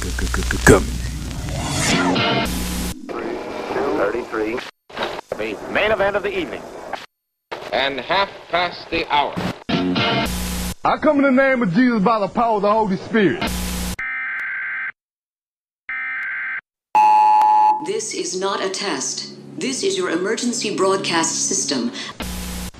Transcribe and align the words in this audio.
Coming. 0.00 0.88
33. 3.98 4.58
The 5.36 5.58
main 5.70 5.90
event 5.92 6.16
of 6.16 6.22
the 6.22 6.38
evening. 6.38 6.62
and 7.70 8.00
half 8.00 8.30
past 8.48 8.88
the 8.90 9.06
hour. 9.12 9.34
I 10.82 10.96
come 10.96 11.18
in 11.18 11.24
the 11.24 11.30
name 11.42 11.62
of 11.62 11.74
Jesus 11.74 12.02
by 12.02 12.18
the 12.18 12.28
power 12.28 12.56
of 12.56 12.62
the 12.62 12.72
Holy 12.72 12.96
Spirit. 12.96 13.40
This 17.84 18.14
is 18.14 18.40
not 18.40 18.64
a 18.64 18.70
test. 18.70 19.34
This 19.58 19.82
is 19.82 19.98
your 19.98 20.10
emergency 20.10 20.74
broadcast 20.76 21.46
system. 21.46 21.92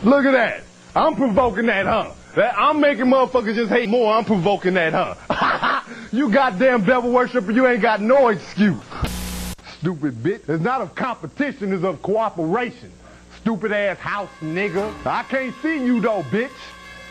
Look 0.05 0.25
at 0.25 0.32
that. 0.32 0.62
I'm 0.96 1.14
provoking 1.16 1.66
that, 1.66 1.84
huh? 1.84 2.12
That 2.37 2.55
I'm 2.57 2.80
making 2.80 3.07
motherfuckers 3.07 3.57
just 3.57 3.71
hate 3.71 3.91
more. 3.91 4.14
I'm 4.14 4.25
provoking 4.25 4.73
that, 4.75 4.95
huh? 4.95 5.16
you 6.12 6.30
goddamn 6.30 6.84
devil 6.84 7.10
worshiper, 7.12 7.52
you 7.52 7.66
ain't 7.66 7.82
got 7.82 8.00
no 8.00 8.28
excuse. 8.28 8.82
Stupid 9.78 10.14
bitch. 10.16 10.48
It's 10.48 10.62
not 10.62 10.80
of 10.80 10.95
competition, 10.95 11.73
it's 11.73 11.84
of 11.84 12.02
cooperation. 12.02 12.92
Stupid 13.41 13.73
ass 13.73 13.98
house 13.98 14.28
nigga. 14.42 14.92
I 15.06 15.23
can't 15.24 15.55
see 15.62 15.84
you 15.84 16.00
though, 16.00 16.23
bitch. 16.24 16.50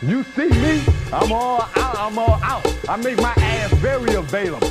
You 0.02 0.22
see 0.22 0.48
me? 0.48 0.82
I'm 1.12 1.32
all 1.32 1.62
out. 1.76 1.98
I'm 1.98 2.18
all 2.18 2.40
out. 2.42 2.66
I 2.88 2.96
make 2.96 3.16
my 3.18 3.34
ass 3.36 3.72
very 3.74 4.14
available. 4.14 4.70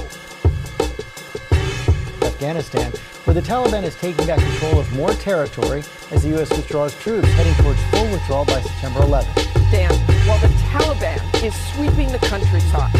Afghanistan, 2.23 2.91
where 3.25 3.33
the 3.33 3.41
Taliban 3.41 3.83
is 3.83 3.95
taking 3.95 4.25
back 4.25 4.39
control 4.39 4.79
of 4.79 4.91
more 4.93 5.11
territory 5.11 5.83
as 6.11 6.23
the 6.23 6.29
U.S. 6.29 6.49
withdraws 6.49 6.97
troops, 6.99 7.27
heading 7.33 7.53
towards 7.55 7.83
full 7.91 8.09
withdrawal 8.09 8.45
by 8.45 8.61
September 8.61 9.01
11th. 9.01 9.71
Dan, 9.71 9.91
while 10.29 10.39
the 10.41 10.53
Taliban 10.69 11.17
is 11.43 11.55
sweeping 11.73 12.07
the 12.11 12.19
countryside, 12.19 12.93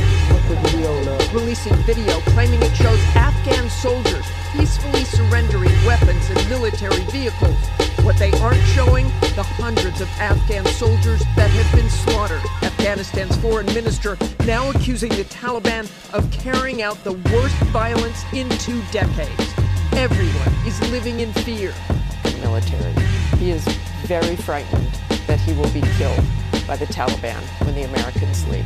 releasing 1.32 1.76
video 1.84 2.20
claiming 2.34 2.60
it 2.64 2.76
shows 2.76 3.00
Afghan 3.16 3.70
soldiers 3.70 4.26
peacefully 4.52 5.04
surrendering 5.04 5.72
weapons 5.86 6.28
and 6.32 6.50
military 6.50 7.04
vehicles. 7.12 7.56
What 8.02 8.18
they 8.18 8.32
aren't 8.42 8.66
showing, 8.70 9.06
the 9.36 9.44
hundreds 9.44 10.02
of 10.02 10.10
Afghan 10.18 10.66
soldiers 10.66 11.22
that 11.36 11.52
have 11.52 11.80
been 11.80 11.90
slaughtered. 11.90 12.42
Afghanistan's 12.64 13.36
foreign 13.38 13.68
minister 13.68 14.18
now 14.48 14.72
accusing 14.72 15.10
the 15.10 15.26
Taliban 15.26 15.86
of 16.14 16.32
carrying 16.32 16.82
out 16.82 16.98
the 17.04 17.14
worst 17.32 17.56
violence 17.70 18.24
in 18.34 18.50
two 18.58 18.82
decades. 18.92 19.54
Everyone 19.94 20.66
is 20.66 20.82
living 20.90 21.20
in 21.20 21.32
fear. 21.34 21.76
The 22.24 22.40
military. 22.42 22.94
He 23.38 23.52
is 23.52 23.64
very 24.08 24.36
frightened 24.36 24.90
that 25.28 25.40
he 25.42 25.54
will 25.54 25.70
be 25.70 25.82
killed 26.00 26.26
by 26.70 26.76
the 26.76 26.86
Taliban 26.86 27.42
when 27.66 27.74
the 27.74 27.82
Americans 27.82 28.48
leave. 28.48 28.64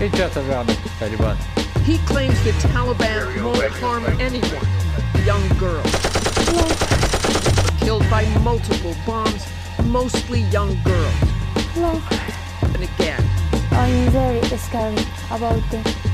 It's 0.00 0.16
just 0.16 0.34
around 0.38 0.70
Taliban. 0.98 1.36
He 1.84 1.98
claims 2.06 2.42
the 2.42 2.52
Taliban 2.52 3.44
won't 3.44 3.70
harm 3.74 4.06
anyone, 4.18 4.66
young 5.26 5.46
girls. 5.58 5.84
Killed 7.80 8.08
by 8.08 8.24
multiple 8.38 8.96
bombs, 9.04 9.46
mostly 9.84 10.40
young 10.44 10.74
girls. 10.84 11.14
No, 11.76 12.02
And 12.62 12.82
again, 12.82 13.22
I'm 13.72 14.08
very 14.08 14.40
scared 14.56 15.06
about 15.30 15.60
them. 15.70 16.13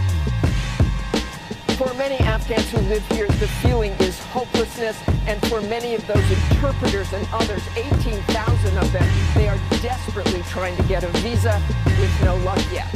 For 1.81 1.95
many 1.95 2.17
Afghans 2.17 2.71
who 2.71 2.79
live 2.93 3.03
here, 3.13 3.27
the 3.27 3.49
feeling 3.63 3.93
is 4.01 4.19
hopelessness. 4.25 5.01
And 5.27 5.41
for 5.47 5.63
many 5.63 5.95
of 5.95 6.07
those 6.07 6.31
interpreters 6.31 7.11
and 7.15 7.27
others, 7.33 7.63
18,000 7.75 8.77
of 8.77 8.93
them, 8.93 9.09
they 9.35 9.49
are 9.49 9.57
desperately 9.81 10.43
trying 10.43 10.77
to 10.77 10.83
get 10.83 11.05
a 11.05 11.09
visa 11.21 11.59
with 11.99 12.23
no 12.23 12.37
luck 12.45 12.61
yet. 12.71 12.87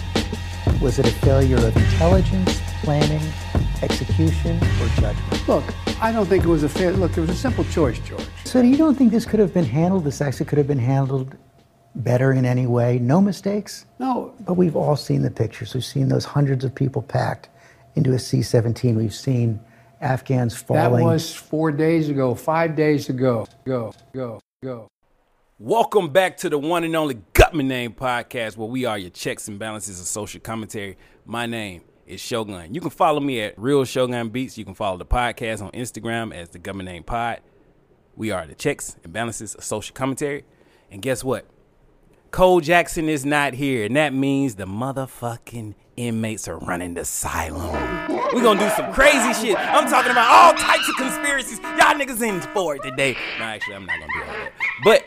Was 0.82 0.98
it 0.98 1.06
a 1.06 1.12
failure 1.12 1.56
of 1.56 1.74
intelligence, 1.74 2.60
planning, 2.82 3.22
execution, 3.80 4.58
or 4.58 4.88
judgment? 5.00 5.48
Look, 5.48 5.64
I 6.02 6.12
don't 6.12 6.26
think 6.26 6.44
it 6.44 6.48
was 6.48 6.62
a 6.62 6.68
fair. 6.68 6.92
Look, 6.92 7.16
it 7.16 7.22
was 7.22 7.30
a 7.30 7.34
simple 7.34 7.64
choice, 7.64 7.98
George. 8.00 8.26
So 8.44 8.60
you 8.60 8.76
don't 8.76 8.96
think 8.96 9.12
this 9.12 9.24
could 9.24 9.40
have 9.40 9.54
been 9.54 9.64
handled, 9.64 10.04
this 10.04 10.20
actually 10.20 10.44
could 10.44 10.58
have 10.58 10.68
been 10.68 10.78
handled 10.78 11.34
better 11.94 12.32
in 12.32 12.44
any 12.44 12.66
way? 12.66 12.98
No 12.98 13.22
mistakes? 13.22 13.86
No, 13.98 14.34
But 14.40 14.54
we've 14.54 14.76
all 14.76 14.96
seen 14.96 15.22
the 15.22 15.30
pictures. 15.30 15.72
We've 15.72 15.84
seen 15.84 16.08
those 16.08 16.26
hundreds 16.26 16.64
of 16.64 16.74
people 16.74 17.00
packed 17.00 17.48
into 17.94 18.12
a 18.12 18.18
C 18.18 18.42
17. 18.42 18.96
We've 18.96 19.14
seen 19.14 19.60
Afghans 20.00 20.56
falling. 20.56 20.82
that 20.82 21.04
was 21.04 21.34
four 21.34 21.72
days 21.72 22.08
ago, 22.08 22.34
five 22.34 22.76
days 22.76 23.08
ago. 23.08 23.46
Go, 23.64 23.94
go, 24.12 24.40
go. 24.62 24.88
Welcome 25.58 26.10
back 26.10 26.36
to 26.38 26.50
the 26.50 26.58
one 26.58 26.84
and 26.84 26.94
only 26.96 27.14
Gubmint 27.32 27.66
Name 27.66 27.92
Podcast, 27.92 28.56
where 28.56 28.68
we 28.68 28.84
are 28.84 28.98
your 28.98 29.10
checks 29.10 29.48
and 29.48 29.58
balances 29.58 30.00
of 30.00 30.06
social 30.06 30.40
commentary. 30.40 30.98
My 31.24 31.46
name 31.46 31.82
is 32.06 32.20
Shogun. 32.20 32.74
You 32.74 32.80
can 32.80 32.90
follow 32.90 33.20
me 33.20 33.40
at 33.40 33.58
Real 33.58 33.84
Shogun 33.84 34.28
Beats. 34.30 34.58
You 34.58 34.64
can 34.64 34.74
follow 34.74 34.98
the 34.98 35.06
podcast 35.06 35.62
on 35.62 35.70
Instagram 35.70 36.34
as 36.34 36.50
the 36.50 36.58
Gubmint 36.58 36.84
Name 36.84 37.04
Pod. 37.04 37.40
We 38.16 38.30
are 38.30 38.46
the 38.46 38.54
checks 38.54 38.96
and 39.04 39.12
balances 39.12 39.54
of 39.54 39.64
social 39.64 39.94
commentary. 39.94 40.44
And 40.90 41.00
guess 41.00 41.24
what? 41.24 41.46
Cole 42.34 42.60
Jackson 42.60 43.08
is 43.08 43.24
not 43.24 43.52
here, 43.52 43.84
and 43.84 43.94
that 43.94 44.12
means 44.12 44.56
the 44.56 44.64
motherfucking 44.64 45.74
inmates 45.96 46.48
are 46.48 46.58
running 46.58 46.94
the 46.94 47.02
asylum. 47.02 47.70
we 48.34 48.42
gonna 48.42 48.58
do 48.58 48.68
some 48.70 48.92
crazy 48.92 49.32
shit. 49.34 49.56
I'm 49.56 49.88
talking 49.88 50.10
about 50.10 50.28
all 50.28 50.52
types 50.52 50.88
of 50.88 50.96
conspiracies. 50.96 51.60
Y'all 51.60 51.94
niggas 51.94 52.20
in 52.28 52.40
for 52.52 52.74
it 52.74 52.82
today. 52.82 53.16
No, 53.38 53.44
actually, 53.44 53.76
I'm 53.76 53.86
not 53.86 54.00
gonna 54.00 54.12
do 54.12 54.20
all 54.22 54.36
that. 54.36 54.52
But 54.82 55.04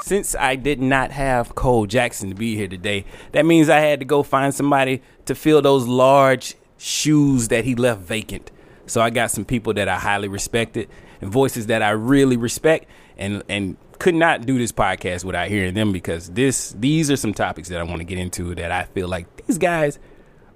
since 0.00 0.34
I 0.34 0.56
did 0.56 0.80
not 0.80 1.10
have 1.10 1.54
Cole 1.54 1.84
Jackson 1.84 2.30
to 2.30 2.34
be 2.34 2.56
here 2.56 2.66
today, 2.66 3.04
that 3.32 3.44
means 3.44 3.68
I 3.68 3.80
had 3.80 3.98
to 3.98 4.06
go 4.06 4.22
find 4.22 4.54
somebody 4.54 5.02
to 5.26 5.34
fill 5.34 5.60
those 5.60 5.86
large 5.86 6.54
shoes 6.78 7.48
that 7.48 7.66
he 7.66 7.74
left 7.74 8.00
vacant. 8.00 8.50
So 8.86 9.02
I 9.02 9.10
got 9.10 9.30
some 9.30 9.44
people 9.44 9.74
that 9.74 9.86
I 9.86 9.98
highly 9.98 10.28
respected 10.28 10.88
and 11.20 11.30
voices 11.30 11.66
that 11.66 11.82
I 11.82 11.90
really 11.90 12.38
respect 12.38 12.86
and 13.18 13.42
and 13.50 13.76
could 13.98 14.14
not 14.14 14.46
do 14.46 14.58
this 14.58 14.72
podcast 14.72 15.24
without 15.24 15.48
hearing 15.48 15.74
them 15.74 15.92
because 15.92 16.30
this 16.30 16.74
these 16.78 17.10
are 17.10 17.16
some 17.16 17.34
topics 17.34 17.68
that 17.68 17.78
I 17.80 17.82
want 17.82 17.98
to 17.98 18.04
get 18.04 18.18
into 18.18 18.54
that 18.54 18.70
I 18.70 18.84
feel 18.84 19.08
like 19.08 19.46
these 19.46 19.58
guys 19.58 19.98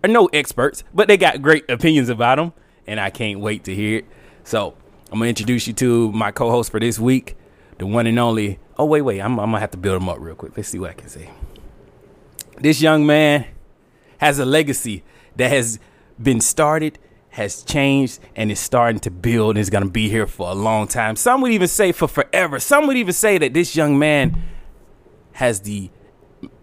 are 0.04 0.08
no 0.08 0.26
experts, 0.26 0.84
but 0.94 1.08
they 1.08 1.16
got 1.16 1.42
great 1.42 1.69
opinions 1.70 2.08
about 2.08 2.36
them 2.36 2.52
and 2.86 2.98
I 3.00 3.10
can't 3.10 3.41
wait 3.41 3.64
to 3.64 3.75
hear 3.75 3.98
it. 3.98 4.06
So, 4.44 4.76
I'm 5.10 5.20
to 5.20 5.26
introduce 5.26 5.66
you 5.66 5.72
to 5.75 6.10
my 6.12 6.32
co-host 6.32 6.70
for 6.70 6.81
this 6.81 6.98
week, 6.98 7.36
the 7.78 7.86
one 7.86 8.06
and 8.06 8.19
only 8.19 8.58
Oh 8.78 8.84
wait, 8.84 9.02
wait. 9.02 9.20
I'm, 9.20 9.38
I'm 9.38 9.50
gonna 9.50 9.60
have 9.60 9.70
to 9.72 9.78
build 9.78 10.00
him 10.00 10.08
up 10.08 10.19
real 10.19 10.34
quick. 10.34 10.56
Let's 10.56 10.69
see 10.69 10.78
what 10.78 10.91
I 10.91 10.94
can 10.94 11.08
say. 11.08 11.31
This 12.58 12.81
young 12.81 13.06
man 13.06 13.47
has 14.19 14.38
a 14.38 14.44
legacy 14.44 15.04
that 15.36 15.50
has 15.50 15.78
been 16.20 16.41
started, 16.41 16.98
has 17.32 17.62
changed, 17.62 18.20
and 18.37 18.50
is 18.50 18.60
starting 18.60 19.00
to 19.00 19.10
build 19.10 19.56
and 19.56 19.59
is 19.60 19.70
gonna 19.70 19.87
be 19.91 20.09
here 20.09 20.26
for 20.26 20.50
a 20.50 20.54
long 20.54 20.87
time. 20.87 21.16
Some 21.16 21.41
would 21.41 21.53
even 21.53 21.69
say 21.69 21.93
for 21.93 22.06
forever. 22.09 22.59
Some 22.60 22.87
would 22.87 22.97
even 22.97 23.12
say 23.12 23.38
that 23.38 23.53
this 23.54 23.75
young 23.75 23.98
man 23.98 24.41
has 25.32 25.60
the 25.60 25.91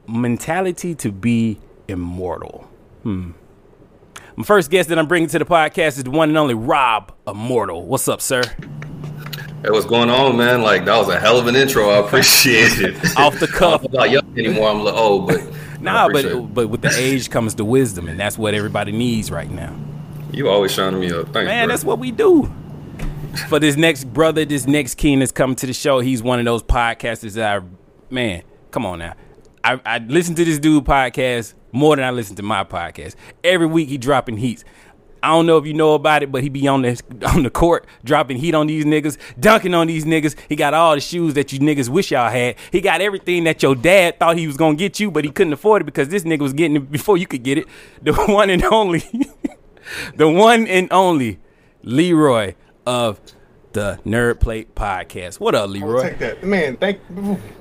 mentality 0.07 0.96
to 0.96 1.12
be 1.12 1.59
immortal. 1.88 2.69
Hmm. 3.03 3.31
My 4.35 4.44
first 4.46 4.69
guest 4.72 4.90
that 4.90 4.97
I'm 4.97 5.07
bringing 5.07 5.28
to 5.30 5.40
the 5.40 5.46
podcast 5.46 5.97
is 5.97 6.03
the 6.03 6.12
one 6.12 6.30
and 6.30 6.38
only 6.38 6.53
Rob 6.53 7.12
Immortal. 7.28 7.86
What's 7.86 8.07
up, 8.07 8.22
sir? 8.22 8.41
Hey, 9.63 9.72
what's 9.72 9.86
going 9.86 10.09
on, 10.09 10.38
man? 10.38 10.62
Like 10.62 10.86
that 10.86 10.97
was 10.97 11.09
a 11.09 11.19
hell 11.19 11.38
of 11.38 11.47
an 11.47 11.56
intro. 11.56 11.90
I 11.90 11.97
appreciate 11.97 12.80
it. 12.80 12.96
Off 13.18 13.38
the 13.40 13.47
cuff. 13.47 13.84
I'm 13.86 13.91
not 13.91 14.09
young 14.09 14.38
anymore. 14.38 14.69
I'm 14.69 14.80
a 14.80 14.84
little 14.84 15.00
old, 15.00 15.28
but 15.28 15.41
Nah, 15.81 16.07
but 16.09 16.25
it. 16.25 16.53
but 16.53 16.68
with 16.69 16.81
the 16.81 16.91
age 16.97 17.30
comes 17.30 17.56
the 17.56 17.66
wisdom, 17.66 18.07
and 18.07 18.19
that's 18.19 18.38
what 18.38 18.53
everybody 18.53 18.91
needs 18.91 19.31
right 19.31 19.50
now. 19.50 19.75
You 20.31 20.50
always 20.50 20.72
shining 20.72 21.00
me 21.00 21.12
up. 21.12 21.25
Thanks, 21.34 21.47
Man, 21.47 21.67
bro. 21.67 21.73
that's 21.73 21.84
what 21.84 22.00
we 22.00 22.12
do. 22.12 22.51
For 23.47 23.59
this 23.59 23.75
next 23.78 24.06
brother, 24.06 24.44
this 24.45 24.67
next 24.67 24.95
king 24.95 25.19
that's 25.19 25.31
coming 25.31 25.56
to 25.57 25.67
the 25.67 25.73
show, 25.73 26.00
he's 26.00 26.22
one 26.23 26.40
of 26.40 26.45
those 26.45 26.63
podcasters 26.63 27.34
that 27.34 27.62
I, 27.62 27.66
man, 28.09 28.44
come 28.72 28.85
on 28.85 29.00
now. 29.00 29.13
I, 29.63 29.79
I 29.85 29.97
listen 30.00 30.35
to 30.35 30.45
this 30.45 30.59
dude 30.59 30.84
podcast 30.85 31.53
more 31.72 31.95
than 31.95 32.06
I 32.06 32.12
listen 32.12 32.35
to 32.38 32.44
my 32.44 32.63
podcast. 32.63 33.16
Every 33.44 33.68
week 33.68 33.89
he 33.89 33.97
dropping 33.97 34.38
heats. 34.38 34.63
I 35.21 35.27
don't 35.30 35.45
know 35.45 35.57
if 35.57 35.65
you 35.65 35.74
know 35.74 35.95
about 35.95 36.24
it, 36.24 36.31
but 36.31 36.44
he 36.44 36.50
be 36.50 36.65
on 36.68 36.81
the 36.81 37.01
on 37.33 37.44
the 37.44 37.50
court 37.50 37.86
dropping 38.06 38.38
heat 38.38 38.56
on 38.56 38.68
these 38.68 38.86
niggas, 38.86 39.18
dunking 39.38 39.74
on 39.74 39.88
these 39.88 40.06
niggas. 40.06 40.36
He 40.48 40.56
got 40.56 40.74
all 40.74 40.95
the 40.95 41.01
shoes 41.01 41.33
that 41.33 41.51
you 41.51 41.59
niggas 41.59 41.89
wish 41.89 42.12
y'all 42.12 42.30
had. 42.31 42.56
He 42.71 42.80
got 42.80 43.01
everything 43.01 43.44
that 43.44 43.62
your 43.62 43.75
dad 43.75 44.18
thought 44.18 44.38
he 44.38 44.48
was 44.48 44.56
gonna 44.56 44.77
get 44.77 45.00
you, 45.00 45.12
but 45.12 45.25
he 45.25 45.31
couldn't 45.31 45.51
afford 45.53 45.81
it 45.81 45.86
because 45.86 46.07
this 46.07 46.24
nigga 46.24 46.39
was 46.39 46.53
getting 46.53 46.77
it 46.77 46.89
before 46.92 47.18
you 47.18 47.27
could 47.27 47.44
get 47.44 47.57
it. 47.57 47.68
The 48.01 48.13
one 48.13 48.50
and 48.50 48.63
only, 48.63 49.03
the 50.15 50.30
one 50.30 50.68
and 50.68 50.91
only 50.91 51.39
Leroy 51.83 52.56
of 52.86 53.19
the 53.74 54.00
Nerd 54.06 54.39
Plate 54.39 54.74
Podcast. 54.75 55.39
What 55.39 55.56
up, 55.56 55.69
Leroy? 55.69 56.09
Take 56.09 56.19
that, 56.19 56.44
man. 56.44 56.77
Thank 56.77 57.00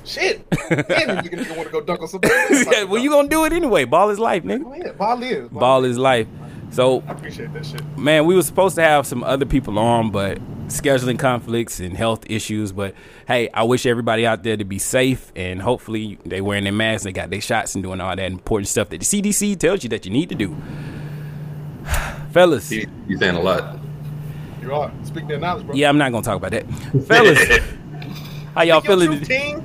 shit. 0.05 0.51
Man, 0.71 0.85
nigga 1.25 1.57
want 1.57 1.69
to 1.69 1.73
go 1.73 1.81
dunk 1.81 2.01
on 2.01 2.09
somebody. 2.09 2.35
yeah, 2.51 2.85
well, 2.85 3.03
you 3.03 3.11
gonna 3.11 3.29
do 3.29 3.45
it 3.45 3.53
anyway. 3.53 3.85
Ball 3.85 4.11
is 4.11 4.19
life, 4.19 4.43
nigga. 4.43 4.65
Oh, 4.67 4.75
yeah, 4.75 4.93
ball 4.93 5.23
is. 5.23 5.49
Ball 5.49 5.85
is 5.85 5.99
life. 5.99 6.27
So, 6.71 7.03
I 7.07 7.13
appreciate 7.13 7.53
that 7.55 7.65
shit. 7.65 7.83
man, 7.97 8.27
we 8.27 8.35
were 8.35 8.43
supposed 8.43 8.77
to 8.77 8.83
have 8.83 9.07
some 9.07 9.25
other 9.25 9.47
people 9.47 9.79
on, 9.79 10.11
but 10.11 10.39
scheduling 10.69 11.19
conflicts 11.19 11.81
and 11.81 11.97
health 11.97 12.25
issues. 12.31 12.73
But 12.73 12.95
hey, 13.27 13.49
I 13.53 13.63
wish 13.65 13.87
everybody 13.87 14.27
out 14.27 14.43
there 14.43 14.57
to 14.57 14.65
be 14.65 14.79
safe 14.79 15.33
and 15.35 15.63
hopefully 15.63 16.19
they 16.25 16.41
wearing 16.41 16.65
their 16.65 16.73
masks, 16.73 17.05
they 17.05 17.13
got 17.13 17.31
their 17.31 17.41
shots 17.41 17.75
and 17.75 17.83
doing 17.83 18.01
all 18.01 18.15
that 18.15 18.31
important 18.31 18.69
stuff 18.69 18.91
that 18.91 19.01
the 19.01 19.07
CDC 19.07 19.59
tells 19.59 19.83
you 19.83 19.89
that 19.91 20.05
you 20.05 20.13
need 20.13 20.29
to 20.29 20.35
do. 20.35 20.57
Fellas. 22.33 22.69
He, 22.69 22.87
he's 23.07 23.19
saying 23.19 23.37
a 23.37 23.41
lot. 23.41 23.79
You 24.63 24.75
are. 24.75 24.93
Speak 25.05 25.27
their 25.29 25.39
knowledge, 25.39 25.67
bro. 25.67 25.75
Yeah, 25.75 25.89
I'm 25.89 25.99
not 25.99 26.13
gonna 26.13 26.25
talk 26.25 26.37
about 26.37 26.51
that. 26.51 26.67
fellas, 27.07 27.39
how 28.55 28.63
y'all 28.63 28.81
Speak 28.81 28.91
feeling? 28.91 29.09
truth, 29.09 29.23
today? 29.23 29.57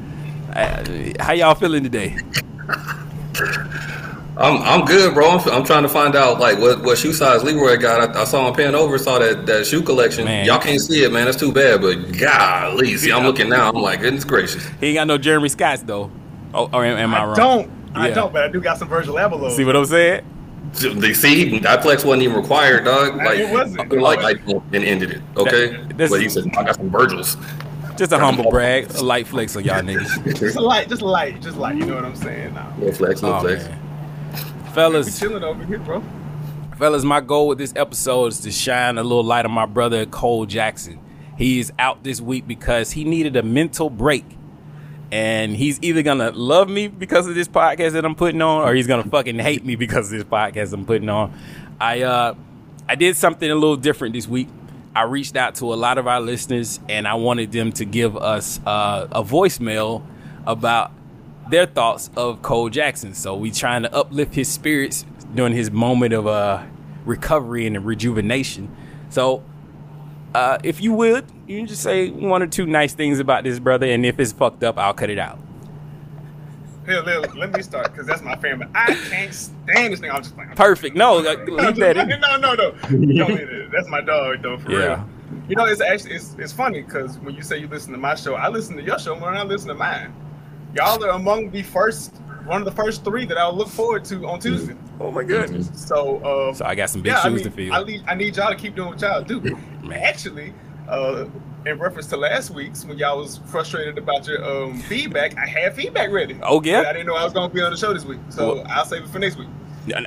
Uh, 0.54 1.24
how 1.24 1.34
y'all 1.34 1.56
feeling 1.56 1.84
today? 1.84 2.16
I'm 4.36 4.62
I'm 4.64 4.86
good, 4.86 5.14
bro. 5.14 5.30
I'm, 5.30 5.50
I'm 5.50 5.64
trying 5.64 5.84
to 5.84 5.90
find 5.90 6.16
out 6.16 6.40
like 6.40 6.58
what, 6.58 6.82
what 6.84 6.98
shoe 6.98 7.14
size 7.14 7.44
Leroy 7.44 7.78
got. 7.78 8.16
I, 8.16 8.22
I 8.22 8.24
saw 8.24 8.48
him 8.48 8.56
pan 8.56 8.74
over, 8.74 8.98
saw 8.98 9.20
that, 9.20 9.46
that 9.46 9.68
shoe 9.68 9.84
collection. 9.84 10.26
Man. 10.26 10.46
Y'all 10.46 10.60
can't 10.60 10.82
see 10.82 11.04
it, 11.04 11.12
man. 11.12 11.26
That's 11.26 11.38
too 11.38 11.52
bad. 11.52 11.82
But 11.82 12.18
golly, 12.18 12.98
see, 12.98 13.12
I'm 13.12 13.24
looking 13.24 13.50
now. 13.50 13.70
I'm 13.70 13.76
like, 13.76 14.02
goodness 14.02 14.24
gracious. 14.24 14.66
He 14.80 14.88
ain't 14.88 14.96
got 14.96 15.08
no 15.08 15.18
Jeremy 15.20 15.50
Scotts 15.50 15.84
though. 15.84 16.10
Oh, 16.54 16.70
or 16.74 16.84
am, 16.84 16.98
am 16.98 17.14
I, 17.14 17.20
I 17.20 17.26
wrong? 17.26 17.36
don't. 17.36 17.72
I 17.96 18.10
don't, 18.10 18.34
but 18.34 18.44
I 18.44 18.48
do 18.48 18.60
got 18.60 18.80
some 18.80 18.88
Virgil 18.88 19.16
Abloh. 19.16 19.52
See 19.52 19.64
what 19.64 19.76
I'm 19.76 19.86
saying? 19.86 20.26
They 20.74 21.14
see 21.14 21.60
that 21.60 21.84
flex 21.84 22.04
wasn't 22.04 22.24
even 22.24 22.36
required, 22.38 22.86
dog. 22.86 23.16
Like 23.18 23.40
it 23.40 23.52
wasn't. 23.52 23.80
I 23.82 23.86
feel 23.88 24.02
like 24.02 24.20
I 24.24 24.32
and 24.32 24.84
ended 24.84 25.12
it. 25.12 25.22
Okay, 25.38 25.68
That- 25.68 25.98
this- 25.98 26.10
but 26.12 26.22
he 26.22 26.30
said 26.30 26.46
I 26.58 26.64
got 26.64 26.76
some 26.76 26.90
Virgils. 26.90 27.38
Just 27.96 28.12
a 28.12 28.18
humble 28.18 28.50
brag, 28.50 28.90
a 28.96 29.04
light 29.04 29.28
flex 29.28 29.56
on 29.56 29.64
y'all 29.64 29.82
niggas. 29.82 30.40
Just 30.40 30.56
a 30.56 30.62
light, 30.62 30.90
just 30.90 31.04
a 31.04 31.06
light, 31.06 31.40
just 31.44 31.58
light. 31.58 31.76
You 31.76 31.86
know 31.86 31.94
what 31.96 32.06
I'm 32.06 32.16
saying? 32.16 32.56
Nah. 32.56 32.76
Little 32.78 32.92
flex, 32.96 33.22
little 33.22 33.38
Oh, 33.38 33.42
flex. 33.42 33.66
man. 33.66 33.80
We 34.64 34.70
Fellas, 34.72 35.20
chilling 35.20 35.44
over 35.44 35.64
here, 35.64 35.78
bro. 35.78 36.04
fellas, 36.80 37.04
my 37.04 37.22
goal 37.22 37.48
with 37.50 37.60
this 37.60 37.72
episode 37.76 38.32
is 38.34 38.40
to 38.40 38.52
shine 38.52 38.98
a 38.98 39.04
little 39.04 39.24
light 39.24 39.46
on 39.46 39.52
my 39.52 39.68
brother 39.68 40.08
Cole 40.08 40.48
Jackson. 40.48 41.00
He 41.38 41.60
is 41.60 41.72
out 41.78 42.04
this 42.04 42.20
week 42.20 42.48
because 42.48 42.90
he 42.92 43.04
needed 43.04 43.36
a 43.36 43.44
mental 43.44 43.92
break. 43.92 44.26
And 45.14 45.56
he's 45.56 45.78
either 45.84 46.02
gonna 46.02 46.32
love 46.32 46.68
me 46.68 46.88
because 46.88 47.28
of 47.28 47.36
this 47.36 47.48
podcast 47.48 47.92
that 47.92 48.04
I'm 48.04 48.16
putting 48.16 48.42
on, 48.42 48.68
or 48.68 48.74
he's 48.74 48.88
gonna 48.88 49.04
fucking 49.04 49.38
hate 49.38 49.64
me 49.64 49.76
because 49.76 50.12
of 50.12 50.18
this 50.18 50.24
podcast 50.24 50.74
I'm 50.74 50.88
putting 50.88 51.08
on. 51.08 51.32
I 51.80 52.02
uh 52.02 52.34
I 52.90 52.96
did 52.96 53.16
something 53.16 53.48
a 53.48 53.54
little 53.54 53.76
different 53.76 54.16
this 54.16 54.28
week. 54.28 54.48
I 54.96 55.04
reached 55.04 55.36
out 55.36 55.54
to 55.56 55.72
a 55.72 55.76
lot 55.76 56.00
of 56.00 56.08
our 56.08 56.20
listeners 56.20 56.80
and 56.90 57.08
I 57.08 57.14
wanted 57.14 57.52
them 57.52 57.72
to 57.74 57.86
give 57.86 58.18
us 58.18 58.60
uh, 58.66 59.08
a 59.12 59.24
voicemail 59.24 60.04
about 60.48 60.92
their 61.48 61.68
thoughts 61.68 62.10
of 62.18 62.42
Cole 62.42 62.70
Jackson. 62.70 63.14
So 63.14 63.36
we 63.36 63.52
trying 63.52 63.84
to 63.84 63.94
uplift 63.94 64.34
his 64.34 64.52
spirits 64.52 65.06
during 65.36 65.54
his 65.54 65.70
moment 65.70 66.14
of 66.14 66.26
uh, 66.26 66.64
recovery 67.06 67.68
and 67.68 67.86
rejuvenation. 67.86 68.76
So 69.12 69.44
uh, 70.36 70.58
if 70.64 70.82
you 70.82 70.94
would, 70.94 71.26
you 71.48 71.58
can 71.60 71.68
just 71.68 71.82
say 71.84 72.10
one 72.10 72.42
or 72.42 72.48
two 72.48 72.66
nice 72.66 72.94
things 72.94 73.20
about 73.20 73.44
this 73.44 73.60
brother, 73.60 73.88
and 73.88 74.06
if 74.06 74.20
it's 74.20 74.32
fucked 74.32 74.64
up, 74.64 74.78
I'll 74.78 74.94
cut 74.94 75.10
it 75.10 75.20
out. 75.20 75.40
Here, 76.86 77.02
let, 77.02 77.36
let 77.38 77.52
me 77.54 77.62
start 77.62 77.92
because 77.92 78.06
that's 78.06 78.22
my 78.22 78.36
family. 78.36 78.68
I 78.76 78.94
can't 79.10 79.34
stand 79.34 79.94
this 79.94 80.02
thing. 80.02 80.12
I'm 80.12 80.22
just 80.22 80.36
playing. 80.36 80.52
Perfect. 80.52 80.96
No, 80.98 81.20
I'm 81.20 81.46
leave 81.46 81.76
that 81.78 81.96
in. 81.98 82.20
No, 82.20 82.38
no, 82.38 82.54
no. 82.56 82.72
Don't. 82.72 83.72
That's 83.72 83.88
my 83.88 84.02
dog, 84.02 84.42
though. 84.42 84.58
For 84.58 84.72
Yeah. 84.72 84.78
real. 84.78 85.10
You 85.48 85.56
know, 85.56 85.66
it's 85.66 85.82
actually 85.82 86.16
it's, 86.16 86.36
it's 86.38 86.52
funny 86.54 86.82
because 86.82 87.18
when 87.20 87.36
you 87.36 87.42
say 87.42 87.58
you 87.58 87.68
listen 87.68 87.92
to 87.94 87.98
my 87.98 88.16
show, 88.16 88.36
I 88.36 88.50
listen 88.50 88.76
to 88.78 88.84
your 88.84 89.00
show 89.00 89.16
more 89.16 89.32
than 89.32 89.40
I 89.40 89.44
listen 89.44 89.70
to 89.70 89.74
mine. 89.76 90.14
Y'all 90.76 91.04
are 91.04 91.12
among 91.12 91.52
the 91.52 91.64
first, 91.64 92.16
one 92.46 92.62
of 92.62 92.66
the 92.66 92.72
first 92.72 93.04
three 93.04 93.26
that 93.26 93.38
I'll 93.38 93.56
look 93.56 93.70
forward 93.70 94.04
to 94.06 94.26
on 94.28 94.40
Tuesday. 94.40 94.76
Oh 95.00 95.12
my 95.12 95.24
goodness. 95.24 95.70
So, 95.74 96.18
uh, 96.18 96.54
So 96.54 96.66
I 96.66 96.76
got 96.76 96.90
some 96.90 97.02
big 97.02 97.12
yeah, 97.14 97.20
I 97.20 97.24
shoes 97.24 97.36
mean, 97.36 97.44
to 97.44 97.52
fill. 97.52 97.74
I 97.74 97.84
need, 97.84 98.04
I 98.08 98.16
need 98.16 98.36
y'all 98.38 98.50
to 98.50 98.56
keep 98.56 98.76
doing 98.76 98.90
what 98.90 99.02
y'all 99.02 99.22
do. 99.24 99.58
Actually, 99.94 100.54
uh, 100.88 101.26
in 101.66 101.80
reference 101.80 102.08
to 102.08 102.18
last 102.18 102.52
week's 102.52 102.84
when 102.86 102.98
y'all 102.98 103.18
was 103.18 103.38
frustrated 103.46 103.98
about 103.98 104.28
your 104.28 104.44
um, 104.44 104.80
feedback, 104.82 105.38
I 105.38 105.46
had 105.46 105.76
feedback 105.76 106.12
ready. 106.12 106.38
Oh, 106.44 106.62
yeah? 106.64 106.82
But 106.82 106.88
I 106.88 106.94
didn't 106.94 107.08
know 107.08 107.16
I 107.16 107.24
was 107.24 107.34
going 107.34 107.50
to 107.50 107.56
be 107.56 107.62
on 107.62 107.72
the 107.72 107.78
show 107.78 107.94
this 107.94 108.06
week, 108.06 108.20
so 108.30 108.56
Well- 108.56 108.68
I'll 108.70 108.86
save 108.86 109.04
it 109.04 109.10
for 109.10 109.20
next 109.20 109.38
week. 109.38 109.48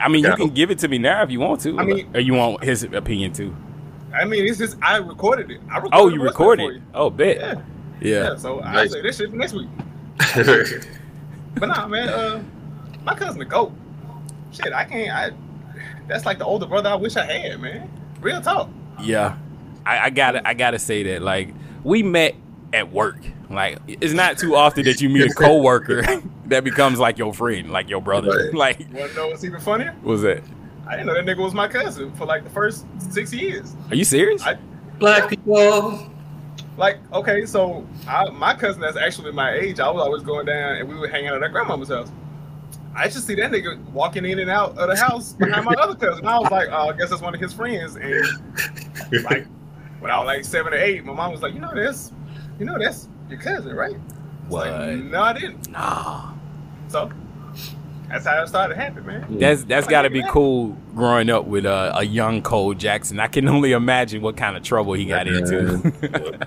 I 0.00 0.08
mean, 0.08 0.24
you 0.24 0.34
can 0.34 0.48
give 0.50 0.70
it 0.70 0.78
to 0.80 0.88
me 0.88 0.96
now 0.98 1.22
if 1.22 1.30
you 1.30 1.38
want 1.40 1.60
to, 1.62 1.78
I 1.78 1.84
mean- 1.84 2.10
or 2.14 2.20
you 2.20 2.34
want 2.34 2.62
his 2.64 2.82
opinion 2.82 3.32
too. 3.32 3.54
I 4.14 4.24
mean, 4.24 4.46
it's 4.46 4.58
just 4.58 4.76
I 4.82 4.96
recorded 4.98 5.50
it. 5.50 5.60
I 5.70 5.76
recorded 5.76 5.90
Oh, 5.96 6.08
you 6.08 6.22
recorded? 6.22 6.76
you. 6.76 6.82
Oh, 6.94 7.10
bet. 7.10 7.36
Yeah. 7.38 7.54
Yeah. 8.00 8.22
Yeah, 8.30 8.36
so 8.36 8.60
I'll 8.60 8.88
say 8.88 9.02
this 9.02 9.18
shit 9.18 9.30
for 9.30 9.36
next 9.36 9.52
week. 9.54 9.68
But 11.58 11.66
nah, 11.66 11.86
man, 11.86 12.08
uh, 12.08 12.42
my 13.04 13.14
cousin 13.14 13.38
the 13.38 13.44
goat. 13.44 13.72
Shit, 14.52 14.72
I 14.72 14.84
can't. 14.84 15.10
I 15.10 15.30
that's 16.06 16.24
like 16.24 16.38
the 16.38 16.44
older 16.44 16.66
brother 16.66 16.88
I 16.88 16.94
wish 16.94 17.16
I 17.16 17.24
had, 17.24 17.60
man. 17.60 17.90
Real 18.20 18.40
talk. 18.40 18.68
Yeah, 19.00 19.36
I, 19.84 19.98
I 20.06 20.10
gotta 20.10 20.46
I 20.46 20.54
gotta 20.54 20.78
say 20.78 21.02
that 21.04 21.22
like 21.22 21.54
we 21.84 22.02
met 22.02 22.34
at 22.72 22.92
work. 22.92 23.18
Like 23.50 23.78
it's 23.86 24.12
not 24.12 24.38
too 24.38 24.56
often 24.56 24.84
that 24.84 25.00
you 25.00 25.08
meet 25.08 25.30
a 25.30 25.34
coworker 25.34 26.02
that 26.46 26.64
becomes 26.64 26.98
like 26.98 27.18
your 27.18 27.32
friend, 27.32 27.70
like 27.70 27.88
your 27.88 28.00
brother. 28.02 28.30
Right. 28.30 28.54
Like 28.54 28.80
You 28.80 28.86
wanna 28.92 29.14
know 29.14 29.28
what's 29.28 29.44
even 29.44 29.60
funnier? 29.60 29.94
what's 30.02 30.22
that? 30.22 30.42
I 30.86 30.92
didn't 30.92 31.06
know 31.06 31.14
that 31.14 31.24
nigga 31.24 31.42
was 31.42 31.54
my 31.54 31.68
cousin 31.68 32.12
for 32.14 32.26
like 32.26 32.44
the 32.44 32.50
first 32.50 32.86
six 33.10 33.32
years. 33.32 33.74
Are 33.90 33.96
you 33.96 34.04
serious? 34.04 34.42
I 34.42 34.56
Black 34.98 35.28
people. 35.28 36.10
Like 36.76 36.98
okay, 37.12 37.46
so 37.46 37.86
I, 38.06 38.28
my 38.30 38.54
cousin 38.54 38.80
that's 38.80 38.96
actually 38.96 39.32
my 39.32 39.52
age, 39.52 39.80
I 39.80 39.90
was 39.90 40.02
always 40.02 40.22
going 40.22 40.46
down 40.46 40.76
and 40.76 40.88
we 40.88 40.98
would 40.98 41.10
hang 41.10 41.26
out 41.26 41.36
at 41.36 41.42
our 41.42 41.48
grandmama's 41.48 41.88
house. 41.88 42.10
I 42.94 43.08
just 43.08 43.26
see 43.26 43.34
that 43.34 43.50
nigga 43.50 43.82
walking 43.90 44.24
in 44.24 44.38
and 44.38 44.50
out 44.50 44.76
of 44.78 44.88
the 44.88 44.96
house 44.96 45.34
behind 45.34 45.66
my 45.66 45.74
other 45.74 45.94
cousin. 45.94 46.26
I 46.26 46.38
was 46.38 46.50
like, 46.50 46.68
oh, 46.70 46.88
I 46.88 46.96
guess 46.96 47.10
that's 47.10 47.20
one 47.20 47.34
of 47.34 47.40
his 47.40 47.52
friends. 47.52 47.96
And 47.96 49.24
like 49.24 49.46
when 50.00 50.10
I 50.10 50.18
was 50.18 50.26
like 50.26 50.44
seven 50.44 50.72
or 50.72 50.78
eight, 50.78 51.04
my 51.04 51.12
mom 51.12 51.32
was 51.32 51.42
like, 51.42 51.52
you 51.52 51.60
know 51.60 51.74
this, 51.74 52.12
you 52.58 52.64
know 52.64 52.78
that's 52.78 53.08
your 53.28 53.38
cousin, 53.38 53.74
right? 53.74 53.96
What? 54.48 54.68
Like, 54.70 54.98
no, 54.98 55.22
I 55.22 55.32
didn't. 55.34 55.70
Nah. 55.70 56.32
So 56.88 57.10
that's 58.08 58.24
how 58.24 58.42
it 58.42 58.46
started 58.46 58.76
happening, 58.76 59.06
man. 59.06 59.38
That's 59.38 59.64
that's 59.64 59.86
Like, 59.86 59.90
got 59.90 60.02
to 60.02 60.10
be 60.10 60.22
cool 60.28 60.76
growing 60.94 61.28
up 61.28 61.46
with 61.46 61.66
a, 61.66 61.98
a 61.98 62.04
young 62.04 62.42
Cole 62.42 62.74
Jackson. 62.74 63.18
I 63.18 63.26
can 63.26 63.48
only 63.48 63.72
imagine 63.72 64.22
what 64.22 64.36
kind 64.36 64.56
of 64.56 64.62
trouble 64.62 64.92
he 64.92 65.06
got 65.06 65.26
into. 65.26 65.92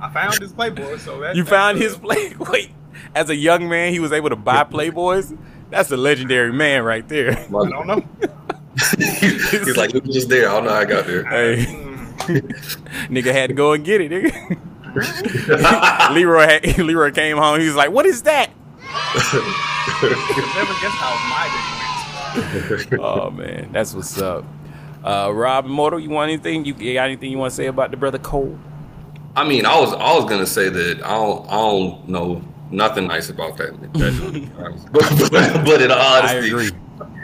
I 0.00 0.10
found 0.10 0.40
his 0.40 0.52
Playboy, 0.52 0.98
so 0.98 1.18
that 1.20 1.34
you 1.34 1.42
that's, 1.42 1.50
found 1.50 1.78
his 1.78 1.96
play. 1.96 2.32
Wait, 2.38 2.70
as 3.14 3.30
a 3.30 3.34
young 3.34 3.68
man, 3.68 3.92
he 3.92 3.98
was 3.98 4.12
able 4.12 4.30
to 4.30 4.36
buy 4.36 4.62
Playboys. 4.64 5.36
That's 5.70 5.90
a 5.90 5.96
legendary 5.96 6.52
man 6.52 6.84
right 6.84 7.06
there. 7.08 7.32
I 7.32 7.48
don't 7.48 7.86
know. 7.86 8.04
He's 8.98 9.76
like, 9.76 9.94
it 9.94 10.04
was 10.04 10.14
just 10.14 10.28
there. 10.28 10.48
I 10.48 10.54
don't 10.54 10.64
know 10.64 10.70
how 10.70 10.76
I 10.76 10.84
got 10.84 11.06
there. 11.06 11.24
Hey, 11.24 11.64
nigga 13.08 13.32
had 13.32 13.48
to 13.48 13.54
go 13.54 13.72
and 13.72 13.84
get 13.84 14.00
it. 14.00 14.12
Nigga. 14.12 16.14
Leroy 16.14 16.46
had, 16.46 16.78
Leroy 16.78 17.10
came 17.10 17.36
home. 17.36 17.60
He 17.60 17.66
was 17.66 17.76
like, 17.76 17.90
"What 17.90 18.06
is 18.06 18.22
that?" 18.22 18.50
You'll 20.02 20.54
never 20.54 20.74
guess 20.80 20.94
how 20.96 21.14
my 21.28 21.48
day 21.48 21.62
went. 21.72 21.88
Oh 23.00 23.30
man, 23.30 23.70
that's 23.72 23.94
what's 23.94 24.20
up. 24.20 24.44
Uh, 25.02 25.30
Rob 25.32 25.64
Immortal, 25.66 26.00
you 26.00 26.10
want 26.10 26.30
anything? 26.30 26.64
You 26.64 26.74
got 26.74 27.04
anything 27.04 27.30
you 27.30 27.38
want 27.38 27.52
to 27.52 27.56
say 27.56 27.66
about 27.66 27.90
the 27.90 27.96
brother 27.96 28.18
Cole? 28.18 28.58
I 29.36 29.48
mean, 29.48 29.66
I 29.66 29.78
was 29.78 29.92
I 29.92 30.14
was 30.14 30.24
gonna 30.24 30.46
say 30.46 30.68
that 30.68 31.02
I 31.04 31.14
don't 31.14 31.46
I 31.48 31.52
don't 31.52 32.08
know 32.08 32.42
nothing 32.70 33.06
nice 33.06 33.28
about 33.28 33.56
that. 33.58 33.80
that 33.94 34.88
but, 34.92 35.30
but, 35.30 35.64
but 35.64 35.82
in 35.82 35.90
honesty, 35.90 36.76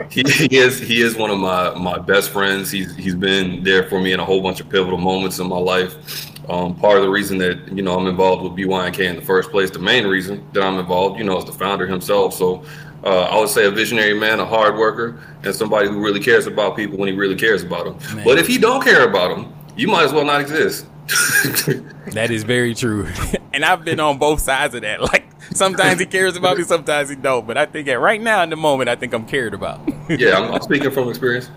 he, 0.09 0.23
he 0.47 0.57
is 0.57 0.79
he 0.79 1.01
is 1.01 1.15
one 1.15 1.29
of 1.29 1.37
my 1.39 1.73
my 1.75 1.97
best 1.97 2.29
friends. 2.29 2.71
He's 2.71 2.95
he's 2.95 3.15
been 3.15 3.63
there 3.63 3.83
for 3.83 3.99
me 3.99 4.13
in 4.13 4.19
a 4.19 4.25
whole 4.25 4.41
bunch 4.41 4.59
of 4.59 4.69
pivotal 4.69 4.97
moments 4.97 5.39
in 5.39 5.47
my 5.47 5.57
life. 5.57 6.31
Um, 6.49 6.75
part 6.75 6.97
of 6.97 7.03
the 7.03 7.09
reason 7.09 7.37
that 7.39 7.71
you 7.71 7.81
know 7.81 7.97
I'm 7.97 8.07
involved 8.07 8.43
with 8.43 8.53
BYNK 8.53 8.99
in 8.99 9.15
the 9.15 9.21
first 9.21 9.49
place, 9.51 9.69
the 9.71 9.79
main 9.79 10.05
reason 10.05 10.45
that 10.53 10.63
I'm 10.63 10.77
involved, 10.79 11.17
you 11.17 11.25
know, 11.25 11.37
is 11.37 11.45
the 11.45 11.51
founder 11.51 11.87
himself. 11.87 12.33
So 12.33 12.63
uh, 13.03 13.23
I 13.23 13.39
would 13.39 13.49
say 13.49 13.65
a 13.65 13.71
visionary 13.71 14.13
man, 14.13 14.39
a 14.39 14.45
hard 14.45 14.75
worker, 14.77 15.19
and 15.43 15.55
somebody 15.55 15.87
who 15.87 16.03
really 16.03 16.19
cares 16.19 16.47
about 16.47 16.75
people 16.75 16.97
when 16.97 17.09
he 17.09 17.15
really 17.15 17.35
cares 17.35 17.63
about 17.63 17.85
them. 17.85 18.23
But 18.23 18.37
if 18.37 18.47
he 18.47 18.57
don't 18.57 18.83
care 18.83 19.07
about 19.07 19.35
them, 19.35 19.53
you 19.75 19.87
might 19.87 20.03
as 20.03 20.13
well 20.13 20.25
not 20.25 20.41
exist. 20.41 20.85
That 22.13 22.29
is 22.31 22.43
very 22.43 22.75
true, 22.75 23.07
and 23.53 23.65
I've 23.65 23.83
been 23.83 23.99
on 23.99 24.17
both 24.19 24.39
sides 24.39 24.75
of 24.75 24.81
that. 24.81 24.99
Like 25.11 25.25
sometimes 25.53 25.99
he 25.99 26.05
cares 26.05 26.35
about 26.35 26.57
me, 26.57 26.63
sometimes 26.63 27.09
he 27.09 27.15
don't. 27.15 27.45
But 27.47 27.57
I 27.57 27.65
think 27.65 27.87
at 27.87 27.99
right 27.99 28.21
now 28.21 28.43
in 28.43 28.49
the 28.49 28.55
moment, 28.55 28.89
I 28.89 28.95
think 28.95 29.13
I'm 29.13 29.25
cared 29.25 29.53
about. 29.53 29.81
yeah, 30.09 30.37
I'm, 30.37 30.53
I'm 30.53 30.61
speaking 30.61 30.91
from 30.91 31.09
experience. 31.09 31.49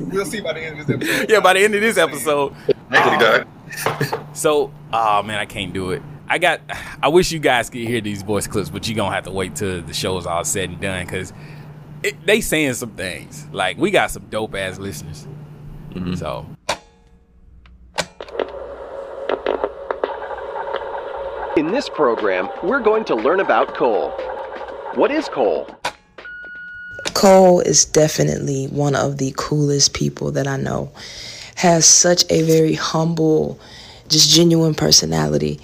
We'll 0.00 0.24
see 0.26 0.40
by 0.40 0.52
the 0.54 0.60
end 0.60 0.80
of 0.80 0.86
this 0.86 0.96
episode. 0.96 1.30
yeah, 1.30 1.40
by 1.40 1.54
the 1.54 1.60
end 1.64 1.74
of 1.74 1.80
this 1.80 1.98
episode, 1.98 2.54
Thankfully, 2.90 3.18
Doc. 3.18 3.48
So, 4.34 4.72
oh 4.92 5.22
man, 5.22 5.38
I 5.38 5.46
can't 5.46 5.72
do 5.72 5.92
it. 5.92 6.02
I 6.26 6.38
got. 6.38 6.60
I 7.00 7.06
wish 7.06 7.30
you 7.30 7.38
guys 7.38 7.70
could 7.70 7.82
hear 7.82 8.00
these 8.00 8.22
voice 8.22 8.48
clips, 8.48 8.68
but 8.68 8.88
you're 8.88 8.96
gonna 8.96 9.14
have 9.14 9.24
to 9.24 9.30
wait 9.30 9.54
till 9.54 9.80
the 9.80 9.94
show's 9.94 10.26
all 10.26 10.42
said 10.44 10.70
and 10.70 10.80
done 10.80 11.06
because 11.06 11.32
they 12.24 12.40
saying 12.40 12.74
some 12.74 12.90
things. 12.96 13.46
Like 13.52 13.78
we 13.78 13.92
got 13.92 14.10
some 14.10 14.26
dope 14.30 14.56
ass 14.56 14.78
listeners. 14.78 15.28
Mm-hmm. 15.92 16.14
So 16.14 16.46
In 21.56 21.68
this 21.68 21.88
program, 21.88 22.48
we're 22.64 22.80
going 22.80 23.04
to 23.04 23.14
learn 23.14 23.38
about 23.38 23.76
coal. 23.76 24.10
What 24.96 25.12
is 25.12 25.28
coal? 25.28 25.68
Cole 27.14 27.60
is 27.60 27.84
definitely 27.84 28.66
one 28.66 28.96
of 28.96 29.18
the 29.18 29.32
coolest 29.36 29.94
people 29.94 30.32
that 30.32 30.48
I 30.48 30.56
know. 30.56 30.90
Has 31.56 31.86
such 31.86 32.24
a 32.30 32.42
very 32.42 32.74
humble, 32.74 33.58
just 34.08 34.30
genuine 34.30 34.74
personality. 34.74 35.60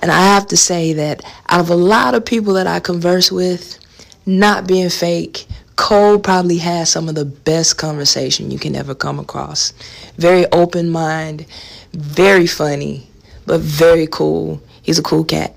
And 0.00 0.10
I 0.10 0.20
have 0.34 0.46
to 0.48 0.56
say 0.56 0.92
that 0.94 1.22
out 1.48 1.60
of 1.60 1.70
a 1.70 1.74
lot 1.74 2.14
of 2.14 2.24
people 2.24 2.54
that 2.54 2.66
I 2.66 2.80
converse 2.80 3.32
with, 3.32 3.78
not 4.26 4.66
being 4.66 4.90
fake, 4.90 5.46
Cole 5.76 6.18
probably 6.18 6.58
has 6.58 6.90
some 6.90 7.08
of 7.08 7.14
the 7.14 7.24
best 7.24 7.78
conversation 7.78 8.50
you 8.50 8.58
can 8.58 8.74
ever 8.74 8.94
come 8.94 9.18
across. 9.20 9.72
Very 10.16 10.44
open 10.52 10.90
mind, 10.90 11.46
very 11.92 12.46
funny, 12.46 13.08
but 13.46 13.60
very 13.60 14.08
cool. 14.08 14.60
He's 14.82 14.98
a 14.98 15.02
cool 15.02 15.24
cat. 15.24 15.56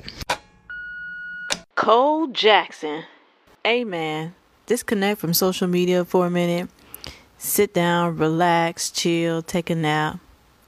Cole 1.75 2.27
Jackson. 2.27 3.03
Man, 3.65 4.35
disconnect 4.67 5.19
from 5.19 5.33
social 5.33 5.67
media 5.67 6.05
for 6.05 6.27
a 6.27 6.29
minute. 6.29 6.69
Sit 7.43 7.73
down, 7.73 8.17
relax, 8.17 8.91
chill, 8.91 9.41
take 9.41 9.71
a 9.71 9.75
nap, 9.75 10.19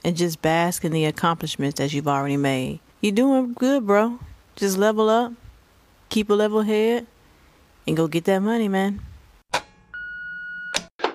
and 0.04 0.16
just 0.16 0.42
bask 0.42 0.84
in 0.84 0.90
the 0.90 1.04
accomplishments 1.04 1.78
that 1.78 1.92
you've 1.92 2.08
already 2.08 2.36
made. 2.36 2.80
You're 3.00 3.12
doing 3.12 3.52
good, 3.52 3.86
bro. 3.86 4.18
Just 4.56 4.76
level 4.76 5.08
up, 5.08 5.32
keep 6.08 6.30
a 6.30 6.34
level 6.34 6.62
head, 6.62 7.06
and 7.86 7.96
go 7.96 8.08
get 8.08 8.24
that 8.24 8.40
money, 8.40 8.66
man. 8.66 9.00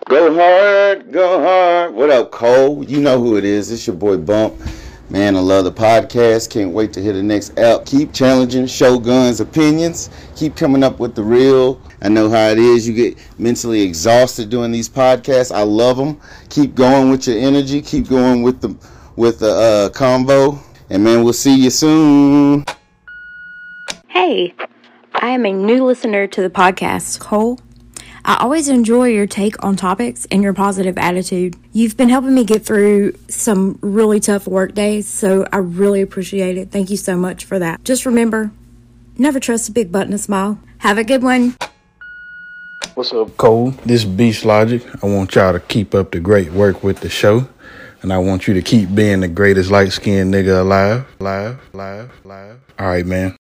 Go 0.08 0.34
hard, 0.34 1.12
go 1.12 1.42
hard. 1.42 1.94
What 1.94 2.10
up, 2.10 2.32
Cole? 2.32 2.86
You 2.86 3.02
know 3.02 3.22
who 3.22 3.36
it 3.36 3.44
is. 3.44 3.70
It's 3.70 3.86
your 3.86 3.98
boy 3.98 4.16
Bump. 4.16 4.56
Man, 5.12 5.36
I 5.36 5.40
love 5.40 5.64
the 5.64 5.72
podcast. 5.72 6.52
Can't 6.52 6.72
wait 6.72 6.94
to 6.94 7.02
hear 7.02 7.14
the 7.14 7.24
next 7.24 7.58
app. 7.58 7.84
Keep 7.84 8.14
challenging 8.14 8.68
Shogun's 8.68 9.40
opinions. 9.40 10.12
Keep 10.36 10.56
coming 10.56 10.84
up 10.84 11.00
with 11.00 11.16
the 11.16 11.24
real. 11.24 11.82
I 12.04 12.10
know 12.10 12.30
how 12.30 12.50
it 12.50 12.60
is. 12.60 12.88
You 12.88 12.94
get 12.94 13.18
mentally 13.40 13.82
exhausted 13.82 14.52
doing 14.52 14.72
these 14.72 14.88
podcasts. 14.88 15.52
I 15.52 15.64
love 15.64 15.98
them. 15.98 16.22
Keep 16.50 16.76
going 16.76 17.10
with 17.10 17.28
your 17.28 17.40
energy. 17.40 17.82
Keep 17.82 18.08
going 18.08 18.44
with 18.44 18.62
the 18.62 18.76
with 19.16 19.40
the 19.40 19.50
uh, 19.50 19.90
combo. 19.90 20.60
And 20.92 21.04
man, 21.04 21.24
we'll 21.24 21.34
see 21.34 21.56
you 21.56 21.72
soon. 21.72 22.64
Hey, 24.10 24.54
I 25.16 25.30
am 25.30 25.44
a 25.44 25.52
new 25.52 25.86
listener 25.86 26.28
to 26.28 26.42
the 26.42 26.52
podcast, 26.52 27.20
Cole. 27.20 27.60
I 28.30 28.36
always 28.42 28.70
enjoy 28.70 29.08
your 29.08 29.26
take 29.26 29.64
on 29.64 29.76
topics 29.76 30.28
and 30.30 30.44
your 30.44 30.54
positive 30.54 31.00
attitude. 31.00 31.56
You've 31.74 31.98
been 31.98 32.10
helping 32.10 32.36
me 32.36 32.44
get 32.44 32.64
through 32.64 33.16
some 33.28 33.80
really 33.82 34.20
tough 34.20 34.46
work 34.46 34.76
days, 34.76 35.08
so 35.08 35.48
I 35.52 35.58
really 35.58 36.04
appreciate 36.04 36.56
it. 36.56 36.70
Thank 36.70 36.92
you 36.92 36.98
so 36.98 37.18
much 37.18 37.46
for 37.46 37.58
that. 37.58 37.84
Just 37.84 38.06
remember, 38.06 38.52
never 39.18 39.40
trust 39.40 39.70
a 39.70 39.72
big 39.72 39.92
button 39.92 40.12
to 40.12 40.20
smile. 40.20 40.60
Have 40.78 41.00
a 41.00 41.04
good 41.04 41.24
one. 41.24 41.56
What's 42.94 43.12
up, 43.14 43.36
Cole? 43.36 43.72
This 43.84 44.04
is 44.04 44.06
Beast 44.06 44.46
Logic. 44.46 44.84
I 45.04 45.08
want 45.08 45.34
y'all 45.34 45.54
to 45.54 45.60
keep 45.60 45.96
up 45.96 46.12
the 46.12 46.20
great 46.20 46.52
work 46.52 46.84
with 46.84 47.00
the 47.00 47.10
show. 47.10 47.50
And 48.04 48.14
I 48.14 48.20
want 48.20 48.48
you 48.48 48.54
to 48.54 48.62
keep 48.62 48.94
being 48.94 49.22
the 49.22 49.28
greatest 49.28 49.72
light 49.72 49.92
skinned 49.92 50.32
nigga 50.32 50.62
alive. 50.62 51.08
Live, 51.18 51.60
live, 51.74 52.12
live. 52.24 52.60
All 52.78 52.88
right, 52.90 53.08
man. 53.08 53.39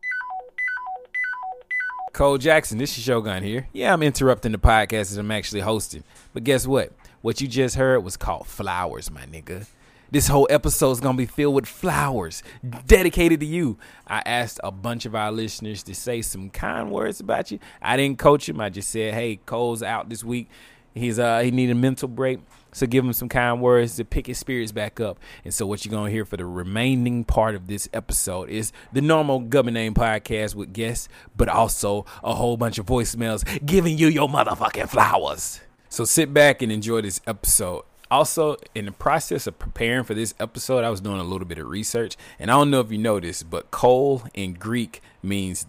Cole 2.20 2.38
Jackson, 2.38 2.78
this 2.78 2.98
is 2.98 3.04
Shogun 3.06 3.44
here. 3.44 3.70
Yeah, 3.72 3.94
I'm 3.94 4.04
interrupting 4.04 4.52
the 4.52 4.58
podcast 4.58 5.10
as 5.10 5.16
I'm 5.16 5.32
actually 5.32 5.62
hosting. 5.62 6.04
But 6.34 6.44
guess 6.44 6.68
what? 6.68 6.92
What 7.22 7.40
you 7.40 7.48
just 7.48 7.76
heard 7.76 8.04
was 8.04 8.18
called 8.18 8.46
Flowers, 8.46 9.10
my 9.10 9.22
nigga. 9.22 9.68
This 10.12 10.28
whole 10.28 10.46
episode 10.50 10.92
is 10.92 11.00
going 11.00 11.16
to 11.16 11.18
be 11.18 11.26
filled 11.26 11.56
with 11.56 11.66
flowers 11.66 12.44
dedicated 12.86 13.40
to 13.40 13.46
you. 13.46 13.78
I 14.06 14.22
asked 14.26 14.60
a 14.66 14.70
bunch 14.70 15.06
of 15.06 15.16
our 15.16 15.32
listeners 15.32 15.82
to 15.84 15.96
say 15.96 16.22
some 16.22 16.50
kind 16.50 16.92
words 16.92 17.22
about 17.22 17.52
you. 17.52 17.60
I 17.82 17.96
didn't 17.96 18.20
coach 18.20 18.50
him. 18.50 18.60
I 18.60 18.68
just 18.68 18.90
said, 18.90 19.14
hey, 19.14 19.38
Cole's 19.46 19.82
out 19.82 20.10
this 20.10 20.22
week. 20.22 20.50
He's 20.94 21.20
uh 21.20 21.40
he 21.40 21.52
needed 21.52 21.72
a 21.72 21.76
mental 21.76 22.10
break. 22.10 22.42
So 22.72 22.86
give 22.86 23.04
him 23.04 23.14
some 23.14 23.30
kind 23.30 23.62
words 23.62 23.96
to 23.96 24.06
pick 24.06 24.28
his 24.28 24.38
spirits 24.38 24.72
back 24.72 25.00
up. 25.00 25.20
And 25.44 25.54
so 25.54 25.66
what 25.66 25.86
you're 25.86 25.92
gonna 25.92 26.12
hear 26.12 26.26
for 26.26 26.38
the 26.38 26.46
remaining 26.46 27.24
part 27.24 27.56
of 27.56 27.68
this 27.68 27.90
episode 27.94 28.50
is 28.50 28.72
the 28.94 29.02
normal 29.02 29.40
Government 29.40 29.76
Name 29.76 29.94
podcast 29.94 30.56
with 30.56 30.74
guests, 30.74 31.10
but 31.36 31.50
also 31.50 32.06
a 32.24 32.36
whole 32.36 32.58
bunch 32.58 32.78
of 32.78 32.86
voicemails 32.86 33.66
giving 33.66 33.98
you 33.98 34.08
your 34.08 34.28
motherfucking 34.28 34.90
flowers. 34.90 35.62
So 35.90 36.06
sit 36.06 36.34
back 36.34 36.62
and 36.62 36.72
enjoy 36.72 37.02
this 37.02 37.20
episode. 37.26 37.84
Also, 38.12 38.58
in 38.74 38.86
the 38.86 38.92
process 38.92 39.46
of 39.46 39.60
preparing 39.60 40.04
for 40.04 40.16
this 40.16 40.34
episode, 40.40 40.84
I 40.84 40.90
was 40.90 41.02
doing 41.02 41.20
a 41.20 41.24
little 41.24 41.46
bit 41.46 41.60
of 41.60 41.68
research, 41.68 42.16
and 42.40 42.50
I 42.50 42.56
don't 42.56 42.72
know 42.72 42.80
if 42.80 42.92
you 42.92 43.20
this, 43.20 43.44
but 43.44 43.70
Cole 43.70 44.24
in 44.34 44.54
Greek 44.54 45.02
means 45.22 45.68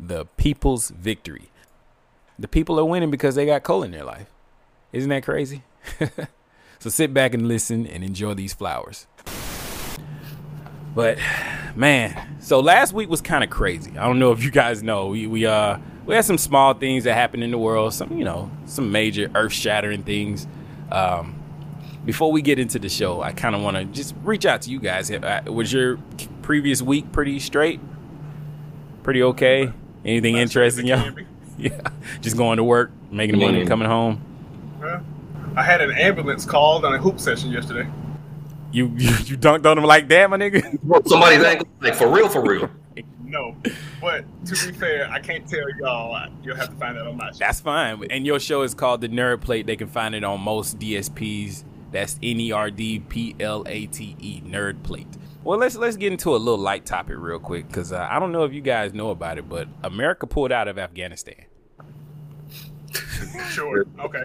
the 0.00 0.24
people's 0.36 0.88
victory. 0.90 1.50
The 2.38 2.48
people 2.48 2.80
are 2.80 2.84
winning 2.84 3.10
because 3.10 3.34
they 3.34 3.44
got 3.44 3.62
coal 3.62 3.82
in 3.82 3.90
their 3.90 4.04
life. 4.04 4.30
Isn't 4.92 5.10
that 5.10 5.22
crazy? 5.22 5.62
so 6.82 6.90
sit 6.90 7.14
back 7.14 7.32
and 7.32 7.46
listen 7.46 7.86
and 7.86 8.02
enjoy 8.02 8.34
these 8.34 8.52
flowers. 8.52 9.06
But 10.96 11.16
man, 11.76 12.40
so 12.40 12.58
last 12.58 12.92
week 12.92 13.08
was 13.08 13.20
kind 13.20 13.44
of 13.44 13.50
crazy. 13.50 13.92
I 13.92 14.04
don't 14.04 14.18
know 14.18 14.32
if 14.32 14.42
you 14.42 14.50
guys 14.50 14.82
know. 14.82 15.06
We 15.06 15.28
we 15.28 15.46
uh 15.46 15.78
we 16.04 16.16
had 16.16 16.24
some 16.24 16.38
small 16.38 16.74
things 16.74 17.04
that 17.04 17.14
happened 17.14 17.44
in 17.44 17.52
the 17.52 17.58
world, 17.58 17.94
some 17.94 18.18
you 18.18 18.24
know, 18.24 18.50
some 18.66 18.90
major 18.90 19.30
earth-shattering 19.32 20.02
things. 20.02 20.48
Um 20.90 21.40
before 22.04 22.32
we 22.32 22.42
get 22.42 22.58
into 22.58 22.80
the 22.80 22.88
show, 22.88 23.22
I 23.22 23.30
kind 23.30 23.54
of 23.54 23.62
want 23.62 23.76
to 23.76 23.84
just 23.84 24.16
reach 24.24 24.44
out 24.44 24.62
to 24.62 24.70
you 24.70 24.80
guys. 24.80 25.08
Uh, 25.08 25.42
was 25.46 25.72
your 25.72 26.00
previous 26.42 26.82
week 26.82 27.12
pretty 27.12 27.38
straight? 27.38 27.78
Pretty 29.04 29.22
okay? 29.22 29.72
Anything 30.04 30.36
interesting, 30.36 30.88
y'all? 30.88 31.12
yeah, 31.58 31.78
just 32.20 32.36
going 32.36 32.56
to 32.56 32.64
work, 32.64 32.90
making 33.12 33.38
money, 33.38 33.64
coming 33.66 33.86
home. 33.86 34.20
I 35.56 35.62
had 35.62 35.80
an 35.80 35.92
ambulance 35.92 36.44
called 36.46 36.84
on 36.84 36.94
a 36.94 36.98
hoop 36.98 37.20
session 37.20 37.50
yesterday. 37.50 37.88
You 38.72 38.86
you, 38.96 39.10
you 39.24 39.36
dunked 39.36 39.66
on 39.66 39.76
him 39.76 39.84
like 39.84 40.08
that, 40.08 40.30
my 40.30 40.38
nigga? 40.38 40.62
Somebody's 41.08 41.44
ankle, 41.44 41.68
like 41.80 41.94
for 41.94 42.08
real, 42.08 42.28
for 42.28 42.42
real. 42.42 42.70
No, 43.24 43.56
but 44.00 44.24
to 44.46 44.66
be 44.66 44.72
fair, 44.72 45.10
I 45.10 45.18
can't 45.18 45.48
tell 45.48 45.64
y'all. 45.78 46.28
You'll 46.42 46.56
have 46.56 46.68
to 46.68 46.76
find 46.76 46.96
that 46.96 47.06
on 47.06 47.16
my 47.16 47.30
show. 47.30 47.38
That's 47.38 47.60
fine. 47.60 48.04
And 48.10 48.26
your 48.26 48.38
show 48.38 48.62
is 48.62 48.74
called 48.74 49.00
The 49.00 49.08
Nerd 49.08 49.40
Plate. 49.40 49.66
They 49.66 49.76
can 49.76 49.88
find 49.88 50.14
it 50.14 50.22
on 50.22 50.40
most 50.40 50.78
DSPs. 50.78 51.64
That's 51.92 52.18
N 52.22 52.40
E 52.40 52.52
R 52.52 52.70
D 52.70 53.00
P 53.00 53.34
L 53.40 53.64
A 53.66 53.86
T 53.86 54.16
E, 54.20 54.42
Nerd 54.42 54.82
Plate. 54.82 55.06
Well, 55.44 55.58
let's 55.58 55.76
let's 55.76 55.96
get 55.96 56.12
into 56.12 56.30
a 56.30 56.36
little 56.36 56.58
light 56.58 56.86
topic 56.86 57.16
real 57.18 57.38
quick 57.38 57.68
because 57.68 57.92
uh, 57.92 58.06
I 58.10 58.18
don't 58.18 58.32
know 58.32 58.44
if 58.44 58.52
you 58.52 58.60
guys 58.60 58.92
know 58.94 59.10
about 59.10 59.38
it, 59.38 59.48
but 59.48 59.68
America 59.82 60.26
pulled 60.26 60.52
out 60.52 60.68
of 60.68 60.78
Afghanistan. 60.78 61.44
sure. 63.50 63.86
Okay. 64.00 64.24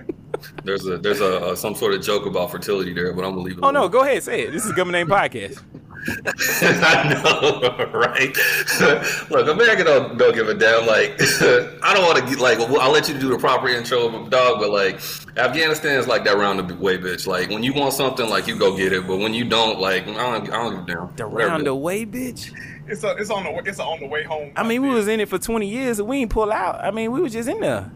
There's 0.64 0.86
a 0.88 0.98
there's 0.98 1.22
a, 1.22 1.56
some 1.56 1.76
sort 1.76 1.94
of 1.94 2.02
joke 2.02 2.26
about 2.26 2.52
fertility 2.52 2.94
there, 2.94 3.14
but 3.14 3.24
I'm 3.26 3.32
gonna 3.32 3.42
leave 3.42 3.58
it. 3.58 3.64
Oh 3.64 3.72
no, 3.72 3.90
go 3.90 4.02
ahead, 4.02 4.24
say 4.24 4.44
it. 4.44 4.52
This 4.52 4.66
is 4.66 4.72
Government 4.74 5.10
Name 5.10 5.18
Podcast. 5.18 5.64
I 6.26 7.14
know, 7.14 7.92
right? 7.94 9.30
Look, 9.30 9.48
America 9.48 9.84
don't 9.84 10.18
don't 10.18 10.34
give 10.34 10.48
a 10.48 10.54
damn. 10.54 10.86
Like, 10.86 11.16
I 11.20 11.94
don't 11.94 12.06
want 12.06 12.18
to 12.20 12.26
get 12.26 12.40
like. 12.40 12.60
I'll 12.60 12.92
let 12.92 13.10
you 13.10 13.18
do 13.18 13.30
the 13.30 13.38
proper 13.38 13.68
intro, 13.68 14.08
of 14.08 14.28
a 14.28 14.30
dog. 14.30 14.60
But 14.60 14.70
like, 14.70 15.02
Afghanistan 15.38 16.00
is 16.00 16.08
like 16.08 16.24
that 16.26 16.38
round 16.38 16.70
the 16.70 16.76
way, 16.76 16.98
bitch. 16.98 17.28
Like, 17.28 17.50
when 17.50 17.64
you 17.64 17.74
want 17.74 17.94
something, 17.94 18.30
like 18.30 18.48
you 18.48 18.58
go 18.58 18.76
get 18.78 18.94
it. 18.94 19.08
But 19.08 19.18
when 19.18 19.34
you 19.34 19.44
don't, 19.46 19.80
like, 19.80 20.08
I 20.08 20.14
don't, 20.14 20.50
I 20.50 20.58
don't 20.58 20.88
give 20.88 20.96
a 20.96 21.00
damn. 21.00 21.16
The 21.16 21.26
round 21.26 21.66
the 21.66 21.76
way, 21.76 22.06
bitch. 22.06 22.54
It's 22.88 23.04
a, 23.04 23.12
it's 23.18 23.30
on 23.30 23.44
the 23.44 23.58
it's 23.66 23.80
on 23.80 24.00
the 24.00 24.08
way 24.08 24.24
home. 24.24 24.54
I 24.56 24.64
mean, 24.64 24.82
we 24.82 24.90
was 24.90 25.08
in 25.08 25.20
it 25.20 25.28
for 25.28 25.38
twenty 25.38 25.68
years 25.68 26.00
and 26.00 26.08
we 26.08 26.20
ain't 26.20 26.32
pull 26.32 26.52
out. 26.52 26.80
I 26.80 26.92
mean, 26.92 27.12
we 27.12 27.20
was 27.20 27.34
just 27.34 27.50
in 27.50 27.60
there. 27.60 27.92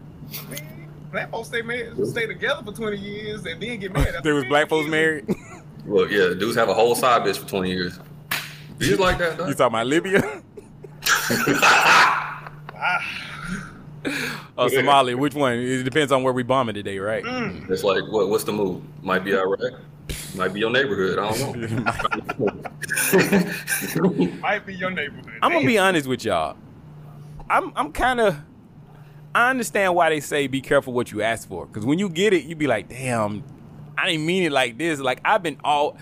Black 1.12 1.30
folks 1.30 1.48
stay 1.48 1.60
married, 1.60 1.92
stay 2.06 2.26
together 2.26 2.62
for 2.64 2.72
twenty 2.72 2.96
years 2.96 3.44
and 3.44 3.62
then 3.62 3.78
get 3.78 3.92
married. 3.92 4.14
there 4.22 4.34
was 4.34 4.46
black 4.46 4.68
folks 4.68 4.88
married. 4.88 5.26
Well, 5.84 6.08
yeah, 6.08 6.32
dudes 6.38 6.54
have 6.54 6.68
a 6.68 6.74
whole 6.74 6.94
side 6.94 7.22
bitch 7.22 7.38
for 7.38 7.48
twenty 7.48 7.70
years. 7.70 7.98
Do 8.78 8.86
you 8.86 8.96
like 8.96 9.18
that? 9.18 9.36
Though? 9.36 9.48
You 9.48 9.54
talking 9.54 9.74
about 9.74 9.88
Libya? 9.88 10.20
oh, 14.56 14.68
Somalia. 14.68 15.16
Which 15.16 15.34
one? 15.34 15.54
It 15.54 15.82
depends 15.82 16.12
on 16.12 16.22
where 16.22 16.32
we 16.32 16.44
bombing 16.44 16.76
today, 16.76 17.00
right? 17.00 17.24
Mm. 17.24 17.68
It's 17.68 17.82
like, 17.82 18.04
what? 18.12 18.28
What's 18.28 18.44
the 18.44 18.52
move? 18.52 18.80
Might 19.02 19.24
be 19.24 19.34
Iraq. 19.34 19.80
Might 20.36 20.52
be 20.52 20.60
your 20.60 20.70
neighborhood. 20.70 21.18
I 21.18 21.32
don't 21.32 21.60
know. 24.14 24.38
Might 24.40 24.64
be 24.64 24.74
your 24.76 24.92
neighborhood. 24.92 25.32
I'm 25.42 25.52
gonna 25.52 25.66
be 25.66 25.78
honest 25.78 26.06
with 26.06 26.24
y'all. 26.24 26.56
I'm 27.50 27.72
I'm 27.74 27.92
kind 27.92 28.20
of. 28.20 28.36
I 29.34 29.50
understand 29.50 29.94
why 29.94 30.10
they 30.10 30.20
say 30.20 30.46
be 30.46 30.60
careful 30.60 30.92
what 30.92 31.10
you 31.10 31.22
ask 31.22 31.48
for, 31.48 31.66
because 31.66 31.86
when 31.86 31.98
you 31.98 32.08
get 32.08 32.32
it, 32.32 32.44
you 32.44 32.54
be 32.54 32.66
like, 32.66 32.88
damn, 32.88 33.42
I 33.96 34.06
didn't 34.06 34.26
mean 34.26 34.42
it 34.42 34.52
like 34.52 34.78
this. 34.78 35.00
Like 35.00 35.20
I've 35.24 35.42
been 35.42 35.58
all 35.64 35.96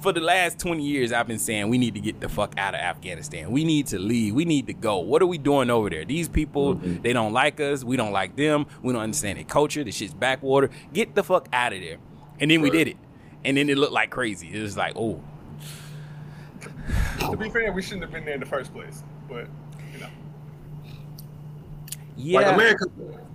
for 0.00 0.12
the 0.12 0.20
last 0.20 0.58
20 0.58 0.82
years 0.84 1.12
I've 1.12 1.26
been 1.26 1.38
saying 1.38 1.68
we 1.68 1.78
need 1.78 1.94
to 1.94 2.00
get 2.00 2.20
the 2.20 2.28
fuck 2.28 2.54
out 2.58 2.74
of 2.74 2.80
Afghanistan. 2.80 3.50
We 3.50 3.64
need 3.64 3.86
to 3.88 3.98
leave. 3.98 4.34
We 4.34 4.44
need 4.44 4.66
to 4.66 4.74
go. 4.74 4.98
What 4.98 5.22
are 5.22 5.26
we 5.26 5.38
doing 5.38 5.70
over 5.70 5.88
there? 5.90 6.04
These 6.04 6.28
people, 6.28 6.76
mm-hmm. 6.76 7.02
they 7.02 7.12
don't 7.12 7.32
like 7.32 7.60
us. 7.60 7.82
We 7.82 7.96
don't 7.96 8.12
like 8.12 8.36
them. 8.36 8.66
We 8.82 8.92
don't 8.92 9.02
understand 9.02 9.38
their 9.38 9.44
culture. 9.44 9.82
The 9.84 9.92
shit's 9.92 10.14
backwater. 10.14 10.70
Get 10.92 11.14
the 11.14 11.24
fuck 11.24 11.48
out 11.52 11.72
of 11.72 11.80
there. 11.80 11.98
And 12.38 12.50
then 12.50 12.62
right. 12.62 12.70
we 12.70 12.78
did 12.78 12.88
it. 12.88 12.96
And 13.44 13.56
then 13.56 13.70
it 13.70 13.78
looked 13.78 13.92
like 13.92 14.10
crazy. 14.10 14.50
It 14.52 14.60
was 14.60 14.76
like, 14.76 14.94
oh. 14.96 15.22
To 17.20 17.36
be 17.36 17.48
fair, 17.48 17.72
we 17.72 17.82
shouldn't 17.82 18.02
have 18.02 18.12
been 18.12 18.24
there 18.24 18.34
in 18.34 18.40
the 18.40 18.46
first 18.46 18.72
place. 18.72 19.02
But. 19.28 19.48
Yeah. 22.16 22.40
Like 22.40 22.54
America. 22.54 22.86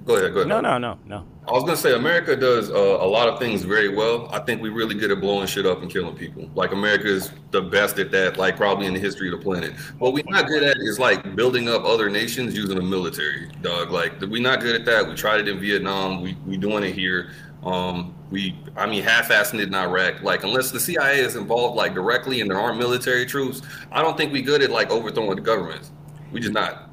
Go 0.05 0.15
ahead. 0.15 0.33
Go 0.33 0.39
ahead. 0.39 0.47
No, 0.47 0.59
no, 0.59 0.77
no, 0.77 0.97
no. 1.05 1.25
I 1.47 1.53
was 1.53 1.63
gonna 1.63 1.77
say 1.77 1.93
America 1.93 2.35
does 2.35 2.69
uh, 2.69 2.73
a 2.73 3.05
lot 3.05 3.27
of 3.27 3.39
things 3.39 3.63
very 3.63 3.89
well. 3.89 4.29
I 4.31 4.39
think 4.39 4.61
we 4.61 4.69
really 4.69 4.95
good 4.95 5.11
at 5.11 5.19
blowing 5.19 5.47
shit 5.47 5.65
up 5.65 5.81
and 5.81 5.91
killing 5.91 6.15
people. 6.15 6.49
Like 6.55 6.71
America 6.71 7.07
is 7.07 7.31
the 7.51 7.61
best 7.61 7.99
at 7.99 8.11
that, 8.11 8.37
like 8.37 8.57
probably 8.57 8.85
in 8.87 8.93
the 8.93 8.99
history 8.99 9.31
of 9.31 9.39
the 9.39 9.43
planet. 9.43 9.73
What 9.99 10.13
we're 10.13 10.23
not 10.27 10.47
good 10.47 10.63
at 10.63 10.77
is 10.77 10.99
like 10.99 11.35
building 11.35 11.67
up 11.67 11.83
other 11.83 12.09
nations 12.09 12.55
using 12.55 12.75
the 12.75 12.83
military, 12.83 13.49
dog. 13.61 13.91
Like 13.91 14.19
we're 14.21 14.41
not 14.41 14.61
good 14.61 14.75
at 14.75 14.85
that. 14.85 15.07
We 15.07 15.15
tried 15.15 15.41
it 15.41 15.47
in 15.47 15.59
Vietnam. 15.59 16.21
We 16.21 16.37
we 16.45 16.57
doing 16.57 16.83
it 16.83 16.93
here. 16.93 17.31
Um, 17.63 18.15
we, 18.31 18.57
I 18.75 18.87
mean, 18.87 19.03
half-assing 19.03 19.59
it 19.59 19.67
in 19.67 19.75
Iraq. 19.75 20.23
Like, 20.23 20.43
unless 20.43 20.71
the 20.71 20.79
CIA 20.79 21.19
is 21.19 21.35
involved, 21.35 21.75
like 21.75 21.93
directly, 21.93 22.41
and 22.41 22.49
there 22.49 22.59
aren't 22.59 22.79
military 22.79 23.25
troops, 23.25 23.61
I 23.91 24.01
don't 24.01 24.17
think 24.17 24.33
we 24.33 24.41
good 24.41 24.63
at 24.63 24.71
like 24.71 24.89
overthrowing 24.89 25.35
the 25.35 25.41
governments. 25.41 25.91
We 26.31 26.39
just 26.39 26.53
not. 26.53 26.90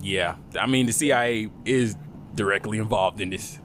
Yeah, 0.00 0.36
I 0.60 0.66
mean 0.66 0.86
the 0.86 0.92
CIA 0.92 1.50
is 1.64 1.96
directly 2.34 2.78
involved 2.78 3.20
in 3.20 3.30
this. 3.30 3.58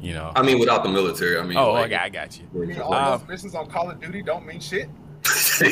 You 0.00 0.14
know. 0.14 0.32
I 0.34 0.42
mean, 0.42 0.58
without 0.58 0.82
the 0.82 0.88
military. 0.88 1.38
I 1.38 1.42
mean. 1.44 1.56
Oh, 1.56 1.72
like, 1.72 1.86
I 1.86 1.88
got, 1.88 2.00
I 2.02 2.08
got 2.08 2.38
you. 2.38 2.48
You 2.52 2.66
mean 2.66 2.80
all 2.80 2.92
Uh, 2.92 3.16
those 3.16 3.28
missions 3.28 3.54
on 3.54 3.68
Call 3.68 3.88
of 3.88 4.00
Duty 4.00 4.22
don't 4.22 4.44
mean 4.44 4.58
shit? 4.58 4.88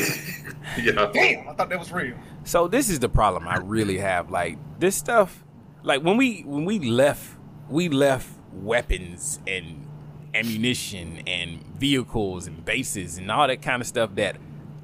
yeah. 0.81 1.11
Damn, 1.13 1.49
I 1.49 1.55
thought 1.55 1.69
that 1.69 1.79
was 1.79 1.91
real. 1.91 2.15
So 2.45 2.69
this 2.69 2.89
is 2.89 3.01
the 3.01 3.09
problem 3.09 3.49
I 3.49 3.59
really 3.59 3.99
have. 3.99 4.31
Like 4.31 4.59
this 4.79 4.95
stuff, 4.97 5.45
like 5.83 6.03
when 6.03 6.17
we 6.17 6.43
when 6.43 6.65
we 6.65 6.79
left, 6.79 7.37
we 7.69 7.89
left 7.89 8.29
weapons 8.53 9.41
and 9.47 9.87
ammunition 10.35 11.23
and 11.27 11.65
vehicles 11.79 12.47
and 12.47 12.65
bases 12.65 13.19
and 13.19 13.31
all 13.31 13.49
that 13.49 13.63
kind 13.63 13.83
of 13.83 13.89
stuff 13.89 14.15
that 14.15 14.37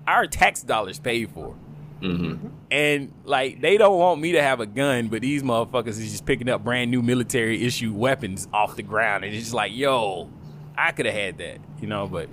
our 0.07 0.27
tax 0.27 0.63
dollars 0.63 0.99
paid 0.99 1.31
for. 1.31 1.57
Mm-hmm. 2.01 2.49
And 2.71 3.13
like 3.25 3.61
they 3.61 3.79
don't 3.79 3.99
want 3.99 4.21
me 4.21 4.33
to 4.33 4.43
have 4.43 4.61
a 4.61 4.67
gun, 4.67 5.09
but 5.09 5.23
these 5.23 5.43
motherfuckers 5.43 5.89
is 5.89 6.11
just 6.11 6.27
picking 6.27 6.49
up 6.49 6.63
brand 6.63 6.91
new 6.91 7.03
military 7.03 7.65
issue 7.65 7.93
weapons 7.93 8.49
off 8.53 8.77
the 8.77 8.83
ground, 8.83 9.25
and 9.25 9.35
it's 9.35 9.45
just 9.45 9.55
like, 9.55 9.75
yo, 9.75 10.29
I 10.77 10.93
could 10.93 11.07
have 11.07 11.15
had 11.15 11.39
that, 11.39 11.59
you 11.81 11.87
know. 11.87 12.07
But 12.07 12.29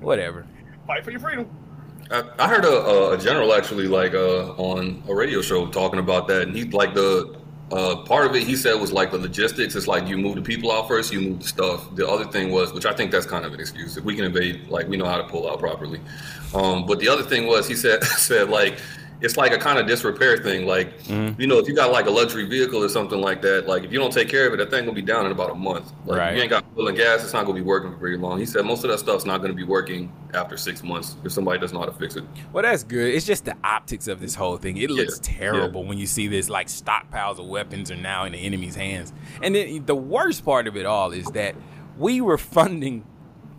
whatever. 0.00 0.46
Fight 0.86 1.04
for 1.04 1.10
your 1.10 1.20
freedom. 1.20 1.48
I, 2.10 2.22
I 2.38 2.48
heard 2.48 2.64
a, 2.64 3.12
a 3.12 3.18
general 3.18 3.52
actually 3.52 3.88
like 3.88 4.14
uh, 4.14 4.52
on 4.52 5.02
a 5.08 5.14
radio 5.14 5.40
show 5.40 5.66
talking 5.66 5.98
about 5.98 6.28
that, 6.28 6.42
and 6.42 6.56
he 6.56 6.64
like 6.64 6.94
the 6.94 7.36
uh, 7.72 7.96
part 7.96 8.26
of 8.26 8.36
it 8.36 8.44
he 8.44 8.54
said 8.54 8.74
was 8.74 8.92
like 8.92 9.10
the 9.10 9.18
logistics. 9.18 9.74
It's 9.74 9.88
like 9.88 10.06
you 10.06 10.16
move 10.16 10.36
the 10.36 10.42
people 10.42 10.70
out 10.70 10.86
first, 10.86 11.12
you 11.12 11.20
move 11.20 11.40
the 11.40 11.48
stuff. 11.48 11.94
The 11.96 12.08
other 12.08 12.24
thing 12.24 12.52
was, 12.52 12.72
which 12.72 12.86
I 12.86 12.92
think 12.92 13.10
that's 13.10 13.26
kind 13.26 13.44
of 13.44 13.52
an 13.52 13.60
excuse. 13.60 13.96
If 13.96 14.04
we 14.04 14.14
can 14.14 14.24
invade, 14.24 14.68
like 14.68 14.86
we 14.88 14.96
know 14.96 15.06
how 15.06 15.16
to 15.16 15.24
pull 15.24 15.50
out 15.50 15.58
properly. 15.58 16.00
Um, 16.54 16.86
but 16.86 17.00
the 17.00 17.08
other 17.08 17.24
thing 17.24 17.46
was 17.46 17.66
he 17.66 17.74
said 17.74 18.04
said 18.04 18.50
like 18.50 18.78
it's 19.20 19.36
like 19.36 19.52
a 19.52 19.58
kind 19.58 19.78
of 19.78 19.86
disrepair 19.86 20.36
thing. 20.36 20.66
Like 20.66 20.98
Mm-hmm. 21.04 21.40
you 21.40 21.46
know, 21.46 21.58
if 21.58 21.68
you 21.68 21.74
got 21.74 21.90
like 21.92 22.06
a 22.06 22.10
luxury 22.10 22.44
vehicle 22.44 22.82
or 22.82 22.88
something 22.88 23.20
like 23.20 23.40
that, 23.42 23.66
like 23.66 23.84
if 23.84 23.92
you 23.92 23.98
don't 23.98 24.12
take 24.12 24.28
care 24.28 24.46
of 24.46 24.52
it, 24.54 24.56
that 24.58 24.70
thing 24.70 24.84
will 24.86 24.92
be 24.92 25.02
down 25.02 25.24
in 25.26 25.32
about 25.32 25.50
a 25.50 25.54
month. 25.54 25.92
Like 26.04 26.18
Right. 26.18 26.36
you 26.36 26.42
ain't 26.42 26.50
got 26.50 26.64
fuel 26.74 26.88
and 26.88 26.96
gas, 26.96 27.22
it's 27.24 27.32
not 27.32 27.44
gonna 27.46 27.54
be 27.54 27.62
working 27.64 27.90
for 27.92 27.96
very 27.98 28.16
long. 28.18 28.38
He 28.38 28.46
said 28.46 28.64
most 28.64 28.84
of 28.84 28.90
that 28.90 28.98
stuff's 28.98 29.24
not 29.24 29.40
gonna 29.40 29.54
be 29.54 29.64
working 29.64 30.12
after 30.34 30.56
six 30.56 30.82
months 30.82 31.16
if 31.24 31.32
somebody 31.32 31.58
doesn't 31.60 31.74
know 31.74 31.80
how 31.80 31.86
to 31.86 31.92
fix 31.92 32.16
it. 32.16 32.24
Well, 32.52 32.62
that's 32.62 32.82
good. 32.84 33.14
It's 33.14 33.24
just 33.26 33.44
the 33.44 33.56
optics 33.64 34.08
of 34.08 34.20
this 34.20 34.34
whole 34.34 34.56
thing. 34.58 34.76
It 34.76 34.90
looks 34.90 35.20
Yeah, 35.22 35.38
terrible 35.38 35.84
when 35.84 35.96
you 35.98 36.06
see 36.06 36.26
this 36.28 36.48
like 36.50 36.66
stockpiles 36.66 37.38
of 37.38 37.46
weapons 37.46 37.90
are 37.90 37.96
now 37.96 38.24
in 38.24 38.32
the 38.32 38.38
enemy's 38.38 38.74
hands. 38.74 39.12
And 39.42 39.54
then 39.54 39.84
the 39.86 39.94
worst 39.96 40.44
part 40.44 40.66
of 40.66 40.76
it 40.76 40.84
all 40.86 41.12
is 41.12 41.26
that 41.28 41.54
we 41.96 42.20
were 42.20 42.38
funding. 42.38 43.04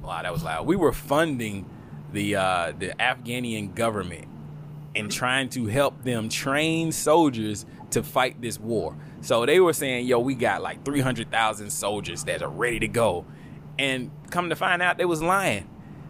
Wow, 0.03 0.21
that 0.21 0.31
was 0.31 0.43
loud. 0.43 0.67
We 0.67 0.75
were 0.75 0.93
funding 0.93 1.65
the 2.13 2.35
uh, 2.35 2.73
the 2.77 2.99
Afghanian 3.01 3.73
government 3.73 4.27
and 4.97 5.11
trying 5.11 5.49
to 5.49 5.67
help 5.67 6.03
them 6.03 6.29
train 6.29 6.91
soldiers 6.91 7.65
to 7.91 8.03
fight 8.03 8.41
this 8.41 8.59
war. 8.59 8.97
So 9.21 9.45
they 9.45 9.59
were 9.59 9.73
saying, 9.73 10.07
"Yo, 10.07 10.19
we 10.19 10.35
got 10.35 10.61
like 10.61 10.83
three 10.83 11.01
hundred 11.01 11.31
thousand 11.31 11.69
soldiers 11.69 12.23
that 12.25 12.41
are 12.41 12.49
ready 12.49 12.79
to 12.79 12.87
go," 12.87 13.25
and 13.79 14.11
come 14.29 14.49
to 14.49 14.55
find 14.55 14.81
out, 14.81 14.97
they 14.97 15.05
was 15.05 15.21
lying. 15.21 15.69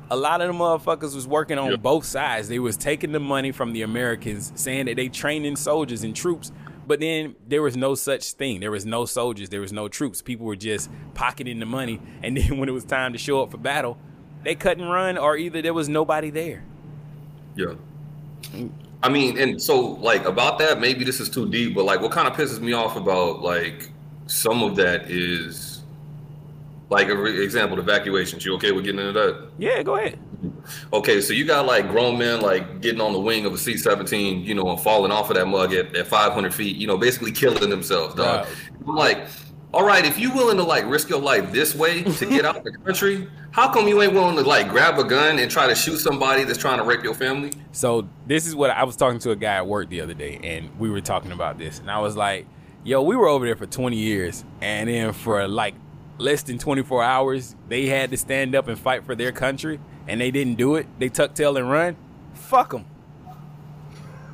A 0.09 0.15
lot 0.15 0.39
of 0.39 0.47
the 0.47 0.53
motherfuckers 0.53 1.13
was 1.13 1.27
working 1.27 1.57
on 1.57 1.79
both 1.81 2.05
sides. 2.05 2.47
They 2.47 2.59
was 2.59 2.77
taking 2.77 3.11
the 3.11 3.19
money 3.19 3.51
from 3.51 3.73
the 3.73 3.81
Americans, 3.81 4.53
saying 4.55 4.85
that 4.85 4.95
they 4.95 5.09
training 5.09 5.57
soldiers 5.57 6.03
and 6.03 6.15
troops, 6.15 6.51
but 6.87 7.01
then 7.01 7.35
there 7.45 7.61
was 7.61 7.75
no 7.75 7.93
such 7.93 8.31
thing. 8.31 8.61
There 8.61 8.71
was 8.71 8.85
no 8.85 9.05
soldiers. 9.05 9.49
There 9.49 9.59
was 9.59 9.73
no 9.73 9.89
troops. 9.89 10.21
People 10.21 10.45
were 10.45 10.55
just 10.55 10.89
pocketing 11.13 11.59
the 11.59 11.65
money, 11.65 12.01
and 12.23 12.37
then 12.37 12.57
when 12.57 12.69
it 12.69 12.73
was 12.73 12.85
time 12.85 13.11
to 13.13 13.19
show 13.19 13.43
up 13.43 13.51
for 13.51 13.57
battle, 13.57 13.97
they 14.43 14.55
couldn't 14.55 14.87
run, 14.87 15.17
or 15.17 15.35
either 15.35 15.61
there 15.61 15.73
was 15.73 15.89
nobody 15.89 16.29
there. 16.29 16.63
Yeah. 17.55 17.73
I 19.03 19.09
mean, 19.09 19.37
and 19.37 19.61
so 19.61 19.79
like 19.79 20.25
about 20.25 20.57
that, 20.59 20.79
maybe 20.79 21.03
this 21.03 21.19
is 21.19 21.29
too 21.29 21.49
deep, 21.49 21.75
but 21.75 21.85
like 21.85 22.01
what 22.01 22.11
kind 22.11 22.27
of 22.27 22.33
pisses 22.33 22.59
me 22.59 22.73
off 22.73 22.95
about 22.95 23.41
like 23.41 23.91
some 24.25 24.63
of 24.63 24.75
that 24.77 25.09
is 25.09 25.83
like 26.89 27.09
a 27.09 27.15
re- 27.15 27.43
example, 27.43 27.79
evacuations. 27.79 28.45
You 28.45 28.55
okay 28.55 28.71
with 28.71 28.85
getting 28.85 29.01
into 29.01 29.13
that? 29.13 29.49
Yeah, 29.57 29.83
go 29.83 29.97
ahead. 29.97 30.19
Okay, 30.93 31.21
so 31.21 31.33
you 31.33 31.45
got 31.45 31.65
like 31.65 31.89
grown 31.89 32.17
men 32.17 32.41
like 32.41 32.81
getting 32.81 33.01
on 33.01 33.13
the 33.13 33.19
wing 33.19 33.45
of 33.45 33.53
a 33.53 33.57
C 33.57 33.77
seventeen, 33.77 34.41
you 34.41 34.55
know, 34.55 34.69
and 34.69 34.79
falling 34.79 35.11
off 35.11 35.29
of 35.29 35.35
that 35.35 35.47
mug 35.47 35.73
at, 35.73 35.95
at 35.95 36.07
five 36.07 36.33
hundred 36.33 36.53
feet, 36.53 36.77
you 36.77 36.87
know, 36.87 36.97
basically 36.97 37.31
killing 37.31 37.69
themselves, 37.69 38.15
dog. 38.15 38.45
Right. 38.45 38.55
I'm 38.87 38.95
like, 38.95 39.27
all 39.73 39.85
right, 39.85 40.05
if 40.05 40.17
you're 40.17 40.33
willing 40.33 40.57
to 40.57 40.63
like 40.63 40.85
risk 40.85 41.09
your 41.09 41.19
life 41.19 41.51
this 41.51 41.75
way 41.75 42.03
to 42.03 42.25
get 42.25 42.45
out 42.45 42.57
of 42.57 42.63
the 42.63 42.71
country, 42.71 43.27
how 43.51 43.71
come 43.71 43.87
you 43.87 44.01
ain't 44.01 44.13
willing 44.13 44.35
to 44.37 44.41
like 44.41 44.69
grab 44.69 44.97
a 44.97 45.03
gun 45.03 45.39
and 45.39 45.51
try 45.51 45.67
to 45.67 45.75
shoot 45.75 45.97
somebody 45.97 46.43
that's 46.45 46.57
trying 46.57 46.77
to 46.77 46.85
rape 46.85 47.03
your 47.03 47.13
family? 47.13 47.51
So 47.73 48.07
this 48.25 48.47
is 48.47 48.55
what 48.55 48.69
I 48.69 48.83
was 48.85 48.95
talking 48.95 49.19
to 49.19 49.31
a 49.31 49.35
guy 49.35 49.55
at 49.55 49.67
work 49.67 49.89
the 49.89 50.01
other 50.01 50.13
day, 50.13 50.39
and 50.43 50.77
we 50.79 50.89
were 50.89 51.01
talking 51.01 51.31
about 51.31 51.57
this, 51.57 51.79
and 51.79 51.91
I 51.91 51.99
was 51.99 52.15
like, 52.15 52.47
"Yo, 52.83 53.01
we 53.01 53.15
were 53.15 53.27
over 53.27 53.45
there 53.45 53.57
for 53.57 53.65
20 53.65 53.97
years, 53.97 54.45
and 54.61 54.89
then 54.89 55.11
for 55.11 55.45
like 55.47 55.75
less 56.17 56.43
than 56.43 56.57
24 56.57 57.03
hours, 57.03 57.55
they 57.67 57.87
had 57.87 58.09
to 58.11 58.17
stand 58.17 58.55
up 58.55 58.67
and 58.67 58.79
fight 58.79 59.05
for 59.05 59.15
their 59.15 59.31
country, 59.31 59.79
and 60.07 60.21
they 60.21 60.31
didn't 60.31 60.55
do 60.55 60.75
it. 60.75 60.87
They 60.97 61.09
tuck 61.09 61.35
tail 61.35 61.57
and 61.57 61.69
run. 61.69 61.97
Fuck 62.33 62.71
them. 62.71 62.85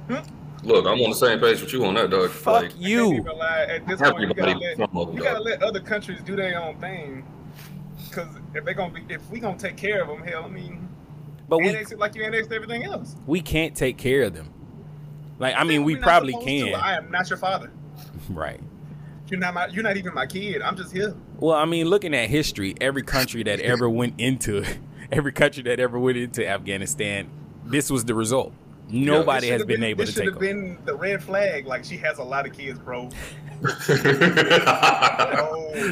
Hmm? 0.08 0.43
Look, 0.64 0.86
I'm 0.86 1.00
on 1.02 1.10
the 1.10 1.16
same 1.16 1.40
page 1.40 1.62
with 1.62 1.74
you 1.74 1.84
on 1.86 1.94
that, 1.96 2.10
dog. 2.10 2.30
Fuck 2.30 2.64
Like, 2.64 2.72
you. 2.80 3.14
Even 3.16 3.28
at 3.42 3.86
this 3.88 4.00
point, 4.00 4.20
you 4.22 4.28
gotta, 4.28 4.42
Everybody 4.42 4.54
let, 4.54 4.76
from 4.78 5.14
you 5.14 5.22
gotta 5.24 5.42
let 5.42 5.62
other 5.62 5.80
countries 5.82 6.22
do 6.24 6.36
their 6.36 6.58
own 6.62 6.78
thing. 6.80 7.26
Because 8.10 8.30
if 8.54 8.64
they 8.64 8.74
gonna 8.74 8.94
be, 8.94 9.14
if 9.14 9.30
we 9.30 9.40
gonna 9.40 9.58
take 9.58 9.76
care 9.78 10.02
of 10.02 10.08
them, 10.08 10.22
hell, 10.26 10.46
I 10.46 10.48
mean, 10.48 10.88
But 11.50 11.58
we 11.60 11.70
annex 11.70 11.92
it 11.92 12.00
like 12.00 12.16
you 12.16 12.24
annexed 12.24 12.52
everything 12.52 12.84
else. 12.86 13.16
we 13.28 13.42
can't 13.42 13.76
take 13.76 13.98
care 13.98 14.24
of 14.24 14.34
them. 14.34 14.54
Like 15.40 15.56
I 15.58 15.64
mean, 15.64 15.84
we 15.84 15.96
We're 15.96 16.00
not 16.00 16.08
probably 16.08 16.34
supposed 16.34 16.48
to. 16.48 16.72
can. 16.72 16.76
I 16.76 16.96
am 16.96 17.12
not 17.12 17.30
your 17.30 17.38
father. 17.38 17.72
Right. 18.30 18.62
You're 19.28 19.40
not 19.40 19.54
my. 19.54 19.68
You're 19.68 19.84
not 19.84 19.98
even 19.98 20.14
my 20.14 20.26
kid. 20.28 20.62
I'm 20.62 20.78
just 20.78 20.94
here. 20.94 21.16
Well, 21.40 21.56
I 21.58 21.66
mean, 21.66 21.88
looking 21.88 22.14
at 22.14 22.30
history, 22.30 22.76
every 22.80 23.02
country 23.04 23.44
that 23.44 23.60
ever 23.62 23.90
went 23.90 24.14
into, 24.18 24.64
every 25.12 25.32
country 25.34 25.64
that 25.64 25.80
ever 25.80 25.98
went 26.00 26.18
into 26.18 26.48
Afghanistan, 26.48 27.30
this 27.66 27.90
was 27.90 28.06
the 28.06 28.14
result. 28.16 28.54
Nobody 28.90 29.48
This 29.48 29.50
has 29.50 29.60
should've 29.62 29.68
been, 29.68 29.84
able 29.84 30.06
to 30.06 30.06
This 30.06 30.16
take 30.16 30.24
should 30.26 30.34
have 30.34 30.40
been 30.40 30.78
the 30.86 30.96
red 30.96 31.24
flag. 31.24 31.66
Like 31.66 31.84
she 31.84 31.98
has 31.98 32.20
a 32.20 32.24
lot 32.24 32.46
of 32.46 32.54
kids, 32.54 32.80
bro. 32.80 33.10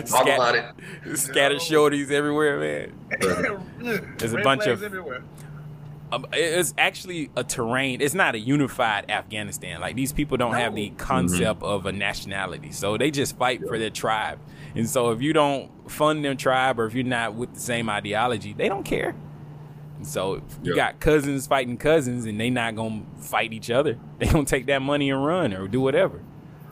Talk 0.06 0.28
about 0.28 0.56
it. 0.56 1.18
Scattered 1.18 1.60
shorties 1.60 2.12
everywhere, 2.12 2.60
man. 2.60 2.94
There's 4.18 4.34
a 4.34 4.38
Red 4.38 4.44
bunch 4.44 4.64
flags 4.64 4.82
of. 4.82 4.84
everywhere. 4.84 5.24
Um, 6.12 6.26
it's 6.34 6.74
actually 6.78 7.30
a 7.38 7.44
terrain. 7.44 8.02
It's 8.02 8.14
not 8.14 8.36
a 8.36 8.40
unified 8.40 9.10
Afghanistan. 9.10 9.80
Like 9.80 9.96
these 9.96 10.12
people 10.12 10.36
don't 10.36 10.56
have 10.56 10.76
the 10.76 10.90
concept 10.98 11.64
of 11.64 11.86
a 11.86 11.94
nationality, 11.94 12.72
so 12.72 12.98
they 12.98 13.12
just 13.12 13.38
fight 13.38 13.66
for 13.66 13.80
their 13.80 13.90
tribe. 13.90 14.38
And 14.76 14.90
so 14.90 15.12
if 15.12 15.22
you 15.22 15.32
don't 15.32 15.72
fund 15.90 16.26
their 16.26 16.36
tribe, 16.36 16.80
or 16.80 16.86
if 16.86 16.94
you're 16.94 17.06
not 17.06 17.36
with 17.36 17.54
the 17.54 17.60
same 17.62 17.90
ideology, 17.90 18.52
they 18.52 18.68
don't 18.68 18.84
care. 18.84 19.16
And 20.02 20.08
so 20.08 20.34
if 20.34 20.44
you 20.64 20.72
Yeah. 20.72 20.76
got 20.76 21.00
cousins 21.00 21.46
fighting 21.46 21.78
cousins, 21.78 22.26
and 22.26 22.40
they 22.40 22.50
not 22.50 22.76
gonna 22.76 23.04
fight 23.20 23.54
each 23.54 23.70
other. 23.70 24.00
They 24.18 24.26
gonna 24.26 24.46
take 24.46 24.66
that 24.66 24.82
money 24.82 25.12
and 25.12 25.24
run 25.24 25.54
or 25.54 25.68
do 25.68 25.80
whatever. 25.80 26.22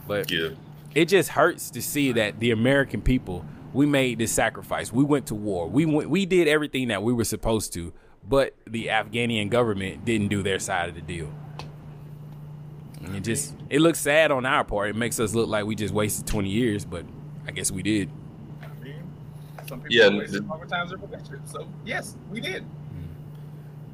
But 0.07 0.31
Yeah. 0.31 0.49
it 0.95 1.05
just 1.09 1.29
hurts 1.29 1.69
to 1.71 1.81
see 1.83 2.11
that 2.13 2.39
the 2.39 2.49
American 2.49 3.03
people 3.03 3.45
we 3.71 3.85
made 3.85 4.17
this 4.17 4.31
sacrifice. 4.31 4.91
We 4.91 5.03
went 5.03 5.27
to 5.27 5.35
war. 5.35 5.69
We 5.69 5.85
went, 5.85 6.09
we 6.09 6.25
did 6.25 6.47
everything 6.47 6.87
that 6.87 7.03
we 7.03 7.13
were 7.13 7.23
supposed 7.23 7.71
to, 7.73 7.93
but 8.27 8.55
the 8.65 8.89
Afghanian 8.89 9.49
government 9.49 10.05
didn't 10.05 10.29
do 10.29 10.41
their 10.41 10.57
side 10.57 10.89
of 10.89 10.95
the 10.95 11.01
deal. 11.01 11.31
And 13.03 13.15
it 13.15 13.19
just 13.23 13.53
it 13.69 13.79
looks 13.81 13.99
sad 13.99 14.31
on 14.31 14.43
our 14.47 14.63
part. 14.63 14.89
It 14.89 14.95
makes 14.95 15.19
us 15.19 15.35
look 15.35 15.47
like 15.47 15.65
we 15.65 15.75
just 15.75 15.93
wasted 15.93 16.25
20 16.25 16.49
years, 16.49 16.83
but 16.83 17.05
I 17.47 17.51
guess 17.51 17.69
we 17.69 17.83
did. 17.83 18.09
I 18.63 18.83
mean, 18.83 18.95
some 19.67 19.81
people 19.81 19.95
Yeah, 19.95 20.17
wasted 20.17 20.43
the- 20.43 20.47
longer 20.47 20.65
times 20.65 20.89
than 20.89 20.99
predicted. 20.99 21.47
So 21.47 21.67
yes, 21.85 22.17
we 22.31 22.41
did. 22.41 22.65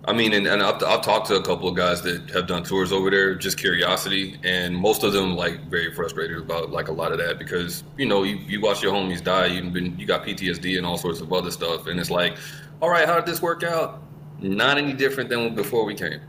I 0.07 0.13
mean, 0.13 0.33
and, 0.33 0.45
and 0.45 0.61
I've, 0.61 0.83
I've 0.83 1.01
talked 1.01 1.27
to 1.27 1.35
a 1.35 1.41
couple 1.41 1.67
of 1.67 1.75
guys 1.75 2.03
that 2.03 2.29
have 2.29 2.45
done 2.45 2.63
tours 2.63 2.91
over 2.91 3.09
there, 3.09 3.33
just 3.33 3.57
curiosity, 3.57 4.39
and 4.43 4.75
most 4.75 5.03
of 5.03 5.13
them 5.13 5.35
like 5.35 5.59
very 5.67 5.91
frustrated 5.93 6.37
about 6.37 6.69
like 6.69 6.89
a 6.89 6.91
lot 6.91 7.11
of 7.11 7.17
that 7.17 7.39
because 7.39 7.83
you 7.97 8.05
know 8.05 8.21
you, 8.21 8.35
you 8.47 8.61
watch 8.61 8.83
your 8.83 8.93
homies 8.93 9.23
die, 9.23 9.47
you've 9.47 9.73
been 9.73 9.97
you 9.97 10.05
got 10.05 10.23
PTSD 10.23 10.77
and 10.77 10.85
all 10.85 10.97
sorts 10.97 11.21
of 11.21 11.33
other 11.33 11.49
stuff, 11.49 11.87
and 11.87 11.99
it's 11.99 12.11
like, 12.11 12.37
all 12.81 12.89
right, 12.89 13.07
how 13.07 13.15
did 13.15 13.25
this 13.25 13.41
work 13.41 13.63
out? 13.63 14.03
Not 14.39 14.77
any 14.77 14.93
different 14.93 15.29
than 15.29 15.55
before 15.55 15.85
we 15.85 15.95
came. 15.95 16.21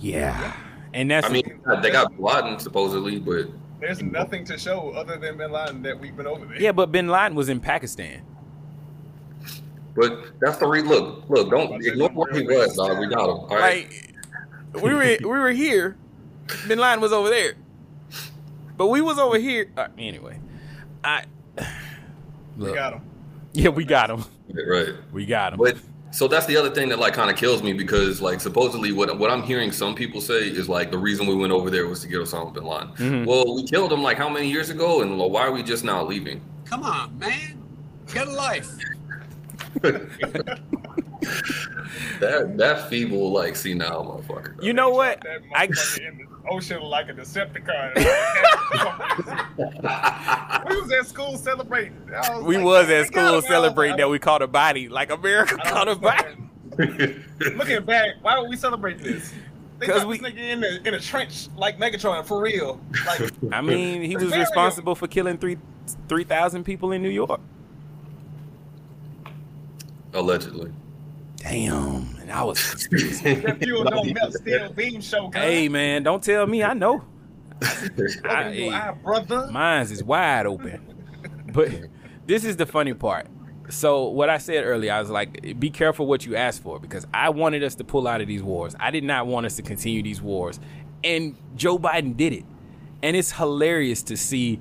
Yeah, 0.00 0.56
and 0.92 1.08
that's 1.10 1.28
I 1.28 1.30
mean, 1.30 1.60
they 1.80 1.90
got 1.92 2.10
Bin 2.10 2.20
Laden 2.20 2.58
supposedly, 2.58 3.20
but 3.20 3.46
there's 3.78 4.02
nothing 4.02 4.44
to 4.46 4.58
show 4.58 4.90
other 4.90 5.16
than 5.16 5.36
Bin 5.36 5.52
Laden 5.52 5.82
that 5.82 6.00
we've 6.00 6.16
been 6.16 6.26
over 6.26 6.44
there. 6.44 6.60
Yeah, 6.60 6.72
but 6.72 6.90
Bin 6.90 7.06
Laden 7.06 7.36
was 7.36 7.48
in 7.48 7.60
Pakistan. 7.60 8.22
But 9.96 10.40
that's 10.40 10.58
the 10.58 10.66
re 10.66 10.82
look. 10.82 11.28
Look, 11.28 11.50
don't 11.50 11.84
ignore 11.84 12.10
where 12.10 12.32
he 12.32 12.42
was, 12.42 12.76
dog. 12.76 12.98
We 12.98 13.06
got 13.06 13.24
him. 13.30 13.36
All 13.36 13.48
right. 13.48 13.88
Like 14.72 14.82
we 14.82 14.92
were 14.92 15.16
we 15.20 15.24
were 15.24 15.52
here. 15.52 15.96
Bin 16.66 16.78
Laden 16.78 17.00
was 17.00 17.12
over 17.12 17.28
there. 17.28 17.54
But 18.76 18.88
we 18.88 19.00
was 19.00 19.18
over 19.18 19.38
here. 19.38 19.70
Uh, 19.76 19.86
anyway, 19.96 20.38
I 21.04 21.24
we 22.56 22.72
got 22.72 22.94
him. 22.94 23.02
Yeah, 23.52 23.68
we 23.68 23.84
got 23.84 24.10
him. 24.10 24.24
Right. 24.52 24.94
We 25.12 25.26
got 25.26 25.52
him. 25.52 25.60
But 25.60 25.76
so 26.10 26.26
that's 26.28 26.46
the 26.46 26.56
other 26.56 26.70
thing 26.70 26.88
that 26.88 26.98
like 26.98 27.14
kind 27.14 27.30
of 27.30 27.36
kills 27.36 27.62
me 27.62 27.72
because 27.72 28.20
like 28.20 28.40
supposedly 28.40 28.90
what 28.92 29.16
what 29.16 29.30
I'm 29.30 29.44
hearing 29.44 29.70
some 29.70 29.94
people 29.94 30.20
say 30.20 30.48
is 30.48 30.68
like 30.68 30.90
the 30.90 30.98
reason 30.98 31.26
we 31.26 31.36
went 31.36 31.52
over 31.52 31.70
there 31.70 31.86
was 31.86 32.00
to 32.00 32.08
get 32.08 32.18
Osama 32.18 32.52
bin 32.52 32.64
Laden. 32.64 32.88
Mhm. 32.96 33.26
Well, 33.26 33.54
we 33.54 33.62
killed 33.62 33.92
him 33.92 34.02
like 34.02 34.16
how 34.18 34.28
many 34.28 34.48
years 34.50 34.70
ago, 34.70 35.02
and 35.02 35.16
why 35.18 35.42
are 35.42 35.52
we 35.52 35.62
just 35.62 35.84
now 35.84 36.04
leaving? 36.04 36.40
Come 36.64 36.82
on, 36.82 37.16
man. 37.18 37.62
Get 38.12 38.26
a 38.26 38.32
life. 38.32 38.68
That 42.20 42.56
that 42.58 42.88
feeble 42.88 43.32
like 43.32 43.56
senile 43.56 44.04
motherfucker. 44.04 44.62
You 44.62 44.72
know 44.72 44.90
what? 44.90 45.20
That 45.22 45.40
I 45.54 45.66
motherfucker 45.66 46.08
in 46.08 46.18
the 46.44 46.48
ocean 46.48 46.82
like 46.82 47.08
a 47.08 47.14
Decepticon. 47.14 47.94
we 50.68 50.80
was 50.80 50.92
at 50.92 51.06
school 51.06 51.36
celebrating. 51.36 51.96
I 52.14 52.38
we 52.40 52.56
like, 52.56 52.64
was 52.64 52.90
at 52.90 53.06
school 53.06 53.42
celebrating 53.42 53.96
that 53.96 54.08
we 54.08 54.18
caught 54.18 54.42
a 54.42 54.46
body, 54.46 54.88
like 54.88 55.10
America 55.10 55.56
caught 55.64 55.88
a 55.88 55.96
body. 55.96 56.36
Looking 57.56 57.84
back, 57.84 58.16
why 58.22 58.38
would 58.38 58.50
we 58.50 58.56
celebrate 58.56 58.98
this? 58.98 59.32
Because 59.78 60.04
we- 60.04 60.18
this 60.18 60.32
nigga 60.32 60.38
in 60.38 60.64
a, 60.64 60.88
in 60.88 60.94
a 60.94 61.00
trench 61.00 61.48
like 61.56 61.78
Megatron 61.78 62.24
for 62.24 62.40
real. 62.40 62.80
Like, 63.06 63.30
I 63.52 63.60
mean, 63.60 64.02
he 64.02 64.16
was 64.16 64.36
responsible 64.36 64.94
for 64.94 65.08
killing 65.08 65.38
three 65.38 65.58
three 66.08 66.24
thousand 66.24 66.64
people 66.64 66.92
in 66.92 67.02
New 67.02 67.10
York. 67.10 67.40
Allegedly. 70.14 70.72
Damn, 71.36 72.16
and 72.20 72.30
I 72.32 72.42
was. 72.44 72.88
that 72.90 73.58
don't 73.60 74.14
melt 74.14 74.32
steel 74.32 74.72
beam 74.72 75.00
show. 75.00 75.28
Gun. 75.28 75.42
hey 75.42 75.68
man, 75.68 76.02
don't 76.02 76.22
tell 76.22 76.46
me. 76.46 76.62
I 76.62 76.72
know. 76.72 77.04
Open 77.62 78.08
I- 78.24 78.52
your 78.52 78.72
eye, 78.72 78.92
brother. 79.02 79.48
Mine's 79.50 79.90
is 79.90 80.02
wide 80.02 80.46
open. 80.46 80.80
But 81.52 81.70
this 82.26 82.42
is 82.44 82.56
the 82.56 82.66
funny 82.66 82.94
part. 82.94 83.28
So 83.68 84.08
what 84.08 84.28
I 84.28 84.38
said 84.38 84.64
earlier, 84.64 84.92
I 84.92 84.98
was 85.00 85.08
like, 85.08 85.58
be 85.60 85.70
careful 85.70 86.06
what 86.06 86.26
you 86.26 86.34
ask 86.34 86.60
for 86.60 86.80
because 86.80 87.06
I 87.14 87.28
wanted 87.28 87.62
us 87.62 87.76
to 87.76 87.84
pull 87.84 88.08
out 88.08 88.20
of 88.20 88.26
these 88.26 88.42
wars. 88.42 88.74
I 88.80 88.90
did 88.90 89.04
not 89.04 89.28
want 89.28 89.46
us 89.46 89.54
to 89.56 89.62
continue 89.62 90.02
these 90.02 90.20
wars. 90.20 90.58
And 91.04 91.36
Joe 91.54 91.78
Biden 91.78 92.16
did 92.16 92.32
it. 92.32 92.44
And 93.04 93.16
it's 93.16 93.30
hilarious 93.32 94.02
to 94.04 94.16
see 94.16 94.58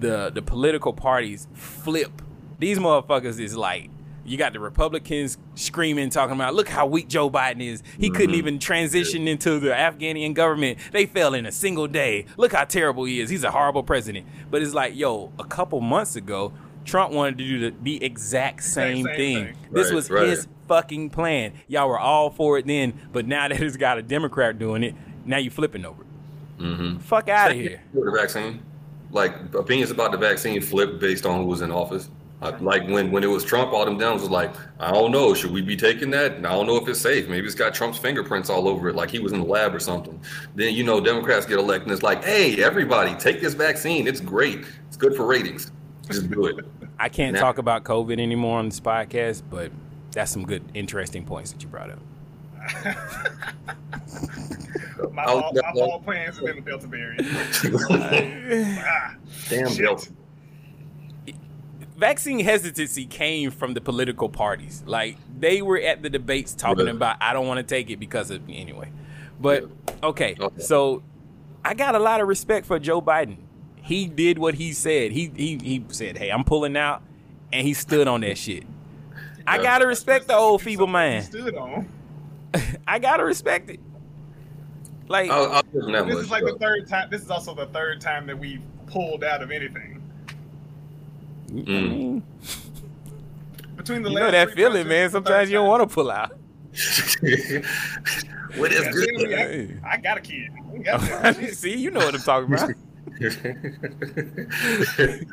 the 0.00 0.30
the 0.30 0.42
political 0.42 0.92
parties 0.92 1.46
flip. 1.54 2.20
These 2.58 2.78
motherfuckers 2.80 3.38
is 3.38 3.56
like 3.56 3.88
you 4.24 4.36
got 4.36 4.52
the 4.52 4.60
Republicans 4.60 5.38
screaming, 5.54 6.10
talking 6.10 6.34
about, 6.34 6.54
look 6.54 6.68
how 6.68 6.86
weak 6.86 7.08
Joe 7.08 7.28
Biden 7.30 7.62
is. 7.62 7.82
He 7.98 8.10
couldn't 8.10 8.34
even 8.34 8.58
transition 8.58 9.26
into 9.26 9.58
the 9.58 9.74
Afghanian 9.74 10.32
government. 10.34 10.78
They 10.92 11.06
fell 11.06 11.34
in 11.34 11.46
a 11.46 11.52
single 11.52 11.88
day. 11.88 12.26
Look 12.36 12.52
how 12.52 12.64
terrible 12.64 13.04
he 13.04 13.20
is. 13.20 13.30
He's 13.30 13.44
a 13.44 13.50
horrible 13.50 13.82
president. 13.82 14.26
But 14.50 14.62
it's 14.62 14.74
like, 14.74 14.94
yo, 14.96 15.32
a 15.38 15.44
couple 15.44 15.80
months 15.80 16.16
ago, 16.16 16.52
Trump 16.84 17.12
wanted 17.12 17.38
to 17.38 17.44
do 17.44 17.70
the, 17.70 17.76
the 17.82 18.04
exact 18.04 18.62
same, 18.64 19.04
same 19.04 19.16
thing. 19.16 19.44
thing. 19.46 19.56
This 19.70 19.88
Right, 19.88 19.94
was 19.94 20.10
right. 20.10 20.28
his 20.28 20.48
fucking 20.68 21.10
plan. 21.10 21.52
Y'all 21.68 21.88
were 21.88 21.98
all 21.98 22.30
for 22.30 22.58
it 22.58 22.66
then, 22.66 22.94
but 23.12 23.26
now 23.26 23.48
that 23.48 23.60
it's 23.60 23.76
got 23.76 23.98
a 23.98 24.02
Democrat 24.02 24.58
doing 24.58 24.82
it, 24.82 24.94
now 25.24 25.36
you're 25.38 25.50
flipping 25.52 25.84
over 25.84 26.02
it. 26.02 26.62
Mm-hmm. 26.62 26.98
Fuck 26.98 27.28
out 27.28 27.50
of 27.50 27.56
here. 27.56 27.82
The 27.92 28.10
vaccine, 28.16 28.62
like 29.10 29.34
opinions 29.54 29.90
about 29.90 30.12
the 30.12 30.18
vaccine 30.18 30.60
flipped 30.60 31.00
based 31.00 31.26
on 31.26 31.40
who 31.40 31.46
was 31.46 31.60
in 31.60 31.70
office. 31.70 32.08
Uh, 32.42 32.56
like 32.60 32.86
when 32.88 33.12
when 33.12 33.22
it 33.22 33.28
was 33.28 33.44
Trump, 33.44 33.72
all 33.72 33.84
them 33.84 33.96
downs 33.96 34.20
was 34.20 34.30
like, 34.30 34.52
I 34.80 34.90
don't 34.90 35.12
know, 35.12 35.32
should 35.32 35.52
we 35.52 35.62
be 35.62 35.76
taking 35.76 36.10
that? 36.10 36.32
And 36.32 36.44
I 36.46 36.50
don't 36.50 36.66
know 36.66 36.76
if 36.76 36.88
it's 36.88 37.00
safe. 37.00 37.28
Maybe 37.28 37.46
it's 37.46 37.54
got 37.54 37.72
Trump's 37.72 37.98
fingerprints 37.98 38.50
all 38.50 38.66
over 38.66 38.88
it, 38.88 38.96
like 38.96 39.10
he 39.10 39.20
was 39.20 39.30
in 39.32 39.38
the 39.40 39.46
lab 39.46 39.72
or 39.72 39.78
something. 39.78 40.20
Then 40.56 40.74
you 40.74 40.82
know, 40.82 41.00
Democrats 41.00 41.46
get 41.46 41.60
elected, 41.60 41.84
and 41.84 41.92
it's 41.92 42.02
like, 42.02 42.24
hey, 42.24 42.60
everybody, 42.62 43.14
take 43.14 43.40
this 43.40 43.54
vaccine. 43.54 44.08
It's 44.08 44.20
great. 44.20 44.64
It's 44.88 44.96
good 44.96 45.14
for 45.14 45.24
ratings. 45.24 45.70
Just 46.10 46.28
do 46.30 46.46
it. 46.46 46.66
I 46.98 47.08
can't 47.08 47.34
Now- 47.34 47.40
talk 47.42 47.58
about 47.58 47.84
COVID 47.84 48.18
anymore 48.20 48.58
on 48.58 48.66
this 48.68 48.80
podcast, 48.80 49.42
but 49.48 49.70
that's 50.10 50.32
some 50.32 50.44
good, 50.44 50.64
interesting 50.74 51.24
points 51.24 51.52
that 51.52 51.62
you 51.62 51.68
brought 51.68 51.90
up. 51.90 51.98
My, 55.12 55.24
I'll- 55.24 55.40
ball, 55.40 55.52
my 55.54 55.72
ball 55.74 56.00
plans 56.00 56.36
have 56.36 56.46
been 56.46 56.56
the 56.56 56.62
Delta 56.62 56.86
variant. 56.86 57.26
Damn, 59.48 59.68
shit. 59.68 59.78
Delta. 59.84 60.10
Vaccine 61.96 62.40
hesitancy 62.40 63.04
came 63.06 63.50
from 63.50 63.74
the 63.74 63.80
political 63.80 64.28
parties. 64.28 64.82
Like 64.86 65.16
they 65.38 65.62
were 65.62 65.78
at 65.78 66.02
the 66.02 66.08
debates 66.10 66.54
talking 66.54 66.86
Right. 66.86 66.94
about, 66.94 67.16
I 67.20 67.32
don't 67.32 67.46
want 67.46 67.58
to 67.58 67.62
take 67.62 67.90
it 67.90 67.98
because 68.00 68.30
of 68.30 68.42
anyway. 68.48 68.90
But 69.40 69.64
okay, 70.02 70.36
so 70.58 71.02
I 71.64 71.74
got 71.74 71.94
a 71.94 71.98
lot 71.98 72.20
of 72.20 72.28
respect 72.28 72.66
for 72.66 72.78
Joe 72.78 73.02
Biden. 73.02 73.36
He 73.82 74.06
did 74.06 74.38
what 74.38 74.54
he 74.54 74.72
said. 74.72 75.12
He 75.12 75.30
he 75.34 75.58
he 75.62 75.84
said, 75.88 76.16
"Hey, 76.16 76.30
I'm 76.30 76.44
pulling 76.44 76.76
out," 76.76 77.02
and 77.52 77.66
he 77.66 77.74
stood 77.74 78.06
on 78.08 78.20
that 78.22 78.38
shit. 78.38 78.64
I 79.46 79.56
Yeah. 79.56 79.62
gotta 79.62 79.86
respect 79.86 80.28
the 80.28 80.36
old 80.36 80.62
feeble 80.62 80.86
man. 80.86 81.22
Stood 81.22 81.56
on. 81.56 81.88
I 82.86 82.98
gotta 83.00 83.24
respect 83.24 83.68
it. 83.70 83.80
Like 85.08 85.30
I'll, 85.30 85.52
I'll 85.52 85.62
give 85.64 85.82
him 85.82 85.92
that 85.92 86.06
This 86.06 86.14
much. 86.14 86.24
is 86.24 86.30
like 86.30 86.42
bro. 86.44 86.52
the 86.52 86.58
third 86.58 86.88
time. 86.88 87.08
This 87.10 87.22
is 87.22 87.30
also 87.30 87.54
the 87.54 87.66
third 87.66 88.00
time 88.00 88.26
that 88.28 88.38
we've 88.38 88.62
pulled 88.86 89.24
out 89.24 89.42
of 89.42 89.50
anything. 89.50 89.91
Mm. 91.52 92.22
Between 93.76 94.02
the 94.02 94.10
you 94.10 94.14
last 94.16 94.24
know 94.24 94.30
that 94.30 94.50
feeling, 94.52 94.88
man. 94.88 95.10
Sometimes 95.10 95.50
you 95.50 95.56
don't 95.56 95.68
want 95.68 95.88
to 95.88 95.92
pull 95.92 96.10
out. 96.10 96.30
what 98.56 98.72
is 98.72 98.82
Yeah, 98.82 98.92
good? 98.92 99.20
see, 99.20 99.34
I, 99.84 99.88
I, 99.88 99.92
I 99.92 99.96
got 99.98 100.18
a 100.18 100.20
kid. 100.20 100.50
Got. 100.84 101.36
See, 101.52 101.76
you 101.76 101.90
know 101.90 102.00
what 102.00 102.14
I'm 102.14 102.20
talking 102.22 102.54
about. 102.54 102.70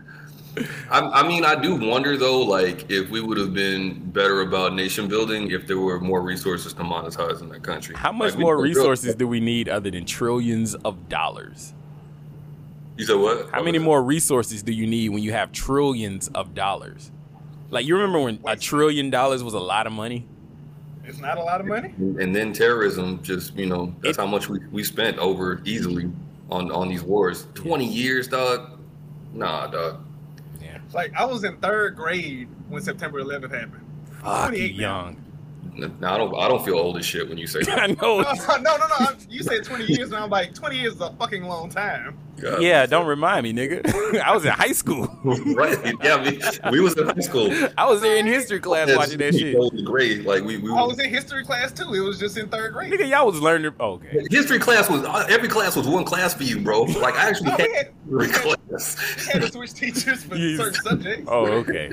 I, 0.91 0.99
I 0.99 1.27
mean, 1.27 1.45
I 1.45 1.55
do 1.55 1.75
wonder 1.75 2.17
though, 2.17 2.41
like 2.41 2.89
if 2.91 3.09
we 3.09 3.21
would 3.21 3.37
have 3.37 3.53
been 3.53 3.99
better 4.11 4.41
about 4.41 4.73
nation 4.73 5.07
building 5.07 5.51
if 5.51 5.67
there 5.67 5.79
were 5.79 5.99
more 5.99 6.21
resources 6.21 6.73
to 6.73 6.83
monetize 6.83 7.41
in 7.41 7.49
that 7.49 7.63
country. 7.63 7.95
How 7.95 8.11
much 8.11 8.31
Like, 8.31 8.39
more 8.41 8.61
resources 8.61 9.15
do 9.15 9.27
we 9.27 9.39
need 9.39 9.69
other 9.69 9.89
than 9.91 10.05
trillions 10.05 10.75
of 10.75 11.07
dollars? 11.07 11.73
You 12.99 13.05
said 13.05 13.15
what? 13.15 13.49
How 13.51 13.63
many 13.63 13.79
more 13.79 14.03
resources 14.03 14.61
do 14.61 14.73
you 14.73 14.85
need 14.85 15.07
when 15.09 15.23
you 15.23 15.31
have 15.31 15.53
trillions 15.53 16.27
of 16.35 16.53
dollars? 16.53 17.11
Like 17.69 17.85
you 17.85 17.95
remember 17.95 18.19
when 18.19 18.41
a 18.45 18.57
trillion 18.57 19.09
dollars 19.09 19.41
was 19.41 19.53
a 19.53 19.59
lot 19.59 19.87
of 19.87 19.93
money? 19.93 20.27
It's 21.05 21.19
not 21.19 21.37
a 21.37 21.41
lot 21.41 21.61
of 21.61 21.65
money. 21.67 21.93
And 21.97 22.35
then 22.35 22.51
terrorism, 22.51 23.23
just 23.23 23.55
you 23.55 23.67
know, 23.67 23.95
that's 24.03 24.17
how 24.17 24.25
much 24.25 24.49
we, 24.49 24.59
we 24.73 24.83
spent 24.83 25.17
over 25.17 25.61
easily 25.63 26.11
on 26.51 26.71
on 26.71 26.89
these 26.89 27.01
wars. 27.01 27.47
Twenty 27.53 27.85
years, 27.87 28.27
dog. 28.27 28.77
Nah, 29.33 29.67
dog. 29.67 30.03
Yeah. 30.61 30.79
Like 30.93 31.13
I 31.15 31.23
was 31.23 31.45
in 31.45 31.55
third 31.59 31.95
grade 31.95 32.49
when 32.67 32.81
September 32.81 33.23
11th 33.23 33.53
happened. 33.53 33.85
Fuck, 34.21 34.51
you 34.51 34.57
28 34.73 34.75
now. 34.77 34.81
young. 34.81 35.25
Now 36.01 36.15
I 36.15 36.17
don't 36.17 36.35
I 36.35 36.49
don't 36.49 36.65
feel 36.65 36.75
old 36.77 36.97
as 36.97 37.05
shit 37.05 37.29
when 37.29 37.37
you 37.37 37.47
say 37.47 37.61
that. 37.61 37.79
I 37.81 37.87
know. 37.87 38.19
No, 38.21 38.33
no, 38.57 38.75
no, 38.75 38.87
no. 38.87 38.95
I'm- 38.99 39.17
You 39.29 39.41
said 39.41 39.63
20 39.63 39.85
years, 39.85 40.11
and 40.11 40.17
I'm 40.17 40.29
like, 40.29 40.53
20 40.53 40.77
years 40.77 40.95
is 40.95 41.01
a 41.01 41.13
fucking 41.13 41.43
long 41.43 41.69
time. 41.69 42.17
God. 42.41 42.61
Yeah, 42.61 42.85
don't 42.85 43.05
remind 43.07 43.43
me, 43.43 43.53
nigga. 43.53 44.19
I 44.23 44.33
was 44.33 44.45
in 44.45 44.51
high 44.51 44.71
school. 44.71 45.07
right? 45.23 45.77
Yeah, 46.03 46.15
I 46.15 46.29
mean, 46.31 46.41
we 46.71 46.79
was 46.81 46.97
in 46.97 47.07
high 47.07 47.19
school. 47.19 47.51
I 47.77 47.89
was 47.89 48.01
there 48.01 48.17
in 48.17 48.25
history 48.25 48.59
class 48.59 48.89
watching 48.95 49.17
that 49.19 49.35
shit. 49.35 49.55
The 49.55 49.83
grade, 49.83 50.25
like 50.25 50.43
we, 50.43 50.57
we 50.57 50.71
I 50.71 50.83
was 50.83 50.99
in 50.99 51.09
history 51.09 51.43
class 51.45 51.71
too. 51.71 51.93
It 51.93 51.99
was 52.01 52.19
just 52.19 52.37
in 52.37 52.49
third 52.49 52.73
grade. 52.73 52.91
Nigga, 52.93 53.09
y'all 53.09 53.25
was 53.25 53.41
learning. 53.41 53.73
oh, 53.79 53.93
Okay. 53.93 54.25
history 54.29 54.59
class 54.59 54.89
was 54.89 55.03
uh, 55.03 55.25
every 55.29 55.47
class 55.49 55.75
was 55.75 55.87
one 55.87 56.05
class 56.05 56.33
for 56.33 56.43
you, 56.43 56.59
bro. 56.59 56.83
Like 56.83 57.15
I 57.15 57.29
actually 57.29 57.49
No, 57.51 57.57
had 57.57 57.93
we 58.07 58.25
had- 58.27 58.33
class. 58.35 59.25
We 59.27 59.33
had 59.33 59.41
to 59.43 59.51
switch 59.51 59.73
teachers 59.73 60.23
for 60.23 60.35
Yes. 60.35 60.57
certain 60.59 60.81
subjects. 60.83 61.25
Oh, 61.27 61.45
okay. 61.47 61.91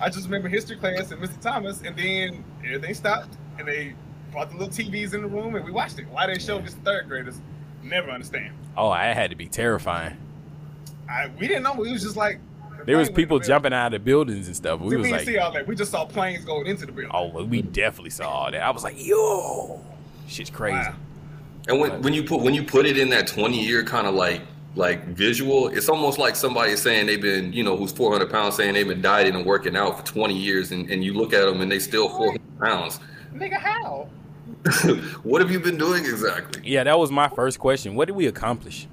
I 0.00 0.08
just 0.10 0.24
remember 0.24 0.48
history 0.48 0.76
class 0.76 1.10
and 1.12 1.22
Mr. 1.22 1.40
Thomas, 1.40 1.80
and 1.82 1.96
then 1.96 2.44
everything 2.64 2.94
stopped, 2.94 3.36
and 3.58 3.66
they 3.68 3.94
brought 4.32 4.50
the 4.50 4.56
little 4.56 4.72
TVs 4.72 5.14
in 5.14 5.22
the 5.22 5.28
room, 5.28 5.54
and 5.54 5.64
we 5.64 5.70
watched 5.70 5.98
it. 6.00 6.06
Why 6.10 6.26
they 6.26 6.38
showed 6.38 6.64
this 6.66 6.74
to 6.74 6.80
third 6.80 7.08
graders? 7.08 7.40
Never 7.84 8.10
understand. 8.10 8.52
Oh, 8.76 8.88
I 8.88 9.06
had 9.06 9.30
to 9.30 9.36
be 9.36 9.46
terrifying. 9.46 10.16
I 11.08 11.30
we 11.38 11.46
didn't 11.46 11.62
know. 11.62 11.74
It 11.84 11.92
was 11.92 12.02
just 12.02 12.16
like 12.16 12.40
There 12.86 12.96
was 12.96 13.10
people 13.10 13.38
the 13.38 13.44
jumping 13.44 13.74
out 13.74 13.92
of 13.92 14.04
buildings 14.04 14.46
and 14.46 14.56
stuff. 14.56 14.80
We 14.80 14.90
See, 14.90 14.96
was 14.96 15.10
like, 15.10 15.20
see 15.20 15.38
all 15.38 15.52
that. 15.52 15.66
We 15.66 15.76
just 15.76 15.90
saw 15.90 16.06
planes 16.06 16.44
going 16.44 16.66
into 16.66 16.86
the 16.86 16.92
building. 16.92 17.10
oh, 17.14 17.26
well, 17.26 17.46
we 17.46 17.60
definitely 17.62 18.10
saw 18.10 18.28
all 18.28 18.50
that. 18.50 18.62
I 18.62 18.70
was 18.70 18.82
like, 18.82 18.96
yo, 18.98 19.80
shit's 20.26 20.50
crazy. 20.50 20.76
Wow. 20.76 20.94
And 21.68 21.80
when, 21.80 22.02
when 22.02 22.14
you 22.14 22.24
put 22.24 22.40
when 22.40 22.54
you 22.54 22.62
put 22.62 22.86
it 22.86 22.98
in 22.98 23.10
that 23.10 23.26
twenty 23.26 23.62
year 23.62 23.84
kind 23.84 24.06
of 24.06 24.14
like 24.14 24.42
like 24.76 25.06
visual, 25.08 25.68
it's 25.68 25.88
almost 25.88 26.18
like 26.18 26.36
somebody 26.36 26.74
saying 26.76 27.06
they've 27.06 27.20
been 27.20 27.52
you 27.52 27.62
know 27.62 27.76
who's 27.76 27.92
four 27.92 28.12
hundred 28.12 28.30
pounds 28.30 28.56
saying 28.56 28.74
they've 28.74 28.88
been 28.88 29.02
dieting 29.02 29.34
and 29.34 29.44
working 29.44 29.76
out 29.76 29.98
for 29.98 30.06
twenty 30.06 30.36
years, 30.36 30.72
and, 30.72 30.90
and 30.90 31.04
you 31.04 31.12
look 31.12 31.34
at 31.34 31.44
them 31.44 31.60
and 31.60 31.70
they 31.70 31.78
still 31.78 32.08
four 32.08 32.28
hundred 32.28 32.58
pounds. 32.60 32.98
Nigga, 33.34 33.58
how? 33.58 34.08
what 35.22 35.42
have 35.42 35.50
you 35.50 35.60
been 35.60 35.76
doing 35.76 36.04
exactly? 36.04 36.62
Yeah, 36.64 36.84
that 36.84 36.98
was 36.98 37.10
my 37.10 37.28
first 37.28 37.58
question. 37.58 37.94
What 37.94 38.06
did 38.06 38.16
we 38.16 38.26
accomplish? 38.26 38.86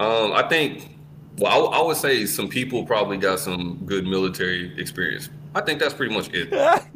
Um, 0.00 0.32
I 0.32 0.46
think. 0.48 0.96
Well, 1.38 1.68
I, 1.68 1.78
I 1.78 1.82
would 1.82 1.96
say 1.96 2.26
some 2.26 2.48
people 2.48 2.84
probably 2.84 3.16
got 3.16 3.38
some 3.38 3.80
good 3.86 4.04
military 4.04 4.78
experience. 4.78 5.30
I 5.54 5.60
think 5.60 5.80
that's 5.80 5.94
pretty 5.94 6.14
much 6.14 6.30
it. 6.32 6.52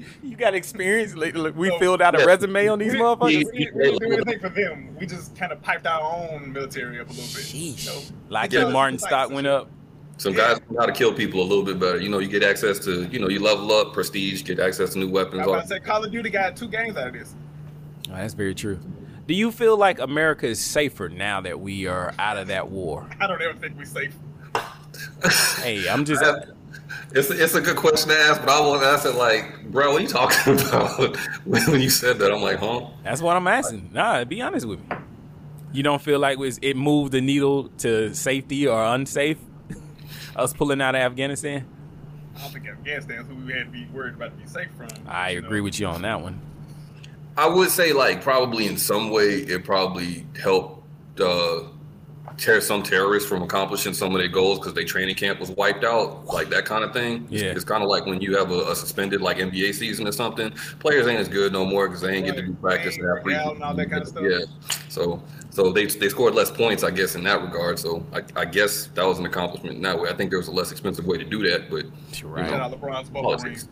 you 0.22 0.36
got 0.36 0.54
experience. 0.54 1.14
Like, 1.14 1.34
look, 1.34 1.56
we 1.56 1.76
filled 1.78 2.02
out 2.02 2.20
a 2.20 2.26
resume 2.26 2.68
on 2.68 2.78
these 2.78 2.92
we, 2.92 2.98
motherfuckers. 2.98 3.28
We, 3.28 3.44
we, 3.44 3.70
we 3.74 3.82
didn't 3.82 4.00
do 4.00 4.12
anything 4.12 4.40
for 4.40 4.48
them. 4.48 4.96
We 4.98 5.06
just 5.06 5.36
kind 5.36 5.52
of 5.52 5.62
piped 5.62 5.86
our 5.86 6.00
own 6.00 6.52
military 6.52 7.00
up 7.00 7.08
a 7.08 7.12
little 7.12 7.34
bit. 7.34 7.54
You 7.54 7.86
know? 7.86 8.00
Like 8.28 8.50
Because 8.50 8.64
your 8.64 8.72
Martin 8.72 8.94
it's 8.94 9.02
like 9.02 9.10
stock 9.10 9.30
went 9.30 9.46
up. 9.46 9.70
Some 10.16 10.32
guys 10.32 10.60
know 10.70 10.80
how 10.80 10.86
to 10.86 10.92
kill 10.92 11.12
people 11.12 11.40
a 11.42 11.44
little 11.46 11.64
bit 11.64 11.78
better. 11.80 12.00
You 12.00 12.08
know, 12.08 12.18
you 12.20 12.28
get 12.28 12.42
access 12.42 12.78
to, 12.80 13.04
you 13.06 13.18
know, 13.18 13.28
you 13.28 13.40
level 13.40 13.72
up, 13.72 13.92
prestige, 13.92 14.44
get 14.44 14.58
access 14.60 14.92
to 14.92 14.98
new 14.98 15.08
weapons. 15.10 15.40
I 15.42 15.44
all- 15.44 15.52
was 15.52 15.66
about 15.66 15.76
to 15.76 15.80
say 15.80 15.80
Call 15.80 16.04
of 16.04 16.12
Duty 16.12 16.30
got 16.30 16.56
two 16.56 16.68
games 16.68 16.96
out 16.96 17.08
of 17.08 17.12
this. 17.14 17.34
Oh, 18.10 18.14
that's 18.14 18.34
very 18.34 18.54
true. 18.54 18.78
Do 19.26 19.34
you 19.34 19.50
feel 19.50 19.76
like 19.76 19.98
America 19.98 20.46
is 20.46 20.60
safer 20.60 21.08
now 21.08 21.40
that 21.40 21.58
we 21.60 21.86
are 21.86 22.12
out 22.18 22.36
of 22.36 22.46
that 22.48 22.68
war? 22.70 23.08
I 23.20 23.26
don't 23.26 23.40
ever 23.42 23.58
think 23.58 23.76
we're 23.76 23.84
safe. 23.86 24.14
Hey, 25.62 25.88
I'm 25.88 26.04
just. 26.04 26.22
It's 27.12 27.30
a, 27.30 27.44
it's 27.44 27.54
a 27.54 27.60
good 27.60 27.76
question 27.76 28.08
to 28.08 28.16
ask, 28.18 28.40
but 28.40 28.50
I 28.50 28.60
want 28.66 28.82
to 28.82 28.88
ask 28.88 29.06
it 29.06 29.12
like, 29.12 29.70
bro, 29.70 29.92
what 29.92 30.00
are 30.00 30.02
you 30.02 30.08
talking 30.08 30.54
about? 30.68 31.16
when 31.44 31.62
when 31.70 31.80
you 31.80 31.88
said 31.90 32.18
that, 32.18 32.32
I'm 32.32 32.42
like, 32.42 32.58
huh? 32.58 32.88
That's 33.04 33.22
what 33.22 33.36
I'm 33.36 33.46
asking. 33.46 33.90
Nah, 33.92 34.24
be 34.24 34.42
honest 34.42 34.66
with 34.66 34.80
me. 34.80 34.96
You 35.72 35.84
don't 35.84 36.02
feel 36.02 36.18
like 36.18 36.38
it's- 36.38 36.58
it 36.60 36.76
moved 36.76 37.12
the 37.12 37.20
needle 37.20 37.68
to 37.78 38.12
safety 38.14 38.66
or 38.66 38.82
unsafe? 38.84 39.38
Us 40.36 40.52
pulling 40.52 40.80
out 40.80 40.94
of 40.94 41.00
Afghanistan? 41.00 41.66
I 42.36 42.40
don't 42.40 42.52
think 42.52 42.66
Afghanistan's 42.68 43.28
who 43.28 43.36
we 43.36 43.52
had 43.52 43.66
to 43.66 43.70
be 43.70 43.86
worried 43.92 44.14
about 44.14 44.36
to 44.36 44.36
be 44.36 44.48
safe 44.48 44.68
from. 44.76 44.88
I 45.06 45.30
agree 45.30 45.60
with 45.60 45.78
you 45.78 45.86
on 45.86 46.02
that 46.02 46.20
one. 46.20 46.40
I 47.36 47.48
would 47.48 47.70
say 47.70 47.92
like 47.92 48.22
probably 48.22 48.66
in 48.66 48.76
some 48.76 49.10
way 49.10 49.34
it 49.36 49.64
probably 49.64 50.26
helped 50.40 50.84
uh, 51.20 51.64
tear 52.36 52.60
some 52.60 52.82
terrorists 52.82 53.28
from 53.28 53.42
accomplishing 53.42 53.94
some 53.94 54.14
of 54.14 54.18
their 54.18 54.28
goals 54.28 54.58
because 54.58 54.74
their 54.74 54.84
training 54.84 55.14
camp 55.14 55.38
was 55.38 55.50
wiped 55.50 55.84
out, 55.84 56.26
like 56.26 56.48
that 56.50 56.64
kind 56.64 56.82
of 56.82 56.92
thing. 56.92 57.26
Yeah. 57.30 57.44
it's 57.46 57.64
kind 57.64 57.82
of 57.82 57.88
like 57.88 58.06
when 58.06 58.20
you 58.20 58.36
have 58.36 58.50
a, 58.50 58.70
a 58.70 58.76
suspended 58.76 59.20
like 59.20 59.38
NBA 59.38 59.74
season 59.74 60.08
or 60.08 60.12
something. 60.12 60.50
Players 60.78 61.06
ain't 61.06 61.20
as 61.20 61.28
good 61.28 61.52
no 61.52 61.64
more 61.64 61.88
because 61.88 62.00
they 62.00 62.14
ain't 62.14 62.26
get 62.26 62.36
to 62.36 62.42
do 62.42 62.54
practice 62.54 62.96
and 62.96 63.06
have 63.06 63.22
free. 63.22 63.34
Real 63.34 63.52
and 63.52 63.62
all 63.62 63.74
that 63.74 63.90
kind 63.90 64.02
of 64.02 64.08
stuff. 64.08 64.24
Yeah, 64.24 64.44
so 64.88 65.22
so 65.50 65.72
they 65.72 65.86
they 65.86 66.08
scored 66.08 66.34
less 66.34 66.50
points, 66.50 66.82
I 66.82 66.90
guess, 66.90 67.14
in 67.14 67.22
that 67.24 67.42
regard. 67.42 67.78
So 67.78 68.04
I, 68.12 68.22
I 68.36 68.44
guess 68.44 68.86
that 68.94 69.06
was 69.06 69.18
an 69.18 69.26
accomplishment 69.26 69.76
in 69.76 69.82
that 69.82 69.98
way. 69.98 70.08
I 70.10 70.14
think 70.14 70.30
there 70.30 70.38
was 70.38 70.48
a 70.48 70.52
less 70.52 70.72
expensive 70.72 71.06
way 71.06 71.18
to 71.18 71.24
do 71.24 71.48
that, 71.50 71.70
but 71.70 71.86
you 72.20 72.28
right. 72.28 72.48
Shout 72.48 72.60
out 72.60 72.80
LeBron's 72.80 73.10
politics. 73.10 73.68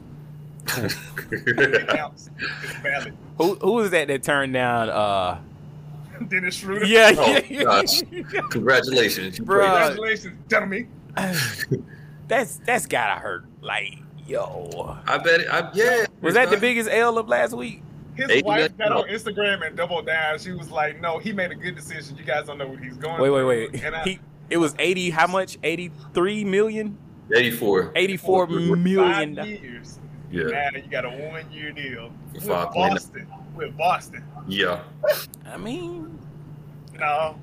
It 0.77 1.89
counts. 1.89 2.31
It's 2.63 2.73
valid. 2.77 3.17
Who 3.39 3.55
who 3.57 3.73
was 3.73 3.91
that 3.91 4.09
that 4.09 4.23
turned 4.23 4.53
down? 4.53 4.91
uh 4.91 5.41
Dennis 6.31 6.55
Schroder. 6.57 6.85
Yeah, 6.87 7.13
Oh, 7.17 7.41
yeah. 7.49 7.63
gosh. 7.65 8.03
Congratulations, 8.51 9.39
you 9.39 9.45
Bruh. 9.47 9.63
Congratulations, 9.89 10.39
gentlemen. 10.49 10.89
That's 12.29 12.59
that's 12.65 12.87
gotta 12.87 13.21
hurt. 13.21 13.45
Like, 13.61 13.99
yo. 14.27 14.97
I 15.07 15.19
bet. 15.19 15.41
It, 15.41 15.49
I, 15.51 15.71
yeah. 15.75 16.07
Was 16.23 16.35
that 16.35 16.51
the 16.51 16.57
biggest 16.57 16.89
L 16.91 17.19
of 17.19 17.29
last 17.29 17.53
week? 17.53 17.83
His 18.15 18.31
Eight 18.31 18.45
wife 18.45 18.77
got 18.79 18.93
on 18.93 19.09
Instagram 19.09 19.67
and 19.67 19.77
doubled 19.77 20.07
down. 20.07 20.39
She 20.39 20.53
was 20.53 20.71
like, 20.71 21.01
"No, 21.01 21.19
he 21.19 21.33
made 21.33 21.51
a 21.51 21.55
good 21.55 21.75
decision. 21.75 22.17
You 22.17 22.25
guys 22.25 22.47
don't 22.47 22.59
know 22.59 22.69
what 22.69 22.79
he's 22.81 22.97
going 22.97 23.21
Wait, 23.21 23.31
wait, 23.31 23.41
through." 23.41 23.49
wait. 23.73 23.85
And 23.85 23.95
I, 23.97 24.03
He 24.05 24.19
it 24.51 24.57
was 24.59 24.75
eighty. 24.79 25.11
How 25.11 25.27
much? 25.27 25.59
Eighty 25.63 25.91
three 26.15 26.45
million. 26.45 26.97
84. 27.35 27.93
Eighty-four 27.97 28.47
million. 28.47 29.37
five 29.37 29.47
years. 29.47 29.99
Yeah. 30.31 30.45
Now 30.45 30.69
you 30.75 30.83
got 30.91 31.05
a 31.07 31.09
one-year 31.11 31.73
deal 31.73 32.11
with 32.35 32.47
five 32.47 32.71
point- 32.71 32.93
Boston. 32.93 33.27
With 33.63 33.77
Boston. 33.77 34.25
Yeah. 34.49 34.81
I 35.47 35.57
mean, 35.57 36.19
No, 36.99 37.37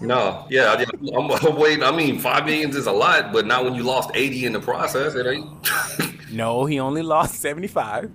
No. 0.00 0.46
Yeah. 0.50 0.74
I, 0.78 0.84
I'm, 1.16 1.30
I'm 1.30 1.56
waiting. 1.56 1.82
I 1.82 1.90
mean, 1.90 2.18
five 2.18 2.44
millions 2.44 2.76
is 2.76 2.86
a 2.86 2.92
lot, 2.92 3.32
but 3.32 3.46
not 3.46 3.64
when 3.64 3.74
you 3.74 3.82
lost 3.82 4.10
80 4.14 4.46
in 4.46 4.52
the 4.52 4.60
process. 4.60 5.14
It 5.14 5.26
ain't. 5.26 5.48
No, 6.32 6.64
he 6.64 6.80
only 6.80 7.02
lost 7.02 7.36
seventy 7.36 7.68
five. 7.68 8.10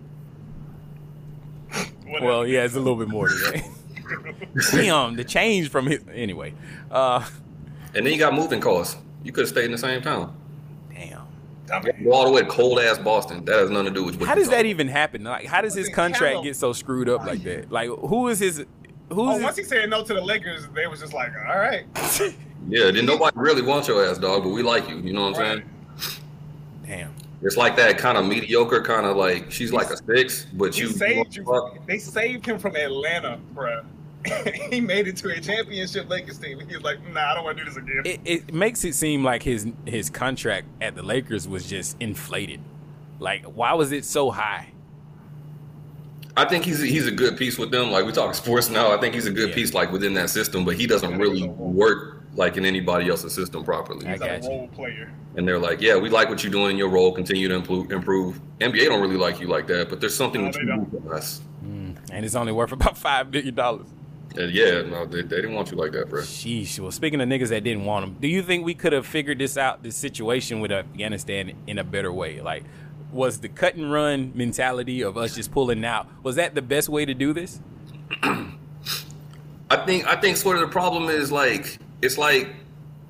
Well, 2.22 2.46
yeah, 2.46 2.66
it's 2.66 2.76
a 2.76 2.80
little 2.80 2.98
bit 2.98 3.08
more 3.08 3.30
than 3.30 3.40
that. 3.54 4.72
Damn, 4.72 5.16
the 5.16 5.24
change 5.24 5.70
from 5.70 5.86
his 5.86 6.04
anyway. 6.14 6.54
Uh, 6.92 7.26
And 7.96 8.06
then 8.06 8.12
you 8.12 8.20
got 8.20 8.34
moving 8.34 8.60
costs. 8.60 8.98
You 9.24 9.32
could 9.32 9.44
have 9.44 9.50
stayed 9.50 9.66
in 9.66 9.72
the 9.72 9.78
same 9.78 10.02
town. 10.02 10.36
Damn. 11.70 12.04
Go 12.04 12.12
all 12.12 12.26
the 12.26 12.32
way 12.32 12.42
to 12.42 12.48
cold 12.48 12.80
ass 12.80 12.98
Boston. 12.98 13.46
That 13.46 13.60
has 13.60 13.70
nothing 13.70 13.94
to 13.94 14.00
do 14.00 14.04
with 14.04 14.20
what 14.20 14.28
how 14.28 14.36
does 14.36 14.50
that 14.50 14.66
even 14.66 14.88
happen? 14.88 15.24
Like, 15.24 15.46
how 15.46 15.62
does 15.62 15.74
his 15.74 15.90
contract 15.90 16.20
Carroll. 16.20 16.44
get 16.44 16.56
so 16.56 16.74
screwed 16.74 17.10
up 17.10 17.26
like 17.26 17.44
that? 17.44 17.72
Like, 17.72 17.90
who 17.90 18.28
is 18.28 18.40
his? 18.40 18.58
Who's 18.58 18.68
oh, 19.18 19.32
his, 19.32 19.44
once 19.44 19.58
he 19.58 19.64
said 19.64 19.90
no 19.90 20.04
to 20.04 20.14
the 20.14 20.22
Lakers, 20.22 20.68
they 20.76 20.86
was 20.88 21.00
just 21.00 21.14
like, 21.14 21.32
"All 21.48 21.58
right." 21.58 21.86
Yeah, 22.68 22.92
then 22.92 23.06
nobody 23.06 23.38
really 23.40 23.62
wants 23.62 23.88
your 23.88 24.06
ass, 24.06 24.18
dog, 24.18 24.44
but 24.44 24.50
we 24.50 24.62
like 24.62 24.90
you. 24.90 24.98
You 24.98 25.14
know 25.14 25.30
what 25.30 25.40
I'm 25.40 25.62
saying? 25.62 25.70
Damn. 26.86 27.14
It's 27.42 27.56
like 27.56 27.78
that 27.78 27.98
kind 27.98 28.18
of 28.18 28.26
mediocre, 28.26 28.82
kind 28.82 29.06
of 29.06 29.16
like 29.16 29.50
she's 29.50 29.72
like 29.72 29.90
a 29.90 29.98
six, 29.98 30.46
but 30.54 30.78
you. 30.78 30.90
saved 30.90 31.36
you. 31.36 31.72
They 31.88 31.98
saved 31.98 32.46
him 32.46 32.60
from 32.60 32.76
Atlanta, 32.76 33.40
bruh. 33.56 33.86
he 34.72 34.82
made 34.82 35.08
it 35.08 35.16
to 35.18 35.30
a 35.30 35.40
championship 35.40 36.10
Lakers 36.10 36.38
team. 36.40 36.60
He 36.68 36.76
was 36.76 36.84
like, 36.84 37.00
"Nah, 37.14 37.32
I 37.32 37.34
don't 37.36 37.44
want 37.46 37.58
to 37.58 37.64
do 37.64 37.70
this 37.70 37.78
again." 37.78 38.02
it, 38.06 38.20
it 38.26 38.54
makes 38.54 38.84
it 38.84 38.94
seem 38.96 39.24
like 39.24 39.44
his 39.44 39.68
his 39.86 40.10
contract 40.10 40.68
at 40.82 40.96
the 40.96 41.02
Lakers 41.04 41.48
was 41.48 41.70
just 41.70 41.96
inflated. 42.00 42.60
Like, 43.20 43.46
why 43.46 43.74
was 43.74 43.92
it 43.92 44.06
so 44.06 44.32
high? 44.32 44.70
I 46.38 46.46
think 46.46 46.64
he's 46.64 46.80
he's 46.82 47.08
a 47.08 47.12
good 47.12 47.38
piece 47.38 47.58
with 47.58 47.72
them. 47.72 47.92
Like 47.92 48.06
we 48.06 48.12
talk 48.12 48.34
sports 48.36 48.70
now, 48.70 48.92
I 48.96 49.00
think 49.00 49.14
he's 49.14 49.26
a 49.26 49.32
good 49.32 49.54
piece 49.54 49.74
like 49.74 49.92
within 49.92 50.14
that 50.16 50.30
system, 50.30 50.64
but 50.64 50.76
he 50.76 50.86
doesn't 50.88 51.18
really 51.18 51.48
work 51.50 52.22
like 52.36 52.56
in 52.58 52.66
anybody 52.66 53.10
else's 53.10 53.34
system 53.34 53.64
properly. 53.64 54.08
He's 54.08 54.22
a 54.22 54.40
role 54.44 54.68
player. 54.70 55.12
And 55.36 55.48
they're 55.48 55.60
like, 55.60 55.82
yeah, 55.82 55.96
we 55.98 56.10
like 56.10 56.30
what 56.30 56.44
you're 56.44 56.52
doing 56.52 56.72
in 56.72 56.78
your 56.78 56.90
role. 56.90 57.12
Continue 57.12 57.48
to 57.50 57.56
improve. 57.56 57.92
improve. 57.92 58.40
NBA 58.60 58.86
don't 58.86 59.02
really 59.02 59.18
like 59.18 59.40
you 59.40 59.48
like 59.48 59.68
that, 59.68 59.90
but 59.90 60.00
there's 60.00 60.16
something 60.16 60.42
No, 60.42 60.48
that 60.48 60.54
they 60.56 60.62
you 60.62 60.68
don't. 60.68 60.90
for 61.04 61.14
us. 61.14 61.42
Mm. 61.64 61.98
And 62.12 62.26
it's 62.26 62.36
only 62.36 62.52
worth 62.52 62.72
about 62.72 62.98
five 62.98 63.32
billion 63.32 63.56
dollars. 63.56 63.88
And 64.38 64.52
yeah, 64.52 64.82
no, 64.84 65.06
they, 65.06 65.22
they 65.22 65.38
didn't 65.38 65.54
want 65.54 65.72
you 65.72 65.78
like 65.78 65.92
that, 65.94 66.10
bro. 66.10 66.22
Sheesh. 66.22 66.80
Well, 66.80 66.92
speaking 66.92 67.20
of 67.20 67.28
niggas 67.28 67.50
that 67.50 67.64
didn't 67.64 67.86
want 67.86 68.06
him, 68.06 68.18
do 68.20 68.28
you 68.28 68.44
think 68.44 68.64
we 68.64 68.76
could 68.76 68.94
have 68.94 69.08
figured 69.08 69.40
this 69.40 69.58
out, 69.58 69.82
this 69.82 69.96
situation 69.96 70.60
with 70.60 70.72
Afghanistan, 70.72 71.54
in 71.66 71.80
a 71.80 71.84
better 71.84 72.14
way? 72.14 72.40
Like, 72.40 72.64
was 73.12 73.40
the 73.40 73.50
cut 73.50 73.76
and 73.76 73.92
run 73.92 74.32
mentality 74.36 75.02
of 75.02 75.18
us 75.18 75.36
just 75.36 75.52
pulling 75.52 75.84
out 75.84 76.08
was 76.24 76.36
that 76.36 76.56
the 76.56 76.62
best 76.62 76.90
way 76.90 77.06
to 77.06 77.14
do 77.14 77.34
this? 77.34 77.60
I 79.72 79.78
think 79.86 80.08
I 80.08 80.16
think 80.20 80.38
sort 80.38 80.58
of 80.58 80.62
the 80.62 80.68
problem 80.68 81.10
is 81.10 81.32
like 81.32 81.78
it's 82.02 82.18
like 82.18 82.50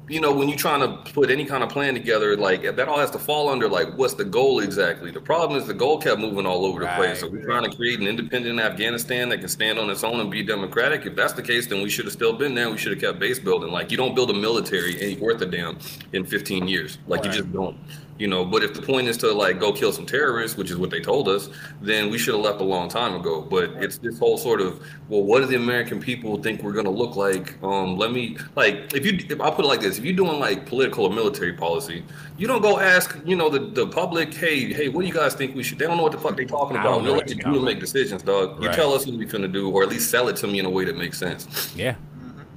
you 0.10 0.20
know 0.20 0.34
when 0.34 0.50
you're 0.50 0.58
trying 0.58 0.82
to 0.82 1.12
put 1.12 1.30
any 1.30 1.46
kind 1.46 1.64
of 1.64 1.70
plan 1.70 1.94
together, 1.94 2.36
like 2.36 2.64
that 2.64 2.88
all 2.88 3.00
has 3.00 3.12
to 3.12 3.20
fall 3.20 3.50
under 3.50 3.68
like 3.68 3.96
what's 3.98 4.16
the 4.16 4.26
goal 4.26 4.60
exactly. 4.60 5.12
The 5.12 5.22
problem 5.22 5.60
is 5.60 5.68
the 5.68 5.74
goal 5.74 6.00
kept 6.00 6.20
moving 6.20 6.46
all 6.46 6.66
over 6.66 6.80
the 6.82 6.88
place. 6.96 7.20
So 7.20 7.28
we're 7.28 7.46
trying 7.46 7.70
to 7.70 7.76
create 7.76 8.00
an 8.00 8.08
independent 8.08 8.60
Afghanistan 8.60 9.30
that 9.30 9.40
can 9.40 9.50
stand 9.50 9.78
on 9.78 9.90
its 9.90 10.04
own 10.04 10.20
and 10.20 10.32
be 10.32 10.44
democratic. 10.44 11.06
If 11.06 11.16
that's 11.16 11.34
the 11.34 11.44
case, 11.44 11.68
then 11.68 11.82
we 11.82 11.90
should 11.90 12.06
have 12.06 12.14
still 12.14 12.34
been 12.34 12.56
there. 12.56 12.70
We 12.70 12.78
should 12.78 12.92
have 12.92 13.02
kept 13.02 13.20
base 13.20 13.40
building. 13.40 13.72
Like 13.72 13.92
you 13.92 13.98
don't 13.98 14.16
build 14.16 14.32
a 14.32 14.34
military 14.34 15.00
ain't 15.02 15.20
worth 15.20 15.42
a 15.42 15.46
damn 15.46 15.78
in 16.14 16.26
15 16.26 16.68
years. 16.68 16.98
Like 17.08 17.24
you 17.26 17.32
just 17.32 17.52
don't. 17.54 17.78
You 18.20 18.28
know, 18.28 18.44
but 18.44 18.64
if 18.64 18.74
the 18.74 18.82
point 18.82 19.08
is 19.08 19.16
to 19.18 19.32
like 19.32 19.62
go 19.62 19.72
kill 19.72 19.94
some 19.94 20.06
terrorists, 20.06 20.58
which 20.58 20.70
is 20.70 20.76
what 20.76 20.90
they 20.90 21.00
told 21.00 21.30
us, 21.30 21.50
then 21.82 22.10
we 22.10 22.18
should 22.18 22.34
have 22.36 22.44
left 22.44 22.60
a 22.60 22.66
long 22.66 22.90
time 22.90 23.16
ago. 23.16 23.40
But 23.42 23.72
it's 23.82 23.98
this 23.98 24.20
whole 24.20 24.38
sort 24.38 24.60
of, 24.60 24.86
well, 25.08 25.24
what 25.24 25.40
do 25.40 25.46
the 25.46 25.56
American 25.56 26.02
people 26.02 26.38
think 26.44 26.62
we're 26.62 26.74
gonna 26.74 26.90
look 26.90 27.16
like? 27.16 27.56
Um, 27.64 27.96
let 27.98 28.12
me 28.12 28.36
like 28.58 28.94
if 28.94 29.06
you 29.06 29.14
if 29.30 29.40
I 29.40 29.50
put 29.50 29.64
it 29.64 29.70
like 29.70 29.80
this, 29.80 29.98
if 29.98 30.04
you're 30.04 30.18
doing 30.18 30.38
like 30.38 30.66
political 30.66 31.06
or 31.06 31.12
military 31.14 31.54
policy, 31.54 32.04
you 32.38 32.46
don't 32.46 32.62
go 32.62 32.78
ask, 32.78 33.18
you 33.26 33.38
know, 33.38 33.50
the, 33.50 33.60
the 33.60 33.88
public, 33.88 34.34
hey, 34.34 34.74
hey, 34.74 34.90
what 34.90 35.02
do 35.02 35.08
you 35.08 35.14
guys 35.14 35.34
think 35.34 35.56
we 35.56 35.64
should? 35.64 35.80
They 35.80 35.86
don't 35.88 35.96
know 35.96 36.04
what 36.04 36.12
the 36.12 36.18
fuck 36.18 36.36
they're 36.36 36.44
talking 36.46 36.76
about. 36.76 36.98
know 37.00 37.04
They'll 37.06 37.16
what 37.16 37.28
let 37.30 37.38
you 37.38 37.42
do 37.42 37.56
and 37.56 37.64
make 37.64 37.80
decisions, 37.80 38.22
dog. 38.22 38.62
You 38.62 38.68
Right. 38.68 38.76
tell 38.76 38.92
us 38.94 39.06
what 39.08 39.16
we're 39.16 39.28
gonna 39.30 39.48
do, 39.48 39.70
or 39.70 39.82
at 39.84 39.88
least 39.90 40.12
sell 40.12 40.28
it 40.28 40.36
to 40.38 40.48
me 40.48 40.60
in 40.60 40.66
a 40.66 40.70
way 40.70 40.84
that 40.84 40.98
makes 40.98 41.18
sense. 41.18 41.74
Yeah. 41.74 41.96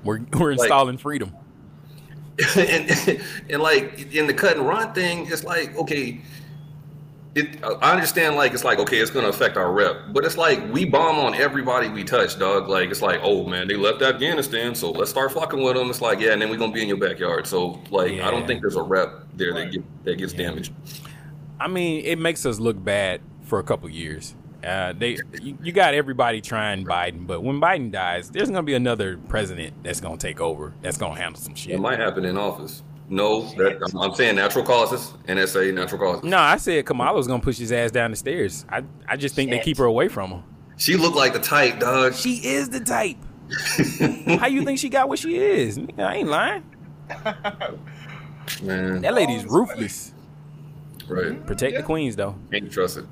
We're 0.02 0.22
we're 0.32 0.50
Like- 0.54 0.62
installing 0.62 0.98
freedom. 0.98 1.32
and, 2.56 3.20
and 3.50 3.62
like 3.62 4.14
in 4.14 4.26
the 4.26 4.34
cut 4.34 4.56
and 4.56 4.66
run 4.66 4.92
thing, 4.94 5.26
it's 5.30 5.44
like 5.44 5.76
okay, 5.76 6.20
it. 7.34 7.62
I 7.62 7.92
understand 7.92 8.36
like 8.36 8.52
it's 8.52 8.64
like 8.64 8.78
okay, 8.78 8.98
it's 8.98 9.10
gonna 9.10 9.28
affect 9.28 9.56
our 9.56 9.70
rep, 9.72 9.96
but 10.12 10.24
it's 10.24 10.38
like 10.38 10.66
we 10.72 10.84
bomb 10.84 11.18
on 11.18 11.34
everybody 11.34 11.88
we 11.88 12.04
touch, 12.04 12.38
dog. 12.38 12.68
Like 12.68 12.90
it's 12.90 13.02
like 13.02 13.20
oh 13.22 13.46
man, 13.46 13.68
they 13.68 13.76
left 13.76 14.00
Afghanistan, 14.00 14.74
so 14.74 14.90
let's 14.90 15.10
start 15.10 15.32
fucking 15.32 15.62
with 15.62 15.76
them. 15.76 15.90
It's 15.90 16.00
like 16.00 16.20
yeah, 16.20 16.32
and 16.32 16.40
then 16.40 16.48
we're 16.48 16.56
gonna 16.56 16.72
be 16.72 16.82
in 16.82 16.88
your 16.88 16.96
backyard. 16.96 17.46
So 17.46 17.80
like 17.90 18.20
I 18.20 18.30
don't 18.30 18.46
think 18.46 18.62
there's 18.62 18.76
a 18.76 18.82
rep 18.82 19.24
there 19.34 19.52
that 19.54 19.72
get 19.72 20.04
that 20.04 20.16
gets 20.16 20.32
damaged. 20.32 20.72
I 21.60 21.68
mean, 21.68 22.04
it 22.04 22.18
makes 22.18 22.46
us 22.46 22.58
look 22.58 22.82
bad 22.82 23.20
for 23.42 23.58
a 23.58 23.62
couple 23.62 23.88
years. 23.90 24.34
Uh, 24.64 24.92
they, 24.96 25.18
you, 25.40 25.58
you 25.62 25.72
got 25.72 25.94
everybody 25.94 26.40
trying 26.40 26.84
Biden, 26.84 27.26
but 27.26 27.42
when 27.42 27.60
Biden 27.60 27.90
dies, 27.90 28.30
there's 28.30 28.48
gonna 28.48 28.62
be 28.62 28.74
another 28.74 29.18
president 29.28 29.74
that's 29.82 30.00
gonna 30.00 30.16
take 30.16 30.40
over. 30.40 30.72
That's 30.82 30.96
gonna 30.96 31.18
handle 31.18 31.40
some 31.40 31.54
shit. 31.54 31.72
It 31.72 31.80
might 31.80 31.98
happen 31.98 32.24
in 32.24 32.36
office. 32.36 32.82
No, 33.08 33.42
that, 33.56 33.78
I'm, 33.92 33.98
I'm 34.00 34.14
saying 34.14 34.36
natural 34.36 34.64
causes, 34.64 35.12
NSA, 35.26 35.74
natural 35.74 36.00
causes. 36.00 36.24
No, 36.24 36.38
I 36.38 36.56
said 36.56 36.86
Kamala's 36.86 37.26
gonna 37.26 37.42
push 37.42 37.58
his 37.58 37.72
ass 37.72 37.90
down 37.90 38.10
the 38.12 38.16
stairs. 38.16 38.64
I, 38.68 38.84
I 39.08 39.16
just 39.16 39.34
think 39.34 39.50
they 39.50 39.58
keep 39.58 39.78
her 39.78 39.84
away 39.84 40.08
from 40.08 40.30
him. 40.30 40.42
She 40.76 40.96
looked 40.96 41.16
like 41.16 41.32
the 41.32 41.38
type, 41.40 41.78
dog. 41.80 42.14
She 42.14 42.36
is 42.36 42.70
the 42.70 42.80
type. 42.80 43.16
How 44.40 44.46
you 44.46 44.64
think 44.64 44.78
she 44.78 44.88
got 44.88 45.08
what 45.08 45.18
she 45.18 45.36
is? 45.36 45.78
I 45.98 46.16
ain't 46.16 46.28
lying. 46.28 46.62
Man, 48.62 49.02
That 49.02 49.14
lady's 49.14 49.44
ruthless. 49.44 50.14
right? 51.08 51.44
Protect 51.46 51.76
the 51.76 51.82
queens 51.82 52.16
though. 52.16 52.36
Can't 52.50 52.70
trust 52.72 52.98
it. 52.98 53.04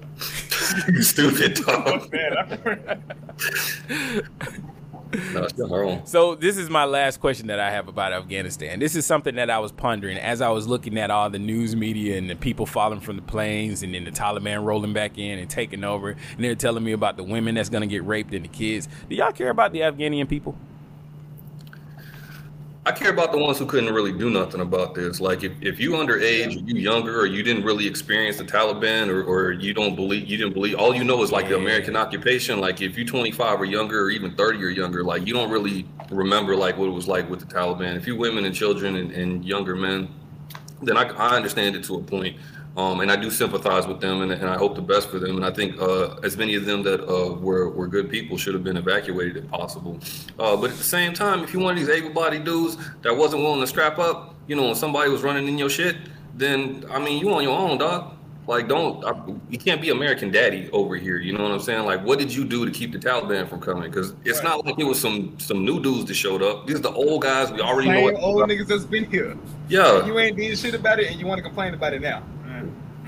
You 0.89 1.03
stupid 1.03 1.55
dog. 1.55 2.13
no, 5.33 5.43
it's 5.43 5.59
not 5.59 5.71
her 5.71 5.85
own. 5.85 6.07
So 6.07 6.35
this 6.35 6.57
is 6.57 6.71
my 6.71 6.85
last 6.85 7.21
question 7.21 7.49
that 7.49 7.59
I 7.59 7.71
have 7.71 7.89
about 7.89 8.13
Afghanistan. 8.13 8.79
This 8.79 8.95
is 8.95 9.05
something 9.05 9.35
that 9.37 9.51
I 9.51 9.59
was 9.59 9.73
pondering 9.73 10.19
as 10.19 10.41
I 10.41 10.51
was 10.51 10.67
looking 10.67 10.99
at 10.99 11.11
all 11.11 11.31
the 11.31 11.39
news 11.39 11.75
media 11.75 12.19
and 12.19 12.31
the 12.31 12.37
people 12.37 12.67
falling 12.67 13.01
from 13.01 13.17
the 13.17 13.23
planes 13.23 13.83
and 13.83 13.95
then 13.95 14.05
the 14.05 14.13
Taliban 14.13 14.65
rolling 14.65 14.93
back 14.93 15.19
in 15.19 15.39
and 15.39 15.51
taking 15.51 15.85
over 15.85 16.11
and 16.11 16.45
they're 16.45 16.55
telling 16.55 16.85
me 16.85 16.93
about 16.93 17.17
the 17.17 17.25
women 17.25 17.57
that's 17.57 17.69
gonna 17.69 17.87
get 17.87 18.05
raped 18.05 18.33
and 18.35 18.45
the 18.45 18.49
kids. 18.49 18.89
Do 19.09 19.17
y'all 19.17 19.33
care 19.33 19.51
about 19.51 19.73
the 19.73 19.83
Afghanian 19.83 20.27
people? 20.27 20.57
I 22.87 22.93
care 22.93 23.11
about 23.11 23.31
the 23.31 23.37
ones 23.37 23.59
who 23.59 23.67
couldn't 23.67 23.93
really 23.93 24.13
do 24.13 24.31
nothing 24.31 24.63
about 24.63 24.95
this. 24.95 25.21
Like 25.21 25.45
if, 25.45 25.53
if 25.61 25.79
you 25.79 25.91
underage 25.93 26.47
or 26.57 26.61
you 26.61 26.81
younger 26.81 27.21
or 27.21 27.27
you 27.27 27.43
didn't 27.43 27.63
really 27.63 27.87
experience 27.87 28.39
the 28.39 28.45
Taliban 28.45 29.09
or, 29.09 29.23
or 29.23 29.53
you 29.53 29.75
don't 29.75 29.95
believe 29.95 30.27
you 30.27 30.39
didn't 30.39 30.55
believe 30.55 30.77
all 30.77 30.95
you 30.95 31.05
know 31.05 31.23
is 31.23 31.31
like 31.31 31.49
the 31.51 31.57
American 31.57 31.95
occupation. 31.95 32.59
Like 32.59 32.81
if 32.81 32.97
you're 32.97 33.07
25 33.07 33.61
or 33.61 33.67
younger 33.67 34.05
or 34.05 34.11
even 34.11 34.35
30 34.35 34.65
or 34.65 34.71
younger, 34.71 35.05
like 35.05 35.27
you 35.27 35.35
don't 35.35 35.51
really 35.51 35.87
remember 36.11 36.57
like 36.57 36.79
what 36.79 36.89
it 36.89 36.93
was 36.93 37.07
like 37.07 37.29
with 37.29 37.41
the 37.41 37.55
Taliban. 37.55 37.97
If 37.97 38.07
you 38.07 38.17
women 38.17 38.47
and 38.47 38.55
children 38.55 38.97
and, 38.97 39.13
and 39.13 39.45
younger 39.45 39.77
men, 39.77 40.09
then 40.81 40.97
I, 40.97 41.03
I 41.11 41.37
understand 41.37 41.77
it 41.77 41.85
to 41.85 41.97
a 41.97 42.03
point. 42.03 42.39
Um, 42.77 43.01
and 43.01 43.11
I 43.11 43.17
do 43.17 43.31
sympathize 43.31 43.87
with 43.87 44.01
them, 44.01 44.23
and, 44.23 44.31
and 44.31 44.49
I 44.49 44.57
hope 44.57 44.77
the 44.77 44.83
best 44.83 45.11
for 45.11 45.19
them. 45.19 45.37
And 45.37 45.45
I 45.45 45.51
think 45.51 45.81
uh, 45.81 46.15
as 46.23 46.37
many 46.37 46.55
of 46.55 46.67
them 46.67 46.83
that 46.85 47.03
uh, 47.03 47.35
were 47.35 47.69
were 47.69 47.89
good 47.89 48.09
people 48.09 48.37
should 48.37 48.55
have 48.55 48.63
been 48.63 48.77
evacuated 48.77 49.37
if 49.39 49.51
possible. 49.51 49.99
Uh, 50.39 50.57
but 50.57 50.71
at 50.71 50.77
the 50.77 50.85
same 50.85 51.13
time, 51.13 51.43
if 51.43 51.53
you're 51.53 51.63
one 51.63 51.77
of 51.77 51.81
these 51.81 51.89
able-bodied 51.89 52.45
dudes 52.45 52.77
that 53.03 53.17
wasn't 53.17 53.43
willing 53.43 53.61
to 53.61 53.67
strap 53.67 53.99
up, 53.99 54.37
you 54.47 54.55
know, 54.55 54.67
when 54.67 54.77
somebody 54.77 55.11
was 55.11 55.23
running 55.23 55.49
in 55.49 55.59
your 55.59 55.69
shit, 55.69 55.97
then 56.37 56.85
I 56.91 57.01
mean, 57.01 57.19
you 57.19 57.33
on 57.33 57.43
your 57.43 57.59
own, 57.59 57.79
dog. 57.79 58.15
Like, 58.47 58.67
don't 58.69 59.05
I, 59.05 59.13
you 59.49 59.59
can't 59.59 59.81
be 59.81 59.91
American 59.91 60.31
Daddy 60.33 60.71
over 60.73 60.97
here. 60.97 61.19
You 61.19 61.37
know 61.37 61.43
what 61.43 61.53
I'm 61.53 61.61
saying? 61.61 61.85
Like, 61.85 62.05
what 62.05 62.19
did 62.19 62.35
you 62.35 62.45
do 62.45 62.65
to 62.65 62.71
keep 62.73 62.91
the 62.91 62.99
Taliban 62.99 63.49
from 63.49 63.61
coming? 63.61 63.91
Because 63.91 64.15
it's 64.25 64.43
not 64.43 64.65
like 64.65 64.79
it 64.79 64.85
was 64.85 65.01
some 65.01 65.39
some 65.39 65.65
new 65.65 65.81
dudes 65.81 66.07
that 66.07 66.15
showed 66.15 66.43
up. 66.43 66.67
These 66.67 66.77
are 66.77 66.83
the 66.83 66.93
old 66.93 67.23
guys 67.23 67.53
we 67.53 67.61
already 67.61 67.89
know. 67.89 67.95
Same 67.97 68.05
what- 68.05 68.23
old 68.23 68.49
niggas 68.49 68.67
that's 68.67 68.85
been 68.85 69.09
here. 69.11 69.37
Yeah. 69.69 69.99
And 69.99 70.07
you 70.09 70.19
ain't 70.19 70.37
did 70.37 70.59
shit 70.59 70.75
about 70.75 70.99
it, 70.99 71.11
and 71.11 71.21
you 71.21 71.27
want 71.27 71.39
to 71.39 71.43
complain 71.43 71.75
about 71.75 71.93
it 71.95 72.01
now. 72.01 72.23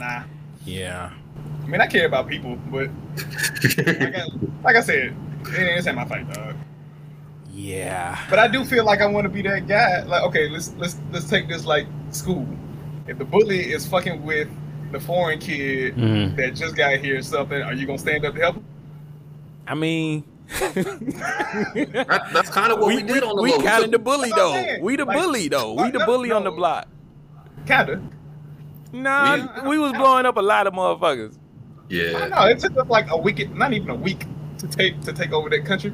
Mm, 0.03 0.21
Nah. 0.21 0.23
Yeah. 0.65 1.11
I 1.65 1.67
mean, 1.67 1.81
I 1.81 1.87
care 1.87 2.07
about 2.07 2.29
people, 2.29 2.57
but 2.71 2.91
like, 3.77 4.15
I, 4.17 4.25
like 4.65 4.77
I 4.77 4.81
said, 4.81 5.15
it 5.47 5.87
ain't, 5.87 5.97
my 5.97 6.05
fight, 6.05 6.33
dog. 6.33 6.55
Yeah. 7.53 8.19
But 8.31 8.39
I 8.39 8.49
do 8.49 8.65
feel 8.65 8.85
like 8.85 9.01
I 9.01 9.07
want 9.07 9.25
to 9.25 9.29
be 9.29 9.43
that 9.43 9.67
guy. 9.69 10.03
Like, 10.05 10.23
okay, 10.25 10.49
let's 10.49 10.75
let's 10.79 10.97
let's 11.13 11.29
take 11.29 11.49
this 11.49 11.65
like 11.67 11.87
school. 12.11 12.47
If 13.07 13.19
the 13.19 13.25
bully 13.25 13.73
is 13.73 13.87
fucking 13.87 14.23
with 14.23 14.49
the 14.93 15.01
foreign 15.01 15.39
kid 15.39 15.97
Mhm. 15.97 16.37
that 16.37 16.55
just 16.55 16.77
got 16.77 16.97
here 16.99 17.19
or 17.19 17.23
something, 17.23 17.61
are 17.63 17.75
you 17.75 17.87
gonna 17.87 17.99
stand 17.99 18.25
up 18.25 18.35
to 18.35 18.41
help 18.41 18.57
him? 18.57 18.65
I 19.67 19.75
mean, 19.75 20.25
That, 20.61 22.29
that's 22.33 22.51
kind 22.51 22.73
of 22.73 22.79
what 22.81 22.89
we, 22.95 23.03
did 23.03 23.23
on 23.23 23.37
the 23.37 23.43
we 23.43 23.53
low. 23.53 23.63
kind 23.63 23.85
of 23.85 23.91
the 23.91 23.99
bully 23.99 24.31
That's 24.31 24.41
what 24.41 24.57
I'm 24.57 24.67
though. 24.79 24.85
We 24.85 24.97
the 24.97 25.05
Like, 25.05 25.17
bully 25.19 25.49
though. 25.49 25.75
We 25.75 25.91
the 25.91 26.01
up, 26.01 26.07
bully 26.07 26.31
on 26.33 26.45
the 26.45 26.51
block. 26.51 26.89
Kinda. 27.67 28.01
Nah, 28.93 29.69
we 29.69 29.79
was 29.79 29.93
blowing 29.93 30.27
up 30.27 30.37
a 30.37 30.43
lot 30.43 30.67
of 30.67 30.75
motherfuckers. 30.75 31.39
Yeah. 31.89 32.29
No, 32.29 32.47
it 32.47 32.59
took 32.59 32.77
us 32.77 32.89
like 32.89 33.11
a 33.11 33.17
week, 33.17 33.51
not 33.55 33.73
even 33.73 33.91
a 33.91 33.95
week, 33.95 34.27
to 34.59 34.69
take 34.69 35.01
to 35.03 35.13
take 35.13 35.33
over 35.33 35.51
that 35.51 35.65
country. 35.65 35.93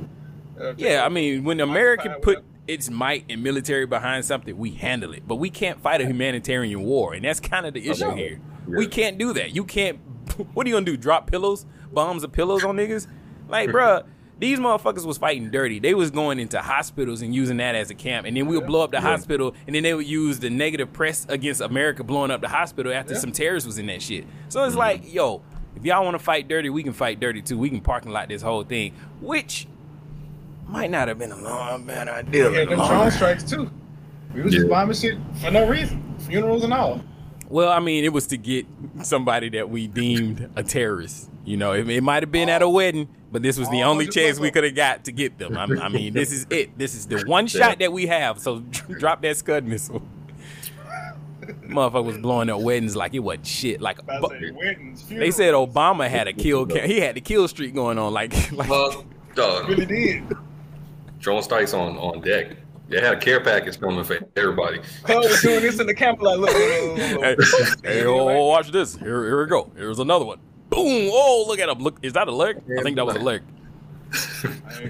Uh, 0.60 0.74
Yeah, 0.76 1.04
I 1.04 1.08
mean, 1.08 1.44
when 1.44 1.60
America 1.60 2.16
put 2.22 2.44
its 2.66 2.90
might 2.90 3.24
and 3.28 3.42
military 3.42 3.86
behind 3.86 4.24
something, 4.24 4.56
we 4.56 4.72
handle 4.72 5.12
it. 5.12 5.26
But 5.26 5.36
we 5.36 5.50
can't 5.50 5.80
fight 5.80 6.00
a 6.00 6.06
humanitarian 6.06 6.82
war, 6.82 7.14
and 7.14 7.24
that's 7.24 7.40
kind 7.40 7.66
of 7.66 7.74
the 7.74 7.88
issue 7.88 8.04
no. 8.04 8.14
here. 8.14 8.40
We 8.66 8.86
can't 8.86 9.18
do 9.18 9.32
that. 9.34 9.54
You 9.54 9.64
can't. 9.64 9.98
What 10.52 10.66
are 10.66 10.68
you 10.68 10.76
gonna 10.76 10.86
do? 10.86 10.96
Drop 10.96 11.26
pillows, 11.26 11.66
bombs 11.90 12.22
of 12.22 12.30
pillows 12.30 12.62
on 12.62 12.76
niggas? 12.76 13.08
Like, 13.48 13.70
bruh, 13.70 14.04
these 14.38 14.58
motherfuckers 14.58 15.04
was 15.04 15.18
fighting 15.18 15.50
dirty. 15.50 15.78
They 15.78 15.94
was 15.94 16.10
going 16.10 16.38
into 16.38 16.60
hospitals 16.60 17.22
and 17.22 17.34
using 17.34 17.56
that 17.56 17.74
as 17.74 17.90
a 17.90 17.94
camp, 17.94 18.26
and 18.26 18.36
then 18.36 18.46
we 18.46 18.56
would 18.56 18.66
blow 18.66 18.82
up 18.82 18.90
the 18.90 19.00
hospital, 19.00 19.54
and 19.66 19.74
then 19.74 19.82
they 19.82 19.94
would 19.94 20.06
use 20.06 20.38
the 20.38 20.50
negative 20.50 20.92
press 20.92 21.26
against 21.28 21.60
America 21.60 22.04
blowing 22.04 22.30
up 22.30 22.40
the 22.40 22.48
hospital 22.48 22.92
after 22.92 23.14
some 23.14 23.32
terrorists 23.32 23.66
was 23.66 23.78
in 23.78 23.86
that 23.86 24.02
shit. 24.02 24.24
So 24.48 24.62
it's 24.64 24.70
mm-hmm. 24.70 24.78
like, 24.78 25.12
yo, 25.12 25.42
if 25.76 25.84
y'all 25.84 26.04
want 26.04 26.14
to 26.14 26.22
fight 26.22 26.48
dirty, 26.48 26.70
we 26.70 26.82
can 26.82 26.92
fight 26.92 27.20
dirty 27.20 27.42
too. 27.42 27.58
We 27.58 27.68
can 27.68 27.80
parking 27.80 28.12
lot 28.12 28.28
this 28.28 28.42
whole 28.42 28.64
thing, 28.64 28.94
which 29.20 29.66
might 30.66 30.90
not 30.90 31.08
have 31.08 31.18
been 31.18 31.32
a 31.32 31.36
long 31.36 31.84
bad 31.84 32.08
idea. 32.08 32.50
Yeah, 32.50 32.60
in 32.60 32.68
the 32.68 32.76
them 32.76 32.78
long 32.78 32.88
drone 32.88 33.10
strikes 33.10 33.42
too. 33.42 33.70
We 34.34 34.42
was 34.42 34.52
just 34.52 34.68
bombing 34.68 34.94
shit 34.94 35.18
for 35.40 35.50
no 35.50 35.66
reason, 35.66 36.16
funerals 36.18 36.64
and 36.64 36.72
all. 36.72 37.00
Well, 37.48 37.72
I 37.72 37.80
mean, 37.80 38.04
it 38.04 38.12
was 38.12 38.26
to 38.28 38.36
get 38.36 38.66
somebody 39.02 39.48
that 39.50 39.70
we 39.70 39.86
deemed 39.86 40.50
a 40.54 40.62
terrorist. 40.62 41.30
You 41.44 41.56
know, 41.56 41.72
it, 41.72 41.88
it 41.88 42.02
might 42.02 42.22
have 42.22 42.30
been 42.30 42.50
at 42.50 42.60
a 42.60 42.68
wedding, 42.68 43.08
but 43.30 43.42
this 43.42 43.58
was 43.58 43.68
the 43.70 43.82
Oh, 43.82 43.90
only 43.90 44.06
chance 44.08 44.38
we 44.38 44.50
could 44.50 44.64
have 44.64 44.74
got 44.74 45.04
to 45.04 45.12
get 45.12 45.38
them. 45.38 45.56
I, 45.56 45.64
I 45.64 45.88
mean, 45.88 46.12
this 46.14 46.32
is 46.32 46.46
it. 46.50 46.76
This 46.78 46.94
is 46.94 47.06
the 47.06 47.22
one 47.26 47.46
shot 47.46 47.78
that 47.80 47.92
we 47.92 48.06
have. 48.06 48.38
So 48.38 48.58
drop 48.98 49.22
that 49.22 49.36
Scud 49.36 49.64
missile. 49.64 50.02
Motherfucker 51.66 52.04
was 52.04 52.18
blowing 52.18 52.50
up 52.50 52.60
weddings 52.60 52.94
like 52.96 53.14
it 53.14 53.20
wasn't 53.20 53.46
shit. 53.46 53.80
Like 53.80 54.00
I 54.10 54.20
bu- 54.20 54.28
say 54.28 54.50
weddings, 54.50 55.06
they 55.08 55.30
said 55.30 55.54
Obama 55.54 56.08
had 56.08 56.26
a 56.28 56.32
kill. 56.44 56.66
ca- 56.66 56.86
He 56.86 57.00
had 57.00 57.14
the 57.16 57.20
kill 57.20 57.46
streak 57.48 57.74
going 57.74 57.98
on. 57.98 58.12
Like, 58.12 58.52
like 58.52 58.70
Uh, 58.70 59.02
dog. 59.34 59.68
Really 59.68 59.86
did. 59.86 60.24
Drone 61.20 61.42
strikes 61.42 61.74
on 61.74 61.96
on 61.98 62.20
deck. 62.20 62.56
They 62.88 63.00
had 63.00 63.14
a 63.14 63.20
care 63.20 63.40
package 63.42 63.78
coming 63.78 64.02
for 64.02 64.18
everybody. 64.36 64.80
Cole 65.04 65.20
was 65.20 65.42
doing 65.42 65.60
this 65.60 65.78
in 65.78 65.86
the 65.86 65.92
camp 65.94 66.22
like, 66.22 66.38
look, 66.38 66.50
look, 66.54 66.58
look, 66.58 66.98
hey, 66.98 67.36
look. 67.36 67.84
hey, 67.84 68.04
oh, 68.06 68.28
oh, 68.30 68.46
watch 68.46 68.70
this. 68.70 68.96
Here, 68.96 69.24
here 69.24 69.42
we 69.42 69.46
go. 69.46 69.70
Here's 69.76 69.98
another 69.98 70.24
one. 70.24 70.38
Boom! 70.82 71.10
Oh, 71.12 71.44
look 71.46 71.58
at 71.58 71.68
him. 71.68 71.78
Look, 71.78 71.98
is 72.02 72.12
that 72.14 72.28
a 72.28 72.34
lurk? 72.34 72.58
I 72.78 72.82
think 72.82 72.96
that 72.96 73.06
was 73.06 73.16
a 73.16 73.20
lurk. 73.20 73.42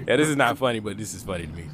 yeah, 0.07 0.15
this 0.15 0.27
is 0.27 0.35
not 0.35 0.57
funny, 0.57 0.79
but 0.79 0.97
this 0.97 1.13
is 1.13 1.23
funny 1.23 1.45
to 1.45 1.53
me. 1.53 1.65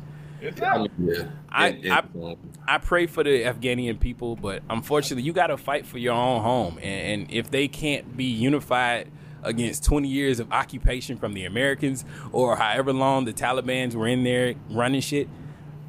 I 0.61 0.77
mean, 0.77 0.91
yeah. 0.99 1.27
I, 1.49 1.67
I 1.89 2.35
I 2.67 2.77
pray 2.77 3.07
for 3.07 3.23
the 3.23 3.45
Afghanian 3.45 3.97
people, 3.97 4.35
but 4.35 4.61
unfortunately, 4.69 5.23
you 5.23 5.33
got 5.33 5.47
to 5.47 5.57
fight 5.57 5.85
for 5.85 5.97
your 5.97 6.13
own 6.13 6.41
home, 6.41 6.77
and, 6.81 7.21
and 7.21 7.31
if 7.31 7.49
they 7.49 7.67
can't 7.67 8.15
be 8.15 8.25
unified 8.25 9.11
against 9.43 9.83
20 9.85 10.07
years 10.07 10.39
of 10.39 10.51
occupation 10.51 11.17
from 11.17 11.33
the 11.33 11.45
Americans 11.45 12.03
or 12.31 12.55
however 12.55 12.91
long 12.91 13.25
the 13.25 13.33
Taliban's 13.33 13.95
were 13.95 14.07
in 14.07 14.23
there 14.23 14.55
running 14.69 15.01
shit, 15.01 15.29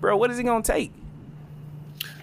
bro, 0.00 0.16
what 0.16 0.30
is 0.30 0.38
it 0.38 0.44
gonna 0.44 0.62
take? 0.62 0.92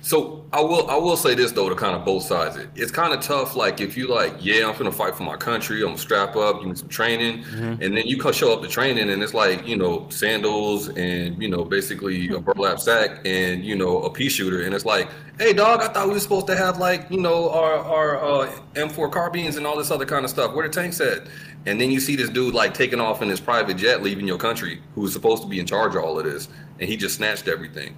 So 0.03 0.45
I 0.51 0.59
will 0.59 0.89
I 0.89 0.97
will 0.97 1.15
say 1.15 1.33
this 1.33 1.53
though 1.53 1.69
to 1.69 1.75
kind 1.75 1.95
of 1.95 2.03
both 2.03 2.23
sides. 2.23 2.57
It 2.57 2.69
it's 2.75 2.91
kind 2.91 3.13
of 3.13 3.21
tough. 3.21 3.55
Like 3.55 3.79
if 3.79 3.95
you 3.95 4.07
like, 4.07 4.33
yeah, 4.37 4.67
I'm 4.67 4.77
gonna 4.77 4.91
fight 4.91 5.15
for 5.15 5.23
my 5.23 5.37
country. 5.37 5.79
I'm 5.79 5.87
gonna 5.87 5.97
strap 5.97 6.35
up, 6.35 6.59
give 6.59 6.67
me 6.67 6.75
some 6.75 6.89
training, 6.89 7.45
and 7.55 7.95
then 7.95 8.05
you 8.05 8.19
show 8.33 8.51
up 8.51 8.61
to 8.63 8.67
training, 8.67 9.09
and 9.09 9.23
it's 9.23 9.33
like 9.33 9.65
you 9.65 9.77
know 9.77 10.05
sandals 10.09 10.89
and 10.89 11.41
you 11.41 11.47
know 11.47 11.63
basically 11.63 12.27
a 12.27 12.39
burlap 12.41 12.81
sack 12.81 13.21
and 13.23 13.63
you 13.63 13.77
know 13.77 14.03
a 14.03 14.09
pea 14.09 14.27
shooter, 14.27 14.63
and 14.63 14.75
it's 14.75 14.83
like, 14.83 15.09
hey 15.39 15.53
dog, 15.53 15.79
I 15.79 15.87
thought 15.87 16.07
we 16.07 16.15
were 16.15 16.19
supposed 16.19 16.47
to 16.47 16.57
have 16.57 16.79
like 16.79 17.09
you 17.09 17.21
know 17.21 17.49
our 17.51 17.77
our 17.77 18.41
uh, 18.41 18.51
M4 18.73 19.09
carbines 19.09 19.55
and 19.55 19.65
all 19.65 19.77
this 19.77 19.89
other 19.89 20.05
kind 20.05 20.25
of 20.25 20.29
stuff. 20.29 20.53
Where 20.53 20.67
the 20.67 20.73
tanks 20.73 20.99
at? 20.99 21.27
And 21.65 21.79
then 21.79 21.91
you 21.91 22.01
see 22.01 22.17
this 22.17 22.29
dude 22.29 22.53
like 22.53 22.73
taking 22.73 22.99
off 22.99 23.21
in 23.21 23.29
his 23.29 23.39
private 23.39 23.77
jet, 23.77 24.03
leaving 24.03 24.27
your 24.27 24.37
country, 24.37 24.81
who 24.95 25.01
was 25.01 25.13
supposed 25.13 25.43
to 25.43 25.47
be 25.47 25.61
in 25.61 25.65
charge 25.65 25.95
of 25.95 26.03
all 26.03 26.19
of 26.19 26.25
this, 26.25 26.49
and 26.81 26.89
he 26.89 26.97
just 26.97 27.15
snatched 27.15 27.47
everything. 27.47 27.95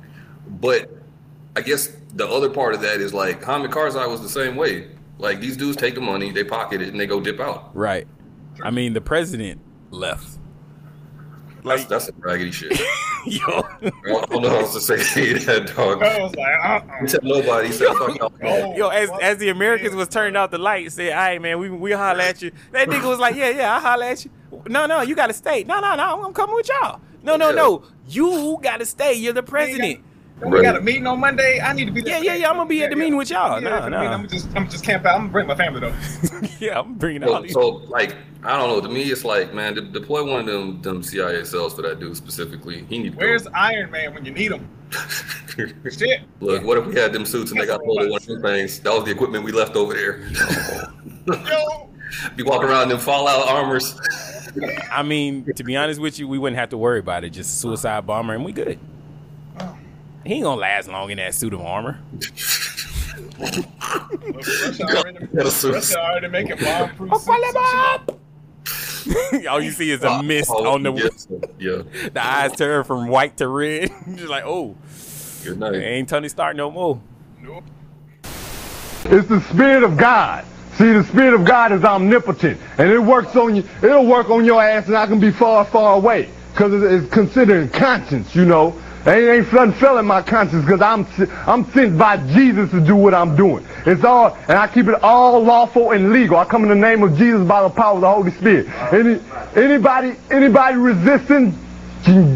But 0.47 1.04
I 1.55 1.61
guess 1.61 1.91
the 2.13 2.27
other 2.27 2.49
part 2.49 2.73
of 2.73 2.81
that 2.81 2.99
is 2.99 3.13
like 3.13 3.43
Hamid 3.43 3.71
Karzai 3.71 4.09
was 4.09 4.21
the 4.21 4.29
same 4.29 4.55
way. 4.55 4.87
Like 5.17 5.39
these 5.39 5.55
dudes 5.55 5.77
take 5.77 5.95
the 5.95 6.01
money, 6.01 6.31
they 6.31 6.43
pocket 6.43 6.81
it, 6.81 6.89
and 6.89 6.99
they 6.99 7.07
go 7.07 7.21
dip 7.21 7.39
out. 7.39 7.75
Right. 7.75 8.07
I 8.61 8.71
mean, 8.71 8.93
the 8.93 9.01
president 9.01 9.61
left. 9.91 10.37
That's 11.63 11.85
that's 11.85 12.05
some 12.05 12.15
raggedy 12.19 12.51
shit. 12.51 12.79
Yo, 13.25 13.41
I 13.41 13.91
don't 14.29 14.43
know 14.43 14.49
how 14.49 14.57
else 14.57 14.73
to 14.73 14.81
say 14.81 15.33
that, 15.33 15.73
dog. 15.75 16.03
I 16.03 16.21
was 16.21 16.35
like, 16.35 16.63
uh-uh. 16.63 17.01
He 17.01 17.07
said 17.07 17.23
nobody. 17.23 17.71
Said 17.71 17.87
fuck 17.95 18.15
y'all. 18.15 18.31
Oh, 18.43 18.75
Yo, 18.75 18.89
as 18.89 19.09
as 19.19 19.37
the 19.39 19.49
Americans 19.49 19.95
was 19.95 20.07
turning 20.07 20.35
out 20.35 20.51
the 20.51 20.59
light, 20.59 20.91
said, 20.91 21.11
"All 21.11 21.17
right, 21.17 21.41
man, 21.41 21.57
we 21.57 21.69
we 21.71 21.91
holler 21.91 22.21
at 22.21 22.43
you." 22.43 22.51
That 22.71 22.87
nigga 22.87 23.09
was 23.09 23.17
like, 23.17 23.35
"Yeah, 23.35 23.49
yeah, 23.49 23.75
I 23.75 23.79
holler 23.79 24.05
at 24.05 24.23
you." 24.25 24.31
No, 24.67 24.85
no, 24.85 25.01
you 25.01 25.15
got 25.15 25.27
to 25.27 25.33
stay. 25.33 25.63
No, 25.63 25.79
no, 25.79 25.95
no, 25.95 26.23
I'm 26.23 26.33
coming 26.33 26.55
with 26.55 26.69
y'all. 26.69 27.01
No, 27.23 27.35
no, 27.35 27.51
no, 27.51 27.83
you 28.07 28.59
got 28.61 28.77
to 28.77 28.85
stay. 28.85 29.13
You're 29.15 29.33
the 29.33 29.41
president. 29.41 30.03
We 30.43 30.61
got 30.61 30.75
a 30.75 30.81
meeting 30.81 31.07
on 31.07 31.19
Monday. 31.21 31.61
I 31.61 31.71
need 31.73 31.85
to 31.85 31.91
be 31.91 32.01
there. 32.01 32.17
Yeah, 32.21 32.33
yeah, 32.33 32.39
yeah. 32.41 32.49
I'm 32.49 32.57
gonna 32.57 32.67
be 32.67 32.83
at 32.83 32.89
the 32.89 32.95
meeting 32.97 33.15
with 33.15 33.29
y'all. 33.29 33.61
Yeah, 33.61 33.69
No, 33.69 33.75
at 33.77 33.83
the 33.85 33.89
meeting, 33.91 34.03
no. 34.03 34.11
I'm 34.11 34.27
just, 34.27 34.47
I'm 34.55 34.69
just 34.69 34.83
camp 34.83 35.05
out. 35.05 35.15
I'm 35.15 35.21
gonna 35.21 35.31
bring 35.31 35.47
my 35.47 35.55
family 35.55 35.79
though. 35.79 35.93
Yeah, 36.59 36.79
I'm 36.79 36.93
bringing 36.95 37.23
all 37.23 37.35
So, 37.37 37.41
these. 37.41 37.53
so 37.53 37.67
like 37.87 38.15
I 38.43 38.57
don't 38.57 38.69
know. 38.69 38.81
To 38.81 38.89
me, 38.89 39.03
it's 39.03 39.23
like 39.25 39.53
man, 39.53 39.73
de- 39.75 39.81
deploy 39.81 40.23
one 40.29 40.41
of 40.41 40.45
them 40.45 40.81
them 40.81 41.03
CIA 41.03 41.43
cells 41.45 41.73
for 41.73 41.81
that 41.83 41.99
dude 41.99 42.15
specifically. 42.17 42.85
He 42.89 42.99
need 42.99 43.13
to 43.13 43.17
Where's 43.17 43.47
Iron 43.47 43.91
Man 43.91 44.13
when 44.13 44.25
you 44.25 44.31
need 44.31 44.51
him? 44.51 44.67
Shit. 45.89 46.21
Look, 46.41 46.63
what 46.63 46.77
if 46.77 46.85
we 46.85 46.95
had 46.95 47.13
them 47.13 47.25
suits 47.25 47.51
and 47.51 47.59
they 47.59 47.65
got 47.65 47.81
hold 47.81 48.01
of 48.03 48.09
one 48.09 48.21
of 48.21 48.25
them 48.27 48.41
things? 48.41 48.79
That 48.81 48.93
was 48.93 49.05
the 49.05 49.11
equipment 49.11 49.43
we 49.45 49.51
left 49.51 49.75
over 49.75 49.93
there. 49.93 50.19
Yo, 51.49 51.89
Be 52.35 52.43
walking 52.43 52.69
around 52.69 52.83
in 52.83 52.89
them 52.89 52.99
Fallout 52.99 53.47
armors. 53.47 53.97
I 54.91 55.01
mean, 55.03 55.45
to 55.55 55.63
be 55.63 55.75
honest 55.75 55.99
with 55.99 56.19
you, 56.19 56.27
we 56.27 56.37
wouldn't 56.37 56.57
have 56.59 56.69
to 56.69 56.77
worry 56.77 56.99
about 56.99 57.23
it. 57.23 57.31
Just 57.31 57.59
suicide 57.59 58.05
bomber, 58.05 58.33
and 58.33 58.43
we 58.45 58.51
good. 58.51 58.79
He 60.25 60.33
ain't 60.35 60.43
gonna 60.43 60.59
last 60.59 60.87
long 60.87 61.11
in 61.11 61.17
that 61.17 61.35
suit 61.35 61.53
of 61.53 61.61
armor. 61.61 61.99
Russia 64.33 65.99
already, 65.99 66.27
making 66.27 66.57
bomb-proof 66.57 67.21
suits. 67.21 67.55
All 69.47 69.61
you 69.61 69.71
see 69.71 69.91
is 69.91 70.03
a 70.03 70.23
mist 70.23 70.49
on 70.49 70.81
the 70.81 70.93
yes, 70.93 71.27
yeah. 71.59 71.83
the 72.09 72.25
eyes 72.25 72.55
turn 72.55 72.83
from 72.83 73.07
white 73.07 73.37
to 73.37 73.47
red. 73.47 73.91
Just 74.15 74.29
like, 74.29 74.43
oh, 74.45 74.75
Good 75.43 75.59
night. 75.59 75.75
ain't 75.75 76.09
Tony 76.09 76.27
Stark 76.27 76.55
no 76.55 76.71
more. 76.71 76.99
It's 79.05 79.27
the 79.27 79.41
Spirit 79.41 79.83
of 79.83 79.95
God. 79.95 80.43
See, 80.73 80.91
the 80.91 81.03
Spirit 81.03 81.35
of 81.35 81.45
God 81.45 81.71
is 81.71 81.83
omnipotent, 81.83 82.59
and 82.79 82.89
it 82.89 82.97
works 82.97 83.35
on 83.35 83.55
you. 83.55 83.63
It'll 83.83 84.07
work 84.07 84.31
on 84.31 84.43
your 84.43 84.63
ass, 84.63 84.87
and 84.87 84.97
I 84.97 85.05
can 85.05 85.19
be 85.19 85.29
far, 85.29 85.63
far 85.65 85.95
away, 85.97 86.29
because 86.51 86.73
it's 86.81 87.13
considering 87.13 87.69
conscience, 87.69 88.35
you 88.35 88.45
know. 88.45 88.75
Ain't 89.07 89.29
ain't 89.29 89.53
nothing 89.53 89.73
fell 89.73 89.99
in 89.99 90.05
my 90.05 90.23
conscience, 90.23 90.65
because 90.65 90.81
I'm 90.81 91.05
I'm 91.45 91.69
sent 91.73 91.95
by 91.95 92.17
Jesus 92.33 92.71
to 92.71 92.81
do 92.81 92.95
what 92.95 93.13
I'm 93.13 93.35
doing. 93.35 93.63
It's 93.85 94.03
all, 94.03 94.35
and 94.47 94.57
I 94.57 94.67
keep 94.67 94.87
it 94.87 94.95
all 95.03 95.43
lawful 95.43 95.91
and 95.91 96.11
legal. 96.11 96.37
I 96.37 96.45
come 96.45 96.63
in 96.63 96.69
the 96.69 96.75
name 96.75 97.03
of 97.03 97.15
Jesus 97.15 97.47
by 97.47 97.61
the 97.61 97.69
power 97.69 97.93
of 97.93 98.01
the 98.01 98.11
Holy 98.11 98.31
Spirit. 98.31 98.67
Any 98.91 99.19
anybody 99.55 100.15
anybody 100.31 100.77
resisting, 100.77 101.51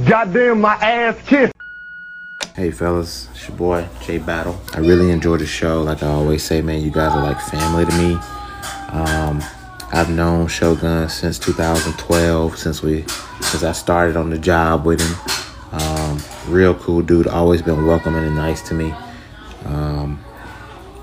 goddamn 0.06 0.62
my 0.62 0.76
ass 0.76 1.18
kiss. 1.26 1.52
Hey 2.54 2.70
fellas, 2.70 3.30
it's 3.32 3.48
your 3.48 3.58
boy 3.58 3.88
Jay 4.04 4.20
Battle. 4.20 4.62
I 4.74 4.80
really 4.80 5.10
enjoy 5.10 5.38
the 5.38 5.48
show. 5.48 5.82
Like 5.82 6.04
I 6.04 6.08
always 6.08 6.44
say, 6.44 6.62
man, 6.62 6.82
you 6.84 6.92
guys 6.92 7.14
are 7.14 7.24
like 7.24 7.42
family 7.42 7.86
to 7.86 7.98
me. 7.98 8.14
Um, 8.92 9.42
I've 9.92 10.12
known 10.12 10.48
Shogun 10.48 11.10
since 11.10 11.40
2012, 11.40 12.60
since 12.60 12.84
we, 12.84 13.06
since 13.42 13.64
I 13.64 13.72
started 13.72 14.16
on 14.16 14.30
the 14.30 14.38
job 14.38 14.86
with 14.86 15.02
him. 15.02 15.39
Um, 15.72 16.20
real 16.48 16.74
cool 16.76 17.02
dude. 17.02 17.28
Always 17.28 17.62
been 17.62 17.86
welcoming 17.86 18.24
and 18.24 18.36
nice 18.36 18.62
to 18.70 18.74
me. 18.74 18.94
Um, 19.66 20.24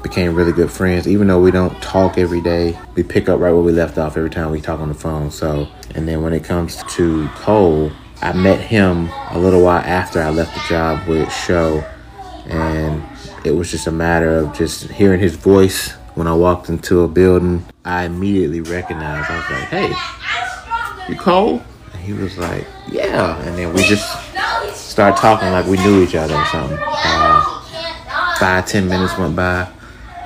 became 0.03 0.35
really 0.35 0.53
good 0.53 0.71
friends. 0.71 1.09
Even 1.09 1.27
though 1.29 1.41
we 1.41 1.51
don't 1.51 1.81
talk 1.83 2.19
every 2.19 2.41
day, 2.41 2.79
we 2.95 3.03
pick 3.03 3.29
up 3.29 3.41
right 3.41 3.53
where 3.53 3.62
we 3.62 3.73
left 3.73 3.99
off 3.99 4.17
every 4.17 4.31
time 4.31 4.51
we 4.51 4.61
talk 4.61 4.81
on 4.81 4.89
the 4.89 4.95
phone. 4.95 5.31
So, 5.31 5.69
and 5.95 6.07
then 6.07 6.23
when 6.23 6.33
it 6.33 6.45
comes 6.45 6.83
to 6.95 7.29
Cole, 7.37 7.91
I 8.23 8.33
met 8.33 8.61
him 8.61 9.09
a 9.31 9.39
little 9.39 9.62
while 9.62 9.83
after 9.83 10.21
I 10.23 10.31
left 10.31 10.55
the 10.55 10.62
job 10.69 11.07
with 11.07 11.31
Show, 11.33 11.85
and 12.47 13.03
it 13.45 13.51
was 13.51 13.71
just 13.71 13.87
a 13.87 13.93
matter 13.93 14.39
of 14.39 14.57
just 14.57 14.91
hearing 14.91 15.21
his 15.21 15.35
voice 15.35 15.93
when 16.14 16.27
I 16.27 16.35
walked 16.35 16.69
into 16.69 17.03
a 17.03 17.09
building. 17.09 17.64
I 17.85 18.05
immediately 18.05 18.61
recognized. 18.61 19.31
I 19.31 19.37
was 19.37 19.51
like, 19.51 19.69
"Hey, 19.69 21.12
you 21.12 21.19
Cole?" 21.19 21.62
He 22.07 22.12
was 22.12 22.38
like, 22.38 22.64
"Yeah," 22.88 23.36
and 23.42 23.59
then 23.59 23.74
we 23.74 23.82
just 23.82 24.07
started 24.76 25.20
talking 25.20 25.50
like 25.50 25.66
we 25.66 25.76
knew 25.78 26.04
each 26.04 26.14
other 26.14 26.36
or 26.36 26.46
something. 26.46 26.78
Uh, 26.80 27.42
five 28.38 28.64
ten 28.64 28.88
minutes 28.88 29.18
went 29.18 29.34
by, 29.34 29.66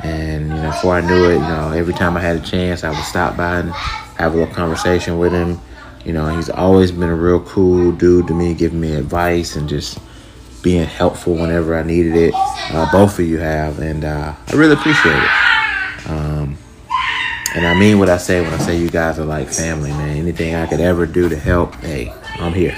and 0.03 0.49
you 0.49 0.55
know, 0.57 0.71
before 0.71 0.97
I 0.97 1.01
knew 1.01 1.31
it, 1.31 1.37
you 1.37 1.41
know, 1.41 1.73
every 1.73 1.95
time 1.95 2.19
I 2.19 2.21
had 2.21 2.37
a 2.37 2.41
chance, 2.41 2.85
I 2.85 2.91
would 2.91 3.03
stop 3.05 3.35
by 3.35 3.61
and 3.61 3.71
have 3.71 4.35
a 4.35 4.37
little 4.37 4.55
conversation 4.55 5.19
with 5.19 5.33
him. 5.33 5.59
You 6.05 6.13
know, 6.13 6.29
he's 6.37 6.51
always 6.51 6.93
been 6.93 7.09
a 7.09 7.17
real 7.17 7.41
cool 7.41 7.93
dude 7.93 8.27
to 8.27 8.35
me, 8.35 8.53
giving 8.53 8.79
me 8.79 8.93
advice 8.95 9.57
and 9.57 9.67
just 9.67 9.99
being 10.63 10.85
helpful 10.85 11.35
whenever 11.35 11.75
I 11.75 11.83
needed 11.83 12.15
it. 12.15 12.35
Uh, 12.35 12.87
both 12.93 13.19
of 13.19 13.25
you 13.25 13.39
have, 13.39 13.79
and 13.79 14.05
uh, 14.05 14.35
I 14.49 14.55
really 14.55 14.75
appreciate 14.75 15.17
it. 15.17 16.11
Um, 16.11 16.59
and 17.55 17.67
I 17.67 17.75
mean 17.75 17.99
what 17.99 18.09
I 18.09 18.17
say 18.17 18.41
when 18.41 18.53
I 18.53 18.59
say 18.59 18.77
you 18.77 18.91
guys 18.91 19.19
are 19.19 19.25
like 19.25 19.49
family, 19.49 19.91
man. 19.91 20.17
Anything 20.17 20.55
I 20.55 20.67
could 20.67 20.81
ever 20.81 21.07
do 21.07 21.29
to 21.29 21.37
help, 21.37 21.75
hey, 21.77 22.13
I'm 22.39 22.53
here. 22.53 22.77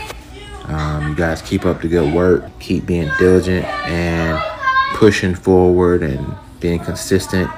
Um, 0.64 1.08
you 1.08 1.14
guys 1.14 1.42
keep 1.42 1.66
up 1.66 1.82
the 1.82 1.88
good 1.88 2.14
work, 2.14 2.44
keep 2.58 2.86
being 2.86 3.10
diligent 3.18 3.66
and 3.66 4.40
pushing 4.94 5.34
forward 5.34 6.02
and 6.02 6.34
being 6.60 6.78
consistent. 6.78 7.50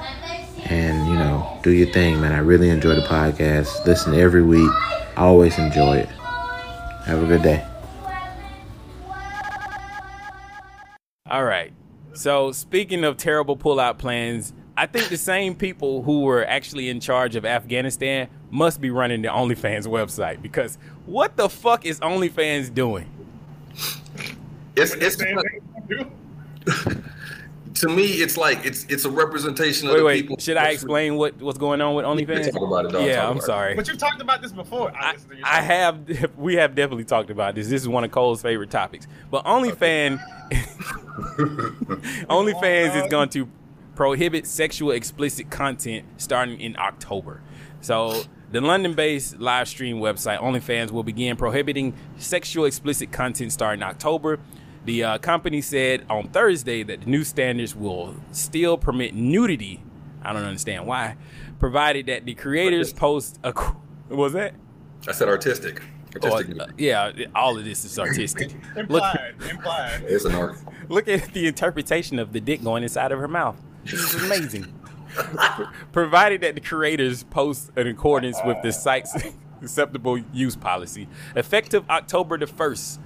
And, 0.65 1.07
you 1.07 1.13
know, 1.13 1.59
do 1.63 1.69
your 1.69 1.91
thing, 1.93 2.19
man. 2.19 2.31
I 2.33 2.39
really 2.39 2.69
enjoy 2.69 2.95
the 2.95 3.05
podcast. 3.07 3.85
Listen 3.85 4.15
every 4.15 4.41
week. 4.41 4.71
I 5.15 5.21
always 5.21 5.57
enjoy 5.57 5.97
it. 5.97 6.09
Have 7.05 7.23
a 7.23 7.27
good 7.27 7.43
day. 7.43 7.63
All 11.29 11.43
right. 11.43 11.71
So 12.13 12.51
speaking 12.51 13.03
of 13.03 13.17
terrible 13.17 13.55
pullout 13.55 13.97
plans, 13.97 14.53
I 14.77 14.87
think 14.87 15.09
the 15.09 15.17
same 15.17 15.55
people 15.55 16.03
who 16.03 16.21
were 16.21 16.45
actually 16.45 16.89
in 16.89 16.99
charge 16.99 17.35
of 17.35 17.45
Afghanistan 17.45 18.27
must 18.51 18.81
be 18.81 18.89
running 18.89 19.21
the 19.21 19.29
OnlyFans 19.29 19.87
website 19.87 20.41
because 20.41 20.77
what 21.05 21.37
the 21.37 21.47
fuck 21.49 21.85
is 21.85 21.99
OnlyFans 22.01 22.73
doing? 22.73 23.09
It's 24.75 24.93
it's 24.95 25.15
to 27.75 27.89
me, 27.89 28.05
it's 28.05 28.37
like 28.37 28.65
it's 28.65 28.85
it's 28.85 29.05
a 29.05 29.09
representation 29.09 29.87
of 29.87 29.93
Wait, 29.93 29.99
the 29.99 30.05
wait. 30.05 30.21
people. 30.21 30.37
Should 30.39 30.57
I 30.57 30.69
explain 30.69 31.15
what 31.15 31.41
what's 31.41 31.57
going 31.57 31.81
on 31.81 31.95
with 31.95 32.05
OnlyFans? 32.05 32.51
Talk 32.51 32.67
about 32.67 32.85
it, 32.85 32.91
dog. 32.91 33.05
Yeah, 33.05 33.17
Talk 33.17 33.23
I'm 33.23 33.31
about 33.31 33.43
it. 33.43 33.45
sorry. 33.45 33.75
But 33.75 33.87
you've 33.87 33.97
talked 33.97 34.21
about 34.21 34.41
this 34.41 34.51
before. 34.51 34.91
I, 34.95 35.15
I 35.43 35.61
have 35.61 36.31
we 36.37 36.55
have 36.55 36.75
definitely 36.75 37.05
talked 37.05 37.29
about 37.29 37.55
this. 37.55 37.69
This 37.69 37.81
is 37.81 37.87
one 37.87 38.03
of 38.03 38.11
Cole's 38.11 38.41
favorite 38.41 38.71
topics. 38.71 39.07
But 39.31 39.45
OnlyFans 39.55 40.19
OnlyFans 42.27 43.03
is 43.03 43.09
going 43.09 43.29
to 43.29 43.47
prohibit 43.95 44.45
sexual 44.45 44.91
explicit 44.91 45.49
content 45.49 46.05
starting 46.17 46.59
in 46.59 46.75
October. 46.77 47.41
So 47.81 48.23
the 48.51 48.61
London-based 48.61 49.39
live 49.39 49.67
stream 49.67 49.97
website 49.97 50.39
OnlyFans 50.39 50.91
will 50.91 51.03
begin 51.03 51.35
prohibiting 51.37 51.93
sexual 52.17 52.65
explicit 52.65 53.11
content 53.11 53.51
starting 53.51 53.83
October. 53.83 54.39
The 54.85 55.03
uh, 55.03 55.17
company 55.17 55.61
said 55.61 56.05
on 56.09 56.27
Thursday 56.29 56.83
that 56.83 57.01
the 57.01 57.05
new 57.09 57.23
standards 57.23 57.75
will 57.75 58.15
still 58.31 58.77
permit 58.77 59.15
nudity. 59.15 59.81
I 60.21 60.33
don't 60.33 60.43
understand 60.43 60.85
why, 60.87 61.17
provided 61.59 62.05
that 62.07 62.25
the 62.25 62.33
creators 62.35 62.93
post 62.93 63.39
a. 63.43 63.53
qu- 63.53 63.75
What 64.09 64.17
was 64.17 64.33
that? 64.33 64.53
I 65.07 65.11
said 65.11 65.27
artistic. 65.27 65.81
Artistic. 66.15 66.57
Or, 66.57 66.61
uh, 66.63 66.67
yeah, 66.77 67.11
all 67.35 67.57
of 67.57 67.65
this 67.65 67.83
is 67.85 67.99
artistic. 67.99 68.53
Look, 68.75 69.03
Implied. 69.03 69.35
Implied. 69.49 70.03
it's 70.07 70.25
an 70.25 70.33
art. 70.33 70.57
look 70.89 71.07
at 71.07 71.33
the 71.33 71.45
interpretation 71.47 72.17
of 72.19 72.31
the 72.31 72.39
dick 72.39 72.63
going 72.63 72.83
inside 72.83 73.11
of 73.11 73.19
her 73.19 73.27
mouth. 73.27 73.59
This 73.85 74.15
is 74.15 74.23
amazing. 74.23 74.73
Provided 75.91 76.41
that 76.41 76.55
the 76.55 76.61
creators 76.61 77.23
post 77.23 77.71
in 77.77 77.87
accordance 77.87 78.37
with 78.43 78.57
the 78.63 78.71
site's 78.71 79.15
acceptable 79.61 80.17
use 80.33 80.55
policy, 80.55 81.07
effective 81.35 81.87
October 81.89 82.37
the 82.37 82.47
1st. 82.47 82.97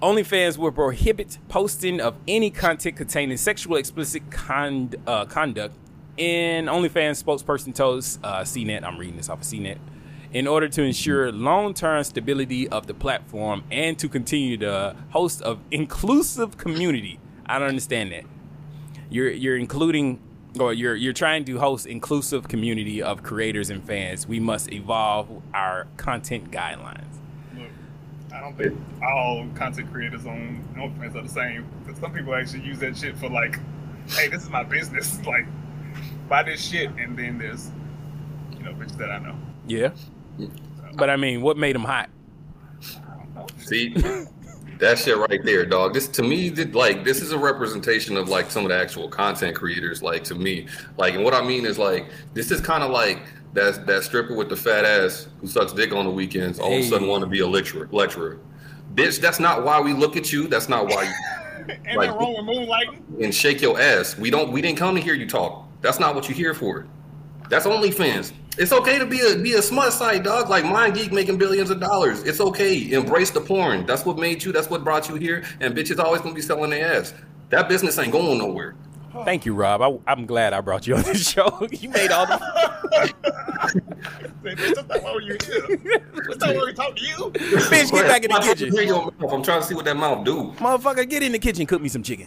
OnlyFans 0.00 0.56
will 0.56 0.70
prohibit 0.72 1.38
posting 1.48 2.00
of 2.00 2.16
any 2.28 2.50
content 2.50 2.96
containing 2.96 3.36
sexual 3.36 3.76
explicit 3.76 4.30
con- 4.30 4.92
uh, 5.06 5.24
conduct. 5.26 5.76
And 6.16 6.68
OnlyFans 6.68 7.22
spokesperson 7.22 7.74
told 7.74 8.04
uh, 8.22 8.42
CNET, 8.42 8.84
I'm 8.84 8.98
reading 8.98 9.16
this 9.16 9.28
off 9.28 9.40
of 9.40 9.46
CNET, 9.46 9.78
in 10.32 10.46
order 10.46 10.68
to 10.68 10.82
ensure 10.82 11.32
long-term 11.32 12.04
stability 12.04 12.68
of 12.68 12.86
the 12.86 12.94
platform 12.94 13.64
and 13.70 13.98
to 13.98 14.08
continue 14.08 14.56
the 14.56 14.94
host 15.10 15.42
of 15.42 15.58
inclusive 15.70 16.56
community. 16.56 17.18
I 17.46 17.58
don't 17.58 17.68
understand 17.68 18.12
that. 18.12 18.24
You're 19.12 19.30
you're 19.30 19.56
including 19.58 20.20
or 20.58 20.72
you're 20.72 20.96
you're 20.96 21.12
trying 21.12 21.44
to 21.44 21.58
host 21.58 21.86
inclusive 21.86 22.48
community 22.48 23.02
of 23.02 23.22
creators 23.22 23.68
and 23.70 23.84
fans. 23.84 24.26
We 24.26 24.40
must 24.40 24.72
evolve 24.72 25.42
our 25.52 25.86
content 25.98 26.50
guidelines. 26.50 27.04
Look, 27.56 27.68
I 28.34 28.40
don't 28.40 28.56
think 28.56 28.78
all 29.02 29.46
content 29.54 29.92
creators 29.92 30.24
on 30.26 30.64
OnlyFans 30.76 31.14
are 31.16 31.22
the 31.22 31.28
same. 31.28 31.66
'Cause 31.86 31.98
some 31.98 32.12
people 32.12 32.34
actually 32.34 32.62
use 32.62 32.78
that 32.78 32.96
shit 32.96 33.16
for 33.18 33.28
like, 33.28 33.58
hey, 34.08 34.28
this 34.28 34.42
is 34.42 34.50
my 34.50 34.62
business. 34.64 35.20
Like, 35.26 35.46
buy 36.28 36.42
this 36.42 36.66
shit, 36.66 36.88
and 36.98 37.18
then 37.18 37.36
there's, 37.36 37.70
you 38.56 38.64
know, 38.64 38.72
bitches 38.72 38.96
that 38.96 39.10
I 39.10 39.18
know. 39.18 39.36
Yeah. 39.66 39.90
But 40.94 41.10
I 41.10 41.16
mean, 41.16 41.42
what 41.42 41.58
made 41.58 41.74
them 41.74 41.84
hot? 41.84 42.08
See, 43.58 43.94
that 44.82 44.98
shit 44.98 45.16
right 45.16 45.40
there, 45.44 45.64
dog. 45.64 45.94
This 45.94 46.08
to 46.08 46.22
me, 46.24 46.50
th- 46.50 46.74
like, 46.74 47.04
this 47.04 47.22
is 47.22 47.30
a 47.30 47.38
representation 47.38 48.16
of 48.16 48.28
like 48.28 48.50
some 48.50 48.64
of 48.64 48.70
the 48.70 48.76
actual 48.76 49.08
content 49.08 49.54
creators. 49.56 50.02
Like 50.02 50.24
to 50.24 50.34
me, 50.34 50.66
like, 50.98 51.14
and 51.14 51.22
what 51.22 51.34
I 51.34 51.40
mean 51.40 51.64
is 51.64 51.78
like, 51.78 52.08
this 52.34 52.50
is 52.50 52.60
kind 52.60 52.82
of 52.82 52.90
like 52.90 53.20
that 53.54 53.86
that 53.86 54.02
stripper 54.02 54.34
with 54.34 54.48
the 54.48 54.56
fat 54.56 54.84
ass 54.84 55.28
who 55.40 55.46
sucks 55.46 55.72
dick 55.72 55.92
on 55.92 56.04
the 56.04 56.10
weekends. 56.10 56.58
All 56.58 56.72
of 56.72 56.80
a 56.80 56.82
sudden, 56.82 57.06
want 57.06 57.22
to 57.22 57.28
be 57.28 57.40
a 57.40 57.46
lecturer. 57.46 57.88
Lecturer, 57.92 58.40
bitch. 58.96 59.20
That's 59.20 59.38
not 59.38 59.64
why 59.64 59.80
we 59.80 59.92
look 59.92 60.16
at 60.16 60.32
you. 60.32 60.48
That's 60.48 60.68
not 60.68 60.86
why. 60.88 61.04
You, 61.04 61.74
Ain't 61.86 61.96
Like- 61.96 62.10
that 62.10 62.18
wrong 62.18 62.44
with 62.44 62.56
moonlighting? 62.56 63.22
and 63.24 63.32
shake 63.32 63.62
your 63.62 63.80
ass. 63.80 64.18
We 64.18 64.30
don't. 64.30 64.50
We 64.50 64.60
didn't 64.60 64.78
come 64.78 64.96
to 64.96 65.00
hear 65.00 65.14
you 65.14 65.28
talk. 65.28 65.64
That's 65.80 66.00
not 66.00 66.16
what 66.16 66.28
you're 66.28 66.36
here 66.36 66.54
for. 66.54 66.86
That's 67.48 67.66
OnlyFans. 67.66 68.32
It's 68.58 68.72
okay 68.72 68.98
to 68.98 69.06
be 69.06 69.20
a 69.20 69.36
be 69.36 69.54
a 69.54 69.62
smut 69.62 69.92
site, 69.92 70.24
dog. 70.24 70.50
Like 70.50 70.64
Mind 70.64 70.94
Geek 70.94 71.10
making 71.12 71.38
billions 71.38 71.70
of 71.70 71.80
dollars. 71.80 72.22
It's 72.22 72.40
okay. 72.40 72.92
Embrace 72.92 73.30
the 73.30 73.40
porn. 73.40 73.86
That's 73.86 74.04
what 74.04 74.18
made 74.18 74.44
you. 74.44 74.52
That's 74.52 74.68
what 74.68 74.84
brought 74.84 75.08
you 75.08 75.14
here. 75.14 75.42
And 75.60 75.74
bitches 75.74 75.98
always 75.98 76.20
gonna 76.20 76.34
be 76.34 76.42
selling 76.42 76.70
their 76.70 76.94
ass. 76.96 77.14
That 77.48 77.68
business 77.68 77.98
ain't 77.98 78.12
going 78.12 78.38
nowhere. 78.38 78.74
Thank 79.24 79.44
you, 79.44 79.54
Rob. 79.54 79.82
I, 79.82 80.10
I'm 80.10 80.24
glad 80.26 80.52
I 80.54 80.60
brought 80.62 80.86
you 80.86 80.96
on 80.96 81.02
this 81.02 81.30
show. 81.30 81.66
you 81.72 81.88
made 81.90 82.10
all 82.10 82.26
the 82.26 82.38
Say, 84.42 84.54
bitch, 84.54 84.74
that's 84.74 84.88
not 84.88 85.02
why 85.02 85.18
you 85.22 85.36
here. 85.44 86.02
That's 86.28 86.40
not 86.40 86.56
why 86.56 86.64
we 86.66 86.72
talk 86.72 86.96
to 86.96 87.02
you. 87.04 87.16
Bitch, 87.34 87.92
get 87.92 88.06
back 88.06 88.24
in 88.24 88.30
the 88.30 88.34
Why 88.38 88.40
don't 88.40 88.60
you 88.60 88.66
kitchen. 88.66 88.72
hear 88.72 88.82
your 88.82 89.12
mouth? 89.18 89.32
I'm 89.32 89.42
trying 89.42 89.60
to 89.60 89.66
see 89.66 89.74
what 89.74 89.84
that 89.84 89.96
mouth 89.96 90.24
do. 90.24 90.52
Motherfucker, 90.56 91.08
get 91.08 91.22
in 91.22 91.32
the 91.32 91.38
kitchen, 91.38 91.66
cook 91.66 91.80
me 91.82 91.88
some 91.88 92.02
chicken. 92.02 92.26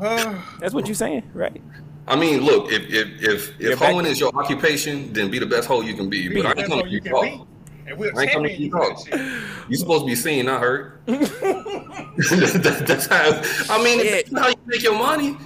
That's 0.00 0.72
what 0.72 0.86
you're 0.86 0.94
saying, 0.94 1.28
right? 1.34 1.60
I 2.08 2.16
mean, 2.16 2.40
look, 2.40 2.72
if 2.72 2.82
if 2.90 3.22
if, 3.22 3.60
if 3.60 3.78
back- 3.78 3.92
hoeing 3.92 4.06
is 4.06 4.18
your 4.18 4.34
occupation, 4.34 5.12
then 5.12 5.30
be 5.30 5.38
the 5.38 5.46
best 5.46 5.68
hoe 5.68 5.82
you 5.82 5.94
can 5.94 6.08
be. 6.08 6.28
Be 6.28 6.42
But 6.42 6.46
I 6.46 6.60
ain't 6.60 6.68
coming 6.68 6.84
to 6.86 6.90
you 6.90 7.00
you 7.04 7.10
talk. 7.10 7.22
be. 7.22 7.42
And 7.86 7.98
we'll 7.98 8.18
I 8.18 8.22
ain't 8.22 8.32
coming 8.32 8.50
to 8.50 8.56
champion 8.56 8.60
you 8.60 9.18
you 9.18 9.20
talk. 9.30 9.68
You 9.70 9.76
supposed 9.76 10.02
to 10.02 10.06
be 10.06 10.14
seen, 10.14 10.46
not 10.46 10.60
heard. 10.60 11.00
That- 11.06 12.84
That's 12.86 13.06
how. 13.06 13.74
I 13.74 13.82
mean, 13.84 14.00
if 14.00 14.30
that's 14.30 14.40
how 14.42 14.48
you 14.48 14.56
make 14.66 14.82
your 14.82 14.98
money. 14.98 15.36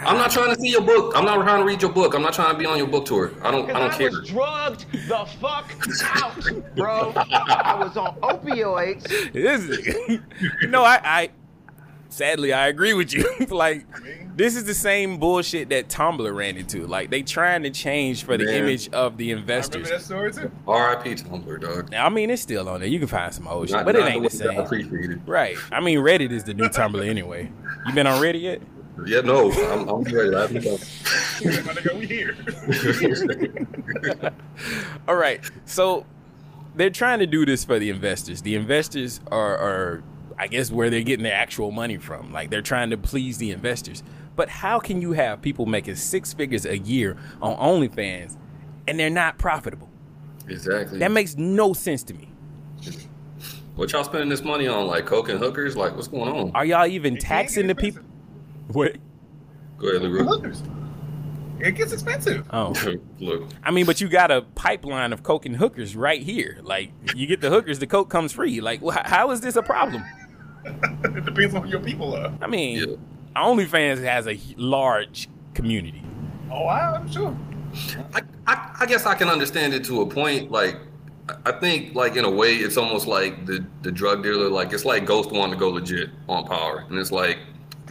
I'm 0.00 0.16
not 0.16 0.30
trying 0.30 0.54
to 0.54 0.60
see 0.60 0.68
your 0.70 0.82
book. 0.82 1.12
I'm 1.16 1.24
not 1.24 1.42
trying 1.42 1.58
to 1.60 1.64
read 1.66 1.82
your 1.82 1.90
book. 1.90 2.14
I'm 2.14 2.22
not 2.22 2.32
trying 2.32 2.52
to 2.52 2.58
be 2.58 2.66
on 2.66 2.78
your 2.78 2.86
book 2.86 3.04
tour. 3.06 3.32
I 3.42 3.50
don't. 3.50 3.68
I 3.70 3.80
don't 3.80 3.92
care. 3.92 4.10
was 4.10 4.28
drugged 4.28 4.86
the 5.08 5.26
fuck 5.40 5.72
out, 6.14 6.76
bro. 6.76 7.12
I 7.16 7.74
was 7.82 7.96
on 7.96 8.14
opioids. 8.20 9.08
This 9.32 9.62
is, 9.64 10.20
no, 10.68 10.84
I, 10.84 11.00
I 11.02 11.30
sadly 12.08 12.52
I 12.52 12.68
agree 12.68 12.94
with 12.94 13.12
you. 13.12 13.24
like 13.50 13.86
this 14.36 14.56
is 14.56 14.64
the 14.64 14.74
same 14.74 15.18
bullshit 15.18 15.68
that 15.70 15.88
Tumblr 15.88 16.34
ran 16.34 16.56
into. 16.56 16.86
Like 16.86 17.10
they 17.10 17.22
trying 17.22 17.62
to 17.64 17.70
change 17.70 18.24
for 18.24 18.36
the 18.36 18.44
Man. 18.44 18.54
image 18.54 18.88
of 18.90 19.16
the 19.16 19.30
investors. 19.30 19.88
that 19.90 20.02
story 20.02 20.32
too. 20.32 20.50
R.I.P. 20.66 21.14
Tumblr, 21.16 21.60
dog. 21.60 21.94
I 21.94 22.08
mean, 22.08 22.30
it's 22.30 22.42
still 22.42 22.68
on 22.68 22.80
there. 22.80 22.88
You 22.88 22.98
can 22.98 23.08
find 23.08 23.32
some 23.32 23.46
old 23.48 23.68
shit, 23.68 23.76
Not- 23.76 23.84
but 23.86 23.96
it 23.96 24.00
not 24.00 24.10
ain't 24.12 24.30
the 24.30 24.36
the 24.36 24.44
way 24.44 24.44
that 24.44 24.50
I 24.50 24.54
same. 24.56 24.64
appreciate 24.64 25.10
it. 25.10 25.18
Right. 25.26 25.56
I 25.72 25.80
mean, 25.80 25.98
Reddit 25.98 26.30
is 26.30 26.44
the 26.44 26.54
new 26.54 26.68
Tumblr 26.68 27.04
anyway. 27.06 27.50
You 27.86 27.92
been 27.94 28.06
on 28.06 28.20
Reddit 28.22 28.40
yet? 28.42 28.60
Yeah, 29.06 29.20
no, 29.20 29.52
I'm, 29.52 29.88
I'm 29.88 30.02
ready. 30.02 30.34
I 30.34 30.40
haven't 30.40 30.64
My 30.64 31.72
nigga, 31.72 31.96
we 31.96 32.06
here. 32.06 32.36
All 35.08 35.14
right. 35.14 35.40
So 35.66 36.04
they're 36.74 36.90
trying 36.90 37.20
to 37.20 37.26
do 37.26 37.46
this 37.46 37.64
for 37.64 37.78
the 37.78 37.90
investors. 37.90 38.42
The 38.42 38.56
investors 38.56 39.20
are, 39.30 39.56
are, 39.56 40.02
I 40.38 40.46
guess, 40.46 40.70
where 40.70 40.88
they're 40.90 41.02
getting 41.02 41.24
their 41.24 41.34
actual 41.34 41.70
money 41.70 41.96
from. 41.96 42.32
Like 42.32 42.50
they're 42.50 42.62
trying 42.62 42.90
to 42.90 42.96
please 42.96 43.38
the 43.38 43.50
investors. 43.50 44.02
But 44.36 44.48
how 44.48 44.78
can 44.78 45.02
you 45.02 45.12
have 45.12 45.42
people 45.42 45.66
making 45.66 45.96
six 45.96 46.32
figures 46.32 46.64
a 46.64 46.78
year 46.78 47.16
on 47.42 47.56
OnlyFans 47.56 48.36
and 48.86 48.98
they're 48.98 49.10
not 49.10 49.36
profitable? 49.38 49.88
Exactly. 50.46 50.98
That 51.00 51.10
makes 51.10 51.36
no 51.36 51.72
sense 51.72 52.02
to 52.04 52.14
me. 52.14 52.30
What 53.74 53.92
y'all 53.92 54.04
spending 54.04 54.28
this 54.28 54.42
money 54.42 54.66
on? 54.66 54.86
Like 54.86 55.06
coke 55.06 55.28
and 55.28 55.38
hookers? 55.38 55.76
Like 55.76 55.94
what's 55.94 56.08
going 56.08 56.28
on? 56.28 56.52
Are 56.54 56.64
y'all 56.64 56.86
even 56.86 57.16
taxing 57.16 57.66
the 57.66 57.74
people? 57.74 58.02
What? 58.68 58.96
Go 59.78 59.88
ahead, 59.88 60.02
Leroy. 60.02 60.24
Hookers. 60.24 60.62
It 61.60 61.72
gets 61.72 61.92
expensive. 61.92 62.46
Oh. 62.52 62.72
Look, 63.18 63.48
I 63.64 63.70
mean, 63.70 63.86
but 63.86 64.00
you 64.00 64.08
got 64.08 64.30
a 64.30 64.42
pipeline 64.42 65.12
of 65.12 65.22
coke 65.22 65.46
and 65.46 65.56
hookers 65.56 65.96
right 65.96 66.22
here. 66.22 66.58
Like, 66.62 66.92
you 67.16 67.26
get 67.26 67.40
the 67.40 67.50
hookers, 67.50 67.80
the 67.80 67.86
coke 67.86 68.08
comes 68.10 68.32
free. 68.32 68.60
Like, 68.60 68.80
wh- 68.80 68.96
how 69.04 69.30
is 69.32 69.40
this 69.40 69.56
a 69.56 69.62
problem? 69.62 70.04
it 71.04 71.24
depends 71.24 71.54
on 71.54 71.62
who 71.62 71.68
your 71.68 71.80
people 71.80 72.14
are. 72.16 72.32
I 72.40 72.46
mean, 72.46 72.98
OnlyFans 73.36 74.02
has 74.04 74.26
a 74.26 74.38
large 74.56 75.28
community. 75.54 76.02
Oh, 76.50 76.64
I, 76.64 76.96
I'm 76.96 77.10
sure. 77.10 77.36
I, 78.14 78.22
I, 78.46 78.76
I 78.80 78.86
guess 78.86 79.04
I 79.06 79.14
can 79.14 79.28
understand 79.28 79.74
it 79.74 79.84
to 79.84 80.00
a 80.02 80.06
point. 80.06 80.50
Like, 80.50 80.76
I- 81.28 81.36
I 81.46 81.52
think, 81.52 81.94
like 81.94 82.16
in 82.16 82.24
a 82.24 82.30
way, 82.30 82.54
it's 82.56 82.78
almost 82.78 83.06
like 83.06 83.44
the 83.44 83.62
the 83.82 83.92
drug 83.92 84.22
dealer. 84.22 84.48
Like, 84.48 84.72
it's 84.72 84.86
like 84.86 85.04
Ghost 85.04 85.30
wanting 85.30 85.52
to 85.54 85.58
go 85.60 85.68
legit 85.68 86.08
on 86.28 86.44
Power, 86.46 86.84
and 86.88 86.98
it's 86.98 87.12
like 87.12 87.38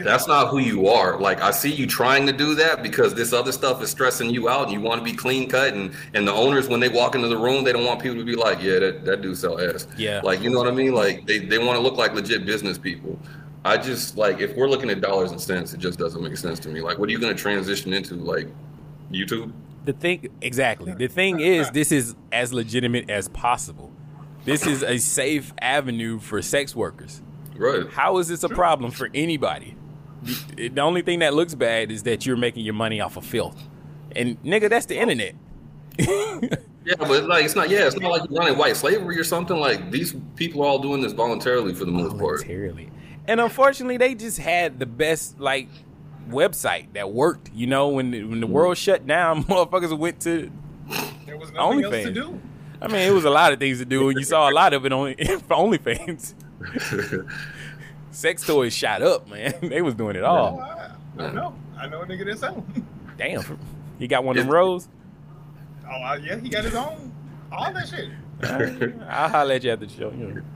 that's 0.06 0.28
not 0.28 0.50
who 0.50 0.60
you 0.60 0.88
are. 0.88 1.20
Like, 1.20 1.42
I 1.42 1.52
see 1.52 1.72
you 1.72 1.88
trying 1.88 2.26
to 2.28 2.34
do 2.34 2.56
that 2.56 2.84
because 2.84 3.16
this 3.16 3.34
other 3.34 3.52
stuff 3.52 3.82
is 3.82 3.90
stressing 3.90 4.30
you 4.30 4.50
out, 4.50 4.64
and 4.64 4.72
you 4.74 4.82
want 4.82 5.00
to 5.00 5.04
be 5.04 5.16
clean 5.16 5.50
cut. 5.50 5.74
And 5.74 5.94
and 6.14 6.28
the 6.28 6.34
owners, 6.34 6.68
when 6.68 6.80
they 6.80 6.90
walk 6.90 7.16
into 7.16 7.28
the 7.28 7.38
room, 7.38 7.64
they 7.64 7.74
don't 7.74 7.86
want 7.86 8.02
people 8.02 8.18
to 8.18 8.26
be 8.26 8.36
like, 8.36 8.62
yeah, 8.62 8.80
that 8.80 9.06
that 9.06 9.22
dude 9.22 9.38
sell 9.38 9.60
ass. 9.60 9.88
Yeah. 9.98 10.22
Like, 10.24 10.42
you 10.42 10.50
know 10.50 10.60
what 10.60 10.68
I 10.68 10.72
mean? 10.72 10.94
Like, 10.94 11.26
they 11.26 11.40
they 11.40 11.60
want 11.60 11.78
to 11.78 11.82
look 11.82 11.98
like 11.98 12.14
legit 12.14 12.46
business 12.46 12.78
people. 12.78 13.20
I 13.66 13.78
just 13.78 14.18
like 14.18 14.40
if 14.40 14.56
we're 14.56 14.70
looking 14.70 14.90
at 14.90 15.02
dollars 15.02 15.32
and 15.32 15.42
cents, 15.42 15.74
it 15.74 15.80
just 15.80 16.00
doesn't 16.00 16.22
make 16.24 16.38
sense 16.38 16.60
to 16.60 16.70
me. 16.70 16.82
Like, 16.82 16.98
what 16.98 17.10
are 17.10 17.12
you 17.12 17.20
going 17.20 17.36
to 17.36 17.42
transition 17.42 17.94
into? 17.94 18.16
Like, 18.16 18.48
YouTube? 19.12 19.52
The 19.86 19.94
thing, 19.94 20.28
exactly. 20.42 20.94
The 20.94 21.08
thing 21.08 21.40
is, 21.40 21.72
this 21.72 21.94
is 21.94 22.16
as 22.32 22.52
legitimate 22.52 23.10
as 23.10 23.30
possible. 23.30 23.94
This 24.44 24.68
is 24.68 24.84
a 24.84 24.98
safe 24.98 25.54
avenue 25.62 26.20
for 26.20 26.42
sex 26.42 26.76
workers. 26.76 27.22
Right. 27.56 27.90
How 27.90 28.18
is 28.18 28.28
this 28.28 28.44
a 28.44 28.50
problem 28.50 28.92
for 28.92 29.10
anybody? 29.14 29.76
The, 30.24 30.70
the 30.70 30.82
only 30.82 31.02
thing 31.02 31.20
that 31.20 31.34
looks 31.34 31.56
bad 31.56 31.92
is 31.92 32.04
that 32.04 32.26
you're 32.26 32.38
making 32.38 32.66
your 32.66 32.74
money 32.74 33.00
off 33.00 33.18
of 33.18 33.26
filth. 33.26 33.62
And 34.16 34.42
nigga, 34.44 34.70
that's 34.70 34.86
the 34.88 34.98
internet. 34.98 35.36
Yeah, 36.88 36.96
but 37.00 37.26
like 37.26 37.44
it's 37.44 37.54
not. 37.54 37.70
Yeah, 37.70 37.86
it's 37.86 37.98
not 37.98 38.12
like 38.12 38.30
you're 38.30 38.40
running 38.40 38.58
white 38.58 38.78
slavery 38.78 39.20
or 39.20 39.24
something. 39.26 39.58
Like 39.58 39.92
these 39.92 40.16
people 40.38 40.62
are 40.62 40.68
all 40.68 40.80
doing 40.80 41.02
this 41.02 41.12
voluntarily 41.12 41.74
for 41.74 41.84
the 41.84 41.92
most 41.92 42.18
part. 42.18 42.40
Voluntarily. 42.40 42.90
And 43.28 43.42
unfortunately, 43.42 43.98
they 43.98 44.16
just 44.16 44.38
had 44.38 44.80
the 44.80 44.86
best 44.86 45.38
like 45.38 45.68
website 46.30 46.94
that 46.94 47.12
worked. 47.12 47.52
You 47.54 47.68
know, 47.68 47.90
when 47.90 48.12
the, 48.12 48.24
when 48.24 48.40
the 48.40 48.48
world 48.48 48.78
shut 48.78 49.06
down, 49.06 49.44
motherfuckers 49.46 49.98
went 49.98 50.22
to 50.22 50.50
There 51.26 51.38
was 51.38 51.52
nothing 51.52 51.84
else 51.84 51.94
to 52.06 52.12
do. 52.12 52.40
I 52.82 52.88
mean, 52.88 53.02
it 53.02 53.14
was 53.14 53.26
a 53.26 53.30
lot 53.30 53.52
of 53.52 53.60
things 53.60 53.80
to 53.80 53.86
do, 53.86 54.08
and 54.08 54.18
you 54.18 54.24
saw 54.24 54.50
a 54.50 54.54
lot 54.54 54.74
of 54.74 54.86
it 54.86 54.94
on 54.94 55.14
OnlyFans. 55.16 56.36
Sex 58.18 58.44
toys 58.44 58.74
shot 58.74 59.04
up, 59.04 59.30
man. 59.30 59.54
They 59.62 59.84
was 59.84 59.94
doing 59.94 60.16
it 60.16 60.24
all. 60.24 60.58
No, 61.16 61.24
I 61.24 61.32
know. 61.34 61.56
I 61.78 61.88
know 61.88 62.02
a 62.02 62.06
nigga 62.08 62.26
that's 62.26 62.40
selling. 62.40 62.88
Damn, 63.16 63.60
he 64.00 64.08
got 64.08 64.24
one 64.24 64.36
of 64.36 64.44
them 64.44 64.52
rows. 64.52 64.88
Oh, 65.88 65.92
uh, 65.92 66.16
yeah, 66.16 66.40
he 66.40 66.50
got 66.50 66.64
his 66.64 66.74
own. 66.74 67.14
All 67.52 67.72
that 67.72 67.88
shit. 67.88 68.10
I'll 69.08 69.30
holler 69.30 69.54
at 69.54 69.64
you 69.64 69.72
after 69.72 69.86
the 69.86 69.94
show. 69.94 70.12
You 70.18 70.34
know. 70.34 70.42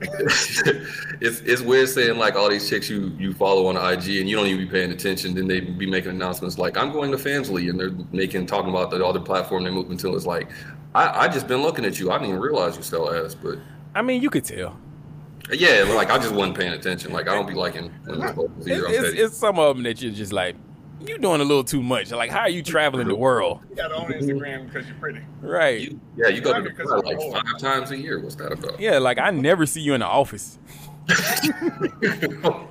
it's 1.20 1.38
it's 1.42 1.62
weird 1.62 1.88
saying 1.88 2.18
like 2.18 2.34
all 2.34 2.50
these 2.50 2.68
chicks 2.68 2.90
you 2.90 3.14
you 3.16 3.32
follow 3.32 3.68
on 3.68 3.76
IG 3.76 4.16
and 4.16 4.28
you 4.28 4.34
don't 4.34 4.48
even 4.48 4.64
be 4.64 4.66
paying 4.68 4.90
attention. 4.90 5.32
Then 5.32 5.46
they 5.46 5.60
be 5.60 5.86
making 5.86 6.10
announcements 6.10 6.58
like 6.58 6.76
I'm 6.76 6.90
going 6.90 7.12
to 7.12 7.16
Fansly 7.16 7.70
and 7.70 7.78
they're 7.78 7.92
making 8.10 8.46
talking 8.46 8.70
about 8.70 8.90
the 8.90 9.06
other 9.06 9.20
platform 9.20 9.62
they're 9.62 9.70
moving 9.72 9.96
to. 9.98 10.16
It's 10.16 10.26
like 10.26 10.50
I 10.96 11.26
I 11.26 11.28
just 11.28 11.46
been 11.46 11.62
looking 11.62 11.84
at 11.84 12.00
you. 12.00 12.10
I 12.10 12.14
didn't 12.14 12.30
even 12.30 12.40
realize 12.40 12.76
you 12.76 12.82
sell 12.82 13.14
ass, 13.14 13.36
but 13.36 13.58
I 13.94 14.02
mean, 14.02 14.20
you 14.20 14.30
could 14.30 14.44
tell. 14.44 14.76
Yeah, 15.58 15.84
like 15.94 16.10
I 16.10 16.18
just 16.18 16.32
wasn't 16.34 16.56
paying 16.56 16.72
attention. 16.72 17.12
Like 17.12 17.28
I 17.28 17.34
don't 17.34 17.46
be 17.46 17.54
liking 17.54 17.92
women's 18.06 18.32
photos 18.34 18.68
either. 18.68 18.86
It's, 18.88 19.18
it's 19.20 19.36
some 19.36 19.58
of 19.58 19.76
them 19.76 19.84
that 19.84 20.00
you're 20.02 20.12
just 20.12 20.32
like, 20.32 20.56
you 21.06 21.18
doing 21.18 21.40
a 21.40 21.44
little 21.44 21.64
too 21.64 21.82
much. 21.82 22.10
Like, 22.12 22.30
how 22.30 22.40
are 22.40 22.48
you 22.48 22.62
traveling 22.62 23.08
the 23.08 23.14
world? 23.16 23.60
You 23.70 23.76
got 23.76 23.92
on 23.92 24.12
Instagram 24.12 24.66
because 24.66 24.86
you're 24.86 24.96
pretty. 24.98 25.20
Right. 25.40 25.96
yeah, 26.16 26.28
you 26.28 26.40
go 26.40 26.52
to 26.54 26.62
the 26.62 26.70
Because 26.70 26.88
bar 26.88 26.98
of 26.98 27.04
like 27.04 27.18
the 27.18 27.30
five 27.32 27.58
times 27.58 27.90
a 27.90 27.98
year. 27.98 28.20
What's 28.20 28.36
that 28.36 28.52
about? 28.52 28.78
Yeah, 28.78 28.98
like 28.98 29.18
I 29.18 29.30
never 29.30 29.66
see 29.66 29.80
you 29.80 29.94
in 29.94 30.00
the 30.00 30.06
office. 30.06 30.58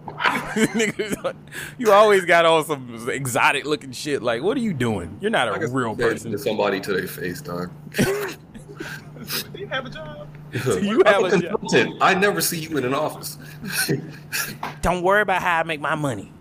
You 1.77 1.91
always 1.91 2.25
got 2.25 2.45
on 2.45 2.65
some 2.65 3.09
exotic 3.09 3.65
looking 3.65 3.91
shit. 3.91 4.21
Like, 4.21 4.41
what 4.43 4.55
are 4.57 4.61
you 4.61 4.73
doing? 4.73 5.17
You're 5.21 5.31
not 5.31 5.47
a 5.47 5.51
Like 5.51 5.61
real 5.71 5.95
person. 5.95 6.31
to 6.31 6.37
somebody 6.37 6.79
to 6.81 6.93
their 6.93 7.07
face, 7.07 7.41
dog. 7.41 7.71
Do 9.53 9.59
you 9.59 9.67
have 9.67 9.85
a 9.85 9.89
job? 9.89 10.27
You 10.53 11.01
have 11.05 11.23
I'm 11.23 11.25
a 11.25 11.29
job. 11.41 11.59
consultant. 11.59 11.97
I 12.01 12.13
never 12.13 12.41
see 12.41 12.59
you 12.59 12.77
in 12.77 12.85
an 12.85 12.93
office. 12.93 13.37
Don't 14.81 15.01
worry 15.03 15.21
about 15.21 15.41
how 15.41 15.59
I 15.59 15.63
make 15.63 15.79
my 15.79 15.95
money. 15.95 16.31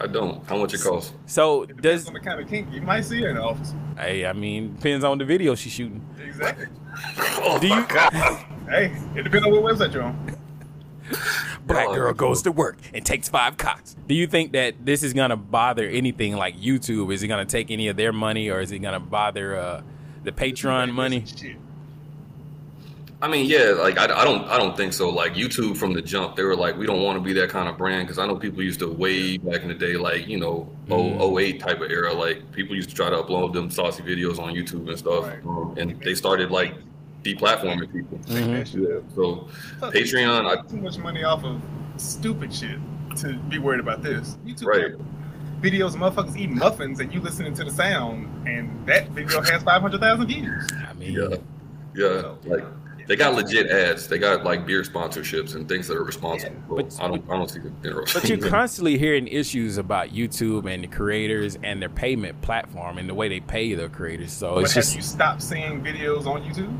I 0.00 0.06
don't. 0.08 0.44
How 0.48 0.56
much 0.56 0.74
it 0.74 0.80
costs? 0.82 1.12
So 1.26 1.64
does 1.64 2.08
On 2.08 2.14
the 2.14 2.18
kind 2.18 2.40
of 2.40 2.48
kink, 2.48 2.72
you 2.72 2.82
might 2.82 3.02
see 3.02 3.22
her 3.22 3.28
in 3.28 3.36
the 3.36 3.42
office. 3.42 3.72
hey? 3.96 4.26
I 4.26 4.32
mean, 4.32 4.74
depends 4.74 5.04
on 5.04 5.18
the 5.18 5.24
video 5.24 5.54
she's 5.54 5.72
shooting. 5.72 6.04
Exactly. 6.20 6.66
oh 7.18 7.58
Do 7.60 7.68
you? 7.68 7.82
Hey, 8.68 8.96
it 9.14 9.22
depends 9.22 9.46
on 9.46 9.52
what 9.52 9.62
website 9.62 9.92
you're 9.92 10.02
on. 10.02 10.36
Black 11.66 11.88
girl 11.88 12.12
goes 12.14 12.42
to 12.42 12.50
work 12.52 12.78
and 12.92 13.04
takes 13.04 13.28
five 13.28 13.56
cocks. 13.58 13.94
Do 14.08 14.14
you 14.14 14.26
think 14.26 14.52
that 14.52 14.84
this 14.84 15.02
is 15.04 15.12
gonna 15.12 15.36
bother 15.36 15.86
anything 15.86 16.34
like 16.36 16.56
YouTube? 16.58 17.12
Is 17.12 17.22
it 17.22 17.28
gonna 17.28 17.44
take 17.44 17.70
any 17.70 17.86
of 17.88 17.96
their 17.96 18.12
money, 18.12 18.50
or 18.50 18.60
is 18.60 18.72
it 18.72 18.80
gonna 18.80 18.98
bother 18.98 19.56
uh, 19.56 19.82
the 20.24 20.32
Patreon 20.32 20.92
money? 20.92 21.24
I 23.22 23.28
mean, 23.28 23.46
yeah, 23.46 23.70
like 23.78 23.98
I, 23.98 24.06
I 24.06 24.24
don't, 24.24 24.44
I 24.48 24.58
don't 24.58 24.76
think 24.76 24.92
so. 24.92 25.08
Like 25.08 25.34
YouTube 25.34 25.76
from 25.76 25.92
the 25.92 26.02
jump, 26.02 26.34
they 26.34 26.42
were 26.42 26.56
like, 26.56 26.76
we 26.76 26.86
don't 26.86 27.02
want 27.02 27.16
to 27.16 27.20
be 27.22 27.32
that 27.34 27.50
kind 27.50 27.68
of 27.68 27.78
brand 27.78 28.08
because 28.08 28.18
I 28.18 28.26
know 28.26 28.34
people 28.34 28.64
used 28.64 28.80
to 28.80 28.90
way 28.92 29.38
back 29.38 29.62
in 29.62 29.68
the 29.68 29.74
day, 29.74 29.94
like 29.96 30.26
you 30.26 30.38
know, 30.38 30.68
Mm. 30.88 31.38
08 31.40 31.60
type 31.60 31.80
of 31.80 31.90
era. 31.90 32.12
Like 32.12 32.50
people 32.50 32.74
used 32.74 32.90
to 32.90 32.96
try 32.96 33.08
to 33.10 33.16
upload 33.16 33.52
them 33.52 33.70
saucy 33.70 34.02
videos 34.02 34.40
on 34.40 34.52
YouTube 34.54 34.88
and 34.88 34.98
stuff, 34.98 35.24
um, 35.46 35.74
and 35.78 36.00
they 36.02 36.16
started 36.16 36.50
like 36.50 36.74
deplatforming 37.22 37.92
people. 37.92 38.18
Mm-hmm. 38.18 38.82
Yeah, 38.82 39.14
so 39.14 39.48
Patreon, 39.80 40.44
I, 40.46 40.68
too 40.68 40.78
much 40.78 40.98
money 40.98 41.22
off 41.22 41.44
of 41.44 41.62
stupid 41.96 42.52
shit 42.52 42.78
to 43.18 43.34
be 43.48 43.58
worried 43.60 43.80
about 43.80 44.02
this. 44.02 44.36
YouTube 44.44 44.66
right? 44.66 44.94
videos 45.62 45.94
of 45.94 46.00
motherfuckers 46.00 46.36
eating 46.36 46.58
muffins 46.58 46.98
and 46.98 47.14
you 47.14 47.20
listening 47.20 47.54
to 47.54 47.62
the 47.64 47.70
sound, 47.70 48.48
and 48.48 48.84
that 48.86 49.08
video 49.10 49.40
has 49.42 49.62
five 49.62 49.80
hundred 49.80 50.00
thousand 50.00 50.26
views. 50.26 50.68
I 50.88 50.92
mean, 50.94 51.12
Yeah, 51.12 51.36
yeah. 51.94 52.34
Like 52.44 52.64
they 53.12 53.16
got 53.16 53.34
legit 53.34 53.70
ads. 53.70 54.08
They 54.08 54.18
got 54.18 54.42
like 54.42 54.64
beer 54.64 54.80
sponsorships 54.80 55.54
and 55.54 55.68
things 55.68 55.86
that 55.88 55.98
are 55.98 56.02
responsible. 56.02 56.56
But 56.66 56.98
I 56.98 57.08
don't 57.08 57.22
I 57.28 57.36
don't 57.36 57.50
see 57.50 57.58
the 57.58 58.08
But 58.14 58.26
you're 58.26 58.48
constantly 58.48 58.96
hearing 58.96 59.28
issues 59.28 59.76
about 59.76 60.14
YouTube 60.14 60.72
and 60.72 60.82
the 60.82 60.88
creators 60.88 61.58
and 61.62 61.82
their 61.82 61.90
payment 61.90 62.40
platform 62.40 62.96
and 62.96 63.06
the 63.10 63.12
way 63.12 63.28
they 63.28 63.40
pay 63.40 63.74
their 63.74 63.90
creators. 63.90 64.32
So 64.32 64.54
But 64.54 64.64
it's 64.64 64.72
have 64.72 64.84
just 64.84 64.96
you 64.96 65.02
stopped 65.02 65.42
seeing 65.42 65.82
videos 65.84 66.24
on 66.24 66.42
YouTube? 66.42 66.74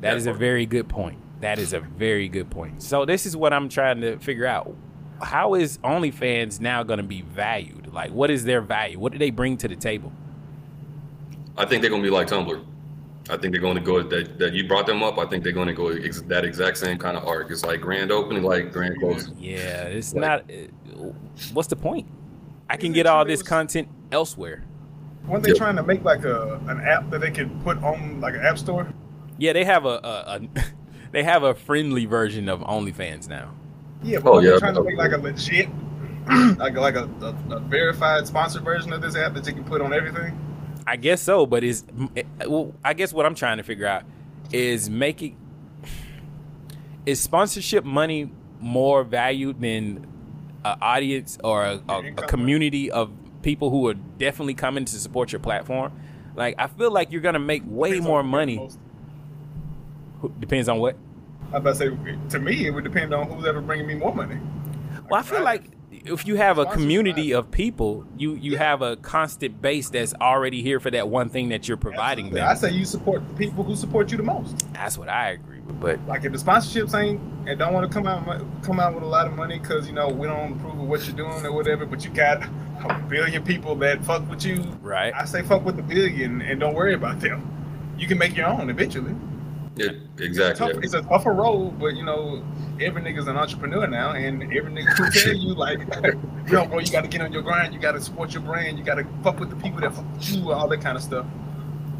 that 0.00 0.16
is 0.16 0.26
a 0.26 0.32
very 0.32 0.64
good 0.64 0.88
point. 0.88 1.18
That 1.42 1.58
is 1.58 1.74
a 1.74 1.80
very 1.80 2.30
good 2.30 2.48
point. 2.48 2.82
So 2.82 3.04
this 3.04 3.26
is 3.26 3.36
what 3.36 3.52
I'm 3.52 3.68
trying 3.68 4.00
to 4.00 4.16
figure 4.16 4.46
out. 4.46 4.74
How 5.20 5.52
is 5.52 5.76
OnlyFans 5.78 6.58
now 6.58 6.84
going 6.84 7.00
to 7.00 7.02
be 7.02 7.20
valued? 7.20 7.92
Like, 7.92 8.12
what 8.12 8.30
is 8.30 8.44
their 8.44 8.62
value? 8.62 8.98
What 8.98 9.12
do 9.12 9.18
they 9.18 9.30
bring 9.30 9.58
to 9.58 9.68
the 9.68 9.76
table? 9.76 10.10
I 11.58 11.66
think 11.66 11.82
they're 11.82 11.90
gonna 11.90 12.02
be 12.02 12.10
like 12.10 12.28
Tumblr. 12.28 12.64
I 13.28 13.36
think 13.36 13.52
they're 13.52 13.60
going 13.60 13.74
to 13.76 13.80
go 13.82 14.02
that, 14.02 14.38
that 14.38 14.52
you 14.52 14.68
brought 14.68 14.86
them 14.86 15.02
up. 15.02 15.18
I 15.18 15.26
think 15.26 15.42
they're 15.42 15.52
going 15.52 15.66
to 15.68 15.74
go 15.74 15.88
ex- 15.88 16.22
that 16.22 16.44
exact 16.44 16.78
same 16.78 16.96
kind 16.98 17.16
of 17.16 17.26
arc. 17.26 17.50
It's 17.50 17.64
like 17.64 17.80
grand 17.80 18.12
opening, 18.12 18.42
like 18.44 18.72
grand 18.72 18.98
closing. 19.00 19.36
Yeah, 19.38 19.82
it's 19.84 20.14
not. 20.14 20.50
uh, 20.50 21.12
What's 21.52 21.68
the 21.68 21.76
point? 21.76 22.06
I 22.70 22.76
can 22.76 22.92
get 22.92 23.06
all 23.06 23.24
this 23.24 23.42
content 23.42 23.88
elsewhere. 24.12 24.62
Weren't 25.26 25.42
they 25.42 25.52
trying 25.54 25.76
to 25.76 25.82
make 25.82 26.04
like 26.04 26.24
a 26.24 26.60
an 26.68 26.80
app 26.80 27.10
that 27.10 27.20
they 27.20 27.30
could 27.32 27.50
put 27.64 27.82
on 27.82 28.20
like 28.20 28.34
an 28.34 28.40
app 28.42 28.58
store? 28.58 28.92
Yeah, 29.38 29.52
they 29.52 29.64
have 29.64 29.84
a, 29.84 29.88
a, 30.04 30.40
a 30.40 30.40
they 31.12 31.22
have 31.24 31.42
a 31.42 31.54
friendly 31.54 32.06
version 32.06 32.48
of 32.48 32.60
OnlyFans 32.60 33.28
now. 33.28 33.52
Yeah, 34.02 34.18
but 34.20 34.30
Oh, 34.30 34.32
weren't 34.34 34.46
yeah. 34.46 34.52
they 34.52 34.58
trying 34.58 34.74
to 34.74 34.82
make 34.84 34.96
like 34.96 35.12
a 35.12 35.18
legit, 35.18 35.68
like 36.58 36.74
like 36.74 36.94
a, 36.94 37.08
a, 37.50 37.56
a 37.56 37.60
verified 37.60 38.26
sponsored 38.26 38.62
version 38.62 38.92
of 38.92 39.02
this 39.02 39.16
app 39.16 39.34
that 39.34 39.46
you 39.46 39.52
can 39.52 39.64
put 39.64 39.80
on 39.80 39.92
everything? 39.92 40.38
I 40.86 40.96
guess 40.96 41.20
so, 41.20 41.46
but 41.46 41.64
is 41.64 41.84
well, 42.46 42.74
I 42.84 42.94
guess 42.94 43.12
what 43.12 43.26
I'm 43.26 43.34
trying 43.34 43.56
to 43.56 43.64
figure 43.64 43.86
out 43.86 44.04
is 44.52 44.88
making 44.88 45.36
is 47.04 47.20
sponsorship 47.20 47.84
money 47.84 48.30
more 48.60 49.04
valued 49.04 49.60
than 49.60 50.06
an 50.64 50.78
audience 50.80 51.38
or 51.42 51.64
a, 51.64 51.80
a, 51.88 51.98
a 52.18 52.26
community 52.26 52.90
of 52.90 53.10
people 53.42 53.70
who 53.70 53.86
are 53.88 53.94
definitely 53.94 54.54
coming 54.54 54.84
to 54.84 54.98
support 54.98 55.32
your 55.32 55.40
platform? 55.40 55.92
Like, 56.34 56.56
I 56.58 56.66
feel 56.66 56.90
like 56.90 57.12
you're 57.12 57.20
gonna 57.20 57.38
make 57.38 57.62
way 57.64 58.00
more 58.00 58.22
money. 58.22 58.70
Depends 60.40 60.68
on 60.68 60.78
what. 60.78 60.96
I 61.52 61.58
was 61.58 61.80
about 61.80 61.90
to 61.90 62.06
say, 62.06 62.18
to 62.30 62.38
me, 62.40 62.66
it 62.66 62.70
would 62.70 62.84
depend 62.84 63.14
on 63.14 63.30
who's 63.30 63.46
ever 63.46 63.60
bringing 63.60 63.86
me 63.86 63.94
more 63.94 64.14
money. 64.14 64.38
Well, 65.08 65.20
I 65.20 65.22
feel 65.22 65.42
like 65.42 65.62
if 66.08 66.26
you 66.26 66.36
have 66.36 66.58
a 66.58 66.66
community 66.66 67.32
of 67.32 67.50
people, 67.50 68.04
you 68.16 68.34
you 68.34 68.56
have 68.56 68.82
a 68.82 68.96
constant 68.96 69.60
base 69.60 69.90
that's 69.90 70.14
already 70.14 70.62
here 70.62 70.80
for 70.80 70.90
that 70.90 71.08
one 71.08 71.28
thing 71.28 71.48
that 71.50 71.68
you're 71.68 71.76
providing 71.76 72.30
them. 72.30 72.46
I 72.46 72.54
say 72.54 72.70
you 72.70 72.84
support 72.84 73.26
the 73.28 73.34
people 73.34 73.64
who 73.64 73.76
support 73.76 74.10
you 74.10 74.16
the 74.16 74.22
most. 74.22 74.72
That's 74.72 74.98
what 74.98 75.08
I 75.08 75.30
agree 75.30 75.60
with. 75.60 75.80
But 75.80 76.06
Like 76.06 76.24
if 76.24 76.32
the 76.32 76.38
sponsorships 76.38 76.98
ain't 76.98 77.20
and 77.48 77.58
don't 77.58 77.72
want 77.72 77.90
to 77.90 77.92
come 77.92 78.06
out 78.06 78.24
come 78.62 78.80
out 78.80 78.94
with 78.94 79.02
a 79.02 79.06
lot 79.06 79.26
of 79.26 79.34
money 79.34 79.58
because 79.58 79.86
you 79.86 79.92
know 79.92 80.08
we 80.08 80.26
don't 80.26 80.52
approve 80.52 80.80
of 80.80 80.88
what 80.88 81.06
you're 81.06 81.16
doing 81.16 81.44
or 81.44 81.52
whatever, 81.52 81.86
but 81.86 82.04
you 82.04 82.10
got 82.10 82.42
a 82.42 83.02
billion 83.08 83.42
people 83.44 83.74
that 83.76 84.04
fuck 84.04 84.28
with 84.28 84.44
you. 84.44 84.62
Right. 84.82 85.12
I 85.14 85.24
say 85.24 85.42
fuck 85.42 85.64
with 85.64 85.76
the 85.76 85.82
billion 85.82 86.42
and 86.42 86.60
don't 86.60 86.74
worry 86.74 86.94
about 86.94 87.20
them. 87.20 87.52
You 87.98 88.06
can 88.06 88.18
make 88.18 88.36
your 88.36 88.46
own 88.46 88.68
eventually. 88.68 89.14
Yeah, 89.76 89.90
exactly. 90.18 90.72
Tough, 90.72 90.82
it's 90.82 90.94
a 90.94 91.02
tougher 91.02 91.32
road, 91.32 91.78
but 91.78 91.94
you 91.94 92.02
know 92.02 92.42
every 92.80 93.02
nigga's 93.02 93.28
an 93.28 93.36
entrepreneur 93.36 93.86
now, 93.86 94.12
and 94.12 94.42
every 94.42 94.72
nigga 94.72 94.98
will 94.98 95.10
tell 95.10 95.34
you 95.34 95.54
like, 95.54 95.80
yo, 96.50 96.66
bro, 96.66 96.78
you 96.78 96.90
got 96.90 97.02
to 97.02 97.08
get 97.08 97.20
on 97.20 97.32
your 97.32 97.42
grind. 97.42 97.74
You 97.74 97.80
got 97.80 97.92
to 97.92 98.00
support 98.00 98.32
your 98.32 98.42
brand. 98.42 98.78
You 98.78 98.84
got 98.84 98.94
to 98.94 99.06
fuck 99.22 99.38
with 99.38 99.50
the 99.50 99.56
people 99.56 99.80
that 99.80 99.94
fuck 99.94 100.06
you, 100.20 100.50
all 100.52 100.66
that 100.68 100.80
kind 100.80 100.96
of 100.96 101.02
stuff. 101.02 101.26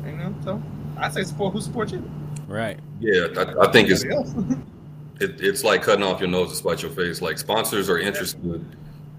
You 0.07 0.13
know, 0.13 0.35
so 0.43 0.63
I 0.97 1.11
say 1.11 1.23
support 1.25 1.53
who 1.53 1.61
supports 1.61 1.93
you. 1.93 2.11
Right. 2.49 2.79
Yeah, 2.99 3.27
I, 3.37 3.67
I 3.67 3.73
think 3.73 3.91
it's 3.91 4.05
it, 5.21 5.41
it's 5.41 5.63
like 5.63 5.83
cutting 5.83 6.05
off 6.05 6.21
your 6.21 6.31
nose 6.31 6.51
to 6.51 6.57
spite 6.57 6.83
your 6.83 6.93
face. 6.93 7.21
Like 7.21 7.39
sponsors 7.39 7.91
are 7.91 7.99
interested 7.99 8.65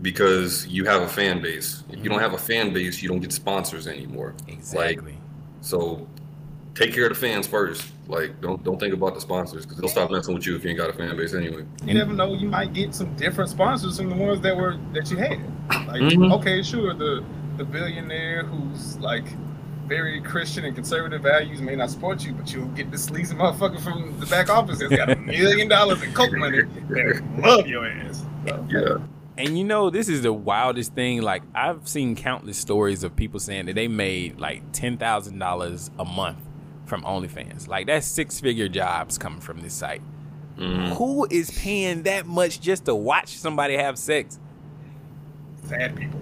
because 0.01 0.65
you 0.67 0.85
have 0.85 1.01
a 1.01 1.07
fan 1.07 1.41
base. 1.41 1.83
If 1.89 2.03
you 2.03 2.09
don't 2.09 2.19
have 2.19 2.33
a 2.33 2.39
fan 2.39 2.73
base, 2.73 3.01
you 3.01 3.09
don't 3.09 3.19
get 3.19 3.31
sponsors 3.31 3.87
anymore. 3.87 4.33
Exactly. 4.47 5.13
Like, 5.13 5.21
so 5.61 6.07
take 6.78 6.93
care 6.93 7.05
of 7.07 7.09
the 7.09 7.15
fans 7.19 7.47
first. 7.47 7.91
Like 8.07 8.39
don't 8.41 8.63
don't 8.63 8.80
think 8.80 8.93
about 8.93 9.13
the 9.15 9.21
sponsors 9.21 9.65
because 9.65 9.80
they'll 9.80 9.89
stop 9.89 10.11
messing 10.11 10.34
with 10.34 10.45
you 10.45 10.55
if 10.55 10.63
you 10.63 10.69
ain't 10.69 10.80
got 10.80 10.89
a 10.89 10.93
fan 10.93 11.15
base 11.17 11.34
anyway. 11.34 11.65
You 11.86 11.93
never 11.93 12.13
know. 12.13 12.34
You 12.34 12.47
might 12.47 12.73
get 12.73 12.93
some 12.95 13.13
different 13.15 13.49
sponsors 13.49 13.97
from 13.97 14.09
the 14.09 14.15
ones 14.15 14.41
that 14.41 14.55
were 14.55 14.78
that 14.93 15.09
you 15.11 15.17
had. 15.17 15.39
Like, 15.88 16.01
Mhm. 16.01 16.32
okay, 16.39 16.61
sure, 16.63 16.93
the 16.93 17.23
the 17.57 17.65
billionaire 17.65 18.43
who's 18.43 18.97
like 18.99 19.25
very 19.88 20.21
Christian 20.21 20.65
and 20.65 20.75
conservative 20.75 21.21
values 21.21 21.61
may 21.61 21.75
not 21.75 21.89
support 21.89 22.23
you, 22.25 22.34
but 22.34 22.53
you'll 22.53 22.65
get 22.67 22.91
this 22.91 23.05
sleazy 23.05 23.34
motherfucker 23.36 23.80
from 23.82 24.19
the 24.19 24.25
back 24.25 24.49
office 24.49 24.80
that's 24.80 24.93
got 24.95 25.09
a 25.09 25.15
million 25.15 25.67
dollars 25.69 26.01
in 26.03 26.13
coke 26.13 26.34
money 26.34 26.61
that 26.89 27.23
love 27.39 27.65
your 27.67 27.88
ass. 27.88 28.23
So, 28.45 28.67
yeah. 28.69 28.97
And 29.38 29.57
you 29.57 29.63
know, 29.63 29.89
this 29.89 30.09
is 30.09 30.23
the 30.23 30.34
wildest 30.34 30.93
thing. 30.93 31.21
Like 31.21 31.43
I've 31.55 31.88
seen 31.88 32.15
countless 32.15 32.57
stories 32.57 33.03
of 33.03 33.15
people 33.15 33.39
saying 33.39 33.65
that 33.67 33.75
they 33.75 33.88
made 33.88 34.39
like 34.39 34.61
ten 34.71 34.97
thousand 34.97 35.39
dollars 35.39 35.89
a 35.99 36.05
month 36.05 36.38
from 36.88 37.03
OnlyFans. 37.03 37.67
Like 37.67 37.88
that's 37.88 38.07
six 38.07 38.39
figure 38.39 38.67
jobs 38.67 39.17
coming 39.17 39.41
from 39.41 39.61
this 39.61 39.73
site. 39.73 40.01
Mm-hmm. 40.57 40.93
Who 40.93 41.27
is 41.29 41.51
paying 41.51 42.03
that 42.03 42.25
much 42.25 42.59
just 42.59 42.85
to 42.85 42.95
watch 42.95 43.38
somebody 43.38 43.75
have 43.75 43.97
sex? 43.97 44.39
Sad 45.67 45.95
people. 45.95 46.19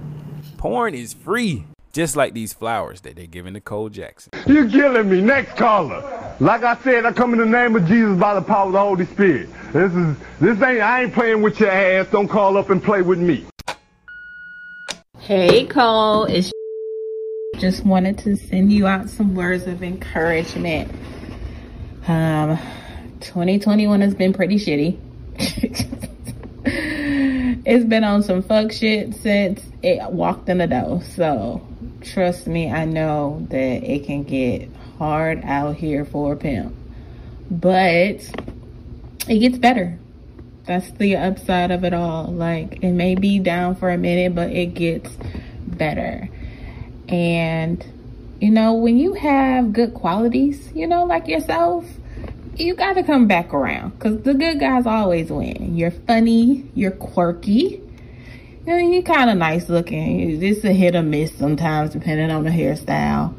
Porn 0.57 0.93
is 0.93 1.13
free. 1.13 1.65
Just 1.93 2.17
like 2.17 2.33
these 2.33 2.51
flowers 2.51 2.99
that 3.01 3.15
they're 3.15 3.25
giving 3.25 3.53
to 3.53 3.61
Cole 3.61 3.87
Jackson. 3.87 4.33
You're 4.45 4.69
killing 4.69 5.09
me. 5.09 5.21
Next 5.21 5.55
caller. 5.55 6.35
Like 6.41 6.63
I 6.63 6.75
said, 6.83 7.05
I 7.05 7.13
come 7.13 7.31
in 7.31 7.39
the 7.39 7.45
name 7.45 7.73
of 7.77 7.87
Jesus 7.87 8.19
by 8.19 8.33
the 8.33 8.41
power 8.41 8.67
of 8.67 8.73
the 8.73 8.79
Holy 8.79 9.05
Spirit. 9.05 9.47
This 9.71 9.93
is 9.93 10.17
this 10.41 10.61
ain't 10.61 10.81
I 10.81 11.03
ain't 11.03 11.13
playing 11.13 11.41
with 11.41 11.57
your 11.61 11.71
ass. 11.71 12.07
Don't 12.11 12.27
call 12.27 12.57
up 12.57 12.69
and 12.69 12.83
play 12.83 13.01
with 13.01 13.19
me. 13.19 13.45
Hey 15.19 15.65
Cole, 15.65 16.25
it's 16.25 16.51
just 17.57 17.85
wanted 17.85 18.17
to 18.19 18.35
send 18.35 18.71
you 18.71 18.87
out 18.87 19.09
some 19.09 19.35
words 19.35 19.67
of 19.67 19.83
encouragement. 19.83 20.91
Um, 22.07 22.57
2021 23.21 24.01
has 24.01 24.13
been 24.13 24.33
pretty 24.33 24.55
shitty. 24.57 24.99
it's 27.65 27.85
been 27.85 28.03
on 28.03 28.23
some 28.23 28.43
fuck 28.43 28.71
shit 28.71 29.15
since 29.15 29.61
it 29.81 30.11
walked 30.11 30.49
in 30.49 30.59
the 30.59 30.67
door. 30.67 31.01
So 31.15 31.65
trust 32.01 32.47
me, 32.47 32.71
I 32.71 32.85
know 32.85 33.45
that 33.49 33.57
it 33.83 34.05
can 34.05 34.23
get 34.23 34.69
hard 34.97 35.43
out 35.43 35.75
here 35.75 36.05
for 36.05 36.33
a 36.33 36.35
pimp, 36.35 36.75
but 37.49 38.21
it 39.27 39.39
gets 39.39 39.57
better. 39.57 39.97
That's 40.65 40.89
the 40.91 41.15
upside 41.17 41.71
of 41.71 41.83
it 41.83 41.93
all. 41.93 42.25
Like 42.25 42.83
it 42.83 42.91
may 42.91 43.15
be 43.15 43.39
down 43.39 43.75
for 43.75 43.89
a 43.89 43.97
minute, 43.97 44.35
but 44.35 44.51
it 44.51 44.73
gets 44.73 45.09
better. 45.67 46.29
And 47.09 47.85
you 48.39 48.51
know, 48.51 48.73
when 48.73 48.97
you 48.97 49.13
have 49.13 49.73
good 49.73 49.93
qualities, 49.93 50.71
you 50.73 50.87
know, 50.87 51.05
like 51.05 51.27
yourself, 51.27 51.85
you 52.57 52.75
got 52.75 52.93
to 52.93 53.03
come 53.03 53.27
back 53.27 53.53
around 53.53 53.91
because 53.91 54.21
the 54.21 54.33
good 54.33 54.59
guys 54.59 54.85
always 54.85 55.29
win. 55.29 55.75
You're 55.75 55.91
funny, 55.91 56.69
you're 56.73 56.91
quirky, 56.91 57.81
you're 58.65 59.01
kind 59.03 59.29
of 59.29 59.37
nice 59.37 59.69
looking. 59.69 60.41
It's 60.41 60.63
a 60.63 60.71
hit 60.71 60.95
or 60.95 61.03
miss 61.03 61.37
sometimes, 61.37 61.91
depending 61.91 62.31
on 62.31 62.43
the 62.43 62.49
hairstyle. 62.49 63.33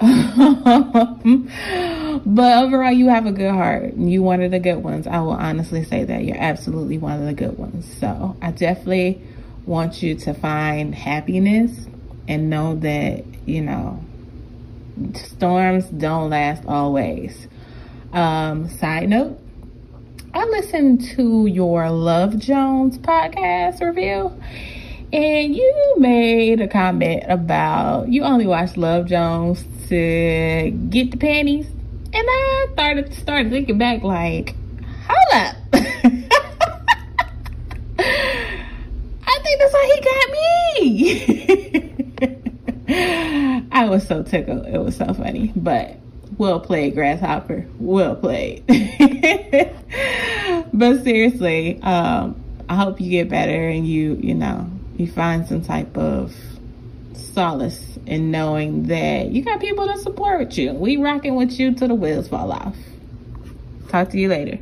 but 2.26 2.64
overall, 2.64 2.92
you 2.92 3.08
have 3.08 3.26
a 3.26 3.32
good 3.32 3.52
heart. 3.52 3.94
You 3.94 4.22
one 4.22 4.42
of 4.42 4.50
the 4.50 4.58
good 4.58 4.82
ones. 4.82 5.06
I 5.06 5.20
will 5.20 5.30
honestly 5.30 5.84
say 5.84 6.04
that 6.04 6.24
you're 6.24 6.38
absolutely 6.38 6.98
one 6.98 7.20
of 7.20 7.26
the 7.26 7.34
good 7.34 7.56
ones. 7.56 7.86
So 7.98 8.36
I 8.42 8.50
definitely 8.50 9.20
want 9.66 10.02
you 10.02 10.14
to 10.16 10.34
find 10.34 10.94
happiness 10.94 11.86
and 12.28 12.50
know 12.50 12.76
that, 12.76 13.24
you 13.46 13.60
know, 13.62 14.02
storms 15.14 15.86
don't 15.86 16.30
last 16.30 16.64
always. 16.66 17.48
Um, 18.12 18.68
side 18.68 19.08
note, 19.08 19.38
I 20.32 20.44
listened 20.46 21.04
to 21.16 21.46
your 21.46 21.90
Love 21.90 22.38
Jones 22.38 22.98
podcast 22.98 23.80
review 23.80 24.32
and 25.14 25.54
you 25.54 25.94
made 25.98 26.60
a 26.60 26.66
comment 26.66 27.22
about 27.28 28.08
you 28.08 28.24
only 28.24 28.46
watch 28.46 28.76
Love 28.76 29.06
Jones 29.06 29.64
to 29.88 30.70
get 30.90 31.12
the 31.12 31.16
panties. 31.16 31.66
And 31.66 32.26
I 32.28 32.66
started 32.72 33.14
started 33.14 33.52
thinking 33.52 33.78
back 33.78 34.02
like, 34.02 34.56
hold 35.06 35.46
up. 35.46 35.56
I 39.26 39.38
think 39.42 39.60
that's 39.60 39.72
how 39.72 39.84
he 39.94 40.00
got 40.00 40.30
me. 40.32 41.80
I 43.74 43.86
was 43.86 44.06
so 44.06 44.22
tickled. 44.22 44.66
It 44.66 44.78
was 44.78 44.96
so 44.96 45.12
funny. 45.12 45.52
But 45.56 45.96
well 46.38 46.60
played, 46.60 46.94
Grasshopper. 46.94 47.66
Well 47.80 48.14
played. 48.14 48.64
but 50.72 51.02
seriously, 51.02 51.82
um, 51.82 52.40
I 52.68 52.76
hope 52.76 53.00
you 53.00 53.10
get 53.10 53.28
better 53.28 53.68
and 53.68 53.86
you, 53.86 54.16
you 54.22 54.34
know, 54.34 54.70
you 54.96 55.10
find 55.10 55.46
some 55.46 55.62
type 55.62 55.98
of 55.98 56.32
solace 57.14 57.98
in 58.06 58.30
knowing 58.30 58.84
that 58.84 59.32
you 59.32 59.42
got 59.42 59.60
people 59.60 59.88
to 59.88 59.98
support 59.98 60.56
you. 60.56 60.72
We 60.72 60.96
rocking 60.96 61.34
with 61.34 61.58
you 61.58 61.74
till 61.74 61.88
the 61.88 61.96
wheels 61.96 62.28
fall 62.28 62.52
off. 62.52 62.76
Talk 63.88 64.10
to 64.10 64.18
you 64.18 64.28
later. 64.28 64.60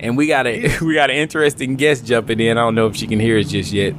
And 0.00 0.16
we 0.16 0.26
got 0.26 0.46
a 0.46 0.78
we 0.80 0.94
got 0.94 1.10
an 1.10 1.16
interesting 1.16 1.76
guest 1.76 2.06
jumping 2.06 2.40
in. 2.40 2.56
I 2.56 2.62
don't 2.62 2.74
know 2.74 2.86
if 2.86 2.96
she 2.96 3.06
can 3.06 3.20
hear 3.20 3.38
us 3.38 3.50
just 3.50 3.72
yet. 3.72 3.94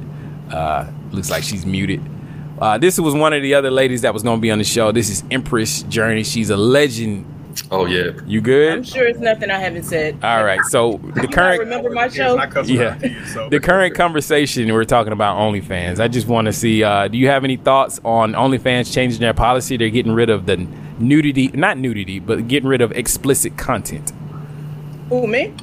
Uh, 0.50 0.90
looks 1.12 1.30
like 1.30 1.44
she's 1.44 1.64
muted. 1.64 2.02
Uh, 2.58 2.78
this 2.78 2.98
was 2.98 3.14
one 3.14 3.32
of 3.32 3.42
the 3.42 3.54
other 3.54 3.70
ladies 3.70 4.02
that 4.02 4.14
was 4.14 4.22
going 4.22 4.38
to 4.38 4.42
be 4.42 4.50
on 4.50 4.58
the 4.58 4.64
show. 4.64 4.92
This 4.92 5.10
is 5.10 5.22
Empress 5.30 5.82
Journee. 5.84 6.24
She's 6.24 6.50
a 6.50 6.56
legend. 6.56 7.32
Oh 7.70 7.86
yeah. 7.86 8.12
You 8.26 8.40
good? 8.40 8.72
I'm 8.72 8.82
sure 8.82 9.06
it's 9.06 9.18
nothing 9.18 9.50
I 9.50 9.58
haven't 9.58 9.84
said. 9.84 10.22
All 10.22 10.44
right. 10.44 10.60
So 10.64 10.98
the 11.14 11.26
current 11.26 11.60
remember 11.60 11.90
my 11.90 12.08
show? 12.08 12.36
yeah, 12.64 12.94
the 13.50 13.60
current 13.62 13.94
conversation 13.94 14.72
we're 14.72 14.84
talking 14.84 15.12
about 15.12 15.36
OnlyFans. 15.38 16.00
I 16.00 16.08
just 16.08 16.28
want 16.28 16.46
to 16.46 16.52
see. 16.52 16.82
Uh, 16.82 17.08
do 17.08 17.18
you 17.18 17.28
have 17.28 17.44
any 17.44 17.56
thoughts 17.56 18.00
on 18.04 18.32
OnlyFans 18.32 18.92
changing 18.92 19.20
their 19.20 19.34
policy? 19.34 19.76
They're 19.76 19.90
getting 19.90 20.12
rid 20.12 20.30
of 20.30 20.46
the 20.46 20.66
nudity, 20.98 21.48
not 21.48 21.78
nudity, 21.78 22.20
but 22.20 22.48
getting 22.48 22.68
rid 22.68 22.80
of 22.80 22.92
explicit 22.92 23.56
content. 23.56 24.12
Who 25.08 25.26
me? 25.26 25.54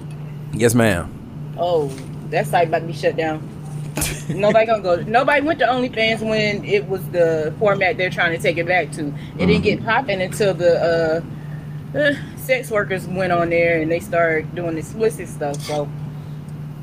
Yes, 0.53 0.73
ma'am. 0.73 1.11
Oh, 1.57 1.87
that 2.29 2.47
site 2.47 2.67
about 2.67 2.79
to 2.79 2.85
be 2.87 2.93
shut 2.93 3.15
down. 3.15 3.47
nobody 4.29 4.65
gonna 4.65 4.81
go. 4.81 4.95
Nobody 5.03 5.41
went 5.41 5.59
to 5.59 5.65
OnlyFans 5.65 6.21
when 6.27 6.63
it 6.65 6.87
was 6.87 7.07
the 7.09 7.53
format 7.59 7.97
they're 7.97 8.09
trying 8.09 8.35
to 8.35 8.41
take 8.41 8.57
it 8.57 8.65
back 8.65 8.91
to. 8.93 9.07
It 9.37 9.45
didn't 9.47 9.61
get 9.61 9.83
popping 9.83 10.21
until 10.21 10.53
the 10.53 11.23
uh, 11.93 11.97
uh, 11.97 12.13
sex 12.37 12.71
workers 12.71 13.07
went 13.07 13.31
on 13.31 13.49
there 13.49 13.81
and 13.81 13.91
they 13.91 13.99
started 13.99 14.53
doing 14.55 14.73
the 14.73 14.79
explicit 14.79 15.27
stuff. 15.27 15.61
So 15.61 15.87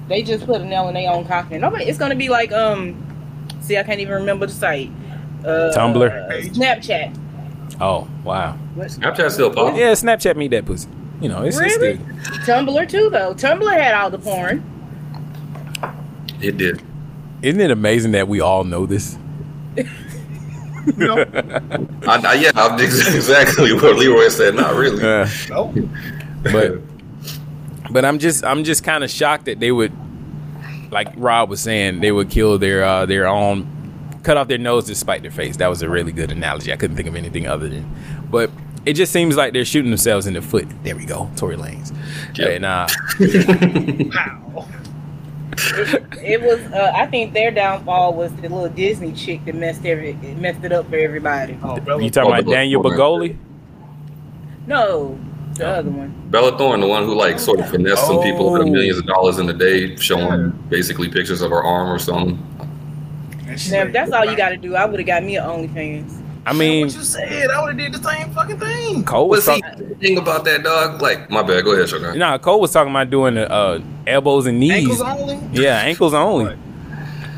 they 0.08 0.22
just 0.22 0.46
put 0.46 0.60
a 0.60 0.64
nail 0.64 0.88
in 0.88 0.94
their 0.94 1.10
own 1.10 1.26
coffin. 1.26 1.60
Nobody. 1.60 1.84
It's 1.84 1.98
gonna 1.98 2.14
be 2.16 2.28
like 2.28 2.52
um. 2.52 3.06
See, 3.60 3.76
I 3.76 3.82
can't 3.82 4.00
even 4.00 4.14
remember 4.14 4.46
the 4.46 4.52
site. 4.52 4.90
Uh, 5.44 5.72
Tumblr? 5.74 6.50
Snapchat. 6.54 7.16
Oh 7.80 8.08
wow. 8.24 8.56
Snapchat 8.76 9.30
still 9.32 9.52
pop. 9.52 9.76
Yeah, 9.76 9.92
Snapchat 9.92 10.36
me 10.36 10.48
that 10.48 10.64
pussy. 10.66 10.88
You 11.20 11.28
know, 11.28 11.42
it's, 11.42 11.58
it's 11.58 11.76
really? 11.76 11.96
still- 11.96 12.56
Tumblr 12.56 12.88
too, 12.88 13.10
though. 13.10 13.34
Tumblr 13.34 13.72
had 13.72 13.94
all 13.94 14.10
the 14.10 14.18
porn. 14.18 14.64
It 16.40 16.56
did. 16.56 16.82
Isn't 17.42 17.60
it 17.60 17.70
amazing 17.70 18.12
that 18.12 18.28
we 18.28 18.40
all 18.40 18.64
know 18.64 18.86
this? 18.86 19.16
I, 20.86 21.20
I, 22.06 22.34
yeah, 22.34 22.50
I'm 22.54 22.78
exactly 22.80 23.72
what 23.72 23.96
Leroy 23.96 24.28
said. 24.28 24.54
Not 24.54 24.74
really. 24.74 25.02
Nope. 25.48 25.74
but 26.42 26.80
but 27.90 28.04
I'm 28.04 28.18
just 28.18 28.44
I'm 28.44 28.64
just 28.64 28.84
kind 28.84 29.04
of 29.04 29.10
shocked 29.10 29.46
that 29.46 29.60
they 29.60 29.72
would, 29.72 29.92
like 30.90 31.08
Rob 31.16 31.50
was 31.50 31.60
saying, 31.60 32.00
they 32.00 32.12
would 32.12 32.30
kill 32.30 32.58
their 32.58 32.84
uh, 32.84 33.06
their 33.06 33.26
own, 33.26 33.66
cut 34.22 34.36
off 34.36 34.48
their 34.48 34.58
nose 34.58 34.86
to 34.86 34.94
spite 34.94 35.22
their 35.22 35.30
face. 35.30 35.56
That 35.58 35.68
was 35.68 35.82
a 35.82 35.88
really 35.88 36.12
good 36.12 36.30
analogy. 36.30 36.72
I 36.72 36.76
couldn't 36.76 36.96
think 36.96 37.08
of 37.08 37.16
anything 37.16 37.46
other 37.46 37.68
than, 37.68 37.90
but 38.30 38.50
it 38.86 38.94
just 38.94 39.12
seems 39.12 39.36
like 39.36 39.52
they're 39.52 39.64
shooting 39.64 39.90
themselves 39.90 40.26
in 40.26 40.34
the 40.34 40.42
foot. 40.42 40.66
There 40.82 40.96
we 40.96 41.04
go, 41.04 41.30
Tory 41.36 41.56
Lanez. 41.56 41.94
And 42.38 42.64
uh, 42.64 42.86
It 45.52 46.40
was. 46.42 46.60
Uh, 46.72 46.92
I 46.94 47.06
think 47.06 47.34
their 47.34 47.50
downfall 47.50 48.14
was 48.14 48.32
the 48.36 48.42
little 48.42 48.68
Disney 48.68 49.12
chick 49.12 49.44
that 49.46 49.54
messed 49.54 49.84
every 49.84 50.10
it 50.10 50.38
messed 50.38 50.64
it 50.64 50.72
up 50.72 50.88
for 50.88 50.96
everybody. 50.96 51.58
Oh, 51.62 51.76
you 51.98 52.10
talking 52.10 52.32
about 52.32 52.50
Danielle 52.50 52.82
Bregoli? 52.82 53.36
No, 54.66 55.18
the 55.54 55.66
other 55.66 55.90
one. 55.90 56.14
Bella 56.30 56.56
Thorne, 56.56 56.80
the 56.80 56.86
one 56.86 57.04
who 57.04 57.14
like 57.14 57.38
sort 57.38 57.60
of 57.60 57.68
finessed 57.68 58.06
some 58.06 58.22
people 58.22 58.54
out 58.54 58.64
millions 58.66 58.98
of 58.98 59.06
dollars 59.06 59.38
in 59.38 59.48
a 59.48 59.52
day, 59.52 59.96
showing 59.96 60.50
basically 60.68 61.08
pictures 61.08 61.40
of 61.42 61.50
her 61.50 61.62
arm 61.62 61.88
or 61.90 61.98
something. 61.98 62.36
Now, 63.46 63.82
if 63.82 63.92
that's 63.92 64.12
all 64.12 64.24
you 64.24 64.36
got 64.36 64.50
to 64.50 64.56
do, 64.56 64.76
I 64.76 64.84
would 64.84 65.00
have 65.00 65.06
got 65.06 65.24
me 65.24 65.36
an 65.36 65.44
OnlyFans. 65.44 66.19
I 66.46 66.52
mean, 66.54 66.86
what 66.86 66.94
You 66.96 67.02
said 67.02 67.50
I 67.50 67.62
would 67.62 67.78
have 67.80 67.92
did 67.92 68.02
the 68.02 68.08
same 68.10 68.32
fucking 68.32 68.58
thing. 68.58 69.04
Cole 69.04 69.28
was 69.28 69.44
But 69.46 69.60
talking. 69.60 69.94
thing 69.96 70.18
about 70.18 70.44
that 70.46 70.62
dog, 70.62 71.00
like 71.02 71.28
my 71.30 71.42
bad. 71.42 71.64
Go 71.64 71.72
ahead, 71.72 71.88
Shogun. 71.88 72.18
Nah, 72.18 72.38
Cole 72.38 72.60
was 72.60 72.72
talking 72.72 72.90
about 72.90 73.10
doing 73.10 73.36
uh, 73.36 73.80
elbows 74.06 74.46
and 74.46 74.58
knees. 74.58 74.72
Ankles 74.88 75.00
only? 75.02 75.38
Yeah, 75.52 75.76
ankles 75.80 76.14
only. 76.14 76.56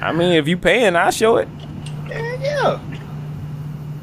I 0.01 0.13
mean, 0.13 0.33
if 0.35 0.47
you 0.47 0.57
paying, 0.57 0.95
I'll 0.97 1.11
show 1.11 1.37
it. 1.39 1.49
Yeah, 2.09 2.37
yeah. 2.43 2.81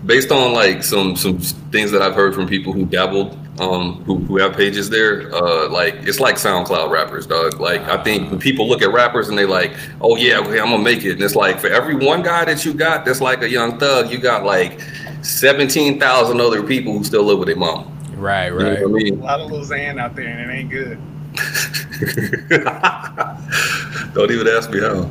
based 0.06 0.32
on 0.32 0.54
like 0.54 0.84
some 0.84 1.16
some 1.16 1.40
things 1.72 1.92
that 1.92 2.02
I've 2.02 2.16
heard 2.16 2.36
from 2.36 2.48
people 2.48 2.74
who 2.74 2.86
dabbled, 2.86 3.38
um, 3.60 4.04
who, 4.06 4.18
who 4.20 4.38
have 4.38 4.56
pages 4.56 4.90
there, 4.90 5.34
uh, 5.34 5.70
like 5.70 5.96
it's 6.04 6.20
like 6.20 6.36
SoundCloud 6.36 6.90
rappers, 6.90 7.28
dog. 7.28 7.60
Like 7.60 7.82
I 7.82 8.02
think 8.04 8.30
when 8.32 8.40
people 8.40 8.68
look 8.68 8.82
at 8.82 8.92
rappers 8.92 9.30
and 9.30 9.38
they 9.38 9.46
like, 9.46 9.76
oh 10.02 10.16
yeah, 10.16 10.40
okay, 10.40 10.60
I'm 10.60 10.70
gonna 10.70 10.84
make 10.84 11.04
it, 11.04 11.14
and 11.14 11.22
it's 11.22 11.36
like 11.36 11.60
for 11.60 11.68
every 11.68 11.96
one 11.96 12.24
guy 12.24 12.46
that 12.46 12.66
you 12.66 12.74
got 12.74 13.06
that's 13.06 13.22
like 13.22 13.42
a 13.44 13.50
young 13.50 13.78
thug, 13.80 14.12
you 14.12 14.18
got 14.18 14.44
like 14.46 14.82
seventeen 15.22 16.00
thousand 16.00 16.40
other 16.42 16.64
people 16.64 16.94
who 16.98 17.04
still 17.04 17.24
live 17.24 17.40
with 17.40 17.48
their 17.48 17.58
mom. 17.58 17.96
Right, 18.16 18.48
You 18.48 18.60
know 18.60 18.70
what 18.72 18.80
I 18.80 18.84
A 18.84 18.88
mean? 18.88 19.22
lot 19.22 19.40
of 19.40 19.52
Lil 19.52 19.62
Xan 19.62 20.00
out 20.00 20.16
there, 20.16 20.28
and 20.28 20.52
it 20.52 20.54
ain't 20.54 20.70
good. 20.70 20.98
Don't 24.14 24.32
even 24.32 24.48
ask 24.48 24.70
me 24.72 24.80
how. 24.80 25.10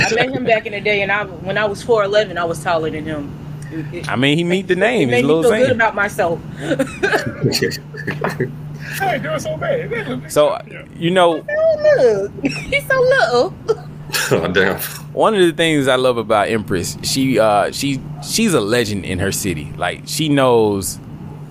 I 0.00 0.14
met 0.14 0.30
him 0.30 0.44
back 0.44 0.66
in 0.66 0.72
the 0.72 0.80
day, 0.80 1.02
and 1.02 1.10
I 1.10 1.24
when 1.24 1.58
I 1.58 1.64
was 1.64 1.82
four 1.82 2.04
eleven, 2.04 2.38
I 2.38 2.44
was 2.44 2.62
taller 2.62 2.90
than 2.90 3.04
him. 3.04 3.32
It, 3.70 3.94
it, 3.94 4.08
I 4.08 4.16
mean, 4.16 4.38
he 4.38 4.44
meet 4.44 4.68
the 4.68 4.76
name. 4.76 5.08
it 5.08 5.10
name. 5.10 5.10
made 5.10 5.18
It's 5.18 5.26
me 5.26 5.34
Lil 5.34 5.42
feel 5.42 5.66
good 5.66 5.72
about 5.72 5.94
myself. 5.94 6.40
I 9.00 9.14
ain't 9.14 9.22
doing 9.22 9.38
so 9.38 9.56
bad. 9.56 10.32
So 10.32 10.60
you 10.96 11.10
know, 11.10 11.36
look, 11.36 12.32
he's 12.42 12.86
so 12.86 13.00
little. 13.00 13.54
oh, 14.30 14.50
damn. 14.52 14.78
one 15.12 15.34
of 15.34 15.40
the 15.40 15.52
things 15.52 15.86
I 15.86 15.96
love 15.96 16.16
about 16.16 16.48
Empress, 16.48 16.96
she 17.02 17.38
uh 17.38 17.70
she 17.72 18.00
she's 18.26 18.54
a 18.54 18.60
legend 18.60 19.04
in 19.04 19.18
her 19.18 19.32
city. 19.32 19.72
Like 19.76 20.02
she 20.06 20.28
knows 20.28 20.98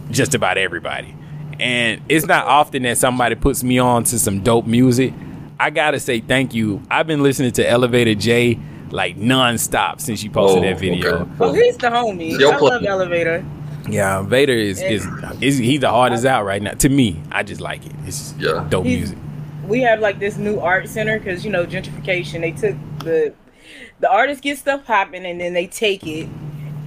just 0.09 0.33
about 0.33 0.57
everybody. 0.57 1.13
And 1.59 2.01
it's 2.07 2.25
not 2.25 2.45
often 2.45 2.83
that 2.83 2.97
somebody 2.97 3.35
puts 3.35 3.63
me 3.63 3.79
on 3.79 4.03
to 4.05 4.19
some 4.19 4.41
dope 4.43 4.67
music. 4.67 5.13
I 5.59 5.69
gotta 5.69 5.99
say 5.99 6.19
thank 6.19 6.53
you. 6.53 6.81
I've 6.89 7.07
been 7.07 7.23
listening 7.23 7.51
to 7.53 7.67
Elevator 7.67 8.15
Jay 8.15 8.59
like 8.91 9.17
nonstop 9.17 9.99
since 10.01 10.23
you 10.23 10.29
posted 10.29 10.63
Oh, 10.63 10.67
that 10.67 10.79
video. 10.79 11.21
okay. 11.21 11.31
Oh, 11.39 11.53
he's 11.53 11.77
the 11.77 11.87
homie. 11.87 12.37
Yo, 12.39 12.49
I 12.51 12.57
play- 12.57 12.69
love 12.71 12.83
Elevator. 12.85 13.45
Yeah, 13.89 14.21
Vader 14.21 14.53
is, 14.53 14.81
is 14.81 15.07
is 15.39 15.57
he's 15.57 15.79
the 15.79 15.89
hardest 15.89 16.25
out 16.25 16.43
right 16.45 16.61
now. 16.61 16.71
To 16.71 16.89
me, 16.89 17.21
I 17.31 17.43
just 17.43 17.61
like 17.61 17.85
it. 17.85 17.93
It's 18.05 18.33
yeah. 18.37 18.65
dope 18.69 18.85
He's- 18.85 18.99
music. 18.99 19.17
we 19.67 19.81
have 19.81 19.99
like 20.01 20.19
this 20.19 20.37
new 20.37 20.59
art 20.59 20.89
center 20.89 21.17
because 21.19 21.45
you 21.45 21.51
know 21.51 21.65
gentrification. 21.65 22.41
They 22.41 22.51
took 22.51 22.75
the 22.99 23.33
the 23.99 24.11
artists 24.11 24.41
get 24.41 24.57
stuff 24.57 24.85
popping 24.85 25.25
and 25.25 25.39
then 25.39 25.53
they 25.53 25.67
take 25.67 26.05
it, 26.05 26.27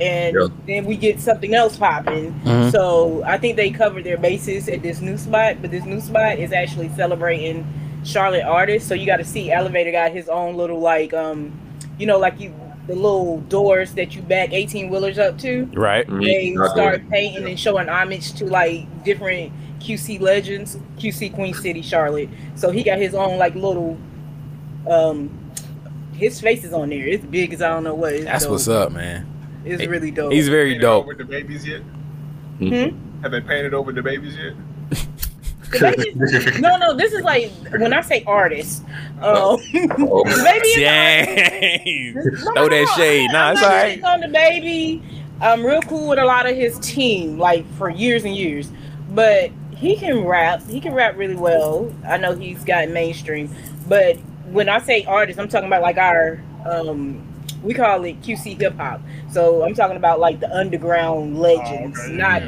and 0.00 0.34
Yeah. 0.36 0.48
then 0.66 0.84
we 0.84 0.96
get 0.96 1.20
something 1.20 1.54
else 1.54 1.76
popping. 1.78 2.32
Mhm. 2.44 2.70
So 2.70 3.22
I 3.26 3.38
think 3.38 3.56
they 3.56 3.70
covered 3.70 4.04
their 4.04 4.18
bases 4.18 4.68
at 4.68 4.82
this 4.82 5.00
new 5.00 5.16
spot, 5.16 5.56
but 5.62 5.70
this 5.70 5.84
new 5.86 6.00
spot 6.02 6.38
is 6.38 6.52
actually 6.52 6.90
celebrating 6.96 7.66
Charlotte 8.04 8.44
artists. 8.44 8.86
So 8.88 8.94
you 8.94 9.06
got 9.06 9.16
to 9.18 9.24
see 9.24 9.50
Elevator 9.50 9.90
got 9.92 10.12
his 10.12 10.28
own 10.28 10.56
little 10.56 10.80
like 10.80 11.12
um, 11.14 11.52
you 12.00 12.06
know, 12.06 12.18
like 12.18 12.40
you 12.40 12.54
the 12.86 12.94
little 12.96 13.40
doors 13.42 13.92
that 13.94 14.16
you 14.16 14.22
back 14.22 14.52
eighteen 14.52 14.88
wheelers 14.90 15.18
up 15.18 15.38
to. 15.38 15.66
Right. 15.74 16.06
They 16.08 16.52
Mhm. 16.56 16.68
start 16.70 17.08
painting 17.10 17.46
and 17.46 17.60
showing 17.60 17.88
homage 17.88 18.32
to 18.34 18.46
like 18.46 18.86
different 19.04 19.52
QC 19.80 20.18
legends, 20.18 20.78
QC 20.98 21.28
Queen 21.32 21.54
City, 21.54 21.82
Charlotte. 21.82 22.28
So 22.54 22.70
he 22.70 22.82
got 22.82 22.98
his 22.98 23.14
own 23.14 23.38
like 23.38 23.54
little 23.54 23.96
um 24.90 25.30
his 26.14 26.40
face 26.40 26.64
is 26.64 26.72
on 26.72 26.88
there. 26.90 27.06
It's 27.06 27.24
big 27.24 27.52
as 27.54 27.62
I 27.62 27.68
don't 27.68 27.84
know 27.84 27.94
what. 27.94 28.12
It's 28.14 28.24
That's 28.24 28.44
dope. 28.44 28.52
what's 28.52 28.68
up, 28.68 28.92
man. 28.92 29.26
It's 29.64 29.86
really 29.86 30.10
dope. 30.10 30.32
He's 30.32 30.48
very 30.48 30.70
Painted 30.70 30.82
dope. 30.82 31.04
Over 31.04 31.14
the 31.14 31.24
babies 31.24 31.66
yet? 31.66 31.82
Hmm? 32.58 33.22
Have 33.22 33.30
they 33.32 33.40
painted 33.40 33.74
over 33.74 33.92
the 33.92 34.02
babies 34.02 34.36
yet? 34.36 34.54
no, 36.60 36.76
no, 36.76 36.94
this 36.96 37.12
is 37.12 37.22
like 37.22 37.50
when 37.72 37.92
I 37.92 38.00
say 38.00 38.24
artist. 38.26 38.82
Um, 39.22 39.58
Oh. 39.98 40.24
baby 40.44 40.80
Dang. 40.80 42.12
Throw 42.14 42.68
that 42.68 42.70
no, 42.70 42.86
shade. 42.96 43.26
I'm 43.28 43.32
Nah, 43.32 43.52
it's 43.52 43.60
not 43.60 43.70
alright. 43.72 44.04
on 44.04 44.20
DaBaby. 44.22 45.02
I'm 45.40 45.64
real 45.64 45.82
cool 45.82 46.08
with 46.08 46.18
a 46.18 46.24
lot 46.24 46.48
of 46.48 46.56
his 46.56 46.78
team, 46.80 47.38
like 47.38 47.64
for 47.74 47.88
years 47.88 48.24
and 48.24 48.34
years. 48.36 48.70
But 49.10 49.50
he 49.76 49.96
can 49.96 50.24
rap. 50.24 50.62
He 50.68 50.80
can 50.80 50.92
rap 50.94 51.16
really 51.16 51.36
well. 51.36 51.92
I 52.06 52.16
know 52.18 52.34
he's 52.34 52.64
got 52.64 52.88
mainstream. 52.88 53.54
But 53.88 54.16
when 54.50 54.68
I 54.68 54.78
say 54.80 55.04
artist, 55.04 55.38
I'm 55.38 55.48
talking 55.48 55.66
about 55.66 55.82
like 55.82 55.96
our 55.96 56.42
um 56.66 57.26
we 57.62 57.74
call 57.74 58.02
it 58.04 58.20
QC 58.22 58.58
hip 58.60 58.76
hop. 58.76 59.00
So 59.30 59.64
I'm 59.64 59.74
talking 59.74 59.96
about 59.96 60.18
like 60.20 60.40
the 60.40 60.50
underground 60.54 61.38
legends, 61.40 61.98
not 62.08 62.42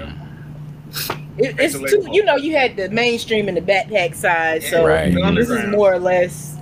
it, 1.39 1.57
it's 1.59 1.75
too, 1.79 2.07
you 2.13 2.25
know, 2.25 2.37
you 2.37 2.57
had 2.57 2.77
the 2.77 2.89
mainstream 2.91 3.49
and 3.49 3.57
the 3.57 3.61
backpack 3.63 4.15
side, 4.15 4.63
so 4.63 4.87
Right. 4.87 5.13
this 5.35 5.49
is 5.51 5.67
more 5.71 5.93
or 5.93 5.99
less 5.99 6.57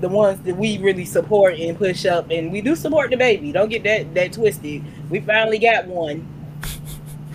the 0.00 0.08
ones 0.08 0.40
that 0.44 0.56
we 0.56 0.78
really 0.78 1.04
support 1.04 1.54
and 1.58 1.76
push 1.76 2.06
up, 2.06 2.30
and 2.30 2.52
we 2.52 2.60
do 2.60 2.76
support 2.76 3.10
DaBaby. 3.10 3.52
Don't 3.52 3.68
get 3.68 3.82
that 3.84 4.14
that 4.14 4.32
twisted. 4.32 4.84
We 5.10 5.20
finally 5.20 5.58
got 5.58 5.86
one, 5.86 6.26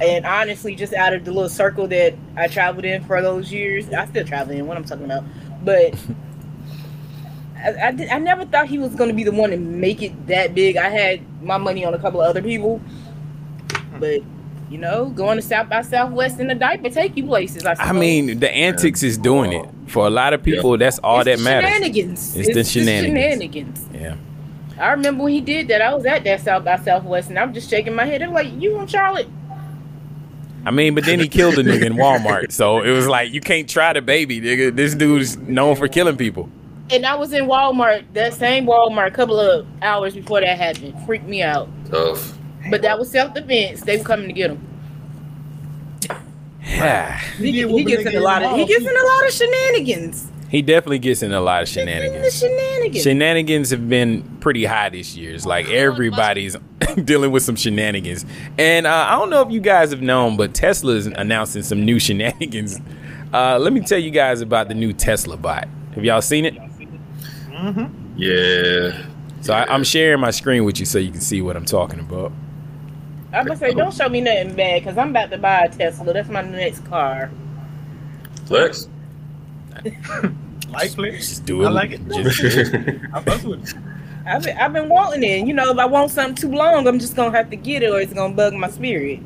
and 0.01 0.25
honestly, 0.25 0.75
just 0.75 0.93
out 0.93 1.13
of 1.13 1.25
the 1.25 1.31
little 1.31 1.49
circle 1.49 1.87
that 1.89 2.13
I 2.37 2.47
traveled 2.47 2.85
in 2.85 3.03
for 3.03 3.21
those 3.21 3.51
years, 3.51 3.89
I 3.91 4.05
still 4.07 4.25
travel 4.25 4.53
in. 4.55 4.65
What 4.67 4.77
I'm 4.77 4.85
talking 4.85 5.05
about, 5.05 5.23
but. 5.63 5.95
I, 7.55 7.87
I, 7.87 7.91
did- 7.93 8.09
I 8.09 8.17
never 8.17 8.43
thought 8.45 8.67
he 8.67 8.77
was 8.77 8.93
going 8.93 9.09
to 9.09 9.15
be 9.15 9.23
the 9.23 9.31
one 9.31 9.51
to 9.51 9.57
make 9.57 10.01
it 10.01 10.27
that 10.27 10.53
big. 10.53 10.75
I 10.75 10.89
had 10.89 11.21
my 11.41 11.57
money 11.57 11.85
on 11.85 11.93
a 11.93 11.97
couple 11.97 12.19
of 12.21 12.27
other 12.27 12.41
people, 12.41 12.81
but 14.01 14.19
You 14.73 14.79
know, 14.79 15.09
going 15.09 15.37
to 15.37 15.43
South 15.43 15.69
by 15.69 15.83
Southwest 15.83 16.39
in 16.39 16.49
a 16.49 16.55
diaper 16.55 16.89
take 16.89 17.15
you 17.15 17.27
places. 17.27 17.63
I, 17.63 17.75
I 17.77 17.91
mean, 17.91 18.39
the 18.39 18.49
antics 18.49 19.03
is 19.03 19.19
doing 19.19 19.53
it 19.53 19.69
for 19.85 20.07
a 20.07 20.09
lot 20.09 20.33
of 20.33 20.41
people. 20.41 20.79
That's 20.79 20.97
all 20.97 21.19
It's 21.19 21.25
that 21.25 21.37
the 21.37 21.43
matters. 21.43 21.69
Shenanigans. 21.69 22.35
It's, 22.35 22.55
the 22.55 22.63
shenanigans. 22.63 23.05
shenanigans. 23.05 23.89
Yeah. 23.93 24.15
I 24.79 24.89
remember 24.93 25.25
when 25.25 25.33
he 25.33 25.41
did 25.41 25.67
that. 25.67 25.83
I 25.83 25.93
was 25.93 26.07
at 26.07 26.23
that 26.23 26.41
South 26.41 26.65
by 26.65 26.77
Southwest, 26.77 27.29
and 27.29 27.37
I'm 27.37 27.53
just 27.53 27.69
shaking 27.69 27.93
my 27.93 28.05
head. 28.05 28.23
I'm 28.23 28.33
like, 28.33 28.47
"You 28.59 28.75
from 28.75 28.87
Charlotte?" 28.87 29.27
I 30.65 30.71
mean, 30.71 30.95
but 30.95 31.05
then 31.05 31.19
he 31.19 31.27
killed 31.27 31.59
a 31.59 31.63
nigga 31.63 31.85
in 31.85 31.93
Walmart, 31.93 32.51
so 32.51 32.81
it 32.81 32.89
was 32.89 33.05
like 33.05 33.31
you 33.31 33.41
can't 33.41 33.69
try 33.69 33.93
DaBaby, 33.93 34.41
nigga. 34.41 34.75
This 34.75 34.95
dude's 34.95 35.37
known 35.37 35.75
for 35.75 35.87
killing 35.87 36.17
people. 36.17 36.49
And 36.89 37.05
I 37.05 37.13
was 37.13 37.31
in 37.31 37.45
Walmart, 37.45 38.05
that 38.13 38.33
same 38.33 38.65
Walmart, 38.65 39.09
a 39.09 39.11
couple 39.11 39.39
of 39.39 39.67
hours 39.83 40.15
before 40.15 40.41
that 40.41 40.57
happened. 40.57 40.95
Freaked 41.05 41.27
me 41.27 41.43
out. 41.43 41.69
Tough. 41.91 42.39
But 42.73 42.81
that 42.81 42.97
was 42.97 43.11
self 43.11 43.35
defense. 43.35 43.81
They 43.81 43.97
were 43.97 44.03
coming 44.03 44.27
to 44.27 44.33
get 44.33 44.49
him. 44.49 44.67
He, 47.37 47.51
did 47.51 47.69
he 47.69 47.83
gets 47.83 48.03
in 48.03 48.15
a 48.15 48.19
lot 48.19 48.41
of 48.41 48.57
he 48.57 48.65
gets 48.65 48.83
in 48.83 48.87
a 48.95 49.03
lot 49.05 49.27
of 49.27 49.31
shenanigans. 49.31 50.31
He 50.49 50.63
definitely 50.63 50.97
gets 50.97 51.21
in 51.21 51.31
a 51.31 51.39
lot 51.39 51.61
of 51.61 51.69
shenanigans. 51.69 52.39
shenanigans. 52.39 53.03
Shenanigans 53.03 53.69
have 53.69 53.87
been 53.87 54.23
pretty 54.39 54.65
high 54.65 54.89
this 54.89 55.15
year. 55.15 55.35
It's 55.35 55.45
like 55.45 55.69
everybody's 55.69 56.55
dealing 57.03 57.29
with 57.31 57.43
some 57.43 57.55
shenanigans. 57.55 58.25
And 58.57 58.87
uh, 58.87 59.05
I 59.07 59.19
don't 59.19 59.29
know 59.29 59.41
if 59.41 59.51
you 59.51 59.59
guys 59.59 59.91
have 59.91 60.01
known, 60.01 60.35
but 60.35 60.55
Tesla 60.55 60.93
is 60.93 61.05
announcing 61.05 61.61
some 61.61 61.85
new 61.85 61.99
shenanigans. 62.07 62.79
Uh, 63.31 63.59
let 63.59 63.71
me 63.71 63.81
tell 63.81 63.99
you 63.99 64.09
guys 64.09 64.41
about 64.41 64.67
the 64.67 64.73
new 64.73 64.93
Tesla 64.93 65.37
bot. 65.37 65.67
Have 65.93 66.03
y'all 66.03 66.23
seen 66.23 66.45
it? 66.45 66.55
Mhm. 67.51 67.91
Yeah. 68.17 69.05
So 69.41 69.53
I, 69.53 69.71
I'm 69.71 69.83
sharing 69.83 70.21
my 70.21 70.31
screen 70.31 70.63
with 70.63 70.79
you 70.79 70.85
so 70.87 70.97
you 70.97 71.11
can 71.11 71.21
see 71.21 71.41
what 71.41 71.55
I'm 71.55 71.65
talking 71.65 71.99
about. 71.99 72.31
I'm 73.33 73.45
gonna 73.45 73.57
say, 73.59 73.73
don't 73.73 73.93
show 73.93 74.07
me 74.09 74.21
nothing 74.21 74.55
bad, 74.55 74.83
cause 74.83 74.97
I'm 74.97 75.09
about 75.09 75.31
to 75.31 75.37
buy 75.37 75.61
a 75.65 75.69
Tesla. 75.69 76.13
That's 76.13 76.29
my 76.29 76.41
next 76.43 76.85
car. 76.85 77.31
Flex. 78.45 78.87
Like 80.69 80.91
flex. 80.91 81.29
Just 81.29 81.45
do 81.45 81.63
it. 81.63 81.67
I 81.67 81.69
like 81.69 81.91
it. 81.91 82.07
Just- 82.07 82.73
I 83.13 83.21
fuck 83.21 83.43
with 83.43 83.69
it. 83.69 83.75
I've 84.25 84.43
been, 84.43 84.57
I've 84.57 84.71
been 84.73 84.87
wanting 84.89 85.23
it. 85.23 85.45
You 85.47 85.53
know, 85.53 85.69
if 85.71 85.77
I 85.77 85.85
want 85.85 86.09
something 86.11 86.35
too 86.35 86.55
long, 86.55 86.87
I'm 86.87 86.97
just 86.99 87.15
gonna 87.15 87.35
have 87.35 87.49
to 87.49 87.55
get 87.57 87.83
it, 87.83 87.91
or 87.91 87.99
it's 87.99 88.13
gonna 88.13 88.33
bug 88.33 88.53
my 88.53 88.69
spirit. 88.69 89.19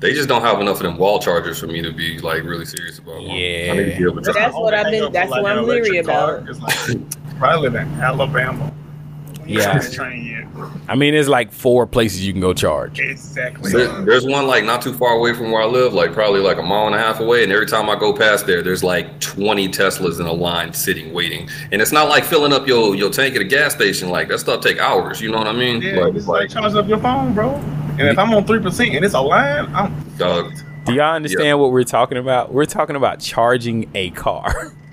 They 0.00 0.12
just 0.12 0.28
don't 0.28 0.42
have 0.42 0.60
enough 0.60 0.76
of 0.76 0.84
them 0.84 0.96
wall 0.96 1.18
chargers 1.18 1.58
for 1.58 1.66
me 1.66 1.82
to 1.82 1.92
be 1.92 2.18
like 2.20 2.44
really 2.44 2.64
serious 2.64 2.98
about. 3.00 3.16
one. 3.16 3.24
Yeah. 3.24 3.72
I 3.72 3.76
need 3.76 3.92
to 3.92 3.98
be 3.98 4.04
able 4.04 4.22
to 4.22 4.32
that's 4.32 4.54
what 4.54 4.74
I've 4.74 4.92
been. 4.92 5.10
That's 5.12 5.30
what 5.30 5.44
I'm 5.44 5.66
leery 5.66 5.98
about. 5.98 6.46
Probably 7.38 7.68
live 7.68 7.74
in 7.74 7.88
Alabama. 8.00 8.72
Yeah. 9.48 9.78
Train 9.80 10.24
yet. 10.24 10.70
I 10.88 10.94
mean, 10.94 11.14
there's 11.14 11.28
like 11.28 11.52
four 11.52 11.86
places 11.86 12.26
you 12.26 12.32
can 12.32 12.40
go 12.40 12.52
charge. 12.52 12.98
Exactly. 13.00 13.72
There- 13.72 13.88
there's 14.02 14.24
one 14.26 14.46
like 14.46 14.64
not 14.64 14.82
too 14.82 14.92
far 14.92 15.14
away 15.16 15.32
from 15.34 15.50
where 15.50 15.62
I 15.62 15.66
live, 15.66 15.94
like 15.94 16.12
probably 16.12 16.40
like 16.40 16.58
a 16.58 16.62
mile 16.62 16.86
and 16.86 16.94
a 16.94 16.98
half 16.98 17.20
away. 17.20 17.42
And 17.44 17.52
every 17.52 17.66
time 17.66 17.88
I 17.88 17.98
go 17.98 18.12
past 18.12 18.46
there, 18.46 18.62
there's 18.62 18.84
like 18.84 19.20
20 19.20 19.68
Teslas 19.68 20.20
in 20.20 20.26
a 20.26 20.32
line 20.32 20.72
sitting 20.72 21.12
waiting. 21.12 21.48
And 21.72 21.80
it's 21.82 21.92
not 21.92 22.08
like 22.08 22.24
filling 22.24 22.52
up 22.52 22.66
your 22.66 22.94
your 22.94 23.10
tank 23.10 23.34
at 23.36 23.40
a 23.40 23.44
gas 23.44 23.74
station. 23.74 24.10
Like 24.10 24.28
that 24.28 24.38
stuff 24.40 24.60
take 24.62 24.78
hours. 24.78 25.20
You 25.20 25.30
know 25.30 25.38
what 25.38 25.46
I 25.48 25.52
mean? 25.52 25.80
Yeah, 25.82 26.00
Like, 26.00 26.14
it's 26.14 26.26
like 26.28 26.50
charging 26.50 26.78
up 26.78 26.88
your 26.88 26.98
phone, 26.98 27.34
bro. 27.34 27.54
And 27.98 28.02
if 28.08 28.18
I'm 28.18 28.32
on 28.34 28.44
three 28.46 28.60
percent 28.60 28.94
and 28.94 29.04
it's 29.04 29.14
a 29.14 29.20
line, 29.20 29.66
I'm 29.74 29.94
dog. 30.18 30.52
Do 30.84 30.94
y'all 30.94 31.14
understand 31.16 31.58
what 31.60 31.70
we're 31.72 31.84
talking 31.84 32.16
about? 32.16 32.52
We're 32.52 32.64
talking 32.64 32.96
about 32.96 33.20
charging 33.20 33.90
a 33.94 34.10
car. 34.10 34.72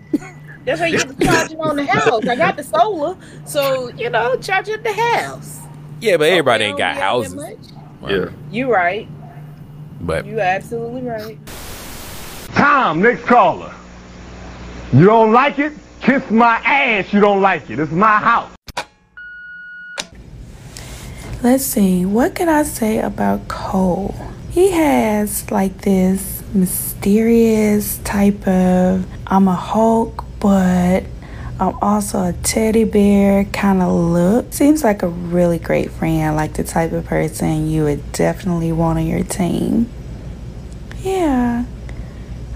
That's 0.65 0.79
how 0.79 0.85
you 0.87 0.97
get 0.97 1.17
the 1.17 1.25
charging 1.25 1.59
on 1.61 1.75
the 1.75 1.85
house. 1.85 2.25
I 2.27 2.35
got 2.35 2.57
the 2.57 2.63
solar, 2.63 3.15
so 3.45 3.89
you 3.89 4.09
know, 4.09 4.35
charge 4.37 4.69
up 4.69 4.83
the 4.83 4.93
house. 4.93 5.59
yeah, 6.01 6.17
but 6.17 6.29
everybody 6.29 6.65
ain't 6.65 6.77
got 6.77 6.95
be 6.95 7.01
out 7.01 7.23
that 7.23 7.31
houses. 7.31 7.71
Yeah. 8.07 8.29
You 8.51 8.71
right. 8.73 9.07
But 10.01 10.25
You 10.25 10.39
absolutely 10.39 11.01
right. 11.03 11.39
Tom, 12.53 13.01
next 13.01 13.23
caller. 13.23 13.73
You 14.93 15.05
don't 15.05 15.31
like 15.31 15.59
it? 15.59 15.73
Kiss 16.01 16.29
my 16.29 16.55
ass. 16.57 17.11
You 17.13 17.19
don't 17.19 17.41
like 17.41 17.69
it. 17.69 17.79
It's 17.79 17.91
my 17.91 18.17
house. 18.17 18.51
Let's 21.43 21.63
see, 21.63 22.05
what 22.05 22.33
can 22.33 22.49
I 22.49 22.63
say 22.63 22.99
about 22.99 23.47
Cole? 23.47 24.15
He 24.49 24.71
has 24.71 25.51
like 25.51 25.81
this 25.81 26.41
mysterious 26.53 27.99
type 27.99 28.47
of 28.47 29.05
I'm 29.27 29.47
a 29.47 29.53
Hulk, 29.53 30.24
but 30.45 31.03
I'm 31.59 31.75
also 31.81 32.23
a 32.25 32.33
teddy 32.43 32.83
bear 32.83 33.45
kind 33.45 33.81
of 33.81 33.91
look. 33.91 34.53
Seems 34.53 34.83
like 34.83 35.01
a 35.01 35.07
really 35.07 35.57
great 35.57 35.89
friend, 35.89 36.35
like 36.35 36.53
the 36.53 36.63
type 36.63 36.91
of 36.91 37.03
person 37.05 37.67
you 37.67 37.85
would 37.85 38.11
definitely 38.11 38.71
want 38.71 38.99
on 38.99 39.07
your 39.07 39.23
team. 39.23 39.89
Yeah, 41.01 41.65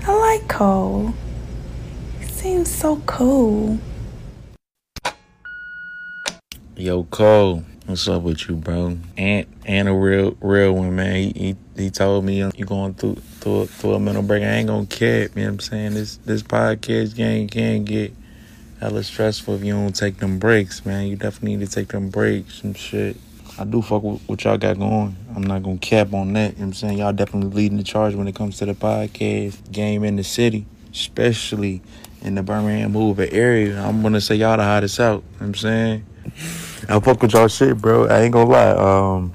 I 0.05 0.15
like 0.15 0.47
Cole. 0.47 1.15
He 2.19 2.25
seems 2.27 2.69
so 2.69 2.97
cool. 3.07 3.79
Yo, 6.75 7.05
Cole, 7.05 7.63
what's 7.87 8.07
up 8.07 8.21
with 8.21 8.47
you, 8.47 8.55
bro? 8.55 8.99
And 9.17 9.47
and 9.65 9.89
a 9.89 9.93
real 9.95 10.37
real 10.41 10.73
one, 10.73 10.95
man. 10.95 11.15
He 11.15 11.31
he, 11.75 11.83
he 11.85 11.89
told 11.89 12.23
me 12.23 12.43
uh, 12.43 12.51
you're 12.55 12.67
going 12.67 12.93
through 12.93 13.17
through 13.39 13.61
a, 13.61 13.65
through 13.65 13.93
a 13.93 13.99
mental 13.99 14.23
break. 14.23 14.43
I 14.43 14.47
ain't 14.47 14.67
gonna 14.67 14.85
cap, 14.85 15.31
you 15.35 15.43
know 15.43 15.47
what 15.47 15.53
I'm 15.53 15.59
saying? 15.59 15.93
This 15.93 16.17
this 16.17 16.43
podcast 16.43 17.15
game 17.15 17.47
can 17.47 17.85
get 17.85 18.13
hella 18.79 19.03
stressful 19.03 19.55
if 19.55 19.63
you 19.63 19.73
don't 19.73 19.95
take 19.95 20.17
them 20.17 20.39
breaks, 20.39 20.85
man. 20.85 21.07
You 21.07 21.15
definitely 21.15 21.55
need 21.55 21.67
to 21.67 21.73
take 21.73 21.89
them 21.89 22.09
breaks 22.09 22.63
and 22.63 22.77
shit. 22.77 23.17
I 23.57 23.65
do 23.65 23.81
fuck 23.81 24.03
with 24.03 24.21
what 24.27 24.43
y'all 24.43 24.57
got 24.57 24.79
going. 24.79 25.15
I'm 25.35 25.43
not 25.43 25.63
gonna 25.63 25.77
cap 25.77 26.13
on 26.13 26.33
that. 26.33 26.53
You 26.53 26.59
know 26.59 26.59
what 26.59 26.65
I'm 26.65 26.73
saying? 26.73 26.97
Y'all 26.97 27.13
definitely 27.13 27.51
leading 27.51 27.77
the 27.77 27.83
charge 27.83 28.15
when 28.15 28.27
it 28.27 28.35
comes 28.35 28.57
to 28.57 28.65
the 28.65 28.73
podcast 28.73 29.71
game 29.71 30.03
in 30.03 30.15
the 30.15 30.23
city, 30.23 30.65
especially 30.91 31.81
in 32.21 32.35
the 32.35 32.43
Birmingham 32.43 32.93
Hoover 32.93 33.27
area. 33.31 33.81
I'm 33.81 34.01
gonna 34.01 34.21
say 34.21 34.35
y'all 34.35 34.57
the 34.57 34.63
hottest 34.63 34.99
out. 34.99 35.11
You 35.11 35.15
know 35.15 35.23
what 35.39 35.45
I'm 35.45 35.55
saying? 35.55 36.05
I 36.87 36.99
fuck 36.99 37.21
with 37.21 37.33
y'all 37.33 37.47
shit, 37.47 37.77
bro. 37.77 38.07
I 38.07 38.21
ain't 38.21 38.33
gonna 38.33 38.49
lie. 38.49 38.71
Um, 38.71 39.33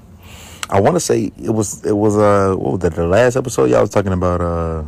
I 0.70 0.80
want 0.80 0.96
to 0.96 1.00
say 1.00 1.30
it 1.42 1.50
was 1.50 1.84
it 1.84 1.96
was 1.96 2.16
uh 2.16 2.54
what 2.56 2.72
was 2.72 2.80
that 2.80 2.94
the 2.94 3.06
last 3.06 3.36
episode 3.36 3.70
y'all 3.70 3.82
was 3.82 3.90
talking 3.90 4.12
about 4.12 4.40
uh 4.40 4.84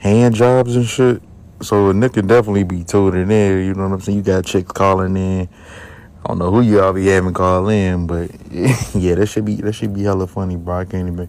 hand 0.00 0.34
jobs 0.34 0.76
and 0.76 0.86
shit. 0.86 1.22
So 1.62 1.92
Nick 1.92 2.12
can 2.12 2.26
definitely 2.26 2.64
be 2.64 2.84
told 2.84 3.14
in 3.14 3.28
there. 3.28 3.60
You 3.60 3.74
know 3.74 3.88
what 3.88 3.94
I'm 3.94 4.00
saying? 4.00 4.18
You 4.18 4.24
got 4.24 4.44
chicks 4.44 4.70
calling 4.72 5.16
in. 5.16 5.48
I 6.22 6.28
don't 6.28 6.38
know 6.38 6.50
who 6.50 6.60
y'all 6.60 6.92
be 6.92 7.06
having 7.06 7.32
call 7.32 7.68
in, 7.68 8.06
but 8.06 8.30
yeah, 8.50 9.14
that 9.14 9.28
should 9.28 9.44
be 9.44 9.56
that 9.56 9.72
should 9.72 9.94
be 9.94 10.02
hella 10.02 10.26
funny, 10.26 10.56
bro. 10.56 10.80
I 10.80 10.84
can't 10.84 11.08
even 11.08 11.28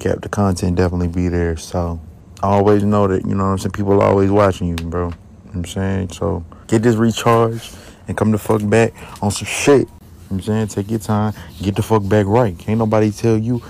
cap 0.00 0.20
the 0.22 0.28
content 0.28 0.76
definitely 0.76 1.08
be 1.08 1.28
there. 1.28 1.56
So 1.56 2.00
always 2.42 2.82
know 2.82 3.06
that 3.06 3.24
you 3.24 3.34
know 3.34 3.44
what 3.44 3.50
I'm 3.50 3.58
saying. 3.58 3.72
People 3.72 4.00
always 4.02 4.30
watching 4.30 4.68
you, 4.68 4.76
bro. 4.76 5.04
You 5.04 5.10
know 5.10 5.16
what 5.44 5.54
I'm 5.54 5.64
saying 5.64 6.10
so 6.10 6.44
get 6.66 6.82
this 6.82 6.96
recharge 6.96 7.70
and 8.08 8.16
come 8.16 8.30
the 8.30 8.38
fuck 8.38 8.68
back 8.68 8.92
on 9.22 9.30
some 9.30 9.46
shit. 9.46 9.88
I'm 10.30 10.40
saying 10.40 10.68
take 10.68 10.90
your 10.90 11.00
time, 11.00 11.34
get 11.60 11.76
the 11.76 11.82
fuck 11.82 12.08
back 12.08 12.26
right. 12.26 12.56
Can't 12.56 12.78
nobody 12.78 13.10
tell 13.10 13.36
you 13.36 13.62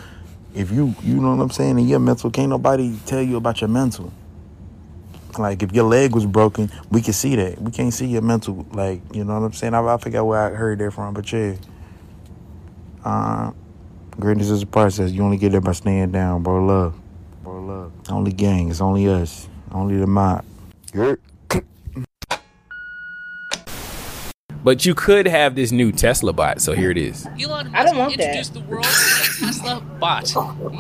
if 0.55 0.71
you 0.71 0.95
you 1.03 1.15
know 1.15 1.35
what 1.35 1.43
I'm 1.43 1.51
saying 1.51 1.79
in 1.79 1.89
your 1.89 2.01
mental. 2.01 2.31
Can't 2.31 2.51
nobody 2.51 2.99
tell 3.07 3.23
you 3.23 3.37
about 3.37 3.61
your 3.61 3.69
mental. 3.69 4.13
Like 5.39 5.63
if 5.63 5.73
your 5.73 5.85
leg 5.85 6.15
was 6.15 6.27
broken, 6.27 6.71
we 6.91 7.01
can 7.01 7.13
see 7.13 7.37
that. 7.37 7.61
We 7.61 7.71
can't 7.71 7.95
see 7.95 8.07
your 8.07 8.23
mental. 8.23 8.67
Like 8.73 9.01
you 9.15 9.25
know 9.25 9.39
what 9.39 9.47
I'm 9.47 9.53
saying. 9.53 9.75
I, 9.75 9.81
I 9.81 9.97
forgot 9.97 10.27
where 10.27 10.41
I 10.41 10.51
heard 10.55 10.79
that 10.81 10.93
from, 10.93 11.15
but 11.15 11.33
yeah. 11.33 11.55
Uh, 13.05 13.53
greatness 14.19 14.51
is 14.51 14.63
a 14.63 14.67
process. 14.67 15.13
You 15.13 15.23
only 15.23 15.39
get 15.39 15.53
there 15.53 15.61
by 15.61 15.73
staying 15.73 16.13
down, 16.13 16.43
bro. 16.43 16.65
Love, 16.65 17.01
bro. 17.43 17.61
Love. 17.61 17.93
Only 18.11 18.33
gang. 18.33 18.69
It's 18.71 18.81
only 18.81 19.09
us. 19.09 19.49
Only 19.73 19.97
the 19.97 20.07
mob. 20.07 20.45
You're 20.93 21.19
But 24.63 24.85
you 24.85 24.95
could 24.95 25.27
have 25.27 25.55
this 25.55 25.73
new 25.73 25.91
Tesla 25.91 26.33
bot, 26.35 26.61
so 26.61 26.73
here 26.73 26.91
it 26.91 26.99
is. 26.99 27.27
Elon 27.41 27.75
I 27.75 27.83
don't 27.85 27.97
Musk 27.97 27.97
want 27.97 28.17
that. 28.19 28.25
introduced 28.25 28.53
the 28.55 28.61
world 28.61 28.85
to 28.85 28.91
the 29.41 29.47
Tesla 29.47 29.81
bot. 29.99 30.35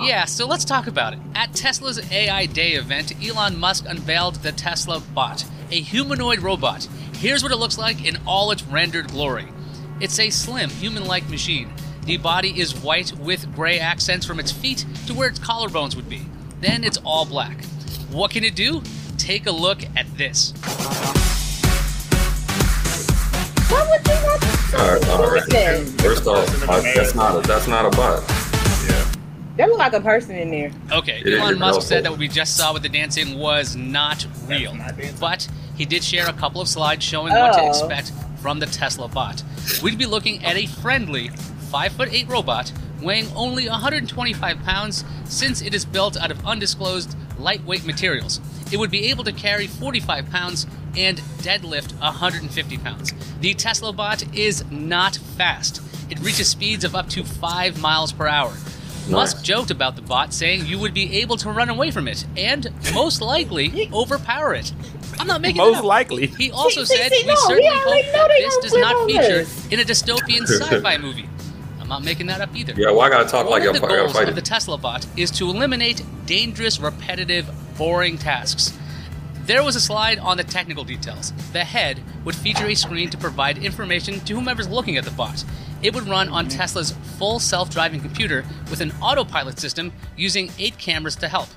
Yeah, 0.05 0.26
so 0.26 0.47
let's 0.47 0.64
talk 0.66 0.87
about 0.87 1.14
it. 1.14 1.18
At 1.35 1.55
Tesla's 1.55 1.99
AI 2.12 2.45
Day 2.47 2.72
event, 2.72 3.12
Elon 3.26 3.59
Musk 3.59 3.87
unveiled 3.89 4.37
the 4.37 4.53
Tesla 4.53 5.01
bot, 5.14 5.45
a 5.70 5.81
humanoid 5.81 6.41
robot. 6.41 6.87
Here's 7.14 7.43
what 7.43 7.53
it 7.53 7.57
looks 7.57 7.78
like 7.78 8.05
in 8.05 8.18
all 8.26 8.51
its 8.51 8.62
rendered 8.64 9.09
glory. 9.09 9.49
It's 10.01 10.18
a 10.18 10.28
slim, 10.31 10.68
human 10.70 11.07
like 11.07 11.28
machine. 11.31 11.72
The 12.05 12.16
body 12.18 12.59
is 12.61 12.74
white 12.83 13.12
with 13.18 13.55
gray 13.55 13.78
accents 13.78 14.26
from 14.26 14.41
its 14.41 14.53
feet 14.53 14.85
to 15.07 15.14
where 15.14 15.28
its 15.28 15.39
collarbones 15.39 15.97
would 15.97 16.09
be. 16.09 16.22
Then 16.61 16.85
it's 16.85 16.99
all 16.99 17.24
black. 17.24 17.64
What 18.11 18.31
can 18.31 18.45
it 18.45 18.57
do? 18.57 18.83
Take 19.16 19.47
a 19.47 19.51
look 19.51 19.81
at 19.97 20.07
this. 20.18 20.53
What 23.71 23.89
would 23.89 24.07
you 24.07 24.14
want 24.25 24.75
All 24.75 24.93
right, 24.95 25.09
all 25.09 25.31
right. 25.33 25.49
that? 25.51 26.01
First 26.03 26.27
off, 26.27 26.68
I, 26.68 26.79
uh, 26.79 26.83
that's 26.95 27.14
not 27.14 27.45
a 27.45 27.47
that's 27.49 27.66
not 27.68 27.87
a 27.87 27.91
bot. 27.97 28.23
That 29.57 29.68
look 29.68 29.79
like 29.79 29.93
a 29.93 30.01
person 30.01 30.37
in 30.37 30.51
there. 30.51 30.73
Okay, 30.91 31.21
It 31.21 31.27
is 31.35 31.41
Elon 31.41 31.59
Musk 31.59 31.73
helpful. 31.75 31.83
said 31.83 32.05
that 32.05 32.11
what 32.12 32.18
we 32.21 32.29
just 32.29 32.57
saw 32.57 32.73
with 32.73 32.83
the 32.83 32.89
dancing 32.89 33.39
was 33.39 33.77
not 33.77 34.27
real. 34.47 34.75
But 35.21 35.47
he 35.77 35.85
did 35.85 36.03
share 36.03 36.27
a 36.29 36.33
couple 36.33 36.61
of 36.62 36.68
slides 36.68 37.05
showing 37.05 37.33
what 37.35 37.53
to 37.55 37.61
Oh. 37.62 37.68
expect 37.68 38.12
from 38.41 38.59
the 38.59 38.66
Tesla 38.66 39.07
bot. 39.09 39.43
We'd 39.83 39.99
be 39.99 40.07
looking 40.07 40.43
at 40.45 40.57
a 40.57 40.64
friendly 40.66 41.29
5 41.71 41.93
foot 41.93 42.09
8 42.11 42.29
robot 42.29 42.73
weighing 43.03 43.27
only 43.35 43.68
125 43.68 44.62
pounds 44.62 45.05
since 45.25 45.61
it 45.62 45.75
is 45.75 45.85
built 45.85 46.16
out 46.16 46.31
of 46.31 46.45
undisclosed 46.47 47.14
lightweight 47.39 47.85
materials. 47.85 48.41
It 48.73 48.79
would 48.79 48.91
be 48.91 49.09
able 49.11 49.25
to 49.25 49.33
carry 49.33 49.66
45 49.66 50.31
pounds 50.31 50.66
and 50.97 51.18
deadlift 51.39 51.99
150 52.01 52.79
pounds. 52.79 53.12
The 53.41 53.55
Tesla 53.55 53.93
bot 53.93 54.35
is 54.37 54.64
not 54.71 55.16
fast. 55.37 55.83
It 56.11 56.18
reaches 56.21 56.49
speeds 56.49 56.85
of 56.85 56.95
up 56.95 57.09
to 57.11 57.25
5 57.25 57.81
miles 57.81 58.12
per 58.12 58.27
hour. 58.27 58.53
Musk 59.09 59.43
joked 59.43 59.71
about 59.73 59.97
the 59.97 60.03
bot, 60.03 60.33
saying 60.33 60.66
you 60.66 60.79
would 60.79 60.95
be 60.95 61.21
able 61.21 61.37
to 61.39 61.51
run 61.51 61.68
away 61.68 61.91
from 61.91 62.07
it 62.07 62.25
and 62.37 62.68
most 62.95 63.21
likely 63.21 63.89
overpower 63.93 64.55
it. 64.55 64.73
I'm 65.18 65.27
not 65.27 65.41
making 65.41 65.57
Most 65.59 65.77
it 65.77 65.79
up. 65.81 65.85
likely. 65.85 66.27
He 66.29 66.51
also 66.53 66.85
See, 66.85 66.95
see, 66.95 67.03
said 67.03 67.12
see, 67.12 67.23
we 67.25 67.29
no, 67.29 67.35
certainly 67.35 67.62
we 67.62 67.68
hope 67.77 67.85
already 67.85 68.05
that 68.14 68.39
this 68.41 68.57
does 68.59 68.75
not 68.75 69.07
feature 69.07 69.41
us. 69.41 69.68
in 69.73 69.81
a 69.81 69.85
dystopian 69.85 70.43
sci-fi 70.47 70.97
movie. 70.99 71.29
I'm 71.81 71.89
not 71.89 72.05
making 72.05 72.27
that 72.29 72.41
up 72.41 72.55
either. 72.55 72.73
Yeah, 72.77 72.93
why 72.93 73.07
I 73.07 73.11
gotta 73.11 73.29
talk 73.29 73.47
One 73.49 73.59
like 73.61 73.68
of 73.68 73.75
I'm 73.77 73.81
the 73.83 73.89
goals 73.89 74.12
fight 74.12 74.29
of 74.29 74.37
the? 74.37 74.43
Tesla 74.43 74.79
bot 74.79 75.07
is 75.16 75.31
to 75.33 75.49
eliminate 75.51 76.03
dangerous, 76.27 76.79
repetitive, 76.79 77.49
boring 77.81 78.18
tasks. 78.18 78.78
There 79.47 79.64
was 79.64 79.74
a 79.74 79.81
slide 79.81 80.18
on 80.18 80.37
the 80.37 80.45
technical 80.45 80.85
details. 80.85 81.33
The 81.55 81.64
head 81.64 81.99
would 82.26 82.37
feature 82.37 82.66
a 82.66 82.74
screen 82.74 83.09
to 83.09 83.16
provide 83.16 83.57
information 83.57 84.20
to 84.20 84.35
whomever's 84.35 84.68
looking 84.68 84.99
at 84.99 85.05
the 85.07 85.11
bot. 85.12 85.43
It 85.81 85.95
would 85.95 86.07
run 86.07 86.28
on 86.28 86.47
Tesla's 86.47 86.91
full 87.16 87.39
self 87.39 87.70
driving 87.70 88.03
computer 88.03 88.45
with 88.68 88.83
an 88.83 88.93
autopilot 89.01 89.59
system 89.59 89.95
using 90.14 90.51
eight 90.59 90.76
cameras 90.76 91.16
to 91.16 91.28
help. 91.28 91.49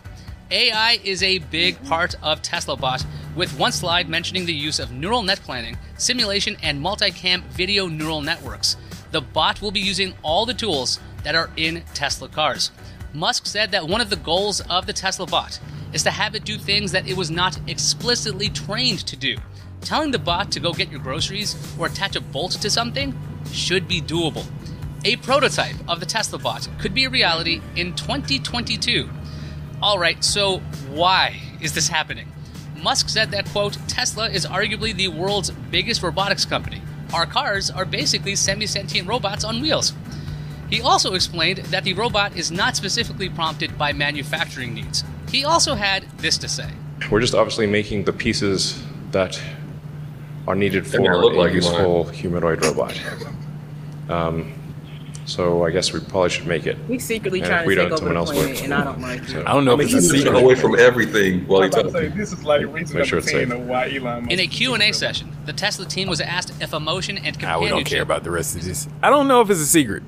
AI 0.50 0.98
is 1.04 1.22
a 1.22 1.40
big 1.40 1.84
part 1.84 2.16
of 2.24 2.42
Tesla 2.42 2.78
Bot, 2.78 3.06
with 3.36 3.60
one 3.60 3.74
slide 3.74 4.08
mentioning 4.08 4.46
the 4.46 4.54
use 4.54 4.80
of 4.80 4.94
neural 4.94 5.24
net 5.24 5.42
planning, 5.42 5.78
simulation, 5.98 6.56
and 6.64 6.82
multicam 6.82 7.44
video 7.48 7.88
neural 7.88 8.22
networks. 8.22 8.78
The 9.12 9.20
bot 9.20 9.62
will 9.62 9.72
be 9.72 9.82
using 9.82 10.14
all 10.24 10.46
the 10.46 10.54
tools 10.54 11.02
that 11.24 11.36
are 11.36 11.50
in 11.58 11.84
Tesla 11.94 12.30
cars. 12.30 12.72
Musk 13.14 13.46
said 13.46 13.72
that 13.72 13.90
one 13.90 14.00
of 14.00 14.10
the 14.10 14.16
goals 14.16 14.62
of 14.62 14.86
the 14.86 14.94
Tesla 14.94 15.28
bot 15.28 15.60
is 15.94 16.04
to 16.04 16.12
have 16.12 16.36
it 16.36 16.44
do 16.44 16.58
things 16.58 16.92
that 16.92 17.08
it 17.08 17.16
was 17.16 17.32
not 17.32 17.60
explicitly 17.68 18.50
trained 18.50 19.00
to 19.08 19.16
do. 19.16 19.38
Telling 19.82 20.12
the 20.12 20.20
bot 20.20 20.52
to 20.52 20.60
go 20.60 20.74
get 20.74 20.92
your 20.92 21.00
groceries 21.00 21.56
or 21.78 21.88
attach 21.88 22.16
a 22.16 22.22
bolt 22.22 22.54
to 22.54 22.70
something 22.70 23.18
should 23.52 23.88
be 23.88 24.02
doable. 24.02 24.46
A 25.06 25.18
prototype 25.18 25.76
of 25.88 26.00
the 26.00 26.06
Tesla 26.06 26.40
bot 26.40 26.68
could 26.80 26.94
be 26.94 27.04
a 27.04 27.10
reality 27.10 27.62
in 27.76 27.94
2022. 27.94 29.10
All 29.82 30.00
right, 30.00 30.24
so 30.24 30.60
why 30.90 31.42
is 31.62 31.74
this 31.74 31.90
happening? 31.90 32.32
Musk 32.82 33.10
said 33.10 33.32
that, 33.32 33.46
quote, 33.48 33.78
Tesla 33.88 34.30
is 34.30 34.46
arguably 34.46 34.96
the 34.96 35.10
world's 35.10 35.52
biggest 35.52 36.02
robotics 36.02 36.46
company. 36.46 36.82
Our 37.14 37.26
cars 37.26 37.70
are 37.70 37.86
basically 37.86 38.36
semi 38.36 38.66
sentient 38.66 39.08
robots 39.08 39.44
on 39.44 39.62
wheels. 39.62 39.94
He 40.70 40.82
also 40.82 41.14
explained 41.14 41.60
that 41.60 41.84
the 41.84 41.94
robot 41.94 42.36
is 42.36 42.52
not 42.52 42.76
specifically 42.76 43.30
prompted 43.30 43.78
by 43.78 43.94
manufacturing 43.94 44.74
needs. 44.74 45.04
He 45.30 45.46
also 45.46 45.76
had 45.76 46.06
this 46.18 46.38
to 46.40 46.48
say. 46.48 46.70
We're 47.12 47.22
just 47.22 47.36
obviously 47.36 47.68
making 47.68 48.06
the 48.06 48.14
pieces 48.14 48.82
that 49.12 49.40
are 50.48 50.56
needed 50.56 50.86
They're 50.86 51.02
for 51.14 51.18
look 51.22 51.34
a 51.34 51.38
like 51.38 51.50
you, 51.52 51.56
useful 51.58 52.06
humanoid 52.06 52.64
robot. 52.66 53.00
Um, 54.10 54.54
so 55.26 55.64
I 55.64 55.72
guess 55.72 55.94
we 55.94 56.02
probably 56.02 56.30
should 56.30 56.48
make 56.48 56.66
it. 56.68 56.78
He's 56.88 57.06
secretly 57.06 57.40
And 57.40 57.48
trying 57.48 57.64
to 57.64 57.68
we 57.68 57.76
take 57.76 57.90
don't, 57.90 57.94
over 57.94 57.98
someone 57.98 58.14
the 58.16 58.20
else 58.20 58.32
planet, 58.32 58.50
works. 58.50 58.62
and 58.64 58.74
I 58.74 58.84
don't 58.84 59.02
like 59.02 59.30
it. 59.30 59.48
I 59.48 59.54
don't 59.54 59.64
know 59.64 59.74
if 59.76 59.80
it's 59.82 59.94
a 59.94 59.98
He's 59.98 60.12
secret. 60.12 60.36
away 60.36 60.56
from 60.56 60.78
everything 60.78 61.48
while 61.48 61.62
I 61.62 61.66
he 61.66 61.68
was 61.70 61.76
about 61.78 61.88
to 61.88 61.94
talking. 61.94 62.12
say, 62.12 62.18
this 62.18 62.34
is 62.34 62.44
like 62.44 62.66
reason 62.68 62.98
Make 62.98 63.06
sure 63.08 63.20
it's 63.20 63.32
10 63.32 63.50
safe. 63.50 63.60
why 63.60 63.90
Elon 63.90 64.24
Musk 64.24 64.32
In 64.32 64.40
a 64.42 64.48
Q&A 64.48 64.92
session, 64.92 65.32
the 65.46 65.54
Tesla 65.54 65.86
team 65.86 66.10
was 66.10 66.20
asked 66.20 66.52
if 66.62 66.74
emotion 66.74 67.18
and 67.20 67.38
Ah, 67.44 67.58
we 67.60 67.70
don't 67.70 67.86
care 67.86 68.02
about 68.02 68.24
the 68.26 68.32
rest 68.32 68.56
of 68.58 68.66
this. 68.66 68.88
I 69.02 69.10
don't 69.10 69.28
know 69.30 69.40
if 69.42 69.50
it's 69.50 69.62
a 69.62 69.66
secret. 69.66 70.04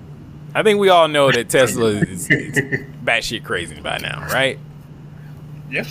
I 0.55 0.63
think 0.63 0.79
we 0.79 0.89
all 0.89 1.07
know 1.07 1.31
that 1.31 1.49
Tesla 1.49 1.87
is, 1.89 2.29
is 2.29 2.55
batshit 3.03 3.43
crazy 3.43 3.79
by 3.81 3.97
now, 3.99 4.25
right? 4.31 4.57
Yeah. 5.69 5.83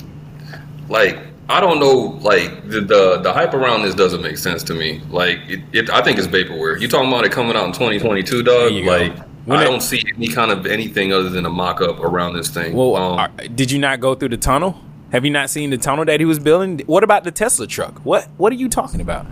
like 0.88 1.18
I 1.48 1.60
don't 1.60 1.78
know, 1.78 2.18
like 2.22 2.66
the, 2.68 2.80
the 2.80 3.18
the 3.22 3.32
hype 3.32 3.52
around 3.52 3.82
this 3.82 3.94
doesn't 3.94 4.22
make 4.22 4.38
sense 4.38 4.62
to 4.64 4.74
me. 4.74 5.02
Like 5.10 5.38
it, 5.46 5.60
it 5.72 5.90
I 5.90 6.02
think 6.02 6.18
it's 6.18 6.26
vaporware. 6.26 6.80
You 6.80 6.88
talking 6.88 7.08
about 7.12 7.24
it 7.26 7.32
coming 7.32 7.54
out 7.56 7.66
in 7.66 7.72
2022, 7.72 8.42
dog? 8.42 8.72
Like 8.72 9.16
When 9.44 9.58
I 9.58 9.62
it- 9.62 9.66
don't 9.66 9.82
see 9.82 10.02
any 10.16 10.28
kind 10.28 10.50
of 10.50 10.64
anything 10.66 11.12
other 11.12 11.28
than 11.28 11.44
a 11.44 11.50
mock-up 11.50 12.00
around 12.00 12.32
this 12.34 12.48
thing. 12.48 12.74
Well, 12.74 12.96
Um, 12.96 13.18
are- 13.18 13.28
did 13.54 13.70
you 13.70 13.78
not 13.78 14.00
go 14.00 14.14
through 14.14 14.30
the 14.30 14.38
tunnel? 14.38 14.80
Have 15.12 15.24
you 15.26 15.30
not 15.30 15.50
seen 15.50 15.68
the 15.70 15.76
tunnel 15.78 16.06
that 16.06 16.18
he 16.18 16.24
was 16.26 16.38
building? 16.38 16.80
What 16.86 17.04
about 17.04 17.24
the 17.24 17.30
Tesla 17.30 17.66
truck? 17.66 17.98
What 18.06 18.26
What 18.38 18.50
are 18.52 18.56
you 18.56 18.70
talking 18.70 19.02
about? 19.02 19.26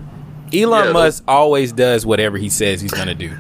Elon 0.52 0.88
Yeah, 0.88 0.92
Musk 0.92 1.24
always 1.26 1.72
does 1.72 2.04
whatever 2.04 2.36
he 2.36 2.50
says 2.50 2.82
he's 2.82 2.92
gonna 2.92 3.14
do. 3.14 3.30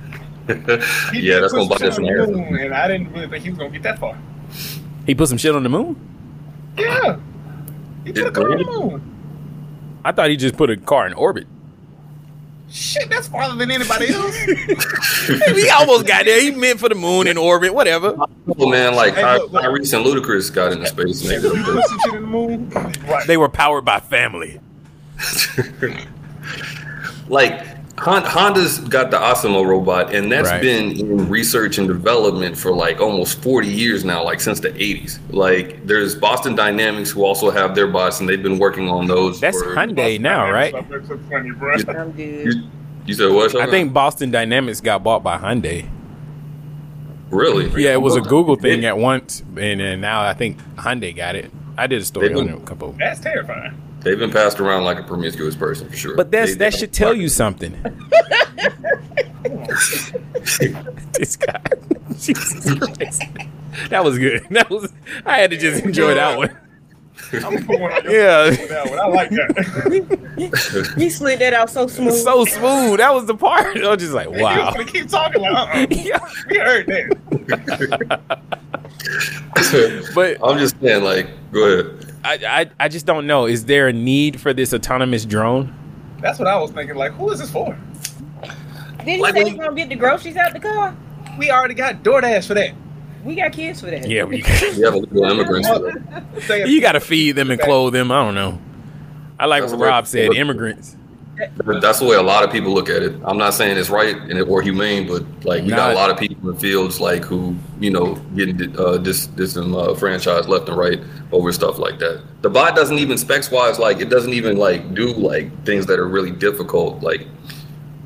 He 1.12 1.20
Yeah, 1.28 1.40
that's 1.40 1.52
put 1.52 1.68
gonna 1.68 1.68
buy 1.68 1.76
some 1.76 1.88
us 1.88 1.94
shit 1.94 1.94
some 1.94 2.04
the 2.04 2.32
moon, 2.36 2.56
And 2.58 2.74
I 2.74 2.88
didn't 2.88 3.12
really 3.12 3.28
think 3.28 3.44
he 3.44 3.50
was 3.50 3.58
gonna 3.58 3.70
get 3.70 3.82
that 3.84 3.98
far. 3.98 4.18
He 5.06 5.14
put 5.14 5.28
some 5.28 5.38
shit 5.38 5.54
on 5.54 5.62
the 5.62 5.68
moon. 5.68 5.96
Yeah. 6.78 7.18
He 8.04 8.12
put 8.12 8.26
a 8.26 8.30
car 8.32 8.52
on 8.52 8.58
the 8.58 8.64
moon. 8.64 10.00
I 10.04 10.12
thought 10.12 10.30
he 10.30 10.36
just 10.36 10.56
put 10.56 10.70
a 10.70 10.76
car 10.76 11.06
in 11.06 11.12
orbit. 11.14 11.46
Shit, 12.70 13.10
that's 13.10 13.28
farther 13.28 13.54
than 13.54 13.70
anybody 13.70 14.08
else. 14.08 14.34
he 15.54 15.68
almost 15.68 16.06
got 16.06 16.24
there. 16.24 16.40
He 16.40 16.50
meant 16.52 16.80
for 16.80 16.88
the 16.88 16.94
moon 16.94 17.26
in 17.28 17.36
orbit, 17.36 17.74
whatever. 17.74 18.16
oh 18.58 18.66
man, 18.70 18.94
like 18.94 19.14
Hey, 19.14 19.20
Ty- 19.20 19.36
look, 19.36 19.52
look. 19.52 19.62
Tyrese 19.62 19.94
and 19.96 20.06
Ludacris 20.06 20.52
got 20.52 20.72
into 20.72 20.86
space. 20.86 21.20
He 21.20 21.28
Maybe. 21.28 21.42
put 21.50 21.84
some 21.86 21.98
shit 22.04 22.14
in 22.14 22.22
the 22.22 22.26
moon. 22.26 22.70
Right. 22.70 23.26
They 23.26 23.36
were 23.36 23.50
powered 23.50 23.84
by 23.84 24.00
family. 24.00 24.58
like 27.28 27.60
Hon- 27.60 27.71
Honda's 28.02 28.78
got 28.80 29.10
the 29.10 29.16
ASIMO 29.18 29.64
robot, 29.66 30.14
and 30.14 30.30
that's 30.30 30.50
Right. 30.50 30.60
been 30.60 30.90
in 30.92 31.28
research 31.28 31.78
and 31.78 31.86
development 31.86 32.56
for 32.56 32.72
like 32.74 33.00
almost 33.00 33.40
40 33.42 33.68
years 33.68 34.04
now, 34.04 34.24
like 34.24 34.40
since 34.40 34.60
the 34.60 34.70
80s. 34.70 35.18
Like 35.30 35.86
there's 35.86 36.14
Boston 36.14 36.54
Dynamics 36.54 37.10
who 37.10 37.24
also 37.24 37.50
have 37.50 37.74
their 37.74 37.86
bots, 37.86 38.20
and 38.20 38.28
they've 38.28 38.42
been 38.42 38.58
working 38.58 38.88
on 38.88 39.06
those. 39.06 39.40
That's 39.40 39.60
for, 39.62 39.74
Hyundai 39.76 40.18
now, 40.20 40.50
right? 40.50 40.74
That's 40.90 41.08
so 41.08 41.18
funny, 41.30 41.50
bro. 41.52 41.74
I'm 41.74 42.10
good. 42.12 42.46
You, 42.46 42.62
you 43.06 43.14
said 43.14 43.32
what? 43.32 43.54
I 43.56 43.66
think 43.70 43.92
Boston 43.92 44.30
Dynamics 44.30 44.80
got 44.80 45.02
bought 45.04 45.22
by 45.22 45.38
Hyundai. 45.38 45.86
really. 47.30 47.82
Yeah, 47.82 47.92
it 47.92 48.02
was 48.02 48.16
a 48.16 48.20
Google 48.20 48.56
thing 48.56 48.84
at 48.84 48.98
once, 48.98 49.40
and 49.56 49.80
then 49.80 50.00
now 50.00 50.22
I 50.22 50.34
think 50.34 50.58
Hyundai 50.76 51.14
got 51.14 51.34
it. 51.36 51.50
I 51.78 51.86
did 51.86 52.02
a 52.02 52.04
story 52.04 52.28
They've 52.28 52.36
on 52.36 52.48
it 52.48 52.56
a 52.56 52.60
couple. 52.60 52.94
That's 52.98 53.20
terrifying. 53.20 53.74
They've 54.04 54.18
been 54.18 54.30
passed 54.32 54.58
around 54.60 54.84
like 54.84 54.98
a 54.98 55.02
promiscuous 55.04 55.54
person 55.56 55.88
for 55.88 55.96
sure. 55.96 56.16
But 56.16 56.30
that's 56.30 56.52
They- 56.52 56.58
that 56.58 56.72
they- 56.72 56.78
should 56.78 56.92
tell 56.92 57.14
you 57.14 57.28
something. 57.28 57.72
this 61.12 61.36
guy, 61.36 61.60
Jesus 62.18 62.78
Christ, 62.78 63.22
that 63.90 64.04
was 64.04 64.18
good. 64.18 64.46
That 64.50 64.68
was 64.70 64.92
I 65.26 65.38
had 65.38 65.50
to 65.50 65.56
just 65.56 65.84
enjoy 65.84 66.14
that 66.14 66.36
one. 66.36 66.56
I'm 67.32 67.64
put 67.64 67.80
one 67.80 67.92
on 67.92 68.04
Yeah. 68.04 68.50
that 68.50 68.90
one. 68.90 68.98
I 69.00 69.06
like 69.06 69.30
that. 69.30 70.94
He 70.98 71.08
slid 71.08 71.38
that 71.38 71.54
out 71.54 71.70
so 71.70 71.86
smooth. 71.86 72.14
So 72.14 72.44
smooth. 72.44 72.98
That 72.98 73.14
was 73.14 73.24
the 73.26 73.34
part. 73.34 73.76
I 73.78 73.88
was 73.90 73.98
just 74.02 74.12
like, 74.12 74.28
He 74.34 74.42
wow. 74.42 74.72
was 74.76 74.90
keep 74.90 75.08
talking 75.08 75.40
like, 75.40 75.52
uh-uh. 75.52 75.86
We 76.50 76.58
heard 76.58 76.86
that. 76.86 78.30
But 80.14 80.38
I'm 80.42 80.58
just 80.58 80.78
saying, 80.80 81.02
like, 81.04 81.28
go 81.52 81.64
ahead. 81.64 82.11
I, 82.24 82.34
I 82.34 82.70
I 82.84 82.88
just 82.88 83.06
don't 83.06 83.26
know. 83.26 83.46
Is 83.46 83.64
there 83.64 83.88
a 83.88 83.92
need 83.92 84.40
for 84.40 84.52
this 84.52 84.72
autonomous 84.72 85.24
drone? 85.24 85.74
That's 86.20 86.38
what 86.38 86.48
I 86.48 86.56
was 86.58 86.70
thinking. 86.70 86.96
Like, 86.96 87.12
who 87.12 87.30
is 87.30 87.40
this 87.40 87.50
for? 87.50 87.76
Did 88.98 89.08
he 89.08 89.18
Like 89.18 89.34
say 89.34 89.42
when- 89.44 89.52
he's 89.52 89.60
gonna 89.60 89.74
get 89.76 89.88
the 89.88 89.96
groceries 89.96 90.36
out 90.36 90.52
the 90.52 90.60
car? 90.60 90.96
We 91.38 91.50
already 91.50 91.74
got 91.74 92.02
DoorDash 92.02 92.46
for 92.46 92.54
that. 92.54 92.72
We 93.24 93.34
got 93.36 93.52
kids 93.52 93.80
for 93.80 93.86
that. 93.86 94.08
Yeah, 94.08 94.24
we, 94.24 94.36
You 94.76 94.84
have 94.84 94.94
illegal 94.94 95.24
immigrants. 95.24 95.68
for 95.68 95.78
that. 95.80 96.68
You 96.68 96.80
got 96.80 96.92
to 96.92 97.00
feed 97.00 97.32
them 97.32 97.50
and 97.50 97.60
clothe 97.60 97.92
them. 97.92 98.10
I 98.10 98.22
don't 98.24 98.34
know. 98.34 98.58
I 99.38 99.46
like 99.46 99.62
That's 99.62 99.72
what 99.72 99.80
what- 99.80 99.86
Rob 99.88 100.06
said. 100.06 100.34
Immigrants. 100.34 100.96
That's 101.36 101.98
the 101.98 102.04
way 102.04 102.16
a 102.16 102.22
lot 102.22 102.44
of 102.44 102.52
people 102.52 102.72
look 102.74 102.88
at 102.90 103.02
it. 103.02 103.14
I'm 103.24 103.38
not 103.38 103.54
saying 103.54 103.76
it's 103.78 103.88
right 103.90 104.14
and 104.16 104.32
it, 104.32 104.42
or 104.42 104.60
humane, 104.62 105.06
but 105.08 105.24
like 105.44 105.62
we 105.62 105.70
got 105.70 105.92
a 105.92 105.94
lot 105.94 106.10
of 106.10 106.18
people 106.18 106.50
in 106.50 106.56
fields 106.56 107.00
like 107.00 107.24
who 107.24 107.56
you 107.80 107.90
know 107.90 108.14
getting 108.36 108.78
uh, 108.78 108.98
this 108.98 109.26
this 109.28 109.56
um, 109.56 109.74
uh, 109.74 109.94
franchise 109.94 110.46
left 110.46 110.68
and 110.68 110.76
right 110.76 111.00
over 111.32 111.50
stuff 111.52 111.78
like 111.78 111.98
that. 112.00 112.22
The 112.42 112.50
bot 112.50 112.76
doesn't 112.76 112.98
even 112.98 113.16
specs 113.16 113.50
wise 113.50 113.78
like 113.78 114.00
it 114.00 114.10
doesn't 114.10 114.32
even 114.34 114.56
like 114.58 114.94
do 114.94 115.12
like 115.14 115.64
things 115.64 115.86
that 115.86 115.98
are 115.98 116.06
really 116.06 116.30
difficult. 116.30 117.02
Like 117.02 117.26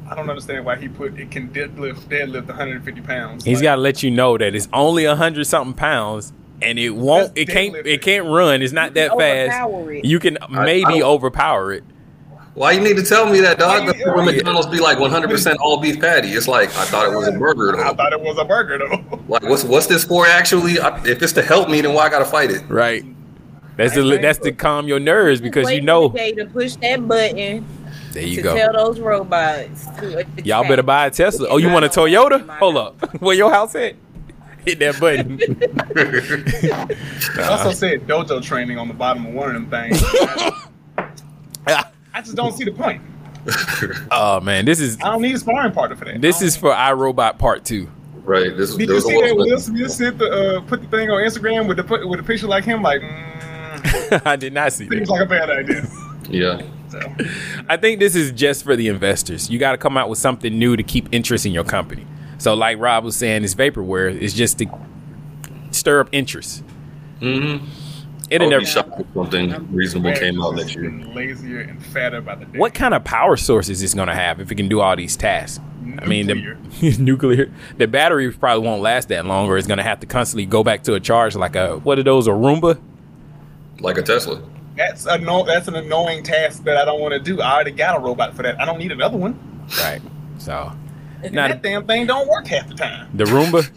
I 0.08 0.14
don't 0.14 0.30
understand 0.30 0.64
why 0.64 0.76
he 0.76 0.88
put 0.88 1.18
it 1.18 1.30
can 1.32 1.48
deadlift 1.48 2.02
deadlift 2.08 2.46
150 2.46 3.00
pounds. 3.02 3.44
He's 3.44 3.58
Like, 3.58 3.62
got 3.64 3.74
to 3.76 3.80
let 3.80 4.02
you 4.04 4.10
know 4.12 4.38
that 4.38 4.54
it's 4.54 4.68
only 4.72 5.04
a 5.04 5.16
hundred 5.16 5.46
something 5.46 5.74
pounds, 5.74 6.32
and 6.62 6.78
it 6.78 6.90
won't. 6.90 7.36
It 7.36 7.48
can't. 7.48 7.74
It 7.74 8.02
can't 8.02 8.26
run. 8.26 8.62
It's 8.62 8.72
not 8.72 8.94
that 8.94 9.18
fast. 9.18 9.68
it. 9.90 10.04
You 10.04 10.20
can 10.20 10.38
maybe 10.48 11.02
I- 11.02 11.06
overpower 11.06 11.72
it. 11.72 11.82
Why 12.56 12.72
you 12.72 12.80
need 12.80 12.96
to 12.96 13.02
tell 13.04 13.30
me 13.30 13.40
that, 13.40 13.58
dog? 13.58 13.84
Why 13.86 13.92
The 13.92 13.98
you- 13.98 14.12
when 14.14 14.24
McDonald's 14.24 14.66
be 14.68 14.80
like 14.80 14.98
100 14.98 15.30
percent 15.30 15.58
all 15.60 15.78
beef 15.80 16.00
patty. 16.00 16.30
It's 16.30 16.48
like 16.48 16.70
I 16.70 16.84
thought 16.86 17.06
it 17.12 17.14
was 17.16 17.28
a 17.28 17.32
burger 17.32 17.72
Though. 17.76 17.82
I 17.84 17.94
thought 17.94 18.12
it 18.12 18.20
was 18.20 18.38
a 18.38 18.44
burger 18.44 18.78
though. 18.78 19.20
Like 19.28 19.42
what's 19.42 19.64
what's 19.64 19.86
this 19.86 20.04
for 20.04 20.26
actually? 20.26 20.78
I, 20.80 20.96
if 21.04 21.22
it's 21.22 21.32
to 21.34 21.42
help 21.42 21.68
me, 21.68 21.80
then 21.80 21.92
why 21.94 22.04
I 22.06 22.08
gotta 22.08 22.24
fight 22.24 22.50
it? 22.50 22.62
Right. 22.68 23.04
That's 23.76 23.94
the 23.94 24.18
that's 24.22 24.38
to 24.40 24.52
calm 24.52 24.88
your 24.88 24.98
nerves 25.00 25.40
because 25.40 25.70
you 25.70 25.82
know. 25.82 26.08
for 26.08 26.12
the 26.14 26.18
day 26.18 26.32
to 26.32 26.46
push 26.46 26.76
that 26.76 27.06
button 27.06 27.66
There 28.12 28.22
you 28.22 28.36
to 28.36 28.42
go. 28.42 28.54
tell 28.56 28.72
those 28.72 29.00
robots. 29.00 29.86
To 29.98 30.24
Y'all 30.44 30.66
better 30.66 30.82
buy 30.82 31.06
a 31.06 31.10
Tesla. 31.10 31.48
Oh, 31.50 31.58
you 31.58 31.68
want 31.70 31.84
a 31.84 31.88
Toyota? 31.88 32.48
Hold 32.58 32.76
up. 32.78 33.20
Where 33.20 33.36
your 33.36 33.50
house 33.50 33.74
at? 33.74 33.96
Hit 34.64 34.78
that 34.78 34.98
button. 34.98 35.38
It 35.40 37.38
also 37.50 37.72
said 37.72 38.06
dojo 38.06 38.42
training 38.42 38.78
on 38.78 38.88
the 38.88 38.94
bottom 38.94 39.26
of 39.26 39.34
one 39.34 39.54
of 39.54 39.54
them 39.54 39.70
things. 39.70 40.02
I, 42.16 42.18
I 42.18 42.22
just 42.22 42.34
don't 42.34 42.52
see 42.52 42.64
the 42.64 42.72
point. 42.72 43.02
Oh 44.10 44.40
man, 44.40 44.64
this 44.64 44.80
is 44.80 44.96
I 45.00 45.10
don't 45.10 45.22
need 45.22 45.36
a 45.36 45.38
sparring 45.38 45.72
partner 45.72 45.94
for 45.94 46.04
that. 46.06 46.20
this 46.20 46.42
is 46.42 46.56
for 46.56 46.72
iRobot 46.72 47.38
Part 47.38 47.64
Two. 47.64 47.88
Right. 48.24 48.56
This 48.56 48.74
Did 48.74 48.88
you 48.88 49.00
see 49.00 49.20
that 49.20 49.36
Will 49.36 49.58
Smith 49.60 49.92
sent 49.92 50.18
the 50.18 50.58
uh, 50.58 50.60
put 50.62 50.80
the 50.80 50.88
thing 50.88 51.10
on 51.10 51.22
Instagram 51.22 51.68
with 51.68 51.76
the 51.76 52.06
with 52.08 52.18
a 52.18 52.24
picture 52.24 52.48
like 52.48 52.64
him? 52.64 52.82
Like, 52.82 53.02
mm, 53.02 54.22
I 54.26 54.34
did 54.34 54.52
not 54.52 54.72
see 54.72 54.88
seems 54.88 55.06
that. 55.06 55.12
like 55.12 55.22
a 55.22 55.26
bad 55.26 55.50
idea. 55.50 55.86
Yeah. 56.28 56.62
I 57.68 57.76
think 57.76 58.00
this 58.00 58.16
is 58.16 58.32
just 58.32 58.64
for 58.64 58.74
the 58.74 58.88
investors. 58.88 59.48
You 59.48 59.60
got 59.60 59.72
to 59.72 59.78
come 59.78 59.96
out 59.96 60.08
with 60.08 60.18
something 60.18 60.58
new 60.58 60.76
to 60.76 60.82
keep 60.82 61.08
interest 61.12 61.46
in 61.46 61.52
your 61.52 61.64
company. 61.64 62.04
So, 62.38 62.54
like 62.54 62.78
Rob 62.80 63.04
was 63.04 63.14
saying, 63.14 63.42
this 63.42 63.54
vaporware 63.54 64.10
is 64.18 64.34
just 64.34 64.58
to 64.58 64.66
stir 65.70 66.00
up 66.00 66.08
interest. 66.10 66.64
Mm-hmm. 67.20 67.64
It'll 68.30 68.46
I 68.46 68.48
would 68.48 68.54
oh, 68.54 68.58
never. 68.58 68.60
be 68.60 68.66
shocked 68.66 69.00
if 69.00 69.06
something 69.14 69.72
reasonable 69.74 70.12
came 70.14 70.42
out 70.42 70.54
next 70.56 70.74
year. 70.74 70.90
Getting 70.90 71.14
lazier 71.14 71.60
and 71.60 71.84
fatter 71.86 72.20
by 72.20 72.34
the 72.34 72.44
day. 72.46 72.58
What 72.58 72.74
kind 72.74 72.92
of 72.94 73.04
power 73.04 73.36
source 73.36 73.68
is 73.68 73.80
this 73.80 73.94
going 73.94 74.08
to 74.08 74.14
have 74.14 74.40
if 74.40 74.50
it 74.50 74.56
can 74.56 74.68
do 74.68 74.80
all 74.80 74.96
these 74.96 75.16
tasks? 75.16 75.60
I 75.98 76.06
mean, 76.06 76.26
the 76.26 76.96
nuclear. 76.98 77.52
The 77.78 77.86
battery 77.86 78.30
probably 78.32 78.66
won't 78.66 78.82
last 78.82 79.08
that 79.08 79.24
long, 79.24 79.48
or 79.48 79.56
it's 79.56 79.68
going 79.68 79.78
to 79.78 79.84
have 79.84 80.00
to 80.00 80.06
constantly 80.06 80.44
go 80.44 80.64
back 80.64 80.82
to 80.84 80.94
a 80.94 81.00
charge 81.00 81.36
like 81.36 81.54
a 81.56 81.76
what 81.78 81.98
are 81.98 82.02
those? 82.02 82.26
A 82.26 82.30
Roomba? 82.30 82.80
Like 83.80 83.96
a 83.98 84.02
Tesla. 84.02 84.42
That's 84.76 85.06
a 85.06 85.18
no, 85.18 85.44
That's 85.44 85.68
an 85.68 85.76
annoying 85.76 86.22
task 86.22 86.64
that 86.64 86.76
I 86.76 86.84
don't 86.84 87.00
want 87.00 87.12
to 87.12 87.20
do. 87.20 87.40
I 87.40 87.54
already 87.54 87.70
got 87.70 87.96
a 87.96 88.00
robot 88.00 88.34
for 88.34 88.42
that. 88.42 88.60
I 88.60 88.64
don't 88.66 88.78
need 88.78 88.92
another 88.92 89.16
one. 89.16 89.38
Right. 89.78 90.02
So 90.38 90.72
And 91.22 91.34
Not- 91.34 91.50
that 91.50 91.62
damn 91.62 91.86
thing 91.86 92.06
don't 92.06 92.28
work 92.28 92.46
half 92.48 92.68
the 92.68 92.74
time. 92.74 93.08
the 93.14 93.24
Roomba. 93.24 93.70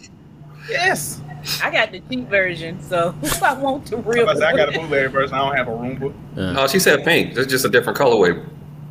Yes. 0.68 1.20
I 1.62 1.70
got 1.70 1.92
the 1.92 2.00
cheap 2.00 2.28
version, 2.28 2.82
so 2.82 3.14
I 3.42 3.54
want 3.54 3.86
the 3.86 3.96
real 3.98 4.28
I, 4.28 4.32
I 4.32 4.56
got 4.56 4.74
a 4.74 4.78
one. 4.78 4.88
bootleg 4.88 5.10
version. 5.10 5.34
I 5.34 5.38
don't 5.38 5.56
have 5.56 5.68
a 5.68 5.72
Roomba. 5.72 6.14
No, 6.54 6.66
she 6.66 6.78
said 6.78 7.04
pink. 7.04 7.34
That's 7.34 7.46
just 7.48 7.64
a 7.64 7.68
different 7.68 7.98
colorway. 7.98 8.32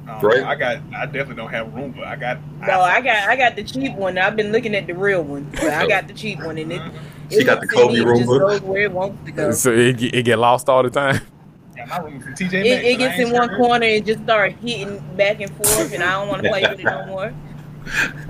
Um, 0.07 0.19
Right. 0.21 0.43
I 0.43 0.55
got. 0.55 0.77
I 0.95 1.05
definitely 1.05 1.35
don't 1.35 1.51
have 1.51 1.67
a 1.67 1.71
Roomba. 1.71 2.03
I 2.05 2.15
got. 2.15 2.39
No, 2.61 2.81
I 2.81 2.99
got 3.01 3.29
I 3.29 3.35
got 3.35 3.55
the 3.55 3.63
cheap 3.63 3.93
one. 3.95 4.17
I've 4.17 4.35
been 4.35 4.51
looking 4.51 4.73
at 4.75 4.87
the 4.87 4.93
real 4.93 5.21
one. 5.23 5.47
But 5.51 5.65
I 5.69 5.87
got 5.87 6.07
the 6.07 6.13
cheap 6.15 6.43
one, 6.43 6.57
and 6.57 6.71
it. 6.73 6.81
She 7.29 7.37
it 7.37 7.43
got 7.43 7.55
the 7.61 7.67
looks 7.67 7.75
to 7.75 7.79
Kobe 7.81 7.93
me, 7.93 7.99
it 8.01 8.15
just 8.17 8.27
goes 8.27 8.61
where 8.61 8.81
it 8.81 8.91
wants 8.91 9.23
to 9.25 9.31
go. 9.31 9.51
So 9.51 9.71
it, 9.71 9.97
get- 9.97 10.15
it 10.15 10.23
get 10.23 10.39
lost 10.39 10.67
all 10.67 10.81
the 10.81 10.89
time. 10.89 11.21
got 11.77 11.87
my 11.89 11.99
Roomba 11.99 12.23
from 12.23 12.33
TJ 12.33 12.53
It, 12.53 12.63
Maxx, 12.63 12.65
it 12.85 12.89
and 12.89 12.97
gets 12.99 13.19
in 13.19 13.31
one 13.31 13.49
corner 13.55 13.85
and 13.85 14.03
just 14.05 14.23
start 14.23 14.53
hitting 14.53 14.97
back 15.15 15.39
and 15.41 15.51
forth, 15.55 15.93
and 15.93 16.01
I 16.03 16.13
don't 16.13 16.27
want 16.27 16.41
to 16.41 16.49
play 16.53 16.61
with 16.67 16.79
it 16.79 16.83
no 16.85 17.05
more. 17.05 17.33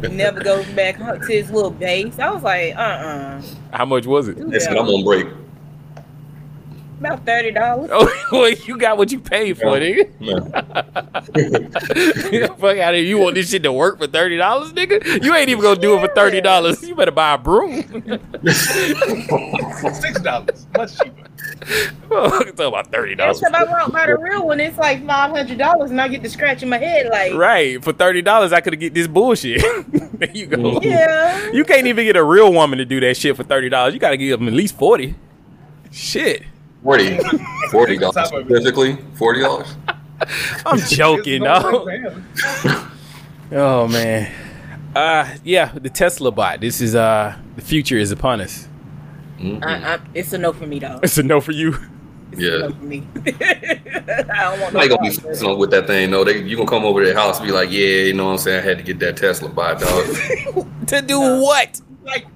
It 0.03 0.12
never 0.12 0.41
goes 0.43 0.66
back 0.68 0.97
to 0.97 1.20
his 1.28 1.49
little 1.51 1.72
base. 1.72 2.20
I 2.20 2.30
was 2.32 2.43
like, 2.43 2.76
uh, 2.76 2.80
uh 2.80 3.41
How 3.74 3.86
much 3.86 4.05
was 4.05 4.28
it? 4.28 4.49
They 4.49 4.60
said 4.60 4.78
I'm 4.78 4.88
on 4.88 5.03
break. 5.03 5.28
about 6.99 7.26
thirty 7.26 7.51
dollars. 7.51 7.89
Oh, 7.93 8.10
well, 8.32 8.49
you 8.49 8.78
got 8.78 8.97
what 8.97 9.12
you 9.12 9.20
paid 9.20 9.57
for, 9.57 9.66
nigga. 9.66 10.10
Fuck 12.60 12.78
out 12.78 12.93
of 12.93 12.99
here. 12.99 13.05
You 13.05 13.18
want 13.18 13.36
this 13.36 13.49
shit 13.49 13.64
to 13.64 13.74
work 13.74 13.99
for 13.99 14.07
thirty 14.07 14.38
dollars, 14.38 14.74
nigga? 14.74 15.24
You 15.24 15.34
ain't 15.36 15.49
even 15.49 15.64
gonna 15.64 15.80
do 15.80 15.97
it 15.97 16.01
for 16.01 16.14
thirty 16.14 16.41
dollars. 16.41 16.88
You 16.88 16.95
better 16.95 17.12
buy 17.12 17.34
a 17.34 17.38
broom. 17.38 17.84
Six 18.51 20.22
dollars, 20.22 20.68
much 20.76 20.97
cheaper. 20.99 21.29
Talk 22.10 22.47
about 22.60 22.91
thirty 22.91 23.16
dollars. 23.16 23.41
If 23.41 23.53
I 23.53 23.64
want 23.64 23.91
buy 23.93 24.07
the 24.07 24.18
real 24.18 24.47
one, 24.47 24.60
it's 24.60 24.78
like 24.78 25.05
five 25.05 25.32
hundred 25.32 25.57
dollars, 25.57 25.91
and 25.91 25.99
I 25.99 26.07
get 26.07 26.24
to 26.24 26.30
scratch 26.30 26.64
in 26.64 26.70
my 26.70 26.78
head 26.78 27.07
like, 27.10 27.34
Right. 27.34 27.84
For 27.84 27.91
thirty 27.93 28.22
dollars 28.22 28.53
I 28.53 28.62
could 28.62 28.80
get 28.80 28.93
this 28.93 29.07
bullshit. 29.07 29.62
there 30.20 30.32
you 30.32 30.45
go. 30.47 30.80
Yeah. 30.82 31.51
You 31.51 31.64
can't 31.66 31.88
even 31.88 32.05
get 32.05 32.16
a 32.16 32.24
real 32.24 32.53
woman 32.53 32.78
to 32.80 32.86
do 32.86 32.99
that 33.01 33.18
shit 33.18 33.36
for 33.36 33.43
thirty 33.43 33.70
dollars. 33.70 33.93
You 33.93 33.99
gotta 33.99 34.18
give 34.18 34.39
them 34.39 34.47
at 34.47 34.53
least 34.53 34.78
forty. 34.78 35.16
Shit. 35.91 36.43
40 36.84 37.20
Forty 37.72 37.97
dollars 37.97 38.30
specifically. 38.30 38.97
Forty 39.16 39.41
dollars. 39.41 39.76
I'm 40.66 40.80
joking, 40.80 41.43
dog. 41.43 41.89
Oh 43.51 43.86
man. 43.89 44.32
Uh 44.95 45.36
yeah, 45.43 45.74
the 45.78 45.89
Tesla 45.89 46.32
bot. 46.32 46.62
This 46.62 46.80
is 46.80 46.95
uh 46.95 47.38
the 47.57 47.62
future 47.62 47.97
is 47.97 48.12
upon 48.12 48.39
us. 48.39 48.68
I, 49.40 49.44
I, 49.44 49.98
mm-hmm. 49.98 50.12
it's 50.14 50.34
a 50.34 50.38
no 50.38 50.54
for 50.54 50.68
me, 50.68 50.80
though. 50.80 51.00
It's 51.02 51.18
a 51.18 51.24
no 51.24 51.40
for 51.40 51.52
you. 51.52 51.76
Yeah. 52.36 52.58
No 52.58 52.70
for 52.72 52.84
me. 52.84 53.08
I 53.16 53.24
don't 53.24 54.60
want 54.60 54.76
I 54.76 54.84
ain't 54.84 54.90
no 54.90 54.98
gonna 54.98 55.10
be 55.10 55.18
bot. 55.18 55.44
on 55.44 55.58
with 55.58 55.72
that 55.72 55.88
thing. 55.88 56.12
No, 56.12 56.24
they 56.24 56.42
you 56.42 56.58
gonna 56.58 56.70
come 56.70 56.86
over 56.86 57.02
to 57.02 57.06
their 57.08 57.16
house 57.16 57.40
and 57.40 57.48
be 57.48 57.54
like, 57.54 57.72
yeah, 57.72 58.04
you 58.04 58.14
know 58.14 58.26
what 58.26 58.32
I'm 58.32 58.38
saying? 58.38 58.64
I 58.64 58.68
had 58.68 58.78
to 58.78 58.84
get 58.84 59.00
that 59.00 59.18
Tesla 59.18 59.50
bot, 59.50 59.80
dog. 59.80 60.06
to 60.88 61.02
do 61.02 61.20
what? 61.20 61.82
Like 62.04 62.28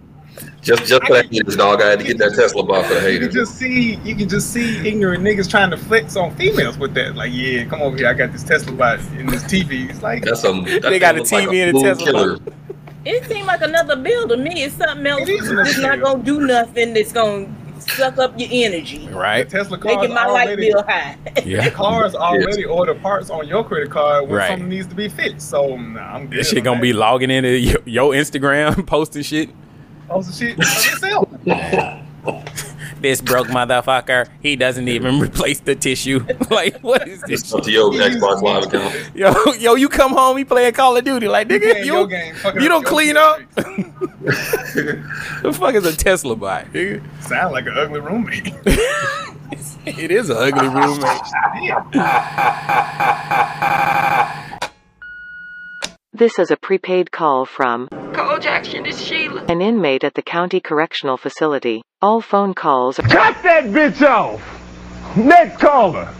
just 0.63 0.85
just 0.85 1.05
for 1.05 1.13
that 1.13 1.29
haters, 1.29 1.57
dog. 1.57 1.81
I 1.81 1.89
had 1.89 1.99
to 1.99 2.05
get 2.05 2.17
that 2.19 2.35
Tesla 2.35 2.63
bot 2.63 2.85
for 2.85 2.93
the 2.93 3.13
you 3.13 3.19
can 3.19 3.31
just 3.31 3.55
see, 3.55 3.95
you 3.97 4.15
can 4.15 4.29
just 4.29 4.53
see 4.53 4.87
ignorant 4.87 5.23
niggas 5.23 5.49
trying 5.49 5.69
to 5.71 5.77
flex 5.77 6.15
on 6.15 6.33
females 6.35 6.77
with 6.77 6.93
that. 6.93 7.15
Like, 7.15 7.31
yeah, 7.33 7.65
come 7.65 7.81
over 7.81 7.97
here. 7.97 8.07
I 8.07 8.13
got 8.13 8.31
this 8.31 8.43
Tesla 8.43 8.71
bot 8.71 8.99
in 9.17 9.27
this 9.27 9.43
TV. 9.43 9.89
It's 9.89 10.01
like 10.01 10.23
That's 10.23 10.41
some. 10.41 10.63
That 10.63 10.83
They 10.83 10.99
got 10.99 11.15
a 11.15 11.19
look 11.19 11.31
like 11.31 11.49
TV 11.49 11.67
and 11.67 11.69
a 11.69 11.73
blue 11.73 11.83
Tesla 11.83 12.05
killer. 12.05 12.39
It 13.05 13.25
seemed 13.25 13.47
like 13.47 13.61
another 13.61 13.95
bill 13.97 14.27
to 14.29 14.37
me. 14.37 14.63
It's 14.63 14.75
something 14.75 15.05
else. 15.05 15.27
It 15.27 15.41
is 15.41 15.51
It's 15.51 15.79
not 15.79 15.99
gonna 16.01 16.23
do 16.23 16.39
nothing. 16.41 16.93
That's 16.93 17.11
gonna 17.11 17.47
suck 17.79 18.17
up 18.17 18.33
your 18.39 18.47
energy, 18.49 19.09
Right. 19.11 19.49
Tesla 19.49 19.77
cars 19.77 19.97
making 19.97 20.13
my 20.15 20.25
light 20.25 20.47
already, 20.47 20.71
bill 20.71 20.83
high. 20.83 21.17
Yeah. 21.43 21.69
cars 21.71 22.15
already 22.15 22.63
order 22.63 22.95
parts 22.95 23.29
on 23.29 23.45
your 23.45 23.63
credit 23.65 23.89
card 23.91 24.23
when 24.29 24.37
Right. 24.37 24.49
something 24.51 24.69
needs 24.69 24.87
to 24.87 24.95
be 24.95 25.09
fixed. 25.09 25.49
So 25.49 25.75
nah, 25.75 25.99
I'm 26.15 26.27
good. 26.27 26.39
This 26.39 26.49
shit 26.51 26.63
gonna 26.63 26.77
that. 26.77 26.81
be 26.81 26.93
logging 26.93 27.29
into 27.29 27.49
your, 27.59 27.81
your 27.85 28.13
Instagram, 28.13 28.87
posting 28.87 29.23
shit. 29.23 29.49
The 30.07 30.21
shit. 30.31 30.57
Yourself. 30.57 31.27
This 33.03 33.19
broke 33.19 33.47
motherfucker. 33.47 34.29
He 34.41 34.55
doesn't 34.55 34.87
even 34.87 35.19
replace 35.19 35.59
the 35.59 35.75
tissue. 35.75 36.25
like, 36.49 36.79
what 36.79 37.05
is 37.05 37.19
this? 37.23 37.41
It's 37.41 37.53
up 37.53 37.63
to 37.63 37.71
your 37.71 37.91
Xbox 37.91 38.41
Live 38.41 38.63
account. 38.63 39.13
Yo, 39.13 39.33
yo, 39.59 39.75
you 39.75 39.89
come 39.89 40.13
home, 40.13 40.37
he 40.37 40.45
playing 40.45 40.71
Call 40.71 40.95
of 40.95 41.03
Duty. 41.03 41.27
Like, 41.27 41.49
nigga, 41.49 41.69
playing 41.69 41.85
you, 41.85 41.93
your 41.95 42.07
game, 42.07 42.33
fucking 42.35 42.61
you 42.61 42.69
don't 42.69 42.85
clean 42.85 43.17
up. 43.17 43.41
the 43.55 45.53
fuck 45.53 45.75
is 45.75 45.85
a 45.85 45.93
Tesla 45.93 46.37
bot, 46.37 46.67
nigga? 46.67 47.03
Sound 47.23 47.51
like 47.51 47.65
an 47.65 47.77
ugly 47.77 47.99
roommate. 47.99 48.53
It 49.85 50.11
is 50.11 50.29
an 50.29 50.37
ugly 50.37 50.69
roommate. 50.69 51.21
This 56.15 56.37
is 56.37 56.51
a 56.51 56.57
prepaid 56.57 57.11
call 57.11 57.43
from 57.47 57.87
Swole 58.13 58.37
Jackson, 58.37 58.83
this 58.83 59.01
is 59.01 59.07
Sheila. 59.07 59.45
an 59.45 59.63
inmate 59.63 60.03
at 60.03 60.13
the 60.13 60.21
county 60.21 60.59
correctional 60.59 61.17
facility. 61.17 61.81
All 62.03 62.21
phone 62.21 62.53
calls 62.53 62.99
are 62.99 63.07
Cut 63.07 63.41
that 63.41 63.63
bitch 63.63 63.99
off! 64.07 65.17
Next 65.17 65.59
caller! 65.59 66.13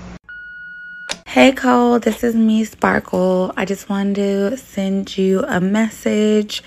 Hey 1.28 1.54
Swole, 1.56 2.00
this 2.00 2.24
is 2.24 2.34
me, 2.34 2.64
Sparkle. 2.64 3.54
I 3.56 3.66
just 3.66 3.88
wanted 3.88 4.16
to 4.16 4.58
send 4.58 5.16
you 5.16 5.44
a 5.48 5.62
message 5.62 6.64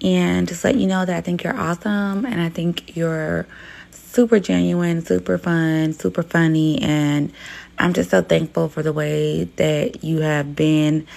and 0.00 0.46
just 0.46 0.62
let 0.62 0.76
you 0.76 0.86
know 0.86 1.04
that 1.04 1.16
I 1.16 1.22
think 1.22 1.42
you're 1.42 1.58
awesome 1.58 2.24
and 2.24 2.40
I 2.40 2.50
think 2.50 2.96
you're 2.96 3.48
super 3.90 4.38
genuine, 4.38 5.04
super 5.04 5.38
fun, 5.38 5.92
super 5.92 6.22
funny, 6.22 6.80
and 6.80 7.32
I'm 7.80 7.94
just 7.94 8.10
so 8.10 8.22
thankful 8.22 8.68
for 8.68 8.84
the 8.84 8.92
way 8.92 9.44
that 9.56 10.04
you 10.04 10.20
have 10.20 10.54
been 10.54 11.08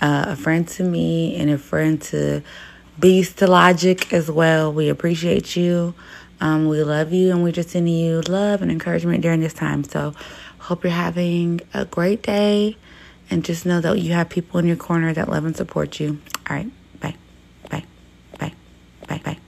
uh, 0.00 0.26
a 0.28 0.36
friend 0.36 0.66
to 0.68 0.84
me 0.84 1.36
and 1.36 1.50
a 1.50 1.58
friend 1.58 2.00
to 2.02 2.42
Beast 2.98 3.38
to 3.38 3.46
Logic 3.46 4.12
as 4.12 4.30
well. 4.30 4.72
We 4.72 4.88
appreciate 4.88 5.56
you. 5.56 5.94
Um, 6.40 6.68
we 6.68 6.82
love 6.82 7.12
you 7.12 7.30
and 7.30 7.42
we're 7.42 7.52
just 7.52 7.70
sending 7.70 7.94
you 7.94 8.20
love 8.22 8.62
and 8.62 8.70
encouragement 8.70 9.22
during 9.22 9.40
this 9.40 9.54
time. 9.54 9.84
So, 9.84 10.14
hope 10.58 10.84
you're 10.84 10.92
having 10.92 11.60
a 11.72 11.84
great 11.84 12.22
day 12.22 12.76
and 13.30 13.44
just 13.44 13.66
know 13.66 13.80
that 13.80 13.98
you 13.98 14.12
have 14.12 14.28
people 14.28 14.60
in 14.60 14.66
your 14.66 14.76
corner 14.76 15.12
that 15.12 15.28
love 15.28 15.44
and 15.44 15.56
support 15.56 16.00
you. 16.00 16.20
All 16.48 16.56
right. 16.56 16.70
Bye. 17.00 17.16
Bye. 17.70 17.84
Bye. 18.38 18.52
Bye. 19.08 19.20
Bye. 19.24 19.38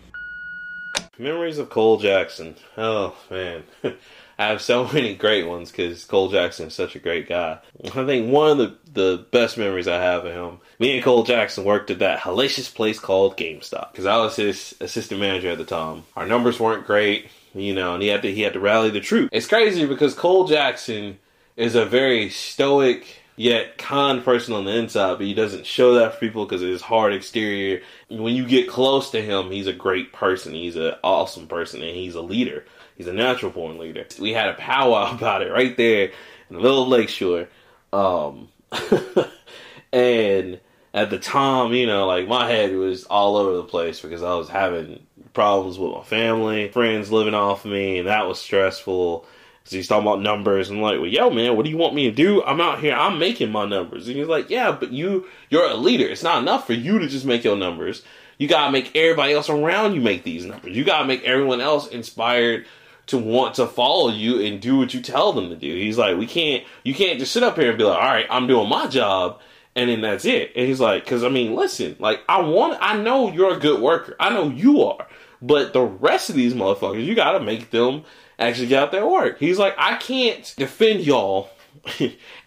Memories 1.19 1.59
of 1.59 1.73
Swole 1.73 1.97
Jackson. 1.97 2.57
Oh 2.77 3.17
man, 3.31 3.63
I 4.39 4.49
have 4.49 4.63
so 4.63 4.89
many 4.93 5.15
great 5.15 5.47
ones 5.47 5.71
because 5.71 6.03
Swole 6.03 6.31
Jackson 6.31 6.69
is 6.69 6.75
such 6.75 6.97
a 6.97 7.01
great 7.01 7.29
guy. 7.29 7.59
I 7.85 8.05
think 8.05 8.31
one 8.31 8.51
of 8.53 8.59
the 8.59 8.77
the 8.93 9.27
best 9.31 9.59
memories 9.59 9.89
I 9.89 10.01
have 10.01 10.25
of 10.25 10.33
him. 10.33 10.59
Me 10.79 10.95
and 10.95 11.03
Swole 11.03 11.23
Jackson 11.23 11.65
worked 11.65 11.91
at 11.91 11.99
that 11.99 12.21
hellacious 12.21 12.75
place 12.75 12.99
called 12.99 13.37
GameStop 13.37 13.93
because 13.93 14.07
I 14.07 14.17
was 14.17 14.37
his 14.37 14.75
assistant 14.81 15.21
manager 15.21 15.51
at 15.51 15.59
the 15.59 15.65
time. 15.65 16.05
Our 16.17 16.27
numbers 16.27 16.59
weren't 16.59 16.87
great, 16.87 17.29
you 17.55 17.75
know, 17.75 17.95
and 17.95 18.03
he 18.03 18.09
had 18.09 18.23
to 18.23 18.33
he 18.33 18.43
had 18.43 18.55
to 18.55 18.61
rally 18.61 18.91
the 18.91 19.01
troops. 19.01 19.31
It's 19.33 19.47
crazy 19.47 19.87
because 19.87 20.15
Swole 20.15 20.47
Jackson 20.47 21.19
is 21.57 21.75
a 21.75 21.85
very 21.85 22.31
stoic 22.31 23.07
yet 23.37 23.77
kind 23.77 24.25
person 24.25 24.55
on 24.55 24.65
the 24.65 24.75
inside, 24.75 25.19
but 25.19 25.27
he 25.27 25.35
doesn't 25.35 25.67
show 25.67 25.95
that 25.95 26.15
for 26.15 26.21
people 26.21 26.45
because 26.45 26.63
of 26.63 26.69
his 26.69 26.83
hard 26.83 27.13
exterior. 27.13 27.83
When 28.09 28.35
you 28.35 28.47
get 28.47 28.69
close 28.69 29.11
to 29.11 29.21
him, 29.23 29.51
he's 29.51 29.67
a 29.67 29.73
great 29.73 30.13
person. 30.13 30.55
He's 30.55 30.77
an 30.77 30.95
awesome 31.05 31.47
person, 31.47 31.83
and 31.83 31.95
he's 31.95 32.15
a 32.15 32.23
leader. 32.23 32.65
He's 32.97 33.07
a 33.07 33.13
natural 33.13 33.51
born 33.51 33.79
leader. 33.79 34.07
We 34.19 34.33
had 34.33 34.49
a 34.49 34.55
powwow 34.55 35.13
about 35.15 35.43
it 35.43 35.53
right 35.53 35.77
there 35.77 36.07
in 36.49 36.57
the 36.57 36.61
middle 36.61 36.83
of 36.83 36.89
Lakeshore. 36.89 37.49
Um, 37.93 38.49
and 39.93 40.61
at 40.95 41.11
the 41.11 41.19
time, 41.19 41.73
you 41.73 41.87
know, 41.87 42.07
like 42.07 42.27
my 42.27 42.49
head 42.49 42.75
was 42.75 43.05
all 43.05 43.37
over 43.37 43.57
the 43.57 43.65
place 43.65 44.01
because 44.01 44.23
I 44.23 44.35
was 44.35 44.49
having 44.49 45.07
problems 45.35 45.79
with 45.79 45.93
my 45.93 46.03
family, 46.03 46.69
friends 46.69 47.13
living 47.13 47.35
off 47.35 47.65
me, 47.65 47.99
and 47.99 48.09
that 48.09 48.27
was 48.27 48.41
stressful. 48.41 49.27
So 49.65 49.77
he's 49.77 49.89
talking 49.89 50.07
about 50.07 50.23
numbers. 50.23 50.71
I'm 50.71 50.81
like, 50.81 50.99
well, 50.99 51.09
yo, 51.09 51.29
man, 51.29 51.57
what 51.57 51.65
do 51.65 51.71
you 51.71 51.77
want 51.77 51.95
me 51.95 52.09
to 52.09 52.15
do? 52.15 52.43
I'm 52.45 52.61
out 52.61 52.81
here, 52.81 52.95
I'm 52.95 53.19
making 53.19 53.51
my 53.51 53.67
numbers. 53.67 54.07
And 54.07 54.17
he's 54.17 54.29
like, 54.29 54.49
yeah, 54.49 54.73
but 54.73 54.93
you, 54.93 55.27
you're 55.51 55.69
a 55.69 55.75
leader. 55.75 56.07
It's 56.07 56.23
not 56.23 56.41
enough 56.41 56.67
for 56.67 56.73
you 56.73 57.01
to 57.01 57.09
just 57.09 57.27
make 57.27 57.45
your 57.45 57.57
numbers. 57.57 58.03
You 58.39 58.49
gotta 58.49 58.71
make 58.71 58.95
everybody 58.95 59.33
else 59.33 59.49
around 59.49 59.95
you 59.95 60.01
make 60.01 60.23
these 60.23 60.45
numbers. 60.45 60.77
You 60.77 60.85
gotta 60.85 61.07
make 61.07 61.25
everyone 61.25 61.61
else 61.61 61.89
inspired 61.89 62.67
to 63.07 63.19
want 63.19 63.55
to 63.55 63.67
follow 63.67 64.11
you 64.11 64.41
and 64.41 64.61
do 64.61 64.79
what 64.79 64.93
you 64.93 65.01
tell 65.01 65.33
them 65.33 65.49
to 65.51 65.57
do. 65.57 65.75
He's 65.75 65.99
like, 65.99 66.17
we 66.17 66.27
can't, 66.27 66.65
you 66.83 66.95
can't 66.95 67.19
just 67.19 67.33
sit 67.33 67.43
up 67.43 67.57
here 67.57 67.71
and 67.71 67.79
be 67.79 67.85
like, 67.85 67.99
all 67.99 68.05
right, 68.05 68.27
I'm 68.29 68.47
doing 68.47 68.69
my 68.69 68.87
job. 68.89 69.41
And 69.75 69.91
then 69.91 70.01
that's 70.01 70.25
it. 70.25 70.53
And 70.57 70.67
he's 70.67 70.81
like, 70.81 71.05
cause 71.07 71.23
I 71.23 71.29
mean, 71.29 71.55
listen, 71.55 71.97
like 71.99 72.21
I 72.29 72.41
want, 72.41 72.79
I 72.81 72.97
know 72.97 73.31
you're 73.31 73.55
a 73.55 73.61
good 73.61 73.81
worker. 73.81 74.17
I 74.19 74.31
know 74.31 74.49
you 74.49 74.83
are. 74.83 75.07
But 75.43 75.73
the 75.73 75.83
rest 75.83 76.31
of 76.31 76.37
these 76.37 76.55
motherfuckers, 76.55 77.05
you 77.05 77.15
gotta 77.15 77.41
make 77.41 77.71
them 77.71 78.05
actually 78.39 78.69
get 78.69 78.83
out 78.83 78.93
there 78.93 79.07
work. 79.07 79.39
He's 79.39 79.59
like, 79.59 79.75
I 79.77 79.97
can't 79.97 80.53
defend 80.57 81.01
y'all 81.01 81.51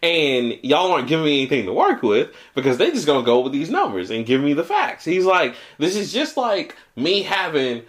and 0.03 0.57
y'all 0.64 0.91
aren't 0.91 1.07
giving 1.07 1.26
me 1.26 1.41
anything 1.41 1.65
to 1.65 1.73
work 1.73 2.02
with 2.02 2.31
because 2.56 2.77
they 2.77 2.91
just 2.91 3.06
gonna 3.06 3.26
go 3.26 3.40
with 3.40 3.53
these 3.53 3.69
numbers 3.69 4.10
and 4.10 4.26
give 4.26 4.41
me 4.41 4.53
the 4.53 4.64
facts. 4.64 5.06
He's 5.06 5.26
like, 5.26 5.56
this 5.77 5.95
is 5.95 6.11
just 6.11 6.38
like 6.38 6.76
me 6.95 7.22
having 7.22 7.84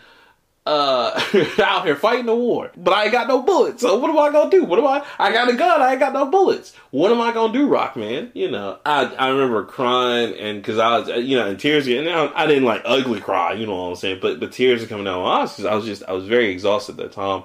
uh 0.70 1.20
out 1.62 1.84
here 1.84 1.96
fighting 1.96 2.26
the 2.26 2.34
war, 2.34 2.70
but 2.76 2.94
I 2.94 3.04
ain't 3.04 3.12
got 3.12 3.26
no 3.26 3.42
bullets. 3.42 3.82
So 3.82 3.98
what 3.98 4.08
am 4.08 4.18
I 4.18 4.30
gonna 4.30 4.50
do? 4.50 4.64
What 4.64 4.78
am 4.78 4.86
I? 4.86 5.04
I 5.18 5.32
got 5.32 5.50
a 5.50 5.54
gun. 5.54 5.82
I 5.82 5.90
ain't 5.90 6.00
got 6.00 6.12
no 6.12 6.26
bullets. 6.26 6.74
What 6.92 7.10
am 7.10 7.20
I 7.20 7.32
gonna 7.32 7.52
do, 7.52 7.66
Rock 7.66 7.96
Man? 7.96 8.30
You 8.34 8.52
know, 8.52 8.78
I 8.86 9.06
I 9.06 9.28
remember 9.30 9.64
crying 9.64 10.38
and 10.38 10.62
because 10.62 10.78
I 10.78 10.98
was 10.98 11.08
you 11.08 11.36
know 11.36 11.48
in 11.48 11.56
tears. 11.56 11.88
And 11.88 12.08
I, 12.08 12.30
I 12.34 12.46
didn't 12.46 12.64
like 12.64 12.82
ugly 12.84 13.20
cry. 13.20 13.54
You 13.54 13.66
know 13.66 13.74
what 13.74 13.88
I'm 13.88 13.96
saying? 13.96 14.20
But 14.22 14.38
but 14.38 14.52
tears 14.52 14.82
are 14.84 14.86
coming 14.86 15.06
down 15.06 15.22
my 15.24 15.40
eyes 15.40 15.64
I 15.64 15.74
was 15.74 15.84
just 15.84 16.04
I 16.04 16.12
was 16.12 16.26
very 16.26 16.50
exhausted 16.50 16.92
at 16.92 16.98
that 16.98 17.12
time. 17.12 17.42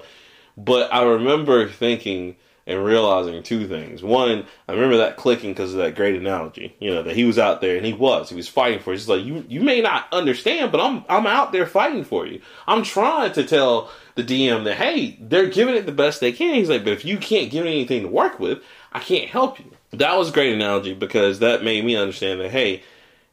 But 0.56 0.94
I 0.94 1.04
remember 1.04 1.68
thinking 1.68 2.36
and 2.68 2.84
realizing 2.84 3.44
two 3.44 3.68
things. 3.68 4.02
One, 4.02 4.46
I 4.68 4.74
remember 4.74 4.98
that 4.98 5.18
clicking 5.18 5.52
because 5.52 5.74
of 5.74 5.80
that 5.80 5.96
great 5.96 6.16
analogy. 6.16 6.76
You 6.80 6.94
know 6.94 7.04
that 7.04 7.16
he 7.16 7.24
was 7.24 7.38
out 7.38 7.62
there 7.62 7.78
and 7.78 7.86
he 7.86 7.94
was. 7.94 8.30
He 8.30 8.36
was 8.36 8.48
fighting 8.48 8.80
for. 8.80 8.92
It. 8.92 8.98
He's 8.98 9.10
like 9.10 9.24
you. 9.24 9.46
You 9.48 9.62
may 9.62 9.82
not 9.82 10.12
understand, 10.12 10.72
but 10.72 10.82
I'm 10.82 11.06
I'm 11.08 11.28
out 11.28 11.52
there 11.52 11.68
fighting 11.68 12.04
for 12.04 12.26
you. 12.26 12.42
I'm 12.68 12.84
trying 12.84 13.34
to 13.34 13.44
tell 13.44 13.92
the 14.16 14.24
DM 14.24 14.64
that 14.64 14.78
hey, 14.78 15.18
they're 15.22 15.50
giving 15.50 15.76
it 15.76 15.86
the 15.86 15.92
best 15.92 16.20
they 16.20 16.32
can. 16.32 16.56
He's 16.56 16.70
like, 16.70 16.84
but 16.84 16.94
if 16.94 17.06
you 17.06 17.18
can't 17.18 17.52
give 17.52 17.66
me 17.66 17.72
anything 17.72 18.02
to 18.02 18.08
work 18.08 18.40
with, 18.40 18.64
I 18.92 19.00
can't 19.00 19.30
help 19.30 19.60
you. 19.60 19.72
That 19.92 20.18
was 20.18 20.30
a 20.30 20.34
great 20.34 20.54
analogy 20.54 20.94
because 20.94 21.40
that 21.40 21.64
made 21.64 21.86
me 21.86 21.96
understand 21.96 22.42
that 22.42 22.52
hey, 22.52 22.82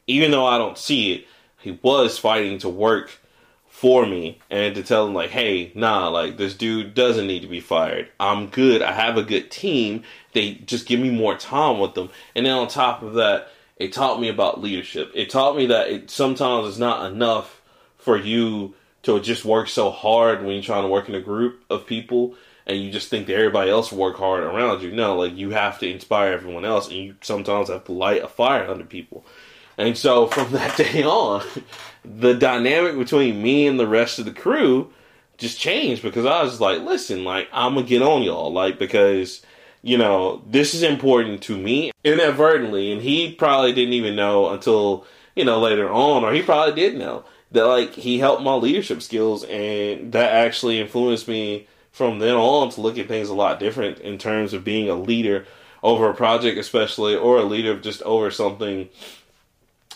even 0.07 0.31
though 0.31 0.47
I 0.47 0.59
don't 0.59 0.77
see 0.77 1.13
it, 1.13 1.27
he 1.59 1.79
was 1.83 2.19
fighting 2.19 2.59
to 2.59 2.69
work 2.69 3.19
for 3.83 4.07
me 4.07 4.39
and 4.49 4.77
to 4.77 4.83
tell 4.85 5.05
them 5.05 5.13
like, 5.13 5.31
hey, 5.31 5.73
nah, 5.75 6.07
like 6.07 6.37
this 6.37 6.55
dude 6.55 6.95
doesn't 6.95 7.27
need 7.27 7.43
to 7.43 7.49
be 7.49 7.59
fired. 7.59 8.09
I'm 8.21 8.47
good. 8.47 8.81
I 8.81 8.93
have 8.93 9.17
a 9.17 9.25
good 9.25 9.51
team. 9.51 10.05
They 10.35 10.55
just 10.55 10.87
give 10.87 11.01
me 11.01 11.11
more 11.11 11.37
time 11.37 11.81
with 11.81 11.95
them. 11.95 12.09
And 12.37 12.47
then 12.47 12.53
on 12.53 12.69
top 12.69 13.03
of 13.03 13.15
that, 13.15 13.49
it 13.77 13.93
taught 13.93 14.21
me 14.21 14.29
about 14.29 14.61
leadership. 14.61 15.11
It 15.17 15.31
taught 15.31 15.57
me 15.57 15.67
that 15.67 15.89
it 15.89 16.11
sometimes 16.11 16.69
it's 16.69 16.79
not 16.79 17.11
enough 17.11 17.61
for 17.99 18.17
you 18.17 18.77
to 19.03 19.19
just 19.19 19.45
work 19.45 19.69
so 19.69 19.91
hard 19.91 20.45
when 20.45 20.55
you're 20.55 20.63
trying 20.63 20.85
to 20.85 20.89
work 20.89 21.09
in 21.09 21.17
a 21.17 21.21
group 21.21 21.65
of 21.69 21.85
people 21.85 22.37
and 22.69 22.81
you 22.81 22.93
just 22.93 23.09
think 23.09 23.27
that 23.27 23.35
everybody 23.35 23.69
else 23.69 23.91
work 23.91 24.17
hard 24.17 24.45
around 24.45 24.83
you. 24.83 24.93
No, 24.93 25.17
like 25.17 25.37
you 25.37 25.51
have 25.51 25.81
to 25.81 25.91
inspire 25.91 26.33
everyone 26.33 26.65
else 26.65 26.87
and 26.87 26.99
you 26.99 27.17
sometimes 27.21 27.69
have 27.69 27.83
to 27.87 27.93
light 27.93 28.23
a 28.23 28.29
fire 28.29 28.71
under 28.71 28.85
people. 28.85 29.27
And 29.77 29.99
so 29.99 30.29
from 30.29 30.53
that 30.53 30.77
day 30.77 31.03
on, 31.03 31.43
the 32.05 32.35
dynamic 32.35 32.99
between 32.99 33.43
me 33.43 33.67
and 33.67 33.79
the 33.79 33.87
rest 33.87 34.19
of 34.19 34.25
the 34.25 34.33
crew 34.33 34.93
just 35.39 35.59
changed 35.59 36.03
because 36.03 36.27
I 36.27 36.43
was 36.43 36.61
like, 36.61 36.81
listen, 36.81 37.25
like 37.25 37.49
I'm 37.53 37.75
gonna 37.75 37.87
get 37.87 38.03
on 38.03 38.23
y'all, 38.23 38.53
like 38.53 38.79
because 38.79 39.43
you 39.83 39.99
know 39.99 40.43
this 40.47 40.75
is 40.75 40.83
important 40.83 41.43
to 41.45 41.57
me 41.57 41.93
inadvertently, 42.05 42.93
and 42.93 43.03
he 43.03 43.33
probably 43.33 43.73
didn't 43.73 43.95
even 43.95 44.17
know 44.17 44.51
until 44.51 45.07
you 45.35 45.45
know 45.45 45.61
later 45.61 45.91
on, 45.91 46.25
or 46.25 46.33
he 46.33 46.43
probably 46.43 46.75
did 46.75 46.99
know 46.99 47.25
that 47.53 47.67
like 47.67 47.95
he 47.95 48.19
helped 48.19 48.43
my 48.43 48.55
leadership 48.55 49.03
skills, 49.03 49.45
and 49.45 50.13
that 50.13 50.33
actually 50.33 50.81
influenced 50.81 51.29
me 51.29 51.67
from 51.91 52.19
then 52.19 52.35
on 52.35 52.71
to 52.71 52.81
look 52.81 52.99
at 52.99 53.07
things 53.07 53.29
a 53.29 53.35
lot 53.35 53.61
different 53.61 53.99
in 53.99 54.19
terms 54.19 54.55
of 54.55 54.65
being 54.65 54.89
a 54.89 54.95
leader 54.95 55.47
over 55.83 56.09
a 56.09 56.15
project, 56.15 56.59
especially, 56.59 57.15
or 57.15 57.39
a 57.39 57.45
leader 57.45 57.79
just 57.79 58.01
over 58.03 58.31
something 58.31 58.89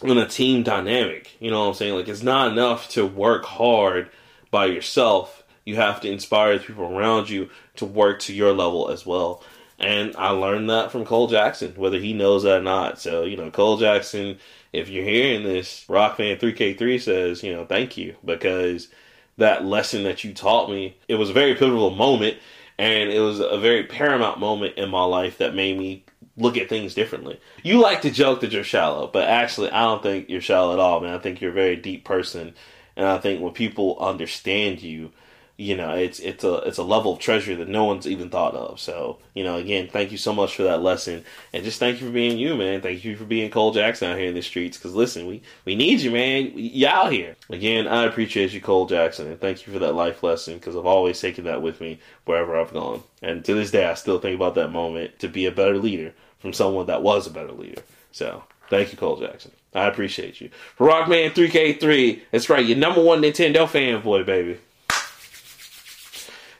in 0.02 0.18
a 0.18 0.28
team 0.28 0.62
dynamic. 0.62 1.36
You 1.40 1.50
know 1.50 1.60
what 1.60 1.68
I'm 1.68 1.74
saying? 1.74 1.94
Like 1.94 2.08
it's 2.08 2.22
not 2.22 2.52
enough 2.52 2.88
to 2.90 3.06
work 3.06 3.44
hard 3.44 4.10
by 4.50 4.66
yourself. 4.66 5.44
You 5.64 5.76
have 5.76 6.00
to 6.02 6.10
inspire 6.10 6.58
the 6.58 6.64
people 6.64 6.84
around 6.84 7.28
you 7.28 7.50
to 7.76 7.86
work 7.86 8.20
to 8.20 8.34
your 8.34 8.52
level 8.52 8.90
as 8.90 9.04
well. 9.04 9.42
And 9.78 10.16
I 10.16 10.30
learned 10.30 10.70
that 10.70 10.90
from 10.90 11.04
Swole 11.04 11.26
Jackson, 11.26 11.74
whether 11.76 11.98
he 11.98 12.12
knows 12.12 12.44
that 12.44 12.60
or 12.60 12.62
not. 12.62 12.98
So, 12.98 13.24
you 13.24 13.36
know, 13.36 13.50
Swole 13.52 13.76
Jackson, 13.76 14.38
if 14.72 14.88
you're 14.88 15.04
hearing 15.04 15.44
this, 15.44 15.84
Rockman 15.88 16.40
3K3 16.40 17.00
says, 17.00 17.42
you 17.42 17.52
know, 17.52 17.66
thank 17.66 17.96
you 17.96 18.16
because 18.24 18.88
that 19.36 19.64
lesson 19.64 20.04
that 20.04 20.24
you 20.24 20.32
taught 20.32 20.70
me, 20.70 20.96
it 21.08 21.16
was 21.16 21.30
a 21.30 21.34
very 21.34 21.54
pivotal 21.54 21.90
moment 21.90 22.38
and 22.78 23.10
it 23.10 23.20
was 23.20 23.40
a 23.40 23.58
very 23.58 23.84
paramount 23.84 24.38
moment 24.38 24.76
in 24.76 24.88
my 24.88 25.04
life 25.04 25.38
that 25.38 25.54
made 25.54 25.78
me 25.78 26.04
look 26.36 26.56
at 26.56 26.68
things 26.68 26.94
differently. 26.94 27.40
You 27.62 27.80
like 27.80 28.02
to 28.02 28.10
joke 28.10 28.40
that 28.40 28.52
you're 28.52 28.64
shallow, 28.64 29.06
but 29.06 29.28
actually, 29.28 29.70
I 29.70 29.82
don't 29.82 30.02
think 30.02 30.28
you're 30.28 30.40
shallow 30.40 30.72
at 30.72 30.78
all, 30.78 31.00
man. 31.00 31.14
I 31.14 31.18
think 31.18 31.40
you're 31.40 31.50
a 31.50 31.54
very 31.54 31.76
deep 31.76 32.04
person, 32.04 32.54
and 32.96 33.06
I 33.06 33.18
think 33.18 33.40
when 33.40 33.52
people 33.52 33.98
understand 33.98 34.82
you, 34.82 35.12
you 35.58 35.74
know, 35.74 35.94
it's 35.94 36.18
it's 36.18 36.44
a 36.44 36.56
it's 36.56 36.76
a 36.76 36.82
level 36.82 37.14
of 37.14 37.18
treasure 37.18 37.56
that 37.56 37.68
no 37.68 37.84
one's 37.84 38.06
even 38.06 38.28
thought 38.28 38.54
of. 38.54 38.78
So, 38.78 39.18
you 39.32 39.42
know, 39.42 39.56
again, 39.56 39.88
thank 39.88 40.12
you 40.12 40.18
so 40.18 40.34
much 40.34 40.54
for 40.54 40.64
that 40.64 40.82
lesson, 40.82 41.24
and 41.54 41.64
just 41.64 41.78
thank 41.78 41.98
you 41.98 42.06
for 42.06 42.12
being 42.12 42.36
you, 42.36 42.56
man. 42.56 42.82
Thank 42.82 43.04
you 43.04 43.16
for 43.16 43.24
being 43.24 43.50
Swole 43.50 43.72
Jackson 43.72 44.10
out 44.10 44.18
here 44.18 44.28
in 44.28 44.34
the 44.34 44.42
streets. 44.42 44.76
Because 44.76 44.94
listen, 44.94 45.26
we 45.26 45.40
we 45.64 45.74
need 45.74 46.00
you, 46.00 46.10
man. 46.10 46.52
You 46.54 46.86
out 46.86 47.10
here 47.10 47.36
again. 47.48 47.88
I 47.88 48.04
appreciate 48.04 48.52
you, 48.52 48.60
Swole 48.60 48.84
Jackson, 48.84 49.28
and 49.28 49.40
thank 49.40 49.66
you 49.66 49.72
for 49.72 49.78
that 49.78 49.94
life 49.94 50.22
lesson. 50.22 50.54
Because 50.54 50.76
I've 50.76 50.84
always 50.84 51.18
taken 51.18 51.44
that 51.44 51.62
with 51.62 51.80
me 51.80 52.00
wherever 52.26 52.58
I've 52.60 52.74
gone, 52.74 53.02
and 53.22 53.42
to 53.46 53.54
this 53.54 53.70
day, 53.70 53.86
I 53.86 53.94
still 53.94 54.18
think 54.18 54.36
about 54.36 54.56
that 54.56 54.68
moment 54.68 55.18
to 55.20 55.28
be 55.28 55.46
a 55.46 55.52
better 55.52 55.78
leader 55.78 56.12
from 56.38 56.52
someone 56.52 56.86
that 56.86 57.02
was 57.02 57.26
a 57.26 57.30
better 57.30 57.52
leader. 57.52 57.82
So 58.12 58.44
thank 58.70 58.92
you, 58.92 58.98
Swole 58.98 59.16
Jackson. 59.16 59.52
I 59.74 59.86
appreciate 59.86 60.40
you. 60.40 60.50
For 60.76 60.88
Rockman 60.88 61.32
3K3, 61.32 62.22
that's 62.30 62.48
right, 62.48 62.64
your 62.64 62.78
number 62.78 63.02
one 63.02 63.20
Nintendo 63.22 63.66
fanboy, 63.66 64.24
baby. 64.24 64.58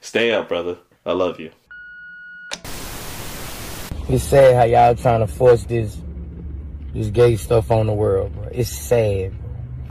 Stay 0.00 0.32
up, 0.32 0.48
brother. 0.48 0.76
I 1.04 1.12
love 1.12 1.40
you. 1.40 1.50
It's 4.08 4.22
sad 4.22 4.54
how 4.54 4.64
y'all 4.64 4.94
trying 4.94 5.20
to 5.20 5.26
force 5.26 5.64
this 5.64 5.98
this 6.94 7.08
gay 7.08 7.36
stuff 7.36 7.70
on 7.70 7.86
the 7.86 7.92
world, 7.92 8.32
bro. 8.34 8.48
It's 8.52 8.70
sad, 8.70 9.38
bro. 9.38 9.50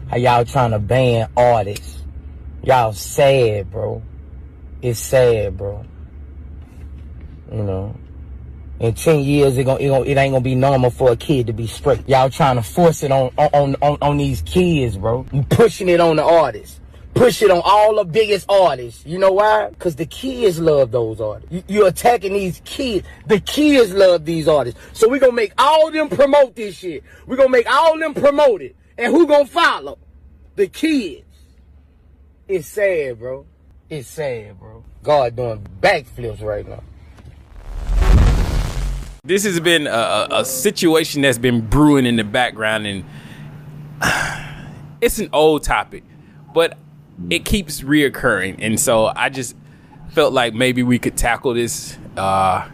How 0.10 0.18
y'all 0.18 0.46
trying 0.46 0.72
to 0.72 0.80
ban 0.80 1.30
artists. 1.36 2.02
Y'all 2.64 2.94
sad, 2.94 3.70
bro. 3.70 4.02
It's 4.82 5.00
sad, 5.00 5.58
bro. 5.58 5.86
You 7.52 7.64
know. 7.64 7.96
In 8.80 8.94
ten 8.94 9.20
years, 9.22 9.58
it, 9.58 9.64
gonna, 9.64 9.80
it, 9.80 9.88
gonna, 9.88 10.06
it 10.06 10.18
ain't 10.18 10.34
gonna 10.34 10.42
be 10.42 10.56
normal 10.56 10.90
for 10.90 11.12
a 11.12 11.16
kid 11.16 11.48
to 11.48 11.54
be 11.54 11.66
straight. 11.66 12.08
Y'all 12.10 12.30
trying 12.30 12.58
to 12.58 12.62
force 12.62 13.04
it 13.04 13.12
on 13.12 13.32
on, 13.38 13.76
on, 13.82 13.98
on 14.02 14.18
these 14.18 14.42
kids, 14.42 14.98
bro. 14.98 15.26
You 15.32 15.44
pushing 15.44 15.88
it 15.88 16.02
on 16.02 16.18
the 16.18 16.24
artists. 16.24 16.82
Push 17.14 17.42
it 17.42 17.50
on 17.50 17.62
all 17.64 17.96
the 17.96 18.04
biggest 18.04 18.46
artists. 18.50 19.06
You 19.06 19.18
know 19.18 19.32
why? 19.32 19.70
Because 19.70 19.96
the 19.96 20.06
kids 20.06 20.60
love 20.60 20.92
those 20.92 21.22
artists. 21.22 21.50
You, 21.50 21.64
you're 21.70 21.88
attacking 21.88 22.34
these 22.34 22.62
kids. 22.66 23.08
The 23.28 23.40
kids 23.40 23.94
love 23.94 24.26
these 24.26 24.50
artists. 24.50 24.78
So 24.92 25.08
we 25.08 25.20
gonna 25.20 25.32
make 25.32 25.54
all 25.58 25.90
them 25.92 26.10
promote 26.10 26.58
this 26.58 26.76
shit. 26.76 27.04
we 27.26 27.38
gonna 27.38 27.48
make 27.48 27.72
all 27.72 27.98
them 27.98 28.14
promote 28.14 28.62
it. 28.62 28.76
And 28.98 29.14
who 29.14 29.26
gonna 29.28 29.46
follow? 29.46 29.98
The 30.56 30.68
kids. 30.68 31.24
It's 32.50 32.68
sad, 32.68 33.20
bro. 33.20 33.46
It's 33.90 34.10
sad, 34.10 34.60
bro. 34.60 34.84
God 35.02 35.38
doing 35.38 35.66
backflips 35.80 36.42
right 36.42 36.68
now. 36.68 36.84
This 39.26 39.44
has 39.44 39.60
been 39.60 39.88
a, 39.88 40.28
a, 40.30 40.46
situation 40.46 41.24
that's 41.24 41.40
been 41.40 41.66
brewing 41.66 42.06
in 42.06 42.16
the 42.16 42.24
background, 42.24 42.86
and 42.86 43.04
it's 45.02 45.18
an 45.18 45.30
old 45.34 45.64
topic, 45.64 46.04
but 46.54 46.78
it 47.32 47.44
keeps 47.44 47.82
reoccurring, 47.82 48.58
and 48.60 48.80
so 48.80 49.12
I 49.16 49.30
just 49.30 49.56
felt 50.10 50.32
like 50.32 50.54
maybe 50.54 50.84
we 50.84 51.00
could 51.00 51.18
tackle 51.18 51.56
this. 51.56 51.98
Uh, 52.16 52.70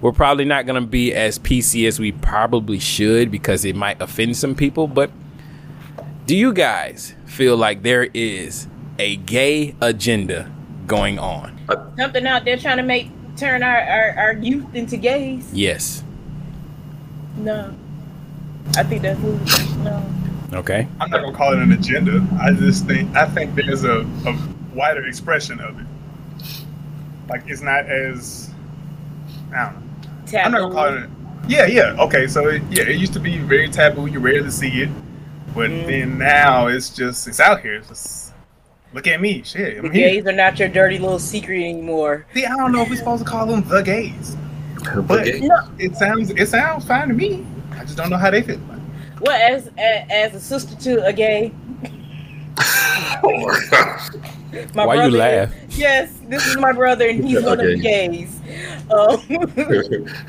we're 0.00 0.12
probably 0.12 0.44
not 0.44 0.66
going 0.66 0.80
to 0.80 0.86
be 0.86 1.14
as 1.14 1.38
PC 1.38 1.86
as 1.86 2.00
we 2.00 2.10
probably 2.10 2.80
should 2.80 3.30
because 3.30 3.64
it 3.64 3.76
might 3.76 4.02
offend 4.02 4.36
some 4.36 4.56
people, 4.56 4.88
but 4.88 5.12
do 6.26 6.36
you 6.36 6.52
guys 6.52 7.14
feel 7.24 7.56
like 7.56 7.82
there 7.82 8.08
is 8.14 8.66
a 8.98 9.16
gay 9.16 9.76
agenda 9.80 10.52
going 10.86 11.18
on? 11.20 11.56
Something 11.96 12.26
out 12.26 12.44
there 12.44 12.56
trying 12.56 12.76
to 12.78 12.82
make 12.82 13.10
turn 13.38 13.62
our, 13.62 13.78
our, 13.80 14.10
our 14.18 14.32
youth 14.34 14.74
into 14.74 14.96
gays? 14.96 15.48
Yes. 15.52 16.02
No. 17.36 17.74
I 18.76 18.82
think 18.82 19.02
that's 19.02 19.18
foolish. 19.20 19.70
No. 19.76 20.04
Okay. 20.52 20.88
I'm 21.00 21.10
not 21.10 21.22
gonna 21.22 21.36
call 21.36 21.52
it 21.52 21.58
an 21.60 21.72
agenda. 21.72 22.26
I 22.40 22.52
just 22.52 22.86
think 22.86 23.14
I 23.16 23.26
think 23.26 23.54
there's 23.54 23.84
a, 23.84 24.00
a 24.26 24.48
wider 24.74 25.06
expression 25.06 25.60
of 25.60 25.78
it. 25.78 25.86
Like 27.28 27.42
it's 27.46 27.60
not 27.62 27.86
as 27.86 28.50
I 29.54 29.66
don't 29.66 29.74
know. 29.74 29.82
Taboo. 30.26 30.38
I'm 30.38 30.52
not 30.52 30.60
gonna 30.60 30.74
call 30.74 30.94
it. 31.04 31.10
Yeah, 31.48 31.66
yeah. 31.66 31.96
Okay, 32.00 32.26
so 32.26 32.48
it, 32.48 32.62
yeah, 32.70 32.82
it 32.84 32.96
used 32.96 33.12
to 33.14 33.20
be 33.20 33.38
very 33.38 33.68
taboo. 33.68 34.06
You 34.06 34.18
rarely 34.20 34.50
see 34.50 34.82
it, 34.82 34.90
but 35.54 35.70
Mm. 35.70 35.86
then 35.86 36.18
now 36.18 36.66
it's 36.66 36.90
just 36.90 37.26
it's 37.28 37.40
out 37.40 37.60
here. 37.60 37.74
It's 37.76 37.88
just, 37.88 38.27
look 38.92 39.06
at 39.06 39.20
me, 39.20 39.42
shit. 39.42 39.80
The 39.80 39.88
I'm 39.88 39.94
here. 39.94 40.10
gays 40.10 40.26
are 40.26 40.32
not 40.32 40.58
your 40.58 40.68
dirty 40.68 40.98
little 40.98 41.18
secret 41.18 41.62
anymore. 41.62 42.26
See, 42.34 42.44
I 42.44 42.56
don't 42.56 42.72
know 42.72 42.82
if 42.82 42.90
we're 42.90 42.96
supposed 42.96 43.24
to 43.24 43.28
call 43.28 43.46
them 43.46 43.62
the 43.68 43.82
gays, 43.82 44.36
but 45.06 45.24
gays. 45.24 45.50
it 45.78 45.96
sounds 45.96 46.30
it 46.30 46.48
sounds 46.48 46.84
fine 46.84 47.08
to 47.08 47.14
me. 47.14 47.46
I 47.72 47.84
just 47.84 47.96
don't 47.96 48.10
know 48.10 48.16
how 48.16 48.30
they 48.30 48.42
feel. 48.42 48.60
Well, 49.20 49.54
as 49.54 49.68
a, 49.78 50.12
as 50.12 50.34
a 50.34 50.40
sister 50.40 50.76
to 50.76 51.06
a 51.06 51.12
gay. 51.12 51.52
oh 53.22 53.60
My 54.74 54.86
Why 54.86 55.04
you 55.06 55.10
laugh? 55.10 55.52
Yes, 55.70 56.12
this 56.24 56.46
is 56.46 56.56
my 56.56 56.72
brother, 56.72 57.08
and 57.08 57.24
he's 57.24 57.34
Yeah, 57.40 57.46
one 57.46 57.60
of 57.60 57.66
the 57.66 57.78
gays. 57.78 58.40
Um, 58.90 59.22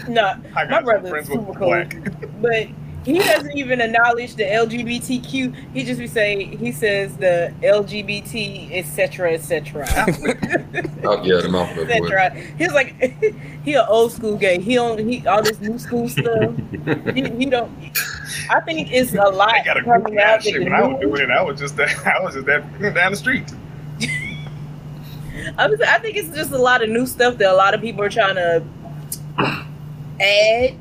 no, 0.13 0.35
my 0.53 0.81
brother 0.81 1.17
is 1.17 1.27
super 1.27 1.53
cool, 1.53 1.85
but 2.41 2.67
he 3.05 3.19
doesn't 3.19 3.57
even 3.57 3.81
acknowledge 3.81 4.35
the 4.35 4.43
LGBTQ. 4.43 5.73
He 5.73 5.83
just 5.83 5.99
be 5.99 6.07
say 6.07 6.55
he 6.55 6.71
says 6.71 7.15
the 7.17 7.53
LGBT, 7.61 8.71
etc., 8.73 9.33
etc. 9.33 9.85
Oh, 11.03 11.23
yeah, 11.23 11.41
the 11.41 11.49
mouth 11.49 11.77
of 11.77 11.87
that 11.87 12.01
etc. 12.03 12.31
He's 12.57 12.73
like 12.73 12.95
he 13.63 13.73
an 13.73 13.85
old 13.87 14.11
school 14.11 14.37
gay. 14.37 14.59
He 14.59 14.75
don't 14.75 14.99
he 14.99 15.25
all 15.25 15.41
this 15.41 15.59
new 15.61 15.79
school 15.79 16.09
stuff. 16.09 16.53
he, 17.13 17.29
he 17.29 17.45
don't. 17.45 17.71
I 18.49 18.59
think 18.61 18.91
it's 18.91 19.13
a 19.13 19.29
lot 19.29 19.53
I 19.53 19.63
got 19.63 19.77
a 19.77 19.81
group 19.81 20.03
coming 20.03 20.19
out 20.19 20.43
shit. 20.43 20.61
When 20.61 20.73
I 20.73 20.85
was 20.85 20.99
doing 20.99 21.21
it, 21.21 21.31
I 21.31 21.41
was 21.41 21.59
just 21.59 21.77
that, 21.77 21.89
I 22.05 22.21
was 22.21 22.33
just 22.33 22.45
that 22.47 22.93
down 22.93 23.11
the 23.11 23.17
street. 23.17 23.51
I, 25.57 25.67
was, 25.67 25.79
I 25.81 25.99
think 25.99 26.17
it's 26.17 26.35
just 26.35 26.51
a 26.51 26.57
lot 26.57 26.83
of 26.83 26.89
new 26.89 27.05
stuff 27.05 27.37
that 27.37 27.51
a 27.51 27.55
lot 27.55 27.73
of 27.73 27.81
people 27.81 28.03
are 28.03 28.09
trying 28.09 28.35
to 28.35 28.63
add 30.19 30.77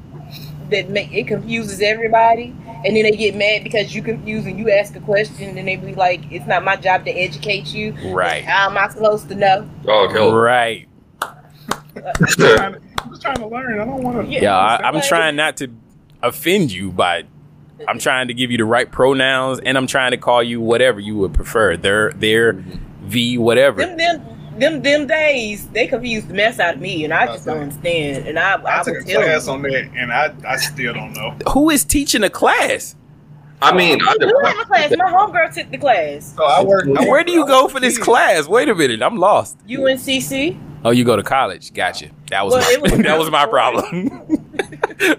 that 0.71 0.91
make 0.91 1.13
it 1.13 1.27
confuses 1.27 1.81
everybody, 1.81 2.55
and 2.85 2.97
then 2.97 3.03
they 3.03 3.13
get 3.13 3.35
mad 3.35 3.65
because 3.65 3.95
you 3.95 4.03
confuse 4.03 4.47
and 4.47 4.59
you 4.59 4.71
ask 4.71 4.95
a 4.97 5.01
question, 5.01 5.57
and 5.59 5.69
they 5.69 5.77
be 5.77 5.95
like, 5.95 6.21
"It's 6.31 6.47
not 6.47 6.65
my 6.65 6.77
job 6.77 7.05
to 7.05 7.11
educate 7.11 7.73
you." 7.75 7.95
Right. 8.13 8.45
How 8.45 8.71
am 8.71 8.79
I 8.79 8.89
supposed 8.89 9.29
to 9.29 9.35
know? 9.35 9.69
Oh, 9.87 10.09
hell. 10.09 10.33
Right. 10.33 10.89
I'm 11.23 12.27
just 12.27 12.39
trying 12.39 12.73
to, 12.75 12.81
I'm 13.03 13.11
just 13.11 13.23
trying 13.23 13.37
to 13.39 13.47
learn. 13.47 13.81
I 13.81 13.85
don't 13.85 14.03
want 14.03 14.27
to. 14.27 14.33
Yeah, 14.33 14.57
I, 14.57 14.89
I'm 14.89 15.01
trying 15.03 15.37
not 15.37 15.57
to 15.59 15.71
offend 16.23 16.73
you, 16.73 16.91
but 16.91 17.27
I'm 17.87 17.99
trying 17.99 18.29
to 18.29 18.35
give 18.35 18.51
you 18.51 18.59
the 18.59 18.65
right 18.65 18.91
pronouns, 18.91 19.61
and 19.61 19.77
I'm 19.77 19.87
trying 19.87 20.13
to 20.13 20.17
call 20.17 20.43
you 20.43 20.61
whatever 20.61 21.01
you 21.01 21.17
would 21.17 21.35
prefer. 21.35 21.77
Their, 21.77 22.13
their, 22.13 22.55
mm-hmm. 22.55 23.09
v, 23.09 23.39
whatever. 23.39 23.81
Them, 23.81 23.97
them, 23.97 24.38
them, 24.59 24.83
them 24.83 25.07
days 25.07 25.67
they 25.69 25.87
confused 25.87 26.29
the 26.29 26.35
mess 26.35 26.59
out 26.61 26.75
of 26.75 26.81
me, 26.81 27.05
and 27.05 27.13
I 27.15 27.27
just 27.27 27.45
don't 27.47 27.59
understand. 27.59 28.27
And 28.29 28.39
I, 28.39 28.55
I, 28.63 28.81
I 28.81 28.83
took 28.83 28.97
a 28.97 29.05
tell 29.05 29.23
class 29.23 29.47
them. 29.47 29.55
on 29.57 29.63
that, 29.63 29.91
and 29.97 30.13
I, 30.13 30.35
I 30.47 30.57
still 30.57 30.93
don't 30.95 31.13
know. 31.15 31.37
Who 31.53 31.71
is 31.71 31.85
teaching 31.85 32.23
a 32.25 32.31
class? 32.31 32.95
I 33.61 33.75
mean, 33.77 33.99
I, 34.07 34.15
You 34.21 34.41
have 34.45 34.59
a 34.61 34.65
class. 34.67 34.91
My 34.97 35.11
homegirl 35.11 35.53
took 35.53 35.71
the 35.71 35.79
class. 35.79 36.33
So 36.37 36.45
I 36.45 36.63
work. 36.63 36.87
Where 36.87 37.25
do 37.25 37.33
you 37.33 37.45
go 37.47 37.67
for 37.67 37.81
this 37.81 37.99
class? 37.99 38.47
Wait 38.47 38.69
a 38.69 38.75
minute, 38.75 39.03
I'm 39.03 39.17
lost. 39.17 39.59
UNCC. 39.67 40.57
Oh, 40.85 40.91
you 40.91 41.03
go 41.05 41.17
to 41.17 41.25
college. 41.25 41.75
Gotcha. 41.75 42.11
That 42.31 42.45
was 42.45 42.55
Well, 42.55 42.81
my, 42.81 42.83
was- 42.83 42.93
that 43.03 43.19
was 43.19 43.31
my 43.33 43.47
problem. 43.47 44.09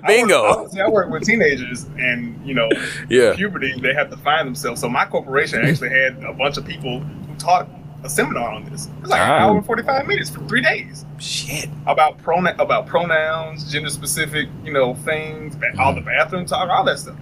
Bingo. 0.08 0.44
I 0.44 0.56
work, 0.62 0.72
see, 0.72 0.80
I 0.82 0.88
work 0.88 1.10
with 1.10 1.24
teenagers, 1.24 1.84
and 2.00 2.40
you 2.48 2.54
know, 2.54 2.70
Yeah. 3.10 3.36
puberty, 3.36 3.78
they 3.82 3.94
have 3.94 4.10
to 4.10 4.18
find 4.18 4.48
themselves. 4.48 4.80
So 4.82 4.88
my 4.90 5.06
corporation 5.06 5.66
actually 5.66 5.90
had 5.90 6.24
a 6.24 6.34
bunch 6.34 6.58
of 6.58 6.66
people 6.66 7.00
who 7.02 7.36
taught 7.36 7.68
a 8.04 8.10
seminar 8.10 8.50
on 8.52 8.64
this. 8.70 8.88
It's 9.02 9.10
like 9.10 9.20
Ah. 9.22 9.36
an 9.38 9.42
hour 9.42 9.58
and 9.58 9.66
forty 9.66 9.84
five 9.84 10.08
minutes 10.08 10.30
for 10.30 10.40
three 10.48 10.62
days. 10.62 11.06
Shit. 11.18 11.68
About 11.86 12.18
pronoun, 12.20 12.56
about 12.60 12.88
pronouns, 12.88 13.70
gender 13.72 13.90
specific, 13.90 14.48
you 14.64 14.72
know, 14.72 14.96
things, 14.96 15.56
ba- 15.56 15.74
all 15.80 15.94
the 15.94 16.02
bathroom 16.02 16.46
talk, 16.46 16.70
all 16.70 16.84
that 16.86 17.00
stuff. 17.00 17.16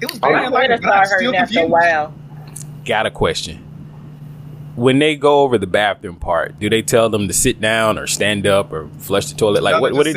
It 0.00 0.10
was 0.10 0.20
I 0.22 0.28
very 0.28 0.32
might 0.34 0.46
enlightening. 0.70 0.88
I'm 0.90 1.04
still 1.06 1.18
hurting 1.32 1.34
after 1.36 1.60
a 1.60 1.66
while. 1.66 2.14
Got 2.84 3.06
a 3.06 3.10
question. 3.10 3.64
When 4.76 4.98
they 5.00 5.16
go 5.16 5.40
over 5.40 5.58
the 5.58 5.66
bathroom 5.66 6.16
part, 6.16 6.60
do 6.60 6.70
they 6.70 6.82
tell 6.82 7.08
them 7.10 7.26
to 7.26 7.34
sit 7.34 7.60
down 7.60 7.98
or 7.98 8.06
stand 8.06 8.46
up 8.46 8.72
or 8.72 8.88
flush 8.98 9.26
the 9.26 9.34
toilet? 9.34 9.62
Like 9.64 9.80
what? 9.80 9.92
Nothing, 9.92 9.96
What? 9.96 10.04
just 10.04 10.16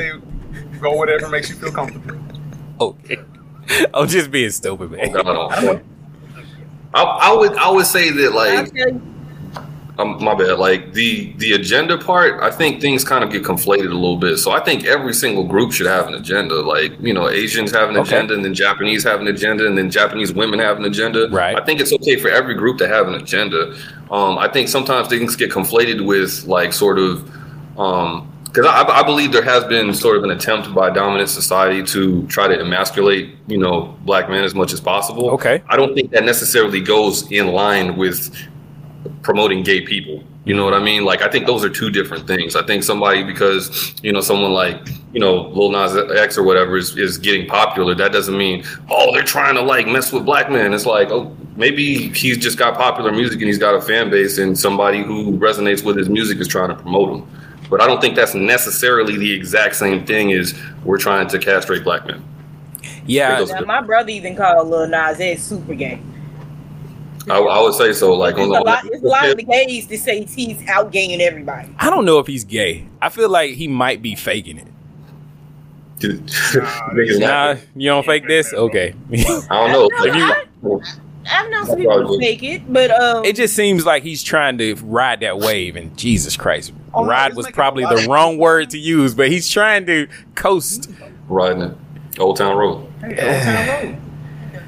Did, 0.53 0.71
say, 0.73 0.79
go 0.79 0.91
whatever 0.95 1.29
makes 1.29 1.49
you 1.49 1.55
feel 1.55 1.71
comfortable. 1.71 2.15
okay. 2.81 3.17
I'm 3.93 4.07
just 4.07 4.29
being 4.29 4.51
stupid, 4.51 4.91
man. 4.91 5.15
I, 6.93 7.01
I 7.03 7.33
would 7.33 7.55
I 7.55 7.69
would 7.71 7.85
say 7.85 8.11
that 8.11 8.33
like 8.33 8.73
tell 8.73 8.89
you, 8.89 9.01
um, 9.97 10.23
my 10.23 10.33
bad. 10.33 10.57
Like 10.59 10.93
the 10.93 11.33
the 11.37 11.53
agenda 11.53 11.97
part, 11.97 12.41
I 12.41 12.51
think 12.51 12.81
things 12.81 13.03
kind 13.03 13.23
of 13.23 13.31
get 13.31 13.43
conflated 13.43 13.91
a 13.91 13.95
little 13.95 14.17
bit. 14.17 14.37
So 14.37 14.51
I 14.51 14.59
think 14.59 14.85
every 14.85 15.13
single 15.13 15.43
group 15.45 15.71
should 15.71 15.87
have 15.87 16.07
an 16.07 16.13
agenda. 16.13 16.55
Like 16.61 16.93
you 16.99 17.13
know, 17.13 17.29
Asians 17.29 17.71
have 17.71 17.89
an 17.89 17.97
Okay. 17.97 18.15
agenda, 18.15 18.33
and 18.33 18.43
then 18.45 18.53
Japanese 18.53 19.03
have 19.03 19.19
an 19.21 19.27
agenda, 19.27 19.65
and 19.65 19.77
then 19.77 19.89
Japanese 19.89 20.33
women 20.33 20.59
have 20.59 20.77
an 20.77 20.85
agenda. 20.85 21.27
Right. 21.29 21.59
I 21.59 21.63
think 21.65 21.79
it's 21.79 21.93
okay 21.93 22.15
for 22.15 22.29
every 22.29 22.55
group 22.55 22.77
to 22.79 22.87
have 22.87 23.07
an 23.07 23.15
agenda. 23.15 23.75
Um, 24.09 24.37
I 24.37 24.47
think 24.47 24.67
sometimes 24.69 25.07
things 25.07 25.35
get 25.35 25.51
conflated 25.51 26.05
with 26.05 26.45
like 26.45 26.73
sort 26.73 26.97
of. 26.99 27.29
Um, 27.77 28.27
because 28.45 28.65
I, 28.65 28.83
I 28.83 29.03
believe 29.03 29.31
there 29.31 29.45
has 29.45 29.63
been 29.63 29.93
sort 29.93 30.17
of 30.17 30.25
an 30.25 30.31
attempt 30.31 30.73
by 30.73 30.89
dominant 30.89 31.29
society 31.29 31.83
to 31.83 32.27
try 32.27 32.49
to 32.49 32.59
emasculate, 32.59 33.33
you 33.47 33.57
know, 33.57 33.97
black 34.01 34.29
men 34.29 34.43
as 34.43 34.53
much 34.53 34.73
as 34.73 34.81
possible. 34.81 35.29
Okay. 35.29 35.63
I 35.69 35.77
don't 35.77 35.95
think 35.95 36.11
that 36.11 36.25
necessarily 36.25 36.81
goes 36.81 37.31
in 37.31 37.47
line 37.53 37.95
with 37.95 38.29
promoting 39.21 39.63
gay 39.63 39.81
people. 39.81 40.23
You 40.43 40.55
know 40.55 40.65
what 40.65 40.73
I 40.73 40.79
mean? 40.79 41.05
Like, 41.05 41.21
I 41.21 41.29
think 41.29 41.45
those 41.45 41.63
are 41.63 41.69
two 41.69 41.91
different 41.91 42.25
things. 42.25 42.55
I 42.55 42.65
think 42.65 42.83
somebody, 42.83 43.23
because, 43.23 43.93
you 44.01 44.11
know, 44.11 44.21
someone 44.21 44.51
like, 44.51 44.79
you 45.13 45.19
know, 45.19 45.49
Lil 45.49 45.71
Nas 45.71 45.95
X 46.17 46.35
or 46.35 46.43
whatever 46.43 46.77
is, 46.77 46.97
is 46.97 47.19
getting 47.19 47.47
popular, 47.47 47.93
that 47.93 48.11
doesn't 48.11 48.35
mean, 48.35 48.63
oh, 48.89 49.13
they're 49.13 49.23
trying 49.23 49.53
to 49.55 49.61
like 49.61 49.87
mess 49.87 50.11
with 50.11 50.25
black 50.25 50.49
men. 50.49 50.73
It's 50.73 50.87
like, 50.87 51.11
oh, 51.11 51.35
maybe 51.55 52.09
he's 52.09 52.39
just 52.39 52.57
got 52.57 52.75
popular 52.75 53.11
music 53.11 53.39
and 53.39 53.47
he's 53.47 53.59
got 53.59 53.75
a 53.75 53.81
fan 53.81 54.09
base 54.09 54.39
and 54.39 54.57
somebody 54.57 55.03
who 55.03 55.37
resonates 55.37 55.85
with 55.85 55.95
his 55.95 56.09
music 56.09 56.39
is 56.39 56.47
trying 56.47 56.69
to 56.69 56.75
promote 56.75 57.19
him. 57.19 57.29
But 57.69 57.81
I 57.81 57.87
don't 57.87 58.01
think 58.01 58.15
that's 58.15 58.33
necessarily 58.33 59.17
the 59.17 59.31
exact 59.31 59.75
same 59.75 60.05
thing 60.05 60.33
as 60.33 60.59
we're 60.83 60.97
trying 60.97 61.27
to 61.29 61.39
castrate 61.39 61.83
black 61.83 62.07
men. 62.07 62.23
Yeah. 63.05 63.45
now, 63.47 63.61
my 63.61 63.81
brother 63.81 64.09
even 64.09 64.35
called 64.35 64.67
Lil 64.67 64.87
Nas 64.87 65.19
X 65.19 65.43
super 65.43 65.75
gay. 65.75 66.01
I, 67.29 67.37
I 67.39 67.61
would 67.61 67.73
say 67.75 67.93
so. 67.93 68.13
Like, 68.13 68.35
There's 68.35 68.49
on 68.49 68.55
a 68.55 68.63
lot, 68.63 68.83
there's 68.83 69.03
a 69.03 69.07
lot 69.07 69.29
of 69.29 69.37
the 69.37 69.43
gays 69.43 69.87
that 69.87 69.97
say 69.99 70.23
he's 70.25 70.67
out 70.67 70.91
gaying 70.91 71.21
everybody. 71.21 71.73
I 71.77 71.89
don't 71.89 72.05
know 72.05 72.19
if 72.19 72.27
he's 72.27 72.43
gay. 72.43 72.87
I 73.01 73.09
feel 73.09 73.29
like 73.29 73.51
he 73.55 73.67
might 73.67 74.01
be 74.01 74.15
faking 74.15 74.57
it. 74.57 74.67
Nah, 77.19 77.55
you 77.75 77.89
don't 77.89 78.05
fake 78.05 78.27
this? 78.27 78.53
Okay. 78.53 78.93
I 79.49 79.67
don't 79.67 79.71
know. 79.71 79.89
If 80.05 80.15
you- 80.15 80.81
I've 81.31 81.49
known 81.51 81.65
some 81.67 81.77
people 81.77 82.07
who 82.07 82.19
fake 82.19 82.41
it, 82.41 82.73
but 82.73 82.89
um, 82.89 83.23
it 83.23 83.35
just 83.35 83.55
seems 83.55 83.85
like 83.85 84.01
he's 84.01 84.23
trying 84.23 84.57
to 84.57 84.73
ride 84.83 85.19
that 85.19 85.37
wave, 85.37 85.75
and 85.75 85.95
Jesus 85.95 86.35
Christ, 86.35 86.73
Oh, 86.95 87.05
ride 87.05 87.35
was 87.35 87.49
probably 87.51 87.83
the 87.85 88.07
wrong 88.09 88.39
word 88.39 88.71
to 88.71 88.79
use, 88.79 89.13
but 89.13 89.29
he's 89.29 89.47
trying 89.47 89.85
to 89.85 90.07
coast. 90.33 90.89
riding 91.29 91.61
it. 91.61 91.77
Old 92.19 92.37
Town 92.37 92.57
Road. 92.57 92.91
Hey, 93.01 93.09
Old 93.09 93.43
Town 93.43 93.67
Road. 93.89 93.97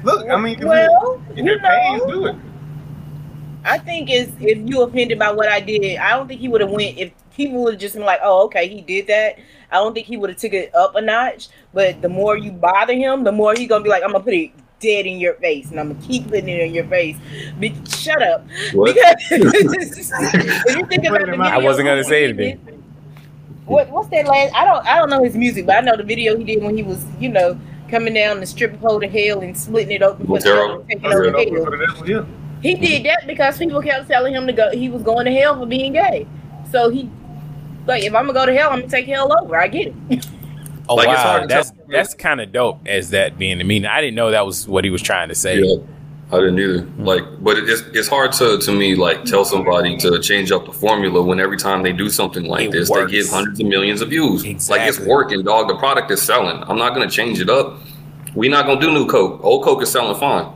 Look, 0.04 0.28
I 0.28 0.36
mean, 0.36 0.58
if 0.58 0.64
Well, 0.64 1.22
it, 1.30 1.38
if 1.38 1.44
you 1.46 1.52
it 1.54 1.62
pays, 1.62 1.98
know. 2.00 2.10
do 2.10 2.26
it. 2.26 2.36
I 3.64 3.78
think 3.78 4.10
is 4.10 4.30
if 4.40 4.58
you 4.68 4.82
offended 4.82 5.18
by 5.18 5.32
what 5.32 5.48
I 5.48 5.60
did, 5.60 5.96
I 5.98 6.10
don't 6.10 6.28
think 6.28 6.40
he 6.40 6.48
would 6.48 6.60
have 6.60 6.70
went 6.70 6.98
if 6.98 7.12
people 7.34 7.62
would 7.64 7.74
have 7.74 7.80
just 7.80 7.94
been 7.94 8.04
like, 8.04 8.20
"Oh, 8.22 8.44
okay, 8.44 8.68
he 8.68 8.82
did 8.82 9.06
that." 9.06 9.38
I 9.72 9.76
don't 9.76 9.94
think 9.94 10.06
he 10.06 10.16
would 10.18 10.28
have 10.30 10.38
took 10.38 10.52
it 10.52 10.74
up 10.74 10.94
a 10.94 11.00
notch. 11.00 11.48
But 11.72 12.02
the 12.02 12.08
more 12.10 12.36
you 12.36 12.52
bother 12.52 12.94
him, 12.94 13.24
the 13.24 13.32
more 13.32 13.54
he's 13.54 13.68
gonna 13.68 13.82
be 13.82 13.88
like, 13.88 14.02
"I'm 14.04 14.12
gonna 14.12 14.22
put 14.22 14.34
it 14.34 14.50
dead 14.80 15.06
in 15.06 15.18
your 15.18 15.34
face, 15.34 15.70
and 15.70 15.80
I'm 15.80 15.94
gonna 15.94 16.06
keep 16.06 16.24
putting 16.28 16.48
it 16.48 16.60
in 16.60 16.74
your 16.74 16.84
face." 16.84 17.16
Be- 17.58 17.74
shut 17.88 18.22
up, 18.22 18.46
What? 18.74 18.94
because 18.94 19.16
if 19.30 20.76
you 20.76 20.84
think 20.86 21.04
about 21.06 21.20
the 21.20 21.26
video, 21.30 21.44
I 21.44 21.56
wasn't 21.58 21.86
gonna 21.86 22.04
say 22.04 22.24
anything. 22.24 22.60
What 23.64 23.88
what's 23.88 24.08
that 24.10 24.26
last? 24.26 24.52
I 24.54 24.66
don't 24.66 24.86
I 24.86 24.98
don't 24.98 25.08
know 25.08 25.24
his 25.24 25.34
music, 25.36 25.64
but 25.64 25.76
I 25.76 25.80
know 25.80 25.96
the 25.96 26.02
video 26.04 26.36
he 26.36 26.44
did 26.44 26.62
when 26.62 26.76
he 26.76 26.82
was 26.82 27.02
you 27.18 27.30
know 27.30 27.58
coming 27.94 28.14
down 28.14 28.40
the 28.40 28.46
strip 28.46 28.80
pole 28.80 28.98
to 29.00 29.06
hell 29.06 29.40
and 29.40 29.56
splitting 29.56 29.92
it 29.92 30.02
open 30.02 30.26
for 30.26 30.38
the 30.40 30.48
Montero? 30.50 30.82
devil 30.82 30.84
taking 30.88 31.06
over 31.06 31.24
hell. 31.24 31.36
open 31.36 31.64
for 31.64 31.70
the 31.76 31.86
devil, 31.86 32.10
yeah. 32.10 32.24
He 32.60 32.74
did 32.74 33.04
that 33.06 33.26
because 33.26 33.58
people 33.58 33.80
kept 33.82 34.08
telling 34.08 34.34
him 34.34 34.46
to 34.46 34.52
go. 34.52 34.70
He 34.70 34.88
was 34.88 35.02
going 35.02 35.26
to 35.26 35.32
hell 35.32 35.58
for 35.58 35.66
being 35.66 35.92
gay. 35.92 36.26
So 36.72 36.88
he, 36.90 37.08
like, 37.86 38.02
if 38.02 38.14
I'm 38.14 38.26
gonna 38.26 38.32
go 38.32 38.46
to 38.46 38.54
hell, 38.54 38.70
I'm 38.70 38.80
gonna 38.80 38.90
take 38.90 39.06
hell 39.06 39.32
over. 39.38 39.56
I 39.56 39.68
get 39.68 39.94
it. 40.10 40.26
Oh 40.88 40.96
Like, 40.96 41.08
it's 41.08 41.16
wow, 41.16 41.22
hard 41.38 41.48
that's 41.48 41.70
tell. 41.70 41.86
that's 41.88 42.14
kind 42.14 42.40
of 42.40 42.52
dope 42.52 42.80
as 42.86 43.10
that 43.10 43.38
being 43.38 43.58
the 43.58 43.64
meaning. 43.64 43.86
I 43.88 44.00
didn't 44.00 44.16
know 44.16 44.30
that 44.32 44.44
was 44.44 44.66
what 44.68 44.84
he 44.84 44.90
was 44.90 45.00
trying 45.02 45.28
to 45.28 45.34
say. 45.34 45.60
Yeah, 45.60 45.76
I 46.34 46.40
didn't 46.40 46.58
either. 46.58 46.86
Like, 46.98 47.22
but 47.42 47.58
it's 47.58 47.82
it's 47.92 48.08
hard 48.08 48.32
to 48.32 48.58
to 48.58 48.72
me 48.72 48.94
like 48.94 49.24
tell 49.24 49.44
somebody 49.44 49.96
to 49.98 50.18
change 50.20 50.50
up 50.52 50.66
the 50.66 50.72
formula 50.72 51.22
when 51.22 51.40
every 51.40 51.56
time 51.56 51.82
they 51.82 51.92
do 51.92 52.08
something 52.10 52.44
like 52.44 52.66
It 52.66 52.72
this, 52.72 52.90
works. 52.90 53.10
they 53.10 53.18
get 53.18 53.30
hundreds 53.30 53.60
of 53.60 53.66
millions 53.66 54.00
of 54.00 54.08
views. 54.10 54.44
Like 54.68 54.82
it's 54.88 55.00
working, 55.00 55.42
dog. 55.42 55.68
The 55.68 55.76
product 55.76 56.10
is 56.10 56.20
selling. 56.22 56.62
I'm 56.64 56.78
not 56.78 56.94
gonna 56.94 57.10
change 57.10 57.40
it 57.40 57.48
up. 57.48 57.80
We're 58.34 58.50
not 58.50 58.66
gonna 58.66 58.80
do 58.80 58.92
new 58.92 59.06
Coke. 59.06 59.42
Old 59.44 59.64
Coke 59.64 59.82
is 59.82 59.90
selling 59.92 60.18
fine. 60.18 60.52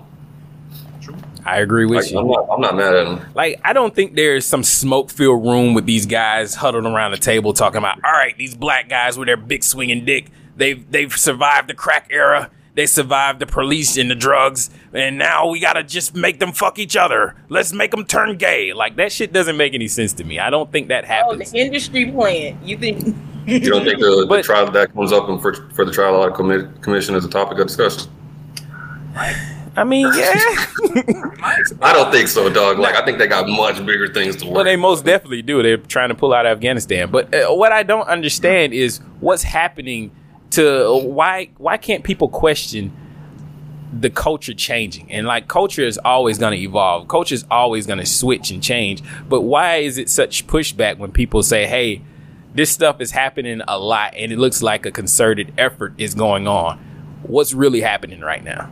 I 1.46 1.60
agree 1.60 1.86
with 1.86 2.02
Like, 2.04 2.10
you. 2.10 2.18
I'm 2.18 2.26
not, 2.28 2.46
I'm 2.52 2.60
not 2.60 2.76
mad 2.76 2.94
at 2.94 3.06
him. 3.06 3.20
Like, 3.34 3.58
I 3.64 3.72
don't 3.72 3.94
think 3.94 4.14
there's 4.16 4.44
some 4.44 4.62
smoke 4.62 5.10
filled 5.10 5.46
room 5.46 5.72
with 5.72 5.86
these 5.86 6.04
guys 6.04 6.54
huddled 6.54 6.84
around 6.84 7.12
the 7.12 7.16
table 7.16 7.54
talking 7.54 7.78
about, 7.78 7.96
all 8.04 8.12
right, 8.12 8.36
these 8.36 8.54
black 8.54 8.90
guys 8.90 9.16
with 9.16 9.28
their 9.28 9.38
big 9.38 9.64
swinging 9.64 10.04
dick, 10.04 10.26
they've 10.56 10.84
they've 10.90 11.16
survived 11.16 11.68
the 11.70 11.74
crack 11.74 12.08
era, 12.10 12.50
they 12.78 12.86
survived 12.86 13.40
the 13.40 13.46
police 13.46 13.96
and 13.96 14.08
the 14.08 14.14
drugs, 14.14 14.70
and 14.92 15.18
now 15.18 15.48
we 15.48 15.58
gotta 15.58 15.82
just 15.82 16.14
make 16.14 16.38
them 16.38 16.52
fuck 16.52 16.78
each 16.78 16.96
other. 16.96 17.34
Let's 17.48 17.72
make 17.72 17.90
them 17.90 18.04
turn 18.04 18.36
gay. 18.36 18.72
Like 18.72 18.94
that 18.96 19.10
shit 19.10 19.32
doesn't 19.32 19.56
make 19.56 19.74
any 19.74 19.88
sense 19.88 20.12
to 20.12 20.24
me. 20.24 20.38
I 20.38 20.48
don't 20.48 20.70
think 20.70 20.86
that 20.86 21.04
happens. 21.04 21.48
Oh, 21.48 21.52
the 21.52 21.58
industry 21.58 22.08
plan. 22.08 22.56
You 22.62 22.78
think? 22.78 23.16
You 23.46 23.58
don't 23.58 23.84
think 23.84 23.98
the, 23.98 24.24
the 24.30 24.42
trial 24.44 24.70
that 24.70 24.94
comes 24.94 25.10
up 25.10 25.28
in 25.28 25.40
for, 25.40 25.54
for 25.72 25.84
the 25.84 25.90
Trilateral 25.90 26.36
Commi- 26.36 26.80
commission 26.80 27.16
is 27.16 27.24
a 27.24 27.28
topic 27.28 27.58
of 27.58 27.66
discussion? 27.66 28.08
I 29.76 29.82
mean, 29.82 30.06
yeah. 30.14 30.36
I 31.82 31.92
don't 31.92 32.12
think 32.12 32.28
so, 32.28 32.48
dog. 32.48 32.78
Like 32.78 32.94
I 32.94 33.04
think 33.04 33.18
they 33.18 33.26
got 33.26 33.48
much 33.48 33.84
bigger 33.84 34.12
things 34.12 34.36
to 34.36 34.46
work. 34.46 34.54
Well, 34.54 34.64
they 34.64 34.76
most 34.76 35.04
definitely 35.04 35.42
do. 35.42 35.64
They're 35.64 35.78
trying 35.78 36.10
to 36.10 36.14
pull 36.14 36.32
out 36.32 36.46
Afghanistan. 36.46 37.10
But 37.10 37.34
uh, 37.34 37.52
what 37.52 37.72
I 37.72 37.82
don't 37.82 38.06
understand 38.06 38.72
is 38.72 39.00
what's 39.18 39.42
happening 39.42 40.12
to 40.50 41.00
why 41.04 41.50
why 41.58 41.76
can't 41.76 42.04
people 42.04 42.28
question 42.28 42.92
the 43.92 44.10
culture 44.10 44.54
changing? 44.54 45.10
And 45.10 45.26
like 45.26 45.48
culture 45.48 45.86
is 45.86 45.98
always 46.04 46.38
going 46.38 46.52
to 46.52 46.62
evolve. 46.62 47.08
Culture 47.08 47.34
is 47.34 47.44
always 47.50 47.86
going 47.86 47.98
to 47.98 48.06
switch 48.06 48.50
and 48.50 48.62
change. 48.62 49.02
But 49.28 49.42
why 49.42 49.76
is 49.76 49.98
it 49.98 50.08
such 50.10 50.46
pushback 50.46 50.98
when 50.98 51.12
people 51.12 51.42
say, 51.42 51.66
"Hey, 51.66 52.02
this 52.54 52.70
stuff 52.70 53.00
is 53.00 53.10
happening 53.10 53.60
a 53.66 53.78
lot 53.78 54.14
and 54.16 54.32
it 54.32 54.38
looks 54.38 54.62
like 54.62 54.86
a 54.86 54.90
concerted 54.90 55.52
effort 55.58 55.94
is 55.98 56.14
going 56.14 56.46
on." 56.46 56.78
What's 57.22 57.52
really 57.52 57.80
happening 57.80 58.20
right 58.20 58.44
now? 58.44 58.70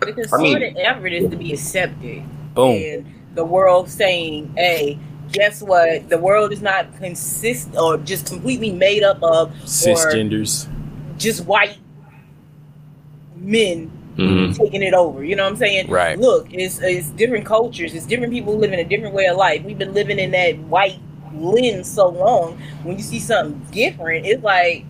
The 0.00 0.12
concerted 0.12 0.76
effort 0.78 1.12
is 1.12 1.30
to 1.30 1.36
be 1.36 1.52
accepted. 1.52 2.24
Boom. 2.54 2.76
And 2.76 3.06
the 3.34 3.44
world 3.44 3.88
saying, 3.88 4.52
hey, 4.56 4.98
guess 5.32 5.62
what? 5.62 6.08
The 6.08 6.18
world 6.18 6.52
is 6.52 6.60
not 6.60 6.96
consist 6.98 7.74
or 7.76 7.96
just 7.98 8.26
completely 8.26 8.70
made 8.70 9.02
up 9.02 9.22
of 9.22 9.50
or 9.50 9.64
Cisgenders. 9.64 10.68
Just 11.18 11.44
white 11.46 11.78
men 13.36 13.90
Mhm. 14.16 14.56
taking 14.56 14.82
it 14.82 14.92
over. 14.94 15.24
You 15.24 15.36
know 15.36 15.44
what 15.44 15.52
I'm 15.52 15.56
saying? 15.56 15.88
Right. 15.88 16.18
Look, 16.18 16.48
it's 16.52 16.80
it's 16.82 17.08
different 17.10 17.46
cultures. 17.46 17.94
It's 17.94 18.04
different 18.06 18.32
people 18.32 18.56
living 18.56 18.78
a 18.78 18.84
different 18.84 19.14
way 19.14 19.26
of 19.26 19.36
life. 19.36 19.62
We've 19.64 19.78
been 19.78 19.94
living 19.94 20.18
in 20.18 20.32
that 20.32 20.58
white 20.68 20.98
lens 21.34 21.90
so 21.90 22.08
long. 22.08 22.58
When 22.82 22.98
you 22.98 23.02
see 23.02 23.18
something 23.18 23.60
different, 23.72 24.26
it's 24.26 24.42
like, 24.44 24.84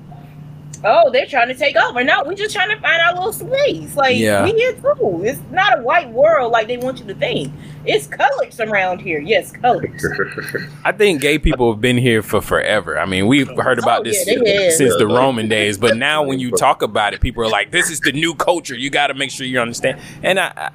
oh, 0.85 1.11
they're 1.11 1.27
trying 1.27 1.49
to 1.49 1.55
take 1.55 1.77
over. 1.77 2.03
No, 2.05 2.23
we're 2.25 2.35
just 2.35 2.55
trying 2.55 2.71
to 2.71 2.81
find 2.81 3.01
our 3.03 3.15
little 3.15 3.33
space. 3.33 3.95
Like 3.97 4.17
Yeah. 4.17 4.45
we 4.45 4.53
here 4.53 4.73
too. 4.75 5.23
It's 5.25 5.41
not 5.51 5.79
a 5.79 5.83
white 5.83 6.11
world 6.11 6.53
like 6.53 6.67
they 6.69 6.77
want 6.77 6.99
you 6.99 7.05
to 7.07 7.15
think. 7.15 7.53
It's 7.85 8.07
colors 8.07 8.61
around 8.61 9.01
here. 9.01 9.19
Yes, 9.21 9.53
colors. 9.53 10.05
I 10.85 10.93
think 10.93 11.21
gay 11.21 11.39
people 11.39 11.73
have 11.73 11.81
been 11.81 11.99
here 11.99 12.23
for 12.23 12.41
forever. 12.41 12.99
I 12.99 13.07
mean, 13.07 13.27
we've 13.27 13.49
heard 13.59 13.79
about 13.79 14.01
Oh, 14.01 14.05
this 14.05 14.25
yeah, 14.27 14.71
since 14.71 14.97
the 14.97 15.07
Roman 15.07 15.49
days, 15.49 15.79
but 15.79 15.97
now 15.97 16.23
when 16.25 16.39
you 16.39 16.51
talk 16.57 16.83
about 16.83 17.13
it, 17.15 17.21
people 17.21 17.43
are 17.45 17.49
like, 17.49 17.71
"This 17.73 17.91
is 17.91 18.01
the 18.01 18.13
new 18.13 18.35
culture. 18.35 18.77
You 18.77 18.89
got 18.91 19.09
to 19.09 19.15
make 19.15 19.31
sure 19.31 19.47
you 19.47 19.61
understand." 19.61 20.01
And 20.23 20.39
I, 20.41 20.53
I, 20.57 20.71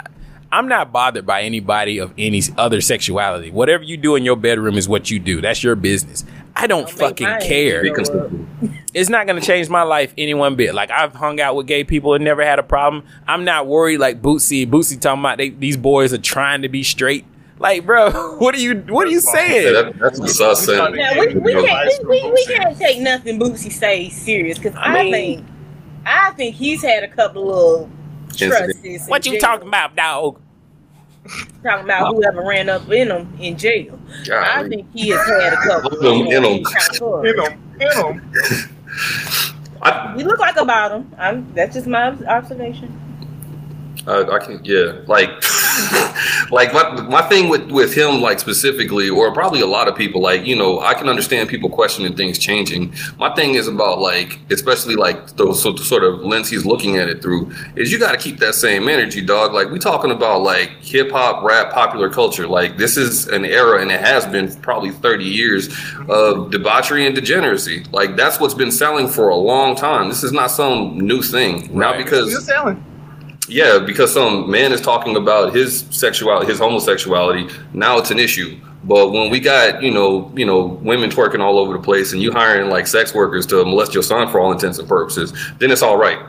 I'm 0.52 0.68
not 0.70 0.92
bothered 0.94 1.26
by 1.26 1.42
anybody 1.44 1.98
of 1.98 2.14
any 2.18 2.42
other 2.58 2.80
sexuality. 2.80 3.52
Whatever 3.52 3.84
you 3.84 3.98
do 3.98 4.16
in 4.16 4.24
your 4.24 4.36
bedroom 4.38 4.76
is 4.78 4.88
what 4.88 5.10
you 5.12 5.20
do. 5.20 5.42
That's 5.42 5.62
your 5.64 5.76
business. 5.76 6.24
I 6.58 6.68
don't 6.68 6.90
fucking 6.90 7.40
care. 7.42 7.84
It's 8.94 9.10
not 9.10 9.28
going 9.28 9.40
to 9.40 9.46
change 9.46 9.70
my 9.70 9.84
life 9.84 10.14
any 10.18 10.34
one 10.34 10.56
bit. 10.56 10.74
Like 10.74 10.90
I've 10.90 11.14
hung 11.14 11.40
out 11.40 11.56
with 11.56 11.68
gay 11.68 11.84
people 11.84 12.14
and 12.16 12.24
never 12.24 12.44
had 12.44 12.58
a 12.58 12.64
problem. 12.64 13.04
I'm 13.28 13.44
not 13.46 13.68
worried. 13.68 14.00
Like 14.00 14.22
Bootsy, 14.22 14.66
Bootsy 14.66 15.00
talking 15.00 15.22
about 15.22 15.38
they, 15.38 15.50
these 15.50 15.78
boys 15.78 16.14
are 16.14 16.18
trying 16.18 16.64
to 16.64 16.70
be 16.70 16.82
straight. 16.84 17.26
Like, 17.60 17.86
bro, 17.86 18.12
what 18.40 18.56
are 18.56 18.60
you 18.60 18.76
what 18.88 19.08
are 19.08 19.12
you 19.12 19.20
saying? 19.20 19.66
Yeah, 19.74 19.82
that, 19.84 20.00
that's 20.00 20.20
the 20.20 20.30
sus 20.30 20.66
saying. 20.66 20.96
Now, 20.96 21.20
we, 21.20 21.36
we, 21.36 21.54
can't, 21.54 22.08
we, 22.08 22.24
we, 22.24 22.32
we 22.32 22.46
can't 22.46 22.78
take 22.78 23.00
nothing 23.02 23.40
Bootsy 23.40 23.72
say 23.72 24.10
serious 24.10 24.58
because 24.58 24.76
I, 24.78 25.04
mean- 25.04 25.14
think 25.14 25.46
I 26.06 26.32
think 26.32 26.56
he's 26.56 26.82
had 26.82 27.04
a 27.04 27.08
couple 27.08 27.44
of 27.44 27.48
little 27.48 27.90
Incident. 28.30 28.82
trusts. 28.84 29.10
What 29.10 29.26
you 29.26 29.40
talking 29.40 29.68
about, 29.68 29.96
dog? 29.96 30.42
Talking 31.64 31.86
about 31.86 32.14
whoever 32.14 32.42
ran 32.42 32.70
up 32.70 32.90
in 32.92 33.10
him 33.12 33.34
in 33.40 33.58
jail. 33.58 34.00
I 34.44 34.68
think 34.68 34.88
he 34.94 35.10
has 35.10 35.26
had 35.28 35.54
a 35.54 35.58
couple. 35.58 35.92
In 36.06 36.28
'em, 36.28 36.28
in 36.28 36.46
'em. 36.46 36.64
In 37.26 37.40
him, 37.40 37.62
in 37.80 37.92
him. 37.92 38.32
You 40.18 40.26
look 40.26 40.40
like 40.40 40.58
about 40.58 40.92
him. 40.92 41.12
I'm, 41.18 41.54
that's 41.54 41.76
just 41.76 41.88
my 41.88 42.10
observation. 42.28 42.92
I, 44.08 44.24
I 44.24 44.40
can, 44.40 44.64
yeah, 44.64 45.02
like, 45.08 45.30
like 46.52 46.74
my, 46.74 47.02
my 47.02 47.22
thing 47.24 47.50
with 47.50 47.70
with 47.72 47.94
him, 47.94 48.22
like 48.22 48.40
specifically, 48.40 49.10
or 49.10 49.34
probably 49.34 49.62
a 49.62 49.66
lot 49.66 49.88
of 49.88 49.96
people, 49.96 50.22
like 50.22 50.46
you 50.46 50.56
know, 50.56 50.80
I 50.80 50.94
can 50.94 51.10
understand 51.10 51.50
people 51.50 51.70
questioning 51.70 52.16
things 52.16 52.38
changing. 52.38 52.94
My 53.18 53.34
thing 53.36 53.56
is 53.56 53.68
about 53.68 54.00
like, 54.00 54.40
especially 54.50 54.96
like 54.96 55.36
those 55.36 55.62
sort 55.62 55.80
sort 55.80 56.04
of 56.04 56.22
lens 56.22 56.50
he's 56.50 56.66
looking 56.66 56.98
at 56.98 57.10
it 57.10 57.22
through, 57.22 57.52
is 57.76 57.92
you 57.92 58.00
got 58.00 58.14
to 58.14 58.18
keep 58.18 58.40
that 58.40 58.56
same 58.56 58.88
energy, 58.88 59.22
dog. 59.22 59.54
Like 59.54 59.70
we 59.70 59.80
talking 59.80 60.12
about 60.12 60.42
like 60.42 60.70
hip 60.82 61.12
hop, 61.12 61.44
rap, 61.44 61.74
popular 61.74 62.10
culture. 62.10 62.48
Like 62.48 62.78
this 62.78 62.98
is 62.98 63.28
an 63.28 63.46
era, 63.46 63.82
and 63.82 63.92
it 63.92 64.00
has 64.00 64.26
been 64.26 64.54
probably 64.62 64.92
thirty 64.92 65.26
years 65.26 65.70
of 66.08 66.50
debauchery 66.50 67.06
and 67.06 67.14
degeneracy. 67.14 67.84
Like 67.92 68.16
that's 68.16 68.40
what's 68.40 68.54
been 68.54 68.72
selling 68.72 69.08
for 69.08 69.30
a 69.30 69.36
long 69.36 69.76
time. 69.76 70.08
This 70.08 70.24
is 70.24 70.32
not 70.32 70.52
some 70.52 70.98
new 70.98 71.22
thing. 71.22 71.78
Now 71.78 71.96
because 71.96 72.32
Still 72.32 72.42
selling. 72.42 72.97
Yeah, 73.48 73.80
because 73.80 74.14
some 74.14 74.50
man 74.50 74.72
is 74.72 74.82
talking 74.82 75.16
about 75.16 75.54
his 75.56 75.86
sexuality, 75.90 76.48
his 76.52 76.60
homosexuality. 76.60 77.48
Now 77.74 77.98
it's 77.98 78.12
an 78.12 78.20
issue. 78.20 78.60
But 78.84 79.12
when 79.12 79.30
we 79.30 79.40
got 79.40 79.82
you 79.82 79.92
know 79.92 80.32
you 80.36 80.46
know 80.46 80.66
women 80.82 81.10
twerking 81.10 81.42
all 81.42 81.58
over 81.60 81.74
the 81.74 81.80
place, 81.80 82.14
and 82.14 82.22
you 82.22 82.32
hiring 82.32 82.70
like 82.70 82.88
sex 82.88 83.14
workers 83.14 83.46
to 83.48 83.64
molest 83.66 83.94
your 83.94 84.04
son 84.04 84.30
for 84.30 84.40
all 84.40 84.52
intents 84.52 84.80
and 84.80 84.88
purposes, 84.88 85.34
then 85.60 85.72
it's 85.72 85.82
all 85.82 85.98
right. 85.98 86.20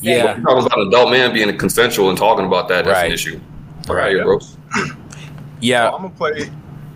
Yeah. 0.00 0.22
But 0.22 0.36
we're 0.38 0.42
talking 0.44 0.66
about 0.66 0.78
an 0.80 0.88
adult 0.88 1.10
man 1.10 1.32
being 1.34 1.58
consensual 1.58 2.08
and 2.08 2.16
talking 2.16 2.46
about 2.46 2.68
that. 2.68 2.84
That's 2.84 2.96
Right. 2.96 3.06
an 3.06 3.12
issue. 3.12 3.40
Right, 3.88 4.12
here, 4.12 4.24
bro. 4.24 4.38
Yeah. 5.60 5.86
I'm 5.90 6.02
gonna 6.02 6.10
play. 6.10 6.50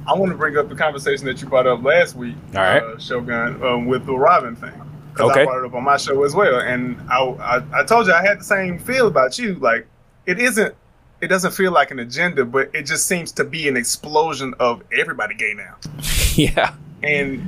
I 0.06 0.14
want 0.14 0.30
to 0.32 0.36
bring 0.38 0.56
up 0.56 0.68
the 0.68 0.74
conversation 0.74 1.26
that 1.26 1.40
you 1.40 1.48
brought 1.48 1.66
up 1.66 1.82
last 1.82 2.16
week, 2.16 2.34
All 2.54 2.60
right. 2.62 2.82
uh, 2.82 2.98
Shogun, 2.98 3.62
um, 3.62 3.86
with 3.86 4.04
the 4.06 4.14
Robin 4.16 4.56
thing. 4.56 4.72
Because 5.12 5.30
Okay. 5.30 5.42
I 5.42 5.44
brought 5.44 5.58
it 5.58 5.66
up 5.66 5.74
on 5.74 5.84
my 5.84 5.96
show 5.96 6.22
as 6.24 6.34
well, 6.34 6.58
and 6.60 6.98
I, 7.10 7.18
I 7.20 7.80
I 7.80 7.84
told 7.84 8.06
you 8.06 8.12
I 8.14 8.22
had 8.22 8.40
the 8.40 8.44
same 8.44 8.78
feel 8.78 9.06
about 9.06 9.38
you. 9.38 9.54
Like 9.56 9.86
it 10.26 10.38
isn't. 10.38 10.74
It 11.20 11.28
doesn't 11.28 11.52
feel 11.52 11.70
like 11.70 11.90
an 11.92 12.00
agenda, 12.00 12.44
but 12.44 12.70
it 12.74 12.82
just 12.82 13.06
seems 13.06 13.30
to 13.32 13.44
be 13.44 13.68
an 13.68 13.76
explosion 13.76 14.54
of 14.58 14.82
everybody 14.98 15.34
gay 15.36 15.54
now. 15.54 15.76
yeah. 16.34 16.74
And 17.04 17.38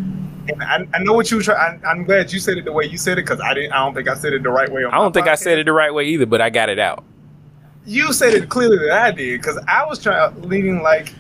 and 0.49 0.63
I, 0.63 0.87
I 0.95 1.03
know 1.03 1.13
what 1.15 1.31
you 1.31 1.43
try. 1.43 1.55
I, 1.55 1.79
I'm 1.89 2.05
glad 2.05 2.33
you 2.33 2.39
said 2.39 2.59
it 2.59 2.67
the 2.67 2.73
way 2.73 2.85
you 2.85 2.99
said 2.99 3.19
it 3.19 3.23
because 3.23 3.41
I 3.41 3.55
didn't. 3.55 3.73
I 3.73 3.79
don't 3.85 3.95
think 3.95 4.09
I 4.09 4.15
said 4.15 4.33
it 4.33 4.43
the 4.43 4.51
right 4.51 4.71
way. 4.71 4.85
I 4.85 4.91
don't 4.93 5.13
think 5.13 5.27
I 5.27 5.35
said 5.35 5.59
it 5.59 5.65
the 5.67 5.73
right 5.73 5.93
way 5.93 6.05
either, 6.05 6.27
but 6.27 6.41
I 6.41 6.51
got 6.51 6.69
it 6.69 6.79
out. 6.79 7.03
you 7.87 8.13
said 8.13 8.35
it 8.35 8.49
clearly 8.49 8.79
that 8.79 8.93
I 8.93 9.11
did 9.11 9.41
because 9.41 9.59
I 9.67 9.85
was 9.87 10.01
trying 10.03 10.43
leading 10.43 10.83
like 10.83 11.13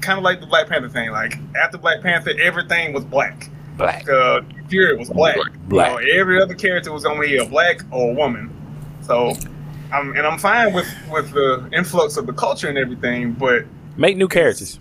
kind 0.00 0.18
of 0.18 0.24
like 0.24 0.40
the 0.40 0.46
Black 0.46 0.68
Panther 0.68 0.88
thing. 0.88 1.10
Like 1.10 1.36
after 1.60 1.76
Black 1.76 2.00
Panther, 2.02 2.32
everything 2.40 2.92
was 2.94 3.04
black. 3.04 3.50
Black. 3.76 4.08
Uh, 4.08 4.40
Fury 4.68 4.96
was 4.96 5.10
black. 5.10 5.36
Black. 5.68 6.00
You 6.02 6.14
know, 6.14 6.20
every 6.20 6.40
other 6.42 6.54
character 6.54 6.92
was 6.92 7.04
be 7.20 7.36
a 7.36 7.44
black 7.44 7.82
or 7.90 8.10
a 8.10 8.14
woman. 8.14 8.50
So, 9.02 9.34
I'm 9.92 10.16
and 10.16 10.26
I'm 10.26 10.38
fine 10.38 10.72
with 10.72 10.88
with 11.10 11.30
the 11.32 11.68
influx 11.72 12.16
of 12.16 12.26
the 12.26 12.32
culture 12.32 12.68
and 12.68 12.78
everything, 12.78 13.32
but 13.32 13.64
Make 13.96 14.16
new 14.16 14.26
characters. 14.28 14.80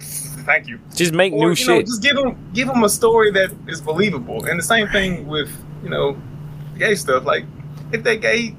thank 0.00 0.66
you. 0.66 0.80
Just 0.94 1.12
make 1.12 1.32
Or, 1.32 1.36
new 1.36 1.42
you 1.42 1.48
know, 1.48 1.54
shit. 1.78 1.86
just 1.86 2.02
give 2.02 2.16
them 2.16 2.36
give 2.54 2.68
them 2.68 2.82
a 2.84 2.88
story 2.88 3.30
that 3.32 3.52
is 3.68 3.80
believable. 3.80 4.44
And 4.46 4.58
the 4.58 4.62
same 4.64 4.88
thing 4.88 5.26
with 5.26 5.50
you 5.82 5.90
know 5.90 6.16
gay 6.78 6.94
stuff. 6.94 7.24
Like 7.24 7.44
if 7.92 8.02
they're 8.02 8.16
gay, 8.16 8.56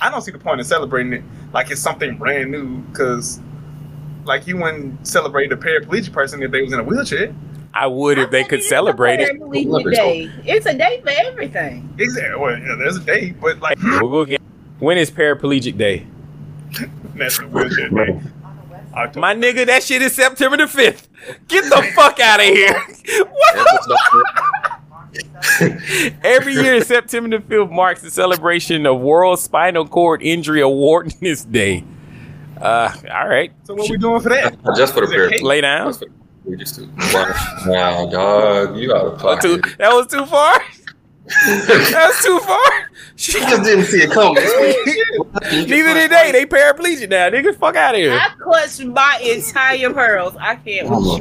I 0.00 0.10
don't 0.10 0.22
see 0.22 0.32
the 0.32 0.38
point 0.38 0.60
in 0.60 0.66
celebrating 0.66 1.12
it 1.12 1.22
like 1.52 1.70
it's 1.70 1.80
something 1.80 2.16
brand 2.18 2.50
new. 2.50 2.78
Because 2.82 3.40
like 4.24 4.46
you 4.46 4.56
wouldn't 4.56 5.06
celebrate 5.06 5.52
a 5.52 5.56
paraplegic 5.56 6.12
person 6.12 6.42
if 6.42 6.50
they 6.50 6.62
was 6.62 6.72
in 6.72 6.80
a 6.80 6.84
wheelchair. 6.84 7.34
I 7.76 7.88
would 7.88 8.18
if 8.18 8.30
they 8.30 8.44
could 8.44 8.62
celebrate 8.62 9.18
it. 9.20 9.30
Family 9.36 9.64
day. 9.92 10.30
It's 10.44 10.64
a 10.66 10.74
day 10.78 11.00
for 11.02 11.10
everything. 11.10 11.92
Exactly. 11.98 12.40
Well, 12.40 12.56
yeah, 12.56 12.76
there's 12.78 12.96
a 12.98 13.00
day, 13.00 13.32
but 13.32 13.58
like 13.58 13.78
We'll 13.82 14.08
go 14.10 14.24
get- 14.24 14.40
When 14.78 14.96
is 14.96 15.10
paraplegic 15.10 15.76
day? 15.76 16.06
National 17.14 17.50
Wheelchair 17.50 17.88
Day. 17.88 18.20
My 19.16 19.34
nigga, 19.34 19.66
that 19.66 19.82
shit 19.82 20.02
is 20.02 20.12
September 20.14 20.56
the 20.56 20.64
5th. 20.64 21.08
Get 21.48 21.64
the 21.64 21.82
fuck 21.96 22.20
out 22.20 22.38
of 22.40 22.46
here. 22.46 22.80
What? 23.26 24.80
Every 26.24 26.54
year, 26.54 26.82
September 26.82 27.38
the 27.38 27.44
5th 27.44 27.70
marks 27.70 28.02
the 28.02 28.10
celebration 28.10 28.86
of 28.86 29.00
World 29.00 29.38
Spinal 29.38 29.86
Cord 29.86 30.22
Injury 30.22 30.60
Awareness 30.60 31.44
Day. 31.44 31.84
Uh, 32.60 32.92
all 33.12 33.28
right. 33.28 33.52
So 33.64 33.74
what 33.74 33.88
we 33.90 33.96
doing 33.96 34.20
for 34.20 34.28
that? 34.30 34.56
Just 34.76 34.94
for 34.94 35.00
the 35.00 35.06
Is 35.06 35.12
it 35.12 35.16
pair. 35.16 35.28
cake? 35.30 35.42
Lay 35.42 35.60
down. 35.60 35.92
We 36.44 36.56
just 36.56 36.76
do. 36.76 36.88
Wow, 37.12 37.34
wow, 37.66 38.06
dog, 38.06 38.76
you 38.76 38.94
out 38.94 39.06
of 39.06 39.18
That 39.18 39.24
was 39.24 39.36
pocket. 39.36 39.62
too, 39.64 39.74
that 39.78 39.92
was 39.92 40.06
too 40.08 40.26
far. 40.26 40.60
That's 41.56 42.24
too 42.24 42.38
far. 42.40 42.60
She 43.16 43.38
just 43.38 43.62
didn't 43.62 43.84
see 43.84 43.98
it 43.98 44.10
coming. 44.10 44.42
Neither 45.70 45.94
did 45.94 46.10
they. 46.10 46.32
They 46.32 46.46
paraplegic 46.46 47.08
now. 47.08 47.30
Nigga, 47.30 47.54
fuck 47.54 47.76
out 47.76 47.94
of 47.94 48.00
here. 48.00 48.12
I 48.12 48.30
clutched 48.42 48.84
my 48.84 49.20
entire 49.22 49.92
pearls. 49.92 50.34
I 50.40 50.56
can't. 50.56 50.88
Oh 50.90 51.20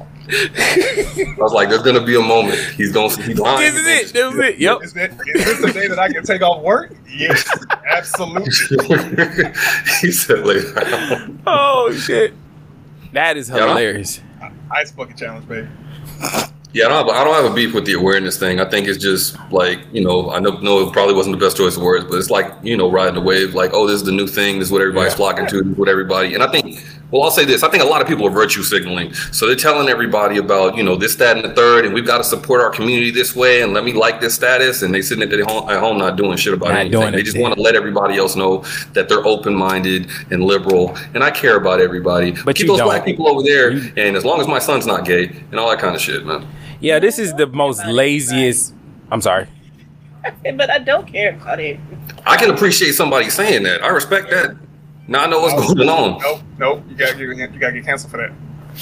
I 0.28 1.34
was 1.38 1.52
like, 1.52 1.68
there's 1.68 1.82
gonna 1.82 2.04
be 2.04 2.16
a 2.16 2.20
moment. 2.20 2.58
He's 2.76 2.92
gonna 2.92 3.10
see 3.10 3.34
behind. 3.34 3.62
This 3.62 3.74
is 3.74 3.86
it. 3.86 4.12
This 4.12 4.34
is 4.34 4.40
it. 4.40 4.58
Yep. 4.58 4.82
Is, 4.82 4.92
that, 4.94 5.10
is 5.12 5.44
this 5.44 5.60
the 5.60 5.72
day 5.72 5.88
that 5.88 5.98
I 5.98 6.12
can 6.12 6.24
take 6.24 6.42
off 6.42 6.62
work? 6.62 6.92
Yes, 7.08 7.48
absolutely. 7.86 8.50
he 10.00 10.10
said 10.10 10.44
later. 10.46 11.28
Oh 11.46 11.92
shit. 11.92 12.34
That 13.12 13.36
is 13.36 13.48
Yeah, 13.48 13.56
I 13.56 13.58
don't- 13.60 13.68
hilarious. 13.70 14.20
Ice 14.70 14.90
bucket 14.92 15.16
challenge, 15.16 15.46
baby. 15.48 15.68
Yeah, 16.72 16.86
I 16.86 16.88
don't, 16.88 17.06
have, 17.06 17.16
I 17.16 17.24
don't 17.24 17.34
have 17.42 17.50
a 17.52 17.54
beef 17.54 17.72
with 17.72 17.86
the 17.86 17.94
awareness 17.94 18.36
thing. 18.38 18.60
I 18.60 18.68
think 18.68 18.86
it's 18.86 18.98
just 19.02 19.38
like, 19.50 19.78
you 19.92 20.04
know, 20.04 20.30
I 20.30 20.40
know, 20.40 20.58
know 20.58 20.80
it 20.86 20.92
probably 20.92 21.14
wasn't 21.14 21.38
the 21.38 21.42
best 21.42 21.56
choice 21.56 21.76
of 21.76 21.82
words, 21.82 22.04
but 22.04 22.16
it's 22.18 22.28
like, 22.28 22.52
you 22.62 22.76
know, 22.76 22.90
riding 22.90 23.14
the 23.14 23.20
wave, 23.22 23.54
like, 23.54 23.70
oh, 23.72 23.86
this 23.86 23.94
is 23.96 24.02
the 24.02 24.12
new 24.12 24.26
thing. 24.26 24.58
This 24.58 24.68
is 24.68 24.72
what 24.72 24.82
everybody's 24.82 25.14
flocking 25.14 25.46
to, 25.46 25.62
this 25.62 25.72
is 25.72 25.78
what 25.78 25.88
everybody. 25.88 26.34
And 26.34 26.42
I 26.42 26.50
think, 26.50 26.84
well, 27.10 27.22
I'll 27.22 27.30
say 27.30 27.44
this 27.44 27.62
I 27.62 27.70
think 27.70 27.82
a 27.82 27.86
lot 27.86 28.02
of 28.02 28.08
people 28.08 28.26
are 28.26 28.30
virtue 28.30 28.62
signaling. 28.62 29.14
So 29.14 29.46
they're 29.46 29.54
telling 29.54 29.88
everybody 29.88 30.38
about, 30.38 30.76
you 30.76 30.82
know, 30.82 30.96
this, 30.96 31.14
that, 31.16 31.36
and 31.36 31.44
the 31.44 31.54
third, 31.54 31.84
and 31.84 31.94
we've 31.94 32.06
got 32.06 32.18
to 32.18 32.24
support 32.24 32.60
our 32.60 32.70
community 32.70 33.10
this 33.10 33.36
way, 33.36 33.62
and 33.62 33.72
let 33.72 33.84
me 33.84 33.92
like 33.92 34.20
this 34.20 34.34
status. 34.34 34.82
And 34.82 34.92
they're 34.92 35.02
sitting 35.02 35.22
at, 35.22 35.30
their 35.30 35.44
home, 35.44 35.68
at 35.70 35.78
home 35.78 35.98
not 35.98 36.16
doing 36.16 36.36
shit 36.36 36.54
about 36.54 36.70
Not 36.70 36.78
anything. 36.78 37.00
doing 37.00 37.12
They 37.12 37.22
just 37.22 37.38
want 37.38 37.54
to 37.54 37.60
let 37.60 37.76
everybody 37.76 38.16
else 38.16 38.34
know 38.34 38.64
that 38.94 39.08
they're 39.08 39.24
open 39.24 39.54
minded 39.54 40.10
and 40.30 40.42
liberal. 40.42 40.96
And 41.14 41.22
I 41.22 41.30
care 41.30 41.56
about 41.56 41.80
everybody. 41.80 42.32
But 42.32 42.56
Keep 42.56 42.64
you 42.64 42.72
those 42.72 42.78
don't. 42.78 42.88
black 42.88 43.04
people 43.04 43.28
over 43.28 43.42
there, 43.42 43.70
and 43.70 44.16
as 44.16 44.24
long 44.24 44.40
as 44.40 44.48
my 44.48 44.58
son's 44.58 44.86
not 44.86 45.04
gay, 45.04 45.26
and 45.50 45.60
all 45.60 45.70
that 45.70 45.78
kind 45.78 45.94
of 45.94 46.00
shit, 46.00 46.26
man. 46.26 46.46
Yeah, 46.80 46.98
this 46.98 47.18
is 47.18 47.34
the 47.34 47.46
most 47.46 47.84
laziest. 47.86 48.74
I'm 49.10 49.20
sorry. 49.20 49.46
but 50.56 50.70
I 50.70 50.78
don't 50.78 51.06
care 51.06 51.34
about 51.36 51.60
it. 51.60 51.78
I 52.26 52.36
can 52.36 52.50
appreciate 52.50 52.92
somebody 52.92 53.30
saying 53.30 53.62
that. 53.62 53.84
I 53.84 53.88
respect 53.88 54.30
that. 54.30 54.56
Now 55.08 55.22
I 55.22 55.26
know 55.26 55.40
what's 55.40 55.74
going 55.74 55.88
on. 55.88 56.20
Nope, 56.20 56.40
nope. 56.58 56.82
You 56.88 56.96
gotta 56.96 57.14
get 57.34 57.52
you 57.52 57.60
gotta 57.60 57.72
get 57.74 57.84
canceled 57.84 58.10
for 58.10 58.16
that. 58.18 58.32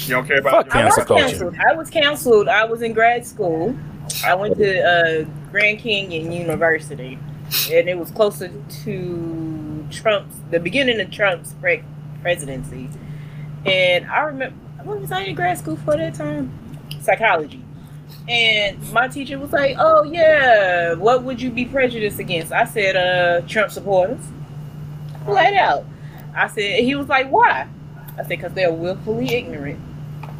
You 0.07 0.15
don't 0.15 0.27
care 0.27 0.39
about 0.39 0.75
I 0.75 0.85
was 0.85 1.05
canceled. 1.05 1.55
I 1.57 1.73
was 1.73 1.89
canceled. 1.89 2.47
I 2.47 2.65
was 2.65 2.81
in 2.81 2.93
grad 2.93 3.25
school. 3.25 3.75
I 4.25 4.35
went 4.35 4.57
to 4.57 4.81
uh, 4.81 5.25
Grand 5.51 5.79
Canyon 5.79 6.31
University, 6.31 7.17
and 7.71 7.89
it 7.89 7.97
was 7.97 8.11
closer 8.11 8.51
to 8.83 9.87
Trump's 9.91 10.35
the 10.51 10.59
beginning 10.59 10.99
of 10.99 11.11
Trump's 11.11 11.53
pre- 11.53 11.83
presidency. 12.21 12.89
And 13.65 14.05
I 14.07 14.21
remember 14.21 14.55
what 14.83 14.99
was 14.99 15.11
I 15.11 15.21
in 15.21 15.35
grad 15.35 15.57
school 15.57 15.75
for 15.77 15.95
that 15.95 16.15
time? 16.15 16.51
Psychology. 17.01 17.63
And 18.27 18.91
my 18.91 19.07
teacher 19.07 19.37
was 19.39 19.51
like, 19.53 19.75
"Oh 19.79 20.03
yeah, 20.03 20.93
what 20.93 21.23
would 21.23 21.41
you 21.41 21.51
be 21.51 21.65
prejudiced 21.65 22.19
against?" 22.19 22.51
I 22.51 22.65
said, 22.65 22.95
"Uh, 22.95 23.47
Trump 23.47 23.71
supporters." 23.71 24.21
Flat 25.25 25.53
out. 25.53 25.85
I 26.35 26.47
said. 26.47 26.83
He 26.83 26.95
was 26.95 27.07
like, 27.07 27.29
"Why?" 27.31 27.67
I 28.17 28.23
said, 28.25 28.39
"Cause 28.41 28.53
they're 28.53 28.71
willfully 28.73 29.33
ignorant." 29.33 29.79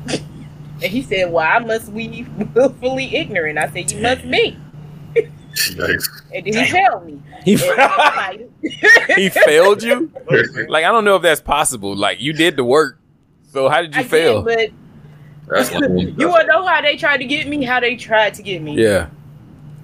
and 0.08 0.92
he 0.92 1.02
said, 1.02 1.32
"Well, 1.32 1.46
I 1.46 1.60
must 1.60 1.92
we 1.92 2.26
willfully 2.54 3.16
ignorant." 3.16 3.58
I 3.58 3.70
said, 3.70 3.92
"You 3.92 4.02
must 4.02 4.30
be." 4.30 4.58
And 6.34 6.46
then 6.46 6.54
he 6.54 6.66
failed 6.66 7.06
me. 7.06 7.22
He, 7.46 7.54
And 7.54 7.80
I 7.80 8.38
was 8.38 8.50
like- 8.62 9.10
he 9.18 9.30
failed 9.30 9.82
you? 9.84 10.12
Like, 10.68 10.84
I 10.84 10.92
don't 10.92 11.06
know 11.06 11.16
if 11.16 11.22
that's 11.22 11.40
possible. 11.40 11.96
Like, 11.96 12.20
you 12.20 12.34
did 12.34 12.58
the 12.58 12.66
work. 12.66 13.00
So, 13.54 13.70
how 13.70 13.82
did 13.82 13.96
you 13.96 14.02
I 14.02 14.04
fail? 14.04 14.44
did, 14.44 14.74
but 15.48 15.72
you 16.20 16.28
want 16.28 16.42
to 16.42 16.48
know 16.48 16.66
how 16.66 16.82
they 16.82 16.98
tried 16.98 17.18
to 17.18 17.26
get 17.26 17.48
me? 17.48 17.64
How 17.64 17.80
they 17.80 17.96
tried 17.96 18.34
to 18.34 18.44
get 18.44 18.62
me? 18.62 18.82
yeah. 18.82 19.08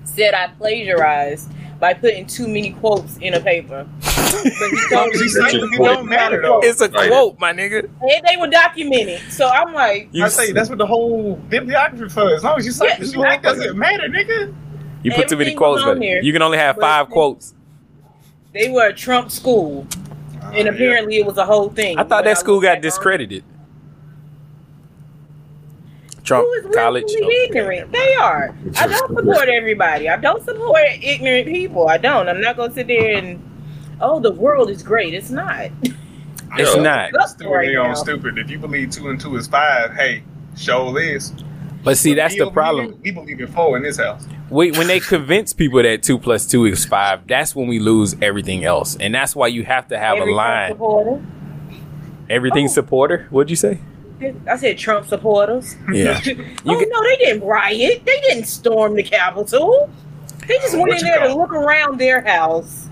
Said 0.03 0.33
I 0.33 0.47
plagiarized 0.57 1.49
by 1.81 1.95
putting 1.95 2.27
too 2.27 2.47
many 2.47 2.71
quotes 2.73 3.17
in 3.17 3.33
a 3.33 3.39
paper. 3.39 3.85
but 3.99 4.01
he 4.03 4.89
told 4.91 5.09
me 5.13 5.19
it 5.25 5.77
don't 5.83 6.07
matter 6.07 6.39
though. 6.39 6.59
It's 6.61 6.79
a 6.79 6.87
quote, 6.87 7.39
my 7.39 7.51
nigga. 7.51 7.83
And 7.83 8.25
they 8.29 8.37
were 8.39 8.47
documented. 8.47 9.19
So 9.31 9.47
I'm 9.49 9.73
like, 9.73 10.09
I 10.15 10.29
say 10.29 10.51
that's 10.51 10.69
what 10.69 10.77
the 10.77 10.85
whole 10.85 11.35
bibliography 11.49 12.07
for. 12.07 12.33
As 12.35 12.43
long 12.43 12.59
as 12.59 12.67
you 12.67 12.71
cite 12.71 12.89
Yeah, 12.89 12.97
the 12.99 13.05
shit, 13.07 13.15
it 13.33 13.41
doesn't 13.41 13.77
matter, 13.77 14.07
nigga. 14.07 14.53
You 15.03 15.11
put 15.11 15.27
too 15.27 15.37
many 15.37 15.55
quotes, 15.55 15.83
but 15.83 15.99
there. 15.99 16.21
you 16.23 16.31
can 16.31 16.43
only 16.43 16.59
have 16.59 16.75
But- 16.75 16.81
five 16.83 17.09
quotes. 17.09 17.55
they 18.53 18.69
were 18.69 18.87
a 18.87 18.93
Trump 18.93 19.31
school. 19.31 19.87
and 20.53 20.69
ah, 20.69 20.71
apparently 20.71 21.17
it 21.17 21.25
was 21.25 21.37
a 21.37 21.45
whole 21.45 21.69
thing. 21.69 21.97
I 21.97 22.03
thought 22.03 22.23
that 22.25 22.37
school 22.37 22.61
got 22.61 22.81
discredited. 22.81 23.43
Trump 26.31 26.73
College. 26.73 27.03
willfully 27.07 27.35
ignorant. 27.43 27.91
They 27.91 28.15
are. 28.15 28.55
I 28.77 28.87
don't 28.87 29.15
support 29.15 29.49
everybody. 29.49 30.07
I 30.07 30.15
don't 30.15 30.43
support 30.43 30.79
ignorant 31.01 31.47
people. 31.47 31.89
I 31.89 31.97
don't. 31.97 32.29
I'm 32.29 32.39
not 32.39 32.55
gonna 32.55 32.73
sit 32.73 32.87
there 32.87 33.17
and 33.17 33.41
oh, 33.99 34.19
the 34.19 34.31
world 34.31 34.69
is 34.69 34.81
great. 34.81 35.13
It's 35.13 35.29
not. 35.29 35.71
It's 36.53 36.75
not. 36.75 37.11
Stupid, 37.29 37.49
Right 37.49 37.67
they 37.67 37.75
on 37.77 37.95
stupid. 37.95 38.37
If 38.37 38.49
you 38.49 38.59
believe 38.59 38.91
two 38.91 39.09
and 39.09 39.17
two 39.17 39.37
is 39.37 39.47
five, 39.47 39.93
hey, 39.93 40.21
show 40.57 40.91
this. 40.91 41.31
But 41.81 41.97
see, 41.97 42.13
that's 42.13 42.37
the 42.37 42.51
problem. 42.51 42.99
We 43.01 43.11
believe 43.11 43.39
in 43.39 43.47
four 43.47 43.77
in 43.77 43.83
this 43.83 43.95
house. 43.95 44.27
We, 44.49 44.71
when 44.71 44.87
they 44.87 44.99
convince 44.99 45.53
people 45.53 45.81
that 45.81 46.03
two 46.03 46.19
plus 46.19 46.45
two 46.45 46.65
is 46.65 46.83
five, 46.83 47.25
that's 47.25 47.55
when 47.55 47.67
we 47.67 47.79
lose 47.79 48.17
everything 48.21 48.65
else, 48.65 48.97
and 48.97 49.15
that's 49.15 49.33
why 49.33 49.47
you 49.47 49.63
have 49.63 49.87
to 49.87 49.97
have 49.97 50.17
Every 50.17 50.33
a 50.33 50.35
line. 50.35 50.71
Supporter. 50.73 51.25
Everything 52.29 52.65
oh. 52.65 52.67
supporter. 52.67 53.27
What'd 53.29 53.49
you 53.49 53.55
say? 53.55 53.79
I 54.49 54.55
said 54.57 54.77
Trump 54.77 55.07
supporters. 55.07 55.75
Yeah. 55.91 56.19
oh 56.27 56.33
no, 56.65 57.03
they 57.03 57.15
didn't 57.17 57.43
riot. 57.47 58.03
They 58.05 58.21
didn't 58.21 58.45
storm 58.45 58.95
the 58.95 59.03
Capitol. 59.03 59.89
They 60.47 60.57
just 60.59 60.73
went 60.75 60.89
What 60.89 60.99
in 61.01 61.05
you 61.07 61.11
there 61.13 61.27
to 61.27 61.35
look 61.35 61.51
around 61.51 61.99
their 61.99 62.21
house. 62.21 62.87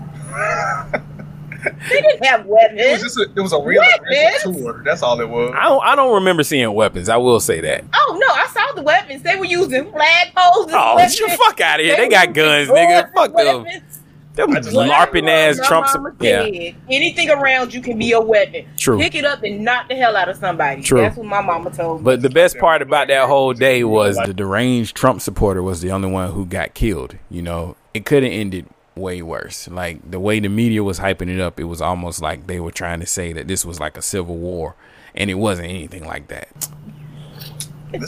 they 1.90 2.00
didn't 2.00 2.24
have 2.24 2.46
weapons. 2.46 2.80
It 2.80 2.92
was 2.92 3.02
just 3.02 3.18
a, 3.18 3.22
it 3.36 3.40
was 3.40 3.52
a 3.52 3.60
real 3.60 3.82
aggressive 3.82 4.46
Weapons? 4.54 4.62
tour. 4.64 4.82
That's 4.84 5.02
all 5.02 5.20
it 5.20 5.28
was. 5.28 5.52
I 5.56 5.64
don't. 5.64 5.84
I 5.84 5.94
don't 5.96 6.14
remember 6.14 6.42
seeing 6.42 6.72
weapons. 6.72 7.08
I 7.08 7.16
will 7.18 7.40
say 7.40 7.60
that. 7.60 7.84
Oh 7.94 8.18
no, 8.20 8.34
I 8.34 8.46
saw 8.48 8.72
the 8.74 8.82
weapons. 8.82 9.22
They 9.22 9.36
were 9.36 9.44
using 9.44 9.84
flagpoles. 9.86 10.68
as 10.68 10.74
Oh, 10.74 10.96
weapons. 10.96 11.18
you 11.20 11.28
fuck 11.36 11.60
out 11.60 11.80
of 11.80 11.86
here. 11.86 11.96
They 11.96 12.04
were 12.04 12.10
got 12.10 12.32
guns, 12.32 12.68
nigga. 12.68 13.04
as 13.04 13.10
Fuck 13.12 13.36
them. 13.36 13.62
weapons. 13.64 13.89
Them 14.34 14.50
larping 14.52 15.28
ass 15.28 15.58
My 15.58 15.66
Trump. 15.66 15.86
mama 15.94 16.14
Yeah. 16.20 16.44
said, 16.44 16.74
Anything 16.88 17.30
around 17.30 17.74
you 17.74 17.80
can 17.80 17.98
be 17.98 18.12
a 18.12 18.20
weapon. 18.20 18.64
True. 18.76 18.98
Pick 18.98 19.14
it 19.14 19.24
up 19.24 19.42
and 19.42 19.64
knock 19.64 19.88
the 19.88 19.96
hell 19.96 20.16
out 20.16 20.28
of 20.28 20.36
somebody. 20.36 20.82
True. 20.82 21.00
That's 21.00 21.16
what 21.16 21.26
my 21.26 21.40
mama 21.40 21.70
told 21.70 22.00
me. 22.00 22.04
But 22.04 22.22
the 22.22 22.30
best 22.30 22.56
part 22.58 22.80
about 22.80 23.08
that 23.08 23.26
whole 23.28 23.52
day 23.52 23.82
was 23.84 24.16
the 24.24 24.32
deranged 24.32 24.96
Trump 24.96 25.20
supporter 25.20 25.62
was 25.62 25.80
the 25.80 25.90
only 25.90 26.10
one 26.10 26.30
who 26.32 26.46
got 26.46 26.74
killed. 26.74 27.16
You 27.28 27.42
know, 27.42 27.76
it 27.92 28.06
could 28.06 28.22
have 28.22 28.32
ended 28.32 28.66
way 28.94 29.20
worse. 29.20 29.66
Like 29.68 30.08
the 30.10 30.20
way 30.20 30.38
the 30.40 30.48
media 30.48 30.84
was 30.84 31.00
hyping 31.00 31.28
it 31.28 31.40
up, 31.40 31.58
it 31.58 31.64
was 31.64 31.80
almost 31.82 32.22
like 32.22 32.46
they 32.46 32.60
were 32.60 32.70
trying 32.72 33.00
to 33.00 33.06
say 33.06 33.32
that 33.32 33.48
this 33.48 33.64
was 33.64 33.80
like 33.80 33.96
a 33.96 34.02
civil 34.02 34.36
war, 34.36 34.76
and 35.14 35.28
it 35.28 35.34
wasn't 35.34 35.68
anything 35.68 36.06
like 36.06 36.28
that. 36.28 36.48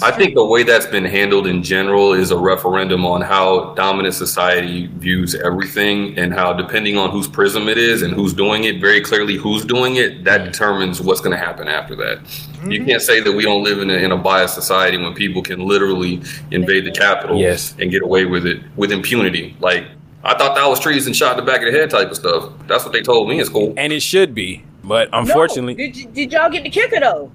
I 0.02 0.10
think 0.12 0.34
the 0.34 0.44
way 0.44 0.62
that's 0.62 0.86
been 0.86 1.04
handled 1.04 1.46
in 1.46 1.62
general 1.62 2.12
is 2.12 2.30
a 2.30 2.36
referendum 2.36 3.04
on 3.04 3.20
how 3.20 3.74
dominant 3.74 4.14
society 4.14 4.86
views 4.86 5.34
everything 5.34 6.18
and 6.18 6.32
how, 6.32 6.52
depending 6.52 6.96
on 6.96 7.10
whose 7.10 7.26
prism 7.26 7.68
it 7.68 7.78
is 7.78 8.02
and 8.02 8.12
who's 8.12 8.32
doing 8.32 8.64
it, 8.64 8.80
very 8.80 9.00
clearly 9.00 9.36
who's 9.36 9.64
doing 9.64 9.96
it, 9.96 10.24
that 10.24 10.42
mm. 10.42 10.44
determines 10.44 11.00
what's 11.00 11.20
going 11.20 11.36
to 11.36 11.44
happen 11.44 11.68
after 11.68 11.96
that. 11.96 12.18
You 12.64 12.78
mm-hmm. 12.78 12.86
can't 12.86 13.02
say 13.02 13.20
that 13.20 13.32
we 13.32 13.42
don't 13.42 13.64
live 13.64 13.80
in 13.80 13.90
a, 13.90 13.94
in 13.94 14.12
a 14.12 14.16
biased 14.16 14.54
society 14.54 14.96
when 14.96 15.14
people 15.14 15.42
can 15.42 15.60
literally 15.60 16.22
invade 16.50 16.84
the 16.84 16.92
Capitol 16.92 17.38
Yes. 17.38 17.74
and 17.80 17.90
get 17.90 18.02
away 18.02 18.24
with 18.24 18.46
it 18.46 18.62
with 18.76 18.92
impunity. 18.92 19.56
Like, 19.58 19.86
I 20.24 20.38
thought 20.38 20.54
that 20.54 20.66
was 20.66 20.78
treason 20.78 21.12
shot 21.12 21.36
in 21.38 21.44
the 21.44 21.50
back 21.50 21.60
of 21.60 21.72
the 21.72 21.78
head 21.78 21.90
type 21.90 22.10
of 22.10 22.16
stuff. 22.16 22.52
That's 22.68 22.84
what 22.84 22.92
they 22.92 23.02
told 23.02 23.28
me 23.28 23.40
in 23.40 23.44
school. 23.44 23.74
And 23.76 23.92
it 23.92 24.00
should 24.00 24.34
be, 24.34 24.64
but 24.84 25.10
No, 25.10 25.18
unfortunately, 25.18 25.74
did, 25.74 25.96
y- 25.96 26.12
did 26.12 26.32
y'all 26.32 26.50
get 26.50 26.62
the 26.62 26.70
kicker 26.70 27.00
though? 27.00 27.32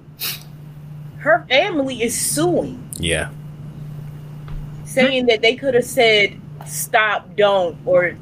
Her 1.28 1.44
family 1.46 2.02
is 2.02 2.18
suing, 2.18 2.88
yeah. 2.98 3.28
saying 4.86 5.26
that 5.26 5.42
they 5.42 5.56
could 5.56 5.74
have 5.74 5.84
said 5.84 6.40
stop, 6.66 7.36
don't, 7.36 7.76
or 7.84 8.16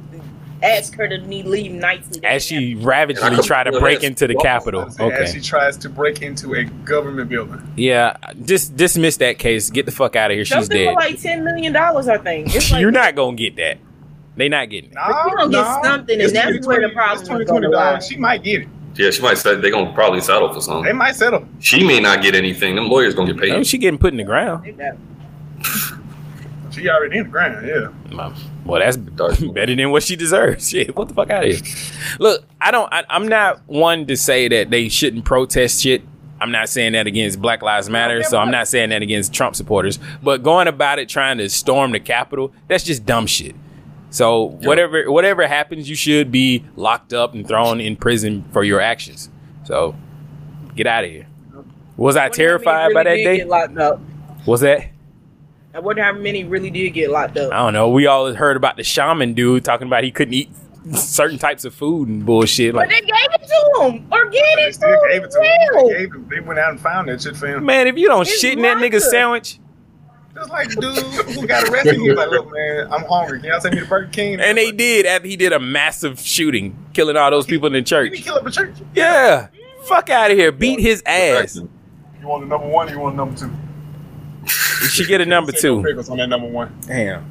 ask 0.61 0.93
her 0.97 1.07
to 1.07 1.19
leave 1.19 1.71
nicely. 1.71 2.25
As 2.25 2.45
she 2.45 2.75
ravagely 2.75 3.37
tried 3.45 3.65
to 3.71 3.79
break 3.79 4.03
into 4.03 4.27
the 4.27 4.35
Capitol. 4.35 4.89
Okay. 4.99 5.23
As 5.23 5.33
she 5.33 5.41
tries 5.41 5.77
to 5.77 5.89
break 5.89 6.21
into 6.21 6.55
a 6.55 6.65
government 6.65 7.29
building. 7.29 7.63
Yeah, 7.77 8.17
just 8.45 8.75
dismiss 8.75 9.19
that 9.19 9.39
case. 9.39 9.71
Get 9.71 9.87
the 9.87 9.93
fuck 9.93 10.17
out 10.17 10.33
of 10.33 10.35
here. 10.35 10.45
She's 10.45 10.55
Something 10.55 10.87
dead. 10.87 10.95
for 10.95 10.95
like 10.95 11.21
ten 11.23 11.45
million 11.45 11.73
dollars, 11.73 12.09
I 12.09 12.19
think. 12.19 12.53
It's 12.57 12.71
like, 12.73 12.81
You're 12.81 12.91
not 12.91 13.15
gonna 13.15 13.37
get 13.37 13.55
that. 13.55 13.79
They 14.35 14.49
not 14.49 14.69
getting 14.69 14.91
it. 14.91 14.97
But 14.97 15.31
you 15.31 15.37
gonna 15.37 15.53
get 15.53 15.85
something, 15.85 16.21
and 16.21 16.35
that's 16.35 16.67
where 16.67 16.81
the 16.81 16.89
problem 16.93 17.23
is 17.23 17.29
Twenty 17.29 17.45
gonna 17.45 17.61
twenty 17.61 17.73
lie. 17.77 17.91
dollars. 17.91 18.09
She 18.09 18.17
might 18.17 18.43
get 18.43 18.63
it. 18.63 18.69
Yeah, 18.97 19.11
she 19.11 19.23
might 19.23 19.39
say 19.39 19.57
they're 19.57 19.71
going 19.71 19.87
to 19.89 19.93
probably 19.93 20.21
settle 20.21 20.53
for 20.53 20.61
something. 20.61 20.85
They 20.85 20.93
might 20.93 21.17
settle. 21.17 21.47
She 21.61 21.87
may 21.87 22.01
not 22.01 22.23
get 22.23 22.35
anything. 22.35 22.77
Them 22.77 22.89
lawyers 22.89 23.15
going 23.15 23.29
to 23.29 23.35
get 23.35 23.43
paid. 23.43 23.53
Oh, 23.53 23.63
she 23.63 23.79
getting 23.79 23.99
put 23.99 24.13
in 24.13 24.17
the 24.17 24.25
ground. 24.25 24.65
She 26.77 26.91
already 26.91 27.17
in 27.17 27.25
the 27.25 27.31
ground. 27.31 27.67
Yeah. 27.67 28.35
Well, 28.67 28.81
that's 28.81 28.97
better 29.53 29.75
than 29.75 29.91
what 29.91 30.03
she 30.03 30.15
deserves. 30.15 30.69
Shit, 30.69 30.95
what 30.95 31.09
the 31.09 31.15
fuck 31.15 31.31
out 31.31 31.47
of 31.47 31.51
here? 31.51 31.61
Look, 32.19 32.45
I 32.61 32.71
don't. 32.71 32.93
I, 32.93 33.05
I'm 33.09 33.29
not 33.29 33.67
one 33.67 34.07
to 34.09 34.17
say 34.17 34.49
that 34.49 34.71
they 34.71 34.89
shouldn't 34.89 35.25
protest 35.25 35.83
shit. 35.83 36.03
I'm 36.39 36.51
not 36.51 36.69
saying 36.69 36.93
that 36.93 37.07
against 37.07 37.41
Black 37.41 37.63
Lives 37.63 37.89
Matter, 37.89 38.23
so 38.23 38.37
I'm 38.37 38.51
not 38.51 38.69
saying 38.69 38.91
that 38.91 39.01
against 39.01 39.33
Trump 39.33 39.57
supporters. 39.57 39.99
But 40.23 40.43
going 40.43 40.69
about 40.69 40.99
it 40.99 41.09
trying 41.09 41.39
to 41.39 41.49
storm 41.49 41.93
the 41.93 42.01
Capitol, 42.01 42.53
that's 42.69 42.85
just 42.85 43.07
dumb 43.07 43.27
shit. 43.27 43.55
So 44.17 44.45
whatever 44.63 45.11
whatever 45.11 45.47
happens, 45.47 45.91
you 45.91 45.95
should 45.95 46.33
be 46.33 46.65
locked 46.75 47.13
up 47.13 47.35
and 47.35 47.47
thrown 47.47 47.83
in 47.83 47.97
prison 47.97 48.47
for 48.51 48.65
your 48.65 48.81
actions. 48.81 49.29
So 49.65 49.95
get 50.75 50.87
out 50.87 51.05
of 51.05 51.11
here. 51.11 51.27
Was 51.99 52.17
I 52.17 52.31
terrified 52.31 52.95
by 52.95 53.03
that 53.03 53.15
day? 53.17 53.45
Locked 53.45 53.77
up. 53.77 54.01
Was 54.47 54.63
that? 54.63 54.87
I 55.75 55.81
wonder 55.81 56.03
how 56.03 56.13
many 56.15 56.45
really 56.45 56.71
did 56.71 56.89
get 56.95 57.11
locked 57.11 57.37
up. 57.37 57.53
I 57.53 57.59
don't 57.59 57.75
know. 57.75 57.91
We 57.91 58.07
all 58.07 58.33
heard 58.33 58.57
about 58.57 58.79
the 58.79 58.85
shaman 58.85 59.35
dude 59.35 59.67
talking 59.67 59.87
about 59.87 60.03
he 60.03 60.11
couldn't 60.11 60.33
eat 60.33 60.49
certain 60.95 61.39
types 61.39 61.67
of 61.67 61.75
food 61.75 62.09
and 62.09 62.25
bullshit. 62.25 62.73
But 62.73 62.89
Like, 62.89 62.89
they 62.89 63.01
gave 63.03 63.11
it 63.35 63.47
to 63.47 63.83
him. 63.83 64.09
Organic 64.11 64.73
Still 64.73 64.89
food. 64.89 65.09
gave 65.11 65.25
it 65.25 65.31
to 65.31 65.43
him. 65.43 65.89
They, 65.89 65.93
gave 65.99 66.15
him, 66.15 66.29
they 66.31 66.41
went 66.41 66.59
out 66.59 66.71
and 66.71 66.81
found 66.81 67.09
that 67.11 67.21
shit 67.21 67.37
for 67.37 67.49
him. 67.49 67.67
man, 67.67 67.87
if 67.87 67.99
you 67.99 68.09
don't 68.09 68.23
It's 68.23 68.41
shit 68.41 68.55
in 68.55 68.63
that 68.63 68.79
nigga's 68.79 69.11
sandwich, 69.11 69.59
Just 70.37 70.51
like 70.51 70.69
dude 70.69 70.97
who 71.35 71.47
got 71.47 71.69
arrested, 71.69 71.95
he 71.97 72.09
was 72.11 72.19
like, 72.19 72.29
"Look, 72.31 72.53
man, 72.53 72.93
I'm 72.93 73.05
hungry. 73.05 73.41
Can 73.41 73.49
y'all 73.49 73.61
take 73.61 73.73
me 73.73 73.81
to 73.81 73.87
Burger 73.87 74.11
King?" 74.13 74.39
and 74.41 74.59
they 74.59 74.71
did 74.71 75.07
after 75.07 75.27
he 75.27 75.37
did 75.37 75.53
a 75.53 75.59
massive 75.59 76.21
shooting, 76.21 76.77
killing 76.93 77.17
all 77.17 77.31
those 77.31 77.47
people 77.47 77.67
in 77.69 77.73
the 77.73 77.81
Did 77.81 78.13
he 78.13 78.19
church. 78.19 78.25
kill 78.25 78.35
up 78.35 78.47
a 78.47 78.51
church? 78.51 78.77
Yeah, 78.95 79.49
fuck 79.87 80.11
out 80.11 80.31
of 80.31 80.37
here, 80.37 80.53
beat 80.53 80.79
his 80.79 81.03
ass. 81.07 81.57
You 81.57 81.69
want 82.29 82.43
the 82.43 82.49
number 82.49 82.69
one? 82.69 82.89
or 82.89 82.93
You 82.93 82.99
want 83.01 83.17
the 83.17 83.25
number 83.25 83.39
two? 83.39 83.51
You 84.83 84.89
should 84.89 85.09
get 85.09 85.21
a 85.23 85.27
number 85.27 85.53
two. 85.53 85.83
pickles 85.83 86.11
on 86.11 86.19
that 86.19 86.29
number 86.29 86.49
one. 86.49 86.77
Damn. 86.87 87.25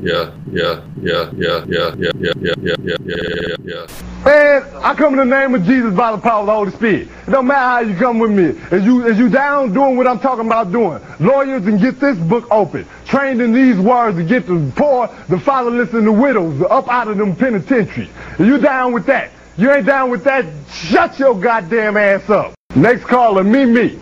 Yeah, 0.00 0.32
yeah, 0.50 0.82
yeah, 1.00 1.30
yeah, 1.36 1.64
yeah, 1.66 1.94
yeah, 1.96 2.10
yeah, 2.16 2.32
yeah, 2.40 2.54
yeah, 2.62 2.76
yeah, 2.82 2.96
yeah, 3.04 3.56
yeah. 3.62 3.86
Man, 4.24 4.62
I 4.82 4.94
come 4.94 5.18
in 5.18 5.28
the 5.28 5.36
name 5.36 5.54
of 5.54 5.64
Jesus 5.64 5.92
by 5.94 6.12
the 6.12 6.18
power 6.18 6.40
of 6.40 6.46
the 6.46 6.52
Holy 6.52 6.70
Spirit. 6.70 7.08
It 7.26 7.30
don't 7.30 7.46
matter 7.46 7.60
how 7.60 7.80
you 7.80 7.98
come 7.98 8.18
with 8.18 8.30
me. 8.30 8.58
If 8.76 8.84
you 8.84 9.06
if 9.06 9.18
you 9.18 9.28
down 9.28 9.74
doing 9.74 9.96
what 9.96 10.06
I'm 10.06 10.18
talking 10.20 10.46
about 10.46 10.72
doing, 10.72 11.02
lawyers 11.20 11.66
and 11.66 11.80
get 11.80 12.00
this 12.00 12.16
book 12.16 12.46
open. 12.50 12.86
Trained 13.04 13.42
in 13.42 13.52
these 13.52 13.78
words 13.78 14.16
to 14.16 14.24
get 14.24 14.46
the 14.46 14.72
poor, 14.76 15.08
the 15.28 15.38
fatherless, 15.38 15.92
and 15.92 16.06
the 16.06 16.12
widows 16.12 16.62
up 16.62 16.88
out 16.88 17.08
of 17.08 17.18
them 17.18 17.36
penitentiaries. 17.36 18.10
If 18.38 18.46
you 18.46 18.58
down 18.58 18.92
with 18.92 19.06
that, 19.06 19.30
you 19.58 19.70
ain't 19.70 19.86
down 19.86 20.08
with 20.08 20.24
that, 20.24 20.46
shut 20.70 21.18
your 21.18 21.38
goddamn 21.38 21.96
ass 21.96 22.30
up. 22.30 22.54
Next 22.74 23.04
caller, 23.04 23.44
me, 23.44 23.66
me. 23.66 23.98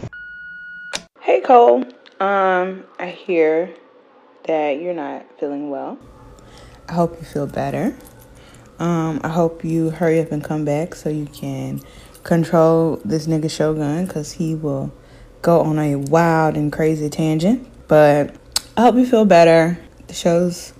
Hey 1.20 1.42
Swole, 1.44 1.84
um, 2.20 2.84
I 2.98 3.06
hear 3.06 3.74
that 4.50 4.80
you're 4.80 4.92
not 4.92 5.24
feeling 5.38 5.70
well. 5.70 5.96
I 6.88 6.94
hope 6.94 7.16
you 7.20 7.24
feel 7.24 7.46
better. 7.46 7.96
Um, 8.80 9.20
I 9.22 9.28
hope 9.28 9.62
you 9.64 9.90
hurry 9.90 10.18
up 10.18 10.32
and 10.32 10.42
come 10.42 10.64
back 10.64 10.96
so 10.96 11.08
you 11.08 11.26
can 11.26 11.80
control 12.24 13.00
this 13.04 13.28
nigga 13.28 13.48
Shogun 13.48 14.06
because 14.06 14.32
he 14.32 14.56
will 14.56 14.92
go 15.40 15.60
on 15.60 15.78
a 15.78 15.94
wild 15.94 16.56
and 16.56 16.72
crazy 16.72 17.08
tangent. 17.08 17.68
But 17.86 18.34
I 18.76 18.80
hope 18.80 18.96
you 18.96 19.06
feel 19.06 19.24
better. 19.24 19.78
The 20.08 20.14
shows 20.14 20.72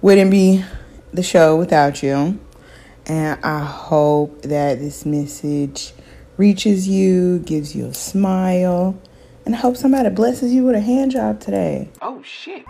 wouldn't 0.00 0.30
be 0.30 0.64
the 1.12 1.24
show 1.24 1.56
without 1.56 2.00
you. 2.00 2.38
And 3.06 3.44
I 3.44 3.64
hope 3.64 4.42
that 4.42 4.78
this 4.78 5.04
message 5.04 5.94
reaches 6.36 6.86
you, 6.86 7.40
gives 7.40 7.74
you 7.74 7.86
a 7.86 7.94
smile, 7.94 8.96
and 9.46 9.54
I 9.54 9.58
hope 9.58 9.76
somebody 9.76 10.08
blesses 10.10 10.52
you 10.52 10.64
with 10.64 10.74
a 10.74 10.80
hand 10.80 11.10
job 11.10 11.40
today. 11.40 11.88
Oh 12.00 12.22
shit. 12.22 12.64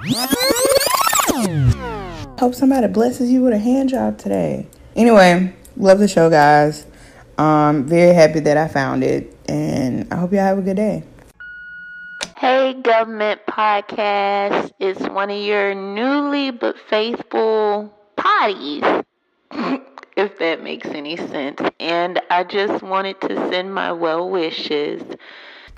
Hope 2.39 2.55
somebody 2.55 2.89
blesses 2.89 3.31
you 3.31 3.43
with 3.43 3.53
a 3.53 3.59
hand 3.59 3.91
job 3.91 4.19
today. 4.19 4.67
Anyway, 4.97 5.55
love 5.77 5.99
the 5.99 6.09
show, 6.09 6.29
guys. 6.31 6.87
Um, 7.39 7.85
very 7.85 8.15
happy 8.15 8.41
that 8.41 8.57
I 8.57 8.69
found 8.69 9.03
it, 9.03 9.37
and 9.49 10.13
I 10.13 10.17
hope 10.17 10.33
y'all 10.33 10.41
have 10.41 10.59
a 10.59 10.63
good 10.63 10.77
day. 10.77 11.03
Hey, 12.37 12.75
Gubmint 12.81 13.41
podcast. 13.49 14.71
It's 14.79 15.01
one 15.01 15.31
of 15.31 15.43
your 15.43 15.75
newly 15.75 16.51
but 16.51 16.77
faithful 16.91 17.93
potties, 18.17 19.05
if 20.17 20.39
that 20.39 20.63
makes 20.63 20.89
any 20.89 21.17
sense. 21.17 21.61
And 21.81 22.21
I 22.31 22.45
just 22.45 22.83
wanted 22.83 23.21
to 23.23 23.37
send 23.51 23.75
my 23.75 23.93
well 23.93 24.29
wishes 24.29 25.03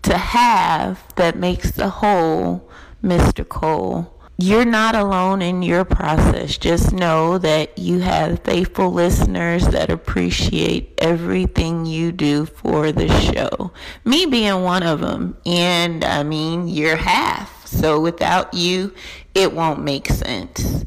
to 0.07 0.17
have 0.17 1.03
that 1.17 1.37
makes 1.37 1.73
the 1.73 1.89
whole, 1.89 2.71
Mr. 3.03 3.47
Cole. 3.47 4.13
You're 4.39 4.65
not 4.67 4.95
alone 4.95 5.43
in 5.43 5.63
your 5.63 5.85
process. 5.85 6.59
Just 6.59 6.93
know 6.93 7.39
that 7.39 7.79
you 7.79 8.01
have 8.01 8.41
faithful 8.41 8.93
listeners 8.93 9.67
that 9.69 9.91
appreciate 9.91 10.93
everything 10.99 11.87
you 11.87 12.13
do 12.13 12.45
for 12.45 12.93
the 12.93 13.09
show. 13.21 13.73
Me 14.05 14.27
being 14.27 14.63
one 14.63 14.83
of 14.83 15.01
them. 15.01 15.37
And 15.45 16.05
I 16.05 16.23
mean, 16.23 16.69
you're 16.69 16.97
half. 16.97 17.67
So 17.67 17.99
without 18.01 18.55
you, 18.55 18.95
it 19.35 19.53
won't 19.53 19.83
make 19.83 20.07
sense. 20.07 20.85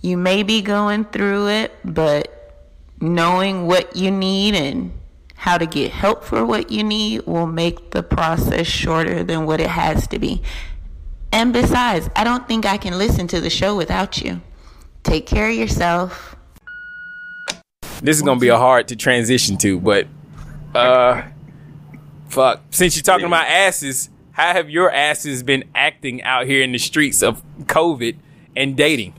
You 0.00 0.16
may 0.16 0.42
be 0.42 0.62
going 0.62 1.04
through 1.04 1.48
it, 1.48 1.76
but 1.84 2.58
knowing 3.00 3.66
what 3.66 3.94
you 3.94 4.10
need 4.10 4.54
and 4.54 4.92
how 5.42 5.58
to 5.58 5.66
get 5.66 5.90
help 5.90 6.22
for 6.22 6.46
what 6.46 6.70
you 6.70 6.84
need 6.84 7.26
will 7.26 7.48
make 7.48 7.90
the 7.90 8.00
process 8.00 8.64
shorter 8.64 9.24
than 9.24 9.44
what 9.44 9.60
it 9.60 9.66
has 9.66 10.06
to 10.06 10.16
be. 10.16 10.40
And 11.32 11.52
besides, 11.52 12.08
I 12.14 12.22
don't 12.22 12.46
think 12.46 12.64
I 12.64 12.76
can 12.76 12.96
listen 12.96 13.26
to 13.26 13.40
the 13.40 13.50
show 13.50 13.76
without 13.76 14.22
you. 14.22 14.40
Take 15.02 15.26
care 15.26 15.48
of 15.48 15.56
yourself. 15.56 16.36
This 18.00 18.16
is 18.16 18.22
gonna 18.22 18.38
be 18.38 18.50
a 18.50 18.56
hard 18.56 18.86
to 18.88 18.96
transition 18.96 19.56
to, 19.58 19.80
but 19.80 20.06
uh, 20.76 21.22
fuck. 22.28 22.60
Since 22.70 22.94
you're 22.94 23.02
talking 23.02 23.26
about 23.26 23.48
asses, 23.48 24.10
how 24.30 24.52
have 24.52 24.70
your 24.70 24.92
asses 24.92 25.42
been 25.42 25.64
acting 25.74 26.22
out 26.22 26.46
here 26.46 26.62
in 26.62 26.70
the 26.70 26.78
streets 26.78 27.20
of 27.20 27.42
COVID 27.62 28.14
and 28.54 28.76
dating? 28.76 29.14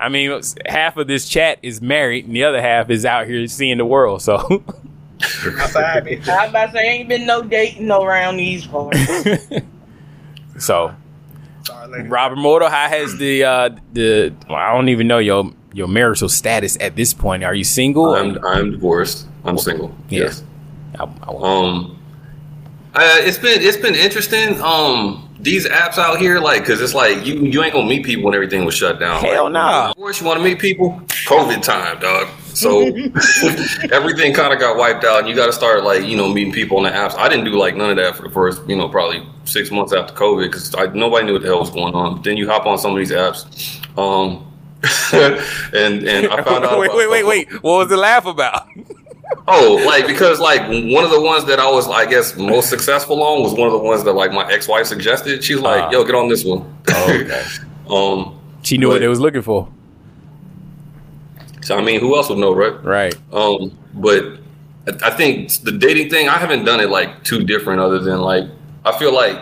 I 0.00 0.08
mean, 0.08 0.40
half 0.64 0.96
of 0.96 1.08
this 1.08 1.28
chat 1.28 1.58
is 1.60 1.82
married, 1.82 2.24
and 2.24 2.34
the 2.34 2.44
other 2.44 2.62
half 2.62 2.88
is 2.88 3.04
out 3.04 3.26
here 3.26 3.46
seeing 3.48 3.76
the 3.76 3.84
world. 3.84 4.22
So. 4.22 4.64
I 5.20 5.60
was 5.60 6.50
about 6.50 6.66
to 6.66 6.72
say, 6.72 6.88
ain't 6.88 7.08
been 7.08 7.26
no 7.26 7.42
dating 7.42 7.90
around 7.90 8.36
these 8.36 8.66
parts. 8.66 8.98
so 10.58 10.94
Rob 12.06 12.32
Immortal, 12.32 12.68
how 12.68 12.88
has 12.88 13.16
the 13.16 13.44
uh 13.44 13.70
the 13.92 14.34
well, 14.48 14.56
I 14.56 14.72
don't 14.72 14.88
even 14.88 15.06
know 15.06 15.18
your 15.18 15.52
your 15.72 15.88
marital 15.88 16.28
status 16.28 16.76
at 16.80 16.96
this 16.96 17.12
point. 17.14 17.44
Are 17.44 17.54
you 17.54 17.64
single? 17.64 18.14
I'm 18.14 18.44
I'm 18.44 18.72
divorced. 18.72 19.26
I'm 19.44 19.58
single. 19.58 19.94
Yeah. 20.08 20.24
Yes. 20.24 20.44
Um, 20.98 21.98
uh, 22.94 23.16
it's 23.20 23.38
been 23.38 23.60
it's 23.62 23.76
been 23.76 23.94
interesting. 23.94 24.60
Um, 24.60 25.28
these 25.40 25.68
apps 25.68 25.98
out 25.98 26.18
here, 26.18 26.40
like, 26.40 26.64
cause 26.64 26.80
it's 26.80 26.94
like 26.94 27.24
you 27.24 27.34
you 27.34 27.62
ain't 27.62 27.72
gonna 27.72 27.88
meet 27.88 28.04
people 28.04 28.24
when 28.24 28.34
everything 28.34 28.64
was 28.64 28.74
shut 28.74 28.98
down. 28.98 29.22
Hell 29.22 29.44
like, 29.44 29.52
nah. 29.52 29.90
Of 29.90 29.96
course, 29.96 30.20
you 30.20 30.26
want 30.26 30.38
to 30.38 30.44
meet 30.44 30.58
people. 30.58 31.00
COVID 31.26 31.62
time, 31.62 32.00
dog. 32.00 32.28
So 32.58 32.80
everything 33.92 34.34
kind 34.34 34.52
of 34.52 34.58
got 34.58 34.76
wiped 34.76 35.04
out, 35.04 35.20
and 35.20 35.28
you 35.28 35.36
got 35.36 35.46
to 35.46 35.52
start 35.52 35.84
like 35.84 36.02
you 36.02 36.16
know 36.16 36.28
meeting 36.28 36.52
people 36.52 36.76
on 36.78 36.82
the 36.82 36.90
apps. 36.90 37.14
I 37.16 37.28
didn't 37.28 37.44
do 37.44 37.52
like 37.56 37.76
none 37.76 37.90
of 37.90 37.96
that 37.96 38.16
for 38.16 38.22
the 38.22 38.30
first 38.30 38.68
you 38.68 38.74
know 38.76 38.88
probably 38.88 39.24
six 39.44 39.70
months 39.70 39.92
after 39.92 40.12
COVID 40.14 40.46
because 40.46 40.74
nobody 40.94 41.24
knew 41.26 41.34
what 41.34 41.42
the 41.42 41.48
hell 41.48 41.60
was 41.60 41.70
going 41.70 41.94
on. 41.94 42.20
Then 42.22 42.36
you 42.36 42.48
hop 42.48 42.66
on 42.66 42.76
some 42.78 42.90
of 42.92 42.98
these 42.98 43.12
apps, 43.12 43.46
um, 43.96 44.44
and 45.72 46.02
and 46.08 46.26
I 46.32 46.42
found 46.42 46.64
out. 46.64 46.80
wait, 46.80 46.92
wait, 46.94 47.08
wait, 47.08 47.24
wait. 47.26 47.52
What 47.62 47.78
was 47.78 47.88
the 47.88 47.96
laugh 47.96 48.26
about? 48.26 48.66
Oh, 49.46 49.80
like 49.86 50.06
because 50.06 50.40
like 50.40 50.62
one 50.62 51.04
of 51.04 51.10
the 51.10 51.20
ones 51.20 51.44
that 51.44 51.60
I 51.60 51.70
was, 51.70 51.86
I 51.88 52.06
guess, 52.06 52.36
most 52.36 52.68
successful 52.70 53.22
on 53.22 53.42
was 53.42 53.52
one 53.54 53.68
of 53.68 53.72
the 53.72 53.78
ones 53.78 54.02
that 54.02 54.14
like 54.14 54.32
my 54.32 54.50
ex-wife 54.50 54.86
suggested. 54.86 55.44
She's 55.44 55.60
like, 55.60 55.84
Ah. 55.84 55.90
"Yo, 55.90 56.04
get 56.04 56.14
on 56.16 56.28
this 56.28 56.44
one." 56.44 56.62
um, 57.88 58.38
She 58.62 58.78
knew 58.78 58.88
what 58.88 59.00
they 59.00 59.08
was 59.08 59.20
looking 59.20 59.42
for. 59.42 59.68
So 61.68 61.76
I 61.76 61.82
mean, 61.82 62.00
who 62.00 62.16
else 62.16 62.30
would 62.30 62.38
know, 62.38 62.54
right? 62.54 62.82
Right. 62.82 63.14
Um, 63.30 63.76
but 63.92 64.24
I 64.86 65.08
I 65.08 65.10
think 65.10 65.52
the 65.64 65.72
dating 65.72 66.08
thing, 66.08 66.26
I 66.26 66.38
haven't 66.38 66.64
done 66.64 66.80
it 66.80 66.88
like 66.88 67.24
too 67.24 67.44
different, 67.44 67.78
other 67.78 67.98
than 67.98 68.22
like 68.22 68.44
I 68.86 68.98
feel 68.98 69.12
like 69.12 69.38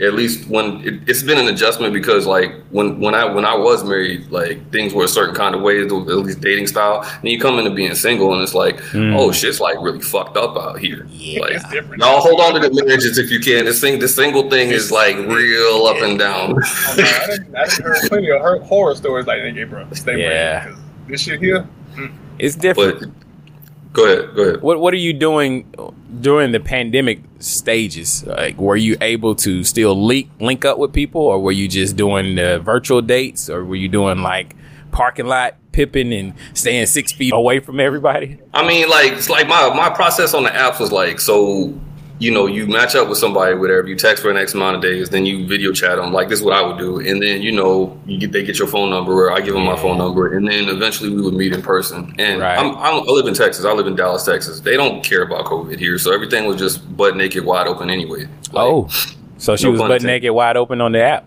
at 0.00 0.14
least 0.14 0.48
when 0.48 0.80
it, 0.84 1.08
it's 1.08 1.22
been 1.22 1.38
an 1.38 1.46
adjustment 1.46 1.92
because 1.94 2.26
like 2.26 2.50
when 2.70 2.98
when 2.98 3.14
I 3.14 3.24
when 3.24 3.44
I 3.44 3.54
was 3.54 3.84
married, 3.84 4.32
like 4.32 4.68
things 4.72 4.92
were 4.92 5.04
a 5.04 5.08
certain 5.08 5.32
kind 5.32 5.54
of 5.54 5.62
way, 5.62 5.80
at 5.80 5.92
least 5.92 6.40
dating 6.40 6.66
style. 6.66 7.08
And 7.20 7.28
you 7.30 7.38
come 7.38 7.60
into 7.60 7.70
being 7.70 7.94
single, 7.94 8.34
and 8.34 8.42
it's 8.42 8.54
like, 8.54 8.78
Mm. 8.90 9.16
oh, 9.16 9.30
shit's 9.30 9.60
like 9.60 9.76
really 9.80 10.00
fucked 10.00 10.36
up 10.36 10.56
out 10.56 10.80
here. 10.80 11.06
like, 11.38 11.62
y'all 11.98 12.20
hold 12.20 12.40
on 12.40 12.54
to 12.54 12.68
the 12.68 12.82
marriages 12.84 13.16
if 13.16 13.30
you 13.30 13.38
can. 13.38 13.64
This 13.64 13.80
thing, 13.80 14.00
the 14.00 14.08
single 14.08 14.50
thing 14.50 14.70
is 14.70 14.90
like 14.90 15.14
real 15.14 15.86
up 15.86 16.02
and 16.02 16.18
down. 16.18 16.56
I 16.64 17.26
didn't, 17.28 17.54
I 17.54 17.66
didn't 17.66 17.84
heard 17.84 18.08
plenty 18.08 18.30
of 18.32 18.62
horror 18.66 18.96
stories 18.96 19.26
like 19.28 19.40
that, 19.42 19.70
bro. 19.70 19.86
Stay 19.92 20.20
Yeah. 20.20 20.74
Yeah. 21.10 21.12
This 21.12 21.20
shit 21.22 21.40
here. 21.40 21.68
Mm. 21.94 22.16
It's 22.38 22.56
different. 22.56 23.12
go 23.92 24.04
ahead. 24.04 24.34
Go 24.34 24.42
ahead. 24.42 24.62
What 24.62 24.80
What 24.80 24.94
are 24.94 24.98
you 24.98 25.12
doing 25.12 25.72
during 26.20 26.52
the 26.52 26.60
pandemic 26.60 27.20
stages? 27.38 28.24
Like, 28.26 28.58
were 28.58 28.76
you 28.76 28.96
able 29.00 29.34
to 29.36 29.64
still 29.64 29.94
link 30.06 30.30
link 30.40 30.64
up 30.64 30.78
with 30.78 30.92
people, 30.92 31.20
or 31.22 31.40
were 31.40 31.52
you 31.52 31.68
just 31.68 31.96
doing 31.96 32.36
the 32.36 32.60
virtual 32.60 33.02
dates, 33.02 33.50
or 33.50 33.64
were 33.64 33.76
you 33.76 33.88
doing 33.88 34.22
like 34.22 34.56
parking 34.92 35.26
lot 35.26 35.56
pipping 35.72 36.12
and 36.12 36.34
staying 36.54 36.86
six 36.86 37.12
feet 37.12 37.32
away 37.32 37.60
from 37.60 37.80
everybody? 37.80 38.38
I 38.54 38.66
mean, 38.66 38.88
like 38.88 39.12
it's 39.12 39.28
like 39.28 39.48
my 39.48 39.72
my 39.74 39.90
process 39.90 40.34
on 40.34 40.44
the 40.44 40.50
apps 40.50 40.80
was 40.80 40.92
like 40.92 41.20
so. 41.20 41.78
You 42.20 42.30
know, 42.30 42.46
you 42.46 42.66
match 42.66 42.94
up 42.94 43.08
with 43.08 43.16
somebody, 43.16 43.54
whatever. 43.56 43.88
You 43.88 43.96
text 43.96 44.22
for 44.22 44.30
an 44.30 44.36
X 44.36 44.52
amount 44.54 44.76
of 44.76 44.82
days, 44.82 45.08
then 45.08 45.24
you 45.24 45.46
video 45.46 45.72
chat 45.72 45.96
them. 45.96 46.12
Like 46.12 46.28
this 46.28 46.40
is 46.40 46.44
what 46.44 46.54
I 46.54 46.60
would 46.60 46.78
do, 46.78 47.00
and 47.00 47.20
then 47.20 47.40
you 47.40 47.50
know, 47.50 47.98
you 48.06 48.18
get 48.18 48.30
they 48.30 48.44
get 48.44 48.58
your 48.58 48.68
phone 48.68 48.90
number, 48.90 49.12
or 49.12 49.32
I 49.32 49.40
give 49.40 49.54
them 49.54 49.64
my 49.64 49.76
phone 49.76 49.96
number, 49.96 50.36
and 50.36 50.46
then 50.46 50.68
eventually 50.68 51.08
we 51.08 51.22
would 51.22 51.34
meet 51.34 51.52
in 51.52 51.62
person. 51.62 52.14
And 52.18 52.44
I'm, 52.44 52.76
I'm, 52.76 52.94
I 53.08 53.12
live 53.12 53.26
in 53.26 53.32
Texas. 53.34 53.64
I 53.64 53.72
live 53.72 53.86
in 53.86 53.96
Dallas, 53.96 54.24
Texas. 54.24 54.60
They 54.60 54.76
don't 54.76 55.02
care 55.02 55.22
about 55.22 55.46
COVID 55.46 55.78
here, 55.78 55.98
so 55.98 56.12
everything 56.12 56.46
was 56.46 56.58
just 56.58 56.94
butt 56.94 57.16
naked, 57.16 57.44
wide 57.44 57.66
open 57.66 57.88
anyway. 57.88 58.28
oh, 58.52 58.88
so 59.38 59.56
she 59.56 59.64
no 59.64 59.70
was 59.72 59.80
butt 59.80 60.02
naked, 60.02 60.30
wide 60.32 60.58
open 60.58 60.82
on 60.82 60.92
the 60.92 61.02
app. 61.02 61.26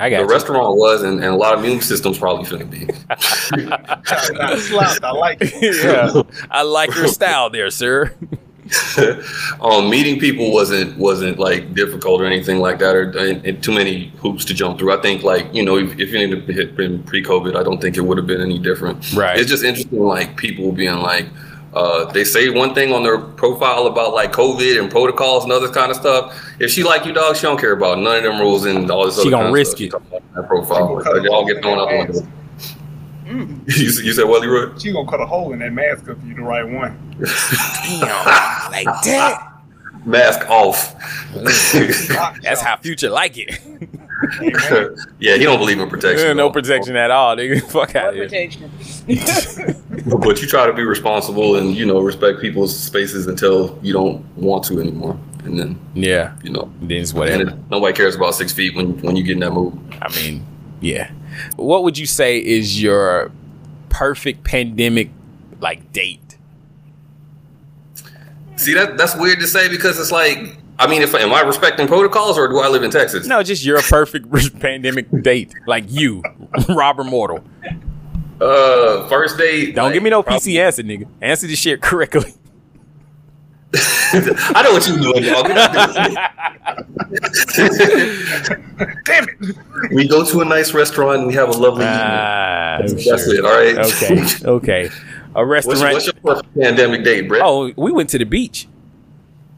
I 0.00 0.10
got 0.10 0.18
the 0.18 0.22
you. 0.22 0.30
restaurant 0.30 0.76
was, 0.76 1.02
and, 1.02 1.14
and 1.14 1.34
a 1.34 1.36
lot 1.36 1.54
of 1.54 1.64
immune 1.64 1.80
systems 1.80 2.16
probably 2.16 2.44
shouldn't 2.44 2.70
be. 2.70 2.86
slapped. 3.18 5.02
I 5.02 5.10
like 5.10 5.38
it. 5.40 5.84
yeah, 5.84 6.22
I 6.48 6.62
like 6.62 6.94
your 6.94 7.08
style 7.08 7.50
there, 7.50 7.70
sir. 7.70 8.14
um, 9.60 9.90
meeting 9.90 10.18
people 10.18 10.52
wasn't 10.52 10.96
wasn't 10.98 11.38
like 11.38 11.74
difficult 11.74 12.20
or 12.20 12.26
anything 12.26 12.58
like 12.58 12.78
that, 12.78 12.94
or 12.94 13.10
and, 13.18 13.44
and 13.44 13.62
too 13.62 13.72
many 13.72 14.08
hoops 14.18 14.44
to 14.46 14.54
jump 14.54 14.78
through. 14.78 14.92
I 14.92 15.00
think 15.00 15.22
like 15.22 15.52
you 15.54 15.64
know 15.64 15.78
if, 15.78 15.98
if 15.98 16.12
it 16.12 16.56
had 16.56 16.76
been 16.76 17.02
pre-COVID, 17.04 17.56
I 17.56 17.62
don't 17.62 17.80
think 17.80 17.96
it 17.96 18.02
would 18.02 18.18
have 18.18 18.26
been 18.26 18.40
any 18.40 18.58
different. 18.58 19.12
Right. 19.14 19.38
It's 19.38 19.48
just 19.48 19.64
interesting, 19.64 20.00
like 20.00 20.36
people 20.36 20.72
being 20.72 20.98
like. 20.98 21.26
Uh, 21.74 22.10
they 22.12 22.24
say 22.24 22.48
one 22.48 22.74
thing 22.74 22.94
on 22.94 23.02
their 23.02 23.18
profile 23.18 23.86
about 23.86 24.14
like 24.14 24.32
COVID 24.32 24.80
and 24.80 24.90
protocols 24.90 25.44
and 25.44 25.52
other 25.52 25.68
kind 25.68 25.90
of 25.90 25.98
stuff. 25.98 26.34
If 26.58 26.70
she 26.70 26.82
like 26.82 27.04
you, 27.04 27.12
dog, 27.12 27.36
she 27.36 27.42
don't 27.42 27.60
care 27.60 27.72
about 27.72 27.98
none 27.98 28.16
of 28.16 28.22
them 28.22 28.40
rules 28.40 28.64
and 28.64 28.90
all 28.90 29.04
this. 29.04 29.16
She 29.16 29.28
other 29.28 29.30
gonna 29.30 29.52
risk 29.52 29.78
of 29.78 29.90
stuff. 29.90 30.02
it. 30.10 30.22
That 30.34 30.48
profile, 30.48 30.96
like, 30.96 31.22
they 31.22 31.28
all 31.28 31.46
get 31.46 31.62
thrown 31.62 31.78
out 31.78 31.90
the 31.90 31.98
window. 31.98 32.32
Mm. 33.28 33.66
you, 33.76 33.90
said- 33.90 34.04
you 34.06 34.12
said 34.12 34.24
what, 34.24 34.40
Leroy? 34.40 34.76
She 34.78 34.92
gonna 34.92 35.08
cut 35.10 35.20
a 35.20 35.26
hole 35.26 35.52
in 35.52 35.58
that 35.58 35.72
mask 35.72 36.04
if 36.08 36.16
you 36.24 36.34
the 36.34 36.42
right 36.42 36.66
one. 36.66 36.96
Damn, 37.18 38.70
like 38.72 38.86
that. 39.04 39.52
Mask 40.06 40.48
off. 40.48 40.94
That's 41.34 42.60
how 42.62 42.76
Future 42.78 43.10
like 43.10 43.36
it. 43.36 43.60
yeah, 45.20 45.36
he 45.36 45.44
don't 45.44 45.58
believe 45.58 45.78
in 45.78 45.88
protection. 45.90 46.26
Yeah, 46.26 46.32
no 46.32 46.44
all. 46.44 46.52
protection 46.52 46.96
at 46.96 47.10
all, 47.10 47.36
nigga. 47.36 47.62
Fuck 47.70 47.94
out 47.96 48.14
here. 48.14 48.28
But 50.06 50.40
you 50.40 50.46
try 50.48 50.64
to 50.66 50.72
be 50.72 50.84
responsible 50.84 51.56
and 51.56 51.74
you 51.76 51.84
know 51.84 52.00
respect 52.00 52.40
people's 52.40 52.76
spaces 52.78 53.26
until 53.26 53.78
you 53.82 53.92
don't 53.92 54.24
want 54.36 54.64
to 54.64 54.80
anymore, 54.80 55.18
and 55.44 55.58
then 55.58 55.78
Yeah, 55.94 56.34
you 56.42 56.50
know 56.50 56.72
then 56.80 56.98
it's 57.02 57.12
whatever. 57.12 57.50
It- 57.50 57.70
nobody 57.70 57.92
cares 57.94 58.14
about 58.14 58.34
six 58.34 58.52
feet 58.52 58.74
when 58.74 58.96
when 59.02 59.16
you 59.16 59.22
get 59.24 59.32
in 59.34 59.40
that 59.40 59.50
move. 59.52 59.74
I 60.00 60.08
mean, 60.14 60.46
yeah. 60.80 61.10
What 61.56 61.84
would 61.84 61.98
you 61.98 62.06
say 62.06 62.38
is 62.38 62.82
your 62.82 63.30
perfect 63.88 64.44
pandemic 64.44 65.10
like 65.60 65.92
date? 65.92 66.36
See 68.56 68.74
that 68.74 68.96
that's 68.98 69.16
weird 69.16 69.40
to 69.40 69.46
say 69.46 69.68
because 69.68 69.98
it's 70.00 70.12
like 70.12 70.58
I 70.80 70.86
mean, 70.86 71.02
if 71.02 71.14
am 71.14 71.32
I 71.32 71.40
respecting 71.40 71.88
protocols 71.88 72.38
or 72.38 72.46
do 72.48 72.58
I 72.58 72.68
live 72.68 72.84
in 72.84 72.90
Texas? 72.90 73.26
No, 73.26 73.42
just 73.42 73.64
your 73.64 73.82
perfect 73.82 74.30
pandemic 74.60 75.06
date, 75.22 75.52
like 75.66 75.84
you, 75.88 76.22
Rob 76.68 77.00
Immortal. 77.00 77.42
Uh, 78.40 79.08
first 79.08 79.36
date. 79.36 79.74
Don't 79.74 79.92
give 79.92 80.02
me 80.02 80.10
no 80.10 80.22
PC 80.22 80.60
answer, 80.60 80.84
nigga. 80.84 81.08
Answer 81.20 81.48
this 81.48 81.58
shit 81.58 81.82
correctly. 81.82 82.32
I 83.74 84.62
know 84.64 84.72
what 84.72 84.88
you're 84.88 84.98
doing, 84.98 85.22
dog. 85.24 85.46
Damn 89.04 89.28
it! 89.28 89.92
we 89.92 90.08
go 90.08 90.24
to 90.24 90.40
a 90.40 90.44
nice 90.44 90.72
restaurant 90.72 91.18
and 91.18 91.26
we 91.28 91.34
have 91.34 91.48
a 91.48 91.52
lovely 91.58 91.84
Ah, 91.86 92.78
evening. 92.78 92.96
That's, 92.96 93.08
that's 93.08 93.24
sure. 93.24 93.34
it. 93.34 93.44
All 93.44 93.52
right. 93.52 93.76
Okay, 93.78 94.46
okay. 94.48 94.90
A 95.34 95.44
What's, 95.44 95.66
restaurant. 95.68 95.92
what's 95.94 96.06
your 96.06 96.14
perfect 96.14 96.54
pandemic 96.58 97.04
date, 97.04 97.28
Brett? 97.28 97.42
oh, 97.44 97.72
we 97.76 97.92
went 97.92 98.08
to 98.10 98.18
the 98.18 98.24
beach. 98.24 98.66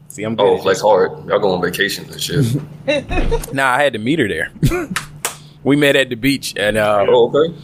See, 0.09 0.23
I'm 0.23 0.35
good. 0.35 0.45
Oh, 0.45 0.55
at 0.57 0.61
flex 0.63 0.81
hard. 0.81 1.11
Y'all 1.27 1.39
go 1.39 1.53
on 1.53 1.61
vacation 1.61 2.05
and 2.11 2.21
shit. 2.21 2.45
Nah, 3.53 3.67
I 3.75 3.83
had 3.83 3.93
to 3.93 3.99
meet 3.99 4.19
her 4.19 4.27
there. 4.27 4.51
we 5.63 5.75
met 5.77 5.95
at 5.95 6.09
the 6.09 6.15
beach, 6.15 6.53
and 6.57 6.75
uh, 6.77 7.05
oh, 7.07 7.29
okay. 7.33 7.55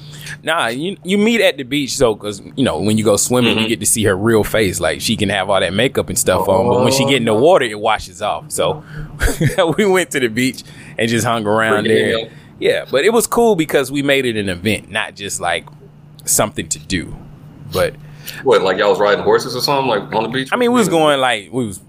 Nah, 0.48 0.68
you 0.68 0.96
you 1.04 1.18
meet 1.18 1.42
at 1.42 1.58
the 1.58 1.64
beach, 1.64 1.98
so 1.98 2.16
because 2.16 2.42
you 2.56 2.64
know 2.64 2.80
when 2.80 2.98
you 2.98 3.04
go 3.04 3.18
swimming, 3.18 3.56
Mm-hmm. 3.56 3.64
you 3.64 3.68
get 3.68 3.80
to 3.82 3.86
see 3.86 4.04
her 4.06 4.16
real 4.16 4.46
face. 4.46 4.80
Like 4.80 5.02
she 5.02 5.18
can 5.18 5.28
have 5.28 5.50
all 5.50 5.60
that 5.60 5.74
makeup 5.74 6.08
and 6.08 6.18
stuff 6.18 6.48
on, 6.48 6.68
but 6.70 6.84
when 6.86 6.94
she 6.94 7.04
get 7.06 7.18
in 7.18 7.26
the 7.26 7.32
Oh. 7.32 7.40
water, 7.40 7.66
it 7.66 7.78
washes 7.80 8.22
off. 8.22 8.50
So 8.50 8.82
we 9.78 9.86
went 9.86 10.12
to 10.12 10.22
the 10.22 10.30
beach 10.30 10.64
and 10.98 11.10
just 11.10 11.26
hung 11.26 11.46
around 11.46 11.86
there. 11.86 12.18
in. 12.20 12.32
Yeah, 12.60 12.86
but 12.90 13.04
it 13.04 13.12
was 13.12 13.28
cool 13.28 13.56
because 13.58 13.92
we 13.92 14.02
made 14.02 14.26
it 14.26 14.38
an 14.38 14.48
event, 14.48 14.90
not 14.90 15.16
just 15.16 15.42
like 15.42 15.68
something 16.24 16.70
to 16.70 16.80
do. 16.80 17.14
But 17.74 17.96
What, 18.44 18.62
like 18.62 18.78
y'all 18.78 18.90
was 18.92 19.00
riding 19.00 19.26
horses 19.26 19.54
or 19.54 19.60
something, 19.62 19.90
like 19.90 20.14
on 20.16 20.24
the 20.24 20.30
beach? 20.30 20.50
I 20.54 20.56
mean, 20.56 20.72
we 20.72 20.80
was 20.80 20.88
going 20.90 21.20
like 21.20 21.52
we 21.52 21.66
was. 21.68 21.82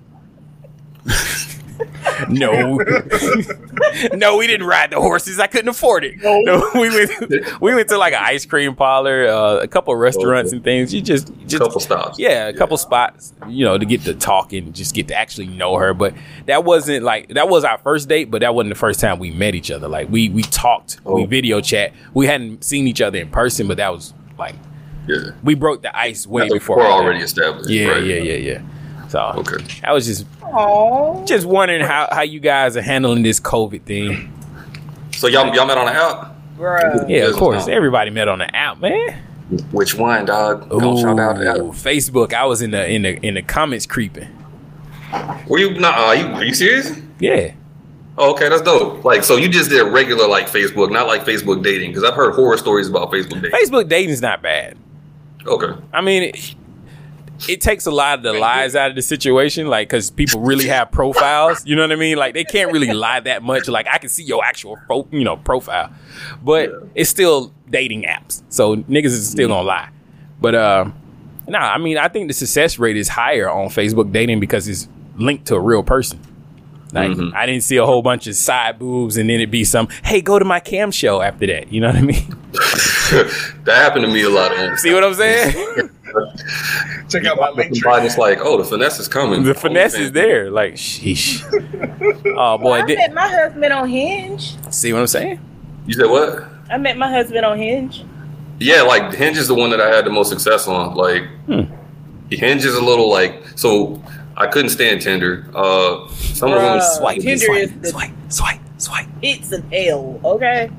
no, 2.28 2.78
no, 4.14 4.36
we 4.36 4.46
didn't 4.46 4.66
ride 4.66 4.90
the 4.90 5.00
horses. 5.00 5.38
I 5.38 5.46
couldn't 5.46 5.68
afford 5.68 6.05
it. 6.05 6.16
No, 6.20 6.70
we 6.74 6.88
went. 6.90 7.60
We 7.60 7.74
went 7.74 7.88
to 7.88 7.98
like 7.98 8.12
an 8.12 8.22
ice 8.22 8.44
cream 8.46 8.74
parlor, 8.74 9.26
uh, 9.28 9.56
a 9.60 9.68
couple 9.68 9.94
of 9.94 10.00
restaurants 10.00 10.52
and 10.52 10.62
things. 10.62 10.92
You 10.92 11.00
just, 11.00 11.32
just 11.46 11.62
couple 11.62 11.80
stops. 11.80 12.18
Yeah, 12.18 12.48
a 12.48 12.52
couple 12.52 12.76
spots. 12.76 13.32
You 13.48 13.64
know, 13.64 13.78
to 13.78 13.84
get 13.86 14.02
to 14.02 14.14
talk 14.14 14.52
and 14.52 14.74
just 14.74 14.94
get 14.94 15.09
to 15.09 15.14
actually 15.14 15.46
know 15.46 15.76
her. 15.76 15.94
But 15.94 16.14
that 16.46 16.64
wasn't 16.64 17.05
like 17.05 17.28
that 17.30 17.48
was 17.48 17.64
our 17.64 17.78
first 17.78 18.09
date, 18.09 18.30
but 18.30 18.40
that 18.40 18.55
wasn't 18.55 18.74
the 18.74 18.78
first 18.78 19.00
time 19.00 19.18
we 19.18 19.30
met 19.30 19.55
each 19.55 19.70
other. 19.70 19.88
Like 19.88 20.09
we 20.09 20.28
we 20.28 20.42
talked, 20.42 21.00
we 21.05 21.24
video 21.26 21.60
chat. 21.60 21.92
We 22.14 22.26
hadn't 22.26 22.64
seen 22.64 22.86
each 22.86 23.00
other 23.00 23.18
in 23.18 23.30
person, 23.30 23.68
but 23.68 23.76
that 23.76 23.92
was 23.92 24.14
like 24.38 24.55
Yeah. 25.06 25.30
we 25.42 25.55
broke 25.55 25.82
the 25.82 25.96
ice 25.96 26.26
way 26.26 26.42
That's 26.42 26.55
before. 26.55 26.78
we're 26.78 26.86
already 26.86 27.20
established. 27.20 27.70
Yeah, 27.70 27.88
right? 27.92 28.05
yeah, 28.05 28.16
yeah, 28.16 28.34
yeah. 28.34 28.62
So 29.09 29.32
Okay. 29.36 29.64
I 29.85 29.93
was 29.93 30.06
just 30.06 30.26
Aww. 30.40 31.26
just 31.26 31.47
wondering 31.47 31.80
how, 31.82 32.09
how 32.10 32.22
you 32.22 32.40
guys 32.40 32.76
are 32.76 32.82
handling 32.82 33.22
this 33.22 33.40
COVID 33.40 33.82
thing. 33.82 34.32
So 35.16 35.26
y'all 35.26 35.55
y'all 35.55 35.66
met 35.66 35.78
on 35.78 35.86
the 35.86 35.93
app? 35.93 36.35
Bruh. 36.59 37.09
Yeah, 37.09 37.26
of 37.28 37.35
course. 37.36 37.66
now. 37.66 37.72
Everybody 37.72 38.10
met 38.10 38.28
on 38.28 38.39
the 38.39 38.55
app, 38.55 38.80
man. 38.80 39.22
Which 39.72 39.94
one, 39.94 40.26
dog? 40.26 40.68
Don't 40.68 40.98
shout 40.98 41.18
out 41.18 41.39
the. 41.39 41.62
Ooh, 41.62 41.72
Facebook. 41.72 42.35
I 42.35 42.44
was 42.44 42.60
in 42.60 42.70
the 42.72 42.86
in 42.89 43.02
the 43.02 43.16
in 43.26 43.35
the 43.35 43.43
comments 43.43 43.86
creeping. 43.86 44.28
Were 45.47 45.59
you 45.59 45.78
not? 45.78 45.94
Are 45.98 46.14
you 46.16 46.26
are 46.26 46.44
you 46.44 46.55
serious? 46.55 46.93
Yeah. 47.18 47.55
Oh, 48.18 48.32
okay, 48.32 48.48
that's 48.48 48.62
dope. 48.62 49.05
Like, 49.05 49.22
so 49.22 49.36
you 49.36 49.48
just 49.48 49.70
did 49.70 49.80
regular 49.85 50.26
like 50.26 50.48
Facebook, 50.48 50.90
not 50.90 51.06
like 51.06 51.24
Facebook 51.24 51.62
dating, 51.62 51.90
because 51.93 52.02
I've 52.02 52.14
heard 52.16 52.35
horror 52.35 52.59
stories 52.59 52.89
about 52.89 53.12
Facebook 53.12 53.40
dating. 53.40 53.52
Facebook 53.52 53.89
dating's 53.89 54.20
not 54.20 54.43
bad. 54.43 54.76
Okay. 55.47 55.80
I 55.93 56.01
mean, 56.01 56.24
it, 56.24 56.55
it 57.48 57.60
takes 57.60 57.86
a 57.86 57.90
lot 57.90 58.19
of 58.19 58.23
the 58.23 58.32
lies 58.32 58.74
out 58.74 58.90
of 58.90 58.97
the 58.97 59.02
situation, 59.02 59.69
like 59.69 59.89
because 59.89 60.10
people 60.10 60.40
really 60.40 60.66
have 60.66 60.90
profiles. 60.90 61.65
You 61.66 61.77
know 61.77 61.82
what 61.82 61.93
I 61.93 61.97
mean? 61.97 62.16
Like 62.16 62.35
they 62.35 62.44
can't 62.44 62.73
really 62.73 62.93
lie 62.93 63.20
that 63.20 63.43
much. 63.43 63.69
Like 63.69 63.86
I 63.86 63.98
can 63.98 64.09
see 64.09 64.24
your 64.24 64.44
actual 64.44 64.77
pro, 64.86 65.06
you 65.10 65.24
know 65.24 65.36
profile, 65.36 65.93
but 66.43 66.70
it's 66.94 67.10
still 67.10 67.52
dating 67.70 68.02
apps, 68.02 68.43
so 68.48 68.77
niggas 68.77 69.06
is 69.06 69.31
still 69.31 69.48
gonna 69.48 69.62
lie. 69.62 69.90
But 70.40 70.55
uh, 70.55 70.90
nah, 71.47 71.73
I 71.73 71.78
mean, 71.78 71.98
I 71.98 72.09
think 72.09 72.28
the 72.28 72.35
success 72.35 72.78
rate 72.78 72.97
is 72.97 73.09
higher 73.09 73.51
on 73.51 73.69
Facebook 73.69 74.12
dating 74.12 74.40
because 74.40 74.66
it's 74.69 74.89
linked 75.16 75.47
to 75.47 75.56
a 75.56 75.60
real 75.60 75.82
person. 75.82 76.20
Like 76.93 77.19
I 77.35 77.44
didn't 77.47 77.65
see 77.65 77.77
a 77.77 77.85
whole 77.85 78.02
bunch 78.02 78.27
of 78.27 78.35
side 78.35 78.78
boobs 78.78 79.16
and 79.16 79.28
then 79.28 79.36
it'd 79.36 79.51
be 79.51 79.65
some, 79.65 79.89
hey, 80.05 80.20
go 80.20 80.39
to 80.39 80.44
my 80.44 80.60
cam 80.60 80.90
show 80.90 81.20
after 81.20 81.47
that. 81.47 81.70
You 81.73 81.81
know 81.82 81.89
what 81.89 81.97
I 81.97 82.01
mean? 82.01 82.36
that 82.52 83.74
happened 83.77 84.06
to 84.06 84.10
me 84.10 84.23
a 84.23 84.31
lot. 84.31 84.52
Man. 84.52 84.77
See 84.78 84.94
what 84.94 85.05
I'm 85.05 85.15
saying? 85.15 85.90
Check 87.09 87.24
out 87.26 87.36
my 87.39 87.51
link 87.51 87.70
tree. 87.72 87.80
Somebody's 87.80 88.18
like, 88.18 88.39
oh, 88.40 88.56
the 88.59 88.64
finesse 88.64 88.98
is 88.98 89.09
coming. 89.09 89.43
The 89.44 89.55
finesse 89.55 89.94
is 89.94 90.12
there. 90.12 90.51
Like, 90.51 90.74
sheesh. 90.74 91.44
Oh 92.40 92.56
boy, 92.59 92.74
I 92.82 92.86
did, 92.86 92.98
met 92.98 93.14
my 93.14 93.28
husband 93.28 93.72
on 93.72 93.89
Hinge. 93.89 94.56
see 94.72 94.93
what 94.93 95.01
I'm 95.01 95.06
saying? 95.09 95.40
You 95.86 95.94
said 95.94 96.06
what? 96.09 96.44
I 96.70 96.76
met 96.78 96.97
my 96.97 97.10
husband 97.10 97.44
on 97.44 97.59
Hinge. 97.59 98.05
Yeah, 98.60 98.82
like 98.82 99.12
Hinge 99.12 99.36
is 99.36 99.48
the 99.48 99.55
one 99.55 99.70
that 99.70 99.80
I 99.80 99.89
had 99.94 100.05
the 100.05 100.10
most 100.10 100.28
success 100.28 100.68
on. 100.68 100.94
Like 100.94 101.24
Hmm. 101.47 101.62
Hinge 102.30 102.64
is 102.64 102.74
a 102.76 102.85
little 102.85 103.10
like 103.10 103.43
so. 103.56 104.01
I 104.36 104.47
couldn't 104.47 104.70
stand 104.70 105.02
Tinder. 105.02 105.47
Uh, 105.52 106.06
some 106.12 106.52
of 106.52 106.60
them 106.62 106.80
swipe. 106.97 107.20
Tinder 107.20 107.52
is 107.55 107.72
the, 107.80 107.89
swipe, 107.89 108.10
swipe, 108.28 108.60
swipe. 108.76 109.09
It's 109.20 109.51
an 109.51 109.64
L, 109.72 110.20
okay? 110.24 110.70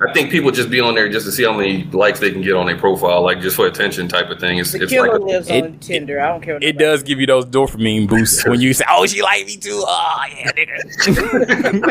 I 0.00 0.12
think 0.12 0.30
people 0.30 0.50
just 0.50 0.68
be 0.70 0.80
on 0.80 0.94
there 0.94 1.08
just 1.08 1.26
to 1.26 1.32
see 1.32 1.44
how 1.44 1.52
many 1.52 1.84
likes 1.84 2.18
they 2.20 2.30
can 2.30 2.42
get 2.42 2.54
on 2.54 2.66
their 2.66 2.76
profile, 2.76 3.22
like 3.22 3.40
just 3.40 3.56
for 3.56 3.66
attention 3.66 4.08
type 4.08 4.28
of 4.30 4.38
thing. 4.40 4.58
It's, 4.58 4.72
The 4.72 4.82
it's 4.82 4.92
killer 4.92 5.12
like 5.12 5.20
a- 5.20 5.24
lives 5.24 5.48
It- 5.48 5.64
on 5.64 5.78
Tinder. 5.78 6.20
I 6.20 6.28
don't 6.28 6.40
care. 6.42 6.54
What 6.54 6.64
It 6.64 6.76
does 6.78 7.02
give 7.02 7.20
you 7.20 7.26
those 7.26 7.44
dopamine 7.46 8.08
boosts 8.08 8.44
when 8.46 8.60
you 8.60 8.72
say, 8.74 8.84
"Oh, 8.88 9.06
she 9.06 9.22
like 9.22 9.46
me 9.46 9.56
too." 9.56 9.82
Oh 9.86 10.24
yeah, 10.36 10.52
nigga. 10.52 11.84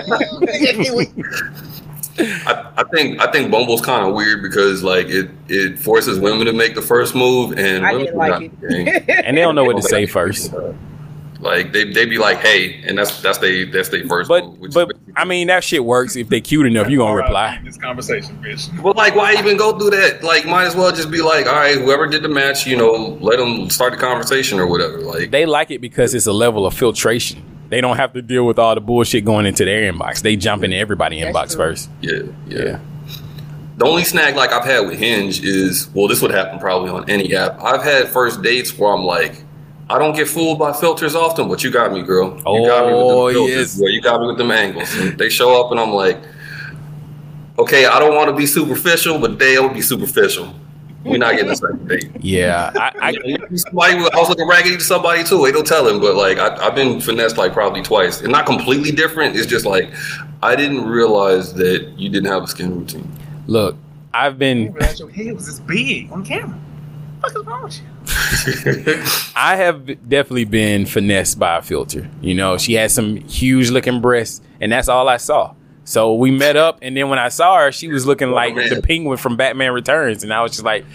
I, 2.15 2.71
I 2.77 2.83
think 2.93 3.19
I 3.21 3.31
think 3.31 3.49
Bumble's 3.49 3.81
kind 3.81 4.07
of 4.07 4.13
weird 4.13 4.43
because 4.43 4.83
like 4.83 5.07
it 5.07 5.31
it 5.49 5.79
forces 5.79 6.19
women 6.19 6.45
to 6.45 6.53
make 6.53 6.75
the 6.75 6.81
first 6.81 7.15
move, 7.15 7.57
and 7.57 7.83
I 7.85 7.93
women 7.93 8.05
didn't 8.05 8.17
like 8.17 8.31
are 8.33 8.39
not 8.41 8.61
the 8.61 9.25
and 9.25 9.35
they 9.35 9.41
don't 9.41 9.55
know 9.55 9.63
what 9.63 9.77
to 9.77 9.81
say 9.87 10.05
first. 10.05 10.53
Like 11.43 11.73
they 11.73 11.91
they 11.91 12.05
be 12.05 12.17
like, 12.17 12.37
hey, 12.37 12.81
and 12.85 12.97
that's 12.97 13.21
that's 13.21 13.37
they 13.37 13.65
that's 13.65 13.89
their 13.89 14.07
first 14.07 14.29
But 14.29 14.45
move. 14.45 14.59
Which 14.59 14.73
but 14.73 14.93
I 15.15 15.25
mean 15.25 15.47
that 15.47 15.63
shit 15.63 15.83
works 15.83 16.15
if 16.15 16.29
they 16.29 16.41
cute 16.41 16.65
enough. 16.65 16.89
You 16.89 16.99
gonna 16.99 17.11
All 17.11 17.17
right, 17.17 17.23
reply. 17.25 17.61
This 17.63 17.77
conversation, 17.77 18.41
bitch. 18.41 18.81
But 18.81 18.95
like, 18.95 19.15
why 19.15 19.33
even 19.33 19.57
go 19.57 19.77
through 19.77 19.91
that? 19.91 20.23
Like, 20.23 20.45
might 20.45 20.65
as 20.65 20.75
well 20.75 20.91
just 20.91 21.11
be 21.11 21.21
like, 21.21 21.45
all 21.45 21.53
right, 21.53 21.77
whoever 21.77 22.07
did 22.07 22.23
the 22.23 22.29
match, 22.29 22.65
you 22.65 22.77
know, 22.77 23.17
let 23.19 23.37
them 23.37 23.69
start 23.69 23.91
the 23.91 23.99
conversation 23.99 24.59
or 24.59 24.67
whatever. 24.67 24.99
Like, 24.99 25.31
They 25.31 25.45
like 25.45 25.69
it 25.69 25.81
because 25.81 26.13
it's 26.13 26.27
a 26.27 26.33
level 26.33 26.65
of 26.65 26.73
filtration. 26.73 27.43
They 27.69 27.81
don't 27.81 27.97
have 27.97 28.13
to 28.13 28.21
deal 28.21 28.45
with 28.45 28.59
all 28.59 28.75
the 28.75 28.81
bullshit 28.81 29.25
going 29.25 29.45
into 29.45 29.65
their 29.65 29.91
inbox. 29.91 30.21
They 30.21 30.35
jump 30.35 30.63
into 30.63 30.77
everybody 30.77 31.19
inbox 31.19 31.57
first. 31.57 31.89
Yeah, 32.01 32.21
yeah. 32.47 32.79
The 33.77 33.85
only 33.85 34.03
snag 34.03 34.35
like 34.35 34.51
I've 34.51 34.65
had 34.65 34.81
with 34.87 34.99
Hinge 34.99 35.43
is 35.43 35.89
well, 35.93 36.07
this 36.07 36.21
would 36.21 36.31
happen 36.31 36.59
probably 36.59 36.89
on 36.89 37.09
any 37.09 37.35
app. 37.35 37.59
I've 37.61 37.83
had 37.83 38.07
first 38.07 38.43
dates 38.43 38.77
where 38.77 38.93
I'm 38.93 39.03
like, 39.03 39.43
I 39.93 39.99
don't 39.99 40.15
get 40.15 40.27
fooled 40.27 40.57
by 40.57 40.73
filters 40.73 41.13
often, 41.15 41.47
but 41.47 41.63
you 41.63 41.69
got 41.69 41.93
me, 41.93 42.01
girl. 42.01 42.35
You 42.37 42.65
got 42.67 42.87
me 42.87 42.93
with 42.93 43.01
Oh, 43.03 43.25
them 43.27 43.33
filters, 43.35 43.55
yes. 43.75 43.79
boy. 43.79 43.87
You 43.87 44.01
got 44.01 44.21
me 44.21 44.27
with 44.27 44.37
them 44.39 44.49
angles. 44.51 44.91
And 44.95 45.17
they 45.19 45.29
show 45.29 45.63
up, 45.63 45.69
and 45.71 45.79
I'm 45.79 45.91
like, 45.91 46.17
okay, 47.59 47.85
I 47.85 47.99
don't 47.99 48.15
want 48.15 48.29
to 48.29 48.35
be 48.35 48.45
superficial, 48.45 49.19
but 49.19 49.37
they'll 49.37 49.69
be 49.69 49.81
superficial. 49.81 50.53
We're 51.03 51.17
not 51.17 51.33
getting 51.33 51.51
a 51.51 51.55
second 51.55 51.87
date. 51.87 52.09
Yeah, 52.21 52.71
I, 52.75 53.11
I, 53.11 53.11
somebody, 53.55 53.93
I 53.97 54.17
was 54.17 54.29
looking 54.29 54.47
raggedy 54.47 54.77
to 54.77 54.83
somebody 54.83 55.23
too. 55.23 55.45
Ain't 55.45 55.53
no 55.55 55.61
telling, 55.61 55.99
but 55.99 56.15
like 56.15 56.37
I, 56.37 56.55
I've 56.65 56.75
been 56.75 57.01
finessed 57.01 57.37
like 57.37 57.51
probably 57.51 57.81
twice, 57.81 58.21
and 58.21 58.31
not 58.31 58.45
completely 58.45 58.91
different. 58.91 59.35
It's 59.35 59.45
just 59.45 59.65
like 59.65 59.91
I 60.41 60.55
didn't 60.55 60.85
realize 60.87 61.53
that 61.55 61.89
you 61.97 62.09
didn't 62.09 62.31
have 62.31 62.43
a 62.43 62.47
skin 62.47 62.73
routine. 62.79 63.11
Look, 63.47 63.75
I've 64.13 64.39
been 64.39 64.71
Realize 64.71 64.99
your 64.99 65.09
head 65.09 65.33
was 65.35 65.45
this 65.45 65.59
big 65.59 66.09
on 66.11 66.23
camera. 66.25 66.57
What 67.23 67.33
the 67.33 67.43
fuck 67.43 67.67
is 67.69 67.81
wrong 67.81 68.83
with 68.83 68.87
you? 69.27 69.31
I 69.35 69.55
have 69.55 69.85
definitely 70.09 70.43
been 70.45 70.85
finessed 70.85 71.39
by 71.39 71.57
a 71.57 71.61
filter. 71.61 72.09
You 72.21 72.33
know, 72.33 72.57
she 72.57 72.73
had 72.73 72.91
some 72.91 73.15
huge 73.15 73.69
looking 73.69 74.01
breasts, 74.01 74.41
and 74.59 74.71
that's 74.71 74.89
all 74.89 75.07
I 75.07 75.17
saw. 75.17 75.53
So 75.85 76.15
we 76.15 76.31
met 76.31 76.57
up, 76.57 76.79
and 76.81 76.95
then 76.97 77.09
when 77.09 77.19
I 77.19 77.29
saw 77.29 77.57
her, 77.59 77.71
she 77.71 77.87
was 77.87 78.05
looking 78.05 78.31
like 78.31 78.55
the 78.55 78.81
penguin 78.83 79.17
from 79.17 79.37
Batman 79.37 79.71
Returns, 79.71 80.23
and 80.23 80.33
I 80.33 80.41
was 80.41 80.51
just 80.51 80.63
like, 80.63 80.85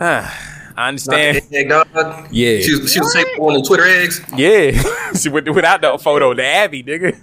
ah, 0.00 0.72
I 0.76 0.88
understand. 0.88 1.42
Egg 1.52 1.68
dog. 1.68 1.86
Yeah, 2.32 2.58
She 2.60 2.74
was 2.80 2.92
she 2.92 3.00
was 3.00 3.12
the 3.12 3.24
same 3.24 3.36
one 3.40 3.54
in 3.56 3.62
Twitter 3.64 3.84
eggs. 3.86 4.20
Yeah, 4.36 5.12
she 5.14 5.28
went 5.28 5.52
without 5.54 5.80
the 5.80 5.96
photo, 5.98 6.34
the 6.34 6.44
Abby 6.44 6.82
nigga. 6.82 7.18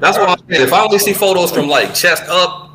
That's 0.00 0.18
what 0.18 0.28
I'm 0.28 0.38
saying. 0.50 0.62
If 0.62 0.72
I 0.72 0.82
only 0.84 0.98
see 0.98 1.12
photos 1.14 1.50
from 1.52 1.68
like 1.68 1.94
chest 1.94 2.22
up, 2.28 2.73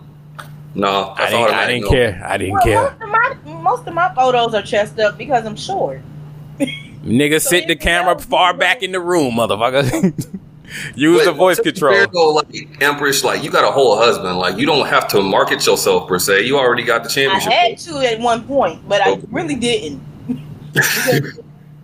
no, 0.75 1.13
I 1.15 1.15
that's 1.17 1.31
didn't, 1.31 1.53
I 1.53 1.67
didn't 1.67 1.89
care. 1.89 2.21
I 2.25 2.37
didn't 2.37 2.53
Well, 2.53 2.61
care. 2.63 2.81
most 2.81 3.01
of 3.01 3.09
my 3.09 3.35
most 3.61 3.87
of 3.87 3.93
my 3.93 4.13
photos 4.15 4.53
are 4.53 4.61
chest 4.61 4.99
up 4.99 5.17
because 5.17 5.45
I'm 5.45 5.55
short. 5.55 6.01
Nigga, 6.59 7.41
sit 7.41 7.67
the 7.67 7.75
camera 7.75 8.19
far 8.19 8.53
back 8.53 8.83
in 8.83 8.91
the 8.91 8.99
room, 8.99 9.35
motherfucker. 9.35 10.13
Use 10.95 11.25
the 11.25 11.31
voice 11.31 11.59
control. 11.59 11.93
fair, 11.93 12.05
though, 12.07 12.29
like 12.33 12.81
Empress, 12.81 13.23
like 13.23 13.43
you 13.43 13.49
got 13.49 13.63
a 13.63 13.71
whole 13.71 13.97
husband. 13.97 14.37
Like 14.37 14.57
you 14.57 14.67
don't 14.67 14.85
have 14.87 15.07
to 15.09 15.21
market 15.21 15.65
yourself 15.65 16.07
per 16.07 16.19
se. 16.19 16.43
You 16.45 16.57
already 16.59 16.83
got 16.83 17.03
the 17.03 17.09
championship. 17.09 17.51
I 17.51 17.55
had 17.55 17.77
to 17.79 17.97
at 17.99 18.19
one 18.19 18.43
point, 18.45 18.87
but 18.87 19.01
I 19.01 19.19
really 19.31 19.55
didn't. 19.55 20.01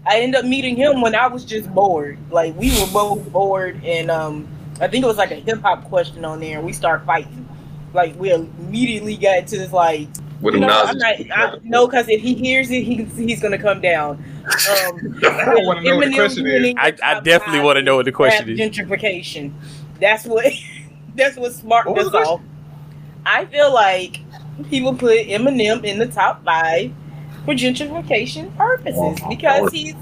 I 0.08 0.20
ended 0.20 0.40
up 0.40 0.46
meeting 0.46 0.76
him 0.76 1.02
when 1.02 1.16
I 1.16 1.26
was 1.28 1.44
just 1.46 1.74
bored. 1.74 2.20
Like 2.30 2.56
we 2.56 2.70
were 2.80 2.88
both 2.94 3.32
bored, 3.32 3.84
and 3.84 4.12
um, 4.12 4.48
I 4.80 4.88
think 4.88 5.04
it 5.04 5.08
was 5.08 5.18
like 5.18 5.32
a 5.32 5.36
hip 5.36 5.62
hop 5.62 5.86
question 5.86 6.24
on 6.24 6.40
there, 6.40 6.58
and 6.58 6.66
we 6.66 6.74
start 6.74 7.06
fighting. 7.06 7.48
Like 7.96 8.18
we 8.20 8.32
immediately 8.32 9.18
got 9.18 9.40
into 9.40 9.58
this 9.58 9.72
like. 9.72 10.08
With 10.42 10.54
you 10.54 10.60
know, 10.60 10.68
Nazis. 10.68 11.02
I'm 11.02 11.28
not, 11.28 11.56
I, 11.56 11.60
no, 11.64 11.88
because 11.88 12.10
if 12.10 12.22
he 12.22 12.36
hears 12.36 12.70
it, 12.70 12.84
he's 12.84 13.18
he's 13.18 13.42
gonna 13.42 13.58
come 13.58 13.80
down. 13.82 14.24
Um, 14.46 15.20
I 15.24 15.56
wanna 15.64 15.82
know 15.82 15.96
what 15.96 16.10
the 16.10 16.14
question 16.14 16.46
is. 16.46 16.76
I, 16.78 16.94
I 17.02 17.20
definitely 17.22 17.62
want 17.62 17.78
to 17.78 17.82
know 17.82 17.96
what 17.96 18.06
the 18.06 18.12
question 18.12 18.50
is. 18.50 18.60
gentrification. 18.60 19.54
That's 20.00 20.26
what 20.26 20.46
that's 21.16 21.38
what 21.38 21.54
sparked 21.54 21.88
What 21.88 21.98
was 21.98 22.08
us 22.08 22.12
the 22.12 22.18
off. 22.20 22.42
I 23.26 23.46
feel 23.46 23.74
like 23.74 24.20
people 24.70 24.94
put 24.94 25.26
Eminem 25.28 25.84
in 25.84 25.98
the 25.98 26.08
top 26.08 26.44
five 26.44 26.94
for 27.46 27.54
gentrification 27.54 28.56
purposes 28.58 29.20
because 29.30 29.72
he's 29.72 29.96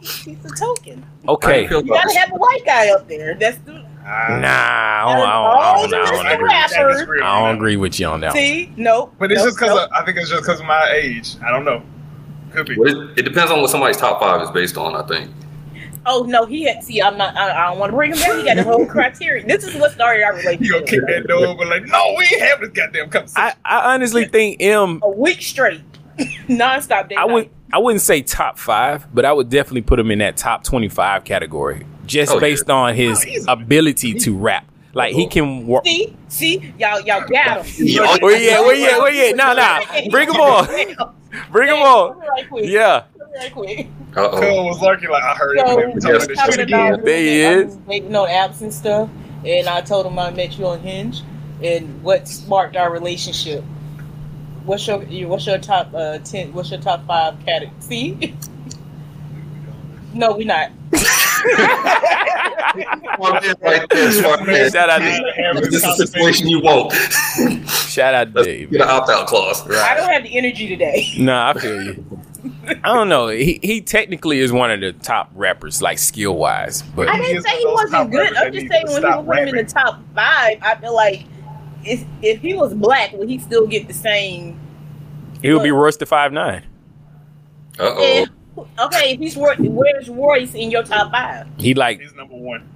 he's 0.00 0.44
a 0.44 0.50
token. 0.56 1.04
Okay. 1.28 1.62
You 1.68 1.82
gotta 1.82 2.18
have 2.18 2.32
a 2.32 2.36
white 2.36 2.64
guy 2.64 2.90
up 2.90 3.08
there. 3.08 3.34
That's 3.34 3.58
the 3.58 3.84
Nah, 4.10 4.46
I 4.48 5.04
don't, 5.04 5.28
I 5.28 5.32
don't, 5.32 5.46
I 5.46 5.74
don't, 5.74 5.94
I 5.94 6.10
don't, 6.10 6.26
I 6.26 6.34
don't 6.34 6.34
agree. 6.34 6.48
rapper. 6.48 7.24
I 7.24 7.40
don't 7.46 7.54
agree 7.56 7.76
with 7.76 8.00
you 8.00 8.06
on 8.06 8.20
that. 8.20 8.28
one. 8.28 8.36
See, 8.36 8.72
no, 8.76 9.12
But 9.18 9.30
it's 9.30 9.38
nope, 9.40 9.46
just 9.48 9.58
because 9.58 9.76
nope. 9.76 9.90
I 9.94 10.04
think 10.04 10.16
it's 10.18 10.28
just 10.28 10.42
because 10.42 10.58
of 10.60 10.66
my 10.66 10.90
age. 10.92 11.36
I 11.42 11.50
don't 11.50 11.64
know. 11.64 11.82
Could 12.52 12.66
be. 12.66 12.74
But 12.76 12.88
it, 12.88 13.18
it 13.18 13.22
depends 13.22 13.52
on 13.52 13.60
what 13.60 13.70
somebody's 13.70 13.96
top 13.98 14.18
five 14.20 14.42
is 14.42 14.50
based 14.50 14.76
on. 14.76 14.96
I 14.96 15.02
think. 15.06 15.30
Oh 16.06 16.24
no, 16.24 16.44
he 16.46 16.64
had. 16.64 16.82
See, 16.82 17.00
I'm 17.00 17.16
not. 17.16 17.36
I, 17.36 17.52
I 17.66 17.70
don't 17.70 17.78
want 17.78 17.90
to 17.92 17.96
bring 17.96 18.12
him 18.12 18.18
down. 18.18 18.38
He 18.38 18.44
got 18.44 18.56
the 18.56 18.64
whole 18.64 18.86
criteria. 18.86 19.46
This 19.46 19.62
is 19.64 19.76
what 19.76 19.92
started 19.92 20.22
our 20.24 20.32
relationship. 20.32 20.60
You 20.62 20.72
gonna 20.72 20.86
kick 20.86 21.00
that 21.06 21.26
door 21.28 21.46
open 21.46 21.68
like, 21.68 21.84
no, 21.86 22.14
we 22.18 22.24
ain't 22.24 22.40
having 22.40 22.68
this 22.68 22.70
goddamn 22.76 23.10
conversation. 23.10 23.52
I, 23.64 23.78
I 23.80 23.94
honestly 23.94 24.24
think 24.26 24.60
M. 24.60 24.98
A 25.02 25.10
week 25.10 25.42
straight, 25.42 25.82
nonstop. 26.48 27.08
Day 27.10 27.14
I 27.16 27.26
would 27.26 27.50
I 27.72 27.78
wouldn't 27.78 28.02
say 28.02 28.22
top 28.22 28.58
five, 28.58 29.06
but 29.14 29.24
I 29.24 29.32
would 29.32 29.50
definitely 29.50 29.82
put 29.82 30.00
him 30.00 30.10
in 30.10 30.18
that 30.20 30.36
top 30.36 30.64
twenty 30.64 30.88
five 30.88 31.22
category, 31.24 31.86
just 32.10 32.32
Oh, 32.32 32.34
yeah. 32.34 32.40
based 32.40 32.68
on 32.70 32.94
his 32.94 33.44
ability 33.48 34.14
to 34.14 34.36
rap. 34.36 34.66
Like 34.92 35.14
he 35.14 35.28
can 35.28 35.66
work. 35.68 35.86
See, 35.86 36.16
see, 36.28 36.74
y'all, 36.78 37.00
y'all 37.02 37.26
got 37.28 37.64
him. 37.64 37.86
Where 38.20 38.36
you 38.36 38.50
at? 38.50 38.62
Where 38.64 38.74
you 38.74 38.88
at? 38.90 38.98
Where 39.00 39.12
you 39.12 39.30
at? 39.30 39.36
Nah, 39.36 39.54
nah. 39.54 39.80
Bring 40.10 40.28
him 40.28 40.40
on. 40.40 40.66
Bring 41.52 41.68
him 41.68 41.76
on. 41.76 42.18
Right 42.18 42.48
quick. 42.48 42.64
Yeah. 42.66 43.04
Right 43.36 43.52
quick. 43.52 43.86
Uh 44.16 44.28
Cole 44.30 44.66
was 44.66 44.82
lurking 44.82 45.08
like, 45.10 45.22
I 45.22 45.34
heard 45.36 45.58
So, 45.60 45.78
it. 45.78 45.94
we 45.94 46.00
talking 46.00 46.16
about 46.16 46.28
this 46.28 46.38
talking 46.38 46.52
shit 46.54 46.68
about 46.68 46.92
again. 46.94 47.04
There 47.04 47.18
he 47.22 47.40
is. 47.42 47.66
was 47.66 47.76
Waiting 47.86 48.16
on 48.16 48.28
apps 48.28 48.60
and 48.62 48.74
stuff, 48.74 49.08
and 49.44 49.68
I 49.68 49.80
told 49.82 50.06
him 50.06 50.18
I 50.18 50.32
met 50.32 50.58
you 50.58 50.66
on 50.66 50.80
Hinge, 50.80 51.22
and 51.62 52.02
what 52.02 52.26
sparked 52.26 52.74
our 52.76 52.90
relationship. 52.90 53.62
What's 54.64 54.84
your 54.88 54.98
what's 55.28 55.46
your 55.46 55.58
top 55.58 55.94
uh 55.94 56.18
ten? 56.18 56.52
What's 56.52 56.72
your 56.72 56.80
top 56.80 57.06
five 57.06 57.38
category? 57.46 57.76
See. 57.80 58.34
No, 60.12 60.32
we're 60.32 60.44
not. 60.44 60.72
Right 63.62 63.86
there, 63.90 64.12
smart 64.12 64.46
man. 64.46 64.70
Shout 64.70 64.90
out 64.90 64.98
to 64.98 65.60
This 65.70 65.84
is 65.84 66.00
a 66.00 66.06
situation 66.06 66.48
you 66.48 66.60
want. 66.60 66.92
shout 67.68 68.14
out 68.14 68.34
to 68.34 68.44
Dave. 68.44 68.70
Get 68.70 68.80
an 68.82 68.88
opt 68.88 69.10
out 69.10 69.26
clause. 69.26 69.68
I 69.68 69.94
don't 69.96 70.08
have 70.10 70.22
the 70.22 70.36
energy 70.36 70.68
today. 70.68 71.12
Nah, 71.18 71.50
I 71.50 71.54
feel 71.58 71.82
you. 71.82 72.04
I 72.68 72.94
don't 72.94 73.08
know. 73.08 73.28
He 73.28 73.58
he 73.62 73.80
technically 73.80 74.38
is 74.40 74.52
one 74.52 74.70
of 74.70 74.80
the 74.80 74.92
top 74.92 75.30
rappers, 75.34 75.82
like 75.82 75.98
skill 75.98 76.36
wise, 76.36 76.82
but 76.82 77.08
I 77.08 77.18
didn't 77.18 77.42
say 77.42 77.58
he 77.58 77.66
wasn't 77.66 78.10
good. 78.10 78.36
I'm 78.36 78.52
just 78.52 78.68
saying 78.68 78.86
when 78.86 79.02
he 79.02 79.22
put 79.24 79.38
him 79.38 79.48
in 79.48 79.56
the 79.56 79.64
top 79.64 80.00
five, 80.14 80.58
I 80.62 80.76
feel 80.76 80.94
like 80.94 81.24
if 81.84 82.04
if 82.22 82.40
he 82.40 82.54
was 82.54 82.72
black, 82.74 83.12
would 83.12 83.28
he 83.28 83.38
still 83.38 83.66
get 83.66 83.88
the 83.88 83.94
same? 83.94 84.58
he 85.42 85.52
would 85.52 85.62
be 85.62 85.70
Royce 85.70 85.96
the 85.96 86.06
five 86.06 86.32
nine. 86.32 86.64
Uh 87.78 87.94
Eh, 87.98 88.26
Okay, 88.78 89.12
if 89.12 89.20
he's 89.20 89.36
where's 89.36 90.08
Royce 90.08 90.54
in 90.54 90.70
your 90.70 90.82
top 90.82 91.10
five? 91.12 91.46
He 91.58 91.74
like 91.74 92.00
He's 92.00 92.14
number 92.14 92.34
one. 92.36 92.68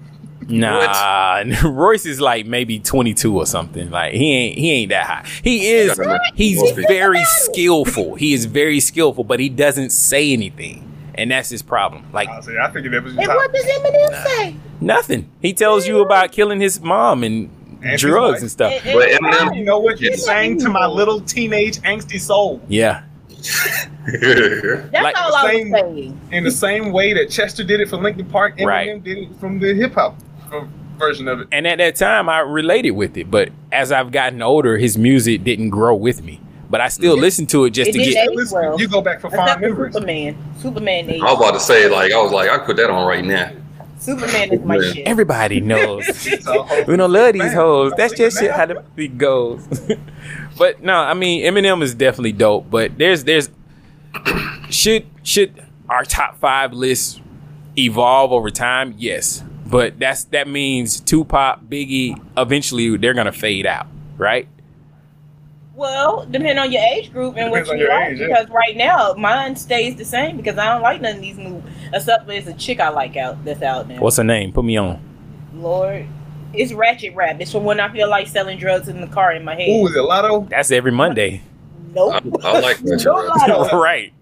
nah. 0.49 1.43
Royce 1.65 2.07
is 2.07 2.21
like 2.21 2.47
maybe 2.47 2.79
twenty 2.79 3.15
two 3.15 3.37
or 3.37 3.47
something. 3.47 3.91
Like 3.91 4.15
he 4.15 4.33
ain't 4.33 4.59
he 4.59 4.71
ain't 4.73 4.89
that 4.91 5.07
high. 5.07 5.29
He 5.43 5.69
is 5.71 5.99
he's 6.35 6.61
very 6.89 7.25
skillful. 7.25 8.15
He 8.15 8.35
is 8.35 8.45
very 8.45 8.81
skillful, 8.81 9.25
but 9.25 9.41
he 9.41 9.49
doesn't 9.49 9.91
say 9.91 10.33
anything, 10.33 10.91
and 11.15 11.31
that's 11.31 11.49
his 11.51 11.63
problem. 11.63 12.05
Like 12.13 12.29
I 12.29 12.41
say, 12.41 12.59
I 12.59 12.71
figured 12.71 12.93
that 12.93 13.03
was 13.05 13.17
And 13.17 13.27
what 13.29 13.53
does 13.53 13.65
Eminem 13.65 14.25
say? 14.25 14.57
nothing. 14.81 15.31
He 15.41 15.53
tells 15.55 15.87
you 15.87 16.01
about 16.01 16.33
killing 16.33 16.61
his 16.61 16.81
mom 16.81 17.25
and 17.25 17.51
his 17.83 18.01
drugs 18.01 18.35
wife. 18.35 18.41
and 18.43 18.51
stuff. 18.51 18.73
But 18.85 19.09
Eminem, 19.11 19.57
You 19.57 19.65
know 19.65 19.79
what? 19.79 20.01
You 20.01 20.17
sang 20.17 20.59
to 20.61 20.69
my 20.69 20.87
little 20.87 21.21
teenage 21.21 21.79
angsty 21.81 22.21
soul. 22.21 22.61
Yeah. 22.69 23.03
That's 24.07 24.93
Like- 25.03 25.17
all 25.21 25.35
I 25.35 25.43
was 25.45 25.71
saying. 25.73 26.21
In 26.33 26.45
the 26.45 26.51
same 26.51 26.93
way 26.93 27.13
that 27.15 27.31
Chester 27.31 27.65
did 27.65 27.81
it 27.81 27.89
for 27.89 27.97
Linkin 27.97 28.27
Park, 28.27 28.59
Eminem 28.59 28.67
Right. 28.67 29.05
did 29.05 29.19
it 29.19 29.29
from 29.41 29.59
the 29.61 29.75
hip 29.75 29.95
hop 29.95 30.17
uh, 30.53 30.65
version 30.99 31.29
of 31.29 31.41
it. 31.41 31.49
And 31.53 31.67
at 31.67 31.79
that 31.79 31.97
time, 31.97 32.29
I 32.29 32.39
related 32.41 32.93
with 32.93 33.17
it. 33.17 33.31
But 33.31 33.51
as 33.73 33.93
I've 33.93 34.13
gotten 34.13 34.41
older, 34.43 34.77
his 34.79 34.97
music 34.99 35.45
didn't 35.45 35.71
grow 35.71 35.95
with 35.95 36.23
me. 36.23 36.41
But 36.71 36.81
I 36.81 36.89
still 36.89 37.17
listen 37.17 37.47
to 37.49 37.67
it 37.67 37.71
just 37.71 37.91
It 37.91 37.93
to 37.93 37.99
get. 37.99 38.29
well. 38.53 38.81
You 38.81 38.89
go 38.89 39.01
back 39.01 39.21
for 39.21 39.29
Except 39.29 39.49
fond 39.49 39.61
memories. 39.61 39.95
Superman. 39.95 40.37
Superman 40.59 41.11
age. 41.11 41.21
I 41.21 41.25
was 41.33 41.39
about 41.39 41.53
to 41.55 41.61
say, 41.61 41.89
like, 41.89 42.13
I 42.13 42.21
was 42.21 42.33
like, 42.33 42.51
I 42.51 42.59
put 42.59 42.77
that 42.79 42.91
on 42.91 43.07
right 43.07 43.25
now. 43.25 43.51
Superman 43.99 44.53
is 44.53 44.61
my 44.65 44.77
Yeah. 44.77 44.93
shit. 44.93 45.07
Everybody 45.07 45.61
knows. 45.61 46.07
So, 46.45 46.67
we 46.89 46.97
don't 46.97 47.13
love 47.13 47.33
these 47.33 47.43
Man, 47.43 47.55
hoes. 47.55 47.93
That's 47.97 48.13
just 48.15 48.39
shit 48.41 48.51
how 48.51 48.67
the 48.67 48.83
beat 48.97 49.17
goes. 49.17 49.67
but 50.59 50.83
no, 50.83 50.95
I 50.95 51.15
mean 51.15 51.45
Eminem 51.45 51.83
is 51.83 51.95
definitely 51.95 52.33
dope. 52.33 52.71
But 52.71 52.99
there's 52.99 53.25
there's 53.25 53.51
should 54.71 55.07
should 55.23 55.63
our 55.89 56.05
top 56.05 56.39
five 56.39 56.73
lists 56.73 57.21
evolve 57.79 58.33
over 58.33 58.51
time? 58.51 58.95
Yes, 58.99 59.43
but 59.67 59.99
that's 59.99 60.25
that 60.25 60.49
means 60.49 61.01
Tupac, 61.01 61.61
Biggie, 61.65 62.21
eventually 62.37 62.97
they're 62.97 63.15
gonna 63.15 63.33
fade 63.33 63.67
out, 63.67 63.87
right? 64.17 64.49
Well, 65.75 66.25
depending 66.31 66.59
on 66.59 66.71
your 66.71 66.83
age 66.83 67.13
group 67.13 67.37
and 67.37 67.49
Depends 67.51 67.69
what 67.69 67.79
you 67.79 67.85
your 67.85 67.93
like. 67.95 68.13
age, 68.13 68.21
yeah. 68.21 68.27
because 68.29 68.49
right 68.51 68.77
now 68.77 69.13
mine 69.15 69.57
stays 69.57 69.97
the 69.97 70.05
same 70.05 70.37
because 70.37 70.57
I 70.57 70.67
don't 70.73 70.83
like 70.83 71.01
none 71.01 71.17
of 71.17 71.21
these 71.21 71.37
new. 71.37 71.63
Except 71.93 72.27
there's 72.29 72.47
a 72.47 72.55
chick 72.55 72.79
I 72.79 72.91
like 72.91 73.17
out 73.17 73.45
that's 73.45 73.61
out 73.63 73.89
now. 73.89 74.01
What's 74.01 74.17
her 74.19 74.25
name? 74.25 74.53
Put 74.53 74.65
me 74.65 74.77
on. 74.77 75.01
Lord, 75.53 76.07
it's 76.57 76.73
ratchet 76.73 77.15
rap. 77.15 77.41
It's 77.41 77.53
from 77.53 77.65
when 77.65 77.81
I 77.81 77.93
feel 77.93 78.09
like 78.09 78.29
selling 78.29 78.59
drugs 78.59 78.89
in 78.89 79.01
the 79.01 79.07
car 79.07 79.33
in 79.33 79.45
my 79.45 79.55
head. 79.55 79.69
Ooh, 79.69 79.87
is 79.87 79.97
it 79.97 80.01
Lotto? 80.03 80.47
That's 80.51 80.71
every 80.71 80.93
Monday. 80.93 81.43
Nope. 81.95 82.23
I, 82.43 82.49
I 82.49 82.61
like 82.61 82.79
that. 82.83 83.05
No 83.05 83.15
Lotto. 83.15 83.79
right. 83.83 84.13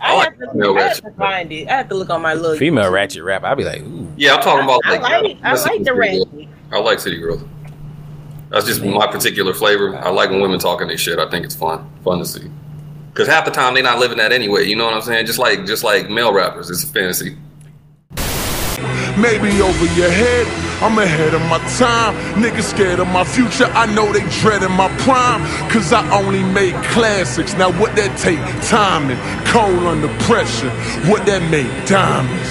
I 0.00 0.16
like 0.16 0.30
have, 0.30 0.38
to, 0.38 0.52
female 0.52 0.76
I 0.76 0.80
have 0.80 0.88
ratchet. 0.88 1.04
to 1.04 1.10
find 1.12 1.52
it. 1.52 1.68
I 1.68 1.76
have 1.76 1.88
to 1.88 1.94
look 1.94 2.10
on 2.10 2.22
my 2.22 2.34
little 2.34 2.56
Female 2.56 2.90
ratchet 2.90 3.22
rap. 3.22 3.44
I'd 3.44 3.56
be 3.56 3.64
like, 3.64 3.82
ooh. 3.82 4.10
Yeah, 4.16 4.34
I'm 4.36 4.42
talking 4.42 4.64
about 4.64 4.80
I 4.84 4.92
like. 4.92 5.02
like 5.02 5.12
I 5.42 5.52
like 5.52 5.84
the 5.84 5.84
City 5.84 5.90
ratchet. 5.90 6.48
I 6.72 6.78
like 6.78 6.98
City 7.00 7.18
Girls. 7.18 7.42
That's 8.50 8.64
just 8.64 8.82
my 8.82 9.06
particular 9.06 9.52
flavor. 9.52 9.96
I 9.98 10.08
like 10.08 10.30
when 10.30 10.40
women 10.40 10.58
talking 10.58 10.88
their 10.88 10.96
shit. 10.96 11.18
I 11.18 11.28
think 11.28 11.44
it's 11.44 11.54
fun, 11.54 11.88
fun 12.02 12.18
to 12.18 12.24
see. 12.24 12.50
Because 13.12 13.28
half 13.28 13.44
the 13.44 13.50
time 13.50 13.74
they're 13.74 13.82
not 13.82 13.98
living 13.98 14.16
that 14.18 14.32
anyway. 14.32 14.64
You 14.64 14.76
know 14.76 14.84
what 14.84 14.94
I'm 14.94 15.02
saying? 15.02 15.26
Just 15.26 15.38
like 15.38 15.66
just 15.66 15.84
like 15.84 16.08
male 16.08 16.32
rappers, 16.32 16.70
it's 16.70 16.82
a 16.84 16.86
fantasy. 16.86 17.36
Maybe 19.20 19.60
over 19.60 19.86
your 19.94 20.10
head, 20.10 20.46
I'm 20.80 20.98
ahead 20.98 21.34
of 21.34 21.40
my 21.42 21.58
time. 21.76 22.14
Niggas 22.40 22.62
scared 22.62 23.00
of 23.00 23.08
my 23.08 23.24
future, 23.24 23.64
I 23.64 23.92
know 23.92 24.12
they 24.12 24.26
dreading 24.40 24.72
my 24.72 24.88
prime. 24.98 25.42
Cause 25.70 25.92
I 25.92 26.08
only 26.16 26.42
make 26.42 26.74
classics. 26.92 27.54
Now 27.54 27.72
what 27.80 27.96
that 27.96 28.16
take? 28.16 28.38
Timing, 28.68 29.18
cold 29.44 29.82
under 29.84 30.08
pressure. 30.24 30.70
What 31.10 31.26
that 31.26 31.42
make? 31.50 31.68
Diamonds. 31.86 32.48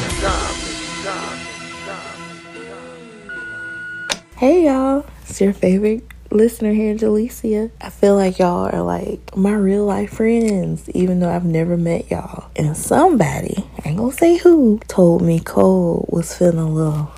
Hey 4.35 4.65
y'all, 4.65 5.05
it's 5.23 5.41
your 5.41 5.53
favorite 5.53 6.06
listener 6.31 6.73
here, 6.73 6.95
Jalecia. 6.95 7.71
I 7.81 7.89
feel 7.89 8.15
like 8.15 8.39
y'all 8.39 8.69
are 8.73 8.81
like 8.81 9.35
my 9.35 9.53
real 9.53 9.85
life 9.85 10.13
friends, 10.13 10.89
even 10.89 11.19
though 11.19 11.29
I've 11.29 11.45
never 11.45 11.77
met 11.77 12.09
y'all. 12.11 12.49
And 12.55 12.75
somebody, 12.75 13.55
I 13.83 13.89
ain't 13.89 13.97
gonna 13.97 14.11
say 14.11 14.37
who, 14.37 14.79
told 14.87 15.21
me 15.21 15.39
Cole 15.39 16.07
was 16.11 16.35
feeling 16.35 16.59
a 16.59 16.69
little 16.69 17.11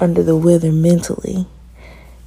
under 0.00 0.22
the 0.22 0.36
weather 0.36 0.72
mentally. 0.72 1.46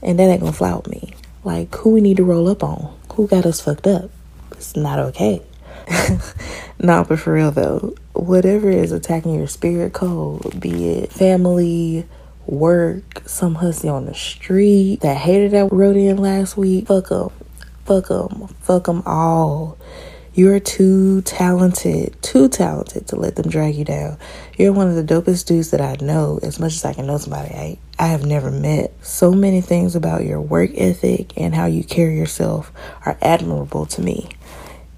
And 0.02 0.20
that 0.20 0.24
ain't 0.30 0.42
gonna 0.42 0.78
with 0.78 0.88
me. 0.88 1.14
Like, 1.44 1.74
who 1.76 1.92
we 1.92 2.02
need 2.02 2.18
to 2.18 2.24
roll 2.24 2.48
up 2.48 2.64
on? 2.64 2.96
Who 3.14 3.28
got 3.28 3.46
us 3.46 3.62
fucked 3.62 3.88
up? 3.88 4.10
It's 4.52 4.76
not 4.76 5.00
okay. 5.00 5.42
nah, 6.80 7.04
but 7.04 7.20
for 7.20 7.34
real 7.34 7.52
though, 7.52 7.96
whatever 8.14 8.70
is 8.70 8.92
attacking 8.92 9.36
your 9.36 9.48
spirit 9.48 9.94
Cole, 9.94 10.42
be 10.60 10.90
it 10.90 11.12
family, 11.12 12.06
work, 12.52 13.24
some 13.26 13.56
hussy 13.56 13.90
on 13.90 14.06
the 14.06 14.14
street, 14.14 15.02
that 15.02 15.18
hater 15.18 15.50
that 15.50 15.72
wrote 15.72 15.98
in 15.98 16.18
last 16.18 16.58
week, 16.58 16.88
fuck 16.88 17.10
them. 17.10 17.30
Fuck 17.86 18.08
them. 18.08 18.48
Fuck 18.62 18.86
them 18.86 19.04
all. 19.06 19.78
You're 20.34 20.60
too 20.60 21.22
talented, 21.24 22.16
too 22.22 22.48
talented 22.50 23.08
to 23.08 23.16
let 23.16 23.36
them 23.36 23.50
drag 23.50 23.76
you 23.76 23.84
down. 23.84 24.18
You're 24.58 24.72
one 24.74 24.88
of 24.88 24.96
the 24.96 25.04
dopest 25.04 25.48
dudes 25.48 25.72
that 25.72 25.82
I 25.82 25.98
know, 26.00 26.40
as 26.44 26.60
much 26.60 26.76
as 26.76 26.86
I 26.86 26.94
can 26.94 27.08
know 27.08 27.18
somebody 27.18 27.50
I, 27.50 27.78
I 27.98 28.08
have 28.08 28.26
never 28.26 28.52
met. 28.52 28.94
So 29.04 29.32
many 29.34 29.60
things 29.60 29.96
about 29.96 30.24
your 30.24 30.40
work 30.40 30.72
ethic 30.76 31.34
and 31.36 31.56
how 31.56 31.66
you 31.66 31.84
carry 31.84 32.16
yourself 32.16 32.72
are 33.06 33.18
admirable 33.22 33.86
to 33.88 34.02
me. 34.02 34.30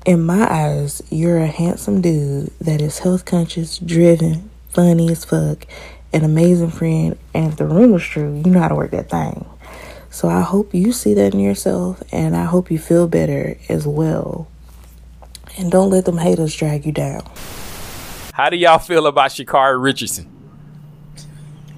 In 0.06 0.22
my 0.22 0.52
eyes, 0.52 1.02
you're 1.10 1.40
a 1.40 1.48
handsome 1.48 2.02
dude 2.02 2.52
that 2.60 2.82
is 2.82 3.00
health 3.00 3.24
conscious, 3.26 3.80
driven, 3.80 4.50
funny 4.70 5.12
as 5.12 5.26
fuck, 5.26 5.66
an 6.14 6.24
amazing 6.24 6.72
friend, 6.72 7.18
and 7.34 7.52
if 7.52 7.58
the 7.58 7.66
room 7.66 7.92
was 7.92 8.04
true, 8.04 8.42
you 8.44 8.52
know 8.52 8.60
how 8.60 8.68
to 8.68 8.76
work 8.76 8.92
that 8.92 9.10
thing. 9.10 9.46
So 10.10 10.28
I 10.28 10.42
hope 10.42 10.74
you 10.74 10.92
see 10.92 11.14
that 11.14 11.34
in 11.34 11.40
yourself, 11.40 12.04
and 12.12 12.36
I 12.36 12.44
hope 12.44 12.70
you 12.70 12.78
feel 12.78 13.08
better 13.08 13.58
as 13.70 13.88
well. 13.88 14.48
And 15.58 15.72
don't 15.72 15.90
let 15.90 16.06
them 16.06 16.18
haters 16.18 16.56
drag 16.56 16.86
you 16.86 16.92
down. 16.92 17.24
How 18.34 18.50
do 18.50 18.58
y'all 18.58 18.80
feel 18.80 19.08
about 19.08 19.32
Sha'Carri 19.32 19.82
Richardson? 19.82 20.30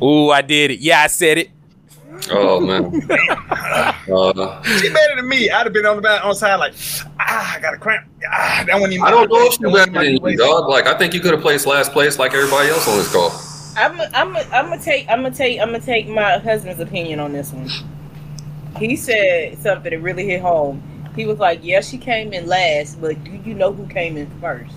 Ooh, 0.01 0.30
I 0.30 0.41
did 0.41 0.72
it. 0.72 0.80
Yeah, 0.80 1.01
I 1.01 1.07
said 1.07 1.38
it. 1.38 1.49
Oh 2.31 2.60
man. 2.60 2.85
uh, 3.11 4.64
She 4.64 4.89
better 4.89 5.15
than 5.15 5.27
me. 5.27 5.49
I'd 5.49 5.65
have 5.65 5.73
been 5.73 5.85
on 5.85 5.97
the 5.97 6.01
back 6.01 6.23
on 6.23 6.35
side 6.35 6.55
like, 6.55 6.73
ah, 7.19 7.55
I 7.55 7.60
got 7.60 7.73
a 7.73 7.77
cramp. 7.77 8.07
Ah, 8.31 8.64
that 8.65 8.80
one 8.80 8.91
even. 8.93 9.05
I 9.05 9.11
don't 9.11 9.30
know 9.30 9.45
if 9.47 9.53
she 9.53 9.64
better 9.64 9.91
than 9.91 10.26
you, 10.26 10.38
dog. 10.38 10.69
Like 10.69 10.88
I 10.88 10.97
think 10.97 11.14
you 11.14 11.19
could 11.19 11.34
have 11.34 11.41
placed 11.41 11.65
last 11.65 11.91
place 11.91 12.19
like 12.19 12.34
everybody 12.34 12.69
else 12.69 12.88
on 12.88 12.97
this 12.97 13.11
call. 13.11 13.31
I'm 13.76 14.00
I'm 14.14 14.36
I'm 14.36 14.70
gonna 14.70 14.82
take 14.82 15.08
I'm 15.10 15.24
gonna 15.24 15.36
take 15.36 15.60
I'm 15.60 15.68
gonna 15.72 15.80
take 15.80 16.08
my 16.08 16.38
husband's 16.38 16.80
opinion 16.80 17.20
on 17.20 17.34
this 17.34 17.52
one. 17.52 17.70
He 18.78 18.95
said 18.95 19.58
something 19.60 19.91
that 19.91 20.00
really 20.00 20.26
hit 20.26 20.41
home. 20.41 20.82
He 21.16 21.26
was 21.26 21.38
like, 21.38 21.60
"Yeah, 21.64 21.82
she 21.82 21.98
came 21.98 22.34
in 22.34 22.48
last, 22.48 23.00
but 23.00 23.24
do 23.24 23.32
you 23.32 23.54
know 23.54 23.72
who 23.72 23.86
came 23.88 24.18
in 24.18 24.28
first? 24.41 24.74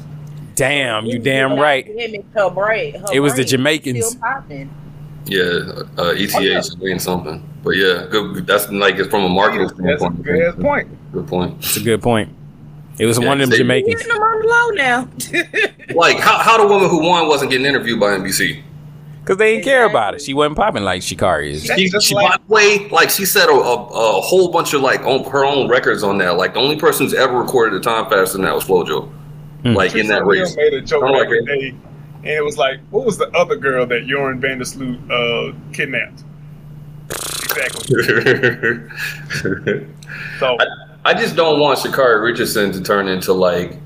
Damn, 0.54 1.04
you 1.06 1.18
damn 1.18 1.58
right. 1.58 1.86
Her 2.34 2.50
brain, 2.50 2.94
her 2.94 3.06
It 3.12 3.20
was 3.20 3.34
the 3.34 3.44
Jamaicans. 3.44 4.06
Still. 4.06 4.68
Yeah, 5.26 5.82
uh, 5.98 6.14
ETH 6.16 6.78
doing 6.80 6.98
something. 6.98 7.42
But 7.62 7.76
yeah, 7.76 8.06
good. 8.10 8.46
That's 8.46 8.70
like 8.70 8.96
it's 8.96 9.08
from 9.08 9.24
a 9.24 9.28
marketing 9.28 9.68
standpoint. 9.68 10.22
Good 10.22 10.60
point. 10.60 11.12
Good 11.12 11.26
point. 11.26 11.56
It's 11.58 11.76
a 11.76 11.80
good 11.80 12.00
point. 12.02 12.30
It 12.98 13.06
was 13.06 13.18
Yeah, 13.18 13.26
one 13.26 13.40
of 13.40 13.50
them 13.50 13.58
Jamaicans. 13.58 14.02
Getting 14.02 14.12
them 14.14 14.22
on 14.22 14.40
the 14.40 14.48
low 14.48 14.70
now. 14.70 15.78
Like 15.94 16.18
how 16.18 16.38
how 16.38 16.58
the 16.58 16.66
woman 16.66 16.90
who 16.90 17.00
won 17.00 17.28
wasn't 17.28 17.50
getting 17.50 17.66
interviewed 17.66 18.00
by 18.00 18.08
NBC? 18.16 18.62
Because 19.26 19.38
they 19.38 19.54
didn't 19.54 19.64
care 19.64 19.86
about 19.86 20.14
it. 20.14 20.22
She 20.22 20.34
wasn't 20.34 20.56
popping 20.56 20.84
like 20.84 21.02
Sha'Carri 21.02 21.50
is. 21.50 21.64
She, 21.64 21.88
she 21.88 22.14
by 22.14 22.36
the 22.36 22.42
way, 22.46 22.88
like 22.90 23.10
she 23.10 23.24
said 23.24 23.48
a, 23.48 23.52
a, 23.52 23.58
a 23.58 24.20
whole 24.20 24.52
bunch 24.52 24.72
of 24.72 24.82
like 24.82 25.00
on, 25.00 25.24
her 25.24 25.44
own 25.44 25.68
records 25.68 26.04
on 26.04 26.18
that. 26.18 26.36
Like 26.36 26.54
the 26.54 26.60
only 26.60 26.76
person 26.76 27.06
who's 27.06 27.14
ever 27.14 27.36
recorded 27.36 27.76
a 27.76 27.80
time 27.80 28.08
faster 28.08 28.34
than 28.34 28.42
that 28.42 28.54
was 28.54 28.62
FloJo. 28.62 29.12
Like 29.64 29.96
in 29.96 30.06
that 30.06 30.22
Tristan 30.22 30.28
race. 30.28 30.56
Made 30.56 30.74
a 30.74 30.80
joke 30.80 31.02
I'm 31.02 31.10
like, 31.10 31.28
in 31.28 31.44
day, 31.44 31.70
and 31.70 32.28
it 32.28 32.44
was 32.44 32.56
like, 32.56 32.78
what 32.90 33.04
was 33.04 33.18
the 33.18 33.28
other 33.32 33.56
girl 33.56 33.84
that 33.86 34.06
Joran 34.06 34.40
Vandersloot 34.40 35.10
uh, 35.10 35.52
kidnapped? 35.72 36.22
Exactly. 37.10 37.96
so 40.38 40.56
I, 40.60 40.66
I 41.04 41.14
just 41.14 41.34
don't 41.34 41.58
want 41.58 41.80
Sha'Carri 41.80 42.22
Richardson 42.22 42.70
to 42.70 42.80
turn 42.80 43.08
into 43.08 43.32
like 43.32 43.80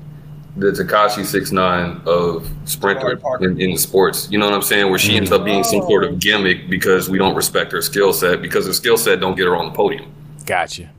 the 0.57 0.71
Tekashi 0.71 1.25
Six 1.25 1.51
Nine 1.51 2.01
of 2.05 2.49
sprinter 2.65 3.19
in, 3.41 3.59
in 3.59 3.71
the 3.71 3.77
sports. 3.77 4.29
You 4.31 4.37
know 4.37 4.45
what 4.45 4.53
I'm 4.53 4.61
saying? 4.61 4.89
Where 4.89 4.99
she 4.99 5.15
ends 5.15 5.31
up 5.31 5.45
being 5.45 5.63
some 5.63 5.81
sort 5.81 6.03
of 6.03 6.11
oh. 6.11 6.15
gimmick 6.17 6.69
because 6.69 7.09
we 7.09 7.17
don't 7.17 7.35
respect 7.35 7.71
her 7.71 7.81
skill 7.81 8.13
set 8.13 8.41
because 8.41 8.67
her 8.67 8.73
skill 8.73 8.97
set 8.97 9.19
don't 9.19 9.35
get 9.35 9.45
her 9.45 9.55
on 9.55 9.67
the 9.67 9.71
podium. 9.71 10.11
Gotcha. 10.45 10.89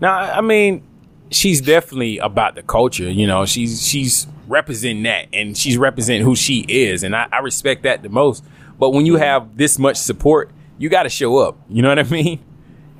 Now, 0.00 0.18
I 0.18 0.40
mean, 0.40 0.82
she's 1.30 1.60
definitely 1.60 2.18
about 2.18 2.54
the 2.54 2.62
culture. 2.62 3.10
You 3.10 3.26
know, 3.26 3.46
she's 3.46 3.86
she's 3.86 4.26
representing 4.46 5.02
that, 5.04 5.28
and 5.32 5.56
she's 5.56 5.76
representing 5.76 6.24
who 6.24 6.36
she 6.36 6.60
is, 6.68 7.02
and 7.02 7.16
I, 7.16 7.28
I 7.32 7.38
respect 7.38 7.82
that 7.82 8.02
the 8.02 8.08
most. 8.08 8.44
But 8.78 8.90
when 8.90 9.06
you 9.06 9.14
mm-hmm. 9.14 9.22
have 9.22 9.56
this 9.56 9.78
much 9.78 9.96
support, 9.96 10.50
you 10.78 10.88
got 10.88 11.04
to 11.04 11.08
show 11.08 11.38
up. 11.38 11.58
You 11.68 11.82
know 11.82 11.88
what 11.88 11.98
I 11.98 12.04
mean? 12.04 12.40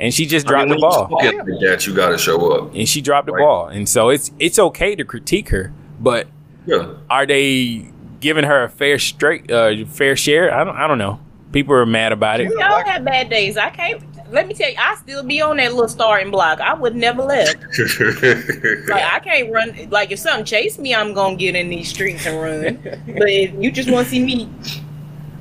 And 0.03 0.13
she 0.13 0.27
just 0.27 0.47
I 0.47 0.51
dropped 0.51 0.69
mean, 0.69 0.81
the 0.81 0.87
when 0.87 0.93
you 0.93 0.99
ball. 0.99 1.09
talking 1.09 1.39
like 1.39 1.61
that, 1.61 1.87
you 1.87 1.95
got 1.95 2.09
to 2.11 2.19
show 2.19 2.51
up. 2.53 2.75
and 2.75 2.89
she 2.89 3.01
dropped 3.01 3.27
the 3.27 3.33
ball. 3.33 3.69
And 3.69 3.89
so 3.89 4.09
it's 4.11 4.31
it's 4.39 4.59
okay 4.59 4.95
to 4.97 5.05
critique 5.05 5.49
her, 5.51 5.73
but 6.01 6.27
Yeah. 6.67 6.95
are 7.09 7.25
they 7.25 7.89
giving 8.21 8.45
her 8.45 8.65
a 8.65 8.69
fair 8.69 8.99
straight 8.99 9.51
uh, 9.51 9.85
fair 9.87 10.17
share? 10.17 10.53
I 10.53 10.65
don't 10.65 10.77
I 10.77 10.87
don't 10.89 10.99
know. 10.99 11.21
People 11.53 11.75
are 11.75 11.87
mad 11.87 12.13
about 12.13 12.41
it. 12.41 12.49
We 12.49 12.61
all 12.63 12.83
have 12.85 13.05
bad 13.05 13.31
days. 13.31 13.57
I 13.57 13.71
can't. 13.71 14.03
Let 14.33 14.49
me 14.49 14.55
tell 14.55 14.71
you, 14.71 14.77
I 14.79 14.95
still 14.97 15.23
be 15.23 15.43
on 15.43 15.59
that 15.59 15.73
little 15.73 15.89
starting 15.89 16.31
block. 16.31 16.59
I 16.61 16.73
would 16.73 16.97
never 16.97 17.23
left. 17.23 17.57
Like 18.89 19.03
I 19.05 19.21
can't 19.21 19.53
run. 19.53 19.89
Like 19.91 20.11
if 20.11 20.19
something 20.19 20.45
chase 20.45 20.79
me, 20.79 20.95
I'm 20.95 21.13
gonna 21.15 21.37
get 21.37 21.55
in 21.55 21.69
these 21.69 21.89
streets 21.89 22.27
and 22.27 22.41
run. 22.41 22.79
but 23.07 23.29
if 23.29 23.53
you 23.63 23.71
just 23.71 23.91
want 23.91 24.07
to 24.07 24.11
see 24.11 24.25
me, 24.25 24.49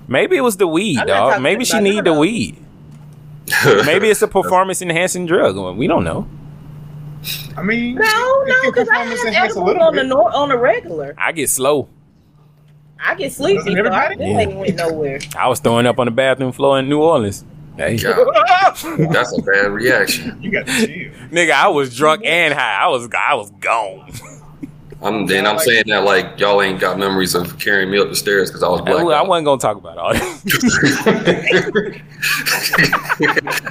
Maybe 0.07 0.35
it 0.35 0.41
was 0.41 0.57
the 0.57 0.67
weed, 0.67 0.99
dog. 1.07 1.41
Maybe 1.41 1.63
she 1.65 1.73
about 1.77 1.83
need 1.83 2.03
the 2.05 2.11
of 2.11 2.17
weed. 2.17 2.57
Maybe 3.86 4.10
it's 4.10 4.22
a 4.22 4.28
performance 4.28 4.82
enhancing 4.82 5.26
drug. 5.26 5.56
We 5.78 5.88
don't 5.88 6.03
know. 6.03 6.28
I 7.56 7.61
mean, 7.61 7.95
no, 7.95 8.44
no, 8.48 8.72
because 8.72 8.90
I 8.90 9.03
have 9.03 9.26
a 9.26 9.28
edibles 9.28 9.68
little 9.68 9.84
on 9.84 9.95
the 9.95 10.03
nor- 10.03 10.36
on 10.36 10.49
the 10.49 10.57
regular. 10.57 11.14
I 11.18 11.32
get 11.32 11.49
slow. 11.49 11.88
I 12.99 13.15
get 13.15 13.32
sleepy, 13.34 13.61
so 13.61 13.69
I 13.69 13.78
everybody? 13.80 14.15
still 14.15 14.40
ain't 14.40 14.56
went 14.56 14.76
nowhere. 14.76 15.19
I 15.38 15.48
was 15.48 15.60
throwing 15.60 15.86
up 15.86 15.99
on 15.99 16.06
the 16.06 16.11
bathroom 16.11 16.52
floor 16.52 16.80
in 16.80 16.90
New 16.90 17.02
Orleans. 17.02 17.44
Hey. 17.78 17.95
That's 17.98 18.84
a 18.84 19.41
bad 19.41 19.72
reaction. 19.72 20.41
You 20.41 20.52
got 20.52 20.68
to 20.68 20.73
chill. 20.73 21.11
Nigga, 21.30 21.52
I 21.52 21.68
was 21.69 21.95
drunk 21.95 22.23
and 22.26 22.53
high. 22.53 22.80
I 22.84 22.88
was 22.88 23.10
I 23.18 23.36
was 23.36 23.49
gone. 23.52 24.11
I'm 25.03 25.26
then 25.26 25.48
I'm 25.48 25.57
saying 25.57 25.86
that 25.88 26.03
like 26.03 26.40
y'all 26.40 26.61
ain't 26.61 26.80
got 26.80 26.99
memories 26.99 27.34
of 27.34 27.57
carrying 27.57 27.90
me 27.90 27.98
up 27.98 28.10
the 28.10 28.15
stairs 28.15 28.49
because 28.52 28.61
I 28.61 28.69
was 28.69 28.82
black. 28.82 29.03
I, 29.03 29.19
I 29.19 29.22
wasn't 29.23 29.45
gonna 29.45 29.60
talk 29.60 29.78
about 29.78 29.98
all 29.98 30.14
that. 30.14 30.22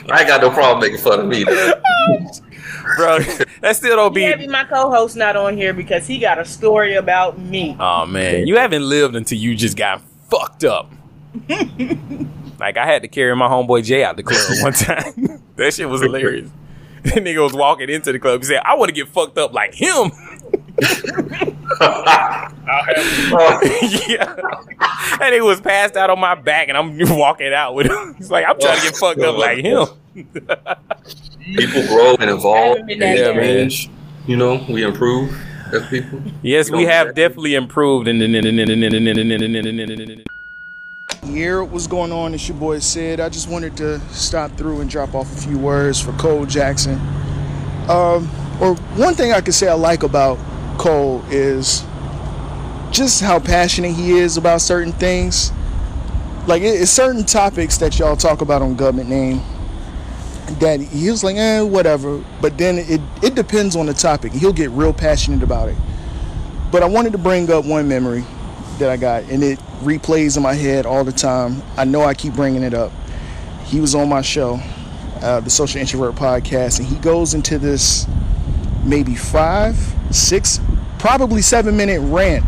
I 0.11 0.19
ain't 0.21 0.29
got 0.29 0.41
no 0.41 0.51
problem 0.51 0.81
making 0.81 0.99
fun 0.99 1.21
of 1.21 1.27
me. 1.27 1.45
though. 1.45 1.81
Bro, 2.97 3.21
that 3.61 3.77
still 3.77 3.95
don't 3.95 4.13
Be 4.13 4.35
be 4.35 4.49
my 4.49 4.65
co-host 4.65 5.15
not 5.15 5.37
on 5.37 5.57
here 5.57 5.73
because 5.73 6.07
he 6.07 6.19
got 6.19 6.41
a 6.41 6.45
story 6.45 6.97
about 6.97 7.39
me. 7.39 7.77
Oh 7.79 8.07
man, 8.07 8.49
you 8.49 8.57
haven't 8.57 8.89
lived 8.89 9.15
until 9.15 9.39
you 9.39 9.55
just 9.55 9.77
got 9.77 10.03
fucked 10.29 10.65
up. 10.65 10.91
like 12.59 12.77
I 12.77 12.87
had 12.87 13.03
to 13.03 13.09
carry 13.09 13.37
my 13.37 13.47
homeboy 13.49 13.85
Jay 13.85 14.03
out 14.03 14.17
the 14.17 14.25
club 14.25 14.41
one 14.63 14.73
time. 14.73 15.41
that 15.55 15.75
shit 15.75 15.89
was 15.89 16.03
hilarious. 16.03 16.51
That 17.05 17.15
nigga 17.25 17.43
was 17.43 17.55
walking 17.55 17.89
into 17.89 18.13
the 18.13 18.19
club. 18.19 18.41
He 18.41 18.47
said, 18.47 18.63
"I 18.65 18.75
want 18.75 18.89
to 18.89 18.95
get 18.95 19.09
fucked 19.09 19.39
up 19.39 19.53
like 19.53 19.75
him." 19.75 20.11
yeah, 24.09 24.35
and 25.21 25.35
he 25.35 25.41
was 25.41 25.61
passed 25.61 25.97
out 25.97 26.11
on 26.11 26.19
my 26.21 26.35
back, 26.35 26.69
and 26.69 26.77
I'm 26.77 26.97
walking 27.17 27.53
out 27.53 27.75
with 27.75 27.87
him. 27.87 28.15
He's 28.17 28.31
like, 28.31 28.45
"I'm 28.49 28.59
trying 28.59 28.77
to 28.79 28.83
get 28.83 28.97
fucked 28.97 29.21
up 29.21 29.37
like 29.37 29.59
him." 29.59 29.87
People 31.57 31.87
grow 31.89 32.15
and 32.21 32.31
evolve. 32.31 32.79
haven't 32.79 32.87
been 32.87 33.03
and 33.03 33.19
Yeah, 33.19 33.33
man. 33.33 33.71
You 34.27 34.37
know, 34.37 34.65
we 34.69 34.83
improve. 34.85 35.35
as 35.73 35.87
people. 35.89 36.21
Yes, 36.43 36.71
We 36.71 36.79
we 36.79 36.85
have 36.85 37.09
check. 37.09 37.17
definitely 37.17 37.55
improved. 37.55 38.09
And 38.09 38.21
Year 41.25 41.65
what's 41.65 41.87
going 41.87 42.13
on? 42.13 42.35
It's 42.35 42.49
your 42.49 42.57
boy 42.57 42.79
Sid. 42.79 43.21
I 43.21 43.29
just 43.29 43.49
wanted 43.49 43.77
to 43.79 44.01
stop 44.11 44.51
through 44.57 44.81
and 44.81 44.89
drop 44.91 45.15
off 45.15 45.33
a 45.33 45.41
few 45.41 45.59
words 45.59 46.01
for 46.01 46.13
Cole 46.13 46.47
Jackson. 46.47 46.95
Um, 47.89 48.29
or 48.61 48.75
one 48.97 49.15
thing 49.15 49.33
I 49.33 49.41
could 49.41 49.55
say 49.55 49.69
I 49.69 49.75
like 49.75 50.03
about 50.03 50.39
Cole 50.81 51.23
is 51.29 51.85
just 52.91 53.21
how 53.21 53.39
passionate 53.39 53.93
he 53.93 54.13
is 54.13 54.39
about 54.39 54.63
certain 54.63 54.95
things. 54.95 55.53
Like 56.47 56.63
it, 56.63 56.81
it's 56.81 56.91
certain 56.91 57.23
topics 57.25 57.77
that 57.77 57.99
y'all 57.99 58.17
talk 58.17 58.41
about 58.41 58.63
on 58.63 58.77
Gubmint 58.77 59.07
Name 59.07 59.43
that 60.59 60.81
he 60.81 61.11
was 61.11 61.23
like, 61.23 61.37
eh, 61.37 61.61
whatever. 61.61 62.25
But 62.41 62.57
then 62.57 62.79
it 62.79 63.03
it 63.23 63.35
depends 63.35 63.77
on 63.77 63.85
the 63.85 63.93
topic. 63.93 64.33
He'll 64.33 64.55
get 64.55 64.71
real 64.71 64.95
passionate 64.95 65.43
about 65.43 65.69
it. 65.69 65.77
But 66.73 66.83
I 66.83 66.87
wanted 66.87 67.13
to 67.13 67.19
bring 67.19 67.51
up 67.53 67.67
one 67.67 67.87
memory 67.87 68.25
that 68.79 68.89
I 68.89 68.97
got, 68.97 69.25
and 69.25 69.45
it 69.45 69.59
replays 69.83 70.39
in 70.39 70.43
my 70.43 70.55
head 70.55 70.87
all 70.87 71.05
the 71.05 71.13
time. 71.13 71.63
I 71.77 71.85
know 71.85 72.05
I 72.05 72.15
keep 72.15 72.33
bringing 72.33 72.63
it 72.63 72.73
up. 72.73 72.91
He 73.67 73.81
was 73.81 73.95
on 73.95 74.09
my 74.09 74.23
show, 74.23 74.59
uh, 75.21 75.41
the 75.41 75.51
Social 75.51 75.79
Introvert 75.79 76.15
Podcast, 76.15 76.79
and 76.79 76.89
he 76.89 76.97
goes 76.97 77.35
into 77.35 77.59
this 77.59 78.07
maybe 78.91 79.15
five, 79.15 79.77
six, 80.11 80.61
probably 80.99 81.41
seven 81.41 81.77
minute 81.77 82.01
rant 82.01 82.45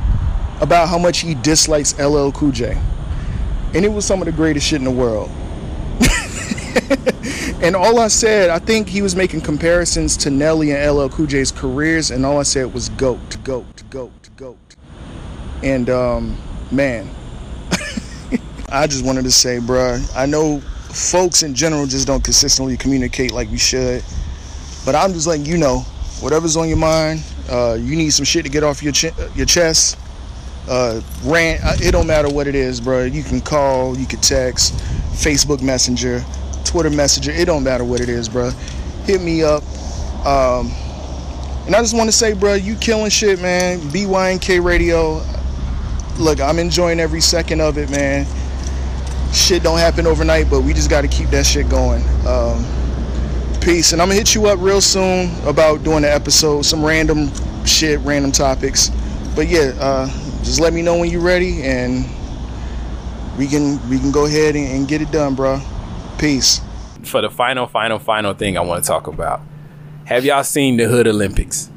about 0.60 0.88
how 0.88 0.98
much 0.98 1.20
he 1.20 1.34
dislikes 1.36 1.98
LL 1.98 2.30
Cool 2.32 2.50
J. 2.50 2.76
And 3.74 3.84
it 3.84 3.88
was 3.88 4.04
some 4.04 4.20
of 4.20 4.26
the 4.26 4.32
greatest 4.32 4.66
shit 4.66 4.80
in 4.80 4.84
the 4.84 4.90
world. 4.90 5.30
and 7.62 7.74
all 7.74 8.00
I 8.00 8.08
said, 8.08 8.50
I 8.50 8.58
think 8.58 8.88
he 8.88 9.00
was 9.00 9.16
making 9.16 9.40
comparisons 9.40 10.16
to 10.18 10.30
Nelly 10.30 10.72
and 10.72 10.96
LL 10.96 11.08
Cool 11.08 11.26
J's 11.26 11.50
careers, 11.52 12.10
and 12.10 12.26
all 12.26 12.38
I 12.38 12.42
said 12.42 12.74
was 12.74 12.90
goat, 12.90 13.42
goat, 13.44 13.82
goat, 13.88 14.28
goat. 14.36 14.58
And 15.62 15.88
um, 15.88 16.36
man, 16.70 17.08
I 18.68 18.86
just 18.86 19.04
wanted 19.04 19.22
to 19.24 19.30
say, 19.30 19.58
bruh, 19.58 20.04
I 20.14 20.26
know 20.26 20.60
folks 20.90 21.42
in 21.42 21.54
general 21.54 21.86
just 21.86 22.06
don't 22.06 22.22
consistently 22.22 22.76
communicate 22.76 23.32
like 23.32 23.50
we 23.50 23.58
should, 23.58 24.04
but 24.84 24.94
I'm 24.94 25.12
just 25.12 25.26
letting 25.26 25.46
you 25.46 25.56
know, 25.56 25.84
whatever's 26.22 26.56
on 26.56 26.68
your 26.68 26.78
mind, 26.78 27.22
uh, 27.50 27.76
you 27.78 27.96
need 27.96 28.10
some 28.10 28.24
shit 28.24 28.44
to 28.44 28.50
get 28.50 28.62
off 28.62 28.82
your 28.82 28.92
ch- 28.92 29.12
your 29.34 29.46
chest. 29.46 29.98
Uh, 30.68 31.00
rant, 31.24 31.60
uh, 31.64 31.74
it 31.80 31.90
don't 31.90 32.06
matter 32.06 32.30
what 32.30 32.46
it 32.46 32.54
is, 32.54 32.80
bro. 32.80 33.04
You 33.04 33.24
can 33.24 33.40
call, 33.40 33.98
you 33.98 34.06
can 34.06 34.20
text, 34.20 34.74
Facebook 35.12 35.60
Messenger, 35.60 36.24
Twitter 36.64 36.90
Messenger. 36.90 37.32
It 37.32 37.46
don't 37.46 37.64
matter 37.64 37.84
what 37.84 38.00
it 38.00 38.08
is, 38.08 38.28
bro. 38.28 38.50
Hit 39.04 39.20
me 39.20 39.42
up. 39.42 39.64
Um, 40.24 40.70
and 41.66 41.74
I 41.74 41.80
just 41.80 41.96
want 41.96 42.08
to 42.08 42.16
say, 42.16 42.32
bro, 42.32 42.54
you 42.54 42.76
killing 42.76 43.10
shit, 43.10 43.40
man. 43.40 43.80
BYNK 43.80 44.64
Radio. 44.64 45.22
Look, 46.18 46.40
I'm 46.40 46.58
enjoying 46.58 47.00
every 47.00 47.20
second 47.20 47.60
of 47.60 47.78
it, 47.78 47.90
man. 47.90 48.26
Shit 49.32 49.62
don't 49.62 49.78
happen 49.78 50.06
overnight, 50.06 50.48
but 50.48 50.60
we 50.60 50.74
just 50.74 50.90
got 50.90 51.00
to 51.00 51.08
keep 51.08 51.30
that 51.30 51.46
shit 51.46 51.68
going. 51.68 52.02
Um, 52.26 52.64
peace, 53.62 53.92
and 53.92 54.02
I'm 54.02 54.08
gonna 54.08 54.18
hit 54.18 54.34
you 54.34 54.46
up 54.46 54.58
real 54.60 54.80
soon 54.80 55.30
about 55.46 55.84
doing 55.84 56.02
the 56.02 56.12
episode, 56.12 56.62
some 56.62 56.84
random 56.84 57.30
shit, 57.64 58.00
random 58.00 58.32
topics. 58.32 58.90
But 59.34 59.48
yeah, 59.48 59.72
uh, 59.78 60.06
just 60.42 60.60
let 60.60 60.72
me 60.72 60.82
know 60.82 60.98
when 60.98 61.10
you're 61.10 61.22
ready, 61.22 61.62
and 61.62 62.04
we 63.38 63.46
can 63.46 63.78
we 63.88 63.98
can 63.98 64.10
go 64.10 64.26
ahead 64.26 64.56
and, 64.56 64.66
and 64.66 64.88
get 64.88 65.00
it 65.00 65.10
done, 65.10 65.34
bro. 65.34 65.60
Peace. 66.18 66.60
for 67.04 67.20
the 67.20 67.30
final, 67.30 67.66
final, 67.66 67.98
final 67.98 68.34
thing 68.34 68.56
I 68.56 68.60
want 68.60 68.84
to 68.84 68.88
talk 68.88 69.06
about. 69.06 69.40
Have 70.04 70.24
y'all 70.24 70.44
seen 70.44 70.76
the 70.76 70.84
Hood 70.84 71.06
Olympics? 71.06 71.70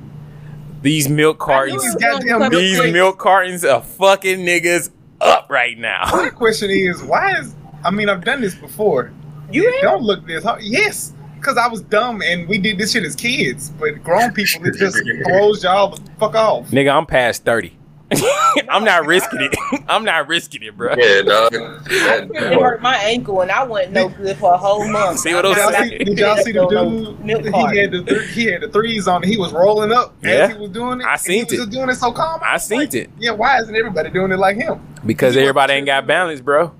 These 0.82 1.10
milk 1.10 1.40
cartons, 1.40 1.82
These 1.84 1.95
goddamn 1.95 2.52
milk 2.52 2.94
milk 2.94 3.18
cartons 3.18 3.66
are 3.66 3.82
fucking 3.82 4.40
niggas 4.40 4.91
up 5.22 5.49
right 5.49 5.78
now. 5.78 6.10
My 6.12 6.30
question 6.30 6.70
is, 6.70 7.02
why 7.03 7.40
is 7.40 7.56
I 7.84 7.91
mean 7.91 8.10
I've 8.10 8.24
done 8.24 8.41
this 8.41 8.56
before. 8.56 9.12
You 9.52 9.72
don't 9.82 10.02
look 10.02 10.26
this 10.26 10.44
hard. 10.44 10.64
Yes, 10.64 11.14
because 11.45 11.57
I 11.57 11.67
was 11.67 11.81
dumb 11.84 12.22
and 12.23 12.47
we 12.49 12.57
did 12.57 12.80
this 12.80 12.93
shit 12.93 13.03
as 13.03 13.15
kids. 13.15 13.69
But 13.69 14.03
grown 14.03 14.31
people, 14.34 14.65
it 14.65 14.76
just 14.77 14.97
throws 15.27 15.63
y'all 15.63 15.95
the 15.95 16.01
fuck 16.19 16.34
off. 16.34 16.69
Nigga, 16.72 16.91
I'm 16.95 17.05
past 17.05 17.45
30. 17.45 17.77
I'm 18.69 18.84
not 18.84 19.05
risking 19.05 19.41
it. 19.41 19.55
I'm 19.88 20.03
not 20.05 20.27
risking 20.27 20.61
it, 20.63 20.76
bro. 20.77 20.93
Yeah, 20.97 21.22
dog. 21.23 21.53
It 21.88 22.59
hurt 22.59 22.81
my 22.81 22.95
ankle 22.97 23.41
and 23.41 23.51
I 23.51 23.63
wasn't 23.63 23.93
no 23.93 24.09
good 24.09 24.38
for 24.38 24.53
a 24.53 24.57
whole 24.57 24.88
month. 24.88 25.19
See 25.19 25.34
what 25.34 25.41
Did 25.43 25.51
I'm 25.53 25.57
y'all 25.57 25.72
saying? 25.72 25.89
see, 25.89 25.97
did 26.03 26.19
y'all 26.19 26.38
see 26.38 26.51
the 26.51 26.67
dude? 26.67 27.45
He 27.55 27.77
had 27.80 27.91
the 27.91 28.03
th- 28.03 28.30
he 28.31 28.45
had 28.45 28.61
the 28.61 28.69
threes 28.69 29.07
on. 29.07 29.23
He 29.23 29.38
was 29.38 29.51
rolling 29.53 29.91
up 29.91 30.15
Yeah. 30.23 30.30
as 30.31 30.51
he 30.51 30.57
was 30.57 30.69
doing 30.72 31.01
it. 31.01 31.05
I 31.05 31.13
and 31.13 31.22
seen 31.22 31.38
he 31.38 31.43
was 31.45 31.53
it. 31.53 31.57
just 31.57 31.69
doing 31.72 31.89
it 31.89 31.95
so 31.95 32.11
calm. 32.11 32.39
I 32.43 32.57
seen 32.57 32.81
it 32.81 33.09
Yeah, 33.19 33.31
why 33.31 33.59
isn't 33.59 33.76
everybody 33.76 34.09
doing 34.11 34.31
it 34.31 34.38
like 34.38 34.57
him? 34.57 34.80
because 35.05 35.35
everybody 35.38 35.73
ain't 35.73 35.85
got 35.85 36.05
balance, 36.07 36.41
bro. 36.41 36.73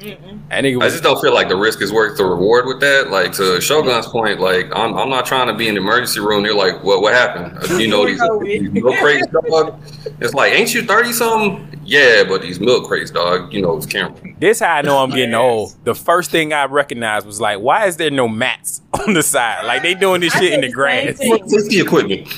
That 0.00 0.64
nigga 0.64 0.74
I 0.80 0.84
was 0.84 0.94
just 0.94 1.04
don't 1.04 1.20
feel 1.20 1.34
like 1.34 1.48
the 1.48 1.56
risk 1.56 1.82
is 1.82 1.92
worth 1.92 2.16
the 2.16 2.24
reward 2.24 2.66
with 2.66 2.80
that. 2.80 3.10
Like 3.10 3.32
to 3.34 3.60
Shogun's 3.60 4.06
point, 4.06 4.40
like 4.40 4.66
I'm, 4.74 4.94
I'm 4.96 5.10
not 5.10 5.26
trying 5.26 5.46
to 5.48 5.54
be 5.54 5.68
in 5.68 5.74
the 5.74 5.80
emergency 5.80 6.20
room. 6.20 6.42
They're 6.42 6.54
like, 6.54 6.82
what 6.82 7.02
what 7.02 7.12
happened? 7.12 7.58
Uh, 7.70 7.76
You 7.76 7.88
know 7.88 8.06
these, 8.06 8.20
these 8.42 8.70
milk 8.70 8.96
crates, 8.96 9.26
dog. 9.28 9.78
It's 10.20 10.32
like, 10.34 10.52
ain't 10.54 10.72
you 10.74 10.82
thirty 10.84 11.12
something? 11.12 11.66
Yeah, 11.84 12.24
but 12.24 12.40
these 12.42 12.60
milk 12.60 12.86
crates, 12.86 13.10
dog. 13.10 13.52
You 13.52 13.62
know 13.62 13.76
it's 13.76 13.86
camera. 13.86 14.14
This 14.38 14.60
how 14.60 14.74
I 14.76 14.82
know 14.82 14.98
I'm 14.98 15.10
getting 15.10 15.34
old. 15.34 15.74
The 15.84 15.94
first 15.94 16.30
thing 16.30 16.52
I 16.52 16.64
recognized 16.64 17.26
was 17.26 17.40
like, 17.40 17.58
why 17.60 17.86
is 17.86 17.96
there 17.96 18.10
no 18.10 18.26
mats 18.28 18.80
on 19.06 19.12
the 19.14 19.22
side? 19.22 19.64
Like 19.66 19.82
they 19.82 19.94
doing 19.94 20.20
this 20.22 20.32
shit 20.32 20.52
in 20.54 20.62
the 20.62 20.70
grass. 20.70 21.18
What's 21.20 21.68
the 21.68 21.80
equipment? 21.80 22.26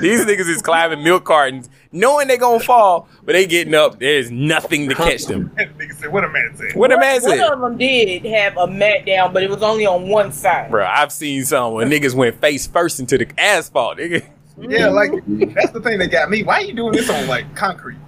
These 0.00 0.24
niggas 0.24 0.48
is 0.48 0.62
climbing 0.62 1.02
milk 1.04 1.24
cartons, 1.24 1.68
knowing 1.92 2.28
they 2.28 2.36
gonna 2.36 2.60
fall, 2.60 3.08
but 3.24 3.32
they 3.32 3.46
getting 3.46 3.74
up. 3.74 3.98
There's 3.98 4.30
nothing 4.30 4.88
to 4.88 4.94
catch 4.94 5.24
them. 5.26 5.50
Nigga 5.58 5.94
said, 5.96 6.12
"What 6.12 6.24
a 6.24 6.28
man 6.28 6.52
said." 6.56 6.74
What 6.74 6.92
a 6.92 6.98
man 6.98 7.20
One 7.22 7.30
said. 7.38 7.40
of 7.52 7.60
them 7.60 7.76
did 7.78 8.24
have 8.26 8.56
a 8.56 8.66
mat 8.66 9.06
down, 9.06 9.32
but 9.32 9.42
it 9.42 9.50
was 9.50 9.62
only 9.62 9.86
on 9.86 10.08
one 10.08 10.32
side. 10.32 10.70
Bro, 10.70 10.86
I've 10.86 11.12
seen 11.12 11.44
some 11.44 11.74
where 11.74 11.86
niggas 11.86 12.14
went 12.14 12.40
face 12.40 12.66
first 12.66 13.00
into 13.00 13.18
the 13.18 13.28
asphalt, 13.38 13.98
nigga. 13.98 14.24
Yeah, 14.60 14.88
like 14.88 15.10
that's 15.54 15.70
the 15.70 15.80
thing 15.80 15.98
that 16.00 16.08
got 16.08 16.28
me. 16.30 16.42
Why 16.42 16.56
are 16.56 16.62
you 16.62 16.74
doing 16.74 16.92
this 16.92 17.08
on 17.08 17.26
like 17.28 17.54
concrete, 17.56 17.98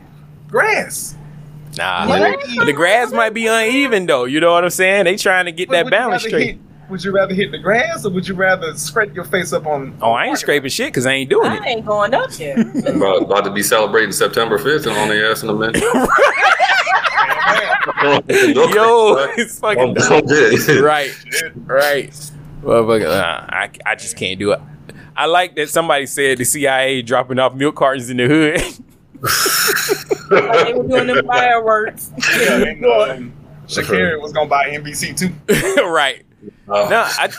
grass? 0.49 1.17
Nah, 1.79 2.07
What? 2.07 2.39
the 2.67 2.73
grass 2.75 3.13
might 3.13 3.33
be 3.33 3.47
uneven 3.47 4.05
though. 4.05 4.25
You 4.27 4.41
know 4.41 4.53
what 4.53 4.63
I'm 4.63 4.69
saying? 4.71 5.05
They 5.05 5.17
trying 5.17 5.47
to 5.47 5.53
get 5.53 5.69
But 5.69 5.85
that 5.85 5.91
balance 5.91 6.25
rather 6.25 6.29
straight. 6.29 6.59
Hit- 6.93 7.03
would 7.03 7.05
you 7.05 7.13
rather 7.13 7.35
hit 7.35 7.51
the 7.51 7.59
grass 7.59 8.05
or 8.05 8.11
would 8.11 8.29
you 8.29 8.35
rather 8.35 8.75
scrape 8.77 9.15
your 9.15 9.25
face 9.25 9.53
up 9.53 9.67
on? 9.67 9.97
Oh, 10.01 10.13
I 10.13 10.27
ain't 10.27 10.39
scraping 10.39 10.71
shit 10.71 10.89
because 10.89 11.07
I 11.07 11.13
ain't 11.13 11.31
doing 11.31 11.51
I 11.51 11.57
it. 11.57 11.63
I 11.63 11.67
ain't 11.69 11.87
going 11.87 12.15
up 12.15 12.31
there. 12.33 12.61
about, 12.61 13.23
about 13.23 13.45
to 13.45 13.51
be 13.51 13.63
celebrating 13.63 14.13
September 14.13 14.59
5th 14.59 14.87
and 14.87 14.97
on 14.97 15.09
their 15.09 15.31
ass 15.31 15.43
in 15.43 15.49
a 15.49 15.55
minute. 15.55 15.83
Yo, 18.03 19.17
it's 19.37 19.59
fucking 19.59 19.95
Don't 19.95 20.31
right, 20.83 21.13
right. 21.67 22.11
Motherfucker, 22.63 23.07
uh, 23.07 23.47
I 23.49 23.71
I 23.85 23.95
just 23.97 24.17
can't 24.17 24.39
do 24.39 24.53
it. 24.53 24.61
I 25.17 25.27
like 25.27 25.57
that 25.57 25.69
somebody 25.69 26.07
said 26.07 26.39
the 26.39 26.45
CIA 26.45 27.03
dropping 27.03 27.39
off 27.39 27.55
milk 27.55 27.75
cartons 27.77 28.09
in 28.09 28.19
the 28.19 28.27
hood. 28.27 28.61
Like 30.31 30.67
they 30.67 30.75
were 30.75 30.87
doing 30.89 31.07
the 31.09 31.23
fireworks. 31.27 32.11
Yeah, 32.41 32.63
and, 32.63 32.85
um, 32.87 33.33
Shakira 33.67 34.21
was 34.21 34.33
gonna 34.33 34.49
buy 34.49 34.71
NBC 34.71 35.17
too. 35.17 35.85
right. 35.87 36.25
Oh. 36.75 36.89
No, 36.89 37.05
I, 37.07 37.31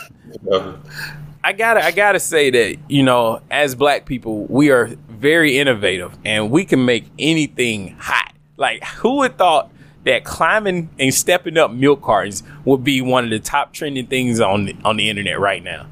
I 1.42 1.52
gotta, 1.52 1.84
I 1.84 1.90
gotta 1.90 2.20
say 2.20 2.50
that 2.50 2.76
you 2.88 3.02
know, 3.02 3.40
as 3.50 3.74
black 3.74 4.06
people, 4.06 4.44
we 4.46 4.70
are 4.70 4.86
very 5.08 5.58
innovative, 5.58 6.16
and 6.24 6.50
we 6.50 6.64
can 6.64 6.84
make 6.84 7.06
anything 7.18 7.96
hot. 7.98 8.32
Like, 8.56 8.84
who 8.84 9.16
would 9.16 9.36
thought 9.36 9.70
that 10.04 10.24
climbing 10.24 10.90
and 10.98 11.12
stepping 11.12 11.56
up 11.56 11.72
milk 11.72 12.02
cartons 12.02 12.42
would 12.64 12.84
be 12.84 13.00
one 13.00 13.24
of 13.24 13.30
the 13.30 13.40
top 13.40 13.72
trending 13.72 14.06
things 14.06 14.40
on 14.40 14.66
the, 14.66 14.76
on 14.84 14.96
the 14.96 15.08
internet 15.08 15.40
right 15.40 15.62
now? 15.62 15.86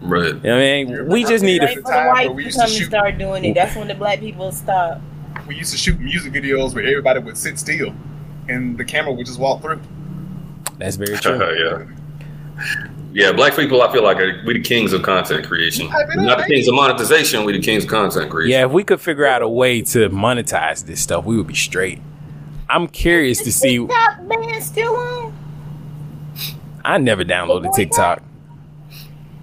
Right. 0.00 0.34
You 0.34 0.40
know 0.40 0.56
I 0.56 0.84
mean, 0.84 1.08
we 1.08 1.24
just 1.24 1.44
need 1.44 1.62
Wait 1.62 1.76
to. 1.76 1.82
for 1.82 1.92
the 1.92 2.32
whites 2.34 2.54
to 2.56 2.60
come 2.60 2.70
and 2.70 2.84
start 2.86 3.18
doing 3.18 3.44
it. 3.44 3.54
That's 3.54 3.76
when 3.76 3.86
the 3.88 3.94
black 3.94 4.18
people 4.18 4.50
stop. 4.50 5.00
We 5.46 5.56
used 5.56 5.70
to 5.72 5.78
shoot 5.78 6.00
music 6.00 6.32
videos 6.32 6.74
where 6.74 6.84
everybody 6.84 7.20
would 7.20 7.36
sit 7.38 7.58
still, 7.58 7.94
and 8.48 8.76
the 8.76 8.84
camera 8.84 9.12
would 9.12 9.26
just 9.26 9.38
walk 9.38 9.62
through. 9.62 9.80
That's 10.78 10.96
very 10.96 11.16
true. 11.18 11.38
yeah. 11.38 11.86
Yeah, 13.12 13.32
black 13.32 13.54
people, 13.54 13.82
I 13.82 13.92
feel 13.92 14.02
like 14.02 14.16
are, 14.18 14.42
we 14.46 14.54
the 14.54 14.62
kings 14.62 14.92
of 14.94 15.02
content 15.02 15.46
creation. 15.46 15.88
Not 16.14 16.38
the 16.38 16.44
kings 16.44 16.66
of 16.66 16.74
monetization, 16.74 17.44
we 17.44 17.52
the 17.52 17.60
kings 17.60 17.84
of 17.84 17.90
content 17.90 18.30
creation. 18.30 18.52
Yeah, 18.52 18.64
if 18.64 18.72
we 18.72 18.84
could 18.84 19.00
figure 19.00 19.26
out 19.26 19.42
a 19.42 19.48
way 19.48 19.82
to 19.82 20.08
monetize 20.08 20.86
this 20.86 21.00
stuff, 21.00 21.24
we 21.26 21.36
would 21.36 21.46
be 21.46 21.54
straight. 21.54 22.00
I'm 22.70 22.88
curious 22.88 23.42
to 23.42 23.52
see. 23.52 23.78
TikTok 23.78 24.22
man 24.22 24.60
still 24.62 24.96
on? 24.96 25.34
I 26.84 26.98
never 26.98 27.24
downloaded 27.24 27.74
TikTok. 27.74 28.22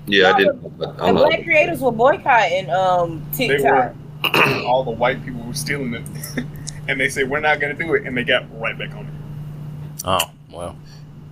Yeah, 0.08 0.32
I 0.32 0.38
didn't. 0.38 0.80
The 0.80 0.88
don't 0.88 1.16
know. 1.16 1.28
black 1.28 1.44
creators 1.44 1.80
were 1.82 1.92
boycotting 1.92 2.70
um 2.72 3.24
They 3.38 3.50
TikTok. 3.50 3.94
were 4.24 4.64
all 4.66 4.84
the 4.84 4.92
white 4.92 5.24
people 5.24 5.42
were 5.44 5.54
stealing 5.54 5.94
it, 5.94 6.04
and 6.88 7.00
they 7.00 7.08
said 7.08 7.30
we're 7.30 7.40
not 7.40 7.60
gonna 7.60 7.76
do 7.76 7.94
it, 7.94 8.08
and 8.08 8.18
they 8.18 8.24
got 8.24 8.46
right 8.60 8.78
back 8.78 8.92
on 8.96 9.06
it. 9.06 10.04
Oh 10.04 10.32
well. 10.52 10.76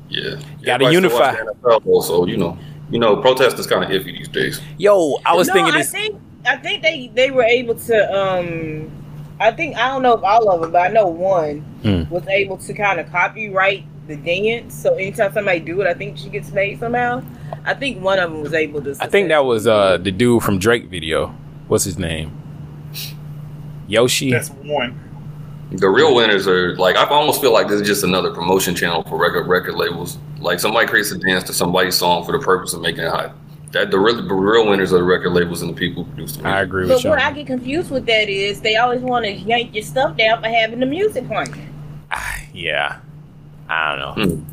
Yeah. 0.09 0.35
Gotta 0.63 0.91
unify. 0.91 1.33
watch 1.63 1.81
NFL, 1.83 2.03
So, 2.03 2.25
you 2.25 2.37
know, 2.37 2.57
you 2.89 2.99
know, 2.99 3.17
protest 3.17 3.59
is 3.59 3.67
kind 3.67 3.83
of 3.83 3.89
iffy 3.89 4.17
these 4.17 4.27
days. 4.29 4.61
Yo, 4.77 5.17
I 5.25 5.35
was 5.35 5.47
no, 5.47 5.53
thinking 5.53 5.73
I 5.73 5.77
this. 5.79 5.91
think 5.91 6.19
I 6.45 6.55
think 6.57 6.81
they 6.83 7.11
they 7.13 7.31
were 7.31 7.43
able 7.43 7.75
to. 7.75 8.13
um 8.17 8.91
I 9.39 9.51
think 9.51 9.75
I 9.77 9.89
don't 9.89 10.01
know 10.01 10.13
if 10.13 10.23
all 10.23 10.49
of 10.49 10.61
them, 10.61 10.71
but 10.71 10.79
I 10.79 10.87
know 10.87 11.07
one 11.07 11.63
Mm. 11.83 12.09
was 12.09 12.25
able 12.27 12.57
to 12.57 12.73
kind 12.73 12.99
of 12.99 13.09
copyright 13.11 13.85
the 14.07 14.15
dance. 14.15 14.73
So 14.73 14.95
anytime 14.95 15.31
somebody 15.33 15.59
do 15.59 15.79
it, 15.81 15.87
I 15.87 15.93
think 15.93 16.17
she 16.17 16.29
gets 16.29 16.49
paid 16.49 16.79
somehow. 16.79 17.21
I 17.65 17.73
think 17.73 18.01
one 18.01 18.17
of 18.19 18.31
them 18.31 18.41
was 18.41 18.53
able 18.53 18.81
to. 18.83 18.95
I 18.99 19.07
think 19.07 19.27
that 19.29 19.43
was 19.45 19.67
uh 19.67 19.97
the 19.97 20.11
dude 20.11 20.41
from 20.43 20.57
Drake 20.57 20.85
video. 20.89 21.35
What's 21.67 21.83
his 21.83 21.97
name? 21.99 22.31
Yoshi. 23.87 24.31
That's 24.31 24.49
one. 24.49 24.99
The 25.71 25.89
real 25.89 26.15
winners 26.15 26.47
are 26.47 26.75
like 26.77 26.95
I 26.95 27.05
almost 27.07 27.41
feel 27.41 27.51
like 27.51 27.67
this 27.67 27.81
is 27.81 27.87
just 27.87 28.03
another 28.03 28.33
promotion 28.33 28.73
channel 28.73 29.03
for 29.03 29.17
record 29.17 29.47
record 29.47 29.75
labels. 29.75 30.17
Like 30.39 30.59
somebody 30.59 30.87
creates 30.87 31.11
a 31.11 31.17
dance 31.17 31.43
to 31.45 31.53
somebody's 31.53 31.95
song 31.95 32.25
for 32.25 32.31
the 32.31 32.39
purpose 32.39 32.73
of 32.73 32.81
making 32.81 33.03
it 33.03 33.09
hot. 33.09 33.35
That 33.71 33.91
the 33.91 33.99
real 33.99 34.15
the 34.15 34.33
real 34.33 34.67
winners 34.69 34.93
are 34.93 34.99
the 34.99 35.03
record 35.03 35.31
labels 35.31 35.61
and 35.61 35.71
the 35.71 35.75
people 35.75 36.03
who 36.03 36.11
produce 36.11 36.37
the 36.37 36.43
music. 36.43 36.55
I 36.55 36.61
agree 36.61 36.87
with 36.87 37.03
But 37.03 37.09
what 37.09 37.19
I 37.19 37.31
get 37.31 37.47
confused 37.47 37.91
with 37.91 38.05
that 38.05 38.29
is 38.29 38.61
they 38.61 38.77
always 38.77 39.01
want 39.01 39.25
to 39.25 39.31
yank 39.31 39.75
your 39.75 39.83
stuff 39.83 40.15
down 40.15 40.41
for 40.41 40.47
having 40.47 40.79
the 40.79 40.85
music 40.85 41.27
playing. 41.27 41.73
Yeah. 42.53 42.99
I 43.69 43.95
don't 43.95 44.17
know. 44.17 44.25
Hmm. 44.25 44.43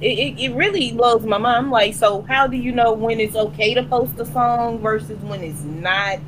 It, 0.00 0.18
it, 0.18 0.40
it 0.40 0.54
really 0.54 0.92
blows 0.92 1.24
my 1.24 1.38
mind. 1.38 1.66
I'm 1.66 1.70
like, 1.70 1.94
so 1.94 2.22
how 2.22 2.46
do 2.46 2.56
you 2.56 2.72
know 2.72 2.92
when 2.92 3.20
it's 3.20 3.36
okay 3.36 3.74
to 3.74 3.82
post 3.82 4.18
a 4.18 4.26
song 4.26 4.78
versus 4.78 5.18
when 5.20 5.42
it's 5.42 5.62
not? 5.62 6.18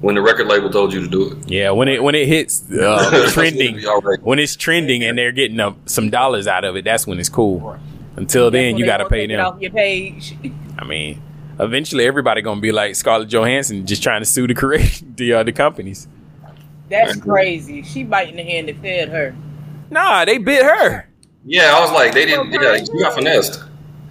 When 0.00 0.14
the 0.14 0.22
record 0.22 0.46
label 0.46 0.70
told 0.70 0.94
you 0.94 1.02
to 1.02 1.08
do 1.08 1.30
it. 1.32 1.50
Yeah, 1.50 1.72
when 1.72 1.86
it 1.88 2.02
when 2.02 2.14
it 2.14 2.26
hits 2.26 2.64
uh, 2.72 3.28
trending, 3.32 3.82
when 4.22 4.38
it's 4.38 4.56
trending 4.56 5.04
and 5.04 5.18
they're 5.18 5.32
getting 5.32 5.60
uh, 5.60 5.74
some 5.84 6.08
dollars 6.08 6.46
out 6.46 6.64
of 6.64 6.74
it, 6.76 6.84
that's 6.86 7.06
when 7.06 7.20
it's 7.20 7.28
cool. 7.28 7.78
Until 8.16 8.50
then, 8.50 8.72
when 8.72 8.78
you 8.78 8.86
got 8.86 8.98
to 8.98 9.08
pay 9.08 9.26
take 9.26 9.30
it 9.30 9.36
them. 9.36 9.46
off 9.46 9.60
your 9.60 9.70
page. 9.70 10.36
I 10.78 10.84
mean, 10.84 11.22
eventually 11.58 12.06
everybody 12.06 12.40
gonna 12.40 12.60
be 12.62 12.72
like 12.72 12.96
Scarlett 12.96 13.28
Johansson, 13.28 13.86
just 13.86 14.02
trying 14.02 14.22
to 14.22 14.26
sue 14.26 14.46
the 14.46 14.54
create 14.62 15.02
the 15.16 15.34
uh, 15.34 15.42
the 15.42 15.52
companies. 15.52 16.08
That's 16.88 17.16
crazy. 17.20 17.82
She 17.82 18.02
biting 18.02 18.36
the 18.36 18.42
hand 18.42 18.68
that 18.68 18.80
fed 18.80 19.10
her. 19.10 19.34
Nah, 19.90 20.24
they 20.24 20.38
bit 20.38 20.64
her. 20.64 21.08
Yeah, 21.44 21.74
I 21.76 21.80
was 21.80 21.92
like, 21.92 22.12
they 22.14 22.26
didn't. 22.26 22.50
Yeah, 22.52 22.76
you 22.76 23.00
got 23.00 23.14
finessed. 23.14 23.62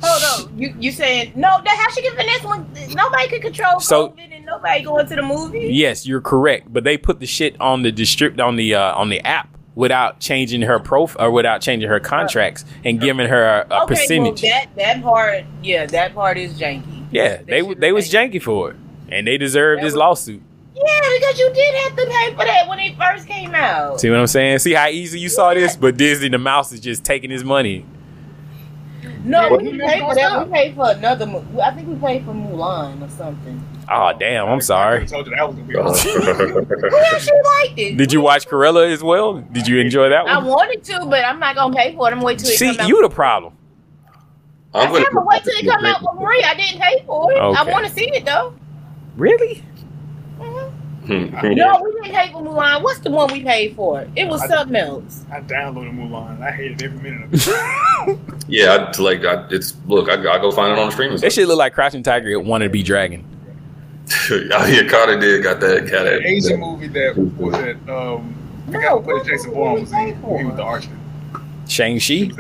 Hold 0.01 0.47
on, 0.49 0.57
you 0.57 0.73
you 0.79 0.91
saying 0.91 1.33
no? 1.35 1.61
That 1.63 1.77
how 1.77 1.89
she 1.93 2.01
get 2.01 2.15
finesse 2.15 2.43
when 2.43 2.65
nobody 2.95 3.27
could 3.27 3.41
control 3.41 3.79
So- 3.81 4.09
COVID 4.09 4.35
and 4.35 4.38
nobody 4.49 4.83
going 4.83 5.07
to 5.07 5.15
the 5.15 5.21
movie? 5.21 5.69
Yes, 5.71 6.05
you're 6.07 6.21
correct, 6.21 6.71
but 6.71 6.83
they 6.83 6.97
put 6.97 7.19
the 7.19 7.25
shit 7.25 7.59
on 7.61 7.81
the 7.83 7.91
distrib 7.91 8.39
on 8.39 8.55
the 8.55 8.75
uh, 8.75 8.93
on 8.95 9.09
the 9.09 9.19
app 9.21 9.47
without 9.75 10.19
changing 10.19 10.61
her 10.63 10.79
prof 10.79 11.15
or 11.19 11.31
without 11.31 11.61
changing 11.61 11.87
her 11.89 11.99
contracts 11.99 12.65
and 12.83 12.99
giving 12.99 13.27
her 13.27 13.43
a, 13.43 13.67
a 13.73 13.83
okay, 13.83 13.93
percentage. 13.95 14.41
well 14.43 14.51
that 14.51 14.75
that 14.75 15.01
part, 15.01 15.43
yeah, 15.63 15.85
that 15.85 16.13
part 16.13 16.37
is 16.37 16.59
janky. 16.59 17.05
yeah, 17.11 17.41
they 17.47 17.59
w- 17.59 17.79
they 17.79 17.91
was 17.91 18.09
janky 18.11 18.41
for 18.41 18.71
it, 18.71 18.75
and 19.09 19.25
they 19.27 19.37
deserved 19.37 19.81
this 19.83 19.93
lawsuit. 19.95 20.41
Yeah, 20.75 20.83
because 21.19 21.37
you 21.39 21.51
did 21.53 21.75
have 21.83 21.95
to 21.97 22.05
pay 22.05 22.29
for 22.35 22.45
that 22.45 22.67
when 22.69 22.79
it 22.79 22.95
first 22.97 23.27
came 23.27 23.53
out. 23.53 23.99
See 23.99 24.09
what 24.09 24.19
I'm 24.19 24.27
saying? 24.27 24.59
See 24.59 24.73
how 24.73 24.87
easy 24.87 25.19
you 25.19 25.27
saw 25.29 25.53
this, 25.53 25.75
but 25.75 25.97
Disney 25.97 26.29
the 26.29 26.37
mouse 26.37 26.71
is 26.71 26.79
just 26.79 27.03
taking 27.03 27.29
his 27.29 27.43
money. 27.43 27.85
No, 29.23 29.49
What? 29.49 29.61
we 29.61 29.71
didn't 29.71 29.87
pay 29.87 29.99
for 29.99 30.15
that. 30.15 30.47
We 30.47 30.53
paid 30.53 30.75
for 30.75 30.91
another. 30.91 31.25
mo- 31.25 31.45
I 31.61 31.71
think 31.71 31.87
we 31.89 31.95
paid 31.95 32.23
for 32.25 32.31
Mulan 32.33 33.05
or 33.05 33.09
something. 33.09 33.61
Oh 33.91 34.13
damn, 34.19 34.47
I'm 34.47 34.61
sorry. 34.61 35.07
told 35.07 35.25
you 35.27 35.35
that 35.35 35.47
was 35.47 35.55
gonna 35.55 35.67
be 35.67 35.75
We 35.75 36.99
actually 36.99 37.39
liked 37.43 37.79
it. 37.79 37.97
Did 37.97 38.13
you 38.13 38.21
watch 38.21 38.47
Cruella 38.47 38.91
as 38.91 39.01
well? 39.03 39.39
Did 39.39 39.67
you 39.67 39.79
enjoy 39.79 40.09
that 40.09 40.25
one? 40.25 40.33
I 40.33 40.37
wanted 40.39 40.83
to, 40.85 41.05
but 41.09 41.25
I'm 41.25 41.39
not 41.39 41.55
gonna 41.55 41.75
pay 41.75 41.95
for 41.95 42.07
it. 42.07 42.11
I'm 42.11 42.21
wait 42.21 42.39
till 42.39 42.49
it 42.49 42.57
See, 42.57 42.75
come 42.75 42.87
you 42.87 43.01
the 43.01 43.09
problem. 43.09 43.53
I 44.73 44.91
said, 44.93 45.05
but 45.11 45.25
wait 45.25 45.43
till 45.43 45.53
it 45.57 45.65
come 45.65 45.85
out 45.85 46.01
for 46.01 46.15
free. 46.23 46.43
I 46.43 46.53
didn't 46.53 46.79
pay 46.79 47.03
for 47.07 47.31
it. 47.31 47.37
I 47.37 47.63
want 47.63 47.87
to 47.87 47.91
see 47.91 48.09
it 48.13 48.25
though. 48.25 48.53
Really? 49.17 49.63
Hmm. 50.37 51.29
No, 51.55 51.81
we 51.81 51.91
didn't 51.93 52.13
pay 52.15 52.31
for 52.31 52.43
Mulan. 52.43 52.83
What's 52.83 52.99
the 52.99 53.09
one 53.09 53.31
we 53.33 53.41
paid 53.41 53.75
for? 53.75 54.07
It 54.15 54.27
was 54.27 54.41
I- 54.43 54.47
something 54.47 54.75
else. 54.75 55.25
I 55.31 55.39
downloaded 55.41 55.95
Mulan. 55.97 56.35
and 56.35 56.43
I 56.43 56.51
hated 56.51 56.83
every 56.83 56.99
minute 57.11 57.23
of 57.33 57.33
it. 57.33 58.19
Yeah, 58.47 58.91
I, 58.95 59.01
like 59.01 59.25
I, 59.25 59.45
it's 59.51 59.75
look, 59.85 60.09
I, 60.09 60.13
I 60.13 60.39
go 60.39 60.49
find 60.51 60.73
it 60.73 60.79
on 60.79 60.87
the 60.87 60.91
streaming. 60.91 61.17
That 61.19 61.31
shit 61.33 61.47
look 61.47 61.59
like 61.59 61.73
Crouching 61.73 62.01
Tiger. 62.01 62.29
It 62.29 62.43
wanted 62.43 62.65
to 62.65 62.69
be 62.71 62.81
Dragon. 62.81 63.23
yeah, 64.31 64.87
Carter 64.87 65.19
did 65.19 65.43
got 65.43 65.59
that 65.59 65.89
got 65.89 66.03
that. 66.03 66.25
Asian 66.25 66.59
movie 66.59 66.87
that 66.87 67.17
was 67.17 67.53
that 67.53 67.89
um 67.89 68.35
the 68.67 68.77
guy 68.79 68.89
who 68.89 69.01
played 69.01 69.25
Jason 69.25 69.53
Bourne 69.53 69.81
was 69.81 69.91
in. 69.91 70.15
He 70.15 70.45
was 70.45 70.55
the 70.55 70.63
archer. 70.63 70.89
Shang 71.67 71.99
Chi. 71.99 72.31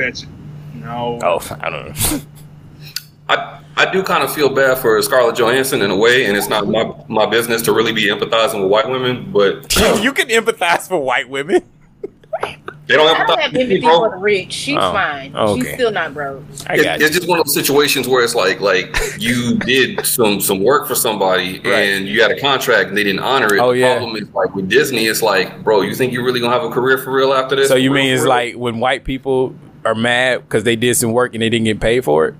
No. 0.73 1.19
Oh, 1.23 1.57
I 1.61 1.69
don't 1.69 1.87
know. 1.87 2.21
I, 3.29 3.61
I 3.77 3.91
do 3.91 4.01
kind 4.01 4.23
of 4.23 4.33
feel 4.33 4.49
bad 4.49 4.79
for 4.79 4.99
Scarlett 5.03 5.37
Johansson 5.37 5.81
in 5.81 5.91
a 5.91 5.95
way, 5.95 6.25
and 6.25 6.35
it's 6.35 6.49
not 6.49 6.67
my, 6.67 6.91
my 7.07 7.25
business 7.27 7.61
to 7.63 7.73
really 7.73 7.91
be 7.91 8.07
empathizing 8.07 8.61
with 8.61 8.71
white 8.71 8.89
women, 8.89 9.31
but 9.31 9.75
you 10.01 10.11
can 10.13 10.29
empathize 10.29 10.87
for 10.87 10.97
white 10.99 11.29
women. 11.29 11.63
They 12.89 12.95
don't 12.95 13.07
I 13.07 13.17
don't 13.25 13.27
empathize 13.29 13.41
have 13.41 13.51
with 13.53 13.61
empathy 13.61 13.73
me, 13.75 13.79
bro. 13.81 13.99
for 13.99 14.09
the 14.09 14.17
rich. 14.17 14.51
She's 14.51 14.75
Oh, 14.77 14.91
fine. 14.91 15.35
okay. 15.35 15.61
She's 15.61 15.73
still 15.75 15.91
not 15.91 16.13
broke. 16.13 16.43
It- 16.71 17.01
it's 17.01 17.15
just 17.15 17.27
one 17.29 17.39
of 17.39 17.45
those 17.45 17.53
situations 17.53 18.07
where 18.07 18.23
it's 18.23 18.35
like 18.35 18.59
like 18.59 18.93
you 19.19 19.57
did 19.59 20.05
some 20.05 20.41
some 20.41 20.61
work 20.63 20.87
for 20.87 20.95
somebody 20.95 21.61
and 21.63 22.07
you 22.07 22.21
had 22.21 22.31
a 22.31 22.39
contract 22.41 22.89
and 22.89 22.97
they 22.97 23.03
didn't 23.03 23.21
honor 23.21 23.53
it. 23.55 23.59
Oh, 23.59 23.71
the 23.73 23.79
yeah. 23.79 23.97
problem 23.97 24.15
is 24.17 24.27
like 24.33 24.53
with 24.55 24.67
Disney, 24.69 25.05
it's 25.05 25.21
like, 25.21 25.63
bro, 25.63 25.81
you 25.81 25.95
think 25.95 26.11
you're 26.11 26.25
really 26.25 26.39
gonna 26.41 26.53
have 26.53 26.63
a 26.63 26.69
career 26.71 26.97
for 26.97 27.11
real 27.13 27.31
after 27.31 27.55
this? 27.55 27.69
So 27.69 27.75
you 27.75 27.93
real, 27.93 28.03
mean 28.03 28.13
it's 28.13 28.23
real? 28.23 28.29
like 28.29 28.55
when 28.55 28.79
white 28.79 29.03
people 29.05 29.55
are 29.85 29.95
mad 29.95 30.39
because 30.41 30.63
they 30.65 30.75
did 30.75 30.95
some 30.97 31.13
work 31.13 31.33
and 31.35 31.41
they 31.41 31.49
didn't 31.49 31.65
get 31.65 31.79
paid 31.79 32.03
for 32.03 32.27
it? 32.27 32.35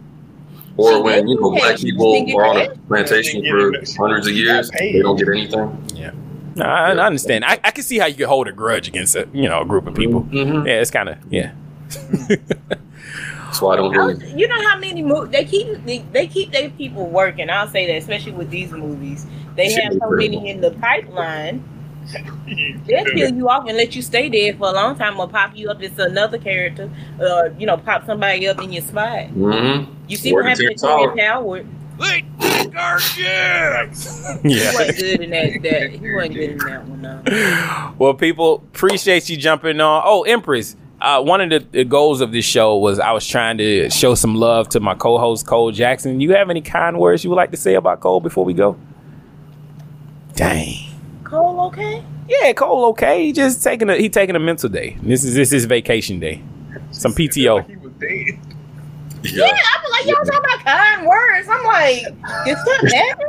or 0.78 1.04
when 1.04 1.28
you 1.28 1.38
know 1.42 1.52
black 1.52 1.78
people 1.78 2.14
didn't 2.14 2.34
were 2.34 2.46
on 2.46 2.56
a 2.58 2.70
plantation 2.88 3.44
for 3.44 3.74
hundreds 4.02 4.28
of 4.28 4.34
years, 4.34 4.70
they 4.80 5.00
don't 5.02 5.18
get 5.18 5.28
anything. 5.28 5.84
Yeah. 5.94 6.12
No, 6.56 6.66
I, 6.66 6.92
I 6.92 7.06
understand. 7.06 7.46
I, 7.46 7.60
I 7.64 7.72
can 7.72 7.84
see 7.84 7.98
how 8.00 8.06
you 8.08 8.16
could 8.16 8.28
hold 8.28 8.48
a 8.48 8.52
grudge 8.52 8.88
against 8.88 9.16
a 9.16 9.28
you 9.34 9.48
know 9.48 9.62
a 9.62 9.66
group 9.66 9.88
of 9.88 9.96
people. 9.96 10.24
Mm-hmm. 10.24 10.68
Yeah, 10.68 10.82
it's 10.82 10.92
kind 10.92 11.10
of 11.10 11.18
yeah. 11.30 11.54
That's 13.50 13.62
why 13.62 13.74
I 13.74 13.76
don't 13.78 13.96
I 13.96 14.06
really. 14.06 14.34
you 14.40 14.48
know 14.48 14.68
how 14.68 14.78
many 14.78 15.02
movies 15.02 15.32
they 15.32 15.46
keep 15.46 15.86
they, 15.86 16.00
they 16.12 16.28
keep 16.28 16.52
their 16.52 16.70
people 16.70 17.08
working. 17.08 17.50
I'll 17.50 17.68
say 17.68 17.88
that, 17.88 17.98
especially 17.98 18.34
with 18.34 18.50
these 18.52 18.72
movies, 18.72 19.26
they 19.56 19.70
Shit 19.70 19.84
have 19.84 19.94
so 19.94 19.96
incredible. 19.96 20.18
many 20.42 20.50
in 20.52 20.62
the 20.62 20.72
pipeline. 20.72 21.64
They'll 22.88 23.06
kill 23.06 23.34
you 23.36 23.50
off 23.50 23.68
and 23.68 23.78
let 23.78 23.96
you 23.96 24.02
stay 24.02 24.30
there 24.30 24.54
for 24.54 24.70
a 24.70 24.72
long 24.72 24.98
time, 24.98 25.20
or 25.20 25.28
pop 25.28 25.56
you 25.56 25.70
up 25.70 25.82
as 25.82 25.98
another 26.00 26.38
character, 26.38 26.90
or 27.20 27.54
you 27.58 27.66
know, 27.68 27.78
pop 27.78 28.06
somebody 28.06 28.48
up 28.48 28.62
in 28.62 28.72
your 28.72 28.82
spot. 28.82 29.28
Mm-hmm. 29.28 29.94
You 30.08 30.18
see 30.18 30.34
what 30.34 30.46
happened 30.46 30.78
to 30.78 30.86
Terrence 30.86 31.20
Howard? 31.20 31.68
Wait, 32.00 32.26
yeah. 33.18 33.86
He 33.88 34.56
wasn't 34.56 34.98
good 34.98 35.22
in 35.22 35.30
that. 35.32 35.62
that 35.64 35.90
he 35.92 36.14
wasn't 36.14 36.34
good 36.34 36.50
in 36.52 36.58
that 36.60 36.88
one. 36.88 37.02
No. 37.02 37.94
Well, 37.98 38.14
people 38.14 38.56
appreciate 38.74 39.30
you 39.30 39.38
jumping 39.38 39.80
on. 39.82 40.04
Oh, 40.06 40.24
Empress. 40.24 40.76
Uh, 41.02 41.22
one 41.22 41.40
of 41.40 41.50
the, 41.50 41.60
the 41.72 41.86
goals 41.86 42.20
of 42.20 42.32
this 42.34 42.44
show 42.44 42.78
was 42.78 43.00
I 43.00 43.12
was 43.12 43.26
trying 43.26 43.58
to 43.60 43.90
show 43.90 44.16
some 44.16 44.36
love 44.36 44.68
to 44.70 44.80
my 44.82 44.96
co-host 44.96 45.48
Cole 45.48 45.72
Jackson. 45.72 46.20
You 46.20 46.34
have 46.34 46.50
any 46.50 46.62
kind 46.62 47.00
words 47.00 47.24
you 47.24 47.30
would 47.30 47.38
like 47.38 47.52
to 47.52 47.58
say 47.58 47.76
about 47.76 48.02
Cole 48.02 48.20
before 48.20 48.44
we 48.44 48.54
go? 48.54 48.78
Dang. 50.36 50.76
Cole, 51.24 51.62
okay? 51.68 52.04
Yeah, 52.28 52.52
Cole. 52.54 52.86
Okay, 52.90 53.26
he 53.26 53.32
just 53.34 53.64
taking 53.64 53.90
a 53.90 53.96
he 53.96 54.10
taking 54.10 54.36
a 54.36 54.40
mental 54.40 54.70
day. 54.70 54.98
This 55.02 55.24
is 55.24 55.36
this 55.36 55.54
is 55.54 55.66
vacation 55.66 56.20
day. 56.20 56.42
Some 56.92 57.14
PTO. 57.14 57.66
Yeah, 59.24 59.46
I'm 59.46 59.91
like 59.91 60.06
y'all 60.06 60.24
talking 60.26 60.40
about 60.40 60.66
kind 60.66 61.06
words. 61.08 61.48
I'm 61.50 61.64
like, 61.66 62.04
did 62.46 62.58
something 62.58 62.90
happen? 62.90 63.28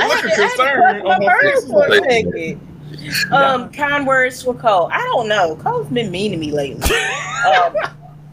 I 0.00 0.04
had 0.06 0.22
to, 0.22 0.30
I 0.32 0.38
had 0.38 0.56
to 0.56 1.02
clutch 1.02 1.02
my 1.04 1.18
pearls 1.26 1.66
for 1.68 1.86
a 1.86 1.94
second. 1.98 2.60
Um, 3.32 3.70
kind 3.72 4.06
words 4.06 4.42
for 4.42 4.54
Cole. 4.54 4.88
I 4.92 4.98
don't 4.98 5.26
know. 5.28 5.56
Cole's 5.56 5.88
been 5.88 6.10
mean 6.10 6.30
to 6.32 6.36
me 6.36 6.52
lately. 6.52 6.88
Um, 7.42 7.74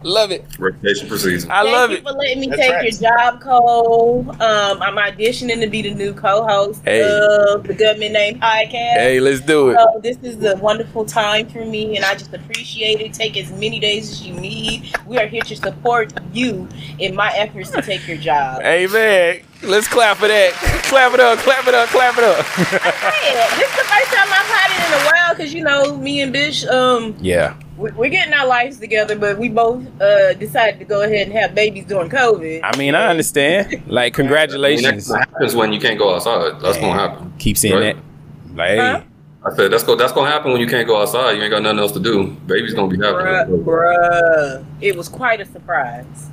love 0.03 0.31
it. 0.31 0.45
Reputation 0.59 1.07
for 1.07 1.17
season. 1.17 1.51
I 1.51 1.63
love 1.63 1.91
it. 1.91 2.03
for 2.03 2.11
letting 2.11 2.39
me 2.39 2.47
take 2.49 2.81
your 2.81 2.91
job, 3.11 3.41
Cole. 3.41 4.30
Um, 4.41 4.81
I'm 4.81 4.95
auditioning 4.95 5.59
to 5.61 5.67
be 5.67 5.81
the 5.81 5.93
new 5.93 6.13
co-host 6.13 6.81
Hey. 6.85 7.01
of 7.01 7.63
the 7.63 7.73
Gubmint 7.73 8.11
Name 8.11 8.39
Podcast. 8.39 8.71
Hey, 8.95 9.19
let's 9.19 9.41
do 9.41 9.69
it. 9.69 9.77
So 9.77 9.99
this 10.01 10.17
is 10.23 10.43
a 10.43 10.55
wonderful 10.57 11.05
time 11.05 11.47
for 11.49 11.65
me, 11.65 11.95
and 11.95 12.05
I 12.05 12.13
just 12.15 12.34
appreciate 12.34 13.01
it. 13.01 13.13
Take 13.13 13.38
as 13.38 13.51
many 13.51 13.80
days 13.80 14.09
as 14.11 14.26
you 14.26 14.34
need. 14.34 14.95
We 15.05 15.17
are 15.17 15.27
here 15.27 15.41
to 15.43 15.55
support 15.55 16.13
you 16.34 16.67
in 16.99 17.15
my 17.15 17.31
efforts 17.35 17.69
to 17.71 17.81
take 17.81 18.07
your 18.07 18.17
job. 18.17 18.61
Hey 18.61 18.88
man, 18.88 19.41
let's 19.63 19.88
clap 19.88 20.17
for 20.17 20.27
that. 20.27 20.53
clap 20.89 21.13
it 21.13 21.19
up. 21.19 21.39
Clap 21.39 21.67
it 21.67 21.73
up. 21.73 21.89
Clap 21.89 22.17
it 22.17 22.23
up. 22.23 22.45
Yeah, 22.59 23.57
this 23.57 23.69
is 23.69 23.76
the 23.76 23.84
first 23.84 24.13
time 24.13 24.27
I've 24.27 24.45
had 24.47 24.71
it 24.71 24.88
in 24.88 24.93
a 25.01 25.11
while 25.11 25.35
because 25.35 25.53
you 25.53 25.63
know 25.63 25.97
me 25.97 26.21
and 26.21 26.31
Bish, 26.34 26.65
um, 26.65 27.15
yeah. 27.19 27.53
We- 27.80 27.91
we're 27.91 28.10
getting 28.10 28.34
our 28.34 28.45
lives 28.45 28.77
together, 28.80 29.15
but 29.15 29.38
we 29.38 29.49
both 29.49 29.84
uh 30.01 30.34
decided 30.34 30.80
to 30.80 30.85
go 30.85 31.01
ahead 31.01 31.27
and 31.27 31.34
have 31.38 31.56
babies 31.56 31.85
during 31.85 32.10
COVID. 32.10 32.61
I 32.64 32.77
mean, 32.77 32.93
I 32.95 33.07
understand. 33.07 33.81
Like, 33.88 34.14
congratulations. 34.14 35.07
That 35.07 35.27
happens 35.30 35.56
when 35.56 35.73
you 35.73 35.80
can't 35.80 35.97
go 35.97 36.14
outside. 36.15 36.60
That's 36.61 36.77
gonna 36.77 36.93
happen. 36.99 37.34
Keep 37.39 37.57
saying 37.57 37.80
that. 37.80 37.95
Like, 38.56 38.69
hey. 38.80 39.03
I 39.45 39.56
said 39.56 39.72
that's 39.72 39.84
go. 39.84 39.95
That's 39.95 40.11
gonna 40.11 40.30
happen 40.30 40.51
when 40.51 40.60
you 40.60 40.68
can't 40.68 40.85
go 40.88 41.01
outside. 41.01 41.31
You 41.38 41.41
ain't 41.43 41.51
got 41.51 41.64
nothing 41.64 41.80
else 41.80 41.93
to 41.93 41.99
do. 41.99 42.27
Baby's 42.45 42.73
gonna 42.73 42.89
be 42.89 42.97
Bruh, 42.97 43.26
happy. 43.38 43.51
bruh, 43.53 44.65
it 44.81 44.95
was 44.97 45.07
quite 45.07 45.39
a 45.39 45.45
surprise. 45.45 46.27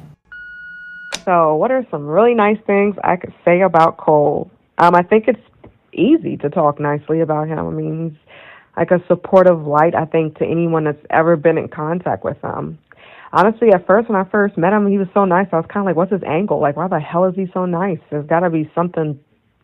So, 1.24 1.54
what 1.56 1.70
are 1.70 1.84
some 1.90 2.06
really 2.06 2.34
nice 2.34 2.58
things 2.66 2.96
I 3.04 3.16
could 3.16 3.32
say 3.44 3.60
about 3.62 3.96
Cole? 3.96 4.50
Um, 4.78 4.94
I 4.94 5.02
think 5.02 5.28
it's 5.28 5.40
easy 5.92 6.36
to 6.38 6.50
talk 6.50 6.78
nicely 6.80 7.20
about 7.20 7.48
him. 7.48 7.58
I 7.58 7.70
mean, 7.70 8.10
he's 8.10 8.25
like 8.76 8.90
a 8.90 9.02
supportive 9.08 9.66
light, 9.66 9.94
I 9.94 10.04
think, 10.04 10.38
to 10.38 10.44
anyone 10.44 10.84
that's 10.84 11.04
ever 11.10 11.36
been 11.36 11.58
in 11.58 11.68
contact 11.68 12.24
with 12.24 12.40
him. 12.42 12.78
Honestly, 13.32 13.68
at 13.72 13.86
first, 13.86 14.08
when 14.08 14.16
I 14.16 14.24
first 14.30 14.56
met 14.56 14.72
him, 14.72 14.86
he 14.86 14.98
was 14.98 15.08
so 15.12 15.24
nice. 15.24 15.48
I 15.52 15.56
was 15.56 15.66
kind 15.72 15.82
of 15.82 15.86
like, 15.86 15.96
what's 15.96 16.12
his 16.12 16.22
angle? 16.26 16.60
Like, 16.60 16.76
why 16.76 16.88
the 16.88 17.00
hell 17.00 17.24
is 17.24 17.34
he 17.34 17.46
so 17.52 17.66
nice? 17.66 17.98
There's 18.10 18.26
got 18.26 18.40
to 18.40 18.50
be 18.50 18.70
something 18.74 19.18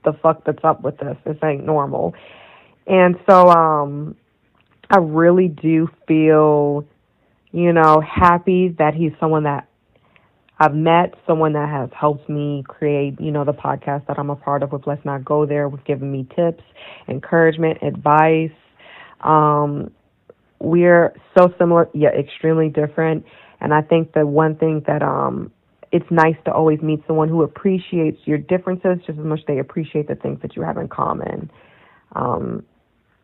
the 0.04 0.12
fuck 0.14 0.44
that's 0.44 0.64
up 0.64 0.82
with 0.82 0.98
this. 0.98 1.16
This 1.24 1.36
ain't 1.44 1.64
normal. 1.64 2.14
And 2.86 3.16
so, 3.28 3.48
um, 3.48 4.16
I 4.90 4.98
really 4.98 5.48
do 5.48 5.88
feel, 6.06 6.84
you 7.52 7.72
know, 7.72 8.00
happy 8.00 8.74
that 8.78 8.94
he's 8.94 9.12
someone 9.20 9.44
that 9.44 9.68
I've 10.58 10.74
met, 10.74 11.14
someone 11.26 11.54
that 11.54 11.68
has 11.68 11.88
helped 11.98 12.28
me 12.28 12.62
create, 12.68 13.20
you 13.20 13.30
know, 13.30 13.44
the 13.44 13.52
podcast 13.52 14.06
that 14.06 14.18
I'm 14.18 14.30
a 14.30 14.36
part 14.36 14.62
of 14.62 14.70
with 14.70 14.86
Let's 14.86 15.04
Not 15.04 15.24
Go 15.24 15.46
There, 15.46 15.68
with 15.68 15.84
giving 15.84 16.12
me 16.12 16.26
tips, 16.36 16.62
encouragement, 17.08 17.78
advice. 17.82 18.50
Um, 19.22 19.90
we're 20.58 21.14
so 21.36 21.52
similar, 21.58 21.88
yet 21.92 22.14
extremely 22.16 22.68
different. 22.68 23.24
And 23.60 23.72
I 23.74 23.82
think 23.82 24.12
the 24.12 24.26
one 24.26 24.56
thing 24.56 24.82
that 24.86 25.02
um, 25.02 25.50
it's 25.92 26.10
nice 26.10 26.36
to 26.46 26.52
always 26.52 26.80
meet 26.80 27.02
someone 27.06 27.28
who 27.28 27.42
appreciates 27.42 28.18
your 28.24 28.38
differences 28.38 28.98
just 29.06 29.18
as 29.18 29.24
much 29.24 29.40
as 29.40 29.46
they 29.46 29.58
appreciate 29.58 30.08
the 30.08 30.14
things 30.14 30.40
that 30.42 30.56
you 30.56 30.62
have 30.62 30.78
in 30.78 30.88
common. 30.88 31.50
Um, 32.14 32.64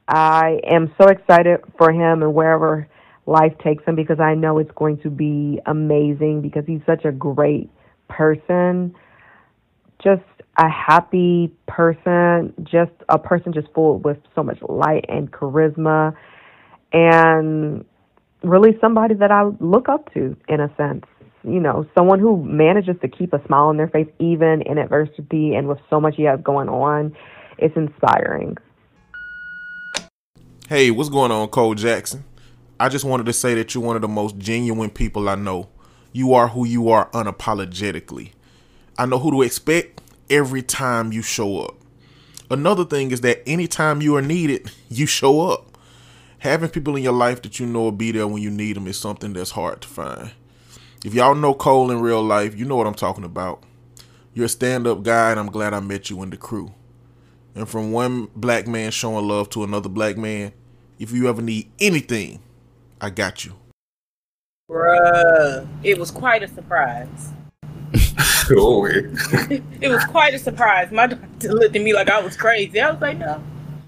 I 0.07 0.61
am 0.65 0.95
so 1.01 1.09
excited 1.09 1.61
for 1.77 1.93
him 1.93 2.23
and 2.23 2.35
wherever 2.35 2.89
life 3.27 3.53
takes 3.63 3.85
him 3.85 3.95
because 3.95 4.21
I 4.21 4.35
know 4.35 4.59
it's 4.59 4.71
going 4.75 4.99
to 5.03 5.11
be 5.11 5.61
amazing 5.67 6.41
because 6.41 6.65
he's 6.67 6.81
such 6.87 7.05
a 7.05 7.13
great 7.13 7.71
person. 8.09 8.95
Just 10.03 10.23
a 10.59 10.69
happy 10.69 11.53
person, 11.69 12.53
just 12.65 12.91
a 13.09 13.19
person 13.19 13.53
just 13.53 13.69
full 13.73 13.99
with 13.99 14.19
so 14.35 14.43
much 14.43 14.59
light 14.69 15.05
and 15.09 15.31
charisma 15.31 16.15
and 16.93 17.85
really 18.43 18.77
somebody 18.81 19.15
that 19.15 19.31
I 19.31 19.45
look 19.61 19.89
up 19.89 20.13
to 20.15 20.37
in 20.49 20.61
a 20.61 20.75
sense. 20.77 21.05
You 21.45 21.61
know, 21.61 21.87
someone 21.95 22.19
who 22.19 22.43
manages 22.43 22.97
to 23.03 23.09
keep 23.09 23.33
a 23.33 23.45
smile 23.47 23.69
on 23.69 23.77
their 23.77 23.87
face 23.87 24.09
even 24.19 24.63
in 24.63 24.79
adversity 24.79 25.55
and 25.55 25.69
with 25.69 25.79
so 25.89 26.01
much 26.01 26.17
he 26.17 26.25
has 26.25 26.41
going 26.43 26.69
on. 26.69 27.17
It's 27.57 27.77
inspiring. 27.77 28.57
Hey, 30.69 30.91
what's 30.91 31.09
going 31.09 31.31
on, 31.31 31.49
Cole 31.49 31.75
Jackson? 31.75 32.25
I 32.81 32.89
just 32.89 33.05
wanted 33.05 33.27
to 33.27 33.33
say 33.33 33.55
that 33.55 33.75
you're 33.75 33.83
one 33.83 33.97
of 33.97 34.03
the 34.03 34.09
most 34.09 34.39
genuine 34.39 34.91
people 34.91 35.29
I 35.29 35.37
know. 35.37 35.69
You 36.13 36.35
are 36.35 36.49
who 36.49 36.67
you 36.67 36.91
are 36.91 37.09
unapologetically. 37.11 38.33
I 38.99 39.07
know 39.07 39.19
who 39.19 39.31
to 39.31 39.43
expect 39.43 39.98
every 40.31 40.63
time 40.63 41.13
you 41.13 41.23
show 41.23 41.61
up. 41.61 41.77
Another 42.51 42.85
thing 42.85 43.11
is 43.11 43.21
that 43.23 43.43
anytime 43.47 44.01
you 44.01 44.17
are 44.17 44.23
needed, 44.23 44.71
you 44.89 45.07
show 45.07 45.51
up. 45.51 45.77
Having 46.39 46.71
people 46.71 46.97
in 46.97 47.03
your 47.03 47.13
life 47.13 47.43
that 47.43 47.59
you 47.59 47.67
know 47.67 47.83
will 47.83 47.93
be 47.93 48.13
there 48.13 48.27
when 48.27 48.41
you 48.41 48.51
need 48.51 48.77
them 48.77 48.87
is 48.87 48.99
something 48.99 49.33
that's 49.33 49.51
hard 49.51 49.83
to 49.83 49.89
find. 49.89 50.31
If 51.05 51.15
y'all 51.15 51.35
know 51.35 51.55
Cole 51.55 51.91
in 51.91 52.01
real 52.01 52.23
life, 52.23 52.57
you 52.57 52.65
know 52.65 52.77
what 52.77 52.87
I'm 52.87 52.95
talking 52.95 53.25
about. 53.25 53.63
You're 54.35 54.47
a 54.47 54.49
stand 54.49 54.87
up 54.87 55.03
guy, 55.03 55.31
and 55.31 55.41
I'm 55.41 55.51
glad 55.51 55.75
I 55.75 55.81
met 55.81 56.11
you 56.11 56.23
in 56.23 56.31
the 56.31 56.37
crew. 56.37 56.73
And 57.55 57.69
from 57.69 57.93
one 57.93 58.29
black 58.37 58.67
man 58.67 58.93
showing 58.93 59.27
love 59.27 59.51
to 59.51 59.65
another 59.65 59.89
black 59.89 60.17
man, 60.17 60.53
if 60.99 61.13
you 61.13 61.29
ever 61.29 61.43
need 61.43 61.71
anything, 61.81 62.41
I 63.01 63.11
got 63.11 63.45
you. 63.45 63.55
Bruh, 64.71 65.67
it 65.83 65.99
was 65.99 66.11
quite 66.11 66.43
a 66.43 66.49
surprise. 66.49 67.33
oh, 68.51 68.87
it 68.87 69.89
was 69.89 70.05
quite 70.07 70.35
a 70.35 70.39
surprise. 70.39 70.91
My 70.91 71.07
doctor 71.07 71.53
looked 71.53 71.77
at 71.77 71.83
me 71.83 71.95
like 71.95 72.09
I 72.09 72.21
was 72.21 72.37
crazy. 72.37 72.81
I 72.81 72.91
was 72.91 73.01
like, 73.01 73.19
no. 73.19 73.43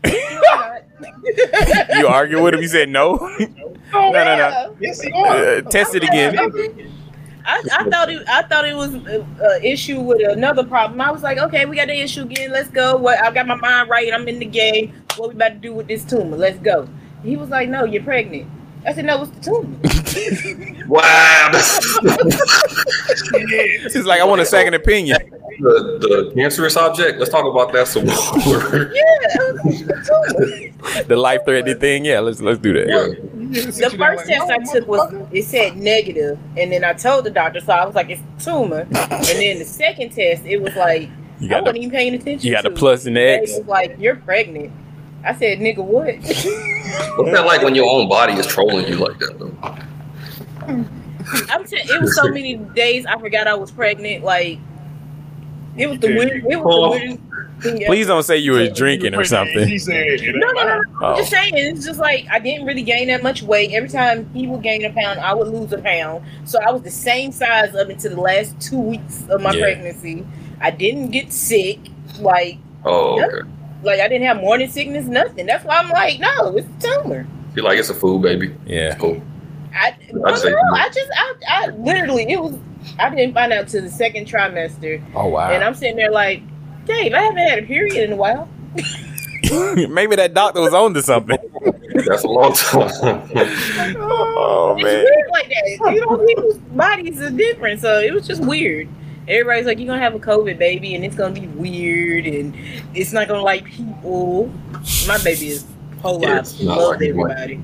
you 0.05 2.07
argue 2.09 2.43
with 2.43 2.55
him? 2.55 2.63
You 2.63 2.69
said 2.69 2.89
no? 2.89 3.19
Oh, 3.93 4.11
no, 4.11 4.13
no, 4.13 4.37
no. 4.37 4.77
Yes, 4.81 5.05
you 5.05 5.15
Uh, 5.15 5.61
test 5.63 5.95
it 5.95 6.05
again. 6.05 6.39
I, 7.45 7.63
I 7.73 7.91
thought 7.91 8.11
it. 8.11 8.23
I 8.29 8.43
thought 8.43 8.67
it 8.67 8.77
was 8.77 8.95
an 8.95 9.27
issue 9.63 10.01
with 10.01 10.21
another 10.27 10.65
problem. 10.65 11.01
I 11.01 11.11
was 11.11 11.23
like, 11.23 11.39
okay, 11.39 11.67
we 11.67 11.77
got 11.77 11.89
the 11.89 11.99
issue 11.99 12.23
again. 12.23 12.53
Let's 12.53 12.69
go. 12.69 12.97
What 12.97 13.23
I 13.23 13.31
got 13.31 13.47
my 13.47 13.55
mind 13.55 13.91
right. 13.91 14.13
I'm 14.13 14.29
in 14.29 14.39
the 14.39 14.47
game. 14.47 14.95
What 15.17 15.31
we 15.31 15.35
about 15.35 15.51
to 15.51 15.55
do 15.57 15.73
with 15.73 15.89
this 15.89 16.05
tumor? 16.05 16.37
Let's 16.37 16.59
go. 16.59 16.89
He 17.23 17.37
was 17.37 17.49
like, 17.49 17.69
no, 17.69 17.85
you're 17.85 18.03
pregnant. 18.03 18.51
I 18.87 18.95
said, 18.95 19.05
no, 19.05 19.23
it's 19.23 19.31
the 19.33 19.41
tumor. 19.41 19.77
Wow. 20.91 21.51
She's 23.93 24.05
like, 24.05 24.21
I 24.21 24.25
want 24.25 24.41
a 24.41 24.45
second 24.47 24.75
opinion. 24.75 25.19
the, 25.61 25.99
the 26.01 26.33
cancerous 26.35 26.77
object. 26.77 27.19
Let's 27.21 27.31
talk 27.31 27.45
about 27.45 27.73
that 27.73 27.87
some 27.87 28.07
more. 28.07 28.15
Yeah, 28.93 29.03
the 31.07 31.17
life 31.17 31.43
threatening 31.45 31.79
thing. 31.79 32.05
Yeah, 32.05 32.21
let's 32.21 32.41
let's 32.41 32.59
do 32.59 32.73
that. 32.73 32.87
the 32.89 33.97
first 33.97 34.27
test 34.29 34.51
I 34.51 34.59
took 34.73 34.89
was 34.89 35.13
it 35.33 35.45
said 35.45 35.77
negative, 35.77 36.39
and 36.57 36.73
then 36.73 36.85
I 36.85 36.93
told 36.95 37.25
the 37.25 37.31
doctor, 37.31 37.61
so 37.61 37.73
I 37.73 37.85
was 37.87 37.95
like, 37.95 38.11
it's 38.11 38.23
a 38.39 38.41
tumor. 38.51 38.81
And 38.81 39.25
then 39.27 39.59
the 39.59 39.65
second 39.65 40.11
test, 40.13 40.45
it 40.45 40.61
was 40.61 40.75
like 40.75 41.09
You 41.39 41.47
I 41.47 41.51
got 41.51 41.63
wasn't 41.63 41.75
the- 41.75 41.81
even 41.83 41.91
paying 41.91 42.15
attention. 42.15 42.49
you 42.49 42.55
got 42.55 42.65
the 42.65 42.71
to 42.71 42.77
plus 42.77 43.07
and 43.07 43.17
the 43.17 43.21
It 43.21 43.43
X. 43.43 43.59
was 43.59 43.67
like 43.67 43.97
you're 44.01 44.17
pregnant. 44.17 44.73
I 45.25 45.35
said, 45.35 45.59
nigga, 45.59 45.79
what? 45.85 46.15
What's 47.17 47.31
that 47.33 47.45
like 47.47 47.63
when 47.63 47.75
your 47.75 47.89
own 47.89 48.09
body 48.09 48.35
is 48.35 48.47
trolling 48.47 48.87
you 48.89 48.97
like 48.97 49.19
that 49.19 49.39
though? 49.39 49.55
I'm 51.53 51.67
saying 51.67 51.87
it 51.89 52.01
was 52.01 52.15
so 52.17 52.29
many 52.33 52.57
days 52.57 53.07
I 53.07 53.19
forgot 53.19 53.47
I 53.47 53.55
was 53.55 53.71
pregnant. 53.71 54.25
Like 54.25 54.59
it 55.77 55.89
was 55.89 55.99
the 56.01 56.09
weird. 56.09 56.45
It 56.45 56.61
was 56.61 56.63
the 56.63 56.89
weirdest 56.91 57.19
thing. 57.63 57.87
Please 57.87 58.07
don't 58.07 58.23
say 58.23 58.39
you 58.39 58.53
were 58.53 58.69
drinking 58.71 59.15
or 59.15 59.25
something. 59.25 59.69
No, 59.87 59.95
no, 60.33 60.53
no, 60.53 60.65
no. 60.65 60.83
Oh. 61.03 61.07
I'm 61.07 61.17
just 61.19 61.31
saying. 61.31 61.53
It's 61.57 61.85
just 61.85 62.01
like 62.01 62.27
I 62.31 62.39
didn't 62.39 62.67
really 62.67 62.83
gain 62.83 63.09
that 63.09 63.23
much 63.23 63.43
weight. 63.43 63.71
Every 63.73 63.89
time 63.89 64.29
he 64.33 64.47
would 64.47 64.63
gain 64.63 64.85
a 64.85 64.93
pound, 64.93 65.21
I 65.21 65.35
would 65.35 65.49
lose 65.49 65.73
a 65.73 65.79
pound. 65.79 66.25
So 66.45 66.59
I 66.61 66.71
was 66.73 66.83
the 66.83 66.91
same 66.91 67.31
size 67.33 67.75
up 67.75 67.89
until 67.89 68.15
the 68.15 68.21
last 68.21 68.59
two 68.61 68.81
weeks 68.81 69.25
of 69.29 69.41
my 69.43 69.53
Yeah. 69.53 69.63
pregnancy. 69.65 70.27
I 70.61 70.71
didn't 70.71 71.11
get 71.11 71.33
sick. 71.33 71.79
Like, 72.19 72.59
Oh, 72.85 73.23
okay. 73.23 73.49
Like 73.83 74.01
I 74.01 74.09
didn't 74.09 74.27
have 74.27 74.39
morning 74.39 74.71
sickness. 74.71 75.07
Nothing. 75.07 75.47
That's 75.47 75.65
why 75.65 75.77
I'm 75.79 75.89
like, 75.91 76.21
no, 76.21 76.57
it's 76.57 76.67
a 76.85 77.03
tumor. 77.03 77.27
Feel 77.55 77.65
like 77.65 77.79
it's 77.79 77.91
a 77.91 77.95
food 77.95 78.23
baby. 78.23 78.55
Yeah. 78.67 78.95
Cool. 78.97 79.21
I, 79.75 79.97
well, 80.13 80.37
say- 80.37 80.51
no, 80.51 80.59
I 80.75 80.89
just, 80.89 81.11
I, 81.17 81.35
I 81.49 81.67
literally, 81.77 82.31
it 82.31 82.41
was. 82.41 82.57
I 82.99 83.11
didn't 83.15 83.35
find 83.35 83.53
out 83.53 83.69
till 83.69 83.83
the 83.83 83.91
second 83.91 84.27
trimester. 84.27 85.03
Oh 85.15 85.29
wow. 85.29 85.51
And 85.51 85.63
I'm 85.63 85.75
sitting 85.75 85.97
there 85.97 86.11
like, 86.11 86.43
Dave, 86.87 87.13
I 87.13 87.21
haven't 87.23 87.39
had 87.39 87.59
a 87.61 87.67
period 87.67 88.05
in 88.05 88.13
a 88.13 88.17
while. 88.17 88.49
Maybe 89.89 90.17
that 90.17 90.33
doctor 90.35 90.61
was 90.61 90.73
on 90.75 90.95
to 90.95 91.03
something. 91.03 91.37
That's 92.07 92.25
a 92.25 92.29
long 92.29 92.53
time. 92.55 92.91
oh 93.99 94.75
It's 94.79 94.85
man. 94.85 95.05
weird 95.05 95.31
like 95.31 95.49
that. 95.49 95.93
You 95.95 96.01
know, 96.07 96.25
people's 96.27 96.59
bodies 96.59 97.21
are 97.21 97.31
different, 97.31 97.81
so 97.81 97.99
it 98.01 98.13
was 98.15 98.27
just 98.27 98.43
weird. 98.45 98.89
Everybody's 99.31 99.67
like, 99.67 99.79
"You're 99.79 99.87
gonna 99.87 100.03
have 100.03 100.15
a 100.15 100.19
COVID 100.19 100.59
baby, 100.59 100.95
and 100.95 101.05
it's 101.05 101.15
gonna 101.15 101.35
be 101.39 101.47
weird, 101.47 102.27
and 102.27 102.55
it's 102.95 103.13
not 103.13 103.29
gonna 103.29 103.43
like 103.43 103.65
people." 103.65 104.51
My 105.07 105.19
baby 105.23 105.49
is 105.49 105.65
whole 106.03 106.21
Yeah, 106.21 106.37
lot 106.37 106.55
love 106.61 106.89
like 107.01 107.09
everybody. 107.09 107.61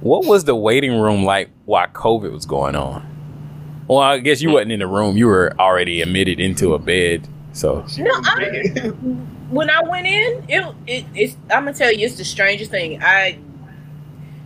What 0.00 0.26
was 0.26 0.44
the 0.44 0.54
waiting 0.54 0.98
room 1.00 1.24
like 1.24 1.50
while 1.64 1.86
COVID 1.88 2.30
was 2.32 2.46
going 2.46 2.76
on? 2.76 3.04
Well, 3.88 3.98
I 3.98 4.18
guess 4.18 4.40
you 4.40 4.50
wasn't 4.50 4.72
in 4.72 4.80
the 4.80 4.86
room. 4.86 5.16
You 5.16 5.26
were 5.26 5.52
already 5.58 6.00
admitted 6.00 6.40
into 6.40 6.74
a 6.74 6.78
bed. 6.78 7.26
So 7.52 7.84
No, 7.98 8.10
I, 8.24 8.62
when 9.50 9.70
I 9.70 9.82
went 9.82 10.06
in, 10.06 10.44
it, 10.48 10.74
it 10.86 11.04
it's. 11.14 11.36
I'm 11.50 11.64
gonna 11.64 11.74
tell 11.74 11.92
you, 11.92 12.06
it's 12.06 12.16
the 12.16 12.24
strangest 12.24 12.70
thing. 12.70 13.02
I 13.02 13.38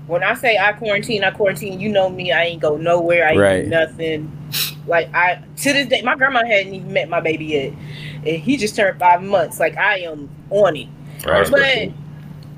when 0.07 0.23
I 0.23 0.35
say 0.35 0.59
I 0.59 0.73
quarantine, 0.73 1.23
I 1.25 1.31
quarantine. 1.31 1.79
You 1.81 1.91
know 1.91 2.09
me. 2.09 2.33
I 2.33 2.45
ain't 2.45 2.63
go 2.63 2.77
nowhere. 2.77 3.27
I 3.27 3.31
ain't 3.33 3.41
Right. 3.41 3.65
do 3.65 3.71
nothing. 3.71 4.33
Like 4.89 5.15
I 5.15 5.43
to 5.59 5.73
this 5.73 5.87
day, 5.87 6.03
my 6.03 6.17
grandma 6.17 6.45
hadn't 6.45 6.75
even 6.75 6.93
met 6.93 7.09
my 7.09 7.21
baby 7.21 7.45
yet, 7.45 7.73
and 8.27 8.43
he 8.43 8.57
just 8.57 8.75
turned 8.75 8.99
five 8.99 9.23
months. 9.23 9.61
Like 9.61 9.77
I 9.77 9.99
am 10.01 10.29
on 10.51 10.77
it. 10.77 10.89
Right. 11.27 11.51
But 11.51 11.93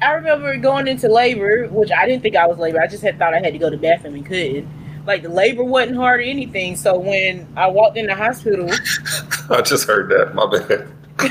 I 0.02 0.12
remember 0.12 0.56
going 0.56 0.88
into 0.88 1.08
labor, 1.08 1.66
which 1.68 1.90
I 1.90 2.06
didn't 2.06 2.22
think 2.22 2.36
I 2.36 2.46
was 2.46 2.58
labor. 2.58 2.80
I 2.80 2.86
just 2.86 3.02
had 3.02 3.18
thought 3.18 3.34
I 3.34 3.40
had 3.40 3.52
to 3.52 3.58
go 3.58 3.68
to 3.68 3.76
the 3.76 3.82
bathroom 3.82 4.14
and 4.14 4.24
couldn't. 4.24 4.68
Like 5.06 5.22
the 5.22 5.28
labor 5.28 5.64
wasn't 5.64 5.96
hard 5.96 6.20
or 6.20 6.22
anything. 6.22 6.76
So 6.76 6.98
when 6.98 7.48
I 7.56 7.66
walked 7.66 7.96
in 7.96 8.06
the 8.06 8.14
hospital, 8.14 8.70
I 9.50 9.60
just 9.62 9.86
heard 9.86 10.08
that. 10.10 10.34
My 10.34 10.46
bad. 10.46 10.88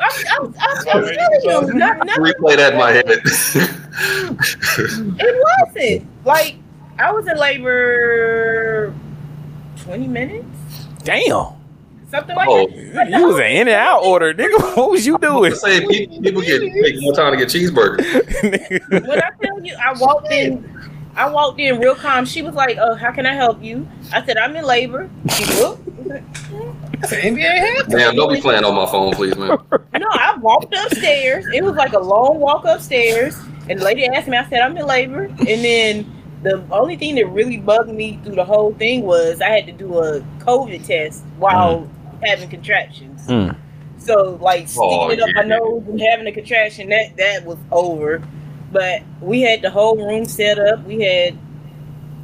I'm 0.00 0.52
telling 0.84 1.08
you, 1.08 1.74
not, 1.74 2.06
not, 2.06 2.18
Replay 2.18 2.56
that 2.56 2.72
in 2.74 2.78
my 2.78 2.92
head. 2.92 3.04
it 5.18 5.44
wasn't. 5.64 6.06
Like 6.24 6.56
I 6.98 7.10
was 7.10 7.26
in 7.26 7.36
labor 7.36 8.94
twenty 9.88 10.06
minutes, 10.06 10.46
damn. 11.02 11.52
something 12.10 12.36
like 12.36 12.48
Oh, 12.48 12.66
that. 12.92 13.08
You 13.10 13.26
was 13.26 13.36
an 13.38 13.46
in 13.46 13.68
and 13.68 13.70
out 13.70 14.02
order, 14.04 14.34
nigga. 14.34 14.58
What 14.76 14.90
was 14.90 15.06
you 15.06 15.16
doing? 15.18 15.54
Say 15.54 15.80
people, 15.86 16.20
people 16.22 16.42
get 16.42 16.60
take 16.60 17.00
more 17.00 17.14
time 17.14 17.32
to 17.32 17.38
get 17.38 17.48
cheeseburgers. 17.48 18.04
when 19.02 19.22
I 19.22 19.30
tell 19.42 19.64
you, 19.64 19.74
I 19.82 19.92
walked 19.98 20.30
in. 20.30 20.74
I 21.16 21.28
walked 21.28 21.58
in 21.58 21.78
real 21.80 21.94
calm. 21.96 22.24
She 22.26 22.42
was 22.42 22.54
like, 22.54 22.76
"Oh, 22.78 22.94
how 22.94 23.10
can 23.10 23.24
I 23.26 23.32
help 23.34 23.62
you?" 23.62 23.88
I 24.12 24.24
said, 24.24 24.36
"I'm 24.36 24.54
in 24.56 24.64
labor." 24.64 25.08
She 25.34 25.44
looked. 25.60 25.82
It's 27.00 27.12
an 27.12 27.34
NBA. 27.36 27.88
Damn, 27.88 28.14
don't 28.14 28.32
be 28.32 28.40
playing 28.40 28.64
on 28.64 28.74
my 28.74 28.86
phone, 28.86 29.12
please, 29.14 29.36
man. 29.36 29.50
No, 29.50 30.06
I 30.12 30.36
walked 30.40 30.74
upstairs. 30.74 31.44
It 31.54 31.64
was 31.64 31.74
like 31.76 31.92
a 31.94 31.98
long 31.98 32.38
walk 32.40 32.64
upstairs, 32.66 33.36
and 33.68 33.80
the 33.80 33.84
lady 33.84 34.06
asked 34.06 34.28
me. 34.28 34.36
I 34.36 34.48
said 34.48 34.60
I'm 34.60 34.76
in 34.76 34.86
labor, 34.86 35.24
and 35.24 35.64
then 35.64 36.17
the 36.42 36.64
only 36.70 36.96
thing 36.96 37.16
that 37.16 37.26
really 37.26 37.56
bugged 37.56 37.90
me 37.90 38.20
through 38.22 38.36
the 38.36 38.44
whole 38.44 38.72
thing 38.74 39.02
was 39.02 39.40
I 39.40 39.48
had 39.50 39.66
to 39.66 39.72
do 39.72 39.98
a 39.98 40.20
COVID 40.40 40.86
test 40.86 41.24
while 41.38 41.88
having 42.22 42.48
contractions. 42.48 43.26
Mm. 43.26 43.56
So 43.98 44.38
like 44.40 44.68
sticking 44.68 44.88
Oh, 44.90 45.10
it 45.10 45.20
up 45.20 45.30
my 45.34 45.42
nose 45.42 45.82
and 45.88 46.00
having 46.00 46.26
a 46.26 46.32
contraction 46.32 46.90
that 46.90 47.16
that 47.16 47.44
was 47.44 47.58
over. 47.72 48.22
But 48.70 49.02
we 49.20 49.40
had 49.40 49.62
the 49.62 49.70
whole 49.70 49.96
room 49.96 50.26
set 50.26 50.58
up. 50.58 50.84
We 50.84 51.02
had 51.02 51.36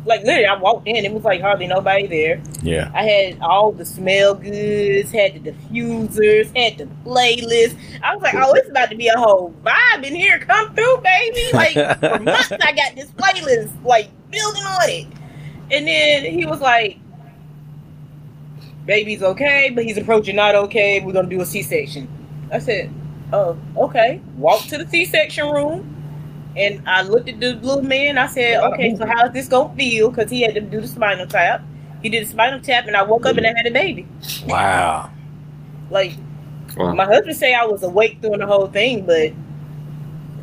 like 0.07 0.23
literally 0.23 0.47
I 0.47 0.57
walked 0.57 0.87
in, 0.87 1.05
it 1.05 1.13
was 1.13 1.25
like 1.25 1.41
hardly 1.41 1.67
nobody 1.67 2.07
there. 2.07 2.43
Yeah. 2.63 2.91
I 2.95 3.05
had 3.05 3.41
all 3.41 3.73
the 3.73 3.85
smell 3.85 4.35
goods, 4.35 5.11
had 5.11 5.43
the 5.43 5.53
diffusers, 5.53 6.55
had 6.57 6.79
the 6.79 6.87
playlist. 7.05 7.77
I 8.03 8.15
was 8.15 8.23
like, 8.23 8.35
oh, 8.35 8.53
it's 8.55 8.69
about 8.69 8.91
to 8.91 8.97
be 8.97 9.09
a 9.09 9.17
whole 9.17 9.55
vibe 9.65 10.05
in 10.05 10.15
here. 10.15 10.39
Come 10.41 10.75
through, 10.75 10.99
baby. 10.99 11.45
Like 11.53 12.01
for 12.01 12.19
months 12.23 12.53
I 12.53 12.73
got 12.73 12.95
this 12.95 13.11
playlist 13.13 13.85
like 13.85 14.11
building 14.31 14.63
on 14.63 14.91
it. 14.91 15.07
And 15.71 15.87
then 15.87 16.25
he 16.25 16.45
was 16.45 16.61
like, 16.61 16.99
baby's 18.85 19.23
okay, 19.23 19.71
but 19.75 19.85
he's 19.85 19.97
approaching 19.97 20.37
not 20.37 20.55
okay. 20.55 21.01
We're 21.01 21.13
gonna 21.13 21.29
do 21.29 21.41
a 21.41 21.47
C-section. 21.47 22.09
I 22.53 22.59
said, 22.59 22.93
oh, 23.33 23.57
okay. 23.77 24.21
Walk 24.37 24.63
to 24.67 24.79
the 24.79 24.87
C-section 24.89 25.51
room. 25.51 25.94
And 26.57 26.89
I 26.89 27.03
looked 27.03 27.29
at 27.29 27.41
the 27.41 27.55
little 27.55 27.83
man. 27.83 28.17
I 28.17 28.27
said, 28.27 28.63
okay, 28.73 28.95
so 28.97 29.07
how's 29.07 29.33
this 29.33 29.49
gonna 29.49 29.75
feel? 29.75 30.11
Because 30.11 30.31
he 30.31 30.43
had 30.43 30.55
to 30.55 30.61
do 30.61 30.81
the 30.81 30.89
spinal 30.89 31.27
tap. 31.27 31.63
He 32.03 32.09
did 32.09 32.25
the 32.25 32.31
spinal 32.31 32.61
tap, 32.61 32.87
and 32.87 32.97
I 32.97 33.03
woke 33.03 33.27
up 33.27 33.37
and 33.37 33.47
I 33.47 33.55
had 33.57 33.67
a 33.67 33.71
baby. 33.71 34.07
Wow. 34.47 35.11
Like 35.91 36.17
my 36.77 37.05
husband 37.05 37.37
say 37.37 37.55
I 37.55 37.65
was 37.65 37.83
awake 37.83 38.21
during 38.21 38.41
the 38.41 38.47
whole 38.47 38.67
thing, 38.67 39.07
but 39.07 39.33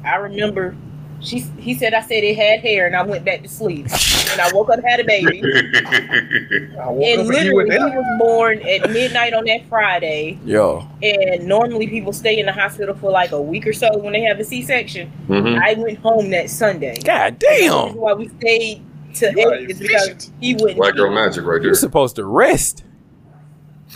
I 0.04 0.16
remember 0.16 0.76
she 1.22 1.40
he 1.60 1.76
said 1.76 1.94
I 1.94 2.02
said 2.02 2.24
it 2.24 2.36
had 2.36 2.60
hair, 2.62 2.88
and 2.88 2.96
I 2.96 3.04
went 3.04 3.24
back 3.24 3.44
to 3.44 3.48
sleep. 3.50 3.86
and 4.32 4.42
I 4.42 4.50
woke 4.54 4.70
up 4.70 4.80
and 4.80 4.88
had 4.88 5.00
a 5.00 5.04
baby. 5.04 5.40
and 6.78 7.28
literally, 7.28 7.70
he 7.70 7.78
was 7.78 8.20
born 8.20 8.60
at 8.68 8.90
midnight 8.92 9.34
on 9.34 9.46
that 9.46 9.66
Friday. 9.68 10.40
Yo. 10.46 10.88
And 11.04 11.48
normally 11.48 11.88
people 11.88 12.14
stay 12.14 12.40
in 12.40 12.46
the 12.46 12.52
hospital 12.54 12.96
for 12.96 13.12
like 13.12 13.32
a 13.32 13.42
week 13.42 13.68
or 13.68 13.74
so 13.74 13.98
when 13.98 14.14
they 14.14 14.22
have 14.22 14.40
a 14.40 14.44
C-section. 14.44 15.12
Mhm. 15.28 15.62
I 15.62 15.74
went 15.76 16.00
home 16.00 16.30
that 16.32 16.50
Sunday. 16.50 17.00
God 17.04 17.40
damn. 17.40 17.86
That's 17.88 17.96
why 17.96 18.14
we 18.14 18.28
stayed 18.40 18.82
to 19.16 19.28
eight 19.28 19.70
is 19.70 19.80
because 19.80 20.32
he 20.40 20.54
wouldn't. 20.56 20.80
White 20.80 20.96
girl 20.96 21.12
magic 21.14 21.46
right 21.46 21.58
there. 21.60 21.68
You're 21.68 21.76
supposed 21.76 22.16
to 22.16 22.26
rest. 22.26 22.84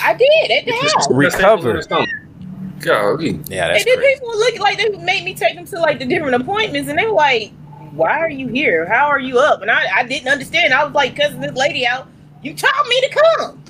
I 0.02 0.14
did 0.14 0.52
at 0.52 0.66
the 0.66 0.72
house. 0.74 1.08
Recover. 1.10 1.82
Golly. 2.80 3.40
Yeah, 3.48 3.68
that's 3.70 3.86
and 3.86 4.02
then 4.02 4.14
people 4.14 4.28
would 4.28 4.38
look 4.38 4.60
like 4.60 4.78
they 4.78 4.90
made 4.90 5.24
me 5.24 5.34
take 5.34 5.56
them 5.56 5.66
to 5.66 5.80
like 5.80 6.00
the 6.00 6.06
different 6.06 6.36
appointments, 6.42 6.90
and 6.90 6.98
they 7.00 7.06
were 7.06 7.12
like, 7.14 7.52
"Why 7.92 8.20
are 8.20 8.30
you 8.30 8.48
here? 8.48 8.86
How 8.88 9.06
are 9.08 9.20
you 9.20 9.40
up?" 9.40 9.62
And 9.62 9.72
I, 9.72 9.86
I 10.00 10.04
didn't 10.04 10.28
understand. 10.28 10.74
I 10.74 10.84
was 10.84 10.94
like, 10.94 11.16
"Cause 11.16 11.36
this 11.40 11.54
lady 11.54 11.88
out, 11.88 12.08
you 12.44 12.54
told 12.54 12.88
me 12.88 13.02
to 13.02 13.10
come. 13.10 13.64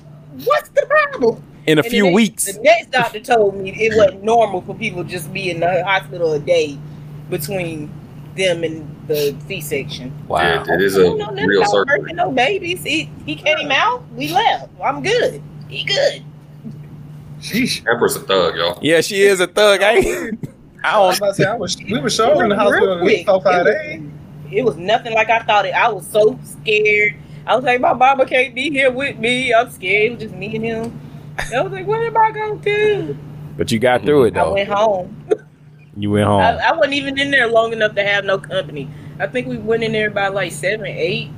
What's 0.44 0.70
the 0.70 0.86
problem?" 0.88 1.44
In 1.68 1.80
a 1.80 1.82
And 1.82 1.90
few 1.90 2.04
the 2.04 2.10
next- 2.12 2.16
weeks. 2.16 2.54
the 2.54 2.62
next 2.62 2.92
doctor 2.92 3.20
told 3.20 3.56
me 3.58 3.72
it 3.72 3.96
wasn't 3.98 4.24
normal 4.24 4.62
for 4.62 4.76
people 4.76 5.04
just 5.04 5.34
be 5.34 5.50
in 5.50 5.60
the 5.62 5.84
hospital 5.84 6.34
a 6.34 6.40
day 6.40 6.78
between 7.30 7.90
them 8.38 8.64
and 8.64 8.88
the 9.08 9.36
C-section. 9.48 10.12
Wow. 10.28 10.42
Yeah, 10.68 10.74
it 10.76 10.82
is 10.82 10.96
I 10.98 11.02
a 11.02 11.04
don't 11.06 11.18
know 11.18 11.26
nothing 11.30 11.48
real 11.48 11.62
about 11.62 11.88
circle. 11.88 12.06
no 12.16 12.32
babies. 12.32 12.84
He 12.84 13.10
he 13.26 13.36
came 13.36 13.72
out. 13.72 14.04
We 14.14 14.28
left. 14.32 14.70
I'm 14.84 15.02
good. 15.02 15.42
He 15.70 15.84
good. 15.86 16.24
Empress 17.88 18.16
a 18.16 18.20
thug, 18.22 18.56
y'all. 18.56 18.80
Yeah, 18.82 19.02
she 19.02 19.22
is 19.22 19.40
a 19.40 19.48
thug. 19.48 19.82
I, 19.82 19.92
ain't- 19.96 20.50
I 20.84 20.92
I 20.96 21.00
was 21.00 21.20
don't. 21.20 21.28
about 21.30 21.36
to 21.38 21.44
say, 21.44 21.50
I 21.50 21.56
was, 21.56 21.78
we 21.78 22.00
were 22.00 22.10
showing 22.10 22.42
in 22.42 22.50
the 22.50 22.56
Real 22.56 22.64
hospital 22.64 22.98
at 23.00 23.04
least 23.04 23.26
quick. 23.26 23.44
four, 23.44 23.52
five 23.52 23.66
It 23.68 23.70
was- 23.70 23.76
days. 23.76 24.02
It 24.52 24.64
was 24.64 24.78
nothing 24.78 25.14
like 25.14 25.30
I 25.30 25.40
thought 25.40 25.66
it. 25.66 25.74
I 25.74 25.90
was 25.90 26.06
so 26.08 26.40
scared. 26.44 27.16
I 27.48 27.56
was 27.56 27.66
like, 27.66 27.82
my 27.82 27.94
mama 27.94 28.26
can't 28.26 28.54
be 28.54 28.70
here 28.70 28.92
with 28.92 29.18
me. 29.18 29.54
I'm 29.54 29.70
scared. 29.72 30.04
It 30.04 30.16
was 30.16 30.24
just 30.24 30.36
me 30.36 30.56
and 30.56 30.64
him. 30.66 31.02
I 31.54 31.62
was 31.62 31.72
like, 31.72 31.88
what 31.88 32.02
am 32.02 32.16
I 32.16 32.32
gonna 32.32 32.56
do? 32.58 33.18
But 33.58 33.72
you 33.72 33.80
got 33.80 34.04
through 34.04 34.26
it 34.26 34.34
though. 34.36 34.52
I 34.52 34.54
went 34.54 34.70
home. 34.70 35.28
You 35.98 36.12
went 36.12 36.26
home. 36.28 36.42
I, 36.42 36.58
I 36.58 36.72
wasn't 36.74 36.94
even 36.94 37.18
in 37.20 37.32
there 37.32 37.48
long 37.48 37.74
enough 37.74 37.96
to 37.96 38.04
have 38.04 38.24
no 38.26 38.38
company. 38.38 38.90
I 39.20 39.28
think 39.28 39.48
we 39.48 39.58
went 39.58 39.84
in 39.84 39.92
there 39.94 40.12
by 40.12 40.28
like 40.28 40.52
seven, 40.52 40.86
eight. 40.86 41.32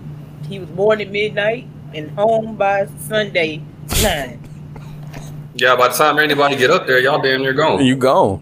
He 0.47 0.59
was 0.59 0.69
born 0.69 0.99
at 1.01 1.09
midnight 1.09 1.67
and 1.93 2.11
home 2.11 2.55
by 2.57 2.87
Sunday 2.99 3.61
nine. 4.03 4.41
Yeah, 5.57 5.75
by 5.75 5.87
the 5.89 5.93
time 5.93 6.19
anybody 6.19 6.55
get 6.55 6.69
up 6.69 6.87
there, 6.87 6.99
y'all 6.99 7.21
damn 7.21 7.41
near 7.41 7.53
gone. 7.53 7.83
You 7.83 7.95
gone. 7.95 8.41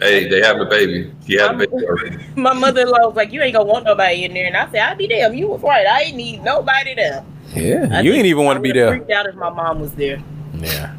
Hey, 0.00 0.28
they 0.28 0.40
having 0.40 0.62
a 0.62 0.70
baby. 0.70 1.12
He 1.26 1.34
had 1.34 1.54
a 1.54 1.58
baby 1.58 1.72
already. 1.84 2.24
My 2.36 2.54
mother-in-law 2.54 3.08
was 3.08 3.16
like, 3.16 3.32
"You 3.32 3.42
ain't 3.42 3.54
gonna 3.54 3.66
want 3.66 3.84
nobody 3.84 4.24
in 4.24 4.32
there," 4.32 4.46
and 4.46 4.56
I 4.56 4.70
said, 4.70 4.80
"I'll 4.80 4.96
be 4.96 5.06
damn. 5.06 5.34
You 5.34 5.48
was 5.48 5.60
right. 5.62 5.86
I 5.86 6.02
ain't 6.02 6.16
need 6.16 6.42
nobody 6.42 6.94
there." 6.94 7.24
Yeah. 7.54 7.88
I 7.90 8.00
you 8.00 8.12
think 8.12 8.20
ain't 8.20 8.26
even 8.26 8.44
want 8.44 8.56
to 8.56 8.60
be 8.60 8.72
there. 8.72 8.88
Freaked 8.88 9.10
out 9.10 9.26
if 9.26 9.34
my 9.34 9.50
mom 9.50 9.80
was 9.80 9.92
there. 9.94 10.22
Yeah. 10.54 10.94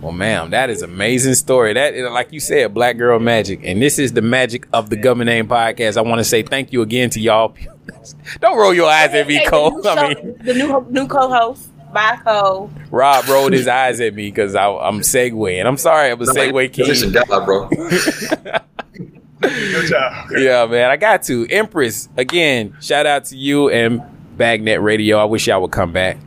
Well, 0.00 0.12
ma'am, 0.12 0.50
that 0.50 0.70
is 0.70 0.82
amazing 0.82 1.34
story. 1.34 1.72
That, 1.72 1.96
like 2.12 2.32
you 2.32 2.38
said, 2.38 2.72
Black 2.72 2.98
Girl 2.98 3.18
Magic, 3.18 3.60
and 3.64 3.82
this 3.82 3.98
is 3.98 4.12
the 4.12 4.22
magic 4.22 4.68
of 4.72 4.90
the 4.90 4.96
Gubmint 4.96 5.26
Name 5.26 5.48
Podcast. 5.48 5.96
I 5.96 6.02
want 6.02 6.20
to 6.20 6.24
say 6.24 6.42
thank 6.42 6.72
you 6.72 6.82
again 6.82 7.10
to 7.10 7.20
y'all. 7.20 7.56
Don't 8.40 8.56
roll 8.56 8.72
your 8.72 8.88
eyes 8.88 9.12
at 9.14 9.26
me, 9.26 9.44
Cole. 9.46 9.86
I 9.88 10.14
mean, 10.14 10.38
the 10.44 10.54
new 10.54 10.86
new 10.88 11.08
co-host, 11.08 11.70
bye 11.92 12.18
Cole. 12.24 12.70
Rob 12.90 13.26
rolled 13.28 13.52
his 13.52 13.68
eyes 13.68 14.00
at 14.00 14.14
me 14.14 14.28
because 14.28 14.54
I'm 14.54 15.00
segueing. 15.00 15.66
I'm 15.66 15.76
sorry, 15.76 16.10
I'm 16.10 16.20
a 16.20 16.24
segue 16.24 16.74
Position 16.74 17.12
king. 17.12 17.22
God, 17.28 17.44
bro. 17.44 17.68
Good 19.40 19.88
job. 19.88 20.30
Yeah, 20.36 20.66
man, 20.66 20.90
I 20.90 20.96
got 20.96 21.22
to. 21.24 21.46
Empress, 21.48 22.08
again, 22.16 22.76
shout 22.80 23.06
out 23.06 23.26
to 23.26 23.36
you 23.36 23.70
and 23.70 24.02
Bangnat 24.36 24.82
Radio. 24.82 25.18
I 25.18 25.24
wish 25.24 25.46
y'all 25.46 25.62
would 25.62 25.70
come 25.70 25.92
back. 25.92 26.18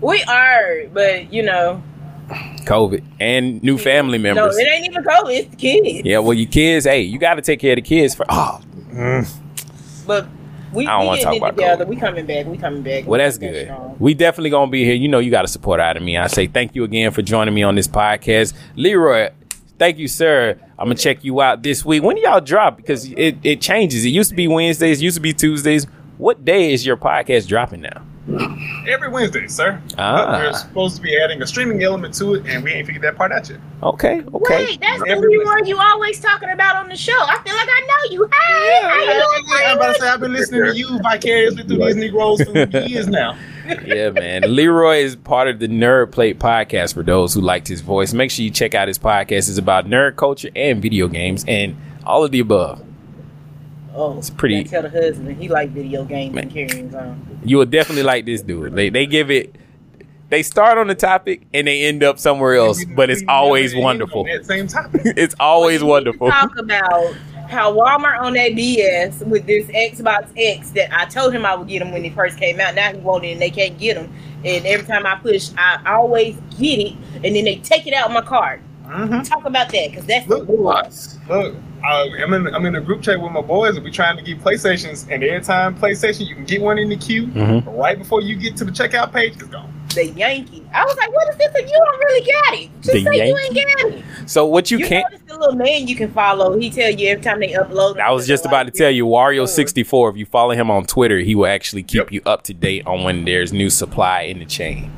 We 0.00 0.22
are, 0.24 0.86
but 0.92 1.32
you 1.32 1.42
know, 1.42 1.82
COVID 2.28 3.02
and 3.18 3.62
new 3.62 3.78
family 3.78 4.18
members. 4.18 4.56
no, 4.56 4.62
it 4.62 4.68
ain't 4.68 4.86
even 4.86 5.02
COVID. 5.02 5.36
It's 5.36 5.50
the 5.50 5.56
kids. 5.56 6.06
Yeah, 6.06 6.18
well, 6.18 6.34
your 6.34 6.48
kids, 6.48 6.84
hey, 6.84 7.02
you 7.02 7.18
got 7.18 7.34
to 7.34 7.42
take 7.42 7.60
care 7.60 7.72
of 7.72 7.76
the 7.76 7.82
kids 7.82 8.14
for. 8.14 8.24
Oh, 8.28 8.60
mm. 8.92 9.28
But 10.06 10.28
we, 10.72 10.86
I 10.86 10.98
don't 10.98 11.06
wanna 11.06 11.22
talk 11.22 11.36
about 11.36 11.56
together. 11.56 11.86
We 11.86 11.96
coming 11.96 12.26
back. 12.26 12.46
We 12.46 12.58
coming 12.58 12.82
back. 12.82 13.06
Well, 13.06 13.18
that's 13.18 13.38
good. 13.38 13.70
We 13.98 14.14
definitely 14.14 14.50
gonna 14.50 14.70
be 14.70 14.84
here. 14.84 14.94
You 14.94 15.08
know, 15.08 15.18
you 15.18 15.30
got 15.30 15.42
to 15.42 15.48
support 15.48 15.80
out 15.80 15.96
of 15.96 16.02
me. 16.02 16.16
I 16.16 16.26
say 16.26 16.46
thank 16.46 16.74
you 16.74 16.84
again 16.84 17.10
for 17.10 17.22
joining 17.22 17.54
me 17.54 17.62
on 17.62 17.74
this 17.74 17.88
podcast, 17.88 18.54
Leroy. 18.76 19.30
Thank 19.78 19.98
you, 19.98 20.08
sir. 20.08 20.58
I'm 20.78 20.86
gonna 20.86 20.96
check 20.96 21.24
you 21.24 21.40
out 21.40 21.62
this 21.62 21.84
week. 21.84 22.02
When 22.02 22.16
do 22.16 22.22
y'all 22.22 22.40
drop? 22.40 22.76
Because 22.76 23.10
it, 23.12 23.36
it 23.42 23.60
changes. 23.60 24.04
It 24.04 24.10
used 24.10 24.30
to 24.30 24.36
be 24.36 24.48
Wednesdays. 24.48 25.00
Used 25.00 25.16
to 25.16 25.20
be 25.20 25.32
Tuesdays. 25.32 25.86
What 26.18 26.44
day 26.44 26.72
is 26.72 26.84
your 26.84 26.96
podcast 26.96 27.46
dropping 27.46 27.82
now? 27.82 28.02
Every 28.86 29.08
Wednesday, 29.08 29.46
sir. 29.48 29.80
Ah. 29.96 30.26
But 30.26 30.40
we're 30.40 30.52
supposed 30.52 30.96
to 30.96 31.02
be 31.02 31.18
adding 31.18 31.40
a 31.40 31.46
streaming 31.46 31.82
element 31.82 32.14
to 32.14 32.34
it, 32.34 32.46
and 32.46 32.62
we 32.62 32.72
ain't 32.72 32.86
figured 32.86 33.02
that 33.04 33.16
part 33.16 33.32
out 33.32 33.48
yet. 33.48 33.58
Okay, 33.82 34.20
okay. 34.34 34.56
Wait, 34.66 34.80
that's 34.80 35.02
the 35.02 35.08
Every 35.08 35.38
Leroy 35.38 35.64
you 35.64 35.78
always 35.78 36.20
talking 36.20 36.50
about 36.50 36.76
on 36.76 36.88
the 36.88 36.96
show. 36.96 37.12
I 37.18 37.38
feel 37.42 37.54
like 37.54 37.68
I 37.70 37.86
know 37.86 38.12
you. 38.12 38.24
Hey, 38.30 38.80
how 38.82 38.98
you 38.98 39.12
doing? 39.12 39.62
I'm 39.66 39.76
about 39.76 39.94
to 39.94 40.00
say 40.00 40.08
I've 40.08 40.20
been 40.20 40.32
listening 40.32 40.64
to 40.64 40.76
you 40.76 40.98
vicariously 41.02 41.62
through 41.62 41.78
these 41.78 41.96
Negroes 41.96 42.42
for 42.42 42.78
years 42.86 43.08
now. 43.08 43.38
yeah, 43.84 44.10
man. 44.10 44.42
Leroy 44.54 44.98
is 44.98 45.16
part 45.16 45.48
of 45.48 45.58
the 45.58 45.68
Nerd 45.68 46.12
Plate 46.12 46.38
podcast 46.38 46.94
for 46.94 47.02
those 47.02 47.34
who 47.34 47.40
liked 47.40 47.68
his 47.68 47.80
voice. 47.80 48.12
Make 48.12 48.30
sure 48.30 48.44
you 48.44 48.50
check 48.50 48.74
out 48.74 48.88
his 48.88 48.98
podcast. 48.98 49.48
It's 49.48 49.58
about 49.58 49.86
nerd 49.86 50.16
culture 50.16 50.50
and 50.54 50.80
video 50.82 51.08
games 51.08 51.44
and 51.48 51.76
all 52.04 52.24
of 52.24 52.30
the 52.30 52.40
above. 52.40 52.82
Oh, 53.94 54.16
It's 54.18 54.30
pretty- 54.30 54.64
Tell 54.64 54.82
the 54.82 54.90
husband 54.90 55.36
he 55.40 55.48
like 55.48 55.70
video 55.70 56.04
games 56.04 56.36
and 56.36 56.50
carrying 56.52 56.94
on. 56.94 57.27
You 57.44 57.58
will 57.58 57.66
definitely 57.66 58.02
like 58.02 58.26
this 58.26 58.42
dude. 58.42 58.74
They 58.74 58.90
they 58.90 59.06
give 59.06 59.30
it 59.30 59.54
they 60.30 60.42
start 60.42 60.76
on 60.76 60.88
the 60.88 60.94
topic 60.94 61.46
and 61.54 61.66
they 61.66 61.84
end 61.84 62.02
up 62.02 62.18
somewhere 62.18 62.56
else, 62.56 62.84
but 62.84 63.08
it's 63.08 63.22
always 63.28 63.74
wonderful. 63.74 64.24
That 64.24 64.44
same 64.44 64.66
topic. 64.66 65.02
It's 65.16 65.34
always 65.40 65.82
wonderful. 65.82 66.30
Talk 66.30 66.56
about 66.58 67.14
how 67.48 67.74
Walmart 67.74 68.20
on 68.20 68.34
that 68.34 68.52
BS 68.52 69.26
with 69.26 69.46
this 69.46 69.66
Xbox 69.68 70.30
X 70.36 70.70
that 70.72 70.94
I 70.94 71.06
told 71.06 71.32
him 71.32 71.46
I 71.46 71.54
would 71.54 71.66
get 71.66 71.80
him 71.80 71.92
when 71.92 72.04
he 72.04 72.10
first 72.10 72.38
came 72.38 72.60
out. 72.60 72.74
Now 72.74 72.92
he 72.92 72.98
won't 72.98 73.24
and 73.24 73.40
they 73.40 73.50
can't 73.50 73.78
get 73.78 73.96
him. 73.96 74.12
And 74.44 74.66
every 74.66 74.86
time 74.86 75.06
I 75.06 75.16
push, 75.16 75.50
I 75.56 75.82
always 75.86 76.36
get 76.58 76.78
it, 76.78 76.92
and 77.14 77.34
then 77.34 77.44
they 77.44 77.56
take 77.56 77.86
it 77.88 77.94
out 77.94 78.06
of 78.06 78.12
my 78.12 78.20
cart. 78.20 78.60
Talk 79.24 79.44
about 79.44 79.70
that 79.70 79.90
because 79.90 80.06
that's 80.06 80.26
the 80.26 80.38
Look, 81.28 81.54
uh, 81.84 82.06
I'm 82.22 82.32
in 82.32 82.54
I'm 82.54 82.64
in 82.66 82.74
a 82.76 82.80
group 82.80 83.02
chat 83.02 83.20
with 83.20 83.32
my 83.32 83.40
boys, 83.42 83.76
and 83.76 83.84
we 83.84 83.90
trying 83.90 84.16
to 84.16 84.22
get 84.22 84.40
PlayStations. 84.40 85.06
And 85.10 85.22
every 85.22 85.40
time 85.44 85.76
PlayStation, 85.78 86.26
you 86.26 86.34
can 86.34 86.44
get 86.44 86.60
one 86.62 86.78
in 86.78 86.88
the 86.88 86.96
queue. 86.96 87.26
Mhm. 87.28 87.64
Right 87.78 87.98
before 87.98 88.20
you 88.22 88.36
get 88.36 88.56
to 88.56 88.64
the 88.64 88.72
checkout 88.72 89.12
page, 89.12 89.34
it's 89.34 89.42
gone. 89.44 89.72
the 89.94 90.06
Yankee. 90.10 90.62
I 90.74 90.84
was 90.84 90.96
like, 90.98 91.10
what 91.12 91.28
is 91.30 91.36
this? 91.36 91.48
And 91.54 91.66
you 91.68 91.74
don't 91.74 91.98
really 91.98 92.30
got 92.30 92.54
it. 92.58 92.70
Just 92.82 92.92
The 92.92 93.04
say 93.04 93.10
you 93.10 93.36
Yankee? 93.36 93.58
ain't 93.58 93.78
got 93.82 93.92
it. 93.92 94.04
So 94.26 94.44
what 94.46 94.70
you 94.70 94.78
You 94.78 94.86
can't 94.86 95.10
notice 95.10 95.26
the 95.26 95.38
little 95.38 95.54
man 95.56 95.88
you 95.88 95.96
can 95.96 96.12
follow. 96.12 96.58
He 96.58 96.68
tell 96.70 96.90
you 96.90 97.08
every 97.08 97.22
time 97.24 97.40
they 97.40 97.48
upload. 97.54 97.98
I 97.98 98.10
was 98.12 98.26
just 98.26 98.44
about 98.44 98.64
to 98.66 98.70
tell 98.70 98.90
you, 98.90 99.06
Wario64, 99.06 100.10
if 100.10 100.16
you 100.18 100.26
follow 100.26 100.52
him 100.52 100.70
on 100.70 100.84
Twitter, 100.84 101.18
he 101.18 101.34
will 101.34 101.46
actually 101.46 101.82
keep 101.82 102.12
you 102.12 102.20
up 102.26 102.42
to 102.44 102.54
date 102.54 102.86
on 102.86 103.02
when 103.02 103.24
there's 103.24 103.52
new 103.52 103.70
supply 103.70 104.22
in 104.22 104.40
the 104.40 104.44
chain. 104.44 104.90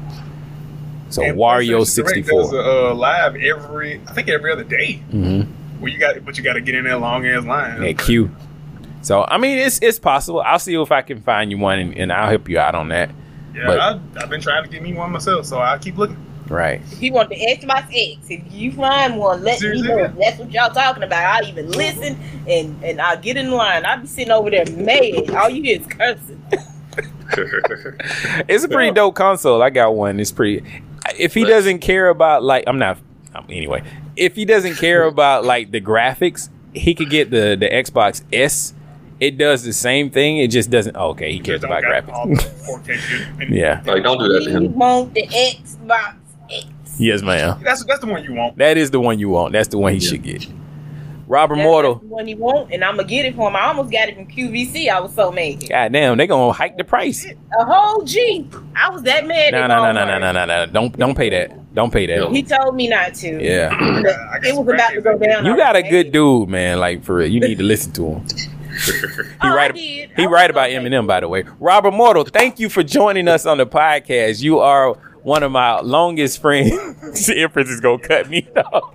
So 1.11 1.23
And 1.23 1.37
Wario 1.37 1.81
PlayStation 1.81 1.87
sixty 1.87 2.23
Direct 2.23 2.29
does 2.29 2.51
four. 2.51 2.61
a 2.61 2.91
uh, 2.91 2.95
live 2.95 3.37
every, 3.37 4.01
I 4.07 4.13
think 4.13 4.29
every 4.29 4.53
other 4.53 4.65
day. 4.65 5.03
Mm-hmm. 5.11 5.81
Where 5.81 5.91
you 5.91 5.99
got, 5.99 6.25
but 6.25 6.37
you 6.39 6.45
got 6.45 6.55
to 6.55 6.61
get 6.61 6.75
in 6.75 6.85
that 6.85 7.01
long 7.01 7.27
ass 7.27 7.45
line. 7.45 7.83
At 7.83 7.99
Q. 7.99 8.31
So 9.03 9.25
I 9.27 9.39
mean, 9.39 9.59
it's 9.59 9.79
it's 9.83 9.99
possible. 9.99 10.41
I'll 10.41 10.59
see 10.59 10.75
if 10.81 10.93
I 10.93 11.03
can 11.03 11.23
find 11.23 11.51
you 11.51 11.59
one, 11.59 11.79
and, 11.79 11.97
and 11.97 12.13
I'll 12.13 12.29
help 12.29 12.49
you 12.49 12.59
out 12.59 12.75
on 12.75 12.89
that. 12.89 13.11
Yeah, 13.55 13.67
But- 13.67 13.81
I, 13.81 14.01
I've 14.23 14.31
been 14.31 14.41
trying 14.41 14.63
to 14.65 14.69
get 14.71 14.83
me 14.83 14.93
one 14.93 15.11
myself, 15.11 15.47
so 15.47 15.59
I'll 15.59 15.79
keep 15.79 15.97
looking. 15.97 16.17
Right. 16.49 16.83
If 16.93 17.01
you 17.01 17.13
want 17.13 17.29
the 17.29 17.37
Xbox 17.37 17.85
X, 17.95 18.29
if 18.29 18.43
you 18.53 18.73
find 18.73 19.17
one, 19.17 19.43
let 19.45 19.61
me 19.61 19.83
know. 19.83 20.09
That's 20.19 20.39
what 20.39 20.51
y'all 20.51 20.71
talking 20.71 21.05
about. 21.05 21.25
I'll 21.25 21.49
even 21.49 21.71
listen 21.71 22.19
and 22.49 22.85
and 22.85 23.01
I'll 23.01 23.17
get 23.19 23.37
in 23.37 23.53
line. 23.53 23.87
I'll 23.87 24.01
be 24.01 24.09
sitting 24.09 24.33
over 24.33 24.51
there 24.51 24.67
mad. 24.73 25.31
All 25.31 25.49
you 25.49 25.63
hear 25.63 25.81
is 25.81 25.87
cursing. 25.87 26.43
It's 28.49 28.65
a 28.65 28.69
pretty 28.69 28.91
dope 28.93 29.15
console. 29.15 29.63
I 29.63 29.71
got 29.71 29.95
one. 29.95 30.19
It's 30.19 30.33
pretty. 30.33 30.65
If 31.19 31.35
he 31.35 31.45
doesn't 31.45 31.81
care 31.81 32.09
about 32.09 32.43
like, 32.43 32.65
I'm 32.67 32.79
not. 32.79 32.99
um, 33.35 33.45
Anyway, 33.49 33.83
if 34.17 34.35
he 34.37 34.45
doesn't 34.45 34.77
care 34.77 35.05
about 35.15 35.45
like 35.45 35.71
the 35.71 35.81
graphics, 35.81 36.49
he 36.75 36.95
could 36.95 37.11
get 37.11 37.31
the 37.31 37.57
the 37.59 37.69
Xbox 37.69 38.23
S. 38.33 38.75
It 39.19 39.37
does 39.37 39.65
the 39.65 39.73
same 39.75 40.09
thing. 40.11 40.39
It 40.39 40.49
just 40.49 40.71
doesn't. 40.71 40.97
Oh, 40.97 41.11
okay, 41.11 41.31
he 41.33 41.41
cares 41.41 41.63
about 41.63 41.83
graphics. 41.83 42.47
Yeah. 43.51 43.83
Like, 43.85 44.03
don't 44.03 44.19
do 44.19 44.29
that 44.29 44.45
to 44.45 44.51
You 44.51 44.57
him. 44.57 44.75
want 44.75 45.13
the 45.15 45.27
Xbox 45.27 46.15
X. 46.51 46.67
Yes, 46.99 47.23
ma'am. 47.23 47.61
That's 47.63 47.85
that's 47.85 48.01
the 48.01 48.07
one 48.07 48.23
you 48.25 48.33
want. 48.35 48.57
That 48.59 48.77
is 48.79 48.91
the 48.91 49.01
one 49.01 49.19
you 49.19 49.29
want. 49.29 49.53
That's 49.53 49.69
the 49.69 49.79
one 49.79 49.93
he 49.95 50.01
should 50.01 50.23
get. 50.23 50.47
Robert 51.31 51.55
That's 51.55 51.65
Mortal. 51.65 51.95
the 51.95 52.07
one 52.07 52.27
you 52.27 52.37
want, 52.37 52.73
and 52.73 52.83
I'm 52.83 52.97
gonna 52.97 53.07
get 53.07 53.25
it 53.25 53.37
for 53.37 53.49
him. 53.49 53.55
I 53.55 53.69
almost 53.69 53.93
got 53.93 54.09
it 54.09 54.17
from 54.17 54.27
QVC. 54.27 54.89
I 54.89 54.99
was 54.99 55.15
so 55.15 55.31
mad. 55.31 55.65
God 55.69 55.93
damn, 55.93 56.19
they 56.19 56.27
gonna 56.27 56.53
hike 56.53 56.77
the 56.77 56.83
price. 56.83 57.25
A 57.25 57.65
whole 57.65 58.03
G. 58.03 58.49
I 58.75 58.91
was 58.91 59.05
that 59.05 59.29
mad. 59.29 59.53
No, 59.53 59.69
no, 59.69 59.93
no, 59.93 59.93
no, 59.93 60.19
no, 60.19 60.19
no, 60.19 60.33
no, 60.33 60.45
no. 60.45 60.67
Don't 60.67 60.99
don't 60.99 61.15
pay 61.15 61.31
that. 61.31 61.73
Don't 61.73 61.93
pay 61.93 62.07
that. 62.07 62.33
He 62.33 62.43
told 62.43 62.75
me 62.75 62.89
not 62.89 63.15
to. 63.15 63.41
Yeah. 63.41 63.71
It 64.43 64.57
was 64.57 64.75
about 64.75 64.91
to 64.91 65.01
go 65.01 65.17
down. 65.19 65.47
You 65.47 65.57
got 65.57 65.77
a 65.77 65.83
good 65.83 66.11
dude, 66.11 66.49
man. 66.49 66.81
Like 66.81 67.05
for 67.05 67.15
real, 67.15 67.31
you 67.31 67.39
need 67.39 67.59
to 67.59 67.65
listen 67.65 67.93
to 67.93 68.07
him. 68.07 68.27
He 68.81 69.49
oh, 69.49 69.55
right. 69.55 69.75
He 69.77 70.27
right 70.27 70.49
about 70.49 70.71
Eminem, 70.71 71.07
by 71.07 71.21
the 71.21 71.29
way. 71.29 71.45
Rob 71.59 71.85
Immortal, 71.85 72.25
thank 72.25 72.59
you 72.59 72.69
for 72.69 72.83
joining 72.83 73.29
us 73.29 73.45
on 73.45 73.59
the 73.59 73.67
podcast. 73.67 74.43
You 74.43 74.61
are 74.61 74.97
one 75.23 75.43
of 75.43 75.53
my 75.53 75.81
longest 75.81 76.41
friends. 76.41 77.29
Empress 77.35 77.69
is 77.69 77.81
gonna 77.81 77.99
cut 77.99 78.29
me 78.29 78.47
off. 78.57 78.95